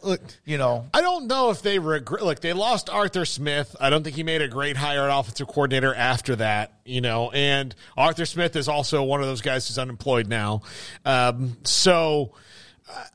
you 0.45 0.59
know. 0.59 0.87
I 0.93 1.01
don't 1.01 1.27
know 1.27 1.51
if 1.51 1.63
they 1.63 1.79
regret. 1.79 2.25
Look, 2.25 2.41
they 2.41 2.53
lost 2.53 2.91
Arthur 2.91 3.25
Smith. 3.25 3.77
I 3.81 3.91
don't 3.91 4.03
think 4.03 4.17
he 4.17 4.23
made 4.23 4.43
a 4.43 4.49
great 4.49 4.77
hire 4.77 5.09
at 5.09 5.17
offensive 5.19 5.47
coordinator 5.47 5.95
after 5.95 6.37
that. 6.37 6.73
You 6.85 7.01
know, 7.01 7.31
and 7.31 7.75
Arthur 7.97 8.27
Smith 8.27 8.57
is 8.57 8.69
also 8.69 9.03
one 9.05 9.21
of 9.21 9.27
those 9.27 9.41
guys 9.41 9.69
who's 9.69 9.79
unemployed 9.79 10.27
now. 10.27 10.63
Um, 11.05 11.57
so 11.65 12.33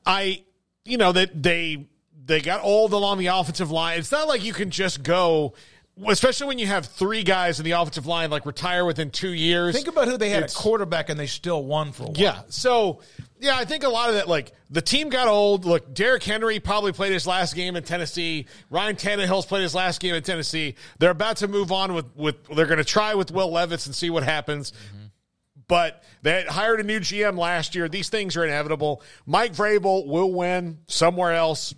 I, 0.06 0.44
you 0.86 0.98
know, 0.98 1.12
that 1.12 1.44
they 1.44 1.88
they 2.26 2.42
got 2.42 2.64
old 2.64 2.94
along 2.94 3.18
the 3.18 3.28
offensive 3.28 3.72
line. 3.72 4.00
It's 4.00 4.12
not 4.12 4.28
like 4.28 4.44
you 4.44 4.54
can 4.54 4.70
just 4.70 5.04
go. 5.04 5.54
Especially 6.08 6.48
when 6.48 6.60
you 6.60 6.68
have 6.68 6.86
three 6.86 7.24
guys 7.24 7.60
in 7.60 7.66
the 7.66 7.72
offensive 7.72 8.06
line 8.06 8.30
like 8.30 8.46
retire 8.46 8.86
within 8.86 9.12
two 9.12 9.34
years. 9.34 9.76
Think 9.76 9.88
about 9.88 10.08
who 10.08 10.18
they 10.18 10.30
had 10.30 10.44
It's- 10.44 10.56
at 10.56 10.62
quarterback, 10.62 11.10
and 11.10 11.20
they 11.20 11.26
still 11.28 11.64
won 11.66 11.92
for 11.92 12.04
a 12.04 12.06
while. 12.08 12.16
yeah. 12.16 12.42
So, 12.50 13.02
yeah, 13.40 13.58
I 13.58 13.66
think 13.66 13.84
a 13.84 13.90
lot 13.90 14.10
of 14.10 14.16
that, 14.16 14.28
like, 14.30 14.54
the 14.70 14.82
team 14.82 15.10
got 15.10 15.28
old. 15.28 15.66
Look, 15.66 15.94
Derrick 15.94 16.24
Henry 16.24 16.60
probably 16.60 16.92
played 16.94 17.12
his 17.12 17.28
last 17.28 17.56
game 17.56 17.76
in 17.76 17.84
Tennessee. 17.84 18.46
Ryan 18.70 18.96
Tannehill's 18.96 19.46
played 19.46 19.64
his 19.64 19.76
last 19.76 20.00
game 20.00 20.16
in 20.16 20.24
Tennessee. 20.24 20.76
They're 21.00 21.10
about 21.12 21.38
to 21.38 21.48
move 21.48 21.72
on 21.72 21.94
with, 21.94 22.06
with 22.16 22.36
they're 22.56 22.66
going 22.68 22.78
to 22.78 22.86
try 22.86 23.16
with 23.16 23.32
Will 23.32 23.52
Levis 23.52 23.86
and 23.86 23.94
see 23.96 24.10
what 24.10 24.24
happens. 24.24 24.72
But 25.68 26.04
they 26.24 26.44
hired 26.46 26.80
a 26.80 26.84
new 26.84 27.00
GM 27.00 27.38
last 27.38 27.76
year. 27.76 27.88
These 27.88 28.10
things 28.10 28.36
are 28.38 28.44
inevitable. 28.44 29.04
Mike 29.28 29.54
Vrabel 29.54 30.08
will 30.08 30.34
win 30.34 30.80
somewhere 30.88 31.34
else. 31.34 31.76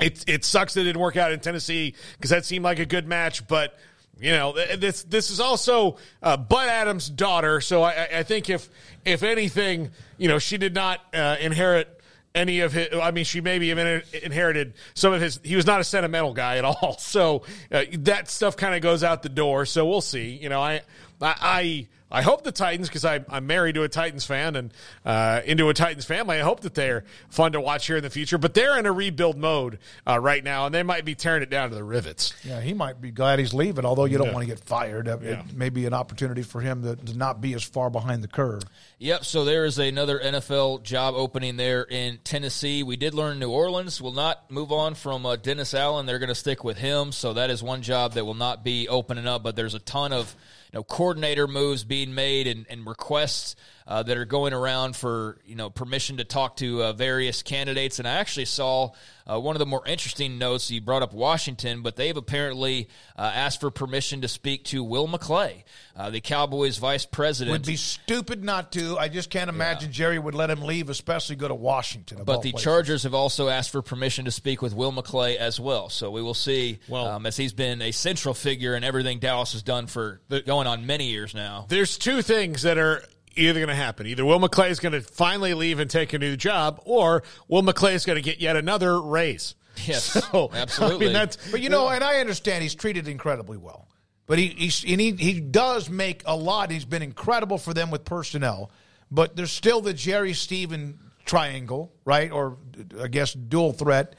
It 0.00 0.24
it 0.26 0.44
sucks 0.44 0.74
that 0.74 0.80
it 0.82 0.84
didn't 0.84 1.00
work 1.00 1.16
out 1.16 1.32
in 1.32 1.40
Tennessee 1.40 1.94
because 2.16 2.30
that 2.30 2.44
seemed 2.44 2.64
like 2.64 2.78
a 2.78 2.86
good 2.86 3.06
match, 3.06 3.46
but 3.46 3.78
you 4.18 4.32
know 4.32 4.52
this 4.76 5.02
this 5.04 5.30
is 5.30 5.40
also 5.40 5.96
uh, 6.22 6.36
Bud 6.36 6.68
Adams' 6.68 7.08
daughter, 7.08 7.60
so 7.60 7.82
I, 7.82 8.08
I- 8.18 8.22
think 8.22 8.50
if 8.50 8.68
if 9.04 9.22
anything, 9.22 9.90
you 10.18 10.28
know, 10.28 10.38
she 10.38 10.58
did 10.58 10.74
not 10.74 11.00
uh, 11.14 11.36
inherit 11.40 12.00
any 12.34 12.60
of 12.60 12.72
his. 12.72 12.88
I 12.92 13.10
mean, 13.12 13.24
she 13.24 13.40
maybe 13.40 13.68
even 13.68 14.02
inherited 14.22 14.74
some 14.94 15.12
of 15.12 15.20
his. 15.20 15.40
He 15.42 15.56
was 15.56 15.66
not 15.66 15.80
a 15.80 15.84
sentimental 15.84 16.32
guy 16.34 16.58
at 16.58 16.64
all, 16.66 16.96
so 16.98 17.42
uh, 17.72 17.84
that 18.00 18.28
stuff 18.28 18.56
kind 18.56 18.74
of 18.74 18.82
goes 18.82 19.02
out 19.02 19.22
the 19.22 19.28
door. 19.30 19.64
So 19.66 19.86
we'll 19.86 20.00
see. 20.00 20.30
You 20.40 20.48
know, 20.48 20.60
I 20.60 20.82
I. 21.20 21.34
I 21.40 21.88
hope 22.22 22.42
the 22.42 22.50
Titans, 22.52 22.88
because 22.88 23.04
I'm 23.04 23.46
married 23.46 23.76
to 23.76 23.84
a 23.84 23.88
Titans 23.88 24.24
fan 24.24 24.56
and 24.56 24.72
uh, 25.04 25.40
into 25.44 25.68
a 25.68 25.74
Titans 25.74 26.04
family. 26.04 26.36
I 26.38 26.42
hope 26.42 26.60
that 26.60 26.74
they're 26.74 27.04
fun 27.28 27.52
to 27.52 27.60
watch 27.60 27.86
here 27.86 27.96
in 27.98 28.02
the 28.02 28.10
future. 28.10 28.36
But 28.36 28.54
they're 28.54 28.76
in 28.78 28.86
a 28.86 28.92
rebuild 28.92 29.36
mode 29.38 29.78
uh, 30.06 30.18
right 30.18 30.42
now, 30.42 30.66
and 30.66 30.74
they 30.74 30.82
might 30.82 31.04
be 31.04 31.14
tearing 31.14 31.42
it 31.42 31.50
down 31.50 31.68
to 31.68 31.74
the 31.76 31.84
rivets. 31.84 32.34
Yeah, 32.44 32.60
he 32.60 32.74
might 32.74 33.00
be 33.00 33.10
glad 33.12 33.38
he's 33.38 33.54
leaving, 33.54 33.84
although 33.84 34.06
you 34.06 34.18
don't 34.18 34.28
Yeah. 34.28 34.32
want 34.34 34.42
to 34.42 34.52
get 34.54 34.58
fired. 34.60 35.06
Uh, 35.08 35.18
Yeah. 35.22 35.40
It 35.48 35.54
may 35.56 35.68
be 35.68 35.86
an 35.86 35.94
opportunity 35.94 36.42
for 36.42 36.60
him 36.60 36.82
to, 36.82 36.96
to 36.96 37.16
not 37.16 37.40
be 37.40 37.54
as 37.54 37.62
far 37.62 37.90
behind 37.90 38.24
the 38.24 38.28
curve. 38.28 38.62
Yep. 38.98 39.24
So 39.24 39.44
there 39.44 39.64
is 39.64 39.78
another 39.78 40.18
NFL 40.18 40.82
job 40.82 41.14
opening 41.16 41.56
there 41.56 41.82
in 41.82 42.18
Tennessee. 42.24 42.82
We 42.82 42.96
did 42.96 43.14
learn 43.14 43.38
New 43.38 43.50
Orleans 43.50 44.00
will 44.00 44.12
not 44.12 44.50
move 44.50 44.72
on 44.72 44.94
from 44.94 45.24
uh, 45.24 45.36
Dennis 45.36 45.74
Allen. 45.74 46.06
They're 46.06 46.18
going 46.18 46.28
to 46.28 46.34
stick 46.34 46.64
with 46.64 46.76
him. 46.78 47.12
So 47.12 47.34
that 47.34 47.50
is 47.50 47.62
one 47.62 47.82
job 47.82 48.14
that 48.14 48.24
will 48.24 48.34
not 48.34 48.64
be 48.64 48.88
opening 48.88 49.26
up. 49.28 49.42
But 49.42 49.54
there's 49.56 49.74
a 49.74 49.78
ton 49.78 50.12
of 50.12 50.34
know 50.78 50.84
coordinator 50.84 51.46
moves 51.46 51.84
being 51.84 52.14
made 52.14 52.46
and, 52.46 52.66
and 52.68 52.86
requests 52.86 53.56
uh, 53.86 54.02
that 54.02 54.16
are 54.16 54.24
going 54.24 54.52
around 54.52 54.96
for 54.96 55.38
you 55.44 55.54
know 55.54 55.70
permission 55.70 56.18
to 56.18 56.24
talk 56.24 56.56
to 56.56 56.82
uh, 56.82 56.92
various 56.92 57.42
candidates. 57.42 57.98
And 57.98 58.06
I 58.06 58.12
actually 58.12 58.44
saw 58.46 58.90
uh, 59.30 59.38
one 59.38 59.54
of 59.54 59.60
the 59.60 59.66
more 59.66 59.86
interesting 59.86 60.38
notes. 60.38 60.70
You 60.70 60.80
brought 60.80 61.02
up 61.02 61.12
Washington, 61.12 61.82
but 61.82 61.96
they've 61.96 62.16
apparently 62.16 62.88
uh, 63.16 63.30
asked 63.34 63.60
for 63.60 63.70
permission 63.70 64.22
to 64.22 64.28
speak 64.28 64.64
to 64.66 64.82
Will 64.82 65.08
McClay, 65.08 65.64
uh, 65.96 66.10
the 66.10 66.20
Cowboys 66.20 66.78
vice 66.78 67.06
president. 67.06 67.52
Would 67.52 67.66
be 67.66 67.76
stupid 67.76 68.44
not 68.44 68.72
to. 68.72 68.98
I 68.98 69.08
just 69.08 69.30
can't 69.30 69.50
imagine 69.50 69.92
Jerry 69.92 70.18
would 70.18 70.34
let 70.34 70.50
him 70.50 70.62
leave, 70.62 70.88
especially 70.88 71.36
go 71.36 71.48
to 71.48 71.54
Washington. 71.54 72.22
But 72.24 72.42
the 72.42 72.52
places. 72.52 72.64
Chargers 72.64 73.02
have 73.04 73.14
also 73.14 73.48
asked 73.48 73.70
for 73.70 73.82
permission 73.82 74.24
to 74.24 74.30
speak 74.30 74.62
with 74.62 74.74
Will 74.74 74.92
McClay 74.92 75.36
as 75.36 75.60
well. 75.60 75.88
So 75.88 76.10
we 76.10 76.22
will 76.22 76.34
see, 76.34 76.78
um, 76.92 77.26
as 77.26 77.36
he's 77.36 77.52
been 77.52 77.82
a 77.82 77.92
central 77.92 78.34
figure 78.34 78.74
in 78.74 78.84
everything 78.84 79.18
Dallas 79.18 79.52
has 79.52 79.62
done 79.62 79.86
for 79.86 80.20
going 80.46 80.66
on 80.66 80.86
many 80.86 81.10
years 81.10 81.34
now. 81.34 81.66
There's 81.68 81.98
two 81.98 82.22
things 82.22 82.62
that 82.62 82.78
are 82.78 83.02
either 83.36 83.60
going 83.60 83.68
to 83.68 83.74
happen. 83.74 84.06
Either 84.06 84.24
Will 84.24 84.40
McClay 84.40 84.70
is 84.70 84.80
going 84.80 84.92
to 84.92 85.00
finally 85.00 85.54
leave 85.54 85.78
and 85.78 85.90
take 85.90 86.12
a 86.12 86.18
new 86.18 86.36
job, 86.36 86.80
or 86.84 87.22
Will 87.48 87.62
McClay 87.62 87.94
is 87.94 88.04
going 88.04 88.16
to 88.16 88.22
get 88.22 88.40
yet 88.40 88.56
another 88.56 89.00
raise. 89.00 89.54
Yes, 89.86 90.04
So, 90.32 90.50
absolutely. 90.52 91.06
I 91.06 91.08
mean, 91.08 91.12
that's, 91.12 91.50
But 91.50 91.60
you 91.60 91.68
know, 91.68 91.88
and 91.88 92.04
I 92.04 92.18
understand 92.18 92.62
he's 92.62 92.74
treated 92.74 93.08
incredibly 93.08 93.56
well. 93.56 93.88
But 94.26 94.38
he 94.38 94.46
he's, 94.46 94.84
and 94.84 95.00
he 95.00 95.10
he 95.12 95.40
does 95.40 95.90
make 95.90 96.22
a 96.24 96.36
lot. 96.36 96.70
He's 96.70 96.84
been 96.84 97.02
incredible 97.02 97.58
for 97.58 97.74
them 97.74 97.90
with 97.90 98.04
personnel. 98.04 98.70
But 99.10 99.34
there's 99.34 99.50
still 99.50 99.80
the 99.80 99.92
Jerry 99.92 100.34
Stephen 100.34 101.00
triangle, 101.24 101.92
right? 102.04 102.30
Or 102.30 102.58
I 103.00 103.08
guess 103.08 103.32
dual 103.32 103.72
threat. 103.72 104.14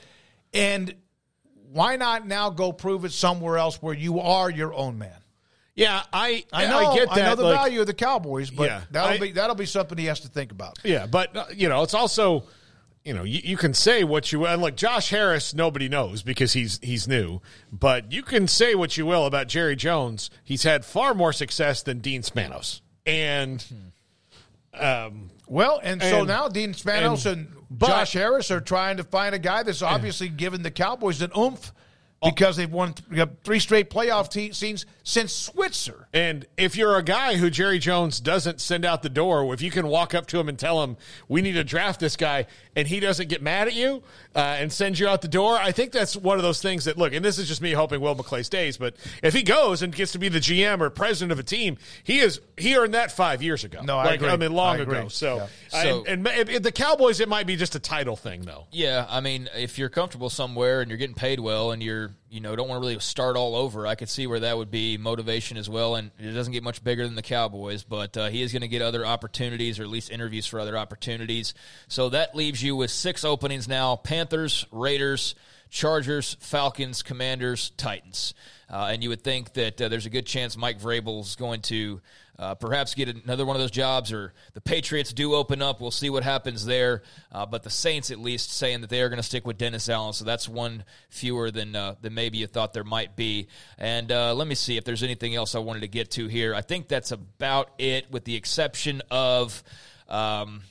And 0.54 0.94
why 1.72 1.96
not 1.96 2.28
now 2.28 2.50
go 2.50 2.74
prove 2.74 3.06
it 3.06 3.14
somewhere 3.14 3.58
else 3.58 3.82
where 3.82 3.94
you 3.94 4.20
are 4.20 4.50
your 4.50 4.74
own 4.74 4.98
man? 4.98 5.16
Yeah, 5.76 6.04
I 6.12 6.44
I 6.54 6.66
know, 6.68 6.92
I 6.92 6.96
get 6.96 7.10
that. 7.10 7.18
I 7.18 7.30
know 7.30 7.36
the 7.36 7.44
like- 7.44 7.56
value 7.56 7.82
of 7.82 7.88
the 7.88 7.94
Cowboys, 7.94 8.50
but 8.52 8.70
Yeah, 8.70 8.82
that'll 8.92 9.10
I- 9.12 9.18
be 9.20 9.32
that'll 9.32 9.56
be 9.56 9.66
something 9.66 9.98
he 9.98 10.06
has 10.06 10.20
to 10.22 10.28
think 10.28 10.52
about. 10.52 10.80
Yeah, 10.84 11.06
but 11.08 11.36
uh, 11.36 11.46
you 11.56 11.70
know, 11.70 11.84
it's 11.84 11.94
also 11.94 12.44
you 13.04 13.16
know, 13.16 13.24
you, 13.24 13.42
you 13.44 13.58
can 13.58 13.74
say 13.74 14.04
what 14.04 14.32
you 14.32 14.46
and 14.46 14.62
like 14.62 14.76
Josh 14.76 15.10
Harris, 15.10 15.56
nobody 15.56 15.90
knows 15.90 16.22
because 16.22 16.54
he's 16.54 16.80
he's 16.84 17.08
new, 17.08 17.42
but 17.72 18.12
you 18.12 18.22
can 18.22 18.48
say 18.48 18.76
what 18.76 18.96
you 18.96 19.06
will 19.08 19.26
about 19.26 19.48
Jerry 19.48 19.76
Jones. 19.76 20.30
He's 20.44 20.62
had 20.64 20.86
far 20.86 21.14
more 21.16 21.34
success 21.34 21.82
than 21.82 22.00
Dean 22.00 22.22
Spanos, 22.22 22.82
and 23.08 23.66
um, 24.74 25.30
Well, 25.48 25.80
and, 25.84 26.02
so 26.02 26.20
And- 26.20 26.28
now 26.28 26.48
Dean 26.48 26.74
Spanos 26.74 27.30
and, 27.30 27.48
but- 27.70 27.88
Josh 27.88 28.14
Harris 28.14 28.52
are 28.52 28.62
trying 28.62 28.98
to 28.98 29.04
find 29.04 29.36
a 29.36 29.40
guy 29.40 29.64
that's 29.64 29.82
obviously 29.82 30.30
given 30.30 30.62
the 30.64 30.72
Cowboys 30.72 31.22
an 31.22 31.32
oomph 31.38 31.74
because 32.24 32.56
they've 32.56 32.72
won 32.72 32.94
th- 32.94 33.30
three 33.44 33.60
straight 33.60 33.90
playoff 33.90 34.30
te- 34.30 34.52
scenes 34.52 34.86
since 35.04 35.34
Switzer. 35.34 36.08
And 36.14 36.46
if 36.58 36.76
you're 36.76 36.96
a 36.98 37.04
guy 37.04 37.36
who 37.36 37.50
Jerry 37.50 37.80
Jones 37.80 38.20
doesn't 38.20 38.62
send 38.62 38.86
out 38.86 39.02
the 39.02 39.10
door, 39.10 39.52
if 39.54 39.62
you 39.62 39.72
can 39.72 39.88
walk 39.88 40.14
up 40.14 40.28
to 40.28 40.40
him 40.40 40.48
and 40.50 40.58
tell 40.60 40.84
him, 40.84 40.98
we 41.28 41.42
need 41.42 41.54
to 41.54 41.64
draft 41.64 42.00
this 42.00 42.16
guy, 42.16 42.46
and 42.76 42.88
he 42.88 43.00
doesn't 43.00 43.28
get 43.30 43.42
mad 43.42 43.68
at 43.68 43.74
you 43.74 44.04
uh, 44.36 44.40
and 44.40 44.72
send 44.72 45.00
you 45.00 45.08
out 45.08 45.22
the 45.22 45.28
door, 45.28 45.58
I 45.58 45.72
think 45.72 45.92
that's 45.92 46.16
one 46.16 46.38
of 46.38 46.44
those 46.44 46.62
things 46.62 46.86
that, 46.86 46.98
look, 46.98 47.14
and 47.14 47.24
this 47.26 47.38
is 47.40 47.48
just 47.48 47.62
me 47.62 47.72
hoping 47.72 48.00
Will 48.02 48.16
McClay 48.16 48.46
stays, 48.46 48.78
but 48.78 48.96
if 49.24 49.34
he 49.34 49.44
goes 49.44 49.82
and 49.82 49.94
gets 49.94 50.12
to 50.14 50.20
be 50.20 50.30
the 50.30 50.40
GM 50.40 50.82
or 50.82 50.90
president 50.90 51.32
of 51.32 51.40
a 51.40 51.44
team, 51.44 51.78
he 52.04 52.20
is 52.20 52.40
he 52.58 52.76
earned 52.78 52.94
that 52.94 53.12
five 53.12 53.42
years 53.42 53.64
ago. 53.64 53.82
No, 53.84 53.98
I 53.98 54.06
like, 54.06 54.16
agree. 54.16 54.30
I 54.30 54.38
mean, 54.38 54.52
long 54.54 54.78
I 54.78 54.82
agree. 54.84 54.98
ago. 55.00 55.08
So, 55.08 55.36
Yeah. 55.38 55.48
So- 55.84 56.06
and, 56.06 56.28
and 56.28 56.40
if- 56.40 56.50
if 56.50 56.64
the 56.64 56.72
Cowboys, 56.72 57.20
it 57.20 57.30
might 57.30 57.48
be 57.48 57.56
just 57.56 57.76
a 57.76 57.80
title 57.80 58.16
thing, 58.16 58.42
though. 58.42 58.68
Yeah, 58.72 59.06
I 59.10 59.20
mean, 59.22 59.50
if 59.56 59.78
you're 59.80 59.90
comfortable 59.90 60.30
somewhere 60.30 60.82
and 60.82 60.90
you're 60.90 60.98
getting 60.98 61.16
paid 61.16 61.40
well 61.40 61.72
and 61.72 61.82
you're, 61.82 62.12
you 62.32 62.40
know, 62.40 62.56
don't 62.56 62.70
want 62.70 62.82
to 62.82 62.88
really 62.88 63.00
start 63.02 63.36
all 63.36 63.56
over, 63.56 63.86
I 63.86 63.96
could 63.96 64.08
see 64.08 64.26
where 64.26 64.40
that 64.40 64.58
would 64.58 64.72
be 64.72 64.98
motivation 64.98 65.58
as 65.58 65.70
well. 65.70 65.96
And 65.96 66.12
it 66.18 66.32
doesn't 66.32 66.54
get 66.54 66.64
much 66.64 66.82
bigger 66.82 67.06
than 67.06 67.16
the 67.16 67.22
Cowboys, 67.22 67.84
but 67.84 68.16
uh, 68.16 68.30
he 68.30 68.42
is 68.42 68.54
going 68.54 68.62
to 68.62 68.70
get 68.70 68.82
other 68.82 69.06
opportunities 69.06 69.80
or 69.80 69.84
at 69.84 69.90
least 69.90 70.10
interviews 70.10 70.48
for 70.48 70.58
other 70.58 70.78
opportunities. 70.78 71.54
So 71.90 72.08
that 72.10 72.34
leaves 72.34 72.64
you 72.64 72.78
with 72.78 72.90
six 72.90 73.26
openings 73.26 73.68
now 73.68 73.98
Panthers, 73.98 74.66
Raiders, 74.72 75.36
Chargers, 75.70 76.38
Falcons, 76.40 77.04
Commanders, 77.04 77.72
Titans. 77.72 78.34
Uh, 78.70 78.88
and 78.92 79.04
you 79.04 79.10
would 79.10 79.26
think 79.26 79.52
that 79.54 79.82
uh, 79.82 79.90
there's 79.90 80.06
a 80.06 80.10
good 80.10 80.26
chance 80.26 80.56
Mike 80.56 80.80
Vrabel 80.80 81.20
is 81.20 81.36
going 81.36 81.62
to 81.64 82.00
uh, 82.40 82.56
perhaps 82.56 82.96
get 82.96 83.08
another 83.10 83.46
one 83.46 83.56
of 83.56 83.62
those 83.62 83.72
jobs, 83.72 84.12
or 84.12 84.34
the 84.54 84.62
Patriots 84.62 85.14
do 85.14 85.34
open 85.34 85.62
up. 85.62 85.80
We'll 85.80 85.92
see 85.92 86.10
what 86.10 86.24
happens 86.24 86.66
there. 86.66 87.04
Uh, 87.32 87.46
but 87.46 87.64
the 87.64 87.70
Saints, 87.70 88.12
at 88.12 88.20
least, 88.20 88.52
saying 88.52 88.82
that 88.82 88.90
they 88.90 89.02
are 89.02 89.10
going 89.10 89.18
to 89.18 89.24
stick 89.24 89.46
with 89.46 89.58
Dennis 89.58 89.90
Allen, 89.90 90.14
so 90.14 90.26
that's 90.26 90.50
one 90.50 90.84
fewer 91.10 91.52
than 91.52 91.76
uh, 91.76 91.96
than 92.02 92.14
maybe 92.14 92.40
you 92.40 92.48
thought 92.48 92.74
there 92.74 92.84
might 92.84 93.16
be. 93.16 93.48
And 93.78 94.12
uh, 94.12 94.34
let 94.34 94.48
me 94.48 94.56
see 94.56 94.78
if 94.78 94.84
there's 94.84 95.04
anything 95.04 95.36
else 95.36 95.56
I 95.56 95.60
wanted 95.60 95.82
to 95.82 95.88
get 95.88 96.12
to 96.12 96.28
here. 96.28 96.56
I 96.56 96.62
think 96.62 96.88
that's 96.88 97.12
about 97.12 97.70
it, 97.78 98.12
with 98.12 98.26
the 98.26 98.36
exception 98.36 99.02
of. 99.12 99.64
Um, 100.08 100.64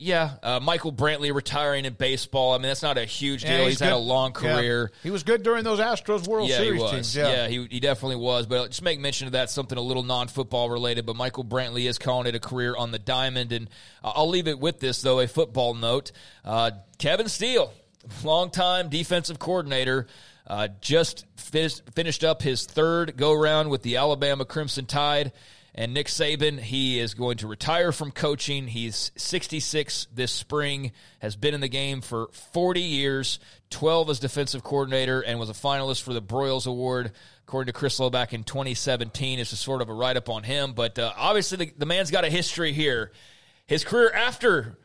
yeah, 0.00 0.34
uh, 0.44 0.60
Michael 0.60 0.92
Brantley 0.92 1.34
retiring 1.34 1.84
in 1.84 1.94
baseball. 1.94 2.52
I 2.52 2.58
mean, 2.58 2.68
that's 2.68 2.82
not 2.82 2.98
a 2.98 3.04
huge 3.04 3.42
deal. 3.42 3.50
Yeah, 3.50 3.64
he's 3.64 3.80
had 3.80 3.92
a 3.92 3.96
long 3.96 4.32
Yeah. 4.32 4.54
career. 4.56 4.92
He 5.02 5.10
was 5.10 5.24
good 5.24 5.42
during 5.42 5.64
those 5.64 5.80
Astros 5.80 6.28
World 6.28 6.48
yeah, 6.48 6.58
Series 6.58 6.90
teams. 6.90 7.16
Yeah, 7.16 7.48
he, 7.48 7.66
he 7.68 7.80
definitely 7.80 8.16
was. 8.16 8.46
But 8.46 8.68
just 8.68 8.82
make 8.82 9.00
mention 9.00 9.26
of 9.26 9.32
that, 9.32 9.50
something 9.50 9.76
a 9.76 9.80
little 9.82 10.04
non 10.04 10.28
football 10.28 10.70
related. 10.70 11.04
But 11.04 11.16
Michael 11.16 11.44
Brantley 11.44 11.88
is 11.88 11.98
calling 11.98 12.28
it 12.28 12.36
a 12.36 12.40
career 12.40 12.76
on 12.76 12.92
the 12.92 13.00
diamond. 13.00 13.50
And 13.50 13.68
I'll 14.04 14.28
leave 14.28 14.46
it 14.46 14.60
with 14.60 14.78
this, 14.78 15.02
though, 15.02 15.18
a 15.18 15.26
football 15.26 15.74
note. 15.74 16.12
Uh, 16.44 16.70
Kevin 16.98 17.28
Steele, 17.28 17.72
longtime 18.22 18.90
defensive 18.90 19.40
coordinator, 19.40 20.06
uh, 20.46 20.68
just 20.80 21.26
finished, 21.36 21.82
finished 21.96 22.22
up 22.22 22.40
his 22.40 22.66
third 22.66 23.16
go 23.16 23.32
round 23.32 23.68
with 23.68 23.82
the 23.82 23.96
Alabama 23.96 24.44
Crimson 24.44 24.86
Tide. 24.86 25.32
And 25.78 25.94
Nick 25.94 26.08
Saban, 26.08 26.58
he 26.58 26.98
is 26.98 27.14
going 27.14 27.36
to 27.36 27.46
retire 27.46 27.92
from 27.92 28.10
coaching. 28.10 28.66
He's 28.66 29.12
66 29.14 30.08
this 30.12 30.32
spring, 30.32 30.90
has 31.20 31.36
been 31.36 31.54
in 31.54 31.60
the 31.60 31.68
game 31.68 32.00
for 32.00 32.30
40 32.52 32.80
years, 32.80 33.38
12 33.70 34.10
as 34.10 34.18
defensive 34.18 34.64
coordinator, 34.64 35.20
and 35.20 35.38
was 35.38 35.50
a 35.50 35.52
finalist 35.52 36.02
for 36.02 36.12
the 36.12 36.20
Broyles 36.20 36.66
Award, 36.66 37.12
according 37.46 37.72
to 37.72 37.78
Chris 37.78 38.00
Lowe 38.00 38.10
back 38.10 38.34
in 38.34 38.42
2017. 38.42 39.38
It's 39.38 39.50
just 39.50 39.62
sort 39.62 39.80
of 39.80 39.88
a 39.88 39.94
write 39.94 40.16
up 40.16 40.28
on 40.28 40.42
him. 40.42 40.72
But 40.72 40.98
uh, 40.98 41.12
obviously, 41.16 41.66
the, 41.66 41.72
the 41.78 41.86
man's 41.86 42.10
got 42.10 42.24
a 42.24 42.28
history 42.28 42.72
here. 42.72 43.12
His 43.68 43.84
career 43.84 44.10
after 44.10 44.78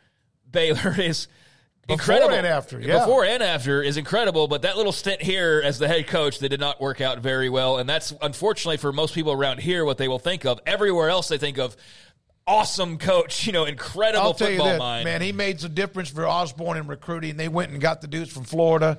Baylor 0.51 0.93
is 1.01 1.27
incredible. 1.89 2.33
and 2.33 2.47
after, 2.47 2.79
yeah. 2.79 2.99
Before 2.99 3.25
and 3.25 3.43
after 3.43 3.81
is 3.81 3.97
incredible, 3.97 4.47
but 4.47 4.61
that 4.61 4.77
little 4.77 4.91
stint 4.91 5.21
here 5.21 5.61
as 5.63 5.79
the 5.79 5.87
head 5.87 6.07
coach 6.07 6.39
that 6.39 6.49
did 6.49 6.59
not 6.59 6.79
work 6.79 7.01
out 7.01 7.19
very 7.19 7.49
well, 7.49 7.77
and 7.77 7.89
that's 7.89 8.13
unfortunately 8.21 8.77
for 8.77 8.93
most 8.93 9.13
people 9.13 9.31
around 9.31 9.59
here 9.59 9.85
what 9.85 9.97
they 9.97 10.07
will 10.07 10.19
think 10.19 10.45
of. 10.45 10.59
Everywhere 10.65 11.09
else, 11.09 11.27
they 11.27 11.37
think 11.37 11.57
of 11.57 11.75
awesome 12.45 12.97
coach, 12.97 13.45
you 13.45 13.53
know, 13.53 13.65
incredible 13.65 14.23
I'll 14.25 14.33
tell 14.33 14.49
you 14.49 14.57
football 14.57 14.71
this, 14.73 14.79
mind. 14.79 15.05
man. 15.05 15.21
He 15.21 15.31
made 15.31 15.59
some 15.61 15.73
difference 15.73 16.09
for 16.09 16.27
Osborne 16.27 16.77
in 16.77 16.87
recruiting. 16.87 17.37
They 17.37 17.47
went 17.47 17.71
and 17.71 17.81
got 17.81 18.01
the 18.01 18.07
dudes 18.07 18.31
from 18.31 18.43
Florida. 18.43 18.97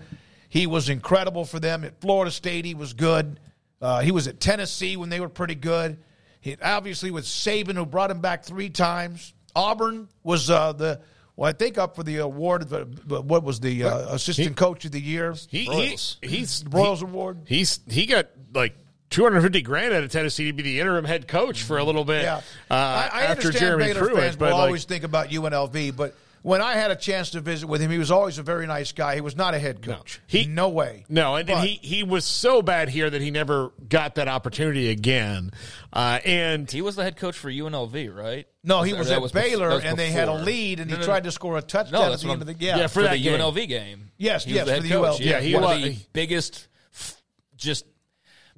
He 0.48 0.66
was 0.66 0.89
incredible 0.89 1.44
for 1.44 1.61
them 1.61 1.85
at 1.85 2.01
Florida 2.01 2.31
State. 2.31 2.65
He 2.65 2.74
was 2.74 2.93
good. 2.93 3.40
Uh, 3.81 4.01
he 4.01 4.12
was 4.12 4.28
at 4.28 4.40
Tennessee 4.40 4.97
when 4.97 5.09
they 5.09 5.20
were 5.20 5.28
pretty 5.28 5.55
good. 5.55 5.98
He 6.40 6.56
obviously 6.62 7.11
with 7.11 7.24
Saban, 7.24 7.74
who 7.74 7.86
brought 7.86 8.11
him 8.11 8.20
back 8.20 8.44
three 8.44 8.70
times. 8.70 9.35
Auburn 9.56 10.09
was 10.23 10.51
uh, 10.51 10.73
the 10.73 11.01
well, 11.36 11.48
I 11.48 11.52
think 11.52 11.78
up 11.78 11.97
for 11.97 12.02
the 12.02 12.19
award. 12.19 12.69
But, 12.69 13.06
but 13.06 13.24
what 13.24 13.43
was 13.44 13.61
the 13.61 13.85
uh, 13.85 14.15
assistant 14.15 14.56
coach 14.56 14.85
of 14.85 14.93
the 14.93 15.01
year? 15.01 15.35
He, 15.48 15.65
he 15.65 15.97
he's 16.27 16.62
The 16.62 16.70
Broyles 16.70 16.98
he- 16.98 17.05
Award. 17.05 17.39
He's 17.47 17.81
he 17.89 18.06
got 18.06 18.28
like 18.55 18.77
250 19.11 19.62
grand 19.62 19.94
out 19.94 20.02
of 20.02 20.11
Tennessee 20.11 20.47
to 20.47 20.52
be 20.52 20.62
the 20.62 20.81
interim 20.81 21.05
head 21.05 21.28
coach 21.28 21.62
for 21.62 21.78
a 21.78 21.85
little 21.85 22.05
bit. 22.05 22.23
Yeah, 22.23 22.40
uh, 22.70 22.74
I, 22.74 23.11
I 23.12 23.23
after 23.23 23.48
understand 23.48 23.59
Jeremy 23.59 23.85
Baylor 23.85 24.01
Pruitt, 24.01 24.16
fans 24.16 24.36
but 24.36 24.51
will 24.51 24.59
like, 24.59 24.66
always 24.66 24.85
think 24.85 25.05
about 25.05 25.28
UNLV, 25.28 25.97
but 25.97 26.15
when 26.45 26.61
I 26.61 26.75
had 26.75 26.91
a 26.91 26.97
chance 26.97 27.31
to 27.31 27.41
visit 27.41 27.66
with 27.66 27.81
him, 27.81 27.91
he 27.91 27.97
was 27.97 28.11
always 28.11 28.37
a 28.37 28.43
very 28.43 28.66
nice 28.66 28.93
guy. 28.93 29.15
He 29.15 29.23
was 29.23 29.35
not 29.35 29.55
a 29.55 29.59
head 29.59 29.81
coach. 29.81 30.21
He- 30.27 30.45
no 30.47 30.69
way. 30.69 31.07
No, 31.09 31.37
and, 31.37 31.49
and 31.49 31.59
But- 31.61 31.66
he 31.66 31.75
he 31.97 32.03
was 32.03 32.27
so 32.27 32.61
bad 32.61 32.91
here 32.91 33.09
that 33.09 33.23
he 33.23 33.31
never 33.31 33.73
got 33.89 34.16
that 34.16 34.29
opportunity 34.29 34.91
again. 34.91 35.53
Uh, 35.91 36.19
and 36.23 36.71
he 36.71 36.83
was 36.83 36.97
the 36.97 37.03
head 37.03 37.16
coach 37.16 37.35
for 37.39 37.51
UNLV, 37.51 38.15
right? 38.15 38.47
No, 38.62 38.83
he 38.83 38.93
Or 38.93 38.99
was 38.99 39.11
at 39.11 39.23
bef- 39.23 39.33
Baylor, 39.33 39.71
that 39.71 39.75
was 39.77 39.85
and 39.85 39.99
they 39.99 40.11
had 40.11 40.29
a 40.29 40.35
lead, 40.35 40.81
and 40.81 40.91
No, 40.91 40.97
he 40.97 41.01
no, 41.01 41.07
tried 41.07 41.25
no. 41.25 41.29
to 41.29 41.33
score 41.33 41.57
a 41.57 41.62
touchdown 41.62 42.01
No, 42.01 42.07
at 42.07 42.11
that's 42.11 42.23
the 42.23 42.29
end 42.31 42.43
of 42.43 42.49
I'm- 42.49 42.57
the 42.59 42.62
yeah. 42.65 42.77
Yeah, 42.77 42.87
for 42.89 42.93
for 42.95 43.03
that 43.05 43.12
the 43.15 43.23
game. 43.23 43.41
UNLV 43.41 43.66
game. 43.66 44.11
Yes, 44.19 44.45
he 44.45 44.53
was 44.53 44.57
yes, 44.57 44.66
the 44.66 44.73
head 44.75 44.83
for 44.83 44.89
the 44.89 44.95
coach. 44.95 45.21
UL. 45.21 45.27
Yeah, 45.27 45.41
he 45.41 45.55
one 45.55 45.62
was- 45.65 45.77
of 45.79 45.83
the 45.83 45.97
biggest, 46.12 46.69
f- 46.95 47.23
just 47.57 47.87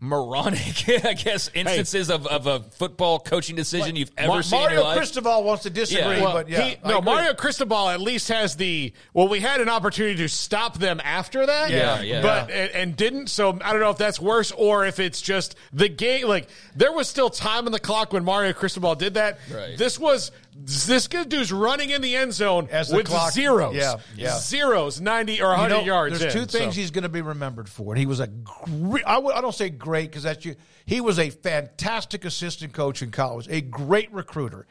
moronic, 0.01 0.89
I 1.05 1.15
guess, 1.15 1.51
instances 1.55 2.11
of, 2.11 2.27
of 2.27 2.47
a 2.47 2.61
football 2.61 3.19
coaching 3.19 3.57
decision 3.57 3.97
you've 3.97 4.13
ever 4.17 4.29
Ma- 4.29 4.41
seen 4.43 4.61
Mario 4.61 4.77
your 4.77 4.85
life. 4.85 4.97
Cristobal 4.99 5.43
wants 5.45 5.63
to 5.65 5.71
disagree, 5.71 6.17
Yeah. 6.17 6.23
Well, 6.23 6.33
but 6.35 6.49
yeah, 6.49 6.61
he- 6.63 6.77
no, 6.85 6.99
agree. 6.99 7.13
Mario 7.13 7.35
Cristobal 7.35 7.89
at 7.89 8.01
least 8.01 8.29
has 8.29 8.57
the 8.57 8.93
well. 9.15 9.29
We 9.29 9.41
had 9.41 9.61
an 9.61 9.69
opportunity 9.69 10.17
to 10.17 10.29
stop 10.29 10.79
them 10.79 11.01
after 11.03 11.47
that, 11.47 11.71
Yeah, 11.71 12.01
yeah. 12.03 12.23
but 12.23 12.51
and, 12.51 12.71
and 12.73 12.97
didn't. 12.97 13.29
So 13.29 13.59
I 13.65 13.73
don't 13.73 13.81
know 13.81 13.91
if 13.91 13.99
that's 13.99 14.21
worse 14.21 14.53
or 14.53 14.87
if 14.87 15.01
it's 15.01 15.21
just 15.23 15.57
the 15.73 15.89
game. 15.89 16.27
Like 16.29 16.49
there 16.75 16.93
was 16.93 17.09
still 17.09 17.31
time 17.31 17.67
on 17.67 17.73
the 17.73 17.81
clock 17.81 18.13
when 18.13 18.25
Mario 18.25 18.53
Cristobal 18.53 18.95
did 18.95 19.15
that. 19.15 19.39
Right. 19.53 19.77
This 19.79 19.99
was 19.99 20.31
This 20.59 21.07
good 21.07 21.29
dude's 21.29 21.53
running 21.53 21.91
in 21.91 22.03
the 22.03 22.17
end 22.17 22.33
zone 22.33 22.69
As 22.71 22.89
the 22.89 22.97
with 22.97 23.07
clock- 23.07 23.33
zeros. 23.33 23.75
Yeah, 23.75 23.97
yeah. 24.17 24.39
Zeros, 24.39 25.01
90 25.01 25.43
or 25.43 25.49
100 25.51 25.75
You 25.75 25.81
know, 25.81 25.87
yards. 25.87 26.19
There's 26.19 26.35
in, 26.35 26.41
two 26.41 26.47
things 26.47 26.75
so. 26.75 26.81
he's 26.81 26.91
going 26.91 27.03
to 27.03 27.09
be 27.09 27.21
remembered 27.21 27.69
for. 27.69 27.93
And 27.93 27.99
he 27.99 28.07
was 28.07 28.21
a 28.21 28.27
great, 28.27 29.05
I, 29.07 29.21
don't 29.21 29.55
say 29.55 29.69
great 29.71 30.11
because 30.11 30.25
that's 30.25 30.45
you. 30.45 30.57
He 30.85 31.01
was 31.01 31.19
a 31.19 31.31
fantastic 31.31 32.25
assistant 32.25 32.73
coach 32.73 33.03
in 33.03 33.11
college, 33.11 33.49
a 33.49 33.61
great 33.61 34.13
recruiter. 34.13 34.67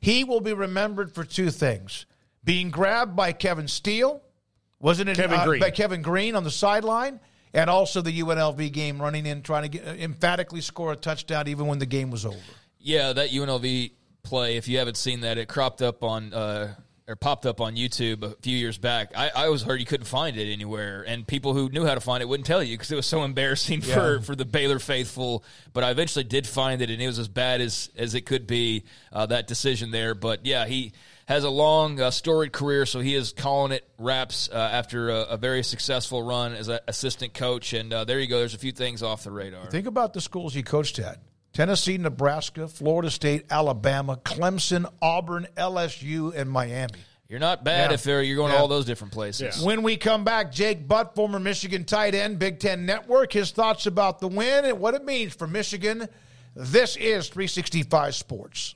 He 0.00 0.24
will 0.24 0.40
be 0.40 0.52
remembered 0.52 1.14
for 1.14 1.24
two 1.24 1.50
things 1.50 2.06
being 2.44 2.70
grabbed 2.70 3.14
by 3.14 3.32
Kevin 3.32 3.68
Steele, 3.68 4.22
wasn't 4.80 5.10
it? 5.10 5.16
Kevin 5.16 5.38
uh, 5.38 5.44
Greene. 5.44 5.60
By 5.60 5.70
Kevin 5.70 6.02
Greene 6.02 6.34
on 6.34 6.42
the 6.42 6.50
sideline, 6.50 7.20
and 7.54 7.70
also 7.70 8.02
the 8.02 8.20
UNLV 8.20 8.72
game 8.72 9.00
running 9.00 9.26
in, 9.26 9.42
trying 9.42 9.62
to 9.62 9.68
get, 9.68 9.86
emphatically 9.86 10.60
score 10.60 10.92
a 10.92 10.96
touchdown 10.96 11.48
even 11.48 11.66
when 11.66 11.78
the 11.78 11.86
game 11.86 12.10
was 12.10 12.26
over. 12.26 12.36
Yeah, 12.80 13.12
that 13.12 13.30
UNLV 13.30 13.92
play. 14.22 14.56
If 14.56 14.68
you 14.68 14.78
haven't 14.78 14.96
seen 14.96 15.20
that, 15.20 15.38
it 15.38 15.48
cropped 15.48 15.82
up 15.82 16.02
on 16.02 16.32
uh, 16.32 16.74
or 17.08 17.16
popped 17.16 17.46
up 17.46 17.60
on 17.60 17.76
YouTube 17.76 18.22
a 18.22 18.30
few 18.42 18.56
years 18.56 18.78
back. 18.78 19.12
I, 19.16 19.28
I 19.34 19.46
always 19.46 19.62
heard 19.62 19.80
you 19.80 19.86
couldn't 19.86 20.06
find 20.06 20.36
it 20.36 20.52
anywhere, 20.52 21.04
and 21.06 21.26
people 21.26 21.52
who 21.52 21.68
knew 21.68 21.84
how 21.84 21.94
to 21.94 22.00
find 22.00 22.22
it 22.22 22.26
wouldn't 22.28 22.46
tell 22.46 22.62
you 22.62 22.76
because 22.76 22.92
it 22.92 22.96
was 22.96 23.06
so 23.06 23.24
embarrassing 23.24 23.80
for, 23.82 24.20
for 24.20 24.36
the 24.36 24.44
Baylor 24.44 24.78
faithful. 24.78 25.44
But 25.72 25.84
I 25.84 25.90
eventually 25.90 26.24
did 26.24 26.46
find 26.46 26.80
it, 26.80 26.90
and 26.90 27.02
it 27.02 27.06
was 27.06 27.18
as 27.18 27.28
bad 27.28 27.60
as 27.60 27.90
as 27.96 28.14
it 28.14 28.22
could 28.22 28.46
be. 28.46 28.84
Uh, 29.12 29.26
that 29.26 29.46
decision 29.46 29.90
there, 29.90 30.14
but 30.14 30.46
yeah, 30.46 30.66
he 30.66 30.92
has 31.26 31.44
a 31.44 31.50
long, 31.50 32.00
uh, 32.00 32.10
storied 32.10 32.52
career, 32.52 32.86
so 32.86 33.00
he 33.00 33.14
is 33.14 33.32
calling 33.32 33.72
it 33.72 33.86
wraps 33.98 34.48
uh, 34.50 34.56
after 34.56 35.10
a, 35.10 35.20
a 35.22 35.36
very 35.36 35.62
successful 35.62 36.22
run 36.22 36.54
as 36.54 36.68
an 36.68 36.80
assistant 36.88 37.34
coach. 37.34 37.72
And 37.72 37.92
uh, 37.92 38.04
there 38.04 38.20
you 38.20 38.26
go. 38.26 38.38
There's 38.38 38.54
a 38.54 38.58
few 38.58 38.72
things 38.72 39.02
off 39.02 39.24
the 39.24 39.30
radar. 39.30 39.66
Think 39.66 39.86
about 39.86 40.14
the 40.14 40.20
schools 40.20 40.54
he 40.54 40.62
coached 40.62 40.98
at 40.98 41.18
Tennessee, 41.52 41.98
Nebraska, 41.98 42.66
Florida 42.68 43.10
State, 43.10 43.44
Alabama, 43.50 44.16
Clemson, 44.24 44.90
Auburn, 45.02 45.46
LSU, 45.56 46.34
and 46.34 46.50
Miami. 46.50 46.98
You're 47.28 47.40
not 47.40 47.64
bad 47.64 47.90
Yeah. 47.90 47.94
if 47.94 48.02
they're, 48.04 48.22
you're 48.22 48.36
going 48.36 48.50
Yeah. 48.50 48.56
to 48.56 48.62
all 48.62 48.68
those 48.68 48.84
different 48.84 49.12
places. 49.12 49.62
When 49.62 49.82
we 49.82 49.96
come 49.96 50.22
back, 50.24 50.52
Jake 50.52 50.86
Butt, 50.86 51.14
former 51.14 51.38
Michigan 51.38 51.84
tight 51.84 52.14
end, 52.14 52.38
Big 52.38 52.58
Ten 52.60 52.84
Network, 52.84 53.32
his 53.32 53.50
thoughts 53.50 53.86
about 53.86 54.18
the 54.20 54.28
win 54.28 54.64
and 54.66 54.78
what 54.80 54.94
it 54.94 55.04
means 55.04 55.32
for 55.34 55.46
Michigan. 55.46 56.08
This 56.54 56.96
is 56.96 57.28
365 57.28 58.14
Sports. 58.14 58.74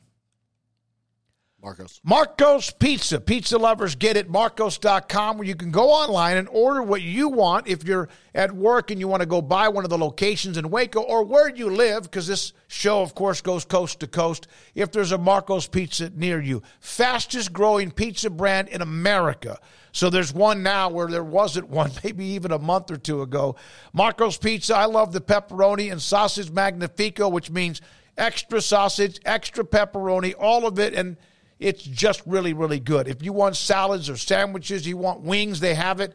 Marcos. 1.67 2.01
Marcos 2.05 2.71
Pizza. 2.71 3.21
Pizza 3.21 3.59
lovers 3.59 3.97
get 3.97 4.17
it. 4.17 4.31
Marcos.com, 4.31 5.37
where 5.37 5.49
you 5.49 5.57
can 5.57 5.73
go 5.73 5.91
online 5.91 6.37
and 6.37 6.49
order 6.53 6.81
what 6.81 7.03
you 7.03 7.29
want 7.29 7.67
if 7.67 7.83
you're 7.83 8.09
at 8.37 8.53
work 8.53 8.93
and 8.93 9.01
you 9.01 9.09
want 9.09 9.21
to 9.21 9.27
go 9.27 9.43
by 9.43 9.69
one 9.69 9.83
of 9.83 9.91
the 9.91 9.99
locations 9.99 10.57
in 10.57 10.71
Waco 10.71 11.01
or 11.01 11.25
where 11.25 11.53
you 11.53 11.69
live, 11.69 12.05
because 12.05 12.29
this 12.29 12.53
show, 12.69 13.03
of 13.03 13.17
course, 13.17 13.41
goes 13.41 13.65
coast 13.65 13.99
to 13.99 14.07
coast. 14.07 14.47
If 14.77 14.93
there's 14.93 15.11
a 15.11 15.19
Marcos 15.19 15.67
Pizza 15.67 16.11
near 16.11 16.41
you, 16.41 16.63
fastest 16.79 17.53
growing 17.53 17.91
pizza 17.91 18.31
brand 18.31 18.69
in 18.69 18.81
America. 18.81 19.59
So 19.91 20.09
there's 20.09 20.33
one 20.33 20.63
now 20.63 20.89
where 20.91 21.09
there 21.09 21.25
wasn't 21.25 21.69
one 21.69 21.91
maybe 22.05 22.27
even 22.27 22.53
a 22.53 22.61
month 22.61 22.93
or 22.93 22.97
two 22.97 23.23
ago. 23.23 23.57
Marcos 23.93 24.39
Pizza, 24.39 24.77
I 24.77 24.85
love 24.85 25.13
the 25.13 25.21
pepperoni 25.21 25.91
and 25.91 26.01
sausage 26.01 26.49
magnifico, 26.49 27.29
which 27.29 27.51
means 27.51 27.81
extra 28.17 28.61
sausage, 28.61 29.19
extra 29.25 29.65
pepperoni, 29.65 30.33
all 30.39 30.65
of 30.65 30.79
it. 30.79 30.95
And 30.95 31.17
it's 31.59 31.83
just 31.83 32.23
really, 32.27 32.53
really 32.53 32.81
good. 32.81 33.09
If 33.09 33.23
you 33.23 33.33
want 33.33 33.57
salads 33.57 34.11
or 34.11 34.17
sandwiches, 34.17 34.87
you 34.87 34.97
want 34.97 35.21
wings, 35.21 35.61
they 35.61 35.75
have 35.75 36.01
it. 36.01 36.15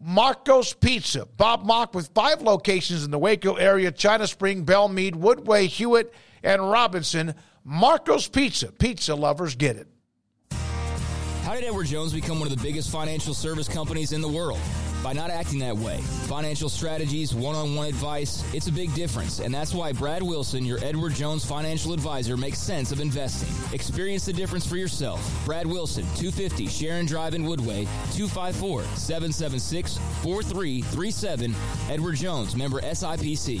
Marco's 0.00 0.72
Pizza. 0.72 1.26
Bob 1.36 1.64
Mock 1.64 1.94
with 1.94 2.08
five 2.14 2.40
locations 2.40 3.04
in 3.04 3.10
the 3.10 3.18
Waco 3.18 3.54
area 3.54 3.92
China 3.92 4.26
Spring, 4.26 4.64
Belmead, 4.64 5.14
Woodway, 5.14 5.66
Hewitt, 5.66 6.14
and 6.42 6.70
Robinson. 6.70 7.34
Marco's 7.64 8.26
Pizza. 8.26 8.72
Pizza 8.72 9.14
lovers 9.14 9.54
get 9.54 9.76
it. 9.76 9.86
How 11.50 11.56
did 11.56 11.64
Edward 11.64 11.88
Jones 11.88 12.12
become 12.12 12.38
one 12.38 12.48
of 12.48 12.56
the 12.56 12.62
biggest 12.62 12.90
financial 12.90 13.34
service 13.34 13.66
companies 13.66 14.12
in 14.12 14.20
the 14.20 14.28
world? 14.28 14.60
By 15.02 15.12
not 15.12 15.30
acting 15.30 15.58
that 15.58 15.76
way. 15.76 15.96
Financial 16.28 16.68
strategies, 16.68 17.34
one 17.34 17.56
on 17.56 17.74
one 17.74 17.88
advice, 17.88 18.44
it's 18.54 18.68
a 18.68 18.72
big 18.72 18.94
difference. 18.94 19.40
And 19.40 19.52
that's 19.52 19.74
why 19.74 19.90
Brad 19.90 20.22
Wilson, 20.22 20.64
your 20.64 20.78
Edward 20.84 21.12
Jones 21.12 21.44
financial 21.44 21.92
advisor, 21.92 22.36
makes 22.36 22.60
sense 22.60 22.92
of 22.92 23.00
investing. 23.00 23.48
Experience 23.74 24.24
the 24.24 24.32
difference 24.32 24.64
for 24.64 24.76
yourself. 24.76 25.20
Brad 25.44 25.66
Wilson, 25.66 26.04
250 26.14 26.68
Sharon 26.68 27.04
Drive 27.04 27.34
in 27.34 27.42
Woodway, 27.42 27.84
254 28.14 28.84
776 28.94 29.98
4337. 30.22 31.52
Edward 31.88 32.14
Jones, 32.14 32.54
member 32.54 32.80
SIPC. 32.80 33.60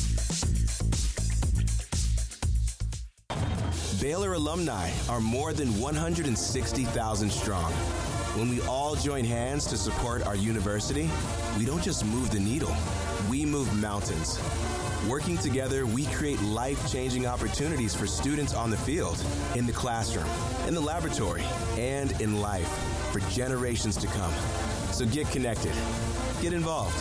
Baylor 4.01 4.33
alumni 4.33 4.89
are 5.09 5.19
more 5.19 5.53
than 5.53 5.79
160,000 5.79 7.31
strong. 7.31 7.71
When 8.35 8.49
we 8.49 8.61
all 8.61 8.95
join 8.95 9.25
hands 9.25 9.65
to 9.67 9.77
support 9.77 10.25
our 10.25 10.35
university, 10.35 11.09
we 11.57 11.65
don't 11.65 11.83
just 11.83 12.05
move 12.05 12.31
the 12.31 12.39
needle, 12.39 12.75
we 13.29 13.45
move 13.45 13.73
mountains. 13.75 14.39
Working 15.07 15.37
together, 15.37 15.85
we 15.85 16.05
create 16.05 16.41
life 16.41 16.91
changing 16.91 17.25
opportunities 17.25 17.93
for 17.93 18.07
students 18.07 18.53
on 18.53 18.69
the 18.69 18.77
field, 18.77 19.23
in 19.55 19.65
the 19.65 19.73
classroom, 19.73 20.27
in 20.67 20.73
the 20.73 20.81
laboratory, 20.81 21.43
and 21.77 22.11
in 22.21 22.39
life 22.39 22.69
for 23.11 23.19
generations 23.31 23.97
to 23.97 24.07
come. 24.07 24.33
So 24.91 25.05
get 25.05 25.29
connected, 25.29 25.73
get 26.41 26.53
involved. 26.53 26.97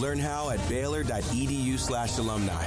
Learn 0.00 0.18
how 0.18 0.50
at 0.50 0.66
baylor.edu 0.68 1.78
slash 1.78 2.18
alumni. 2.18 2.64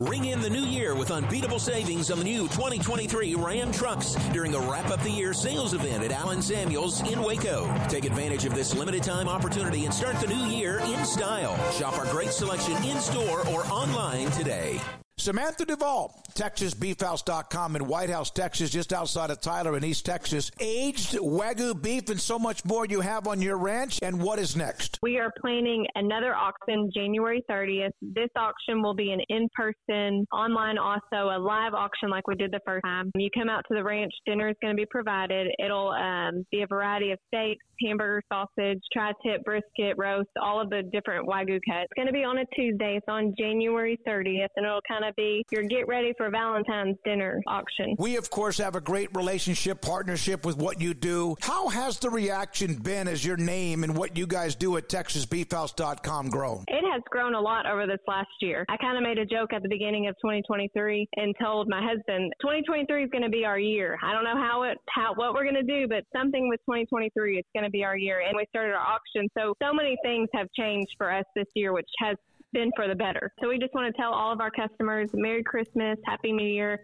Ring 0.00 0.24
in 0.24 0.40
the 0.40 0.48
new 0.48 0.64
year 0.64 0.94
with 0.94 1.10
unbeatable 1.10 1.58
savings 1.58 2.10
on 2.10 2.16
the 2.16 2.24
new 2.24 2.44
2023 2.48 3.34
Ram 3.34 3.70
trucks 3.70 4.14
during 4.32 4.50
the 4.50 4.58
wrap 4.58 4.88
up 4.88 5.02
the 5.02 5.10
year 5.10 5.34
sales 5.34 5.74
event 5.74 6.02
at 6.02 6.10
Allen 6.10 6.40
Samuels 6.40 7.02
in 7.02 7.22
Waco. 7.22 7.70
Take 7.90 8.06
advantage 8.06 8.46
of 8.46 8.54
this 8.54 8.74
limited 8.74 9.02
time 9.02 9.28
opportunity 9.28 9.84
and 9.84 9.92
start 9.92 10.18
the 10.18 10.26
new 10.26 10.46
year 10.46 10.78
in 10.78 11.04
style. 11.04 11.54
Shop 11.72 11.98
our 11.98 12.06
great 12.06 12.30
selection 12.30 12.82
in 12.82 12.98
store 12.98 13.46
or 13.48 13.66
online 13.66 14.30
today. 14.30 14.80
Samantha 15.20 15.66
Duvall, 15.66 16.18
TexasBeefHouse.com 16.32 17.76
in 17.76 17.86
White 17.86 18.08
House, 18.08 18.30
Texas, 18.30 18.70
just 18.70 18.90
outside 18.90 19.28
of 19.30 19.42
Tyler 19.42 19.76
in 19.76 19.84
East 19.84 20.06
Texas. 20.06 20.50
Aged 20.58 21.18
Wagyu 21.18 21.80
beef 21.80 22.08
and 22.08 22.18
so 22.18 22.38
much 22.38 22.64
more 22.64 22.86
you 22.86 23.02
have 23.02 23.26
on 23.26 23.42
your 23.42 23.58
ranch. 23.58 23.98
And 24.02 24.22
what 24.22 24.38
is 24.38 24.56
next? 24.56 24.98
We 25.02 25.18
are 25.18 25.30
planning 25.38 25.86
another 25.94 26.34
auction 26.34 26.90
January 26.94 27.44
30th. 27.50 27.90
This 28.00 28.30
auction 28.34 28.80
will 28.82 28.94
be 28.94 29.12
an 29.12 29.20
in 29.28 29.46
person, 29.54 30.26
online, 30.32 30.78
also 30.78 31.28
a 31.28 31.38
live 31.38 31.74
auction 31.74 32.08
like 32.08 32.26
we 32.26 32.34
did 32.34 32.50
the 32.50 32.60
first 32.66 32.82
time. 32.86 33.10
You 33.14 33.28
come 33.36 33.50
out 33.50 33.64
to 33.68 33.74
the 33.74 33.84
ranch, 33.84 34.12
dinner 34.24 34.48
is 34.48 34.56
going 34.62 34.74
to 34.74 34.80
be 34.80 34.86
provided. 34.90 35.48
It'll 35.62 35.90
um, 35.90 36.46
be 36.50 36.62
a 36.62 36.66
variety 36.66 37.10
of 37.10 37.18
steaks, 37.26 37.64
hamburger, 37.84 38.22
sausage, 38.32 38.80
tri 38.92 39.12
tip, 39.24 39.44
brisket, 39.44 39.96
roast, 39.96 40.28
all 40.40 40.60
of 40.60 40.70
the 40.70 40.82
different 40.92 41.26
Wagyu 41.26 41.60
cuts. 41.68 41.84
It's 41.84 41.92
going 41.96 42.06
to 42.06 42.12
be 42.12 42.24
on 42.24 42.38
a 42.38 42.44
Tuesday. 42.54 42.96
It's 42.96 43.06
on 43.08 43.34
January 43.38 43.98
30th, 44.06 44.48
and 44.56 44.66
it'll 44.66 44.80
kind 44.88 45.04
of 45.04 45.14
be 45.16 45.44
your 45.50 45.62
get 45.62 45.88
ready 45.88 46.12
for 46.16 46.30
Valentine's 46.30 46.96
dinner 47.04 47.40
auction. 47.46 47.96
We, 47.98 48.16
of 48.16 48.30
course, 48.30 48.58
have 48.58 48.76
a 48.76 48.80
great 48.80 49.14
relationship, 49.14 49.80
partnership 49.80 50.44
with 50.44 50.56
what 50.56 50.80
you 50.80 50.94
do. 50.94 51.36
How 51.40 51.68
has 51.68 51.98
the 51.98 52.10
reaction 52.10 52.74
been 52.74 53.08
as 53.08 53.24
your 53.24 53.36
name 53.36 53.84
and 53.84 53.96
what 53.96 54.16
you 54.16 54.26
guys 54.26 54.54
do 54.54 54.76
at 54.76 54.88
TexasBeefHouse.com 54.88 56.30
grown? 56.30 56.64
It 56.68 56.84
has 56.90 57.02
grown 57.10 57.34
a 57.34 57.40
lot 57.40 57.66
over 57.66 57.86
this 57.86 58.00
last 58.06 58.28
year. 58.40 58.64
I 58.68 58.76
kind 58.76 58.96
of 58.96 59.02
made 59.02 59.18
a 59.18 59.26
joke 59.26 59.52
at 59.52 59.62
the 59.62 59.68
beginning 59.68 60.08
of 60.08 60.14
2023 60.16 61.08
and 61.16 61.34
told 61.40 61.68
my 61.68 61.80
husband 61.80 62.32
2023 62.40 63.04
is 63.04 63.10
going 63.10 63.22
to 63.22 63.28
be 63.28 63.44
our 63.44 63.58
year. 63.58 63.98
I 64.02 64.12
don't 64.12 64.24
know 64.24 64.36
how 64.36 64.64
it 64.64 64.78
how 64.88 65.14
what 65.14 65.34
we're 65.34 65.44
going 65.44 65.54
to 65.54 65.62
do, 65.62 65.86
but 65.88 66.04
something 66.14 66.48
with 66.48 66.60
2023 66.60 67.38
it's 67.38 67.48
going 67.54 67.64
to 67.64 67.69
be 67.70 67.84
our 67.84 67.96
year. 67.96 68.22
And 68.26 68.36
we 68.36 68.46
started 68.50 68.74
our 68.74 68.80
auction, 68.80 69.28
so 69.36 69.54
so 69.62 69.72
many 69.72 69.96
things 70.02 70.28
have 70.34 70.48
changed 70.56 70.94
for 70.98 71.12
us 71.12 71.24
this 71.34 71.46
year, 71.54 71.72
which 71.72 71.88
has 71.98 72.16
been 72.52 72.70
for 72.74 72.88
the 72.88 72.94
better. 72.94 73.32
So 73.40 73.48
we 73.48 73.58
just 73.58 73.74
want 73.74 73.94
to 73.94 74.00
tell 74.00 74.12
all 74.12 74.32
of 74.32 74.40
our 74.40 74.50
customers 74.50 75.10
Merry 75.14 75.42
Christmas, 75.42 75.98
Happy 76.04 76.32
New 76.32 76.48
Year, 76.48 76.80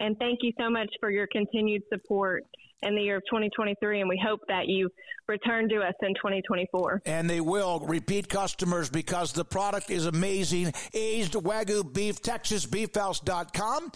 and 0.00 0.18
thank 0.18 0.38
you 0.42 0.52
so 0.58 0.70
much 0.70 0.88
for 0.98 1.10
your 1.10 1.26
continued 1.26 1.82
support 1.92 2.44
in 2.82 2.94
the 2.94 3.02
year 3.02 3.16
of 3.16 3.22
2023. 3.26 4.00
And 4.00 4.08
we 4.08 4.20
hope 4.24 4.40
that 4.48 4.66
you 4.66 4.88
return 5.28 5.68
to 5.68 5.80
us 5.80 5.94
in 6.02 6.14
2024. 6.14 7.02
And 7.04 7.28
they 7.28 7.40
will 7.40 7.80
repeat 7.80 8.28
customers 8.28 8.88
because 8.88 9.32
the 9.32 9.44
product 9.44 9.90
is 9.90 10.06
amazing. 10.06 10.72
Aged 10.94 11.34
Wagyu 11.34 11.92
beef, 11.92 12.22
TexasBeefHouse.com. 12.22 13.92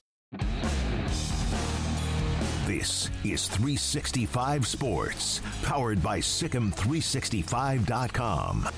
This 2.66 3.10
is 3.24 3.46
365 3.48 4.66
Sports, 4.66 5.42
powered 5.64 6.02
by 6.02 6.20
SicEm365.com. 6.20 8.68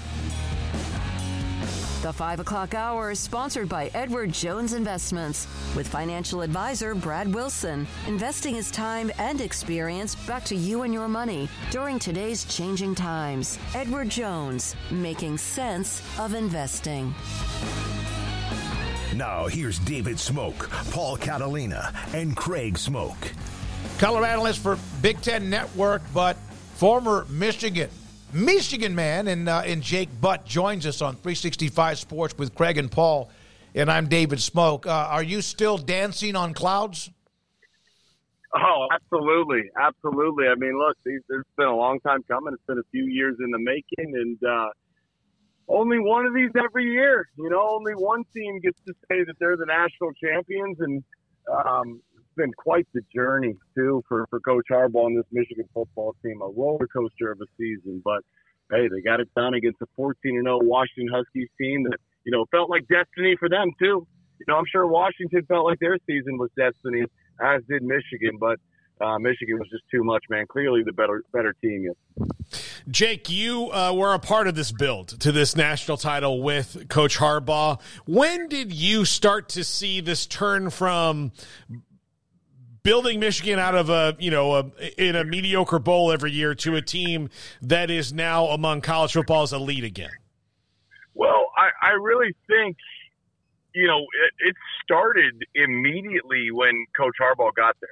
The 2.02 2.12
5 2.12 2.40
o'clock 2.40 2.74
hour 2.74 3.12
is 3.12 3.20
sponsored 3.20 3.68
by 3.68 3.92
Edward 3.94 4.32
Jones 4.32 4.72
Investments 4.72 5.46
with 5.76 5.86
financial 5.86 6.40
advisor 6.40 6.96
Brad 6.96 7.32
Wilson. 7.32 7.86
Investing 8.08 8.56
his 8.56 8.72
time 8.72 9.12
and 9.20 9.40
experience 9.40 10.16
back 10.16 10.42
to 10.46 10.56
you 10.56 10.82
and 10.82 10.92
your 10.92 11.06
money 11.06 11.48
during 11.70 12.00
today's 12.00 12.44
changing 12.44 12.96
times. 12.96 13.56
Edward 13.72 14.08
Jones, 14.08 14.74
making 14.90 15.38
sense 15.38 16.02
of 16.18 16.34
investing. 16.34 17.14
Now, 19.14 19.46
here's 19.46 19.78
David 19.78 20.16
Smoak, 20.16 20.68
Paul 20.90 21.16
Catalina, 21.16 21.92
and 22.12 22.36
Craig 22.36 22.74
Smoak. 22.74 23.32
Color 23.98 24.24
analyst 24.26 24.62
for 24.62 24.78
Big 25.02 25.20
Ten 25.20 25.48
Network, 25.48 26.02
but 26.12 26.36
former 26.74 27.26
Michigan 27.30 27.90
Michigan 28.32 28.94
man 28.94 29.28
and 29.28 29.48
uh, 29.48 29.62
Jake 29.76 30.08
Butt 30.20 30.44
joins 30.44 30.84
us 30.84 31.00
on 31.00 31.14
365 31.14 31.98
Sports 31.98 32.36
with 32.36 32.54
Craig 32.54 32.76
and 32.76 32.90
Paul, 32.90 33.30
and 33.74 33.90
I'm 33.90 34.08
David 34.08 34.38
Smoak. 34.40 34.86
Uh, 34.86 34.90
are 34.90 35.22
you 35.22 35.40
still 35.40 35.78
dancing 35.78 36.36
on 36.36 36.52
clouds? 36.52 37.10
Oh, 38.54 38.88
absolutely, 38.92 39.70
absolutely. 39.80 40.46
I 40.48 40.54
mean, 40.54 40.78
look, 40.78 40.96
these, 41.04 41.20
it's 41.28 41.48
been 41.56 41.68
a 41.68 41.76
long 41.76 42.00
time 42.00 42.22
coming. 42.28 42.54
It's 42.54 42.62
been 42.66 42.78
a 42.78 42.90
few 42.90 43.04
years 43.04 43.36
in 43.38 43.50
the 43.50 43.58
making, 43.58 44.14
and 44.14 44.38
uh, 44.42 44.68
only 45.68 45.98
one 45.98 46.26
of 46.26 46.34
these 46.34 46.50
every 46.56 46.84
year. 46.84 47.28
You 47.36 47.50
know, 47.50 47.68
only 47.70 47.92
one 47.92 48.24
team 48.34 48.60
gets 48.60 48.80
to 48.86 48.94
say 49.08 49.24
that 49.24 49.34
they're 49.38 49.56
the 49.56 49.66
national 49.66 50.12
champions, 50.12 50.78
and 50.80 51.04
um, 51.52 52.00
been 52.36 52.52
quite 52.52 52.86
the 52.94 53.00
journey 53.14 53.54
too 53.74 54.02
for 54.08 54.26
for 54.30 54.40
Coach 54.40 54.66
Harbaugh 54.70 55.06
and 55.06 55.18
this 55.18 55.26
Michigan 55.32 55.64
football 55.74 56.14
team. 56.22 56.40
A 56.42 56.48
roller 56.48 56.86
coaster 56.86 57.32
of 57.32 57.40
a 57.40 57.46
season, 57.58 58.02
but 58.04 58.22
hey, 58.70 58.88
they 58.88 59.00
got 59.00 59.20
it 59.20 59.28
done 59.34 59.54
against 59.54 59.80
a 59.82 59.86
14 59.96 60.36
and 60.36 60.44
0 60.44 60.60
Washington 60.62 61.12
Huskies 61.12 61.48
team 61.60 61.84
that 61.84 61.98
you 62.24 62.32
know 62.32 62.44
felt 62.50 62.70
like 62.70 62.82
destiny 62.88 63.36
for 63.38 63.48
them 63.48 63.70
too. 63.78 64.06
You 64.38 64.46
know, 64.48 64.56
I'm 64.56 64.66
sure 64.70 64.86
Washington 64.86 65.42
felt 65.48 65.64
like 65.64 65.78
their 65.80 65.96
season 66.06 66.38
was 66.38 66.50
destiny, 66.56 67.04
as 67.40 67.62
did 67.68 67.82
Michigan, 67.82 68.38
but. 68.38 68.58
Uh, 68.98 69.18
Michigan 69.18 69.58
was 69.58 69.68
just 69.68 69.84
too 69.90 70.02
much, 70.02 70.24
man. 70.30 70.46
Clearly, 70.48 70.82
the 70.82 70.90
better 70.90 71.22
better 71.30 71.54
team. 71.60 71.84
Yes. 71.84 72.26
Jake, 72.88 73.28
you 73.28 73.70
uh, 73.72 73.92
were 73.92 74.14
a 74.14 74.18
part 74.18 74.46
of 74.46 74.54
this 74.54 74.70
build 74.70 75.08
to 75.20 75.32
this 75.32 75.56
national 75.56 75.96
title 75.96 76.40
with 76.40 76.88
Coach 76.88 77.18
Harbaugh. 77.18 77.80
When 78.06 78.48
did 78.48 78.72
you 78.72 79.04
start 79.04 79.48
to 79.50 79.64
see 79.64 80.00
this 80.00 80.24
turn 80.24 80.70
from 80.70 81.32
building 82.86 83.18
Michigan 83.18 83.58
out 83.58 83.74
of 83.74 83.90
a 83.90 84.16
you 84.18 84.30
know 84.30 84.54
a, 84.54 85.02
in 85.02 85.16
a 85.16 85.24
mediocre 85.24 85.80
bowl 85.80 86.12
every 86.12 86.30
year 86.30 86.54
to 86.54 86.76
a 86.76 86.82
team 86.82 87.28
that 87.60 87.90
is 87.90 88.12
now 88.12 88.46
among 88.46 88.80
college 88.80 89.12
football's 89.12 89.52
elite 89.52 89.82
again? 89.82 90.12
Well, 91.14 91.50
I, 91.56 91.88
I 91.88 91.90
really 92.00 92.32
think 92.46 92.76
you 93.74 93.88
know 93.88 93.98
it, 93.98 94.48
it 94.48 94.56
started 94.84 95.34
immediately 95.54 96.52
when 96.52 96.86
Coach 96.96 97.16
Harbaugh 97.20 97.54
got 97.54 97.76
there. 97.80 97.90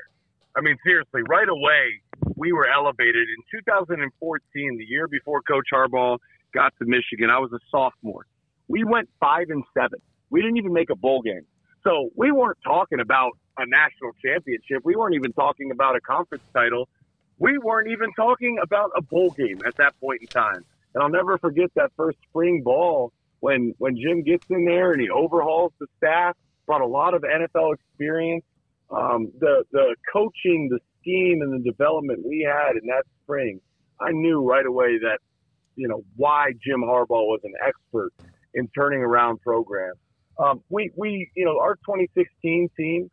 I 0.57 0.61
mean, 0.61 0.77
seriously, 0.85 1.23
right 1.29 1.49
away 1.49 2.01
we 2.37 2.53
were 2.53 2.69
elevated 2.69 3.27
in 3.29 3.61
2014, 3.61 4.79
the 4.79 4.85
year 4.85 5.09
before 5.09 5.43
Coach 5.43 5.67
Harbaugh 5.73 6.19
got 6.55 6.73
to 6.79 6.85
Michigan. 6.85 7.31
I 7.31 7.39
was 7.39 7.53
a 7.53 7.59
sophomore. 7.71 8.27
We 8.69 8.85
went 8.85 9.09
five 9.19 9.51
and 9.51 9.65
seven. 9.77 9.99
We 10.31 10.41
didn't 10.41 10.57
even 10.57 10.73
make 10.73 10.91
a 10.91 10.97
bowl 10.97 11.21
game. 11.21 11.45
So 11.83 12.11
we 12.17 12.31
weren't 12.31 12.59
talking 12.65 13.01
about 13.01 13.33
a 13.59 13.67
national 13.67 14.13
championship. 14.25 14.83
We 14.85 14.97
weren't 14.97 15.15
even 15.15 15.33
talking 15.33 15.71
about 15.71 15.97
a 15.97 16.01
conference 16.01 16.45
title. 16.53 16.89
We 17.39 17.59
weren't 17.59 17.89
even 17.89 18.13
talking 18.15 18.59
about 18.63 18.91
a 18.97 19.03
bowl 19.03 19.31
game 19.31 19.61
at 19.67 19.77
that 19.77 19.99
point 20.01 20.23
in 20.23 20.29
time. 20.29 20.65
And 20.95 21.03
I'll 21.03 21.11
never 21.11 21.39
forget 21.39 21.71
that 21.75 21.91
first 21.97 22.19
spring 22.29 22.63
ball 22.63 23.13
when 23.41 23.75
when 23.79 23.97
Jim 23.97 24.23
gets 24.23 24.47
in 24.49 24.65
there 24.65 24.93
and 24.93 25.01
he 25.01 25.11
overhauls 25.11 25.73
the 25.81 25.87
staff, 25.99 26.37
brought 26.67 26.81
a 26.81 26.87
lot 26.87 27.15
of 27.15 27.23
NFL 27.23 27.75
experience. 27.75 28.45
Um, 28.91 29.33
the 29.41 29.65
the 29.73 29.97
coaching, 30.13 30.69
the 30.71 30.79
scheme, 31.01 31.43
and 31.43 31.53
the 31.53 31.71
development 31.71 32.25
we 32.25 32.49
had 32.49 32.77
in 32.81 32.87
that 32.87 33.05
spring, 33.23 33.61
I 34.01 34.13
knew 34.13 34.49
right 34.49 34.65
away 34.65 34.99
that 34.99 35.19
you 35.77 35.89
know 35.89 36.05
why 36.17 36.53
Jim 36.65 36.83
Harbaugh 36.83 37.27
was 37.27 37.41
an 37.45 37.55
expert 37.67 38.13
in 38.55 38.69
turning 38.69 39.01
around 39.01 39.41
programs. 39.41 39.99
Um, 40.39 40.63
we 40.69 40.91
we 40.97 41.31
you 41.35 41.45
know 41.45 41.59
our 41.59 41.75
2016 41.77 42.71
team 42.77 43.11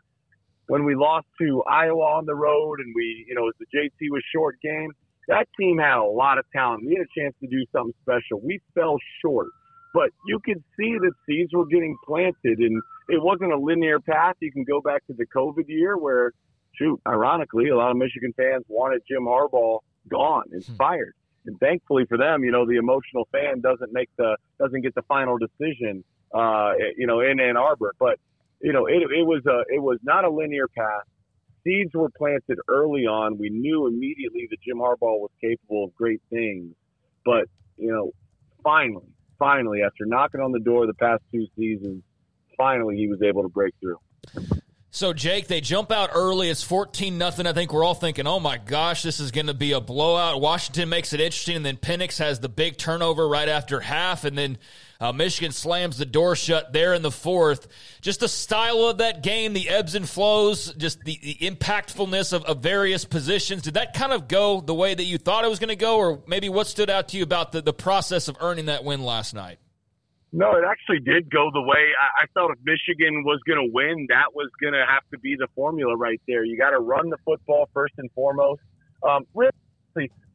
when 0.67 0.85
we 0.85 0.95
lost 0.95 1.27
to 1.39 1.63
Iowa 1.63 2.03
on 2.17 2.25
the 2.25 2.35
road 2.35 2.79
and 2.79 2.93
we, 2.95 3.25
you 3.27 3.35
know, 3.35 3.51
the 3.59 3.65
JT 3.65 4.09
was 4.11 4.23
short 4.33 4.57
game, 4.61 4.91
that 5.27 5.47
team 5.59 5.77
had 5.77 5.97
a 5.97 6.03
lot 6.03 6.37
of 6.37 6.45
talent. 6.53 6.83
We 6.85 6.95
had 6.95 7.05
a 7.05 7.19
chance 7.19 7.35
to 7.41 7.47
do 7.47 7.65
something 7.71 7.93
special. 8.01 8.41
We 8.43 8.59
fell 8.73 8.97
short, 9.21 9.49
but 9.93 10.09
you 10.27 10.39
could 10.43 10.63
see 10.77 10.97
that 10.99 11.11
seeds 11.27 11.53
were 11.53 11.65
getting 11.65 11.95
planted 12.05 12.59
and 12.59 12.81
it 13.09 13.21
wasn't 13.21 13.51
a 13.51 13.57
linear 13.57 13.99
path. 13.99 14.35
You 14.39 14.51
can 14.51 14.63
go 14.63 14.81
back 14.81 15.05
to 15.07 15.13
the 15.13 15.25
COVID 15.25 15.67
year 15.67 15.97
where, 15.97 16.31
shoot, 16.73 16.99
ironically, 17.07 17.69
a 17.69 17.75
lot 17.75 17.91
of 17.91 17.97
Michigan 17.97 18.33
fans 18.35 18.63
wanted 18.67 19.01
Jim 19.07 19.23
Harbaugh 19.23 19.79
gone 20.09 20.45
and 20.51 20.63
hmm. 20.63 20.75
fired. 20.75 21.13
And 21.45 21.59
thankfully 21.59 22.05
for 22.07 22.17
them, 22.17 22.43
you 22.43 22.51
know, 22.51 22.65
the 22.65 22.77
emotional 22.77 23.27
fan 23.31 23.61
doesn't 23.61 23.91
make 23.91 24.09
the, 24.17 24.37
doesn't 24.59 24.81
get 24.81 24.93
the 24.95 25.01
final 25.03 25.37
decision, 25.37 26.03
uh, 26.33 26.73
you 26.95 27.07
know, 27.07 27.19
in 27.19 27.39
Ann 27.39 27.57
Arbor. 27.57 27.93
But 27.99 28.19
you 28.61 28.73
know, 28.73 28.85
it, 28.85 29.01
it 29.01 29.25
was 29.25 29.41
a, 29.47 29.63
it 29.73 29.81
was 29.81 29.99
not 30.03 30.25
a 30.25 30.29
linear 30.29 30.67
path. 30.67 31.03
Seeds 31.63 31.93
were 31.93 32.09
planted 32.09 32.57
early 32.67 33.05
on. 33.05 33.37
We 33.37 33.49
knew 33.49 33.87
immediately 33.87 34.47
that 34.49 34.61
Jim 34.61 34.77
Harbaugh 34.77 35.19
was 35.19 35.29
capable 35.39 35.85
of 35.85 35.95
great 35.95 36.21
things, 36.29 36.73
but 37.23 37.45
you 37.77 37.91
know, 37.91 38.11
finally, 38.63 39.05
finally, 39.37 39.81
after 39.83 40.05
knocking 40.05 40.41
on 40.41 40.51
the 40.51 40.59
door 40.59 40.87
the 40.87 40.93
past 40.93 41.23
two 41.31 41.47
seasons, 41.55 42.03
finally 42.57 42.95
he 42.95 43.07
was 43.07 43.21
able 43.21 43.43
to 43.43 43.49
break 43.49 43.73
through. 43.79 43.97
So 44.93 45.13
Jake, 45.13 45.47
they 45.47 45.61
jump 45.61 45.89
out 45.91 46.09
early. 46.13 46.49
It's 46.49 46.63
fourteen 46.63 47.17
nothing. 47.17 47.47
I 47.47 47.53
think 47.53 47.71
we're 47.71 47.83
all 47.83 47.95
thinking, 47.95 48.27
"Oh 48.27 48.39
my 48.39 48.57
gosh, 48.57 49.03
this 49.03 49.19
is 49.19 49.31
going 49.31 49.47
to 49.47 49.53
be 49.53 49.71
a 49.71 49.79
blowout." 49.79 50.41
Washington 50.41 50.89
makes 50.89 51.13
it 51.13 51.21
interesting, 51.21 51.55
and 51.55 51.65
then 51.65 51.77
Penix 51.77 52.17
has 52.17 52.39
the 52.39 52.49
big 52.49 52.77
turnover 52.77 53.27
right 53.27 53.47
after 53.47 53.79
half, 53.79 54.25
and 54.25 54.37
then 54.37 54.57
uh, 55.01 55.11
Michigan 55.11 55.51
slams 55.51 55.97
the 55.97 56.05
door 56.05 56.35
shut 56.35 56.71
there 56.71 56.93
in 56.93 57.01
the 57.01 57.11
fourth. 57.11 57.67
Just 58.01 58.19
the 58.19 58.27
style 58.27 58.83
of 58.83 58.99
that 58.99 59.23
game, 59.23 59.53
the 59.53 59.67
ebbs 59.67 59.95
and 59.95 60.07
flows, 60.07 60.73
just 60.75 61.03
the, 61.03 61.19
the 61.23 61.35
impactfulness 61.41 62.31
of, 62.33 62.43
of, 62.45 62.59
various 62.59 63.03
positions. 63.03 63.63
Did 63.63 63.73
that 63.73 63.95
kind 63.95 64.13
of 64.13 64.27
go 64.27 64.61
the 64.61 64.75
way 64.75 64.93
that 64.93 65.03
you 65.03 65.17
thought 65.17 65.43
it 65.43 65.49
was 65.49 65.57
going 65.57 65.69
to 65.69 65.75
go, 65.75 65.97
or 65.97 66.21
maybe 66.27 66.49
what 66.49 66.67
stood 66.67 66.91
out 66.91 67.07
to 67.09 67.17
you 67.17 67.23
about 67.23 67.51
the, 67.51 67.61
the 67.61 67.73
process 67.73 68.27
of 68.27 68.37
earning 68.39 68.67
that 68.67 68.83
win 68.83 69.01
last 69.01 69.33
night? 69.33 69.57
No, 70.31 70.51
it 70.51 70.63
actually 70.63 70.99
did 70.99 71.31
go 71.31 71.49
the 71.51 71.61
way 71.61 71.89
I, 71.99 72.23
I 72.23 72.25
thought. 72.35 72.51
If 72.51 72.59
Michigan 72.63 73.23
was 73.25 73.39
going 73.47 73.57
to 73.57 73.73
win, 73.73 74.05
that 74.09 74.35
was 74.35 74.49
going 74.61 74.73
to 74.73 74.85
have 74.87 75.03
to 75.11 75.19
be 75.19 75.35
the 75.35 75.47
formula 75.55 75.97
right 75.97 76.21
there. 76.27 76.45
You 76.45 76.57
got 76.57 76.69
to 76.69 76.79
run 76.79 77.09
the 77.09 77.17
football 77.25 77.67
first 77.73 77.95
and 77.97 78.09
foremost. 78.11 78.61
Um, 79.03 79.25
really, 79.33 79.51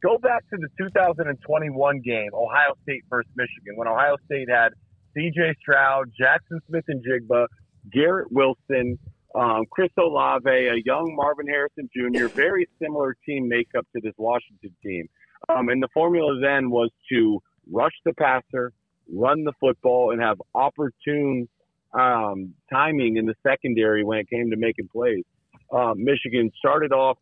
go 0.01 0.17
back 0.17 0.43
to 0.49 0.57
the 0.57 0.67
2021 0.77 2.01
game, 2.01 2.29
Ohio 2.33 2.73
State 2.83 3.03
versus 3.09 3.31
Michigan, 3.35 3.75
when 3.75 3.87
Ohio 3.87 4.15
State 4.25 4.49
had 4.49 4.69
C.J. 5.13 5.55
Stroud, 5.61 6.11
Jaxon 6.19 6.59
Smith-Njigba, 6.67 7.47
Garrett 7.91 8.31
Wilson, 8.31 8.99
um, 9.35 9.63
Chris 9.71 9.89
Olave, 9.99 10.49
a 10.49 10.75
young 10.85 11.15
Marvin 11.15 11.47
Harrison 11.47 11.89
Jr., 11.95 12.27
very 12.27 12.67
similar 12.81 13.15
team 13.25 13.47
makeup 13.47 13.85
to 13.95 14.01
this 14.01 14.13
Washington 14.17 14.75
team. 14.83 15.07
Um, 15.49 15.69
and 15.69 15.81
the 15.81 15.87
formula 15.93 16.39
then 16.41 16.69
was 16.69 16.89
to 17.11 17.41
rush 17.71 17.93
the 18.05 18.13
passer, 18.13 18.73
run 19.13 19.43
the 19.43 19.53
football, 19.59 20.11
and 20.11 20.21
have 20.21 20.41
opportune 20.55 21.47
um, 21.93 22.53
timing 22.71 23.17
in 23.17 23.25
the 23.25 23.35
secondary 23.45 24.03
when 24.03 24.19
it 24.19 24.29
came 24.29 24.49
to 24.49 24.57
making 24.57 24.87
plays. 24.89 25.23
Um, 25.71 26.03
Michigan 26.03 26.51
started 26.57 26.91
off 26.91 27.17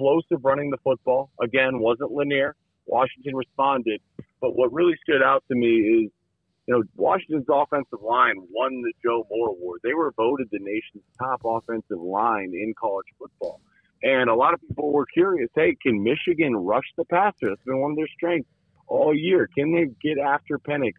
explosive 0.00 0.44
running 0.44 0.70
the 0.70 0.78
football. 0.78 1.30
Again, 1.42 1.78
wasn't 1.78 2.10
linear. 2.10 2.56
Washington 2.86 3.36
responded. 3.36 4.00
But 4.40 4.56
what 4.56 4.72
really 4.72 4.94
stood 5.02 5.22
out 5.22 5.44
to 5.48 5.54
me 5.54 5.68
is, 5.68 6.10
you 6.66 6.74
know, 6.74 6.82
Washington's 6.96 7.46
offensive 7.50 8.00
line 8.02 8.36
won 8.50 8.82
the 8.82 8.92
Joe 9.04 9.26
Moore 9.30 9.48
Award. 9.48 9.80
They 9.84 9.94
were 9.94 10.12
voted 10.16 10.48
the 10.50 10.58
nation's 10.60 11.04
top 11.18 11.42
offensive 11.44 12.00
line 12.00 12.52
in 12.54 12.74
college 12.80 13.06
football. 13.18 13.60
And 14.02 14.30
a 14.30 14.34
lot 14.34 14.54
of 14.54 14.60
people 14.66 14.92
were 14.92 15.06
curious, 15.06 15.50
hey, 15.54 15.76
can 15.82 16.02
Michigan 16.02 16.56
rush 16.56 16.86
the 16.96 17.04
passer? 17.04 17.50
That's 17.50 17.62
been 17.66 17.80
one 17.80 17.90
of 17.90 17.96
their 17.96 18.08
strengths 18.16 18.48
all 18.86 19.14
year. 19.14 19.48
Can 19.54 19.74
they 19.74 19.86
get 20.02 20.18
after 20.18 20.58
Penix 20.58 20.92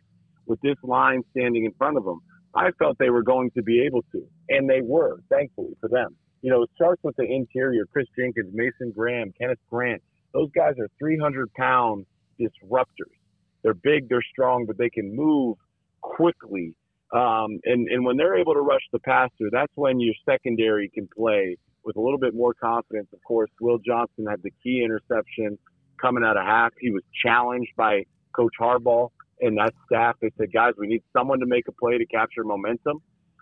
with 0.45 0.61
this 0.61 0.77
line 0.83 1.23
standing 1.31 1.65
in 1.65 1.71
front 1.73 1.97
of 1.97 2.05
them? 2.05 2.19
I 2.53 2.69
felt 2.77 2.99
they 2.99 3.09
were 3.09 3.23
going 3.23 3.49
to 3.51 3.63
be 3.63 3.83
able 3.85 4.03
to, 4.11 4.27
and 4.49 4.69
they 4.69 4.81
were, 4.81 5.21
thankfully 5.29 5.75
for 5.79 5.89
them 5.89 6.15
you 6.41 6.49
know, 6.49 6.63
it 6.63 6.69
starts 6.75 7.01
with 7.03 7.15
the 7.17 7.23
interior. 7.23 7.85
Chris 7.91 8.07
Jenkins, 8.17 8.51
Mason 8.53 8.91
Graham, 8.95 9.33
Kenneth 9.39 9.59
Grant. 9.69 10.01
Those 10.33 10.49
guys 10.55 10.73
are 10.79 10.87
300 10.99 11.53
pound 11.53 12.05
disruptors. 12.39 13.15
They're 13.63 13.73
big, 13.73 14.09
they're 14.09 14.23
strong, 14.31 14.65
but 14.65 14.77
they 14.77 14.89
can 14.89 15.15
move 15.15 15.57
quickly. 16.01 16.73
Um, 17.13 17.59
and, 17.65 17.87
and 17.89 18.05
when 18.05 18.17
they're 18.17 18.37
able 18.37 18.53
to 18.53 18.61
rush 18.61 18.81
the 18.91 18.99
passer, 18.99 19.49
that's 19.51 19.71
when 19.75 19.99
your 19.99 20.15
secondary 20.27 20.89
can 20.89 21.07
play 21.15 21.57
with 21.83 21.95
a 21.97 22.01
little 22.01 22.17
bit 22.17 22.33
more 22.33 22.53
confidence. 22.53 23.07
Of 23.13 23.19
course, 23.23 23.49
Will 23.59 23.77
Johnson 23.77 24.25
had 24.27 24.41
the 24.43 24.51
key 24.63 24.81
interception 24.83 25.57
coming 25.99 26.23
out 26.23 26.37
of 26.37 26.45
half. 26.45 26.71
He 26.79 26.89
was 26.89 27.03
challenged 27.23 27.71
by 27.77 28.05
Coach 28.35 28.53
Harbaugh 28.59 29.09
and 29.41 29.57
that 29.57 29.73
staff. 29.85 30.15
They 30.21 30.31
said, 30.37 30.51
guys, 30.53 30.73
we 30.77 30.87
need 30.87 31.03
someone 31.15 31.39
to 31.39 31.45
make 31.45 31.67
a 31.67 31.71
play 31.71 31.97
to 31.97 32.05
capture 32.05 32.43
momentum. 32.43 33.01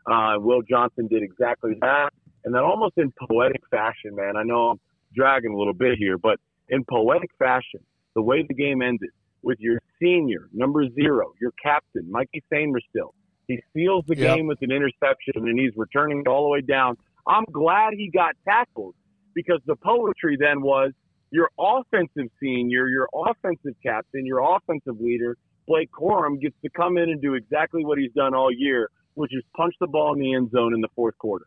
Uh, 0.09 0.35
Will 0.39 0.61
Johnson 0.61 1.07
did 1.07 1.21
exactly 1.23 1.73
that. 1.81 2.09
And 2.45 2.53
then 2.53 2.63
almost 2.63 2.97
in 2.97 3.11
poetic 3.27 3.61
fashion, 3.69 4.15
man, 4.15 4.37
I 4.37 4.43
know 4.43 4.69
I'm 4.71 4.79
dragging 5.15 5.53
a 5.53 5.57
little 5.57 5.73
bit 5.73 5.97
here, 5.97 6.17
but 6.17 6.39
in 6.69 6.83
poetic 6.85 7.29
fashion, 7.37 7.81
the 8.15 8.21
way 8.21 8.45
the 8.47 8.53
game 8.53 8.81
ended 8.81 9.09
with 9.41 9.59
your 9.59 9.79
senior, 10.01 10.49
number 10.53 10.87
zero, 10.89 11.33
your 11.41 11.51
captain, 11.61 12.09
Mikey 12.09 12.43
Sainristil, 12.51 13.11
he 13.47 13.59
seals 13.73 14.05
the 14.07 14.15
Yep. 14.15 14.35
game 14.35 14.47
with 14.47 14.61
an 14.61 14.71
interception 14.71 15.33
and 15.35 15.59
he's 15.59 15.75
returning 15.75 16.21
it 16.21 16.27
all 16.27 16.43
the 16.43 16.49
way 16.49 16.61
down. 16.61 16.97
I'm 17.27 17.45
glad 17.51 17.93
he 17.93 18.09
got 18.09 18.35
tackled 18.45 18.95
because 19.33 19.59
the 19.65 19.75
poetry 19.75 20.37
then 20.39 20.61
was 20.61 20.91
your 21.31 21.49
offensive 21.59 22.29
senior, 22.41 22.87
your 22.87 23.07
offensive 23.13 23.75
captain, 23.83 24.25
your 24.25 24.39
offensive 24.55 24.99
leader, 24.99 25.37
Blake 25.67 25.91
Corum 25.91 26.39
gets 26.41 26.55
to 26.63 26.69
come 26.71 26.97
in 26.97 27.09
and 27.09 27.21
do 27.21 27.35
exactly 27.35 27.85
what 27.85 27.99
he's 27.99 28.11
done 28.13 28.33
all 28.33 28.51
year, 28.51 28.89
which 29.13 29.33
is 29.33 29.43
punch 29.55 29.75
the 29.79 29.87
ball 29.87 30.13
in 30.13 30.19
the 30.19 30.33
end 30.33 30.49
zone 30.51 30.73
in 30.73 30.81
the 30.81 30.87
fourth 30.95 31.17
quarter. 31.19 31.45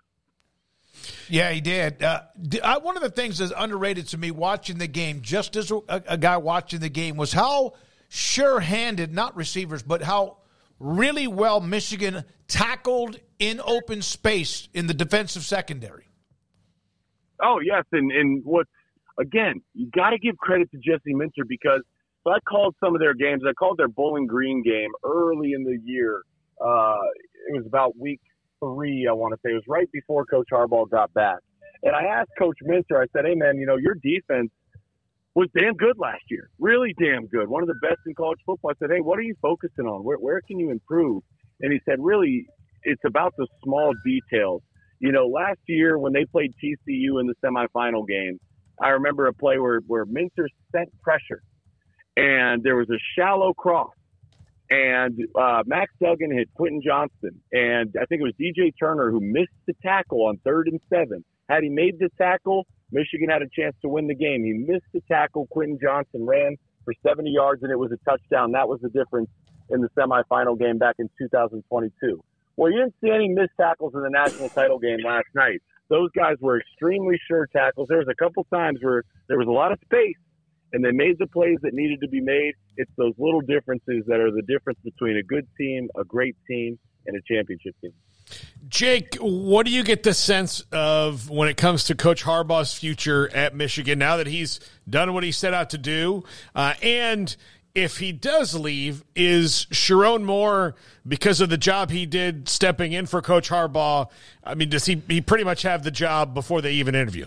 Yeah, 1.29 1.51
he 1.51 1.61
did. 1.61 2.03
Uh, 2.03 2.23
one 2.81 2.97
of 2.97 3.03
the 3.03 3.11
things 3.11 3.39
that's 3.39 3.53
underrated 3.57 4.09
to 4.09 4.19
me 4.19 4.31
watching 4.31 4.79
the 4.79 4.87
game, 4.87 5.21
just 5.23 5.57
as 5.57 5.71
a, 5.71 5.81
a 5.89 6.19
guy 6.19 6.37
watching 6.37 6.81
the 6.81 6.89
game, 6.89 7.17
was 7.17 7.33
how 7.33 7.75
sure-handed, 8.09 9.13
not 9.13 9.35
receivers, 9.37 9.83
but 9.83 10.03
how 10.03 10.39
really 10.79 11.27
well 11.27 11.61
Michigan 11.61 12.25
tackled 12.49 13.19
in 13.39 13.61
open 13.65 14.03
space 14.03 14.69
in 14.75 14.87
the 14.87 14.95
defensive 14.95 15.45
secondary. 15.45 16.09
Oh 17.43 17.59
yes, 17.65 17.85
and 17.93 18.13
and 18.13 18.45
what 18.45 18.67
again? 19.19 19.63
You 19.75 19.89
got 19.95 20.11
to 20.11 20.19
give 20.19 20.37
credit 20.37 20.71
to 20.73 20.77
Jesse 20.79 21.15
Minter 21.15 21.45
because 21.49 21.81
so 22.25 22.31
I 22.31 22.39
called 22.49 22.77
some 22.83 22.95
of 22.95 23.01
their 23.01 23.15
games. 23.15 23.43
I 23.49 23.53
called 23.53 23.79
their 23.79 23.89
Bowling 23.89 24.27
Green 24.27 24.63
game 24.63 24.91
early 25.05 25.53
in 25.55 25.65
the 25.65 25.79
year. 25.85 26.23
Uh, 26.61 26.99
it 27.49 27.57
was 27.57 27.67
about 27.67 27.99
week 27.99 28.21
three, 28.63 29.07
I 29.09 29.13
want 29.13 29.33
to 29.35 29.39
say. 29.45 29.53
It 29.53 29.55
was 29.55 29.65
right 29.69 29.91
before 29.93 30.25
Coach 30.27 30.49
Harbaugh 30.53 30.89
got 30.91 31.13
back, 31.15 31.39
and 31.83 31.95
I 31.95 32.05
asked 32.05 32.31
Coach 32.39 32.57
Minter. 32.63 33.01
I 33.03 33.07
said, 33.15 33.27
"Hey 33.27 33.35
man, 33.35 33.57
you 33.57 33.67
know 33.67 33.77
your 33.77 33.97
defense 34.03 34.51
was 35.35 35.49
damn 35.59 35.75
good 35.75 35.99
last 35.99 36.23
year, 36.31 36.51
really 36.59 36.95
damn 37.01 37.27
good, 37.27 37.49
one 37.49 37.63
of 37.63 37.69
the 37.69 37.79
best 37.83 38.01
in 38.07 38.15
college 38.15 38.39
football." 38.47 38.71
I 38.71 38.75
said, 38.79 38.91
"Hey, 38.91 39.01
what 39.01 39.19
are 39.19 39.23
you 39.23 39.35
focusing 39.43 39.87
on? 39.87 40.05
Where 40.05 40.19
where 40.19 40.41
can 40.47 40.59
you 40.59 40.71
improve?" 40.71 41.23
And 41.61 41.73
he 41.73 41.81
said, 41.89 41.99
"Really, 42.01 42.47
it's 42.85 43.03
about 43.07 43.35
the 43.37 43.47
small 43.65 43.93
details." 44.05 44.63
You 45.01 45.11
know, 45.11 45.27
last 45.27 45.59
year 45.67 45.99
when 45.99 46.13
they 46.13 46.25
played 46.25 46.53
TCU 46.63 47.19
in 47.19 47.27
the 47.27 47.35
semifinal 47.45 48.07
game, 48.07 48.39
I 48.81 48.91
remember 48.91 49.27
a 49.27 49.33
play 49.33 49.59
where, 49.59 49.81
where 49.89 50.05
Minter 50.05 50.49
sent 50.73 50.89
pressure 51.03 51.43
and 52.17 52.63
there 52.63 52.77
was 52.77 52.89
a 52.91 52.99
shallow 53.17 53.53
cross. 53.55 53.91
And 54.73 55.27
uh, 55.39 55.63
Max 55.67 55.93
Duggan 56.03 56.33
hit 56.33 56.49
Quentin 56.55 56.81
Johnston. 56.83 57.39
And 57.53 57.95
I 58.01 58.07
think 58.07 58.23
it 58.23 58.25
was 58.25 58.33
DJ 58.41 58.73
Turner 58.81 59.11
who 59.11 59.21
missed 59.21 59.53
the 59.67 59.75
tackle 59.83 60.25
on 60.25 60.39
third 60.45 60.67
and 60.67 60.81
seven. 60.89 61.23
Had 61.51 61.63
he 61.63 61.69
made 61.69 61.99
the 61.99 62.09
tackle, 62.17 62.67
Michigan 62.91 63.29
had 63.29 63.43
a 63.43 63.49
chance 63.55 63.77
to 63.83 63.91
win 63.91 64.07
the 64.07 64.15
game. 64.15 64.43
He 64.43 64.55
missed 64.55 64.87
the 64.95 65.03
tackle. 65.03 65.47
Quentin 65.49 65.79
Johnston 65.79 66.25
ran 66.25 66.57
for 66.87 66.95
70 67.07 67.31
yards 67.31 67.63
and 67.63 67.71
it 67.71 67.79
was 67.79 67.93
a 67.93 67.99
touchdown. 68.09 68.53
That 68.53 68.67
was 68.67 68.81
the 68.81 68.89
difference 68.89 69.29
in 69.69 69.83
the 69.83 69.91
semifinal 69.91 70.59
game 70.59 70.79
back 70.79 70.97
in 70.99 71.11
2022. 71.19 72.25
Well, 72.57 72.73
you 72.73 72.79
didn't 72.79 72.95
see 73.03 73.11
any 73.11 73.29
missed 73.29 73.53
tackles 73.61 73.93
in 73.95 74.03
the 74.03 74.11
national 74.11 74.49
title 74.49 74.79
game 74.79 75.01
last 75.05 75.29
night. 75.35 75.61
Those 75.91 76.09
guys 76.17 76.37
were 76.41 76.59
extremely 76.59 77.21
sure 77.29 77.47
tackles. 77.47 77.89
There 77.89 77.99
was 77.99 78.09
a 78.09 78.15
couple 78.15 78.45
times 78.45 78.79
where 78.81 79.05
there 79.29 79.37
was 79.37 79.49
a 79.49 79.53
lot 79.53 79.71
of 79.71 79.79
space, 79.85 80.17
and 80.73 80.85
they 80.85 80.93
made 80.93 81.19
the 81.19 81.27
plays 81.27 81.59
that 81.63 81.75
needed 81.75 82.01
to 82.01 82.09
be 82.09 82.21
made. 82.21 82.55
It's 82.77 82.91
those 82.97 83.15
little 83.19 83.41
differences 83.41 84.05
that 84.07 84.21
are 84.21 84.31
the 84.31 84.43
difference 84.43 84.79
between 84.85 85.17
a 85.17 85.23
good 85.23 85.47
team, 85.59 85.89
a 85.97 86.05
great 86.05 86.37
team, 86.49 86.79
and 87.07 87.17
a 87.17 87.21
championship 87.27 87.75
team. 87.81 87.93
Jake, 88.69 89.17
what 89.17 89.67
do 89.67 89.73
you 89.73 89.83
get 89.83 90.03
the 90.03 90.15
sense 90.15 90.65
of 90.73 91.29
when 91.29 91.49
it 91.49 91.57
comes 91.57 91.85
to 91.85 91.95
Coach 91.95 92.25
Harbaugh's 92.25 92.73
future 92.73 93.31
at 93.35 93.55
Michigan 93.55 93.99
now 93.99 94.17
that 94.17 94.27
he's 94.27 94.61
done 94.89 95.13
what 95.13 95.25
he 95.25 95.33
set 95.33 95.53
out 95.53 95.71
to 95.71 95.79
do? 95.79 96.25
Uh, 96.55 96.75
and 96.83 97.37
if 97.75 97.99
he 97.99 98.13
does 98.13 98.55
leave, 98.55 99.05
is 99.15 99.67
Sherrone 99.71 100.25
Moore, 100.25 100.75
because 101.07 101.41
of 101.41 101.51
the 101.51 101.59
job 101.59 101.91
he 101.91 102.07
did 102.07 102.49
stepping 102.49 102.93
in 102.93 103.07
for 103.07 103.21
Coach 103.21 103.51
Harbaugh, 103.51 104.09
I 104.45 104.55
mean, 104.55 104.69
does 104.69 104.87
he, 104.87 105.03
he 105.09 105.21
pretty 105.21 105.45
much 105.45 105.63
have 105.63 105.83
the 105.83 105.91
job 105.91 106.35
before 106.35 106.63
they 106.63 106.73
even 106.75 106.95
interview? 106.95 107.27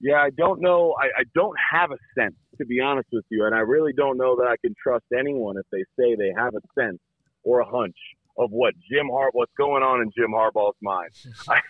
Yeah, 0.00 0.16
I 0.16 0.30
don't 0.30 0.60
know. 0.60 0.94
I, 0.98 1.20
I 1.20 1.24
don't 1.34 1.56
have 1.72 1.90
a 1.90 1.98
sense, 2.18 2.34
to 2.58 2.64
be 2.64 2.80
honest 2.80 3.08
with 3.12 3.24
you, 3.30 3.44
and 3.44 3.54
I 3.54 3.60
really 3.60 3.92
don't 3.92 4.16
know 4.16 4.36
that 4.36 4.48
I 4.48 4.56
can 4.64 4.74
trust 4.82 5.04
anyone 5.16 5.56
if 5.58 5.66
they 5.70 5.84
say 5.98 6.14
they 6.14 6.32
have 6.36 6.54
a 6.54 6.80
sense 6.80 6.98
or 7.42 7.60
a 7.60 7.66
hunch 7.66 7.96
of 8.38 8.50
what 8.50 8.74
Jim 8.90 9.08
Har 9.10 9.28
what's 9.32 9.52
going 9.58 9.82
on 9.82 10.00
in 10.00 10.10
Jim 10.16 10.32
Harbaugh's 10.32 10.78
mind. 10.80 11.10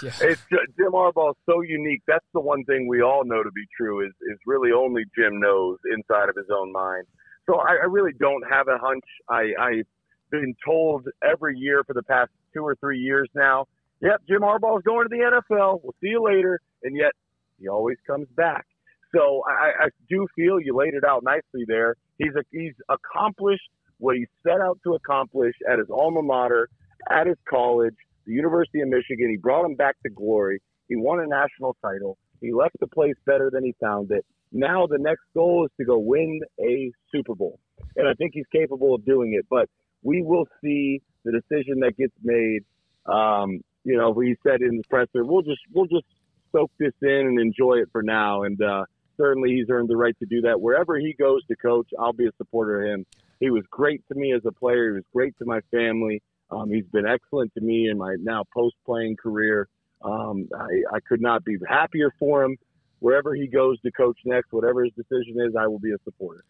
it's 0.02 0.42
Jim 0.50 0.92
Harbaugh 0.92 1.30
is 1.30 1.36
so 1.44 1.60
unique. 1.60 2.02
That's 2.06 2.24
the 2.32 2.40
one 2.40 2.64
thing 2.64 2.88
we 2.88 3.02
all 3.02 3.24
know 3.24 3.42
to 3.42 3.50
be 3.50 3.64
true 3.76 4.06
is 4.06 4.12
is 4.32 4.38
really 4.46 4.70
only 4.72 5.02
Jim 5.16 5.40
knows 5.40 5.78
inside 5.92 6.30
of 6.30 6.36
his 6.36 6.48
own 6.50 6.72
mind. 6.72 7.06
So 7.46 7.56
I, 7.56 7.76
I 7.82 7.86
really 7.88 8.12
don't 8.18 8.44
have 8.50 8.68
a 8.68 8.78
hunch. 8.78 9.04
I, 9.28 9.52
I've 9.60 9.86
been 10.30 10.54
told 10.64 11.06
every 11.22 11.58
year 11.58 11.84
for 11.86 11.92
the 11.92 12.02
past 12.02 12.30
two 12.54 12.62
or 12.62 12.74
three 12.76 12.98
years 12.98 13.28
now. 13.34 13.66
Yep, 14.00 14.22
Jim 14.28 14.40
Harbaugh 14.40 14.78
is 14.78 14.84
going 14.84 15.08
to 15.08 15.08
the 15.10 15.40
NFL. 15.52 15.80
We'll 15.82 15.94
see 16.00 16.08
you 16.08 16.22
later. 16.24 16.60
And 16.82 16.96
yet 16.96 17.12
he 17.58 17.68
always 17.68 17.96
comes 18.06 18.26
back. 18.36 18.66
So 19.14 19.42
I, 19.48 19.86
I 19.86 19.88
do 20.08 20.26
feel 20.34 20.60
you 20.60 20.76
laid 20.76 20.94
it 20.94 21.04
out 21.04 21.22
nicely 21.22 21.64
there. 21.66 21.94
He's 22.18 22.34
a, 22.36 22.42
he's 22.50 22.74
accomplished 22.88 23.70
what 23.98 24.16
he 24.16 24.26
set 24.42 24.60
out 24.60 24.78
to 24.84 24.94
accomplish 24.94 25.54
at 25.70 25.78
his 25.78 25.88
alma 25.90 26.22
mater, 26.22 26.68
at 27.10 27.26
his 27.26 27.36
college, 27.48 27.94
the 28.26 28.32
University 28.32 28.80
of 28.80 28.88
Michigan. 28.88 29.30
He 29.30 29.36
brought 29.36 29.64
him 29.64 29.76
back 29.76 29.96
to 30.02 30.10
glory. 30.10 30.60
He 30.88 30.96
won 30.96 31.20
a 31.20 31.26
national 31.26 31.76
title. 31.80 32.18
He 32.40 32.52
left 32.52 32.76
the 32.80 32.86
place 32.88 33.14
better 33.24 33.50
than 33.50 33.64
he 33.64 33.74
found 33.80 34.10
it. 34.10 34.24
Now 34.52 34.86
the 34.86 34.98
next 34.98 35.22
goal 35.34 35.64
is 35.64 35.70
to 35.78 35.84
go 35.84 35.98
win 35.98 36.40
a 36.60 36.92
Super 37.10 37.34
Bowl, 37.34 37.58
and 37.96 38.06
I 38.08 38.14
think 38.14 38.32
he's 38.34 38.46
capable 38.52 38.94
of 38.94 39.04
doing 39.04 39.34
it. 39.34 39.46
But 39.50 39.68
we 40.02 40.22
will 40.22 40.46
see 40.62 41.02
the 41.24 41.32
decision 41.32 41.80
that 41.80 41.96
gets 41.96 42.14
made. 42.22 42.64
Um, 43.06 43.62
you 43.84 43.96
know, 43.96 44.14
he 44.20 44.36
said 44.46 44.60
in 44.62 44.76
the 44.76 44.84
presser, 44.88 45.24
"We'll 45.24 45.42
just 45.42 45.60
we'll 45.72 45.86
just 45.86 46.06
soak 46.54 46.70
this 46.78 46.92
in 47.02 47.08
and 47.08 47.40
enjoy 47.40 47.78
it 47.78 47.88
for 47.92 48.02
now." 48.02 48.42
And 48.44 48.60
uh, 48.62 48.84
certainly, 49.16 49.50
he's 49.50 49.68
earned 49.68 49.88
the 49.88 49.96
right 49.96 50.16
to 50.20 50.26
do 50.26 50.42
that. 50.42 50.60
Wherever 50.60 50.96
he 50.98 51.14
goes 51.18 51.44
to 51.46 51.56
coach, 51.56 51.88
I'll 51.98 52.12
be 52.12 52.26
a 52.26 52.32
supporter 52.38 52.82
of 52.82 52.88
him. 52.90 53.06
He 53.40 53.50
was 53.50 53.64
great 53.70 54.02
to 54.08 54.14
me 54.14 54.32
as 54.32 54.42
a 54.46 54.52
player. 54.52 54.86
He 54.86 54.92
was 54.92 55.04
great 55.12 55.36
to 55.38 55.44
my 55.44 55.60
family. 55.70 56.22
Um, 56.50 56.70
he's 56.70 56.86
been 56.86 57.06
excellent 57.06 57.52
to 57.54 57.60
me 57.60 57.88
in 57.88 57.98
my 57.98 58.16
now 58.20 58.44
post-playing 58.54 59.16
career. 59.16 59.66
Um, 60.02 60.48
I, 60.54 60.96
I 60.96 61.00
could 61.00 61.20
not 61.20 61.44
be 61.44 61.56
happier 61.66 62.10
for 62.18 62.44
him. 62.44 62.56
Wherever 63.00 63.34
he 63.34 63.46
goes 63.48 63.80
to 63.80 63.90
coach 63.90 64.18
next, 64.24 64.52
whatever 64.52 64.84
his 64.84 64.92
decision 64.94 65.40
is, 65.40 65.56
I 65.58 65.66
will 65.66 65.78
be 65.78 65.92
a 65.92 65.98
supporter. 66.04 66.44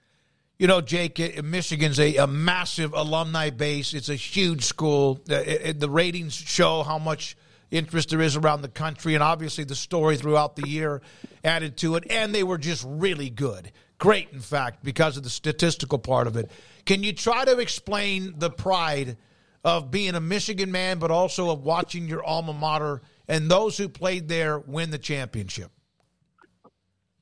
You 0.59 0.69
know, 0.69 0.81
Jake, 0.81 1.19
uh, 1.19 1.43
Michigan's 1.43 1.99
a, 1.99 2.17
a 2.17 2.27
massive 2.27 2.93
alumni 2.93 3.51
base. 3.51 3.93
It's 3.95 4.09
a 4.09 4.15
huge 4.15 4.65
school. 4.65 5.21
Uh, 5.29 5.37
it- 5.37 5.81
the 5.81 5.91
ratings 5.91 6.35
show 6.35 6.83
how 6.85 6.99
much 6.99 7.37
interest 7.71 8.11
there 8.11 8.21
is 8.21 8.37
around 8.37 8.63
the 8.63 8.69
country, 8.69 9.15
and 9.15 9.23
obviously 9.23 9.65
the 9.65 9.75
story 9.75 10.17
throughout 10.17 10.57
the 10.57 10.69
year 10.69 11.03
added 11.43 11.77
to 11.79 11.97
it. 11.97 12.05
And 12.11 12.35
they 12.35 12.43
were 12.43 12.59
just 12.59 12.85
really 12.87 13.31
good. 13.31 13.73
Great, 13.99 14.29
in 14.33 14.41
fact, 14.41 14.83
because 14.83 15.17
of 15.17 15.23
the 15.23 15.31
statistical 15.31 15.99
part 15.99 16.27
of 16.27 16.37
it. 16.37 16.51
Can 16.85 17.03
you 17.03 17.13
try 17.13 17.45
to 17.45 17.59
explain 17.59 18.35
the 18.37 18.51
pride 18.51 19.17
of 19.65 19.91
being 19.91 20.15
a 20.15 20.21
Michigan 20.21 20.71
man, 20.71 20.99
but 20.99 21.11
also 21.11 21.51
of 21.51 21.63
watching 21.63 22.07
your 22.09 22.23
alma 22.23 22.53
mater 22.53 23.01
and 23.29 23.51
those 23.51 23.79
who 23.79 23.89
played 23.89 24.29
there 24.29 24.59
win 24.59 24.91
the 24.91 24.99
championship? 24.99 25.71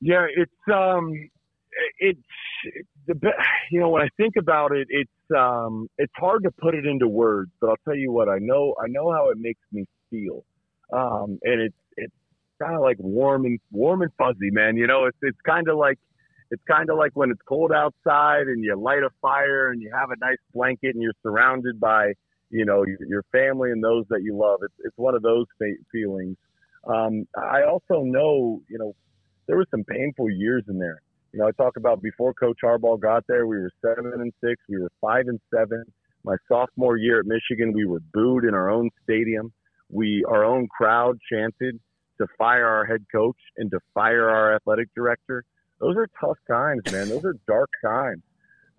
Yeah, 0.01 0.25
it's 0.35 0.51
um, 0.73 1.13
it's 1.97 2.19
the 3.07 3.15
you 3.71 3.79
know 3.79 3.89
when 3.89 4.01
I 4.01 4.09
think 4.17 4.35
about 4.37 4.73
it, 4.73 4.87
it's 4.89 5.37
um, 5.37 5.87
it's 5.97 6.13
hard 6.17 6.43
to 6.43 6.51
put 6.51 6.75
it 6.75 6.85
into 6.85 7.07
words, 7.07 7.51
but 7.61 7.69
I'll 7.69 7.77
tell 7.85 7.95
you 7.95 8.11
what 8.11 8.27
I 8.27 8.39
know. 8.39 8.75
I 8.81 8.87
know 8.89 9.11
how 9.11 9.29
it 9.29 9.37
makes 9.37 9.61
me 9.71 9.85
feel, 10.13 10.45
um, 10.91 11.39
and 11.43 11.61
it's 11.61 11.75
it's 11.97 12.13
kind 12.61 12.75
of 12.75 12.81
like 12.81 12.97
warm 12.99 13.45
and 13.45 13.59
warm 13.71 14.01
and 14.03 14.11
fuzzy, 14.17 14.51
man. 14.51 14.77
You 14.77 14.87
know, 14.87 15.05
it's 15.05 15.17
it's 15.21 15.41
kind 15.45 15.67
of 15.67 15.77
like 15.77 15.97
it's 16.51 16.63
kind 16.69 16.89
of 16.91 16.97
like 16.97 17.11
when 17.15 17.31
it's 17.31 17.41
cold 17.47 17.71
outside 17.71 18.47
and 18.47 18.63
you 18.63 18.75
light 18.75 19.03
a 19.03 19.09
fire 19.21 19.71
and 19.71 19.81
you 19.81 19.91
have 19.93 20.11
a 20.11 20.17
nice 20.19 20.37
blanket 20.53 20.93
and 20.93 21.01
you're 21.01 21.19
surrounded 21.23 21.79
by 21.79 22.13
you 22.51 22.65
know 22.65 22.85
your, 22.85 23.07
your 23.07 23.23
family 23.31 23.71
and 23.71 23.83
those 23.83 24.05
that 24.09 24.21
you 24.21 24.37
love. 24.37 24.59
It's 24.63 24.75
it's 24.85 24.97
one 24.97 25.15
of 25.15 25.23
those 25.23 25.47
fe- 25.59 25.83
feelings. 25.91 26.37
Um, 26.85 27.25
I 27.37 27.63
also 27.63 28.03
know, 28.03 28.61
you 28.69 28.77
know, 28.77 28.93
there 29.47 29.57
were 29.57 29.65
some 29.71 29.83
painful 29.85 30.29
years 30.29 30.63
in 30.67 30.79
there. 30.79 31.01
You 31.31 31.39
know, 31.39 31.47
I 31.47 31.51
talk 31.51 31.77
about 31.77 32.01
before 32.01 32.33
Coach 32.33 32.59
Harbaugh 32.63 32.99
got 32.99 33.23
there, 33.27 33.47
we 33.47 33.57
were 33.57 33.71
seven 33.81 34.11
and 34.13 34.31
six, 34.43 34.61
we 34.69 34.79
were 34.79 34.91
five 35.01 35.27
and 35.27 35.39
seven. 35.53 35.83
My 36.23 36.35
sophomore 36.47 36.97
year 36.97 37.19
at 37.19 37.25
Michigan, 37.25 37.73
we 37.73 37.85
were 37.85 37.99
booed 38.13 38.45
in 38.45 38.53
our 38.53 38.69
own 38.69 38.89
stadium. 39.03 39.51
We, 39.93 40.25
our 40.27 40.43
own 40.43 40.67
crowd 40.67 41.17
chanted 41.31 41.79
to 42.19 42.27
fire 42.37 42.65
our 42.65 42.85
head 42.85 43.05
coach 43.13 43.37
and 43.57 43.69
to 43.71 43.79
fire 43.93 44.29
our 44.29 44.55
athletic 44.55 44.89
director. 44.95 45.43
Those 45.79 45.95
are 45.97 46.07
tough 46.19 46.37
times, 46.49 46.81
man. 46.91 47.09
Those 47.09 47.25
are 47.25 47.35
dark 47.47 47.69
times. 47.83 48.21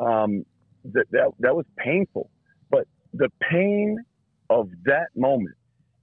Um, 0.01 0.44
that, 0.93 1.07
that 1.12 1.31
that 1.39 1.55
was 1.55 1.65
painful, 1.78 2.31
but 2.70 2.86
the 3.12 3.31
pain 3.51 3.97
of 4.51 4.68
that 4.84 5.09
moment 5.17 5.55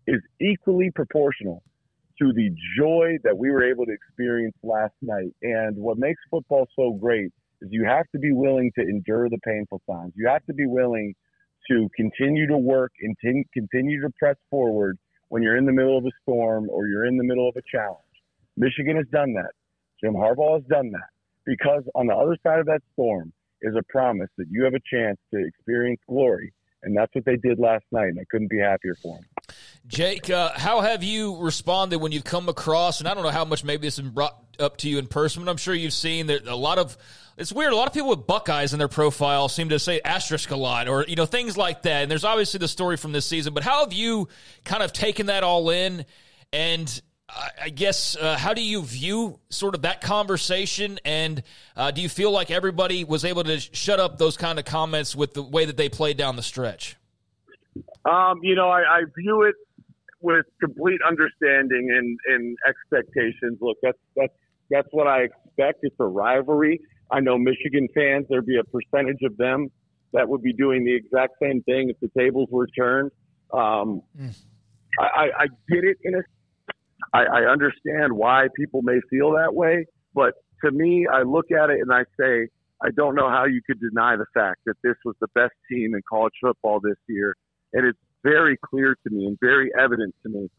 is 0.07 0.21
equally 0.39 0.89
proportional 0.95 1.61
to 2.19 2.31
the 2.33 2.49
joy 2.77 3.17
that 3.23 3.37
we 3.37 3.51
were 3.51 3.63
able 3.63 3.85
to 3.85 3.91
experience 3.91 4.55
last 4.63 4.93
night. 5.01 5.33
And 5.41 5.75
what 5.77 5.97
makes 5.97 6.21
football 6.29 6.67
so 6.75 6.93
great 6.93 7.31
is 7.61 7.69
you 7.71 7.85
have 7.85 8.05
to 8.13 8.19
be 8.19 8.31
willing 8.31 8.71
to 8.77 8.81
endure 8.81 9.29
the 9.29 9.39
painful 9.45 9.81
times. 9.89 10.13
You 10.15 10.27
have 10.27 10.45
to 10.45 10.53
be 10.53 10.65
willing 10.65 11.13
to 11.69 11.89
continue 11.95 12.47
to 12.47 12.57
work 12.57 12.91
and 13.01 13.15
tin- 13.23 13.45
continue 13.53 14.01
to 14.01 14.09
press 14.19 14.35
forward 14.49 14.97
when 15.31 15.41
you're 15.41 15.55
in 15.55 15.65
the 15.65 15.71
middle 15.71 15.97
of 15.97 16.03
a 16.05 16.11
storm 16.21 16.67
or 16.69 16.89
you're 16.89 17.05
in 17.05 17.15
the 17.15 17.23
middle 17.23 17.47
of 17.47 17.55
a 17.55 17.61
challenge. 17.71 18.03
Michigan 18.57 18.97
has 18.97 19.05
done 19.13 19.33
that. 19.33 19.51
Jim 20.03 20.13
Harbaugh 20.13 20.55
has 20.55 20.63
done 20.69 20.91
that 20.91 21.07
because 21.45 21.83
on 21.95 22.07
the 22.07 22.13
other 22.13 22.35
side 22.43 22.59
of 22.59 22.65
that 22.65 22.81
storm 22.91 23.31
is 23.61 23.73
a 23.77 23.83
promise 23.87 24.27
that 24.37 24.47
you 24.51 24.65
have 24.65 24.73
a 24.73 24.81
chance 24.93 25.17
to 25.33 25.39
experience 25.39 26.01
glory. 26.09 26.53
And 26.83 26.97
that's 26.97 27.15
what 27.15 27.23
they 27.23 27.37
did 27.37 27.59
last 27.59 27.85
night, 27.93 28.09
and 28.09 28.19
I 28.19 28.25
couldn't 28.29 28.49
be 28.49 28.59
happier 28.59 28.93
for 29.01 29.15
them. 29.15 29.25
Jake, 29.87 30.29
uh, 30.29 30.51
how 30.55 30.81
have 30.81 31.03
you 31.03 31.37
responded 31.37 31.97
when 31.97 32.11
you've 32.11 32.23
come 32.23 32.47
across, 32.49 32.99
and 32.99 33.09
I 33.09 33.13
don't 33.13 33.23
know 33.23 33.29
how 33.29 33.45
much 33.45 33.63
maybe 33.63 33.87
this 33.87 33.97
has 33.97 34.05
been 34.05 34.13
brought 34.13 34.37
up 34.59 34.77
to 34.77 34.89
you 34.89 34.99
in 34.99 35.07
person, 35.07 35.43
but 35.43 35.51
I'm 35.51 35.57
sure 35.57 35.73
you've 35.73 35.93
seen 35.93 36.27
that 36.27 36.47
a 36.47 36.55
lot 36.55 36.77
of, 36.77 36.97
it's 37.37 37.51
weird, 37.51 37.73
a 37.73 37.75
lot 37.75 37.87
of 37.87 37.93
people 37.93 38.09
with 38.09 38.27
Buckeyes 38.27 38.73
in 38.73 38.79
their 38.79 38.87
profile 38.87 39.49
seem 39.49 39.69
to 39.69 39.79
say 39.79 39.99
asterisk 40.05 40.51
a 40.51 40.55
lot 40.55 40.87
or, 40.87 41.03
you 41.07 41.15
know, 41.15 41.25
things 41.25 41.57
like 41.57 41.81
that. 41.81 42.03
And 42.03 42.11
there's 42.11 42.23
obviously 42.23 42.59
the 42.59 42.67
story 42.67 42.95
from 42.95 43.11
this 43.11 43.25
season, 43.25 43.53
but 43.53 43.63
how 43.63 43.83
have 43.83 43.91
you 43.91 44.27
kind 44.63 44.83
of 44.83 44.93
taken 44.93 45.25
that 45.25 45.43
all 45.43 45.69
in 45.71 46.05
and 46.53 47.01
I 47.59 47.69
guess 47.69 48.15
uh, 48.17 48.37
how 48.37 48.53
do 48.53 48.61
you 48.61 48.81
view 48.81 49.39
sort 49.49 49.75
of 49.75 49.83
that 49.83 50.01
conversation, 50.01 50.99
and 51.05 51.43
uh, 51.77 51.91
do 51.91 52.01
you 52.01 52.09
feel 52.09 52.31
like 52.31 52.51
everybody 52.51 53.03
was 53.03 53.23
able 53.23 53.43
to 53.45 53.59
shut 53.59 53.99
up 53.99 54.17
those 54.17 54.35
kind 54.35 54.59
of 54.59 54.65
comments 54.65 55.15
with 55.15 55.33
the 55.33 55.43
way 55.43 55.65
that 55.65 55.77
they 55.77 55.87
played 55.87 56.17
down 56.17 56.35
the 56.35 56.41
stretch? 56.41 56.97
Um, 58.03 58.41
you 58.43 58.55
know, 58.55 58.69
I, 58.69 58.81
I 58.81 59.03
view 59.15 59.43
it 59.43 59.55
with 60.21 60.45
complete 60.59 60.99
understanding 61.07 61.89
and, 61.95 62.17
and 62.27 62.57
expectations. 62.67 63.57
Look, 63.61 63.77
that's 63.81 63.97
that's 64.15 64.33
that's 64.69 64.87
what 64.91 65.07
I 65.07 65.23
expect. 65.23 65.79
It's 65.83 65.95
a 65.99 66.05
rivalry. 66.05 66.79
I 67.11 67.19
know 67.19 67.37
Michigan 67.37 67.87
fans. 67.93 68.25
There'd 68.29 68.45
be 68.45 68.57
a 68.57 68.63
percentage 68.63 69.21
of 69.23 69.35
them 69.37 69.69
that 70.13 70.27
would 70.27 70.41
be 70.41 70.53
doing 70.53 70.83
the 70.83 70.95
exact 70.95 71.33
same 71.41 71.61
thing 71.63 71.89
if 71.89 71.99
the 71.99 72.09
tables 72.19 72.49
were 72.51 72.67
turned. 72.67 73.11
Um, 73.53 74.01
mm. 74.19 74.35
I, 74.99 75.27
I 75.37 75.47
get 75.69 75.83
it 75.83 75.97
in 76.03 76.15
a 76.15 76.21
I, 77.13 77.23
I 77.23 77.51
understand 77.51 78.13
why 78.13 78.47
people 78.55 78.81
may 78.81 78.99
feel 79.09 79.31
that 79.33 79.53
way, 79.53 79.85
but 80.13 80.33
to 80.63 80.71
me, 80.71 81.07
I 81.11 81.23
look 81.23 81.51
at 81.51 81.69
it 81.69 81.79
and 81.81 81.91
I 81.91 82.03
say, 82.19 82.47
I 82.83 82.89
don't 82.95 83.15
know 83.15 83.29
how 83.29 83.45
you 83.45 83.61
could 83.65 83.79
deny 83.79 84.15
the 84.15 84.25
fact 84.33 84.61
that 84.65 84.75
this 84.83 84.95
was 85.05 85.15
the 85.19 85.27
best 85.35 85.53
team 85.69 85.93
in 85.93 86.01
college 86.09 86.33
football 86.41 86.79
this 86.79 86.97
year. 87.07 87.35
And 87.73 87.85
it's 87.85 87.99
very 88.23 88.57
clear 88.57 88.95
to 89.03 89.13
me 89.13 89.25
and 89.25 89.37
very 89.39 89.71
evident 89.79 90.15
to 90.23 90.29
me. 90.29 90.49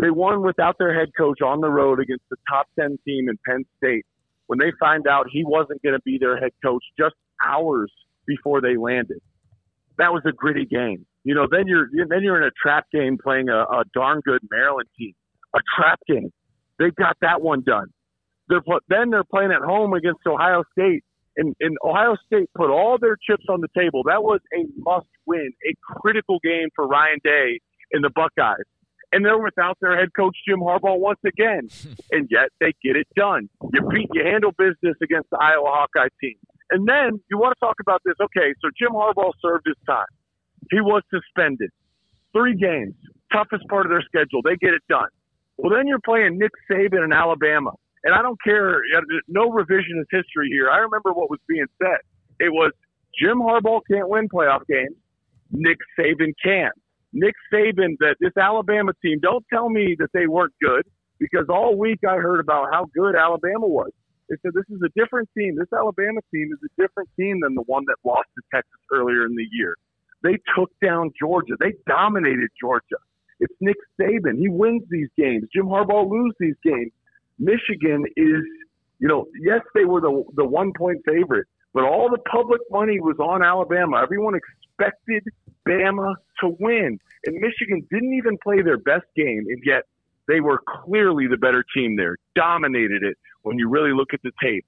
They 0.00 0.10
won 0.10 0.42
without 0.42 0.76
their 0.78 0.98
head 0.98 1.10
coach 1.16 1.40
on 1.42 1.60
the 1.60 1.68
road 1.68 2.00
against 2.00 2.24
the 2.30 2.36
top 2.48 2.66
10 2.78 2.98
team 3.04 3.28
in 3.28 3.38
Penn 3.46 3.64
State 3.76 4.06
when 4.46 4.58
they 4.58 4.72
find 4.78 5.06
out 5.08 5.26
he 5.30 5.44
wasn't 5.44 5.82
going 5.82 5.94
to 5.94 6.02
be 6.04 6.18
their 6.18 6.38
head 6.38 6.52
coach 6.64 6.84
just 6.98 7.14
hours 7.44 7.92
before 8.26 8.60
they 8.60 8.76
landed. 8.76 9.20
That 9.98 10.12
was 10.12 10.22
a 10.26 10.32
gritty 10.32 10.66
game. 10.66 11.06
You 11.24 11.34
know, 11.34 11.46
then 11.50 11.66
you're 11.66 11.88
then 12.08 12.22
you're 12.22 12.40
in 12.40 12.44
a 12.44 12.50
trap 12.62 12.86
game 12.92 13.18
playing 13.22 13.50
a, 13.50 13.58
a 13.58 13.84
darn 13.92 14.20
good 14.24 14.40
Maryland 14.50 14.88
team 14.98 15.12
a 15.54 15.58
trap 15.76 16.00
game. 16.06 16.32
They 16.78 16.90
got 16.90 17.16
that 17.20 17.42
one 17.42 17.62
done. 17.62 17.88
They're 18.48 18.62
then 18.88 19.10
they're 19.10 19.24
playing 19.24 19.52
at 19.52 19.62
home 19.62 19.92
against 19.92 20.20
Ohio 20.26 20.64
State, 20.72 21.04
and, 21.40 21.56
and 21.58 21.76
Ohio 21.82 22.16
State 22.26 22.50
put 22.54 22.68
all 22.68 22.98
their 23.00 23.16
chips 23.16 23.46
on 23.48 23.62
the 23.62 23.68
table. 23.74 24.02
That 24.04 24.22
was 24.22 24.40
a 24.52 24.66
must 24.76 25.08
win, 25.26 25.50
a 25.66 25.74
critical 25.82 26.38
game 26.44 26.68
for 26.76 26.86
Ryan 26.86 27.18
Day 27.24 27.60
and 27.92 28.04
the 28.04 28.10
Buckeyes. 28.14 28.68
And 29.10 29.24
they're 29.24 29.42
without 29.42 29.78
their 29.80 29.98
head 29.98 30.10
coach 30.14 30.36
Jim 30.46 30.60
Harbaugh 30.60 31.00
once 31.00 31.18
again, 31.26 31.68
and 32.12 32.28
yet 32.30 32.50
they 32.60 32.72
get 32.84 32.94
it 32.94 33.08
done. 33.16 33.48
You 33.72 33.88
beat, 33.88 34.10
you 34.12 34.22
handle 34.22 34.52
business 34.52 34.96
against 35.02 35.30
the 35.30 35.38
Iowa 35.40 35.66
Hawkeye 35.66 36.12
team, 36.20 36.36
and 36.70 36.86
then 36.86 37.18
you 37.30 37.38
want 37.38 37.56
to 37.58 37.60
talk 37.64 37.76
about 37.80 38.02
this. 38.04 38.14
Okay, 38.22 38.54
so 38.60 38.68
Jim 38.78 38.92
Harbaugh 38.92 39.32
served 39.42 39.64
his 39.66 39.80
time. 39.88 40.06
He 40.70 40.80
was 40.80 41.02
suspended, 41.10 41.70
three 42.32 42.54
games, 42.54 42.94
toughest 43.32 43.66
part 43.68 43.86
of 43.86 43.90
their 43.90 44.02
schedule. 44.02 44.42
They 44.44 44.54
get 44.56 44.74
it 44.74 44.82
done. 44.88 45.08
Well, 45.56 45.72
then 45.74 45.88
you're 45.88 46.04
playing 46.04 46.38
Nick 46.38 46.52
Saban 46.70 47.04
in 47.04 47.12
Alabama. 47.12 47.72
And 48.02 48.14
I 48.14 48.22
don't 48.22 48.38
care, 48.42 48.80
no 49.28 49.50
revisionist 49.50 50.08
history 50.10 50.48
here. 50.48 50.70
I 50.70 50.78
remember 50.78 51.12
what 51.12 51.28
was 51.28 51.40
being 51.46 51.66
said. 51.82 51.98
It 52.38 52.50
was 52.50 52.72
Jim 53.20 53.38
Harbaugh 53.38 53.80
can't 53.90 54.08
win 54.08 54.28
playoff 54.28 54.66
games. 54.66 54.96
Nick 55.50 55.78
Saban 55.98 56.32
can. 56.42 56.70
Nick 57.12 57.34
Saban, 57.52 57.96
that 57.98 58.16
this 58.20 58.36
Alabama 58.40 58.92
team, 59.02 59.18
don't 59.20 59.44
tell 59.52 59.68
me 59.68 59.96
that 59.98 60.08
they 60.14 60.26
weren't 60.26 60.54
good 60.62 60.84
because 61.18 61.46
all 61.50 61.76
week 61.76 62.00
I 62.08 62.16
heard 62.16 62.40
about 62.40 62.68
how 62.72 62.86
good 62.94 63.14
Alabama 63.16 63.66
was. 63.66 63.90
They 64.28 64.36
said 64.42 64.52
this 64.54 64.64
is 64.70 64.80
a 64.84 64.88
different 64.98 65.28
team. 65.36 65.56
This 65.58 65.72
Alabama 65.76 66.20
team 66.32 66.50
is 66.52 66.60
a 66.64 66.80
different 66.80 67.10
team 67.18 67.40
than 67.42 67.54
the 67.54 67.64
one 67.66 67.84
that 67.88 67.96
lost 68.04 68.28
to 68.36 68.42
Texas 68.54 68.80
earlier 68.92 69.26
in 69.26 69.34
the 69.34 69.46
year. 69.50 69.74
They 70.22 70.38
took 70.56 70.70
down 70.82 71.10
Georgia. 71.20 71.54
They 71.58 71.74
dominated 71.88 72.48
Georgia. 72.60 73.00
It's 73.40 73.54
Nick 73.60 73.76
Saban. 74.00 74.38
He 74.38 74.48
wins 74.48 74.82
these 74.88 75.08
games. 75.18 75.48
Jim 75.52 75.66
Harbaugh 75.66 76.08
loses 76.08 76.36
these 76.38 76.54
games. 76.62 76.92
Michigan 77.40 78.04
is, 78.16 78.44
you 78.98 79.08
know, 79.08 79.26
yes, 79.40 79.60
they 79.74 79.84
were 79.84 80.00
the 80.00 80.24
the 80.34 80.44
one 80.44 80.72
point 80.76 80.98
favorite, 81.06 81.46
but 81.74 81.84
all 81.84 82.08
the 82.08 82.18
public 82.30 82.60
money 82.70 83.00
was 83.00 83.16
on 83.18 83.42
Alabama. 83.42 84.00
Everyone 84.02 84.34
expected 84.34 85.24
Bama 85.66 86.14
to 86.40 86.56
win, 86.60 86.98
and 87.26 87.34
Michigan 87.36 87.86
didn't 87.90 88.14
even 88.14 88.38
play 88.42 88.62
their 88.62 88.78
best 88.78 89.06
game, 89.16 89.44
and 89.48 89.62
yet 89.64 89.84
they 90.28 90.40
were 90.40 90.60
clearly 90.84 91.26
the 91.26 91.36
better 91.36 91.64
team 91.74 91.96
there. 91.96 92.16
Dominated 92.36 93.02
it 93.02 93.16
when 93.42 93.58
you 93.58 93.68
really 93.68 93.92
look 93.92 94.14
at 94.14 94.20
the 94.22 94.32
tape. 94.42 94.64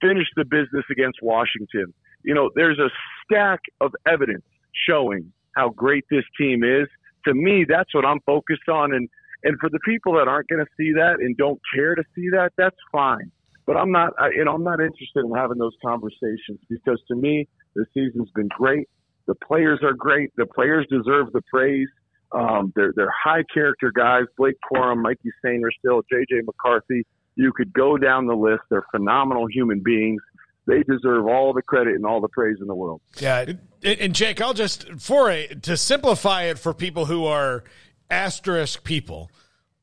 Finished 0.00 0.32
the 0.36 0.44
business 0.44 0.84
against 0.90 1.20
Washington. 1.22 1.94
You 2.24 2.34
know, 2.34 2.50
there's 2.54 2.78
a 2.78 2.90
stack 3.24 3.60
of 3.80 3.94
evidence 4.06 4.44
showing 4.88 5.32
how 5.54 5.70
great 5.70 6.04
this 6.10 6.24
team 6.38 6.64
is 6.64 6.88
to 7.24 7.34
me, 7.34 7.64
that's 7.68 7.94
what 7.94 8.04
I'm 8.04 8.20
focused 8.20 8.68
on. 8.68 8.92
And, 8.92 9.08
and 9.44 9.58
for 9.60 9.68
the 9.68 9.80
people 9.84 10.14
that 10.14 10.28
aren't 10.28 10.48
going 10.48 10.64
to 10.64 10.70
see 10.76 10.92
that 10.92 11.16
and 11.20 11.36
don't 11.36 11.60
care 11.74 11.94
to 11.94 12.02
see 12.14 12.28
that, 12.30 12.52
that's 12.56 12.76
fine. 12.90 13.30
But 13.66 13.76
I'm 13.76 13.92
not, 13.92 14.12
I, 14.18 14.30
you 14.30 14.44
know, 14.44 14.54
I'm 14.54 14.64
not 14.64 14.80
interested 14.80 15.24
in 15.24 15.32
having 15.34 15.58
those 15.58 15.74
conversations 15.84 16.58
because 16.68 17.00
to 17.08 17.14
me, 17.14 17.48
the 17.74 17.86
season's 17.94 18.30
been 18.34 18.48
great. 18.48 18.88
The 19.26 19.34
players 19.34 19.80
are 19.82 19.94
great. 19.94 20.30
The 20.36 20.46
players 20.46 20.86
deserve 20.90 21.32
the 21.32 21.42
praise. 21.42 21.88
Um, 22.32 22.72
they're, 22.74 22.92
they're 22.96 23.12
high 23.24 23.44
character 23.52 23.92
guys. 23.94 24.24
Blake 24.36 24.56
Corum, 24.72 25.02
Mikey 25.02 25.30
Sainer, 25.44 25.68
still 25.78 26.02
JJ 26.12 26.44
McCarthy. 26.44 27.06
You 27.36 27.52
could 27.52 27.72
go 27.72 27.96
down 27.96 28.26
the 28.26 28.34
list. 28.34 28.62
They're 28.68 28.86
phenomenal 28.90 29.46
human 29.46 29.80
beings 29.80 30.20
they 30.66 30.82
deserve 30.84 31.26
all 31.26 31.52
the 31.52 31.62
credit 31.62 31.94
and 31.94 32.06
all 32.06 32.20
the 32.20 32.28
praise 32.28 32.58
in 32.60 32.68
the 32.68 32.74
world. 32.74 33.00
Yeah, 33.18 33.46
and 33.82 34.14
Jake, 34.14 34.40
I'll 34.40 34.54
just 34.54 34.88
for 35.00 35.30
a 35.30 35.48
to 35.48 35.76
simplify 35.76 36.44
it 36.44 36.58
for 36.58 36.72
people 36.72 37.06
who 37.06 37.24
are 37.26 37.64
asterisk 38.12 38.84
people. 38.84 39.30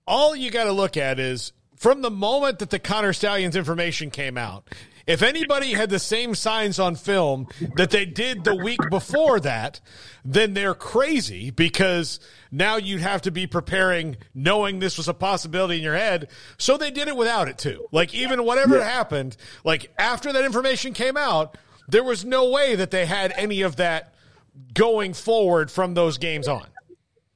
All 0.08 0.35
you 0.35 0.51
got 0.51 0.66
to 0.66 0.72
look 0.72 0.95
at 0.95 1.19
is 1.19 1.51
from 1.75 2.01
the 2.01 2.11
moment 2.11 2.59
that 2.59 2.69
the 2.69 2.80
Connor 2.80 3.14
Stalions 3.14 3.56
information 3.56 4.11
came 4.11 4.38
out, 4.38 4.67
if 5.08 5.24
anybody 5.24 5.74
had 5.74 5.90
the 5.90 5.98
same 5.98 6.35
signs 6.35 6.77
on 6.77 6.95
film 6.95 7.48
that 7.77 7.90
they 7.90 8.06
did 8.06 8.43
the 8.43 8.56
week 8.56 8.80
before 8.91 9.40
that, 9.40 9.82
then 10.24 10.53
they're 10.53 10.75
crazy 10.75 11.49
because 11.49 12.19
now 12.51 12.75
you'd 12.75 13.01
have 13.01 13.24
to 13.24 13.32
be 13.32 13.48
preparing 13.48 14.17
knowing 14.35 14.77
this 14.77 14.98
was 14.98 15.08
a 15.08 15.14
possibility 15.16 15.77
in 15.77 15.83
your 15.83 15.95
head. 15.95 16.30
So 16.59 16.77
they 16.77 16.91
did 16.91 17.08
it 17.08 17.16
without 17.16 17.48
it 17.48 17.58
too. 17.58 17.88
Like 17.91 18.14
even 18.14 18.43
whatever 18.43 18.77
yeah. 18.77 18.83
happened, 18.83 19.35
like 19.64 19.91
after 19.98 20.32
that 20.32 20.45
information 20.45 20.93
came 20.93 21.17
out, 21.17 21.58
there 21.88 22.03
was 22.03 22.24
no 22.24 22.51
way 22.51 22.75
that 22.75 22.91
they 22.91 23.08
had 23.08 23.33
any 23.35 23.64
of 23.64 23.77
that 23.77 24.14
going 24.75 25.14
forward 25.14 25.72
from 25.72 25.95
those 25.95 26.19
games 26.19 26.48
on. 26.48 26.67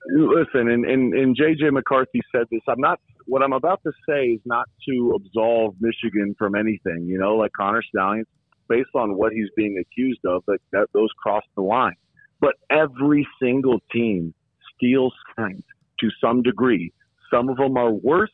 Listen, 0.07 0.69
and, 0.69 0.85
and, 0.85 1.13
and 1.13 1.37
JJ 1.37 1.71
McCarthy 1.71 2.21
said 2.31 2.45
this. 2.51 2.61
I'm 2.67 2.79
not 2.79 2.99
what 3.25 3.41
I'm 3.41 3.53
about 3.53 3.81
to 3.83 3.91
say 4.07 4.25
is 4.25 4.41
not 4.45 4.67
to 4.89 5.15
absolve 5.15 5.75
Michigan 5.79 6.35
from 6.37 6.55
anything. 6.55 7.05
You 7.05 7.17
know, 7.17 7.35
like 7.35 7.51
Connor 7.57 7.81
Stalions, 7.83 8.27
based 8.67 8.89
on 8.95 9.15
what 9.15 9.31
he's 9.33 9.47
being 9.55 9.77
accused 9.79 10.25
of, 10.25 10.43
like 10.47 10.61
that 10.71 10.87
those 10.93 11.09
cross 11.21 11.43
the 11.55 11.61
line. 11.61 11.95
But 12.41 12.55
every 12.69 13.25
single 13.41 13.79
team 13.91 14.33
steals 14.75 15.13
signs 15.35 15.63
to 16.01 16.09
some 16.21 16.41
degree. 16.41 16.91
Some 17.31 17.49
of 17.49 17.57
them 17.57 17.77
are 17.77 17.91
worse. 17.91 18.31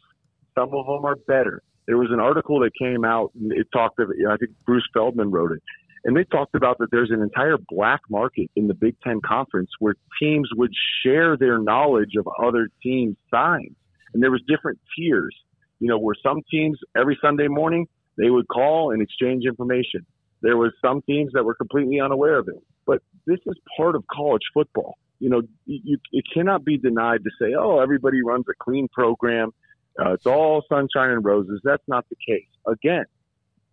Some 0.55 0.73
of 0.73 0.85
them 0.87 1.05
are 1.05 1.15
better. 1.27 1.61
There 1.85 1.97
was 1.97 2.09
an 2.11 2.19
article 2.19 2.59
that 2.61 2.71
came 2.79 3.05
out. 3.05 3.31
And 3.39 3.51
it 3.51 3.67
talked 3.71 3.99
of. 3.99 4.09
I 4.09 4.37
think 4.37 4.51
Bruce 4.65 4.87
Feldman 4.93 5.31
wrote 5.31 5.51
it, 5.51 5.61
and 6.03 6.15
they 6.15 6.23
talked 6.23 6.55
about 6.55 6.77
that 6.79 6.91
there's 6.91 7.11
an 7.11 7.21
entire 7.21 7.57
black 7.69 8.01
market 8.09 8.49
in 8.55 8.67
the 8.67 8.73
Big 8.73 8.95
Ten 9.01 9.19
Conference 9.21 9.69
where 9.79 9.95
teams 10.21 10.49
would 10.55 10.71
share 11.03 11.37
their 11.37 11.59
knowledge 11.59 12.13
of 12.17 12.27
other 12.41 12.69
teams' 12.81 13.17
signs 13.29 13.75
And 14.13 14.23
there 14.23 14.31
was 14.31 14.41
different 14.47 14.79
tiers, 14.95 15.35
you 15.79 15.87
know, 15.87 15.99
where 15.99 16.15
some 16.23 16.41
teams 16.49 16.79
every 16.95 17.17
Sunday 17.21 17.47
morning 17.47 17.87
they 18.17 18.29
would 18.29 18.47
call 18.47 18.91
and 18.91 19.01
exchange 19.01 19.45
information. 19.45 20.05
There 20.41 20.57
was 20.57 20.71
some 20.81 21.01
teams 21.01 21.31
that 21.33 21.43
were 21.43 21.55
completely 21.55 21.99
unaware 21.99 22.37
of 22.37 22.47
it. 22.47 22.61
But 22.85 23.01
this 23.25 23.39
is 23.45 23.55
part 23.77 23.95
of 23.95 24.03
college 24.11 24.41
football. 24.53 24.97
You 25.19 25.29
know, 25.29 25.41
you, 25.65 25.97
it 26.11 26.25
cannot 26.33 26.63
be 26.63 26.77
denied 26.77 27.23
to 27.23 27.29
say, 27.41 27.53
oh, 27.57 27.79
everybody 27.79 28.23
runs 28.23 28.45
a 28.49 28.53
clean 28.61 28.87
program. 28.87 29.51
Uh, 29.99 30.13
it's 30.13 30.25
all 30.25 30.63
sunshine 30.69 31.11
and 31.11 31.23
roses. 31.23 31.59
That's 31.63 31.83
not 31.87 32.05
the 32.09 32.15
case. 32.15 32.47
Again, 32.65 33.03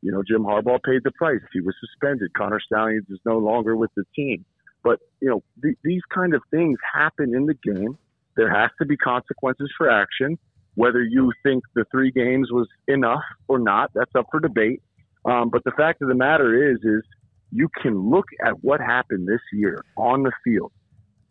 you 0.02 0.12
know, 0.12 0.23
Jim 0.26 0.42
Harbaugh 0.42 0.83
paid 0.83 1.02
the 1.05 1.10
price. 1.12 1.41
He 1.52 1.60
was 1.60 1.75
suspended. 1.81 2.33
Connor 2.34 2.60
Stalions 2.60 3.07
is 3.10 3.18
no 3.25 3.39
longer 3.39 3.76
with 3.76 3.91
the 3.97 4.05
team. 4.15 4.44
But, 4.83 5.00
you 5.20 5.28
know, 5.28 5.42
th- 5.62 5.78
these 5.83 6.02
kind 6.15 6.34
of 6.34 6.42
things 6.50 6.78
happen 6.94 7.34
in 7.34 7.47
the 7.47 7.55
game. 7.55 7.99
There 8.36 8.52
has 8.52 8.70
to 8.81 8.86
be 8.86 8.97
consequences 8.97 9.70
for 9.76 9.91
action. 9.91 10.39
Whether 10.75 11.02
you 11.02 11.33
think 11.42 11.65
the 11.75 11.84
three 11.91 12.10
games 12.10 12.50
was 12.52 12.68
enough 12.86 13.23
or 13.49 13.58
not, 13.58 13.91
that's 13.94 14.10
up 14.15 14.26
for 14.31 14.41
debate. 14.41 14.83
Um, 15.25 15.49
but 15.50 15.65
the 15.65 15.73
fact 15.73 16.02
of 16.02 16.08
the 16.08 16.15
matter 16.15 16.70
is, 16.70 16.78
is 16.84 17.02
you 17.50 17.68
can 17.83 18.10
look 18.10 18.26
at 18.44 18.62
what 18.62 18.81
happened 18.81 19.26
this 19.26 19.41
year 19.52 19.83
on 19.97 20.23
the 20.23 20.33
field. 20.44 20.73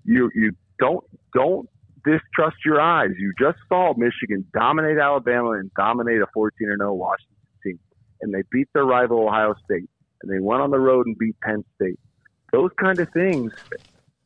You 0.03 0.29
you 0.33 0.51
don't 0.79 1.03
don't 1.33 1.69
distrust 2.03 2.57
your 2.65 2.81
eyes. 2.81 3.11
You 3.17 3.33
just 3.39 3.57
saw 3.69 3.93
Michigan 3.95 4.45
dominate 4.53 4.97
Alabama 4.97 5.51
and 5.51 5.71
dominate 5.75 6.21
a 6.21 6.27
14 6.33 6.75
0 6.77 6.93
Washington 6.93 7.34
and 8.21 8.33
they 8.33 8.43
beat 8.51 8.67
their 8.73 8.85
rival 8.85 9.27
Ohio 9.27 9.55
State, 9.63 9.89
and 10.21 10.31
they 10.31 10.39
went 10.39 10.61
on 10.61 10.71
the 10.71 10.79
road 10.79 11.05
and 11.07 11.17
beat 11.17 11.39
Penn 11.41 11.63
State. 11.75 11.99
Those 12.51 12.71
kind 12.79 12.99
of 12.99 13.09
things. 13.11 13.53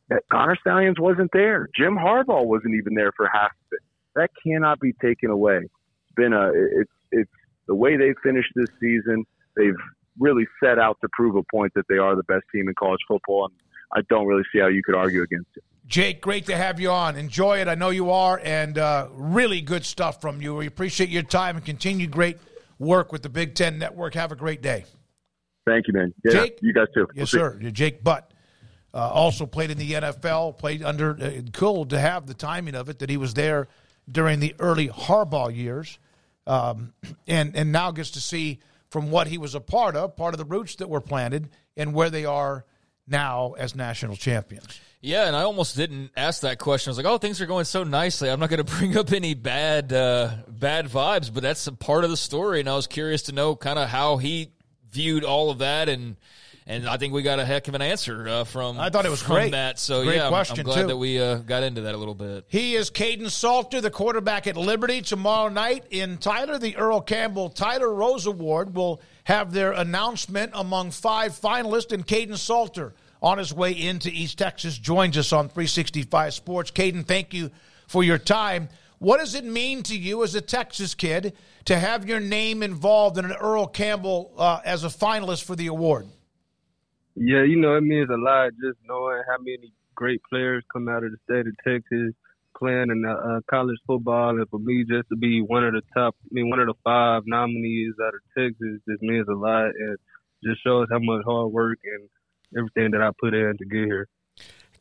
That 0.08 0.24
Connor 0.30 0.56
Stalions 0.60 0.98
wasn't 0.98 1.30
there. 1.32 1.68
Jim 1.76 1.96
Harbaugh 1.96 2.44
wasn't 2.44 2.74
even 2.74 2.94
there 2.94 3.12
for 3.16 3.30
half 3.32 3.52
of 3.52 3.72
it. 3.72 3.80
That 4.16 4.30
cannot 4.44 4.80
be 4.80 4.92
taken 4.94 5.30
away. 5.30 5.58
It's 5.58 6.14
been 6.16 6.32
a 6.32 6.50
it's 6.52 6.90
it's 7.12 7.30
the 7.68 7.76
way 7.76 7.96
they 7.96 8.12
finished 8.22 8.50
this 8.56 8.68
season. 8.80 9.24
They've 9.56 9.76
really 10.18 10.46
set 10.62 10.80
out 10.80 10.98
to 11.02 11.08
prove 11.12 11.36
a 11.36 11.44
point 11.44 11.72
that 11.74 11.86
they 11.88 11.98
are 11.98 12.16
the 12.16 12.24
best 12.24 12.42
team 12.52 12.68
in 12.68 12.74
college 12.74 13.00
football, 13.06 13.44
and 13.44 13.54
I 13.94 14.00
don't 14.08 14.26
really 14.26 14.42
see 14.52 14.58
how 14.58 14.66
you 14.66 14.82
could 14.82 14.96
argue 14.96 15.22
against 15.22 15.50
it. 15.56 15.62
Jake, 15.86 16.20
great 16.20 16.46
to 16.46 16.56
have 16.56 16.78
you 16.78 16.90
on. 16.90 17.16
Enjoy 17.16 17.58
it. 17.58 17.68
I 17.68 17.74
know 17.74 17.90
you 17.90 18.10
are, 18.10 18.40
and 18.44 18.78
uh, 18.78 19.08
really 19.12 19.60
good 19.60 19.84
stuff 19.84 20.20
from 20.20 20.40
you. 20.40 20.54
We 20.54 20.66
appreciate 20.66 21.10
your 21.10 21.22
time 21.22 21.56
and 21.56 21.64
continued 21.64 22.10
great 22.10 22.38
work 22.80 23.12
with 23.12 23.22
the 23.22 23.28
Big 23.28 23.54
Ten 23.54 23.78
Network. 23.78 24.14
Have 24.14 24.32
a 24.32 24.36
great 24.36 24.62
day. 24.62 24.84
Thank 25.66 25.86
you, 25.86 25.92
man. 25.92 26.12
Yeah, 26.24 26.32
Jake? 26.32 26.58
you 26.62 26.72
guys 26.72 26.88
too. 26.92 27.06
Yes, 27.14 27.32
We'll 27.32 27.42
sir. 27.42 27.58
Jake 27.70 28.02
Butt 28.02 28.32
uh, 28.92 28.98
also 28.98 29.46
played 29.46 29.70
in 29.70 29.78
the 29.78 29.92
NFL. 29.92 30.58
Played 30.58 30.82
under. 30.82 31.16
Uh, 31.20 31.42
cool 31.52 31.84
to 31.86 32.00
have 32.00 32.26
the 32.26 32.34
timing 32.34 32.74
of 32.74 32.88
it 32.88 32.98
that 32.98 33.10
he 33.10 33.16
was 33.16 33.34
there 33.34 33.68
during 34.10 34.40
the 34.40 34.54
early 34.58 34.88
Harbaugh 34.88 35.54
years, 35.54 36.00
um, 36.46 36.94
and 37.28 37.54
and 37.54 37.70
now 37.70 37.92
gets 37.92 38.10
to 38.12 38.20
see 38.20 38.58
from 38.90 39.10
what 39.12 39.28
he 39.28 39.38
was 39.38 39.54
a 39.54 39.60
part 39.60 39.94
of, 39.94 40.16
part 40.16 40.34
of 40.34 40.38
the 40.38 40.44
roots 40.44 40.74
that 40.76 40.88
were 40.88 41.00
planted, 41.00 41.50
and 41.76 41.94
where 41.94 42.10
they 42.10 42.24
are 42.24 42.64
now 43.10 43.54
as 43.58 43.74
national 43.74 44.16
champions. 44.16 44.80
Yeah, 45.02 45.26
and 45.26 45.34
I 45.34 45.42
almost 45.42 45.76
didn't 45.76 46.10
ask 46.14 46.42
that 46.42 46.58
question. 46.58 46.90
I 46.90 46.92
was 46.92 46.96
like, 46.98 47.06
"Oh, 47.06 47.16
things 47.16 47.40
are 47.40 47.46
going 47.46 47.64
so 47.64 47.84
nicely. 47.84 48.28
I'm 48.30 48.38
not 48.38 48.50
going 48.50 48.64
to 48.64 48.70
bring 48.76 48.96
up 48.98 49.12
any 49.12 49.34
bad 49.34 49.92
uh, 49.92 50.30
bad 50.46 50.86
vibes," 50.88 51.32
but 51.32 51.42
that's 51.42 51.66
a 51.66 51.72
part 51.72 52.04
of 52.04 52.10
the 52.10 52.16
story, 52.16 52.60
and 52.60 52.68
I 52.68 52.76
was 52.76 52.86
curious 52.86 53.22
to 53.22 53.32
know 53.32 53.56
kind 53.56 53.78
of 53.78 53.88
how 53.88 54.18
he 54.18 54.50
viewed 54.90 55.24
all 55.24 55.50
of 55.50 55.58
that, 55.58 55.88
and 55.88 56.16
and 56.66 56.86
I 56.86 56.98
think 56.98 57.14
we 57.14 57.22
got 57.22 57.38
a 57.38 57.44
heck 57.46 57.66
of 57.68 57.74
an 57.74 57.80
answer 57.80 58.28
uh, 58.28 58.44
from. 58.44 58.78
I 58.78 58.90
thought 58.90 59.06
it 59.06 59.10
was 59.10 59.22
great. 59.22 59.52
That 59.52 59.78
so 59.78 60.04
Great 60.04 60.16
yeah, 60.16 60.24
I'm- 60.24 60.32
question, 60.32 60.60
I'm, 60.60 60.64
glad 60.66 60.82
too. 60.82 60.86
that 60.88 60.96
we 60.98 61.18
uh, 61.18 61.36
got 61.36 61.62
into 61.62 61.80
that 61.82 61.94
a 61.94 61.98
little 61.98 62.14
bit. 62.14 62.44
He 62.48 62.76
is 62.76 62.90
Kaidon 62.90 63.30
Salter, 63.30 63.80
the 63.80 63.90
quarterback 63.90 64.46
at 64.46 64.56
Liberty 64.58 65.00
tomorrow 65.00 65.48
night 65.48 65.84
in 65.90 66.18
Tyler. 66.18 66.58
The 66.58 66.76
Earl 66.76 67.00
Campbell 67.00 67.48
Tyler 67.48 67.92
Rose 67.92 68.26
Award 68.26 68.74
will 68.74 69.00
have 69.24 69.52
their 69.54 69.72
announcement 69.72 70.52
among 70.54 70.90
five 70.90 71.32
finalists, 71.32 71.92
and 71.92 72.06
Kaidon 72.06 72.36
Salter 72.36 72.92
on 73.22 73.38
his 73.38 73.52
way 73.52 73.72
into 73.72 74.10
East 74.10 74.38
Texas 74.38 74.78
joins 74.78 75.16
us 75.18 75.32
on 75.32 75.48
365 75.48 76.34
Sports. 76.34 76.70
Kaidon, 76.70 77.06
thank 77.06 77.34
you 77.34 77.50
for 77.86 78.02
your 78.02 78.18
time. 78.18 78.68
What 78.98 79.18
does 79.18 79.34
it 79.34 79.44
mean 79.44 79.82
to 79.84 79.96
you 79.96 80.22
as 80.24 80.34
a 80.34 80.40
Texas 80.40 80.94
kid 80.94 81.34
to 81.64 81.78
have 81.78 82.06
your 82.06 82.20
name 82.20 82.62
involved 82.62 83.18
in 83.18 83.24
an 83.24 83.32
Earl 83.32 83.66
Campbell 83.66 84.32
uh, 84.36 84.60
as 84.64 84.84
a 84.84 84.88
finalist 84.88 85.44
for 85.44 85.56
the 85.56 85.68
award? 85.68 86.06
Yeah, 87.16 87.44
you 87.44 87.56
know, 87.56 87.76
it 87.76 87.82
means 87.82 88.08
a 88.10 88.16
lot 88.16 88.50
just 88.62 88.78
knowing 88.86 89.22
how 89.28 89.38
many 89.38 89.72
great 89.94 90.20
players 90.30 90.64
come 90.72 90.88
out 90.88 91.04
of 91.04 91.12
the 91.12 91.18
state 91.24 91.46
of 91.46 91.54
Texas 91.66 92.14
playing 92.56 92.90
in 92.90 93.04
uh, 93.06 93.12
uh, 93.12 93.40
college 93.48 93.78
football. 93.86 94.30
And 94.30 94.48
for 94.48 94.58
me, 94.58 94.84
just 94.88 95.08
to 95.08 95.16
be 95.16 95.40
one 95.40 95.64
of 95.64 95.72
the 95.72 95.82
top, 95.94 96.14
I 96.24 96.28
mean, 96.30 96.50
one 96.50 96.60
of 96.60 96.66
the 96.66 96.74
five 96.84 97.22
nominees 97.26 97.94
out 98.02 98.14
of 98.14 98.20
Texas 98.36 98.80
just 98.88 99.02
means 99.02 99.26
a 99.28 99.34
lot 99.34 99.66
and 99.66 99.96
just 100.44 100.62
shows 100.62 100.88
how 100.90 100.98
much 101.00 101.24
hard 101.24 101.52
work 101.52 101.78
and 101.84 102.08
everything 102.56 102.92
that 102.92 103.02
I 103.02 103.10
put 103.20 103.34
in 103.34 103.56
to 103.58 103.64
get 103.64 103.84
here. 103.84 104.08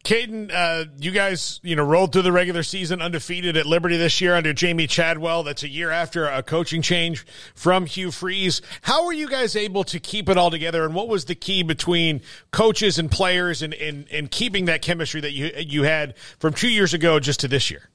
Kaidon, 0.04 0.50
uh, 0.54 0.86
you 0.98 1.12
guys, 1.12 1.60
you 1.62 1.76
know, 1.76 1.84
rolled 1.84 2.14
through 2.14 2.22
the 2.22 2.32
regular 2.32 2.64
season 2.64 3.02
undefeated 3.02 3.58
at 3.58 3.66
Liberty 3.66 3.98
this 3.98 4.22
year 4.22 4.34
under 4.34 4.54
Jamey 4.54 4.88
Chadwell. 4.88 5.44
That's 5.44 5.64
a 5.64 5.68
year 5.68 5.92
after 5.92 6.26
a 6.26 6.42
coaching 6.42 6.82
change 6.82 7.26
from 7.54 7.86
Hugh 7.86 8.10
Freeze. 8.10 8.62
How 8.82 9.06
were 9.06 9.12
you 9.12 9.30
guys 9.30 9.58
able 9.58 9.84
to 9.84 10.00
keep 10.00 10.30
it 10.30 10.38
all 10.38 10.52
together, 10.52 10.86
and 10.86 10.96
what 10.96 11.10
was 11.10 11.26
the 11.26 11.36
key 11.36 11.64
between 11.64 12.22
coaches 12.52 12.98
and 12.98 13.12
players 13.12 13.62
and, 13.62 13.74
and, 13.74 14.08
and 14.10 14.32
keeping 14.32 14.66
that 14.66 14.82
chemistry 14.82 15.20
that 15.20 15.34
you 15.34 15.52
you 15.58 15.84
had 15.84 16.18
from 16.40 16.54
two 16.54 16.70
years 16.70 16.94
ago 16.94 17.20
just 17.20 17.42
to 17.42 17.50
this 17.50 17.70
year? 17.70 17.90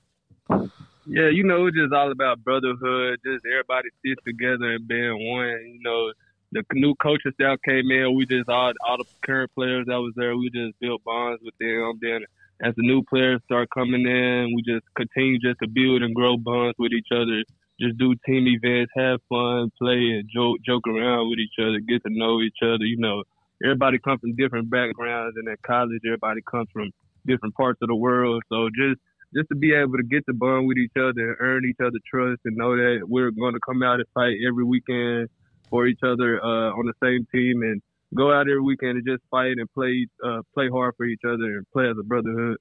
Yeah, 1.07 1.31
you 1.31 1.45
know, 1.45 1.67
it's 1.67 1.77
just 1.77 1.93
all 1.93 2.13
about 2.13 2.45
brotherhood, 2.45 3.19
just 3.25 3.45
everybody 3.47 3.89
sits 4.05 4.23
together 4.27 4.75
and 4.75 4.87
being 4.87 5.33
one. 5.33 5.59
You 5.73 5.81
know, 5.83 6.13
the 6.55 6.63
new 6.75 6.95
coaching 6.95 7.33
staff 7.35 7.59
came 7.65 7.91
in, 7.91 8.15
we 8.15 8.27
just 8.27 8.49
all 8.49 8.73
all 8.87 8.97
the 8.97 9.05
current 9.27 9.51
players 9.55 9.87
that 9.89 9.99
was 9.99 10.13
there, 10.17 10.37
we 10.37 10.49
just 10.51 10.79
built 10.81 11.03
bonds 11.05 11.43
with 11.45 11.55
them. 11.59 11.99
Then 12.01 12.21
as 12.63 12.75
the 12.77 12.87
new 12.87 13.03
players 13.03 13.41
start 13.45 13.69
coming 13.75 14.07
in, 14.07 14.55
we 14.55 14.63
just 14.63 14.87
continue 14.97 15.39
just 15.41 15.59
to 15.63 15.69
build 15.69 16.03
and 16.03 16.15
grow 16.15 16.37
bonds 16.37 16.77
with 16.79 16.93
each 16.93 17.11
other. 17.11 17.43
Just 17.81 17.99
do 17.99 18.15
team 18.25 18.47
events, 18.47 18.93
have 18.95 19.19
fun, 19.29 19.73
play, 19.83 20.15
and 20.15 20.31
joke 20.33 20.59
joke 20.65 20.87
around 20.87 21.29
with 21.29 21.41
each 21.41 21.59
other, 21.59 21.81
get 21.81 22.05
to 22.05 22.11
know 22.11 22.41
each 22.41 22.63
other. 22.63 22.85
You 22.87 22.99
know, 22.99 23.25
everybody 23.63 23.99
comes 23.99 24.21
from 24.21 24.37
different 24.37 24.71
backgrounds, 24.71 25.37
and 25.37 25.49
at 25.49 25.61
college, 25.63 26.03
everybody 26.07 26.41
comes 26.49 26.69
from 26.73 26.93
different 27.27 27.57
parts 27.57 27.81
of 27.83 27.89
the 27.89 27.97
world. 27.97 28.45
So 28.49 28.69
just 28.71 29.01
just 29.35 29.49
to 29.49 29.57
be 29.57 29.75
able 29.75 29.97
to 29.99 30.05
get 30.05 30.25
to 30.27 30.33
bond 30.33 30.69
with 30.69 30.79
each 30.79 30.95
other 30.97 31.35
and 31.35 31.37
earn 31.41 31.65
each 31.65 31.83
other 31.83 31.99
trust 32.09 32.43
and 32.45 32.57
know 32.57 32.77
that 32.77 33.09
we're 33.09 33.33
going 33.33 33.55
to 33.55 33.61
come 33.67 33.83
out 33.83 33.99
and 33.99 34.07
fight 34.15 34.39
every 34.47 34.63
weekend 34.63 35.29
for 35.75 35.89
each 35.89 35.99
other 36.05 36.41
uh, 36.41 36.71
on 36.71 36.87
the 36.87 36.93
same 37.03 37.27
team 37.35 37.63
and 37.63 37.83
go 38.15 38.33
out 38.33 38.43
every 38.43 38.61
weekend 38.61 38.97
and 38.97 39.05
just 39.05 39.25
fight 39.29 39.55
and 39.57 39.69
play 39.73 40.07
uh, 40.25 40.41
play 40.55 40.69
hard 40.69 40.95
for 40.97 41.05
each 41.05 41.23
other 41.27 41.57
and 41.57 41.67
play 41.73 41.89
as 41.89 41.97
a 41.99 42.05
brotherhood. 42.05 42.59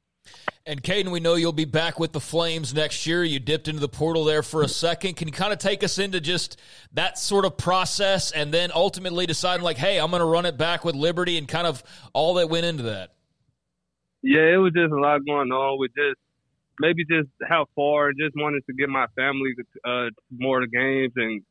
And 0.66 0.82
Kaidon, 0.82 1.12
we 1.12 1.20
know 1.20 1.36
you'll 1.36 1.52
be 1.52 1.66
back 1.66 2.00
with 2.00 2.12
the 2.12 2.20
Flames 2.20 2.74
next 2.74 3.06
year. 3.06 3.24
You 3.24 3.38
dipped 3.38 3.68
into 3.68 3.82
the 3.82 3.90
portal 3.90 4.24
there 4.24 4.42
for 4.42 4.64
a 4.64 4.68
second. 4.68 5.16
Can 5.16 5.28
you 5.28 5.32
kind 5.32 5.54
of 5.54 5.60
take 5.60 5.84
us 5.84 6.00
into 6.00 6.20
just 6.20 6.60
that 6.94 7.20
sort 7.20 7.46
of 7.46 7.56
process 7.56 8.32
and 8.32 8.52
then 8.52 8.72
ultimately 8.74 9.28
deciding, 9.28 9.64
like, 9.64 9.78
hey, 9.78 10.00
I'm 10.00 10.10
going 10.10 10.22
to 10.22 10.26
run 10.26 10.48
it 10.48 10.58
back 10.58 10.84
with 10.84 10.96
Liberty 10.96 11.38
and 11.38 11.48
kind 11.48 11.68
of 11.68 11.84
all 12.14 12.34
that 12.36 12.50
went 12.50 12.66
into 12.66 12.84
that? 12.84 13.14
Yeah, 14.24 14.54
it 14.54 14.58
was 14.58 14.74
just 14.74 14.92
a 14.92 15.00
lot 15.00 15.20
going 15.24 15.52
on 15.52 15.78
with 15.78 15.92
just 15.96 16.20
maybe 16.80 17.06
just 17.06 17.30
how 17.48 17.66
far, 17.76 18.12
just 18.14 18.34
wanted 18.36 18.66
to 18.68 18.74
get 18.74 18.90
my 18.90 19.06
family 19.16 19.52
uh, 19.86 20.08
more 20.32 20.62
to 20.62 20.68
games 20.68 21.12
and 21.18 21.44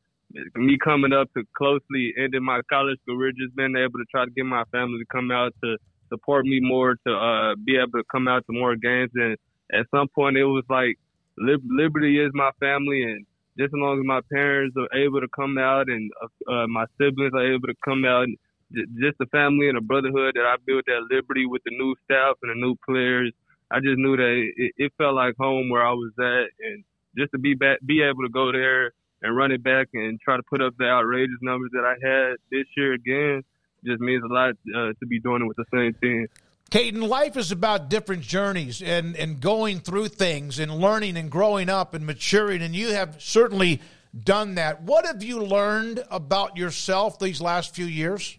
me 0.55 0.77
coming 0.83 1.13
up 1.13 1.31
to 1.35 1.43
closely 1.55 2.13
ending 2.17 2.43
my 2.43 2.61
college 2.69 2.99
career, 3.07 3.31
just 3.31 3.55
being 3.55 3.75
able 3.75 3.99
to 3.99 4.05
try 4.11 4.25
to 4.25 4.31
get 4.31 4.45
my 4.45 4.63
family 4.71 4.99
to 4.99 5.05
come 5.11 5.31
out 5.31 5.53
to 5.63 5.77
support 6.09 6.45
me 6.45 6.59
more, 6.59 6.95
to 7.07 7.13
uh, 7.13 7.55
be 7.65 7.77
able 7.77 7.91
to 7.91 8.03
come 8.11 8.27
out 8.27 8.45
to 8.47 8.53
more 8.53 8.75
games. 8.75 9.11
And 9.15 9.37
at 9.71 9.85
some 9.93 10.07
point, 10.13 10.37
it 10.37 10.45
was 10.45 10.63
like 10.69 10.97
Lib- 11.37 11.69
Liberty 11.69 12.19
is 12.19 12.31
my 12.33 12.51
family, 12.59 13.03
and 13.03 13.25
just 13.57 13.73
as 13.73 13.79
long 13.79 13.99
as 13.99 14.05
my 14.05 14.21
parents 14.31 14.75
are 14.77 14.97
able 14.97 15.21
to 15.21 15.27
come 15.35 15.57
out 15.57 15.87
and 15.87 16.11
uh, 16.21 16.51
uh, 16.51 16.67
my 16.67 16.85
siblings 16.97 17.33
are 17.33 17.53
able 17.53 17.67
to 17.67 17.75
come 17.85 18.05
out, 18.05 18.27
just 18.73 19.17
the 19.19 19.27
family 19.31 19.69
and 19.69 19.77
the 19.77 19.81
brotherhood 19.81 20.33
that 20.35 20.45
I 20.45 20.55
built 20.65 20.85
at 20.89 21.03
Liberty 21.11 21.45
with 21.45 21.61
the 21.63 21.77
new 21.77 21.95
staff 22.05 22.37
and 22.41 22.49
the 22.49 22.55
new 22.55 22.75
players, 22.87 23.31
I 23.71 23.79
just 23.79 23.97
knew 23.97 24.17
that 24.17 24.51
it, 24.57 24.73
it 24.77 24.93
felt 24.97 25.15
like 25.15 25.35
home 25.39 25.69
where 25.69 25.85
I 25.85 25.93
was 25.93 26.11
at, 26.17 26.49
and 26.65 26.83
just 27.17 27.31
to 27.33 27.39
be 27.39 27.53
back, 27.53 27.79
be 27.85 28.01
able 28.01 28.23
to 28.23 28.29
go 28.29 28.51
there 28.51 28.91
and 29.23 29.35
run 29.35 29.51
it 29.51 29.63
back 29.63 29.87
and 29.93 30.19
try 30.19 30.37
to 30.37 30.43
put 30.43 30.61
up 30.61 30.73
the 30.77 30.85
outrageous 30.85 31.39
numbers 31.41 31.71
that 31.73 31.85
I 31.85 31.95
had 32.05 32.35
this 32.51 32.65
year 32.75 32.93
again 32.93 33.43
just 33.85 34.01
means 34.01 34.23
a 34.23 34.31
lot 34.31 34.49
uh, 34.49 34.93
to 34.99 35.05
be 35.07 35.19
doing 35.19 35.41
it 35.41 35.45
with 35.45 35.57
the 35.57 35.65
same 35.73 35.93
team. 36.01 36.27
Kaidon, 36.69 37.07
life 37.07 37.37
is 37.37 37.51
about 37.51 37.89
different 37.89 38.21
journeys 38.21 38.81
and, 38.81 39.15
and 39.15 39.39
going 39.39 39.79
through 39.79 40.07
things 40.07 40.59
and 40.59 40.73
learning 40.73 41.17
and 41.17 41.29
growing 41.29 41.69
up 41.69 41.93
and 41.93 42.05
maturing, 42.05 42.61
and 42.61 42.75
you 42.75 42.93
have 42.93 43.17
certainly 43.19 43.81
done 44.17 44.55
that. 44.55 44.83
What 44.83 45.05
have 45.05 45.23
you 45.23 45.43
learned 45.43 46.03
about 46.09 46.57
yourself 46.57 47.19
these 47.19 47.41
last 47.41 47.75
few 47.75 47.85
years? 47.85 48.37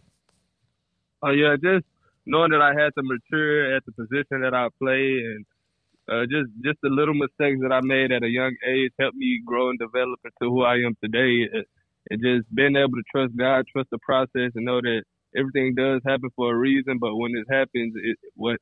Oh 1.22 1.30
yeah, 1.30 1.56
just 1.56 1.84
knowing 2.26 2.50
that 2.50 2.60
I 2.60 2.70
had 2.70 2.90
to 2.96 3.02
mature 3.02 3.76
at 3.76 3.84
the 3.86 3.92
position 3.92 4.42
that 4.42 4.54
I 4.54 4.68
play 4.80 5.20
and 5.24 5.46
uh, 6.10 6.24
just 6.30 6.50
just 6.62 6.78
the 6.82 6.90
little 6.90 7.14
mistakes 7.14 7.60
that 7.62 7.72
I 7.72 7.80
made 7.82 8.12
at 8.12 8.22
a 8.22 8.28
young 8.28 8.54
age 8.68 8.92
helped 9.00 9.16
me 9.16 9.40
grow 9.44 9.70
and 9.70 9.78
develop 9.78 10.20
into 10.24 10.52
who 10.52 10.62
I 10.62 10.76
am 10.76 10.96
today. 11.02 11.48
And 12.10 12.20
just 12.22 12.54
being 12.54 12.76
able 12.76 12.92
to 12.92 13.04
trust 13.10 13.34
God, 13.36 13.64
trust 13.72 13.88
the 13.90 13.98
process, 14.04 14.52
and 14.54 14.66
know 14.66 14.80
that 14.82 15.04
everything 15.36 15.74
does 15.74 16.02
happen 16.06 16.28
for 16.36 16.52
a 16.52 16.58
reason. 16.58 16.98
But 17.00 17.16
when 17.16 17.32
it 17.34 17.46
happens, 17.50 17.94
it, 17.96 18.18
what 18.36 18.58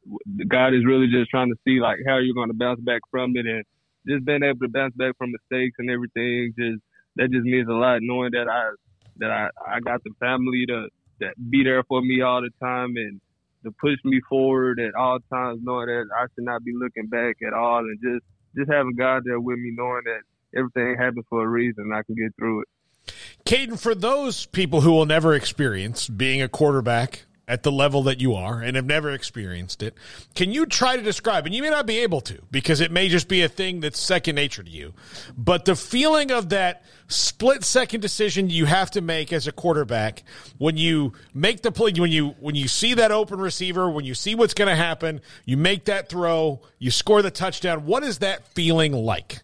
God 0.48 0.74
is 0.74 0.86
really 0.86 1.08
just 1.08 1.30
trying 1.30 1.50
to 1.50 1.58
see 1.66 1.80
like 1.80 1.98
how 2.06 2.18
you're 2.18 2.34
going 2.34 2.50
to 2.50 2.56
bounce 2.56 2.80
back 2.80 3.02
from 3.10 3.32
it, 3.36 3.46
and 3.46 3.64
just 4.06 4.24
being 4.24 4.44
able 4.44 4.60
to 4.60 4.68
bounce 4.68 4.94
back 4.94 5.16
from 5.18 5.32
mistakes 5.32 5.76
and 5.78 5.90
everything. 5.90 6.54
Just 6.56 6.80
that 7.16 7.32
just 7.32 7.44
means 7.44 7.68
a 7.68 7.72
lot, 7.72 7.98
knowing 8.02 8.30
that 8.32 8.48
I 8.48 8.70
that 9.18 9.30
I 9.32 9.50
I 9.66 9.80
got 9.80 10.04
the 10.04 10.12
family 10.20 10.66
to 10.68 10.88
that 11.20 11.34
be 11.50 11.64
there 11.64 11.82
for 11.84 12.00
me 12.02 12.22
all 12.22 12.40
the 12.40 12.50
time 12.64 12.94
and 12.96 13.20
to 13.64 13.72
push 13.80 13.98
me 14.04 14.20
forward 14.28 14.80
at 14.80 14.94
all 14.94 15.18
times, 15.32 15.60
knowing 15.62 15.86
that 15.86 16.06
I 16.16 16.26
should 16.34 16.44
not 16.44 16.64
be 16.64 16.72
looking 16.74 17.06
back 17.08 17.36
at 17.46 17.52
all, 17.52 17.78
and 17.78 17.98
just 18.02 18.24
just 18.56 18.70
having 18.70 18.94
God 18.94 19.22
there 19.24 19.40
with 19.40 19.58
me, 19.58 19.72
knowing 19.74 20.02
that 20.04 20.20
everything 20.58 20.96
happens 20.98 21.24
for 21.28 21.44
a 21.44 21.48
reason, 21.48 21.90
I 21.94 22.02
can 22.02 22.14
get 22.14 22.34
through 22.36 22.62
it. 22.62 22.68
Kaidon, 23.44 23.78
for 23.78 23.94
those 23.94 24.46
people 24.46 24.82
who 24.82 24.92
will 24.92 25.06
never 25.06 25.34
experience 25.34 26.08
being 26.08 26.42
a 26.42 26.48
quarterback 26.48 27.24
at 27.48 27.62
the 27.64 27.72
level 27.72 28.04
that 28.04 28.20
you 28.20 28.34
are 28.34 28.60
and 28.60 28.76
have 28.76 28.86
never 28.86 29.10
experienced 29.10 29.82
it, 29.82 29.94
can 30.34 30.52
you 30.52 30.64
try 30.64 30.96
to 30.96 31.02
describe, 31.02 31.44
and 31.44 31.54
you 31.54 31.62
may 31.62 31.70
not 31.70 31.86
be 31.86 31.98
able 31.98 32.20
to 32.20 32.40
because 32.50 32.80
it 32.80 32.90
may 32.90 33.08
just 33.08 33.28
be 33.28 33.42
a 33.42 33.48
thing 33.48 33.80
that's 33.80 33.98
second 33.98 34.36
nature 34.36 34.62
to 34.62 34.70
you, 34.70 34.92
but 35.36 35.64
the 35.64 35.74
feeling 35.74 36.30
of 36.30 36.50
that 36.50 36.84
split 37.08 37.64
second 37.64 38.00
decision 38.00 38.48
you 38.48 38.64
have 38.64 38.90
to 38.90 39.00
make 39.00 39.32
as 39.32 39.46
a 39.46 39.52
quarterback 39.52 40.22
when 40.58 40.76
you 40.76 41.12
make 41.34 41.62
the 41.62 41.72
play, 41.72 41.92
when 41.96 42.12
you, 42.12 42.28
when 42.40 42.54
you 42.54 42.68
see 42.68 42.94
that 42.94 43.10
open 43.10 43.40
receiver, 43.40 43.90
when 43.90 44.04
you 44.04 44.14
see 44.14 44.34
what's 44.34 44.54
going 44.54 44.68
to 44.68 44.76
happen, 44.76 45.20
you 45.44 45.56
make 45.56 45.86
that 45.86 46.08
throw, 46.08 46.60
you 46.78 46.90
score 46.90 47.22
the 47.22 47.30
touchdown. 47.30 47.84
What 47.86 48.02
is 48.04 48.18
that 48.18 48.46
feeling 48.48 48.92
like? 48.92 49.40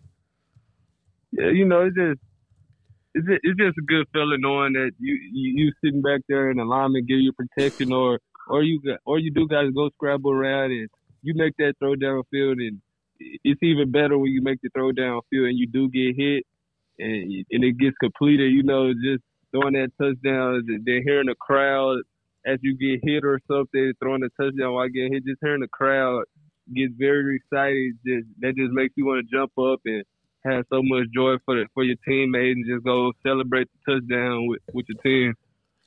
Yeah, 1.32 1.50
you 1.50 1.66
know, 1.66 1.82
it's 1.82 1.96
just 1.96 2.20
it's 3.18 3.26
just, 3.26 3.40
it's 3.42 3.58
just 3.58 3.78
a 3.78 3.82
good 3.82 4.06
feeling 4.12 4.40
knowing 4.40 4.72
that 4.74 4.92
you, 4.98 5.18
you 5.32 5.64
you 5.64 5.72
sitting 5.82 6.02
back 6.02 6.20
there 6.28 6.50
and 6.50 6.58
the 6.58 6.64
lineman 6.64 7.06
give 7.06 7.18
you 7.18 7.32
protection, 7.32 7.92
or 7.92 8.20
or 8.48 8.62
you 8.62 8.80
or 9.04 9.18
you 9.18 9.30
do 9.30 9.48
guys 9.48 9.66
go 9.74 9.90
scrabble 9.90 10.30
around 10.30 10.70
and 10.70 10.88
you 11.22 11.34
make 11.34 11.56
that 11.58 11.74
throw 11.78 11.94
downfield, 11.94 12.58
and 12.58 12.80
it's 13.18 13.62
even 13.62 13.90
better 13.90 14.16
when 14.16 14.30
you 14.30 14.42
make 14.42 14.60
the 14.62 14.70
throw 14.70 14.92
downfield 14.92 15.48
and 15.48 15.58
you 15.58 15.66
do 15.66 15.88
get 15.90 16.16
hit 16.16 16.44
and 16.98 17.44
and 17.50 17.64
it 17.64 17.78
gets 17.78 17.96
completed. 17.98 18.52
You 18.52 18.62
know, 18.62 18.92
just 18.92 19.22
throwing 19.50 19.74
that 19.74 19.90
touchdown, 20.00 20.62
then 20.66 21.02
hearing 21.04 21.26
the 21.26 21.34
crowd 21.34 21.98
as 22.46 22.58
you 22.62 22.76
get 22.78 23.00
hit 23.02 23.24
or 23.24 23.40
something, 23.50 23.92
throwing 24.00 24.22
a 24.22 24.30
touchdown 24.40 24.74
while 24.74 24.88
getting 24.88 25.12
hit, 25.12 25.26
just 25.26 25.40
hearing 25.42 25.60
the 25.60 25.68
crowd 25.68 26.24
get 26.74 26.90
very 26.98 27.36
excited. 27.36 27.94
Just 28.06 28.28
that 28.40 28.56
just 28.56 28.72
makes 28.72 28.94
you 28.96 29.06
want 29.06 29.26
to 29.26 29.36
jump 29.36 29.52
up 29.58 29.80
and 29.84 30.04
have 30.50 30.64
so 30.70 30.82
much 30.82 31.06
joy 31.14 31.36
for 31.44 31.54
the, 31.54 31.66
for 31.74 31.84
your 31.84 31.96
teammates 32.06 32.56
and 32.56 32.66
just 32.66 32.84
go 32.84 33.12
celebrate 33.22 33.68
the 33.86 33.92
touchdown 33.92 34.46
with, 34.46 34.60
with 34.72 34.86
your 34.88 35.02
team. 35.02 35.34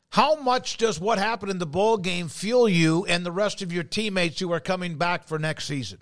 How 0.10 0.36
much 0.36 0.78
does 0.78 1.00
what 1.00 1.20
happened 1.20 1.52
in 1.52 1.60
the 1.60 1.66
bowl 1.66 1.98
game 1.98 2.28
fuel 2.28 2.68
you 2.68 3.06
and 3.06 3.26
the 3.26 3.32
rest 3.32 3.62
of 3.62 3.72
your 3.72 3.84
teammates 3.84 4.40
who 4.40 4.52
are 4.52 4.60
coming 4.60 4.98
back 4.98 5.24
for 5.24 5.40
next 5.40 5.66
season? 5.66 6.00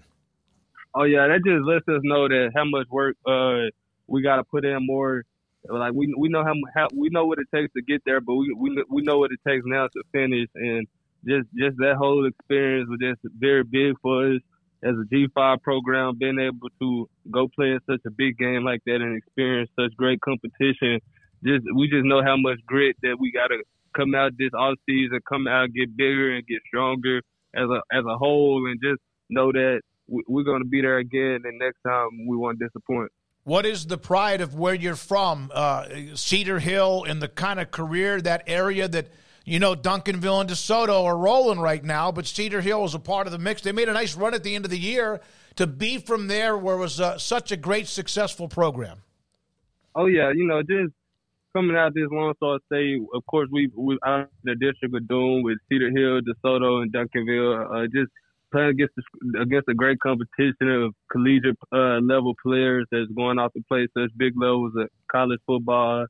Oh 0.96 1.04
yeah, 1.04 1.28
that 1.28 1.42
just 1.46 1.64
lets 1.64 1.88
us 1.88 2.02
know 2.04 2.28
that 2.28 2.52
how 2.56 2.66
much 2.66 2.88
work 2.90 3.16
uh, 3.26 3.70
we 4.08 4.24
got 4.24 4.38
to 4.38 4.44
put 4.44 4.66
in 4.66 4.86
more. 4.86 5.24
Like 5.68 5.94
we 5.94 6.14
we 6.18 6.30
know 6.30 6.44
how, 6.44 6.56
how 6.74 6.88
we 6.96 7.10
know 7.10 7.28
what 7.28 7.38
it 7.38 7.48
takes 7.54 7.72
to 7.74 7.82
get 7.84 8.02
there, 8.06 8.22
but 8.22 8.34
we 8.36 8.52
we 8.58 8.84
we 8.90 9.02
know 9.04 9.20
what 9.20 9.32
it 9.32 9.40
takes 9.48 9.64
now 9.68 9.88
to 9.88 10.04
finish, 10.12 10.48
and 10.56 10.88
just 11.28 11.48
just 11.56 11.78
that 11.78 11.96
whole 11.98 12.26
experience 12.26 12.90
was 12.90 13.00
just 13.00 13.20
very 13.38 13.64
big 13.64 13.94
for 14.02 14.34
us 14.34 14.42
as 14.84 14.96
a 14.96 15.14
G5 15.14 15.62
program, 15.62 16.18
being 16.18 16.40
able 16.40 16.70
to 16.82 17.10
go 17.32 17.48
play 17.54 17.72
in 17.72 17.80
such 17.90 18.02
a 18.08 18.12
big 18.12 18.38
game 18.38 18.64
like 18.64 18.82
that 18.86 18.96
and 18.96 19.18
experience 19.18 19.70
such 19.80 19.96
great 19.98 20.22
competition, 20.22 21.00
just 21.44 21.66
we 21.76 21.90
just 21.90 22.06
know 22.06 22.22
how 22.24 22.38
much 22.38 22.60
grit 22.66 22.96
that 23.02 23.18
we 23.20 23.32
got 23.32 23.48
to 23.48 23.62
come 23.96 24.16
out 24.16 24.32
this 24.38 24.52
off 24.54 24.78
season, 24.88 25.20
come 25.28 25.48
out, 25.48 25.70
get 25.74 25.96
bigger 25.96 26.36
and 26.36 26.46
get 26.48 26.60
stronger 26.68 27.22
as 27.56 27.68
a 27.70 27.82
as 27.92 28.04
a 28.08 28.18
whole, 28.18 28.66
and 28.70 28.80
just 28.82 29.02
know 29.30 29.52
that 29.52 29.82
we're 30.08 30.44
going 30.44 30.62
to 30.62 30.68
be 30.68 30.82
there 30.82 30.98
again. 30.98 31.42
And 31.44 31.60
next 31.60 31.80
time 31.86 32.28
we 32.28 32.38
won't 32.38 32.60
disappoint. 32.60 33.12
What 33.44 33.66
is 33.66 33.88
the 33.88 33.98
pride 33.98 34.42
of 34.42 34.54
where 34.54 34.74
you're 34.74 34.96
from, 34.96 35.50
uh, 35.54 35.88
Cedar 36.14 36.60
Hill, 36.60 37.06
and 37.08 37.22
the 37.22 37.28
kind 37.28 37.60
of 37.60 37.72
career 37.72 38.22
that 38.22 38.44
area 38.48 38.88
that 38.88 39.08
you 39.50 39.60
know, 39.60 39.74
Duncanville 39.74 40.42
and 40.42 40.50
DeSoto 40.50 41.06
are 41.06 41.18
rolling 41.18 41.60
right 41.60 41.84
now, 41.84 42.12
but 42.12 42.28
Cedar 42.28 42.62
Hill 42.62 42.86
is 42.86 42.94
a 42.94 43.00
part 43.00 43.26
of 43.26 43.32
the 43.32 43.40
mix. 43.40 43.62
They 43.64 43.72
made 43.72 43.90
a 43.90 43.94
nice 43.94 44.16
run 44.16 44.36
at 44.36 44.44
the 44.44 44.54
end 44.54 44.64
of 44.64 44.70
the 44.70 44.78
year 44.78 45.22
to 45.56 45.66
be 45.66 45.98
from 45.98 46.28
there 46.28 46.56
where 46.56 46.76
it 46.76 46.80
was 46.80 47.02
uh, 47.02 47.18
such 47.18 47.52
a 47.52 47.58
great, 47.58 47.88
successful 47.88 48.48
program. 48.48 49.02
Oh, 49.96 50.06
yeah. 50.06 50.32
You 50.32 50.46
know, 50.46 50.62
just 50.62 50.94
coming 51.54 51.76
out 51.76 51.96
this 51.96 52.06
Lone 52.12 52.36
Star 52.36 52.60
State, 52.68 53.02
of 53.12 53.26
course, 53.26 53.50
we 53.52 53.72
we 53.76 53.98
out 54.06 54.30
the 54.44 54.54
district 54.54 54.96
of 54.96 55.08
Doom 55.08 55.42
with 55.42 55.58
Cedar 55.68 55.90
Hill, 55.90 56.22
DeSoto, 56.22 56.84
and 56.84 56.94
Duncanville. 56.94 57.86
Uh, 57.86 57.88
just 57.88 58.12
playing 58.52 58.70
against 58.70 58.94
the, 58.98 59.42
against 59.42 59.68
a 59.68 59.74
great 59.74 60.00
competition 60.00 60.70
of 60.70 60.94
collegiate 61.12 61.58
uh, 61.74 61.98
level 62.02 62.36
players 62.46 62.86
that's 62.92 63.12
going 63.18 63.40
off 63.40 63.52
to 63.54 63.64
play 63.68 63.88
such 63.98 64.12
big 64.16 64.34
levels 64.38 64.74
of 64.78 64.90
college 65.12 65.40
football. 65.48 66.06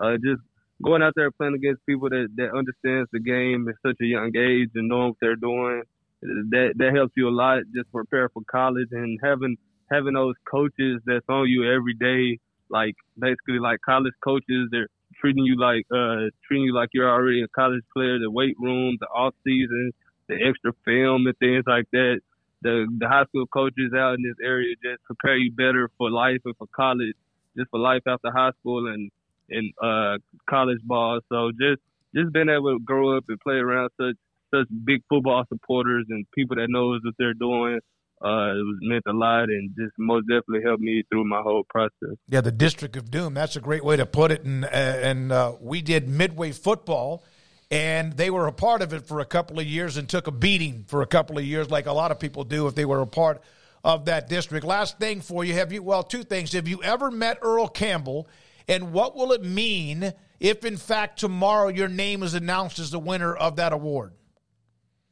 Uh, 0.00 0.12
just 0.24 0.40
going 0.82 1.02
out 1.02 1.12
there 1.16 1.30
playing 1.30 1.54
against 1.54 1.84
people 1.86 2.08
that 2.10 2.28
that 2.36 2.56
understands 2.56 3.08
the 3.12 3.20
game 3.20 3.68
at 3.68 3.76
such 3.86 3.96
a 4.02 4.06
young 4.06 4.32
age 4.36 4.70
and 4.74 4.88
knowing 4.88 5.08
what 5.08 5.16
they're 5.20 5.36
doing, 5.36 5.82
that 6.22 6.72
that 6.76 6.94
helps 6.94 7.12
you 7.16 7.28
a 7.28 7.30
lot 7.34 7.58
just 7.74 7.90
prepare 7.92 8.28
for 8.28 8.42
college 8.50 8.88
and 8.92 9.18
having 9.22 9.56
having 9.90 10.14
those 10.14 10.34
coaches 10.50 11.00
that's 11.06 11.24
on 11.28 11.48
you 11.48 11.64
every 11.70 11.94
day, 11.94 12.38
like 12.70 12.94
basically 13.18 13.58
like 13.60 13.80
college 13.84 14.14
coaches. 14.22 14.68
They're 14.70 14.88
treating 15.20 15.44
you 15.44 15.58
like 15.58 15.86
uh 15.92 16.30
treating 16.46 16.64
you 16.66 16.74
like 16.74 16.90
you're 16.92 17.10
already 17.10 17.42
a 17.42 17.48
college 17.48 17.84
player. 17.94 18.18
The 18.18 18.30
weight 18.30 18.56
room, 18.58 18.96
the 19.00 19.06
off 19.06 19.34
season, 19.44 19.92
the 20.28 20.36
extra 20.46 20.72
film 20.84 21.26
and 21.26 21.36
things 21.38 21.64
like 21.66 21.86
that. 21.92 22.20
The 22.62 22.86
the 22.98 23.08
high 23.08 23.24
school 23.26 23.46
coaches 23.46 23.92
out 23.96 24.14
in 24.14 24.22
this 24.22 24.36
area 24.42 24.74
just 24.82 25.04
prepare 25.04 25.36
you 25.36 25.52
better 25.52 25.90
for 25.98 26.10
life 26.10 26.40
and 26.44 26.56
for 26.56 26.66
college, 26.74 27.14
just 27.56 27.70
for 27.70 27.78
life 27.78 28.02
after 28.06 28.30
high 28.32 28.52
school 28.60 28.92
and 28.92 29.10
in 29.48 29.72
uh, 29.82 30.16
college 30.48 30.80
ball. 30.84 31.20
So 31.30 31.50
just 31.52 31.80
just 32.14 32.32
being 32.32 32.48
able 32.48 32.78
to 32.78 32.84
grow 32.84 33.16
up 33.16 33.24
and 33.28 33.38
play 33.40 33.54
around 33.54 33.90
such 34.00 34.16
such 34.54 34.68
big 34.84 35.00
football 35.08 35.44
supporters 35.48 36.06
and 36.08 36.24
people 36.34 36.56
that 36.56 36.68
knows 36.68 37.00
what 37.04 37.14
they're 37.18 37.34
doing. 37.34 37.80
Uh, 38.24 38.54
it 38.54 38.64
was 38.64 38.78
meant 38.80 39.02
a 39.06 39.12
lot 39.12 39.44
and 39.44 39.70
just 39.76 39.92
most 39.98 40.24
definitely 40.28 40.62
helped 40.64 40.80
me 40.80 41.02
through 41.10 41.24
my 41.24 41.42
whole 41.42 41.64
process. 41.68 42.16
Yeah, 42.28 42.40
the 42.40 42.52
District 42.52 42.96
of 42.96 43.10
Doom. 43.10 43.34
That's 43.34 43.56
a 43.56 43.60
great 43.60 43.84
way 43.84 43.96
to 43.96 44.06
put 44.06 44.30
it. 44.30 44.44
And 44.44 44.64
uh, 44.64 44.68
and 44.68 45.32
uh, 45.32 45.54
we 45.60 45.82
did 45.82 46.08
midway 46.08 46.52
football, 46.52 47.24
and 47.70 48.14
they 48.14 48.30
were 48.30 48.46
a 48.46 48.52
part 48.52 48.82
of 48.82 48.92
it 48.92 49.06
for 49.06 49.20
a 49.20 49.26
couple 49.26 49.58
of 49.58 49.66
years 49.66 49.96
and 49.96 50.08
took 50.08 50.26
a 50.26 50.30
beating 50.30 50.84
for 50.86 51.02
a 51.02 51.06
couple 51.06 51.36
of 51.36 51.44
years, 51.44 51.70
like 51.70 51.86
a 51.86 51.92
lot 51.92 52.12
of 52.12 52.20
people 52.20 52.44
do 52.44 52.66
if 52.66 52.74
they 52.74 52.84
were 52.84 53.00
a 53.00 53.06
part 53.06 53.42
of 53.82 54.06
that 54.06 54.28
district. 54.28 54.64
Last 54.64 54.98
thing 54.98 55.20
for 55.20 55.44
you, 55.44 55.52
have 55.54 55.72
you? 55.72 55.82
Well, 55.82 56.02
two 56.02 56.22
things. 56.22 56.52
Have 56.52 56.68
you 56.68 56.82
ever 56.82 57.10
met 57.10 57.38
Earl 57.42 57.68
Campbell? 57.68 58.28
And 58.68 58.92
what 58.92 59.14
will 59.14 59.32
it 59.32 59.44
mean 59.44 60.12
if, 60.40 60.64
in 60.64 60.76
fact, 60.76 61.18
tomorrow 61.18 61.68
your 61.68 61.88
name 61.88 62.22
is 62.22 62.34
announced 62.34 62.78
as 62.78 62.90
the 62.90 62.98
winner 62.98 63.34
of 63.34 63.56
that 63.56 63.72
award? 63.72 64.14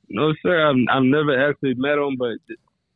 No, 0.09 0.33
sir. 0.43 0.69
I've, 0.69 0.77
I've 0.91 1.03
never 1.03 1.49
actually 1.49 1.75
met 1.75 1.99
him, 1.99 2.17
but 2.19 2.39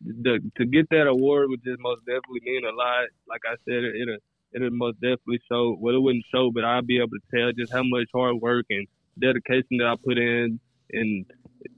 the, 0.04 0.40
to 0.56 0.66
get 0.66 0.88
that 0.90 1.06
award 1.06 1.48
would 1.48 1.64
just 1.64 1.80
most 1.80 2.00
definitely 2.00 2.40
mean 2.44 2.64
a 2.64 2.74
lot. 2.74 3.08
Like 3.28 3.40
I 3.46 3.56
said, 3.64 3.84
it, 3.84 4.22
it'll 4.52 4.70
most 4.70 5.00
definitely 5.00 5.40
show, 5.50 5.76
well, 5.78 5.94
it 5.94 6.00
wouldn't 6.00 6.24
show, 6.32 6.50
but 6.52 6.64
I'll 6.64 6.82
be 6.82 6.98
able 6.98 7.16
to 7.16 7.36
tell 7.36 7.52
just 7.52 7.72
how 7.72 7.82
much 7.84 8.08
hard 8.14 8.36
work 8.40 8.66
and 8.70 8.86
dedication 9.20 9.78
that 9.78 9.86
I 9.86 9.94
put 10.02 10.18
in. 10.18 10.60
And 10.92 11.26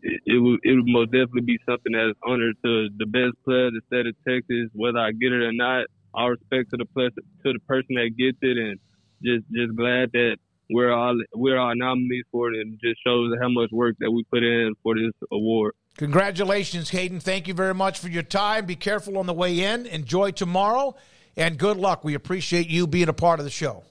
it, 0.03 0.21
it 0.27 0.39
would 0.39 0.61
it 0.63 0.75
would 0.75 0.87
most 0.87 1.13
definitely 1.13 1.43
be 1.43 1.59
something 1.65 1.93
that 1.93 2.11
is 2.11 2.17
honored 2.27 2.57
to 2.65 2.89
the 2.99 3.07
best 3.07 3.43
player 3.45 3.69
of 3.69 3.75
the 3.75 3.81
state 3.87 4.07
of 4.07 4.15
Texas, 4.27 4.71
whether 4.75 4.99
I 4.99 5.13
get 5.13 5.33
it 5.33 5.43
or 5.43 5.53
not 5.53 5.87
all 6.19 6.31
respect 6.31 6.71
to 6.71 6.77
the 6.77 6.85
person 6.87 7.23
to 7.45 7.53
the 7.53 7.61
person 7.61 7.95
that 7.95 8.11
gets 8.19 8.39
it, 8.43 8.57
and 8.59 8.79
just 9.23 9.45
just 9.53 9.77
glad 9.77 10.11
that 10.13 10.37
we're 10.71 10.93
all 10.93 11.19
we're 11.35 11.59
all 11.59 11.75
nominees 11.75 12.25
for 12.33 12.53
it, 12.53 12.61
and 12.61 12.79
just 12.83 13.01
shows 13.07 13.33
how 13.41 13.49
much 13.49 13.71
work 13.71 13.97
that 14.01 14.11
we 14.11 14.25
put 14.25 14.43
in 14.43 14.75
for 14.83 14.95
this 14.95 15.13
award. 15.33 15.75
Congratulations, 15.97 16.91
Kaidon! 16.91 17.23
Thank 17.23 17.49
you 17.49 17.55
very 17.55 17.75
much 17.75 17.99
for 17.99 18.09
your 18.09 18.23
time. 18.23 18.67
Be 18.67 18.77
careful 18.77 19.19
on 19.19 19.27
the 19.27 19.35
way 19.35 19.63
in. 19.63 19.87
Enjoy 19.87 20.31
tomorrow, 20.31 20.97
and 21.37 21.59
good 21.59 21.77
luck. 21.77 22.05
We 22.05 22.15
appreciate 22.15 22.69
you 22.69 22.87
being 22.87 23.09
a 23.09 23.15
part 23.15 23.39
of 23.39 23.45
the 23.45 23.51
show. 23.51 23.85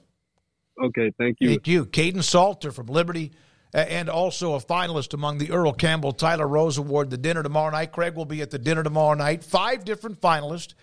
Okay, 0.82 1.10
thank 1.18 1.38
you. 1.40 1.48
Thank 1.48 1.66
you, 1.66 1.86
Kaidon 1.86 2.22
Salter 2.22 2.70
from 2.70 2.86
Liberty 2.86 3.32
and 3.74 4.08
also 4.08 4.54
a 4.54 4.60
finalist 4.60 5.12
among 5.12 5.38
the 5.38 5.50
Earl 5.50 5.72
Campbell 5.72 6.12
Tyler 6.12 6.48
Rose 6.48 6.78
Award. 6.78 7.10
The 7.10 7.18
dinner 7.18 7.42
tomorrow 7.42 7.70
night. 7.70 7.92
Craig 7.92 8.14
will 8.14 8.24
be 8.24 8.40
at 8.40 8.50
the 8.50 8.58
dinner 8.58 8.82
tomorrow 8.82 9.14
night. 9.14 9.44
Five 9.44 9.84
different 9.84 10.20
finalists 10.20 10.74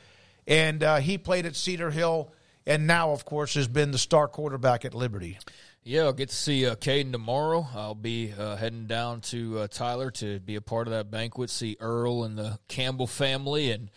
and 0.47 0.83
uh, 0.83 0.97
he 0.97 1.17
played 1.17 1.45
at 1.45 1.55
Cedar 1.55 1.91
Hill, 1.91 2.31
and 2.65 2.87
now, 2.87 3.11
of 3.11 3.25
course, 3.25 3.53
has 3.55 3.67
been 3.67 3.91
the 3.91 3.97
star 3.97 4.27
quarterback 4.27 4.85
at 4.85 4.93
Liberty. 4.93 5.37
Yeah, 5.83 6.03
I'll 6.03 6.13
get 6.13 6.29
to 6.29 6.35
see 6.35 6.65
uh, 6.65 6.75
Kaidon 6.75 7.11
tomorrow. 7.11 7.67
I'll 7.75 7.95
be 7.95 8.33
uh, 8.37 8.55
heading 8.55 8.87
down 8.87 9.21
to 9.21 9.59
uh, 9.59 9.67
Tyler 9.67 10.11
to 10.11 10.39
be 10.39 10.55
a 10.55 10.61
part 10.61 10.87
of 10.87 10.91
that 10.93 11.11
banquet, 11.11 11.49
see 11.49 11.77
Earl 11.79 12.23
and 12.23 12.37
the 12.37 12.59
Campbell 12.67 13.07
family, 13.07 13.71
and 13.71 13.89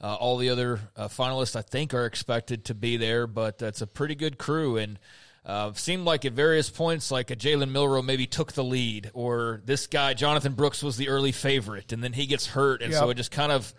Uh, 0.00 0.16
all 0.16 0.36
the 0.36 0.50
other 0.50 0.80
uh, 0.96 1.08
finalists, 1.08 1.56
I 1.56 1.62
think, 1.62 1.94
are 1.94 2.04
expected 2.04 2.66
to 2.66 2.74
be 2.74 2.98
there, 2.98 3.26
but 3.26 3.56
that's 3.56 3.80
a 3.80 3.86
pretty 3.86 4.14
good 4.14 4.36
crew. 4.36 4.76
And 4.76 4.98
uh, 5.46 5.72
seemed 5.74 6.04
like 6.04 6.26
at 6.26 6.34
various 6.34 6.68
points, 6.68 7.10
like 7.10 7.30
a 7.30 7.36
Jalen 7.36 7.70
Milroe 7.70 8.02
maybe 8.02 8.26
took 8.26 8.52
the 8.52 8.64
lead, 8.64 9.10
or 9.14 9.62
this 9.64 9.86
guy 9.86 10.12
Jonathan 10.12 10.52
Brooks 10.52 10.82
was 10.82 10.98
the 10.98 11.08
early 11.08 11.32
favorite, 11.32 11.92
and 11.92 12.02
then 12.02 12.12
he 12.12 12.26
gets 12.26 12.48
hurt, 12.48 12.82
and 12.82 12.92
yep. 12.92 13.00
so 13.00 13.10
it 13.10 13.16
just 13.16 13.30
kind 13.30 13.52
of 13.52 13.72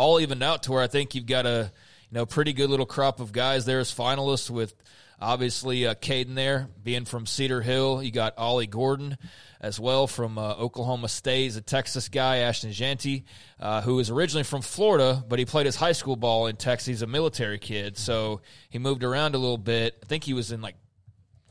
all 0.00 0.18
evened 0.18 0.42
out 0.42 0.62
to 0.62 0.72
where 0.72 0.82
I 0.82 0.86
think 0.86 1.14
you've 1.14 1.26
got 1.26 1.44
a 1.44 1.70
you 2.10 2.14
know 2.14 2.24
pretty 2.24 2.54
good 2.54 2.70
little 2.70 2.86
crop 2.86 3.20
of 3.20 3.32
guys 3.32 3.66
there 3.66 3.80
as 3.80 3.94
finalists 3.94 4.48
with 4.48 4.74
obviously 5.20 5.86
uh, 5.86 5.94
Kaidon 5.94 6.34
there 6.34 6.68
being 6.82 7.04
from 7.04 7.26
Cedar 7.26 7.60
Hill. 7.60 8.02
You 8.02 8.10
got 8.10 8.38
Ollie 8.38 8.66
Gordon 8.66 9.18
as 9.60 9.78
well 9.78 10.06
from 10.06 10.38
uh, 10.38 10.54
Oklahoma 10.54 11.08
State. 11.08 11.42
He's 11.42 11.56
a 11.56 11.60
Texas 11.60 12.08
guy, 12.08 12.38
Ashton 12.38 12.72
Jeanty, 12.72 13.26
uh, 13.60 13.82
who 13.82 13.98
is 13.98 14.08
originally 14.08 14.44
from 14.44 14.62
Florida, 14.62 15.22
but 15.28 15.38
he 15.38 15.44
played 15.44 15.66
his 15.66 15.76
high 15.76 15.92
school 15.92 16.16
ball 16.16 16.46
in 16.46 16.56
Texas. 16.56 16.86
He's 16.86 17.02
a 17.02 17.06
military 17.06 17.58
kid, 17.58 17.98
so 17.98 18.40
he 18.70 18.78
moved 18.78 19.04
around 19.04 19.34
a 19.34 19.38
little 19.38 19.58
bit. 19.58 19.98
I 20.02 20.06
think 20.06 20.24
he 20.24 20.32
was 20.32 20.50
in 20.50 20.62
like 20.62 20.76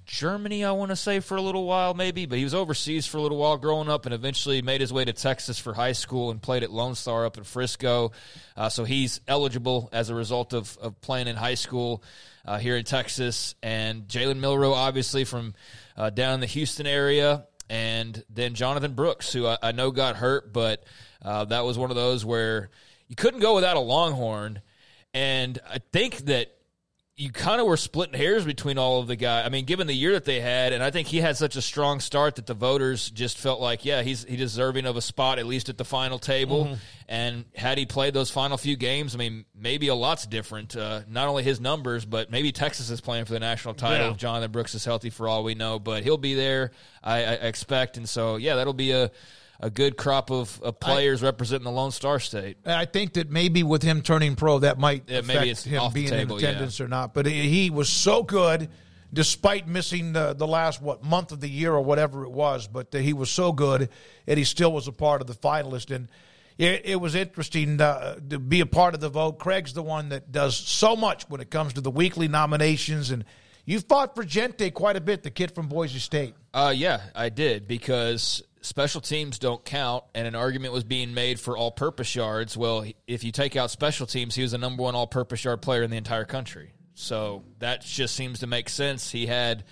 Germany, 0.09 0.65
I 0.65 0.71
want 0.71 0.89
to 0.89 0.95
say, 0.95 1.19
for 1.19 1.37
a 1.37 1.41
little 1.41 1.67
while, 1.67 1.93
maybe, 1.93 2.25
but 2.25 2.39
he 2.39 2.43
was 2.43 2.55
overseas 2.55 3.05
for 3.05 3.19
a 3.19 3.21
little 3.21 3.37
while 3.37 3.57
growing 3.57 3.89
up 3.89 4.07
and 4.07 4.13
eventually 4.13 4.59
made 4.63 4.81
his 4.81 4.91
way 4.91 5.05
to 5.05 5.13
Texas 5.13 5.59
for 5.59 5.71
high 5.75 5.91
school 5.91 6.31
and 6.31 6.41
played 6.41 6.63
at 6.63 6.71
Lone 6.71 6.95
Star 6.95 7.27
up 7.27 7.37
in 7.37 7.43
Frisco. 7.43 8.11
Uh, 8.57 8.69
so 8.69 8.85
he's 8.85 9.21
eligible 9.27 9.87
as 9.93 10.09
a 10.09 10.15
result 10.15 10.53
of, 10.53 10.75
of 10.81 10.99
playing 11.01 11.27
in 11.27 11.35
high 11.35 11.53
school 11.53 12.03
uh, 12.43 12.57
here 12.57 12.75
in 12.75 12.85
Texas. 12.85 13.53
And 13.61 14.07
Jalen 14.07 14.39
Milroe, 14.39 14.73
obviously, 14.73 15.25
from 15.25 15.53
uh, 15.95 16.09
down 16.09 16.33
in 16.33 16.39
the 16.39 16.47
Houston 16.47 16.87
area. 16.87 17.45
And 17.69 18.23
then 18.31 18.55
Jonathan 18.55 18.95
Brooks, 18.95 19.31
who 19.31 19.45
I, 19.45 19.57
I 19.61 19.71
know 19.73 19.91
got 19.91 20.15
hurt, 20.15 20.51
but 20.51 20.83
uh, 21.21 21.45
that 21.45 21.65
was 21.65 21.77
one 21.77 21.91
of 21.91 21.95
those 21.95 22.25
where 22.25 22.71
you 23.07 23.15
couldn't 23.15 23.41
go 23.41 23.53
without 23.53 23.77
a 23.77 23.79
Longhorn. 23.79 24.61
And 25.13 25.59
I 25.69 25.77
think 25.93 26.25
that 26.25 26.51
you 27.19 27.33
kind 27.33 27.59
of 27.59 27.67
were 27.67 27.75
splitting 27.75 28.17
hairs 28.17 28.45
between 28.45 28.77
all 28.77 29.01
of 29.01 29.07
the 29.07 29.17
guys. 29.17 29.45
I 29.45 29.49
mean, 29.49 29.65
given 29.65 29.87
the 29.87 29.93
year 29.93 30.13
that 30.13 30.23
they 30.23 30.39
had, 30.39 30.71
and 30.71 30.81
I 30.81 30.89
think 30.89 31.09
he 31.09 31.17
had 31.17 31.35
such 31.35 31.57
a 31.57 31.61
strong 31.61 31.99
start 31.99 32.37
that 32.37 32.45
the 32.45 32.53
voters 32.53 33.11
just 33.11 33.37
felt 33.37 33.59
like, 33.59 33.83
yeah, 33.83 34.03
he's 34.03 34.23
he's 34.23 34.37
deserving 34.37 34.85
of 34.85 34.95
a 34.95 35.01
spot 35.01 35.37
at 35.37 35.45
least 35.45 35.67
at 35.67 35.77
the 35.77 35.83
final 35.83 36.17
table. 36.17 36.65
Mm-hmm. 36.65 36.75
And 37.09 37.45
had 37.55 37.77
he 37.77 37.85
played 37.85 38.13
those 38.13 38.31
final 38.31 38.55
few 38.55 38.77
games, 38.77 39.15
I 39.15 39.17
mean, 39.17 39.43
maybe 39.53 39.89
a 39.89 39.95
lot's 39.95 40.27
different. 40.27 40.77
Uh, 40.77 41.01
not 41.09 41.27
only 41.27 41.43
his 41.43 41.59
numbers, 41.59 42.05
but 42.05 42.31
maybe 42.31 42.53
Texas 42.53 42.89
is 42.89 43.01
playing 43.01 43.25
for 43.25 43.33
the 43.33 43.39
national 43.41 43.73
title 43.73 44.05
yeah. 44.05 44.11
if 44.11 44.17
Jonathan 44.17 44.51
Brooks 44.51 44.73
is 44.73 44.85
healthy 44.85 45.09
for 45.09 45.27
all 45.27 45.43
we 45.43 45.55
know. 45.55 45.77
But 45.77 46.03
he'll 46.03 46.17
be 46.17 46.35
there, 46.35 46.71
I, 47.03 47.17
I 47.17 47.33
expect, 47.33 47.97
and 47.97 48.07
so 48.07 48.37
yeah, 48.37 48.55
that'll 48.55 48.71
be 48.71 48.91
a 48.91 49.11
a 49.59 49.69
good 49.69 49.97
crop 49.97 50.31
of, 50.31 50.61
of 50.61 50.79
players 50.79 51.21
I, 51.21 51.27
representing 51.27 51.65
the 51.65 51.71
Lone 51.71 51.91
Star 51.91 52.19
State. 52.19 52.57
I 52.65 52.85
think 52.85 53.13
that 53.13 53.29
maybe 53.29 53.63
with 53.63 53.83
him 53.83 54.01
turning 54.01 54.35
pro, 54.35 54.59
that 54.59 54.79
might 54.79 55.03
yeah, 55.07 55.19
affect 55.19 55.63
him 55.65 55.91
being 55.93 56.09
table, 56.09 56.37
in 56.37 56.45
attendance 56.45 56.79
yeah. 56.79 56.85
or 56.85 56.89
not. 56.89 57.13
But 57.13 57.25
he 57.25 57.69
was 57.69 57.89
so 57.89 58.23
good, 58.23 58.69
despite 59.11 59.67
missing 59.67 60.13
the, 60.13 60.33
the 60.33 60.47
last 60.47 60.81
what 60.81 61.03
month 61.03 61.31
of 61.31 61.41
the 61.41 61.49
year 61.49 61.73
or 61.73 61.81
whatever 61.81 62.23
it 62.23 62.31
was. 62.31 62.67
But 62.67 62.93
he 62.93 63.11
was 63.11 63.29
so 63.29 63.51
good, 63.51 63.89
and 64.27 64.37
he 64.37 64.45
still 64.45 64.71
was 64.71 64.87
a 64.87 64.93
part 64.93 65.19
of 65.19 65.27
the 65.27 65.35
finalist. 65.35 65.93
And 65.93 66.07
it, 66.57 66.83
it 66.85 66.95
was 66.95 67.13
interesting 67.15 67.81
uh, 67.81 68.15
to 68.29 68.39
be 68.39 68.61
a 68.61 68.65
part 68.65 68.93
of 68.93 69.01
the 69.01 69.09
vote. 69.09 69.39
Craig's 69.39 69.73
the 69.73 69.83
one 69.83 70.09
that 70.09 70.31
does 70.31 70.55
so 70.55 70.95
much 70.95 71.29
when 71.29 71.41
it 71.41 71.49
comes 71.49 71.73
to 71.73 71.81
the 71.81 71.91
weekly 71.91 72.27
nominations 72.27 73.11
and. 73.11 73.25
You 73.65 73.79
fought 73.81 74.15
for 74.15 74.23
Jeanty 74.23 74.71
quite 74.71 74.95
a 74.95 75.01
bit, 75.01 75.21
the 75.21 75.29
kid 75.29 75.53
from 75.53 75.67
Boise 75.67 75.99
State. 75.99 76.33
Uh, 76.55 76.73
yeah, 76.75 77.01
I 77.13 77.29
did 77.29 77.67
because 77.67 78.41
special 78.61 79.01
teams 79.01 79.39
don't 79.39 79.63
count, 79.63 80.03
and 80.13 80.27
an 80.27 80.35
argument 80.35 80.73
was 80.73 80.83
being 80.83 81.13
made 81.13 81.39
for 81.39 81.57
all 81.57 81.71
purpose 81.71 82.15
yards. 82.15 82.57
Well, 82.57 82.85
if 83.07 83.23
you 83.23 83.31
take 83.31 83.55
out 83.55 83.71
special 83.71 84.05
teams, 84.05 84.35
he 84.35 84.41
was 84.41 84.51
the 84.51 84.57
number 84.57 84.83
one 84.83 84.95
all 84.95 85.07
purpose 85.07 85.43
yard 85.43 85.61
player 85.61 85.83
in 85.83 85.91
the 85.91 85.97
entire 85.97 86.25
country. 86.25 86.73
So 86.93 87.43
that 87.59 87.81
just 87.81 88.15
seems 88.15 88.39
to 88.39 88.47
make 88.47 88.67
sense. 88.67 89.11
He 89.11 89.25
had 89.25 89.63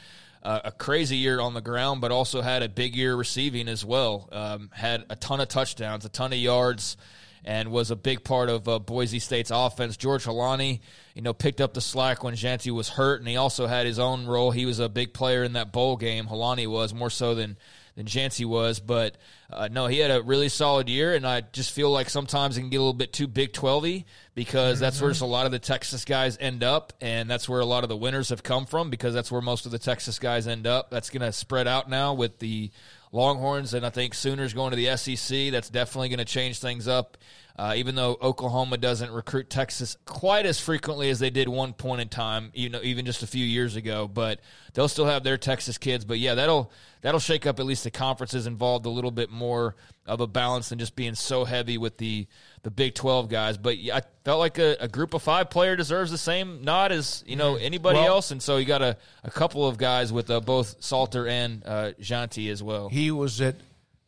uh, 0.43 0.61
a 0.66 0.72
crazy 0.72 1.17
year 1.17 1.41
on 1.41 1.53
the 1.53 1.61
ground, 1.61 1.99
but 1.99 2.11
also 2.11 2.41
had 2.41 2.64
a 2.64 2.69
big 2.69 2.95
year 2.95 3.16
receiving 3.16 3.67
as 3.67 3.83
well. 3.83 4.30
Um, 4.32 4.69
had 4.74 5.06
a 5.09 5.16
ton 5.16 5.41
of 5.41 5.49
touchdowns, 5.49 6.06
a 6.06 6.09
ton 6.09 6.32
of 6.32 6.40
yards, 6.40 6.95
and 7.43 7.69
was 7.69 7.91
a 7.91 7.98
big 7.98 8.24
part 8.24 8.49
of 8.49 8.67
uh, 8.69 8.80
Boise 8.80 9.19
State's 9.19 9.51
offense. 9.53 9.98
George 9.98 10.24
Holani, 10.24 10.80
you 11.16 11.22
know, 11.22 11.33
picked 11.33 11.59
up 11.59 11.74
the 11.74 11.82
slack 11.82 12.24
when 12.24 12.35
Jeanty 12.35 12.72
was 12.72 12.90
hurt, 12.90 13.19
and 13.19 13.27
he 13.27 13.35
also 13.35 13.67
had 13.67 13.85
his 13.85 13.99
own 13.99 14.25
role. 14.25 14.51
He 14.51 14.66
was 14.66 14.80
a 14.80 14.88
big 14.88 15.14
player 15.14 15.43
in 15.43 15.53
that 15.53 15.74
bowl 15.74 15.98
game. 15.98 16.27
Holani 16.27 16.67
was 16.67 16.93
more 16.93 17.09
so 17.09 17.35
than 17.35 17.57
than 17.98 18.06
Jeanty 18.06 18.45
was. 18.45 18.80
But 18.80 19.17
uh, 19.51 19.67
no, 19.69 19.88
he 19.88 19.98
had 19.98 20.11
a 20.11 20.22
really 20.22 20.48
solid 20.48 20.88
year, 20.88 21.16
and 21.16 21.27
I 21.27 21.42
just 21.42 21.72
feel 21.72 21.92
like 21.92 22.09
sometimes 22.09 22.56
it 22.56 22.61
can 22.61 22.69
get 22.69 22.77
a 22.77 22.82
little 22.82 22.93
bit 22.93 23.11
too 23.11 23.27
Big 23.27 23.51
12 23.51 24.03
because 24.35 24.76
mm-hmm. 24.76 24.82
that's 24.82 25.01
where 25.01 25.11
a 25.11 25.26
lot 25.26 25.45
of 25.48 25.51
the 25.51 25.59
Texas 25.59 26.06
guys 26.06 26.38
end 26.40 26.64
up, 26.64 26.93
and 27.01 27.30
that's 27.30 27.50
where 27.50 27.59
a 27.59 27.66
lot 27.66 27.84
of 27.84 27.90
the 27.90 27.98
winners 27.98 28.30
have 28.30 28.43
come 28.43 28.66
from 28.66 28.90
because 28.90 29.14
that's 29.14 29.32
where 29.32 29.42
most 29.42 29.66
of 29.66 29.72
the 29.72 29.80
Texas 29.80 30.19
guys 30.19 30.48
end 30.48 30.67
up. 30.67 30.92
That's 30.92 31.09
going 31.09 31.24
to 31.24 31.34
spread 31.34 31.67
out 31.67 31.90
now 31.90 32.14
with 32.14 32.40
the 32.40 32.72
Longhorns, 33.11 33.74
and 33.74 33.85
I 33.85 33.90
think 33.90 34.14
Sooners 34.14 34.53
going 34.53 34.72
to 34.72 34.77
the 34.77 34.95
SEC. 34.95 35.51
That's 35.51 35.69
definitely 35.69 36.09
going 36.09 36.19
to 36.19 36.26
change 36.26 36.59
things 36.59 36.88
up. 36.88 37.17
Uh, 37.58 37.74
even 37.76 37.95
though 37.95 38.18
Oklahoma 38.22 38.77
doesn't 38.77 39.10
recruit 39.10 39.50
Texas 39.50 39.98
quite 40.06 40.45
as 40.45 40.60
frequently 40.60 41.10
as 41.10 41.18
they 41.18 41.32
did 41.32 41.50
one 41.50 41.74
point 41.74 42.02
in 42.02 42.08
time, 42.08 42.52
even 42.53 42.84
even 42.84 43.03
just 43.03 43.24
a 43.24 43.27
few 43.27 43.44
years 43.44 43.76
ago, 43.76 44.08
but 44.08 44.40
they'll 44.74 44.88
still 44.88 45.08
have 45.08 45.24
their 45.24 45.40
Texas 45.40 45.80
kids. 45.80 46.06
But 46.06 46.19
yeah, 46.19 46.36
that'll 46.36 46.72
that'll 47.02 47.19
shake 47.19 47.48
up 47.48 47.60
at 47.60 47.66
least 47.66 47.84
the 47.84 47.90
conferences 47.90 48.45
involved 48.45 48.86
a 48.86 48.90
little 48.90 49.10
bit 49.10 49.32
more 49.32 49.76
of 50.06 50.22
a 50.22 50.27
balance 50.27 50.69
than 50.69 50.77
just 50.77 50.95
being 50.95 51.16
so 51.16 51.45
heavy 51.45 51.80
with 51.80 51.98
the 51.98 52.27
the 52.61 52.69
Big 52.69 52.94
Twelve 52.94 53.27
guys. 53.27 53.58
But 53.58 53.80
yeah, 53.80 53.98
I 53.98 54.02
felt 54.24 54.38
like 54.38 54.60
a, 54.60 54.77
a 54.80 54.88
group 54.88 55.16
of 55.16 55.24
five 55.24 55.50
player 55.50 55.76
deserves 55.76 56.11
the 56.11 56.18
same 56.19 56.64
nod 56.64 56.92
as 56.92 57.24
you 57.26 57.38
know 57.38 57.56
anybody 57.56 57.98
well, 57.98 58.18
else, 58.18 58.30
and 58.30 58.40
so 58.40 58.58
you 58.58 58.66
got 58.66 58.84
a, 58.84 58.98
a 59.24 59.32
couple 59.32 59.68
of 59.68 59.80
guys 59.80 60.14
with 60.14 60.30
uh, 60.30 60.42
both 60.42 60.76
Salter 60.80 61.27
and 61.27 61.64
uh, 61.66 61.94
Jeanty 62.00 62.50
as 62.50 62.61
well. 62.61 62.90
He 62.90 63.10
was 63.10 63.42
at 63.42 63.56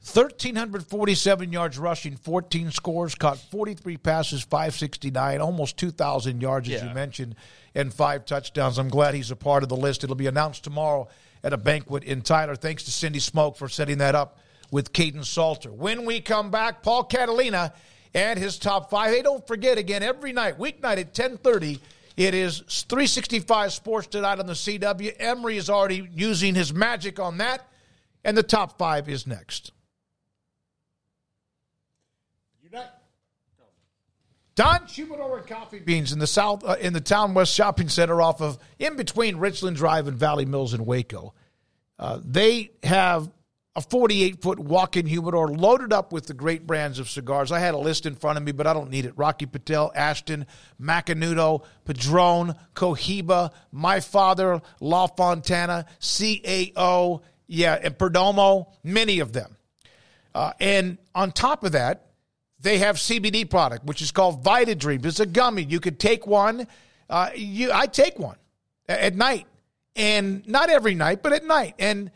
1,347 0.02 1.52
yards 1.52 1.78
rushing, 1.78 2.16
14 2.16 2.72
scores, 2.72 3.16
caught 3.16 3.38
43 3.38 3.98
passes, 3.98 4.42
569, 4.42 5.42
almost 5.42 5.78
2,000 5.78 6.42
yards, 6.42 6.70
as 6.70 6.82
yeah. 6.82 6.88
you 6.88 6.96
mentioned, 6.96 7.36
and 7.76 7.94
five 7.94 8.24
touchdowns. 8.26 8.78
I'm 8.78 8.88
glad 8.88 9.14
he's 9.14 9.30
a 9.30 9.36
part 9.36 9.62
of 9.62 9.70
the 9.70 9.76
list. 9.76 10.04
It'll 10.06 10.16
be 10.16 10.28
announced 10.28 10.64
tomorrow 10.64 11.10
at 11.44 11.52
a 11.52 11.58
banquet 11.58 12.06
in 12.06 12.22
Tyler. 12.22 12.56
Thanks 12.56 12.84
to 12.84 12.92
Cindy 12.92 13.20
Smoak 13.20 13.58
for 13.58 13.68
setting 13.68 13.98
that 13.98 14.16
up 14.16 14.40
with 14.72 14.94
Kaidon 14.94 15.26
Salter. 15.26 15.72
When 15.72 16.06
we 16.06 16.22
come 16.22 16.50
back, 16.50 16.82
Paul 16.82 17.04
Catalina 17.04 17.74
and 18.14 18.40
his 18.40 18.58
top 18.58 18.90
five. 18.90 19.14
Hey, 19.14 19.22
don't 19.22 19.46
forget 19.46 19.78
again, 19.78 20.02
every 20.02 20.32
night, 20.32 20.58
weeknight 20.58 20.98
at 20.98 21.08
1030, 21.08 21.80
it 22.16 22.34
is 22.34 22.60
365 22.90 23.74
Sports 23.74 24.08
Tonight 24.08 24.40
on 24.40 24.48
the 24.48 24.54
CW. 24.54 25.14
Emery 25.20 25.58
is 25.58 25.70
already 25.70 26.08
using 26.14 26.56
his 26.56 26.74
magic 26.74 27.20
on 27.20 27.38
that, 27.38 27.68
and 28.24 28.38
the 28.38 28.44
top 28.44 28.78
five 28.78 29.10
is 29.10 29.28
next. 29.28 29.72
Don 34.60 34.82
and 34.82 35.48
Coffee 35.48 35.80
Beans 35.80 36.12
in 36.12 36.20
the 36.20 36.28
south 36.28 36.66
uh, 36.66 36.76
in 36.82 36.92
the 36.92 37.00
Town 37.00 37.34
West 37.34 37.54
Shopping 37.54 37.88
Center 37.88 38.22
off 38.22 38.42
of 38.42 38.58
in 38.78 38.98
between 38.98 39.38
Richland 39.38 39.78
Drive 39.78 40.10
and 40.10 40.18
Valley 40.18 40.44
Mills 40.44 40.74
in 40.74 40.86
Waco. 40.86 41.34
Uh, 41.98 42.20
they 42.22 42.72
have 42.84 43.32
a 43.78 43.82
48 43.82 44.42
foot 44.42 44.60
walk 44.60 44.98
in 44.98 45.06
humidor 45.06 45.48
loaded 45.48 45.94
up 45.94 46.12
with 46.12 46.26
the 46.28 46.34
great 46.34 46.68
brands 46.68 47.00
of 47.00 47.10
cigars. 47.10 47.54
I 47.54 47.60
had 47.60 47.74
a 47.74 47.78
list 47.78 48.06
in 48.06 48.16
front 48.16 48.38
of 48.38 48.44
me, 48.44 48.52
but 48.52 48.68
I 48.68 48.74
don't 48.74 48.90
need 48.90 49.06
it. 49.06 49.14
Rocky 49.16 49.46
Patel, 49.46 49.94
Ashton, 49.96 50.46
Macanudo, 50.78 51.64
Padron, 51.86 52.54
Cohiba, 52.76 53.54
My 53.72 54.02
Father, 54.02 54.62
La 54.82 55.08
Fontana, 55.08 55.86
CAO, 56.02 57.22
yeah, 57.48 57.80
and 57.82 57.98
Perdomo, 57.98 58.74
many 58.84 59.20
of 59.20 59.32
them. 59.32 59.56
Uh, 60.36 60.52
and 60.60 60.98
on 61.16 61.32
top 61.32 61.64
of 61.64 61.72
that, 61.72 62.09
they 62.62 62.80
have 62.80 62.98
CBD 62.98 63.50
product, 63.50 63.86
which 63.86 64.02
is 64.02 64.12
called 64.12 64.44
Vita 64.44 64.76
Dream. 64.76 65.02
It's 65.04 65.20
a 65.20 65.26
gummy. 65.26 65.64
You 65.64 65.80
could 65.80 66.00
take 66.00 66.28
one. 66.28 66.68
Uh, 67.10 67.30
you, 67.36 67.72
I 67.72 67.88
take 67.88 68.20
one 68.20 68.36
at 68.88 69.16
night, 69.16 69.48
and 69.96 70.46
not 70.48 70.70
every 70.70 70.94
night, 70.94 71.24
but 71.24 71.34
at 71.34 71.46
night. 71.46 71.76
And 71.80 72.12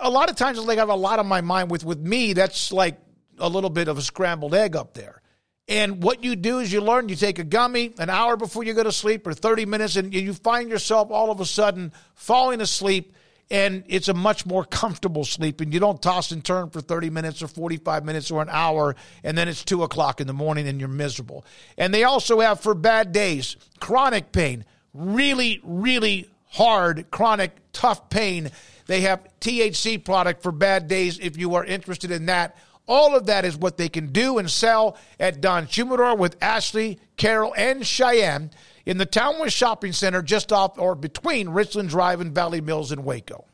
a 0.00 0.10
lot 0.10 0.28
of 0.28 0.36
times, 0.36 0.58
like 0.58 0.78
I 0.78 0.82
have 0.82 0.88
a 0.88 0.94
lot 0.94 1.18
on 1.18 1.26
my 1.26 1.40
mind. 1.40 1.70
With 1.70 1.84
with 1.84 2.00
me, 2.00 2.32
that's 2.32 2.72
like 2.72 2.98
a 3.38 3.48
little 3.48 3.70
bit 3.70 3.88
of 3.88 3.96
a 3.96 4.02
scrambled 4.02 4.54
egg 4.54 4.76
up 4.76 4.94
there. 4.94 5.22
And 5.68 6.02
what 6.02 6.22
you 6.22 6.36
do 6.36 6.58
is 6.58 6.72
you 6.72 6.80
learn. 6.80 7.08
You 7.08 7.16
take 7.16 7.38
a 7.38 7.44
gummy 7.44 7.92
an 7.98 8.10
hour 8.10 8.36
before 8.36 8.64
you 8.64 8.74
go 8.74 8.82
to 8.82 8.92
sleep, 8.92 9.26
or 9.26 9.34
thirty 9.34 9.66
minutes, 9.66 9.96
and 9.96 10.12
you 10.12 10.34
find 10.34 10.68
yourself 10.68 11.10
all 11.10 11.30
of 11.30 11.40
a 11.40 11.46
sudden 11.46 11.92
falling 12.14 12.60
asleep 12.60 13.14
and 13.50 13.84
it's 13.86 14.08
a 14.08 14.14
much 14.14 14.44
more 14.44 14.64
comfortable 14.64 15.24
sleep 15.24 15.60
and 15.60 15.72
you 15.72 15.78
don't 15.78 16.02
toss 16.02 16.32
and 16.32 16.44
turn 16.44 16.68
for 16.70 16.80
30 16.80 17.10
minutes 17.10 17.42
or 17.42 17.48
45 17.48 18.04
minutes 18.04 18.30
or 18.30 18.42
an 18.42 18.48
hour 18.50 18.96
and 19.22 19.38
then 19.38 19.48
it's 19.48 19.64
2 19.64 19.82
o'clock 19.82 20.20
in 20.20 20.26
the 20.26 20.32
morning 20.32 20.66
and 20.66 20.80
you're 20.80 20.88
miserable. 20.88 21.44
And 21.78 21.94
they 21.94 22.04
also 22.04 22.40
have 22.40 22.60
for 22.60 22.74
bad 22.74 23.12
days 23.12 23.56
chronic 23.80 24.32
pain 24.32 24.64
really 24.92 25.60
really 25.62 26.28
hard 26.50 27.10
chronic 27.10 27.52
tough 27.72 28.08
pain. 28.10 28.50
They 28.86 29.02
have 29.02 29.26
thc 29.40 30.04
product 30.04 30.42
for 30.42 30.52
bad 30.52 30.88
days 30.88 31.18
if 31.18 31.36
you 31.36 31.54
are 31.54 31.64
interested 31.64 32.10
in 32.10 32.26
that. 32.26 32.56
All 32.88 33.16
of 33.16 33.26
that 33.26 33.44
is 33.44 33.56
what 33.56 33.76
they 33.76 33.88
can 33.88 34.12
do 34.12 34.38
and 34.38 34.48
sell 34.48 34.96
at 35.18 35.40
Don's 35.40 35.74
Humidor 35.74 36.16
with 36.16 36.36
Ashley, 36.40 37.00
Carol, 37.16 37.52
and 37.56 37.84
Cheyenne 37.84 38.52
in 38.86 38.98
the 38.98 39.06
Townwest 39.06 39.54
Shopping 39.54 39.92
Center 39.92 40.22
just 40.22 40.52
off 40.52 40.78
or 40.78 40.94
between 40.94 41.48
Richland 41.48 41.90
Drive 41.90 42.20
and 42.20 42.32
Valley 42.32 42.60
Mills 42.60 42.92
in 42.92 43.02
Waco. 43.04 43.44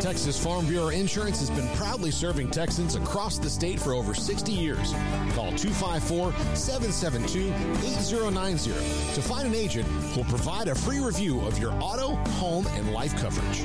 Texas 0.00 0.42
Farm 0.42 0.66
Bureau 0.66 0.88
Insurance 0.88 1.38
has 1.38 1.48
been 1.50 1.68
proudly 1.76 2.10
serving 2.10 2.50
Texans 2.50 2.96
across 2.96 3.38
the 3.38 3.48
state 3.48 3.78
for 3.78 3.94
over 3.94 4.14
60 4.14 4.50
years. 4.50 4.92
Call 5.34 5.52
254 5.52 6.32
772 6.56 7.48
8090 7.86 8.70
to 9.14 9.22
find 9.22 9.46
an 9.46 9.54
agent 9.54 9.86
who 9.86 10.20
will 10.20 10.28
provide 10.28 10.66
a 10.68 10.74
free 10.74 10.98
review 10.98 11.40
of 11.42 11.58
your 11.58 11.72
auto, 11.80 12.16
home, 12.32 12.66
and 12.74 12.92
life 12.92 13.16
coverage. 13.16 13.64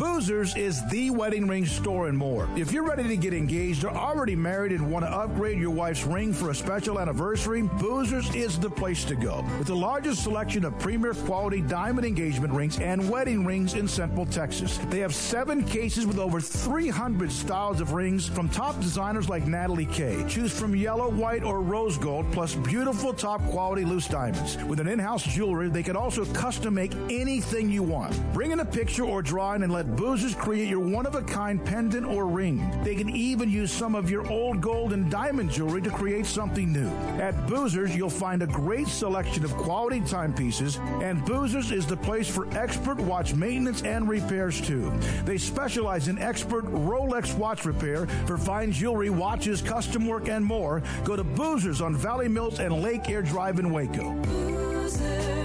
Boozers 0.00 0.56
is 0.56 0.86
the 0.88 1.10
wedding 1.10 1.46
ring 1.46 1.66
store 1.66 2.08
and 2.08 2.16
more. 2.16 2.48
If 2.56 2.72
you're 2.72 2.86
ready 2.86 3.06
to 3.08 3.16
get 3.16 3.34
engaged 3.34 3.84
or 3.84 3.90
already 3.90 4.36
married 4.36 4.72
and 4.72 4.90
want 4.90 5.04
to 5.04 5.10
upgrade 5.10 5.58
your 5.58 5.70
wife's 5.70 6.04
ring 6.04 6.32
for 6.32 6.50
a 6.50 6.54
special 6.54 6.98
anniversary, 6.98 7.62
Boozers 7.62 8.34
is 8.34 8.58
the 8.58 8.70
place 8.70 9.04
to 9.04 9.14
go. 9.14 9.44
With 9.58 9.66
the 9.66 9.76
largest 9.76 10.22
selection 10.22 10.64
of 10.64 10.78
premier 10.78 11.14
quality 11.14 11.60
diamond 11.60 12.06
engagement 12.06 12.52
rings 12.52 12.78
and 12.78 13.10
wedding 13.10 13.44
rings 13.44 13.74
in 13.74 13.88
Central 13.88 14.26
Texas. 14.26 14.78
They 14.88 15.00
have 15.00 15.14
seven 15.14 15.64
cases 15.64 16.06
with 16.06 16.18
over 16.18 16.40
300 16.40 17.32
styles 17.32 17.80
of 17.80 17.92
rings 17.92 18.28
from 18.28 18.48
top 18.48 18.80
designers 18.80 19.28
like 19.28 19.46
Natalie 19.46 19.86
Kay. 19.86 20.24
Choose 20.28 20.52
from 20.58 20.74
yellow, 20.76 21.10
white, 21.10 21.42
or 21.42 21.60
rose 21.60 21.98
gold, 21.98 22.30
plus 22.32 22.54
beautiful 22.54 23.12
top 23.12 23.42
quality 23.46 23.84
loose 23.84 24.08
diamonds. 24.08 24.56
With 24.64 24.80
an 24.80 24.88
in-house 24.88 25.24
jewelry, 25.24 25.68
they 25.68 25.82
can 25.82 25.96
also 25.96 26.24
custom 26.26 26.74
make 26.74 26.94
anything 27.10 27.70
you 27.70 27.82
want. 27.82 28.14
Bring 28.32 28.50
in 28.50 28.60
a 28.60 28.64
picture 28.64 29.04
or 29.04 29.22
drawing 29.22 29.62
and 29.62 29.69
let 29.70 29.96
Boozers 29.96 30.34
create 30.34 30.68
your 30.68 30.80
one 30.80 31.06
of 31.06 31.14
a 31.14 31.22
kind 31.22 31.64
pendant 31.64 32.06
or 32.06 32.26
ring. 32.26 32.70
They 32.82 32.94
can 32.94 33.08
even 33.08 33.50
use 33.50 33.72
some 33.72 33.94
of 33.94 34.10
your 34.10 34.26
old 34.30 34.60
gold 34.60 34.92
and 34.92 35.10
diamond 35.10 35.50
jewelry 35.50 35.82
to 35.82 35.90
create 35.90 36.26
something 36.26 36.72
new. 36.72 36.88
At 37.20 37.34
Boozers, 37.46 37.94
you'll 37.94 38.10
find 38.10 38.42
a 38.42 38.46
great 38.46 38.88
selection 38.88 39.44
of 39.44 39.52
quality 39.56 40.00
timepieces, 40.00 40.78
and 41.02 41.24
Boozers 41.24 41.72
is 41.72 41.86
the 41.86 41.96
place 41.96 42.28
for 42.28 42.46
expert 42.56 42.98
watch 42.98 43.34
maintenance 43.34 43.82
and 43.82 44.08
repairs 44.08 44.60
too. 44.60 44.92
They 45.24 45.38
specialize 45.38 46.08
in 46.08 46.18
expert 46.18 46.64
Rolex 46.66 47.36
watch 47.36 47.64
repair 47.64 48.06
for 48.26 48.38
fine 48.38 48.72
jewelry, 48.72 49.10
watches, 49.10 49.62
custom 49.62 50.06
work, 50.06 50.28
and 50.28 50.44
more. 50.44 50.82
Go 51.04 51.16
to 51.16 51.24
Boozers 51.24 51.84
on 51.84 51.96
Valley 51.96 52.28
Mills 52.28 52.60
and 52.60 52.82
Lake 52.82 53.08
Air 53.08 53.22
Drive 53.22 53.58
in 53.58 53.70
Waco. 53.70 54.12
Boozers, 54.22 55.39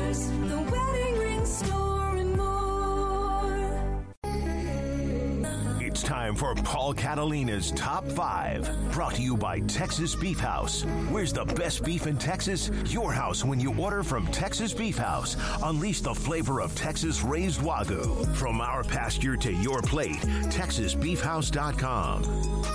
It's 5.96 6.04
time 6.04 6.36
for 6.36 6.54
Paul 6.56 6.94
Catalina's 6.94 7.72
Top 7.72 8.06
5. 8.06 8.92
Brought 8.92 9.16
to 9.16 9.22
you 9.22 9.38
by 9.38 9.62
Texas 9.62 10.14
Beef 10.14 10.38
House. 10.38 10.84
Where's 11.10 11.32
the 11.32 11.46
best 11.46 11.86
beef 11.86 12.06
in 12.06 12.18
Texas? 12.18 12.70
Your 12.88 13.14
house 13.14 13.46
when 13.46 13.62
you 13.62 13.74
order 13.76 14.04
from 14.04 14.28
Texas 14.28 14.74
Beef 14.74 14.98
House. 14.98 15.38
Unleash 15.64 16.02
the 16.02 16.14
flavor 16.14 16.60
of 16.60 16.76
Texas 16.76 17.24
raised 17.24 17.62
Wagyu. 17.62 18.36
From 18.36 18.60
our 18.60 18.84
pasture 18.84 19.38
to 19.38 19.54
your 19.54 19.82
plate, 19.82 20.18
TexasBeefHouse.com. 20.18 22.66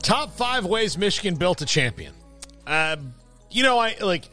Top 0.00 0.34
five 0.34 0.64
ways 0.64 0.96
Michigan 0.96 1.34
built 1.34 1.60
a 1.60 1.66
champion. 1.66 2.14
Uh, 2.66 2.96
you 3.50 3.62
know, 3.62 3.78
I 3.78 3.96
like 4.00 4.30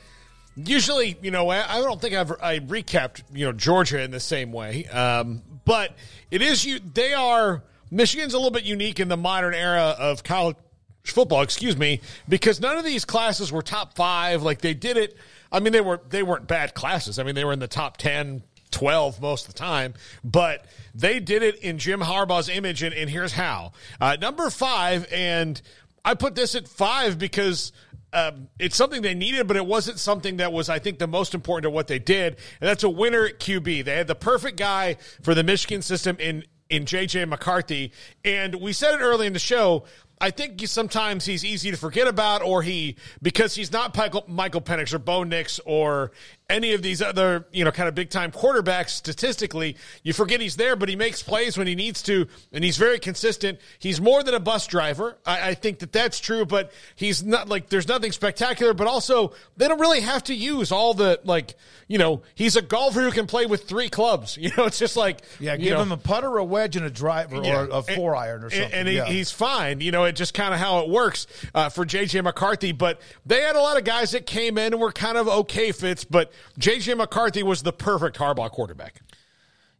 usually. 0.66 1.18
You 1.22 1.32
know, 1.32 1.50
I, 1.50 1.80
don't 1.82 2.02
think 2.02 2.16
I've 2.16 2.32
I 2.42 2.60
recapped 2.60 3.24
you 3.34 3.46
know 3.46 3.52
Georgia 3.52 4.02
in 4.02 4.12
the 4.12 4.20
same 4.20 4.52
way. 4.52 4.86
Um, 4.86 5.42
but 5.66 5.94
it 6.32 6.42
is 6.42 6.66
you. 6.66 6.80
They 6.80 7.14
are 7.14 7.64
Michigan's 7.92 8.34
a 8.34 8.38
little 8.38 8.52
bit 8.52 8.64
unique 8.64 9.00
in 9.00 9.08
the 9.08 9.18
modern 9.18 9.54
era 9.54 9.96
of 9.98 10.24
college 10.24 10.58
football. 11.04 11.42
Excuse 11.42 11.78
me, 11.78 12.02
because 12.28 12.60
none 12.60 12.78
of 12.78 12.86
these 12.86 13.06
classes 13.06 13.52
were 13.52 13.62
top 13.62 13.96
five. 13.96 14.44
Like 14.44 14.62
they 14.62 14.74
did 14.74 14.98
it. 14.98 15.18
I 15.52 15.60
mean, 15.60 15.74
they 15.74 15.82
were 15.82 16.02
they 16.10 16.24
weren't 16.24 16.48
bad 16.48 16.74
classes. 16.74 17.20
I 17.20 17.24
mean, 17.24 17.36
they 17.36 17.46
were 17.46 17.54
in 17.54 17.60
the 17.60 17.68
top 17.68 17.98
10, 17.98 18.44
12 18.72 19.22
most 19.22 19.48
of 19.48 19.54
the 19.54 19.60
time, 19.60 19.94
but 20.24 20.66
they 20.94 21.20
did 21.20 21.44
it 21.44 21.56
in 21.58 21.78
Jim 21.78 22.02
Harbaugh's 22.02 22.50
image, 22.50 22.84
and, 22.84 22.94
and 22.94 23.10
here's 23.10 23.34
how. 23.34 23.72
Uh, 24.00 24.18
number 24.20 24.50
five, 24.50 25.08
and 25.12 25.60
I 26.06 26.14
put 26.14 26.36
this 26.36 26.56
at 26.56 26.68
five 26.68 27.18
because 27.18 27.72
um, 28.14 28.50
it's 28.58 28.76
something 28.76 29.02
they 29.02 29.14
needed, 29.14 29.48
but 29.48 29.58
it 29.58 29.66
wasn't 29.66 30.00
something 30.00 30.38
that 30.38 30.52
was, 30.52 30.70
I 30.70 30.80
think, 30.80 31.00
the 31.00 31.08
most 31.08 31.34
important 31.34 31.64
to 31.64 31.70
what 31.70 31.88
they 31.88 32.00
did, 32.00 32.38
and 32.60 32.68
that's 32.68 32.84
a 32.84 32.90
winner 32.90 33.26
at 33.26 33.40
QB. 33.40 33.86
They 33.86 33.96
had 33.96 34.08
the 34.08 34.16
perfect 34.16 34.58
guy 34.58 34.98
for 35.22 35.36
the 35.36 35.44
Michigan 35.44 35.82
system 35.82 36.18
in 36.20 36.44
in 36.70 36.86
JJ 36.86 37.28
McCarthy, 37.28 37.92
and 38.24 38.56
we 38.56 38.74
said 38.74 38.96
it 38.96 39.02
early 39.02 39.28
in 39.28 39.34
the 39.34 39.40
show. 39.40 39.86
I 40.22 40.32
think 40.32 40.62
sometimes 40.68 41.26
he's 41.26 41.46
easy 41.46 41.72
to 41.72 41.78
forget 41.78 42.08
about, 42.08 42.42
or 42.42 42.62
he 42.62 42.98
because 43.22 43.56
he's 43.56 43.72
not 43.72 43.96
Michael, 43.96 44.26
Michael 44.28 44.62
Penix 44.62 44.94
or 44.94 45.00
Bo 45.00 45.24
Nix 45.24 45.60
or 45.66 46.12
any 46.50 46.74
of 46.74 46.82
these 46.82 47.02
other 47.02 47.45
you 47.52 47.64
know 47.64 47.72
kind 47.72 47.88
of 47.88 47.95
big 47.95 48.10
time 48.10 48.32
quarterbacks. 48.32 48.90
Statistically, 48.90 49.78
you 50.03 50.14
forget 50.14 50.42
he's 50.42 50.56
there, 50.56 50.76
but 50.76 50.90
he 50.90 50.95
makes 50.95 51.22
plays 51.24 51.58
when 51.58 51.68
he 51.68 51.76
needs 51.76 52.02
to, 52.03 52.28
and 52.52 52.64
he's 52.64 52.78
very 52.78 53.00
consistent. 53.00 53.60
He's 53.80 54.02
more 54.02 54.24
than 54.24 54.34
a 54.34 54.40
bus 54.40 54.68
driver. 54.68 55.18
I, 55.26 55.50
I 55.50 55.53
think 55.53 55.80
that 55.80 55.92
that's 55.92 56.19
true, 56.19 56.45
but 56.45 56.72
he's 56.95 57.24
not 57.24 57.48
like 57.50 57.69
there's 57.69 57.88
nothing 57.88 58.11
spectacular. 58.11 58.74
But 58.74 58.88
also, 58.88 59.34
they 59.58 59.68
don't 59.68 59.80
really 59.80 60.02
have 60.02 60.24
to 60.26 60.34
use 60.36 60.72
all 60.72 60.94
the 60.94 61.19
like 61.24 61.56
you 61.88 61.98
know 61.98 62.22
he's 62.36 62.56
a 62.56 62.61
golfer 62.61 63.02
who 63.02 63.11
can 63.11 63.28
play 63.28 63.45
with 63.45 63.64
three 63.68 63.90
clubs. 63.90 64.38
You 64.50 64.50
know, 64.58 64.66
it's 64.66 64.80
just 64.80 64.98
like 64.98 65.22
Yeah, 65.40 65.58
give 65.58 65.74
know, 65.74 65.84
him 65.84 65.92
a 65.92 65.98
putter, 65.98 66.38
a 66.38 66.44
wedge, 66.44 66.76
and 66.76 66.84
a 66.86 66.90
driver, 66.90 67.42
Yeah. 67.44 67.61
or 67.61 67.69
a 67.72 67.82
four 67.84 68.16
iron 68.16 68.42
or 68.42 68.45
And- 68.45 68.53
something. 68.53 68.74
And, 68.74 68.88
he, 68.88 68.95
yeah. 68.95 69.06
he's 69.06 69.30
fine. 69.32 69.80
You 69.82 69.92
know, 69.92 70.06
it 70.06 70.14
just 70.14 70.34
kind 70.34 70.53
of 70.56 70.60
how 70.60 70.80
it 70.80 70.90
works 70.90 71.28
uh, 71.53 71.69
for 71.69 71.86
JJ 71.86 72.24
McCarthy. 72.24 72.72
But 72.72 73.00
they 73.28 73.42
had 73.42 73.56
a 73.56 73.61
lot 73.61 73.78
of 73.78 73.84
guys 73.84 74.11
that 74.11 74.26
came 74.26 74.58
in 74.58 74.74
and 74.74 74.82
were 74.82 74.92
kind 74.92 75.18
of 75.18 75.28
okay 75.28 75.72
fits. 75.72 76.03
But 76.03 76.32
JJ 76.59 76.98
McCarthy 76.98 77.43
was 77.43 77.64
the 77.64 77.74
perfect 77.74 78.18
Harbaugh 78.18 78.50
quarterback. 78.51 79.01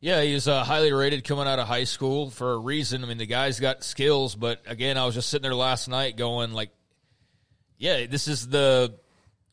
Yeah, 0.02 0.22
he 0.22 0.34
was 0.34 0.48
uh, 0.48 0.64
highly 0.64 0.94
rated 0.94 1.26
coming 1.26 1.46
out 1.46 1.60
of 1.60 1.68
high 1.68 1.84
school 1.84 2.30
for 2.30 2.54
a 2.54 2.58
reason. 2.58 3.04
I 3.04 3.08
mean, 3.08 3.18
the 3.18 3.26
guy's 3.26 3.60
got 3.60 3.84
skills, 3.84 4.34
but 4.36 4.62
again, 4.66 4.98
I 4.98 5.06
was 5.06 5.14
just 5.16 5.30
sitting 5.30 5.44
there 5.44 5.54
last 5.56 5.90
night 5.90 6.16
going, 6.16 6.54
like, 6.54 6.70
yeah, 7.78 8.06
this 8.06 8.28
is 8.30 8.48
the 8.48 8.94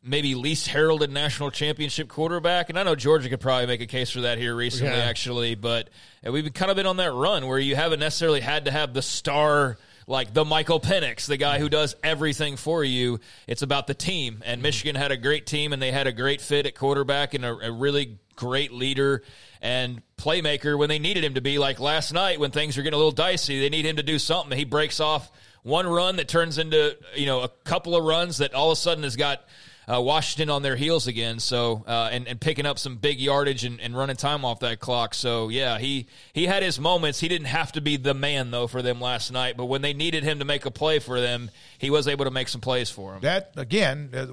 maybe 0.04 0.36
least 0.36 0.68
heralded 0.68 1.10
national 1.10 1.50
championship 1.50 2.06
quarterback. 2.06 2.68
And 2.70 2.78
I 2.78 2.84
know 2.84 2.94
Georgia 2.94 3.28
could 3.28 3.40
probably 3.40 3.66
make 3.66 3.80
a 3.80 3.86
case 3.86 4.10
for 4.10 4.20
that 4.20 4.38
here 4.38 4.54
recently, 4.54 4.92
Yeah. 4.96 5.02
actually, 5.04 5.56
but 5.56 5.90
we've 6.22 6.52
kind 6.54 6.70
of 6.70 6.76
been 6.76 6.86
on 6.86 6.98
that 6.98 7.12
run 7.12 7.48
where 7.48 7.58
you 7.58 7.74
haven't 7.74 7.98
necessarily 7.98 8.40
had 8.40 8.66
to 8.66 8.70
have 8.70 8.94
the 8.94 9.02
star. 9.02 9.78
Like 10.06 10.32
the 10.32 10.44
Michael 10.44 10.78
Penix, 10.78 11.26
the 11.26 11.36
guy 11.36 11.58
who 11.58 11.68
does 11.68 11.96
everything 12.02 12.56
for 12.56 12.84
you. 12.84 13.18
It's 13.48 13.62
about 13.62 13.86
the 13.88 13.94
team. 13.94 14.42
And 14.44 14.58
mm-hmm. 14.58 14.62
Michigan 14.62 14.94
had 14.94 15.10
a 15.10 15.16
great 15.16 15.46
team 15.46 15.72
and 15.72 15.82
they 15.82 15.90
had 15.90 16.06
a 16.06 16.12
great 16.12 16.40
fit 16.40 16.66
at 16.66 16.76
quarterback 16.76 17.34
and 17.34 17.44
a, 17.44 17.52
a 17.68 17.72
really 17.72 18.18
great 18.36 18.70
leader 18.70 19.22
and 19.60 20.02
playmaker 20.16 20.78
when 20.78 20.88
they 20.88 21.00
needed 21.00 21.24
him 21.24 21.34
to 21.34 21.40
be. 21.40 21.58
Like 21.58 21.80
last 21.80 22.12
night 22.12 22.38
when 22.38 22.52
things 22.52 22.78
are 22.78 22.82
getting 22.82 22.94
a 22.94 22.98
little 22.98 23.10
dicey, 23.10 23.60
they 23.60 23.68
need 23.68 23.84
him 23.84 23.96
to 23.96 24.02
do 24.02 24.18
something. 24.18 24.56
He 24.56 24.64
breaks 24.64 25.00
off 25.00 25.30
one 25.66 25.88
run 25.88 26.16
that 26.16 26.28
turns 26.28 26.58
into 26.58 26.96
you 27.16 27.26
know 27.26 27.40
a 27.40 27.48
couple 27.64 27.96
of 27.96 28.04
runs 28.04 28.38
that 28.38 28.54
all 28.54 28.70
of 28.70 28.78
a 28.78 28.80
sudden 28.80 29.02
has 29.02 29.16
got 29.16 29.44
uh, 29.92 30.00
Washington 30.00 30.50
on 30.50 30.62
their 30.62 30.76
heels 30.76 31.06
again. 31.06 31.38
So 31.38 31.84
uh, 31.86 32.08
and 32.10 32.26
and 32.26 32.40
picking 32.40 32.66
up 32.66 32.78
some 32.78 32.96
big 32.96 33.20
yardage 33.20 33.64
and, 33.64 33.80
and 33.80 33.96
running 33.96 34.16
time 34.16 34.44
off 34.44 34.60
that 34.60 34.80
clock. 34.80 35.14
So 35.14 35.48
yeah, 35.48 35.78
he 35.78 36.06
he 36.32 36.46
had 36.46 36.62
his 36.62 36.80
moments. 36.80 37.20
He 37.20 37.28
didn't 37.28 37.46
have 37.46 37.72
to 37.72 37.80
be 37.80 37.96
the 37.96 38.14
man 38.14 38.50
though 38.50 38.66
for 38.66 38.82
them 38.82 39.00
last 39.00 39.32
night. 39.32 39.56
But 39.56 39.66
when 39.66 39.82
they 39.82 39.94
needed 39.94 40.24
him 40.24 40.40
to 40.40 40.44
make 40.44 40.66
a 40.66 40.70
play 40.70 40.98
for 40.98 41.20
them, 41.20 41.50
he 41.78 41.90
was 41.90 42.08
able 42.08 42.24
to 42.24 42.30
make 42.30 42.48
some 42.48 42.60
plays 42.60 42.90
for 42.90 43.12
them. 43.12 43.20
that 43.22 43.52
again 43.56 44.10
uh, 44.14 44.26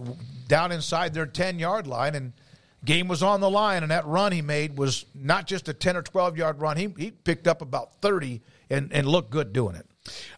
down 0.48 0.72
inside 0.72 1.14
their 1.14 1.26
10 1.26 1.60
yard 1.60 1.88
line 1.88 2.16
and 2.16 2.34
game 2.84 3.08
was 3.08 3.24
on 3.24 3.40
the 3.40 3.50
line 3.50 3.82
and 3.82 3.92
that 3.92 4.06
run 4.06 4.32
he 4.32 4.42
made 4.42 4.78
was 4.78 5.06
not 5.16 5.48
just 5.48 5.70
a 5.70 5.74
10 5.74 5.96
or 5.96 6.02
12 6.02 6.38
yard 6.38 6.60
run 6.60 6.78
he, 6.78 6.94
he 6.98 7.12
picked 7.12 7.48
up 7.48 7.62
about 7.62 7.94
30 8.02 8.42
and, 8.70 8.92
and 8.92 9.08
looked 9.08 9.30
good 9.30 9.54
doing 9.54 9.76
it 9.76 9.86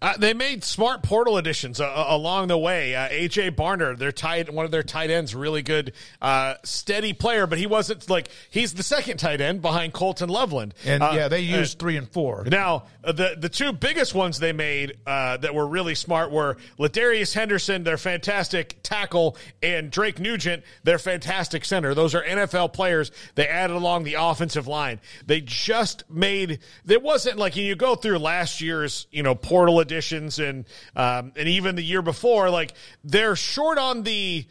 Uh, 0.02 0.16
they 0.18 0.34
made 0.34 0.64
smart 0.64 1.02
portal 1.02 1.38
additions 1.38 1.80
uh, 1.80 1.86
uh, 1.86 2.06
along 2.10 2.48
the 2.48 2.58
way. 2.58 2.96
Uh, 2.96 3.10
AJ 3.10 3.56
Barner, 3.56 3.98
their 3.98 4.12
tight, 4.12 4.54
one 4.54 4.64
of 4.66 4.72
their 4.72 4.84
tight 4.84 5.10
ends, 5.10 5.34
really 5.34 5.64
good, 5.64 5.94
uh, 6.22 6.54
steady 6.64 7.14
player, 7.14 7.48
but 7.48 7.58
he 7.58 7.66
wasn't 7.66 8.08
like 8.10 8.30
he's 8.52 8.74
the 8.74 8.84
second 8.84 9.18
tight 9.18 9.42
end 9.42 9.64
behind 9.64 9.94
Colton 9.94 10.30
Loveland. 10.30 10.76
and 10.86 11.02
Uh, 11.02 11.14
yeah 11.16 11.28
they 11.28 11.40
used 11.40 11.80
three 11.80 11.98
and 11.98 12.08
four 12.12 12.46
Now, 12.46 12.84
the 13.04 13.36
the 13.38 13.50
two 13.50 13.74
biggest 13.74 14.14
ones 14.14 14.40
they 14.40 14.54
made 14.54 14.98
uh, 15.08 15.38
that 15.38 15.56
were 15.56 15.66
really 15.66 15.96
smart 15.96 16.32
were 16.32 16.58
Ladarius 16.78 17.34
Henderson, 17.34 17.84
their 17.84 17.98
fantastic 17.98 18.78
tackle, 18.84 19.36
and 19.64 19.90
Drake 19.90 20.20
Nugent, 20.20 20.64
their 20.84 21.00
fantastic 21.00 21.66
center. 21.66 21.96
Those 21.96 22.14
are 22.14 22.24
NFL 22.24 22.74
players 22.74 23.12
they 23.34 23.48
added 23.48 23.76
along 23.76 24.04
the 24.04 24.16
offensive 24.20 24.68
line. 24.68 25.00
They 25.26 25.42
just 25.42 26.04
made 26.10 26.60
there 26.86 27.00
wasn't 27.00 27.38
like 27.38 27.56
you 27.56 27.76
go 27.76 27.96
through 27.96 28.20
last 28.20 28.62
year's 28.62 29.08
you 29.12 29.24
know 29.24 29.34
portal 29.34 29.55
additions 29.80 30.40
and 30.40 30.66
um, 30.96 31.32
and 31.36 31.48
even 31.48 31.76
the 31.76 31.84
year 31.84 32.02
before, 32.02 32.50
like 32.50 32.74
they're 33.04 33.36
short 33.36 33.78
on 33.78 34.04
the 34.04 34.46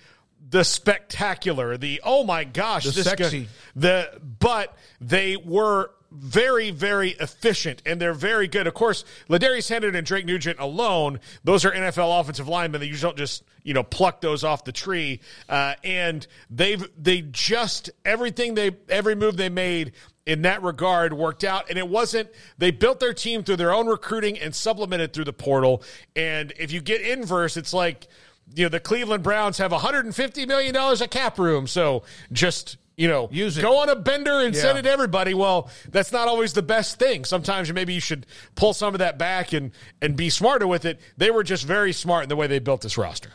the 0.51 0.65
spectacular, 0.65 1.77
the 1.77 2.01
oh 2.05 2.25
my 2.25 2.45
gosh, 2.45 2.85
The 2.85 2.91
this 2.91 3.05
guy- 3.07 3.11
sexy. 3.17 3.49
the 3.77 4.21
but 4.41 4.77
they 5.01 5.37
were 5.37 5.91
very 6.15 6.71
very 6.71 7.11
efficient 7.11 7.83
and 7.85 8.01
they're 8.01 8.15
very 8.15 8.49
good. 8.49 8.67
Of 8.67 8.75
course, 8.75 9.05
Ladarius 9.29 9.69
Henderson 9.69 9.97
and 9.97 10.07
Drake 10.07 10.25
Nugent 10.25 10.59
alone, 10.61 11.21
those 11.43 11.65
are 11.65 11.73
NFL 11.73 12.21
offensive 12.21 12.49
linemen. 12.49 12.81
That 12.81 12.87
you 12.87 12.97
don't 12.97 13.17
just 13.17 13.43
you 13.63 13.75
know 13.75 13.83
pluck 13.83 14.21
those 14.21 14.45
off 14.45 14.65
the 14.65 14.73
tree. 14.73 15.21
Uh, 15.49 15.75
and 15.83 16.27
they've 16.51 16.87
they 16.97 17.23
just 17.23 17.91
everything 18.05 18.55
they 18.55 18.77
every 18.89 19.15
move 19.15 19.37
they 19.37 19.49
made 19.49 19.93
in 20.27 20.43
that 20.43 20.63
regard 20.63 21.13
worked 21.13 21.45
out 21.45 21.69
and 21.69 21.79
it 21.79 21.87
wasn't 21.87 22.29
they 22.57 22.71
built 22.71 22.99
their 22.99 23.13
team 23.13 23.43
through 23.43 23.57
their 23.57 23.75
own 23.75 23.87
recruiting 23.87 24.39
and 24.39 24.55
supplemented 24.55 25.13
through 25.13 25.25
the 25.25 25.33
portal 25.33 25.83
and 26.17 26.53
if 26.59 26.73
you 26.73 26.81
get 26.81 27.01
inverse 27.03 27.57
it's 27.57 27.75
like 27.75 28.09
you 28.55 28.65
know 28.65 28.69
the 28.69 28.81
Cleveland 28.81 29.23
Browns 29.23 29.59
have 29.59 29.73
150 29.73 30.47
million 30.47 30.73
dollars 30.73 31.03
of 31.03 31.11
cap 31.11 31.39
room 31.39 31.67
so 31.67 32.05
just 32.33 32.79
you 32.97 33.09
know 33.09 33.29
Use 33.33 33.59
it. 33.59 33.63
go 33.63 33.79
on 33.79 33.89
a 33.89 33.97
bender 33.97 34.41
and 34.41 34.55
send 34.55 34.79
it 34.79 34.83
to 34.83 34.91
everybody. 34.91 35.35
Well 35.35 35.71
that's 35.91 36.13
not 36.13 36.29
always 36.29 36.53
the 36.53 36.63
best 36.63 36.99
thing. 36.99 37.25
Sometimes 37.25 37.73
maybe 37.73 37.95
you 37.95 38.01
should 38.01 38.27
pull 38.55 38.73
some 38.73 38.95
of 38.95 38.99
that 39.01 39.19
back 39.19 39.53
and 39.53 39.73
and 40.01 40.17
be 40.17 40.31
smarter 40.31 40.67
with 40.67 40.85
it. 40.85 41.01
They 41.17 41.31
were 41.31 41.43
just 41.43 41.65
very 41.65 41.93
smart 41.93 42.23
in 42.25 42.29
the 42.29 42.37
way 42.37 42.47
they 42.47 42.59
built 42.59 42.83
this 42.83 42.97
roster. 42.97 43.31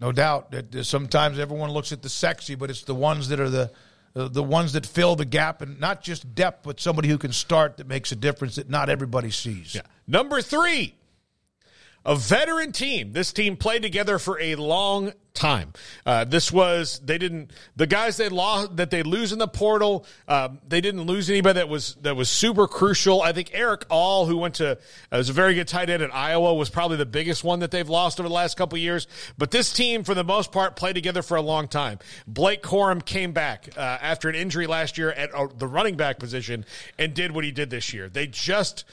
No 0.00 0.12
doubt. 0.12 0.50
That 0.52 0.72
that 0.72 0.84
sometimes 0.84 1.38
everyone 1.38 1.70
looks 1.70 1.92
at 1.92 2.02
the 2.02 2.08
sexy, 2.08 2.54
but 2.54 2.70
it's 2.70 2.84
the 2.84 2.94
ones 2.94 3.28
that 3.28 3.40
are 3.40 3.50
the 3.50 3.70
uh, 4.16 4.28
the 4.28 4.42
ones 4.42 4.72
that 4.72 4.86
fill 4.86 5.14
the 5.14 5.24
gap 5.24 5.62
and 5.62 5.78
not 5.78 6.02
just 6.02 6.34
depth, 6.34 6.64
but 6.64 6.80
somebody 6.80 7.08
who 7.08 7.18
can 7.18 7.32
start 7.32 7.76
that 7.76 7.86
makes 7.86 8.10
a 8.10 8.16
difference 8.16 8.56
that 8.56 8.68
not 8.68 8.88
everybody 8.88 9.30
sees. 9.30 9.74
Yeah. 9.74 9.82
Number 10.08 10.42
three, 10.42 10.94
a 12.04 12.16
veteran 12.16 12.72
team. 12.72 13.12
This 13.12 13.32
team 13.32 13.56
played 13.56 13.82
together 13.82 14.18
for 14.18 14.40
a 14.40 14.54
long 14.56 15.12
time. 15.34 15.72
Uh, 16.04 16.24
this 16.24 16.50
was 16.50 17.00
they 17.04 17.18
didn't 17.18 17.50
the 17.76 17.86
guys 17.86 18.16
they 18.16 18.28
lost 18.28 18.76
that 18.76 18.90
they 18.90 19.02
lose 19.02 19.32
in 19.32 19.38
the 19.38 19.48
portal. 19.48 20.04
Um, 20.28 20.58
they 20.66 20.80
didn't 20.80 21.02
lose 21.02 21.30
anybody 21.30 21.54
that 21.54 21.68
was 21.68 21.94
that 22.02 22.16
was 22.16 22.28
super 22.28 22.66
crucial. 22.66 23.22
I 23.22 23.32
think 23.32 23.50
Erick 23.52 23.84
All, 23.90 24.26
who 24.26 24.36
went 24.36 24.56
to 24.56 24.72
uh, 24.72 24.76
was 25.12 25.28
a 25.28 25.32
very 25.32 25.54
good 25.54 25.68
tight 25.68 25.90
end 25.90 26.02
at 26.02 26.14
Iowa, 26.14 26.54
was 26.54 26.70
probably 26.70 26.96
the 26.96 27.06
biggest 27.06 27.44
one 27.44 27.60
that 27.60 27.70
they've 27.70 27.88
lost 27.88 28.20
over 28.20 28.28
the 28.28 28.34
last 28.34 28.56
couple 28.56 28.78
years. 28.78 29.06
But 29.38 29.50
this 29.50 29.72
team, 29.72 30.04
for 30.04 30.14
the 30.14 30.24
most 30.24 30.52
part, 30.52 30.76
played 30.76 30.94
together 30.94 31.22
for 31.22 31.36
a 31.36 31.42
long 31.42 31.68
time. 31.68 31.98
Blake 32.26 32.62
Corum 32.62 33.04
came 33.04 33.32
back 33.32 33.68
uh, 33.76 33.80
after 33.80 34.28
an 34.28 34.34
injury 34.34 34.66
last 34.66 34.98
year 34.98 35.12
at 35.12 35.34
uh, 35.34 35.48
the 35.56 35.66
running 35.66 35.96
back 35.96 36.18
position 36.18 36.64
and 36.98 37.14
did 37.14 37.32
what 37.32 37.44
he 37.44 37.52
did 37.52 37.70
this 37.70 37.94
year. 37.94 38.08
They 38.08 38.26
just 38.26 38.84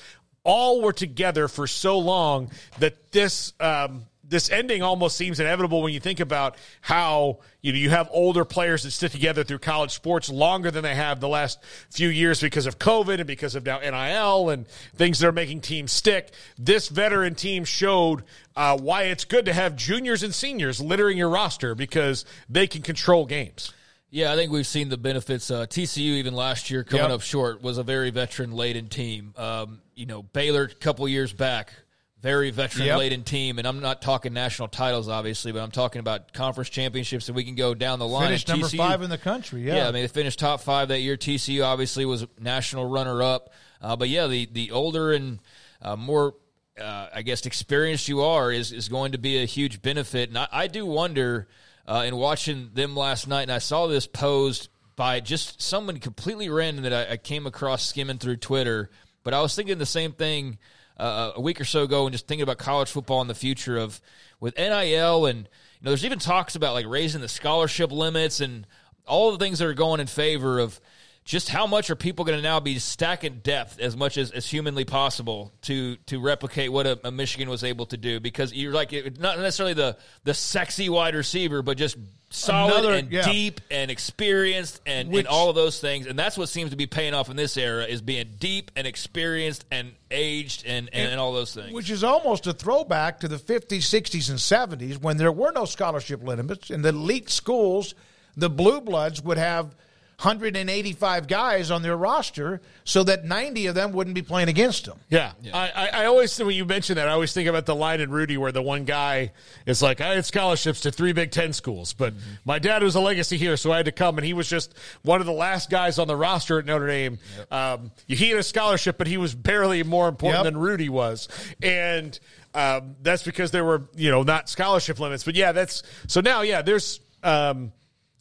all 0.48 0.82
were 0.82 0.94
together 0.94 1.50
for 1.50 1.68
so 1.68 2.00
long 2.00 2.50
that 2.80 3.12
this 3.12 3.54
um, 3.60 4.06
this 4.30 4.50
ending 4.50 4.82
almost 4.82 5.18
seems 5.18 5.40
inevitable 5.40 5.82
when 5.82 5.94
you 5.94 6.00
think 6.00 6.20
about 6.20 6.56
how 6.82 7.40
you 7.62 7.72
know 7.72 7.78
you 7.78 7.90
have 7.90 8.10
older 8.12 8.46
players 8.46 8.84
that 8.84 8.92
stick 8.92 9.12
together 9.12 9.44
through 9.44 9.60
college 9.60 9.92
sports 9.92 10.30
longer 10.30 10.72
than 10.72 10.84
they 10.84 10.96
have 10.96 11.20
the 11.20 11.28
last 11.28 11.60
few 11.90 12.08
years 12.08 12.40
because 12.40 12.66
of 12.66 12.80
COVID 12.80 13.20
and 13.20 13.28
because 13.28 13.56
of 13.56 13.66
now 13.66 13.80
NIL 13.80 14.50
and 14.50 14.68
things 14.96 15.20
that 15.20 15.28
are 15.28 15.34
making 15.34 15.62
teams 15.62 15.92
stick. 15.92 16.32
This 16.58 16.88
veteran 16.88 17.36
team 17.36 17.66
showed 17.66 18.24
uh, 18.56 18.78
why 18.78 19.04
it's 19.04 19.26
good 19.26 19.46
to 19.46 19.54
have 19.54 19.76
juniors 19.76 20.24
and 20.24 20.34
seniors 20.34 20.80
littering 20.80 21.18
your 21.18 21.30
roster 21.30 21.76
because 21.76 22.26
they 22.50 22.68
can 22.68 22.82
control 22.82 23.26
games. 23.26 23.74
Yeah, 24.18 24.34
I 24.34 24.36
think 24.36 24.52
we've 24.52 24.66
seen 24.66 24.90
the 24.90 24.98
benefits. 24.98 25.52
Uh, 25.52 25.68
TCU 25.68 26.14
even 26.16 26.34
last 26.34 26.72
year 26.72 26.84
coming 26.84 27.04
Yep. 27.04 27.12
up 27.12 27.22
short 27.22 27.62
was 27.62 27.78
a 27.78 27.84
very 27.84 28.10
veteran 28.10 28.52
laden 28.52 28.88
team. 28.88 29.32
Um, 29.38 29.80
you 29.94 30.08
know, 30.08 30.24
Baylor 30.24 30.64
a 30.64 30.74
couple 30.74 31.08
years 31.08 31.34
back, 31.34 31.72
very 32.20 32.50
veteran 32.50 32.88
Yep. 32.88 32.98
laden 32.98 33.24
team, 33.24 33.60
and 33.60 33.68
I'm 33.68 33.80
not 33.80 34.02
talking 34.02 34.34
national 34.34 34.70
titles 34.70 35.08
obviously, 35.08 35.52
but 35.52 35.62
I'm 35.62 35.70
talking 35.70 36.00
about 36.00 36.34
conference 36.34 36.70
championships, 36.72 37.30
and 37.30 37.36
we 37.36 37.44
can 37.44 37.54
go 37.54 37.76
down 37.76 38.00
the 38.00 38.08
line. 38.08 38.30
Finished 38.30 38.48
number 38.48 38.66
TCU 38.66 38.78
five 38.78 39.04
in 39.04 39.12
the 39.12 39.20
country. 39.20 39.62
Yeah. 39.62 39.76
yeah, 39.76 39.88
I 39.88 39.92
mean 39.92 40.02
they 40.02 40.08
finished 40.08 40.40
top 40.40 40.62
five 40.62 40.88
that 40.88 41.02
year. 41.02 41.16
TCU 41.16 41.64
obviously 41.64 42.04
was 42.04 42.26
national 42.40 42.90
runner 42.90 43.22
up, 43.22 43.54
uh, 43.84 43.96
but 43.96 44.10
yeah, 44.10 44.26
the 44.26 44.48
the 44.52 44.72
older 44.72 45.12
and 45.12 45.38
uh, 45.80 45.96
more, 45.96 46.34
uh, 46.82 47.10
I 47.14 47.22
guess, 47.22 47.46
experienced 47.46 48.08
you 48.08 48.22
are 48.22 48.52
is 48.52 48.72
is 48.72 48.90
going 48.90 49.12
to 49.12 49.20
be 49.20 49.44
a 49.44 49.46
huge 49.46 49.84
benefit. 49.84 50.30
And 50.30 50.40
I, 50.40 50.48
I 50.52 50.66
do 50.66 50.88
wonder 50.88 51.48
uh, 51.88 52.04
in 52.06 52.16
watching 52.16 52.72
them 52.74 52.96
last 52.96 53.28
night, 53.28 53.44
and 53.44 53.52
I 53.52 53.60
saw 53.60 53.88
this 53.88 54.08
posed 54.08 54.70
by 54.96 55.20
just 55.20 55.62
someone 55.62 56.00
completely 56.00 56.50
random 56.50 56.84
that 56.84 56.94
I, 56.94 57.14
I 57.14 57.18
came 57.18 57.46
across 57.46 57.84
skimming 57.86 58.18
through 58.18 58.38
Twitter, 58.38 58.90
but 59.24 59.34
I 59.34 59.42
was 59.42 59.56
thinking 59.56 59.78
the 59.78 59.86
same 59.86 60.12
thing 60.12 60.58
uh, 60.98 61.34
a 61.36 61.42
week 61.42 61.62
or 61.62 61.66
so 61.66 61.84
ago 61.84 62.06
and 62.06 62.12
just 62.14 62.28
thinking 62.28 62.44
about 62.44 62.58
college 62.58 62.90
football 62.90 63.22
in 63.22 63.28
the 63.28 63.36
future 63.36 63.78
of 63.78 64.02
with 64.40 64.58
NIL 64.58 65.26
and 65.26 65.40
you 65.40 65.84
know 65.84 65.92
there's 65.92 66.06
even 66.06 66.20
talks 66.20 66.56
about 66.56 66.74
like 66.74 66.88
raising 66.88 67.22
the 67.22 67.28
scholarship 67.28 67.92
limits 67.92 68.40
and 68.40 68.66
all 69.06 69.32
the 69.32 69.38
things 69.38 69.60
that 69.60 69.68
are 69.68 69.74
going 69.74 70.00
in 70.00 70.08
favor 70.08 70.60
of 70.60 70.80
just 71.28 71.50
how 71.50 71.68
much 71.68 71.90
are 71.90 71.96
people 71.96 72.24
going 72.24 72.38
to 72.38 72.42
now 72.42 72.62
be 72.62 72.80
stacking 72.80 73.42
depth 73.44 73.82
as 73.82 73.98
much 73.98 74.18
as, 74.18 74.32
as 74.32 74.48
humanly 74.48 74.86
possible 74.86 75.52
to 75.64 75.98
to 76.08 76.22
replicate 76.22 76.72
what 76.72 76.88
a, 76.88 76.98
a 77.06 77.12
Michigan 77.12 77.50
was 77.50 77.66
able 77.66 77.86
to 77.88 77.98
do 77.98 78.20
because 78.22 78.54
you're 78.54 78.72
like 78.74 78.94
it- 78.94 79.20
not 79.20 79.38
necessarily 79.38 79.74
the 79.74 79.98
the 80.24 80.34
sexy 80.34 80.88
wide 80.90 81.14
receiver 81.16 81.62
but 81.62 81.78
just 81.78 81.98
solid 82.30 82.74
Another- 82.74 82.94
and 82.94 83.12
yeah. 83.12 83.30
deep 83.30 83.60
and 83.70 83.92
experienced 83.92 84.82
and, 84.86 85.10
Which- 85.10 85.20
and 85.20 85.28
all 85.28 85.50
of 85.50 85.56
those 85.56 85.82
things 85.82 86.08
and 86.08 86.18
that's 86.18 86.38
what 86.38 86.48
seems 86.48 86.72
to 86.72 86.78
be 86.78 86.88
paying 86.88 87.14
off 87.14 87.30
in 87.30 87.36
this 87.36 87.58
era 87.58 87.84
is 87.84 88.02
being 88.02 88.30
deep 88.40 88.72
and 88.78 88.88
experienced 88.88 89.66
and 89.70 89.92
aged 90.10 90.66
and, 90.66 90.90
and, 90.94 91.12
and 91.12 91.20
all 91.20 91.34
those 91.34 91.54
things 91.54 91.74
Which 91.74 91.90
is 91.90 92.06
almost 92.06 92.48
a 92.48 92.54
throwback 92.54 93.20
to 93.20 93.28
the 93.28 93.36
50s, 93.36 93.80
60s, 93.80 94.30
and 94.30 94.40
70s 94.40 95.02
when 95.02 95.18
there 95.18 95.32
were 95.32 95.52
no 95.52 95.66
scholarship 95.66 96.24
limits. 96.24 96.70
In 96.72 96.82
the 96.84 96.90
elite 96.90 97.30
schools, 97.30 97.96
the 98.38 98.50
Blue 98.50 98.80
Bloods 98.80 99.22
would 99.22 99.38
have 99.38 99.76
185 100.20 101.28
guys 101.28 101.70
on 101.70 101.84
their 101.84 101.96
roster 101.96 102.60
so 102.84 103.04
that 103.04 103.24
90 103.24 103.68
of 103.68 103.76
them 103.76 103.92
wouldn't 103.92 104.16
be 104.16 104.24
playing 104.24 104.50
against 104.50 104.86
them. 104.86 105.00
Yeah, 105.10 105.34
I, 105.54 105.70
I, 105.70 105.88
I 106.02 106.06
always 106.06 106.36
when 106.40 106.56
you 106.56 106.66
mention 106.66 106.96
that, 106.96 107.08
I 107.08 107.12
always 107.12 107.34
think 107.34 107.48
about 107.48 107.68
the 107.68 107.76
line 107.76 108.02
in 108.02 108.10
Rudy 108.10 108.36
where 108.36 108.52
the 108.52 108.64
one 108.64 108.84
guy 108.86 109.32
is 109.68 109.84
like, 109.84 110.02
I 110.02 110.16
had 110.16 110.26
scholarships 110.26 110.82
to 110.82 110.92
three 110.92 111.14
Big 111.14 111.30
Ten 111.30 111.54
schools, 111.54 111.94
but 111.94 112.16
my 112.46 112.58
dad 112.58 112.82
was 112.82 112.96
a 112.96 113.00
legacy 113.00 113.38
here, 113.38 113.56
so 113.58 113.72
I 113.72 113.78
had 113.78 113.86
to 113.86 113.92
come, 113.92 114.18
and 114.18 114.26
he 114.26 114.34
was 114.34 114.50
just 114.50 114.74
one 115.04 115.20
of 115.20 115.28
the 115.28 115.34
last 115.34 115.70
guys 115.70 116.00
on 116.00 116.08
the 116.08 116.16
roster 116.16 116.58
at 116.58 116.66
Notre 116.66 116.88
Dame. 116.88 117.20
Um, 117.52 117.92
he 118.08 118.30
had 118.30 118.40
a 118.40 118.44
scholarship, 118.44 118.98
but 118.98 119.06
he 119.06 119.18
was 119.18 119.36
barely 119.36 119.84
more 119.84 120.08
important 120.08 120.44
Yep. 120.46 120.54
than 120.54 120.58
Rudy 120.58 120.90
was, 120.90 121.28
and 121.62 122.20
um, 122.56 122.96
that's 123.04 123.22
because 123.22 123.52
there 123.52 123.64
were 123.64 123.84
you 123.96 124.10
know 124.10 124.24
not 124.24 124.50
scholarship 124.50 125.00
limits. 125.00 125.24
But 125.24 125.36
yeah, 125.36 125.52
that's 125.52 125.84
so 126.08 126.22
now. 126.22 126.42
Yeah, 126.42 126.64
there's. 126.64 127.00
Um, 127.24 127.72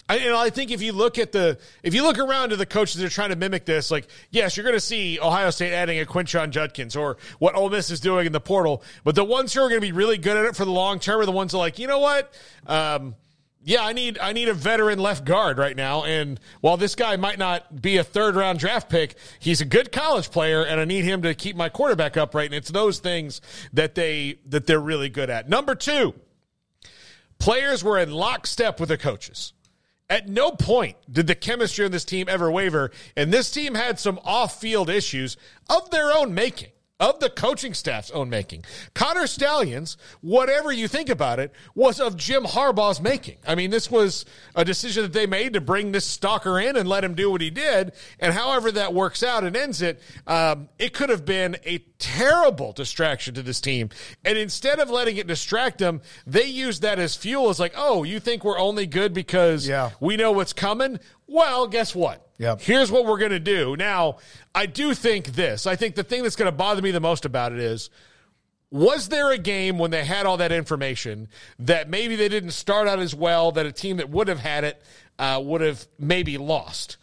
I, 0.09 0.18
you 0.18 0.28
know, 0.28 0.39
I 0.39 0.51
think 0.51 0.70
if 0.70 0.83
you 0.83 0.93
look 0.93 1.18
at 1.18 1.33
the 1.33 1.59
if 1.83 1.94
you 1.94 2.02
look 2.02 2.18
around 2.18 2.51
to 2.51 2.57
the 2.57 2.67
coaches 2.67 2.97
that 2.97 3.07
are 3.07 3.10
trying 3.10 3.31
to 3.31 3.36
mimic 3.36 3.65
this, 3.65 3.91
like 3.91 4.07
yes, 4.31 4.57
you're 4.57 4.65
going 4.65 4.76
to 4.76 4.81
see 4.81 5.18
Ohio 5.20 5.51
State 5.51 5.73
adding 5.73 5.99
a 5.99 6.05
Quinshon 6.05 6.51
Judkins 6.51 6.94
or 6.94 7.17
what 7.39 7.57
Ole 7.57 7.70
Miss 7.70 7.91
is 7.91 8.01
doing 8.01 8.26
in 8.26 8.33
the 8.33 8.41
portal, 8.41 8.83
but 9.02 9.15
the 9.15 9.25
ones 9.25 9.52
who 9.52 9.60
are 9.60 9.68
going 9.68 9.81
to 9.81 9.86
be 9.86 9.93
really 9.93 10.18
good 10.18 10.36
at 10.36 10.44
it 10.44 10.55
for 10.55 10.65
the 10.65 10.70
long 10.70 11.01
term 11.01 11.20
are 11.20 11.26
the 11.26 11.33
ones 11.33 11.52
that 11.52 11.59
are 11.59 11.60
like, 11.60 11.78
you 11.78 11.89
know 11.89 11.99
what, 11.99 12.33
um, 12.67 13.17
yeah, 13.67 13.85
I 13.85 13.94
need 13.94 14.20
I 14.20 14.33
need 14.33 14.49
a 14.49 14.55
veteran 14.55 15.01
left 15.01 15.25
guard 15.25 15.59
right 15.59 15.76
now, 15.76 16.05
and 16.05 16.39
while 16.60 16.76
this 16.76 16.94
guy 16.94 17.17
might 17.17 17.36
not 17.36 17.83
be 17.83 17.97
a 17.97 18.05
third 18.05 18.36
round 18.36 18.60
draft 18.60 18.89
pick, 18.89 19.17
he's 19.41 19.60
a 19.60 19.65
good 19.65 19.91
college 19.91 20.31
player, 20.31 20.62
and 20.62 20.81
I 20.81 20.85
need 20.85 21.05
him 21.05 21.23
to 21.23 21.35
keep 21.35 21.57
my 21.57 21.68
quarterback 21.68 22.17
upright. 22.17 22.47
And 22.47 22.55
it's 22.55 22.70
those 22.70 23.01
things 23.01 23.41
that 23.73 23.97
they 23.97 24.39
that 24.47 24.68
they're 24.68 24.78
really 24.78 25.09
good 25.09 25.31
at. 25.31 25.49
Number 25.49 25.75
two, 25.75 26.15
players 27.41 27.83
were 27.83 27.99
in 27.99 28.12
lockstep 28.12 28.78
with 28.78 28.89
the 28.89 28.99
coaches. 28.99 29.52
At 30.09 30.28
no 30.28 30.52
point 30.52 30.97
did 31.10 31.26
the 31.26 31.35
chemistry 31.35 31.85
on 31.85 31.91
this 31.91 32.05
team 32.05 32.28
ever 32.28 32.51
waver, 32.51 32.93
and 33.17 33.33
this 33.33 33.51
team 33.51 33.75
had 33.75 33.99
some 33.99 34.20
off 34.25 34.60
field 34.60 34.89
issues 34.89 35.36
of 35.68 35.91
their 35.91 36.12
own 36.17 36.33
making, 36.33 36.70
of 36.99 37.20
the 37.20 37.28
coaching 37.28 37.75
staff's 37.75 38.10
own 38.10 38.31
making. 38.31 38.65
Connor 38.94 39.26
Stalions, 39.26 39.97
whatever 40.20 40.73
you 40.73 40.89
think 40.89 41.08
about 41.08 41.39
it, 41.39 41.52
was 41.75 42.00
of 42.00 42.16
Jim 42.16 42.44
Harbaugh's 42.44 43.00
making. 43.00 43.36
I 43.47 43.55
mean, 43.55 43.70
this 43.70 43.91
was 43.91 44.25
a 44.55 44.65
decision 44.65 45.02
that 45.02 45.12
they 45.12 45.26
made 45.26 45.52
to 45.52 45.60
bring 45.60 45.92
this 45.92 46.07
stalker 46.07 46.58
in 46.58 46.76
and 46.76 46.89
let 46.89 47.05
him 47.05 47.15
do 47.15 47.31
what 47.31 47.41
he 47.41 47.50
did, 47.50 47.92
and 48.18 48.33
however 48.33 48.73
that 48.73 48.94
works 48.94 49.23
out 49.23 49.44
and 49.44 49.57
ends 49.57 49.83
it, 49.83 50.00
um, 50.26 50.68
it 50.78 50.94
could 50.94 51.10
have 51.10 51.25
been 51.25 51.57
a 51.66 51.78
terrible 51.99 52.73
distraction 52.73 53.34
to 53.34 53.42
this 53.42 53.60
team. 53.60 53.91
And 54.25 54.39
instead 54.39 54.78
of 54.78 54.91
letting 54.91 55.16
it 55.18 55.26
distract 55.26 55.78
them, 55.78 56.00
they 56.26 56.47
use 56.47 56.81
that 56.81 56.99
as 56.99 57.15
fuel 57.15 57.50
as 57.50 57.60
like, 57.60 57.75
oh, 57.76 58.05
you 58.05 58.20
think 58.20 58.44
we're 58.44 58.58
only 58.58 58.86
good 58.86 59.12
because 59.12 59.68
we 60.00 60.16
know 60.16 60.33
what's 60.33 60.52
coming? 60.52 60.99
Well, 61.26 61.66
guess 61.66 61.94
what? 61.94 62.25
Yep. 62.39 62.60
Here's 62.60 62.92
what 62.92 63.06
we're 63.06 63.18
going 63.18 63.31
to 63.31 63.40
do. 63.40 63.76
Now, 63.76 64.18
I 64.55 64.66
do 64.66 64.94
think 64.94 65.28
this. 65.28 65.66
I 65.66 65.76
think 65.76 65.94
the 65.94 66.05
thing 66.05 66.23
that's 66.23 66.36
going 66.36 66.50
to 66.50 66.56
bother 66.56 66.82
me 66.82 66.90
the 66.90 67.00
most 67.00 67.24
about 67.24 67.52
it 67.52 67.58
is 67.58 67.90
was 68.70 69.08
there 69.08 69.31
a 69.31 69.39
game 69.39 69.78
when 69.78 69.90
they 69.90 70.05
had 70.05 70.26
all 70.26 70.36
that 70.36 70.52
information 70.52 71.28
that 71.58 71.89
maybe 71.89 72.16
they 72.16 72.28
didn't 72.28 72.50
start 72.50 72.89
out 72.89 72.98
as 72.98 73.15
well, 73.15 73.52
that 73.52 73.65
a 73.65 73.73
team 73.73 73.97
that 73.98 74.10
would 74.10 74.28
have 74.28 74.40
had 74.40 74.65
it 74.65 74.82
uh, 75.18 75.40
would 75.42 75.60
have 75.60 75.86
maybe 75.98 76.36
lost? 76.36 76.97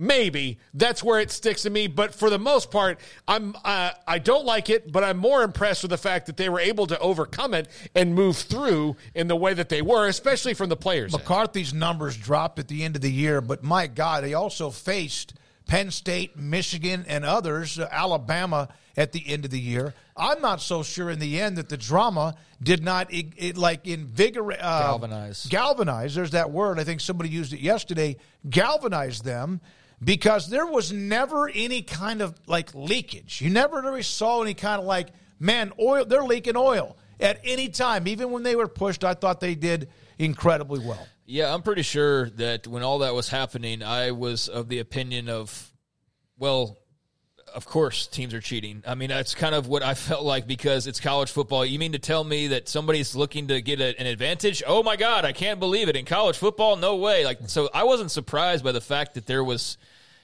Maybe 0.00 0.58
that's 0.72 1.04
where 1.04 1.20
it 1.20 1.30
sticks 1.30 1.62
to 1.62 1.70
me. 1.70 1.86
But 1.86 2.14
for 2.14 2.30
the 2.30 2.38
most 2.38 2.70
part, 2.70 2.98
I'm 3.28 3.54
uh, 3.64 3.90
I 4.06 4.18
don't 4.18 4.46
like 4.46 4.70
it, 4.70 4.90
but 4.90 5.04
I'm 5.04 5.18
more 5.18 5.42
impressed 5.42 5.82
with 5.82 5.90
the 5.90 5.98
fact 5.98 6.26
that 6.26 6.36
they 6.36 6.48
were 6.48 6.58
able 6.58 6.86
to 6.88 6.98
overcome 6.98 7.54
it 7.54 7.68
and 7.94 8.14
move 8.14 8.36
through 8.38 8.96
in 9.14 9.28
the 9.28 9.36
way 9.36 9.54
that 9.54 9.68
they 9.68 9.82
were, 9.82 10.08
especially 10.08 10.54
from 10.54 10.70
the 10.70 10.76
players. 10.76 11.14
end. 11.14 11.22
McCarthy's 11.22 11.74
numbers 11.74 12.16
dropped 12.16 12.58
at 12.58 12.68
the 12.68 12.82
end 12.82 12.96
of 12.96 13.02
the 13.02 13.12
year, 13.12 13.40
but 13.40 13.62
my 13.62 13.86
God, 13.86 14.24
he 14.24 14.34
also 14.34 14.70
faced 14.70 15.34
Penn 15.66 15.90
State, 15.90 16.36
Michigan, 16.36 17.04
and 17.06 17.24
others, 17.24 17.78
uh, 17.78 17.86
Alabama 17.92 18.68
at 18.96 19.12
the 19.12 19.22
end 19.28 19.44
of 19.44 19.50
the 19.50 19.60
year. 19.60 19.94
I'm 20.16 20.40
not 20.42 20.60
so 20.60 20.82
sure 20.82 21.10
in 21.10 21.18
the 21.20 21.40
end 21.40 21.56
that 21.58 21.68
the 21.68 21.76
drama 21.76 22.34
did 22.62 22.82
not 22.82 23.12
it, 23.12 23.26
it, 23.36 23.56
like 23.56 23.86
invigorate, 23.86 24.58
uh, 24.60 24.80
Galvanize. 24.80 25.46
galvanize. 25.46 26.14
There's 26.14 26.32
that 26.32 26.50
word. 26.50 26.80
I 26.80 26.84
think 26.84 27.00
somebody 27.00 27.30
used 27.30 27.52
it 27.52 27.60
yesterday. 27.60 28.16
Galvanize 28.48 29.20
them. 29.20 29.60
Because 30.02 30.48
there 30.48 30.66
was 30.66 30.92
never 30.92 31.48
any 31.48 31.82
kind 31.82 32.22
of 32.22 32.34
like 32.46 32.74
leakage. 32.74 33.40
You 33.40 33.50
never 33.50 33.82
really 33.82 34.02
saw 34.02 34.42
any 34.42 34.54
kind 34.54 34.80
of 34.80 34.86
like, 34.86 35.08
man, 35.38 35.72
oil, 35.78 36.04
they're 36.06 36.24
leaking 36.24 36.56
oil 36.56 36.96
at 37.20 37.38
any 37.44 37.68
time. 37.68 38.08
Even 38.08 38.30
when 38.30 38.42
they 38.42 38.56
were 38.56 38.68
pushed, 38.68 39.04
I 39.04 39.14
thought 39.14 39.40
they 39.40 39.54
did 39.54 39.90
incredibly 40.18 40.80
well. 40.80 41.06
Yeah, 41.26 41.52
I'm 41.54 41.62
pretty 41.62 41.82
sure 41.82 42.30
that 42.30 42.66
when 42.66 42.82
all 42.82 43.00
that 43.00 43.14
was 43.14 43.28
happening, 43.28 43.82
I 43.82 44.10
was 44.10 44.48
of 44.48 44.68
the 44.68 44.78
opinion 44.78 45.28
of, 45.28 45.72
well, 46.38 46.78
of 47.54 47.66
course 47.66 48.06
teams 48.06 48.34
are 48.34 48.40
cheating. 48.40 48.82
I 48.86 48.94
mean, 48.94 49.08
that's 49.08 49.34
kind 49.34 49.54
of 49.54 49.66
what 49.68 49.82
I 49.82 49.94
felt 50.08 50.24
like 50.24 50.46
because 50.46 50.86
it's 50.86 51.00
college 51.00 51.30
football. 51.30 51.64
You 51.64 51.78
mean 51.78 51.92
to 51.92 51.98
tell 51.98 52.24
me 52.24 52.48
that 52.48 52.68
somebody's 52.68 53.14
looking 53.14 53.48
to 53.48 53.60
get 53.60 53.80
a, 53.80 53.98
an 53.98 54.06
advantage? 54.06 54.62
Oh 54.66 54.82
my 54.82 54.96
God, 54.96 55.24
I 55.24 55.32
can't 55.32 55.60
believe 55.60 55.88
it. 55.88 55.96
In 55.96 56.04
college 56.04 56.36
football, 56.36 56.76
no 56.76 56.96
way. 56.96 57.24
Like, 57.24 57.38
so 57.46 57.68
I 57.74 57.84
wasn't 57.84 58.10
surprised 58.10 58.64
by 58.64 58.72
the 58.72 58.80
fact 58.80 59.14
that 59.14 59.26
there 59.26 59.44
was 59.44 59.78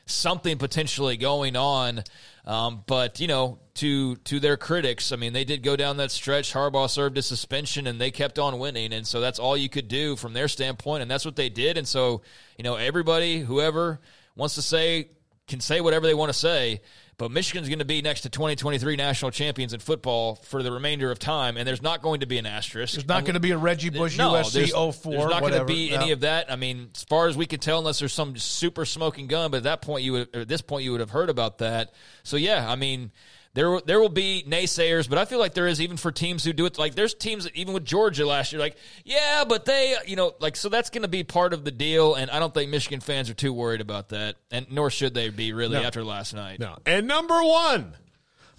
something 0.07 0.57
potentially 0.57 1.17
going 1.17 1.57
on. 1.57 2.03
Um, 2.47 2.85
but 2.87 3.19
you 3.21 3.27
know, 3.27 3.59
to 3.75 4.17
to 4.17 4.41
their 4.41 4.57
critics, 4.57 5.13
I 5.13 5.17
mean, 5.17 5.33
they 5.33 5.45
did 5.45 5.63
go 5.63 5.77
down 5.77 5.97
that 5.99 6.13
stretch. 6.13 6.53
Harbaugh 6.53 6.89
served 6.89 7.19
a 7.19 7.23
suspension, 7.23 7.87
and 7.87 8.01
they 8.01 8.11
kept 8.11 8.39
on 8.39 8.59
winning, 8.59 8.93
and 8.93 9.07
so 9.07 9.21
that's 9.21 9.39
all 9.39 9.57
you 9.57 9.69
could 9.69 9.89
do 9.89 10.17
from 10.17 10.33
their 10.33 10.49
standpoint, 10.49 11.03
and 11.03 11.11
that's 11.11 11.25
what 11.25 11.37
they 11.37 11.49
did. 11.49 11.77
And 11.77 11.87
so, 11.87 12.23
you 12.57 12.65
know, 12.65 12.77
everybody, 12.77 13.41
whoever 13.41 14.01
wants 14.37 14.55
to 14.55 14.63
say, 14.63 15.09
can 15.49 15.61
say 15.61 15.81
whatever 15.81 16.07
they 16.07 16.15
want 16.15 16.31
to 16.31 16.39
say. 16.39 16.81
But 17.19 17.31
Michigan's 17.31 17.69
going 17.69 17.79
to 17.79 17.87
be 17.87 18.03
next 18.03 18.23
to 18.23 18.29
2023 18.29 18.95
national 18.97 19.31
champions 19.31 19.73
in 19.73 19.81
football 19.81 20.35
for 20.35 20.63
the 20.63 20.71
remainder 20.71 21.11
of 21.11 21.19
time, 21.19 21.57
and 21.57 21.67
there's 21.67 21.81
not 21.81 22.03
going 22.03 22.21
to 22.21 22.27
be 22.27 22.37
an 22.37 22.45
asterisk. 22.45 22.93
There's 22.93 23.09
not 23.09 23.23
going 23.23 23.35
to 23.35 23.41
be 23.41 23.53
a 23.53 23.59
Reggie 23.59 23.89
Bush 23.89 24.19
no, 24.19 24.33
USC 24.33 24.53
there's, 24.53 24.73
04. 24.73 25.13
There's 25.13 25.25
not 25.25 25.41
going 25.41 25.53
to 25.53 25.59
oh 25.61 25.63
whatever. 25.63 25.65
be 25.65 25.95
any 25.95 26.13
of 26.13 26.21
that. 26.21 26.53
I 26.53 26.57
mean, 26.57 26.91
as 26.95 27.05
far 27.05 27.29
as 27.29 27.37
we 27.37 27.47
can 27.47 27.59
tell, 27.59 27.79
unless 27.79 28.01
there's 28.01 28.13
some 28.13 28.37
super 28.37 28.85
smoking 28.85 29.29
gun, 29.29 29.51
but 29.51 29.59
at 29.59 29.63
that 29.63 29.81
point, 29.81 30.05
you 30.05 30.13
would, 30.13 30.37
at 30.37 30.47
this 30.47 30.61
point, 30.61 30.85
you 30.85 30.91
would 30.91 31.01
have 31.01 31.11
heard 31.11 31.31
about 31.31 31.59
that. 31.59 31.95
So 32.23 32.37
yeah, 32.37 32.71
I 32.71 32.77
mean, 32.77 33.13
there 33.57 33.71
will- 33.71 33.83
there 33.85 33.99
will 33.99 34.09
be 34.09 34.45
naysayers, 34.47 35.09
but 35.09 35.19
I 35.19 35.25
feel 35.25 35.41
like 35.41 35.55
there 35.55 35.67
is 35.67 35.81
even 35.81 35.97
for 35.97 36.13
teams 36.13 36.45
who 36.45 36.53
do 36.53 36.67
it. 36.67 36.79
Like 36.79 36.95
there's 36.95 37.15
teams 37.15 37.43
that 37.45 37.57
even 37.57 37.75
with 37.75 37.85
Georgia 37.85 38.25
last 38.25 38.53
year, 38.53 38.61
like 38.61 38.77
yeah, 39.05 39.45
but 39.49 39.65
they, 39.65 39.97
you 40.07 40.15
know, 40.15 40.35
like 40.39 40.55
so 40.57 40.69
that's 40.69 40.91
going 40.91 41.03
to 41.03 41.09
be 41.09 41.25
part 41.25 41.53
of 41.53 41.65
the 41.65 41.71
deal, 41.73 42.15
and 42.15 42.31
I 42.31 42.39
don't 42.39 42.55
think 42.55 42.71
Michigan 42.71 43.01
fans 43.01 43.29
are 43.29 43.35
too 43.35 43.53
worried 43.53 43.81
about 43.81 44.11
that, 44.11 44.37
and 44.53 44.67
nor 44.71 44.91
should 44.91 45.15
they 45.15 45.31
be 45.31 45.53
really 45.53 45.75
No. 45.81 45.83
after 45.83 46.05
last 46.05 46.35
night. 46.35 46.61
No. 46.61 46.77
And 46.87 47.09
number 47.09 47.43
one, 47.43 47.95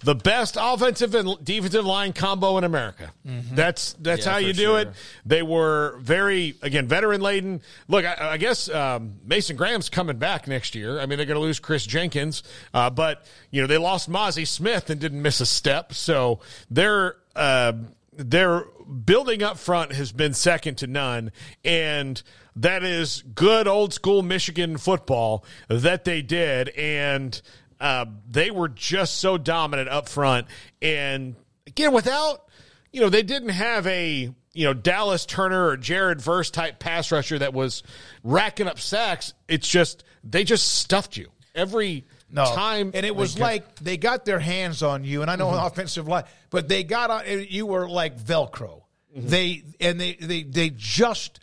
the 0.04 0.14
best 0.14 0.56
offensive 0.60 1.14
and 1.14 1.42
defensive 1.44 1.84
line 1.84 2.12
combo 2.12 2.56
in 2.58 2.64
America. 2.64 3.12
That's 3.24 3.94
that's 3.94 4.24
Yeah, 4.26 4.32
how 4.32 4.38
you 4.38 4.52
do 4.52 4.62
sure. 4.62 4.78
it. 4.78 4.88
They 5.26 5.42
were 5.42 5.98
very 6.00 6.54
again 6.62 6.86
veteran 6.86 7.20
laden. 7.20 7.62
Look, 7.88 8.04
I, 8.04 8.16
I 8.32 8.36
guess 8.36 8.68
um, 8.68 9.16
Mason 9.24 9.56
Graham's 9.56 9.88
coming 9.88 10.18
back 10.18 10.46
next 10.46 10.74
year. 10.74 11.00
I 11.00 11.06
mean, 11.06 11.16
they're 11.16 11.26
going 11.26 11.34
to 11.36 11.40
lose 11.40 11.58
Kris 11.58 11.84
Jenkins, 11.84 12.42
uh, 12.72 12.90
but 12.90 13.26
you 13.50 13.60
know 13.60 13.66
they 13.66 13.78
lost 13.78 14.08
Mazi 14.08 14.46
Smith 14.46 14.88
and 14.90 15.00
didn't 15.00 15.22
miss 15.22 15.40
a 15.40 15.46
step. 15.46 15.92
So 15.92 16.40
they're. 16.70 17.16
Uh, 17.34 17.72
their 18.20 18.64
building 19.04 19.44
up 19.44 19.58
front 19.58 19.92
has 19.92 20.10
been 20.10 20.34
second 20.34 20.74
to 20.78 20.88
none, 20.88 21.30
and 21.64 22.20
that 22.56 22.82
is 22.82 23.22
good 23.32 23.68
old 23.68 23.94
school 23.94 24.22
Michigan 24.24 24.76
football 24.76 25.44
that 25.68 26.04
they 26.04 26.20
did, 26.20 26.70
and 26.70 27.40
uh, 27.80 28.06
they 28.30 28.50
were 28.50 28.68
just 28.68 29.18
so 29.18 29.38
dominant 29.38 29.88
up 29.88 30.08
front. 30.08 30.46
And 30.82 31.36
again, 31.66 31.92
without 31.92 32.44
you 32.92 33.00
know, 33.00 33.08
they 33.10 33.22
didn't 33.22 33.50
have 33.50 33.86
a 33.86 34.32
you 34.54 34.64
know 34.64 34.74
Dallas 34.74 35.26
Turner 35.26 35.66
or 35.68 35.76
Jared 35.76 36.20
Verse 36.20 36.50
type 36.50 36.78
pass 36.78 37.12
rusher 37.12 37.38
that 37.38 37.52
was 37.54 37.82
racking 38.24 38.66
up 38.66 38.80
sacks. 38.80 39.34
It's 39.46 39.68
just 39.68 40.04
they 40.24 40.44
just 40.44 40.66
stuffed 40.78 41.16
you 41.16 41.28
every 41.54 42.04
No. 42.30 42.44
time, 42.54 42.90
And 42.94 43.04
it 43.06 43.14
was 43.14 43.34
they 43.34 43.42
like 43.42 43.76
they 43.76 43.96
got 43.96 44.24
their 44.24 44.38
hands 44.40 44.82
on 44.82 45.04
you, 45.04 45.22
and 45.22 45.30
I 45.30 45.36
know 45.36 45.50
offensive 45.50 46.08
line, 46.08 46.24
but 46.50 46.68
they 46.68 46.82
got 46.84 47.10
on. 47.10 47.22
You 47.48 47.66
were 47.66 47.88
like 47.88 48.18
Velcro. 48.18 48.82
They 49.14 49.64
and 49.80 50.00
they 50.00 50.14
they 50.14 50.42
they 50.44 50.70
just 50.70 51.40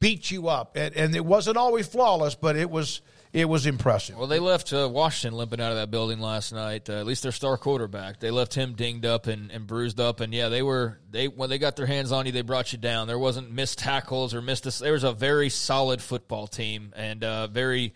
beat 0.00 0.30
you 0.30 0.48
up, 0.48 0.76
and, 0.76 0.94
and 0.96 1.14
it 1.14 1.24
wasn't 1.24 1.56
always 1.56 1.86
flawless, 1.86 2.34
but 2.34 2.56
it 2.56 2.70
was 2.70 3.00
it 3.34 3.48
was 3.48 3.66
impressive. 3.66 4.16
Well, 4.16 4.28
they 4.28 4.38
left 4.38 4.72
uh, 4.72 4.88
Washington 4.88 5.36
limping 5.36 5.60
out 5.60 5.72
of 5.72 5.78
that 5.78 5.90
building 5.90 6.20
last 6.20 6.52
night. 6.52 6.88
Uh, 6.88 7.00
at 7.00 7.04
least 7.04 7.24
their 7.24 7.32
star 7.32 7.58
quarterback. 7.58 8.20
They 8.20 8.30
left 8.30 8.54
him 8.54 8.74
dinged 8.74 9.04
up 9.04 9.26
and, 9.26 9.50
and 9.50 9.66
bruised 9.66 9.98
up. 9.98 10.20
And 10.20 10.32
yeah, 10.32 10.48
they 10.48 10.62
were 10.62 11.00
they 11.10 11.26
when 11.26 11.50
they 11.50 11.58
got 11.58 11.74
their 11.74 11.86
hands 11.86 12.12
on 12.12 12.26
you, 12.26 12.32
they 12.32 12.42
brought 12.42 12.72
you 12.72 12.78
down. 12.78 13.08
There 13.08 13.18
wasn't 13.18 13.50
missed 13.50 13.80
tackles 13.80 14.34
or 14.34 14.40
missed. 14.40 14.78
There 14.78 14.92
was 14.92 15.02
a 15.02 15.12
very 15.12 15.48
solid 15.48 16.00
football 16.00 16.46
team 16.46 16.92
and 16.94 17.24
uh, 17.24 17.48
very 17.48 17.94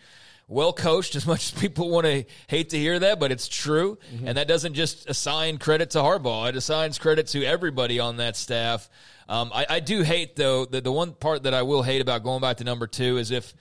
well 0.49 0.73
coached. 0.73 1.15
As 1.15 1.25
much 1.25 1.53
as 1.53 1.61
people 1.61 1.89
want 1.89 2.07
to 2.07 2.25
hate 2.49 2.71
to 2.71 2.77
hear 2.77 2.99
that, 2.99 3.21
but 3.21 3.31
it's 3.31 3.47
true. 3.47 3.97
And 4.27 4.39
that 4.39 4.49
doesn't 4.49 4.75
just 4.75 5.09
assign 5.09 5.59
credit 5.59 5.91
to 5.91 5.99
Harbaugh. 5.99 6.49
It 6.49 6.57
assigns 6.57 6.99
credit 6.99 7.29
to 7.29 7.45
everybody 7.45 8.01
on 8.01 8.17
that 8.17 8.37
staff. 8.37 8.91
Um, 9.29 9.53
I, 9.55 9.67
I 9.71 9.79
do 9.81 10.03
hate 10.03 10.35
though 10.35 10.65
the 10.65 10.81
the 10.81 10.91
one 10.91 11.13
part 11.13 11.45
that 11.45 11.55
I 11.55 11.63
will 11.63 11.85
hate 11.85 12.01
about 12.01 12.25
going 12.25 12.41
back 12.41 12.57
to 12.57 12.65
number 12.65 12.89
two 12.89 13.19
is 13.19 13.31
if. 13.31 13.55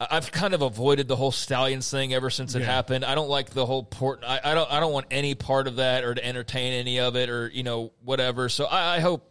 I've 0.00 0.32
kind 0.32 0.54
of 0.54 0.62
avoided 0.62 1.08
the 1.08 1.16
whole 1.16 1.30
Stalions 1.32 1.90
thing 1.90 2.14
ever 2.14 2.30
since 2.30 2.54
it 2.54 2.60
Yeah. 2.60 2.66
happened. 2.66 3.04
I 3.04 3.14
don't 3.14 3.28
like 3.28 3.50
the 3.50 3.66
whole 3.66 3.82
port. 3.82 4.24
I, 4.26 4.40
I 4.42 4.54
don't. 4.54 4.70
I 4.72 4.80
don't 4.80 4.92
want 4.92 5.06
any 5.10 5.34
part 5.34 5.66
of 5.66 5.76
that 5.76 6.04
or 6.04 6.14
to 6.14 6.24
entertain 6.24 6.72
any 6.72 7.00
of 7.00 7.16
it 7.16 7.28
or 7.28 7.48
you 7.48 7.62
know 7.62 7.92
whatever. 8.02 8.48
So 8.48 8.64
I, 8.64 8.96
I 8.96 9.00
hope 9.00 9.26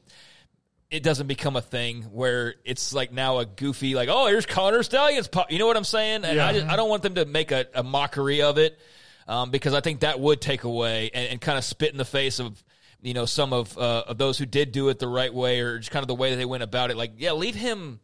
it 0.92 1.02
doesn't 1.04 1.28
become 1.28 1.56
a 1.56 1.62
thing 1.62 2.04
where 2.04 2.56
it's 2.66 2.94
like 2.94 3.12
now 3.12 3.40
a 3.40 3.46
goofy 3.46 3.96
like 3.96 4.10
oh 4.10 4.28
here's 4.28 4.46
Connor 4.46 4.84
Stalions. 4.84 5.28
pop- 5.28 5.52
You 5.52 5.58
know 5.60 5.66
what 5.68 5.78
I'm 5.78 5.84
saying? 5.84 6.24
And 6.24 6.40
I, 6.40 6.54
just, 6.54 6.66
I 6.68 6.76
don't 6.76 6.90
want 6.90 7.04
them 7.04 7.16
to 7.16 7.26
make 7.26 7.52
a, 7.52 7.66
a 7.74 7.84
mockery 7.84 8.42
of 8.44 8.58
it 8.60 8.80
um, 9.28 9.50
because 9.52 9.74
I 9.74 9.82
think 9.82 10.00
that 10.02 10.20
would 10.20 10.40
take 10.42 10.64
away 10.66 11.10
and, 11.14 11.30
and 11.32 11.42
kind 11.42 11.58
of 11.58 11.64
spit 11.64 11.92
in 11.92 11.98
the 11.98 12.06
face 12.06 12.40
of 12.40 12.64
you 13.02 13.14
know 13.14 13.26
some 13.26 13.54
of 13.54 13.76
uh, 13.78 14.04
of 14.08 14.18
those 14.20 14.38
who 14.38 14.46
did 14.46 14.72
do 14.72 14.90
it 14.90 15.00
the 15.00 15.08
right 15.08 15.34
way 15.34 15.62
or 15.62 15.80
just 15.80 15.90
kind 15.92 16.04
of 16.04 16.08
the 16.08 16.16
way 16.16 16.32
that 16.32 16.36
they 16.36 16.46
went 16.46 16.62
about 16.64 16.92
it. 16.92 16.98
Like 16.98 17.14
yeah, 17.18 17.32
leave 17.32 17.56
him 17.56 18.00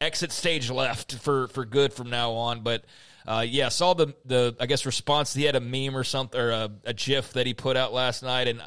exit 0.00 0.32
stage 0.32 0.70
left 0.70 1.14
for 1.16 1.48
for 1.48 1.64
good 1.64 1.92
from 1.92 2.10
now 2.10 2.32
on. 2.32 2.60
But 2.62 2.84
uh, 3.26 3.44
yeah, 3.46 3.68
saw 3.68 3.94
the 3.94 4.14
the 4.24 4.56
I 4.60 4.66
guess 4.66 4.86
response. 4.86 5.34
He 5.34 5.44
had 5.44 5.56
a 5.56 5.60
meme 5.60 5.96
or 5.96 6.04
something 6.04 6.40
or 6.40 6.50
a, 6.50 6.70
a 6.84 6.94
GIF 6.94 7.34
that 7.34 7.46
he 7.46 7.54
put 7.54 7.76
out 7.76 7.92
last 7.92 8.22
night, 8.22 8.48
and 8.48 8.62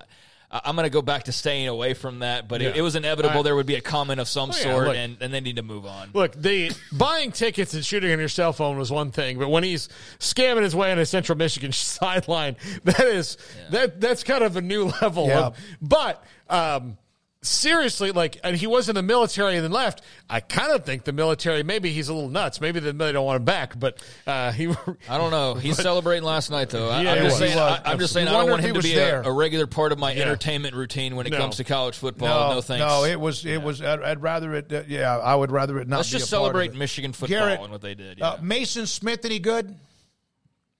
I, 0.52 0.62
I'm 0.66 0.76
going 0.76 0.86
to 0.86 0.92
go 0.92 1.02
back 1.02 1.24
to 1.24 1.32
staying 1.32 1.68
away 1.68 1.95
from 1.95 2.20
that. 2.20 2.48
But 2.48 2.62
it, 2.62 2.66
Yeah. 2.66 2.80
it 2.80 2.82
was 2.82 2.95
inevitable. 2.95 3.40
I- 3.40 3.42
there 3.42 3.56
would 3.56 3.66
be 3.66 3.74
a 3.76 3.82
comment 3.82 4.20
of 4.20 4.28
some 4.28 4.52
Oh, 4.52 4.53
yeah, 4.56 4.64
sort, 4.64 4.88
look. 4.90 4.95
and 4.95 5.18
and 5.22 5.34
they 5.34 5.42
need 5.42 5.56
to 5.56 5.64
move 5.64 5.88
on. 5.88 6.12
Look, 6.14 6.34
the 6.40 6.72
buying 6.92 7.32
tickets 7.32 7.74
and 7.74 7.84
shooting 7.84 8.12
on 8.12 8.20
your 8.20 8.30
cell 8.30 8.53
phone 8.53 8.78
was 8.78 8.92
one 8.92 9.10
thing, 9.12 9.40
but 9.40 9.50
when 9.50 9.64
he's 9.64 9.90
scamming 10.20 10.62
his 10.62 10.76
way 10.76 10.92
on 10.92 11.00
a 11.00 11.06
Central 11.06 11.36
Michigan 11.38 11.72
sideline, 11.74 12.56
that 12.84 13.08
is 13.08 13.38
that 13.72 14.00
that's 14.00 14.24
kind 14.24 14.44
of 14.44 14.56
a 14.56 14.62
new 14.62 14.86
level. 15.02 15.28
Yeah. 15.28 15.40
Of, 15.48 15.58
but 15.82 16.24
um, 16.48 16.98
seriously, 17.44 18.12
like, 18.12 18.40
and 18.44 18.56
he 18.56 18.66
was 18.68 18.90
in 18.90 18.96
the 18.96 19.04
military 19.04 19.56
and 19.56 19.64
then 19.64 19.72
left. 19.72 20.02
I 20.30 20.40
kind 20.40 20.72
of 20.72 20.86
think 20.86 21.04
the 21.04 21.14
military 21.14 21.62
maybe 21.64 21.92
he's 21.92 22.10
a 22.10 22.14
little 22.14 22.30
nuts. 22.30 22.60
Maybe 22.60 22.80
they 22.80 22.92
they 22.92 23.12
don't 23.12 23.26
want 23.26 23.38
him 23.38 23.46
back, 23.46 23.78
but 23.78 23.98
uh, 24.26 24.52
he. 24.52 24.68
I 25.10 25.18
don't 25.18 25.32
know. 25.32 25.54
He's 25.56 25.78
but- 25.78 25.84
celebrating 25.84 26.24
last 26.24 26.50
night, 26.50 26.70
though. 26.70 26.90
I, 26.90 27.02
Yeah, 27.02 27.14
I'm 27.14 27.24
just 27.24 27.38
saying. 27.38 27.54
He. 27.54 27.60
I, 27.60 27.92
am 27.92 28.00
just 28.00 28.14
saying. 28.14 28.28
I 28.28 28.32
don't 28.32 28.50
want 28.50 28.64
him 28.64 28.74
to 28.76 28.82
be 28.82 28.94
a, 28.94 28.96
there. 28.96 29.22
a 29.22 29.32
regular 29.32 29.68
part 29.68 29.92
of 29.92 30.00
my 30.00 30.12
Yeah. 30.14 30.24
entertainment 30.24 30.76
routine 30.76 31.16
when 31.16 31.28
it 31.28 31.32
No. 31.32 31.38
comes 31.38 31.58
to 31.58 31.64
college 31.64 31.98
football. 31.98 32.56
No, 32.56 32.62
thanks. 32.62 32.80
No, 32.86 33.04
it 33.04 33.20
was 33.20 33.46
it 33.46 33.62
was. 33.62 33.82
I'd, 33.82 34.02
I'd 34.02 34.22
rather 34.22 34.54
it. 34.56 34.72
Uh, 34.74 34.84
yeah, 34.88 35.18
I 35.18 35.36
would 35.36 35.52
rather 35.52 35.78
it 35.80 35.88
not. 35.88 35.98
Let's 35.98 36.12
be 36.12 36.18
just 36.20 36.32
a 36.32 36.36
part 36.36 36.42
of 36.42 36.46
celebrate 36.54 36.72
it. 36.72 36.78
Michigan 36.78 37.14
football 37.14 37.40
Garrett, 37.40 37.60
and 37.62 37.72
what 37.72 37.82
they 37.82 37.96
did. 37.96 38.22
Uh, 38.22 38.38
Mason 38.42 38.88
Smith, 38.88 39.24
any 39.26 39.40
good? 39.40 39.76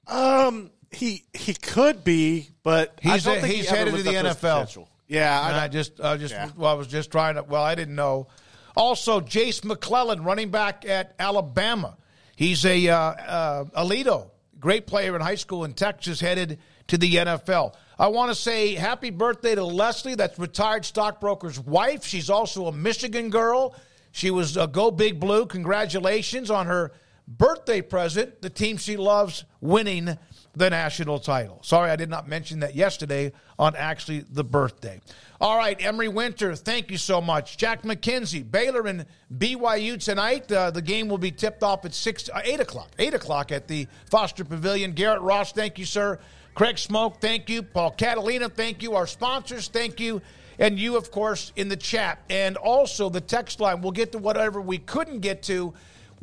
Um, 0.08 0.72
he 0.92 1.24
he 1.34 1.54
could 1.54 2.04
be, 2.04 2.50
but 2.64 3.00
I 3.04 3.14
He's 3.14 3.24
don't 3.24 3.40
think 3.40 3.56
he's 3.56 3.70
he 3.70 3.76
ever 3.76 3.92
headed 3.92 3.96
to 3.96 4.04
the 4.04 4.18
NFL. 4.18 4.40
potential. 4.62 4.90
Yeah, 5.08 5.40
I 5.40 5.64
I 5.64 5.68
just 5.68 6.00
I 6.00 6.18
just 6.18 6.34
Yeah. 6.34 6.50
well, 6.56 6.72
I 6.72 6.76
was 6.76 6.88
just 6.88 7.12
trying 7.12 7.36
to. 7.36 7.44
Well, 7.44 7.64
I 7.64 7.76
didn't 7.76 7.96
know. 7.96 8.28
Also, 8.76 9.20
Jase 9.22 9.64
McClellan, 9.64 10.24
running 10.24 10.50
back 10.50 10.86
at 10.88 11.14
Alabama. 11.20 11.98
He's 12.36 12.66
a 12.66 12.88
uh, 12.90 12.98
uh, 12.98 13.64
Aledo, 13.66 14.32
great 14.60 14.88
player 14.88 15.16
in 15.16 15.22
high 15.22 15.36
school 15.36 15.64
in 15.64 15.74
Texas, 15.74 16.20
headed 16.20 16.60
to 16.88 16.98
the 16.98 17.16
NFL. 17.16 17.76
I 18.00 18.08
want 18.08 18.32
to 18.32 18.36
say 18.36 18.74
happy 18.74 19.12
birthday 19.12 19.54
to 19.56 19.64
Leslie, 19.64 20.16
that's 20.16 20.40
retired 20.40 20.84
stockbroker's 20.86 21.60
wife. 21.60 22.04
She's 22.04 22.30
also 22.30 22.66
a 22.66 22.72
Michigan 22.72 23.30
girl. 23.30 23.76
She 24.12 24.32
was 24.32 24.58
a 24.58 24.68
Go 24.68 24.90
Big 24.90 25.20
Blue. 25.20 25.46
Congratulations 25.46 26.50
on 26.50 26.66
her 26.66 26.92
birthday 27.28 27.82
present, 27.82 28.42
the 28.42 28.50
team 28.50 28.78
she 28.78 28.98
loves 28.98 29.46
winning 29.62 30.18
the 30.56 30.70
national 30.70 31.20
title. 31.20 31.60
Sorry, 31.64 31.90
I 31.90 31.96
did 31.96 32.10
not 32.10 32.28
mention 32.28 32.60
that 32.60 32.76
yesterday 32.76 33.32
on 33.58 33.76
actually 33.76 34.20
the 34.32 34.44
birthday. 34.44 35.02
All 35.42 35.58
right, 35.58 35.76
Emery 35.84 36.08
Winter, 36.08 36.56
thank 36.56 36.92
you 36.92 36.98
so 36.98 37.20
much. 37.20 37.58
Jack 37.58 37.82
McKenzie, 37.82 38.50
Baylor 38.50 38.86
and 38.88 39.06
BYU 39.36 40.02
tonight. 40.02 40.52
Uh, 40.52 40.72
the 40.72 40.82
game 40.82 41.08
will 41.08 41.18
be 41.18 41.32
tipped 41.32 41.64
off 41.64 41.86
at 41.86 41.94
six, 41.94 42.30
uh, 42.30 42.42
eight 42.44 42.60
o'clock. 42.60 42.92
Eight 43.00 43.14
o'clock 43.14 43.52
at 43.52 43.68
the 43.68 43.88
Foster 44.10 44.46
Pavilion. 44.46 44.92
Garrett 44.92 45.22
Ross, 45.22 45.52
thank 45.52 45.80
you, 45.80 45.86
sir. 45.86 46.20
Craig 46.54 46.76
Smoak, 46.76 47.20
thank 47.20 47.50
you. 47.50 47.64
Paul 47.64 47.92
Catalina, 47.92 48.48
thank 48.48 48.84
you. 48.84 48.96
Our 48.96 49.08
sponsors, 49.08 49.68
thank 49.70 50.00
you. 50.00 50.22
And 50.60 50.78
you, 50.78 50.98
of 50.98 51.10
course, 51.10 51.52
in 51.56 51.68
the 51.68 51.76
chat. 51.76 52.20
And 52.30 52.58
also 52.58 53.10
the 53.10 53.22
text 53.22 53.60
line. 53.60 53.82
We'll 53.82 53.92
get 53.92 54.12
to 54.12 54.20
whatever 54.20 54.62
we 54.62 54.78
couldn't 54.78 55.22
get 55.22 55.42
to. 55.44 55.74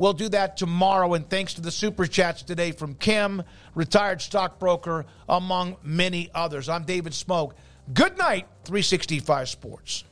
We'll 0.01 0.15
do 0.15 0.31
that 0.31 0.57
tomorrow. 0.57 1.13
And 1.13 1.29
thanks 1.29 1.53
to 1.55 1.61
the 1.61 1.71
super 1.71 2.07
chats 2.07 2.43
today 2.43 2.73
from 2.73 2.95
Kim, 2.95 3.43
retired 3.75 4.23
stockbroker, 4.23 5.05
among 5.29 5.77
many 5.83 6.31
others. 6.35 6.71
I'm 6.71 6.85
David 6.85 7.13
Smoak. 7.13 7.53
Good 7.93 8.17
night, 8.17 8.47
365 8.65 9.51
Sports. 9.51 10.05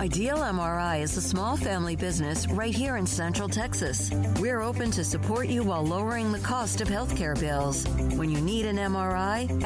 Ideal 0.00 0.38
MRI 0.38 1.02
is 1.02 1.14
a 1.18 1.20
small 1.20 1.58
family 1.58 1.94
business 1.94 2.48
right 2.48 2.74
here 2.74 2.96
in 2.96 3.06
Central 3.06 3.50
Texas. 3.50 4.10
We're 4.40 4.62
open 4.62 4.90
to 4.92 5.04
support 5.04 5.48
you 5.48 5.62
while 5.62 5.84
lowering 5.84 6.32
the 6.32 6.38
cost 6.38 6.80
of 6.80 6.88
healthcare 6.88 7.38
bills. 7.38 7.86
When 8.16 8.30
you 8.30 8.40
need 8.40 8.64
an 8.64 8.78
MRI, 8.78 9.60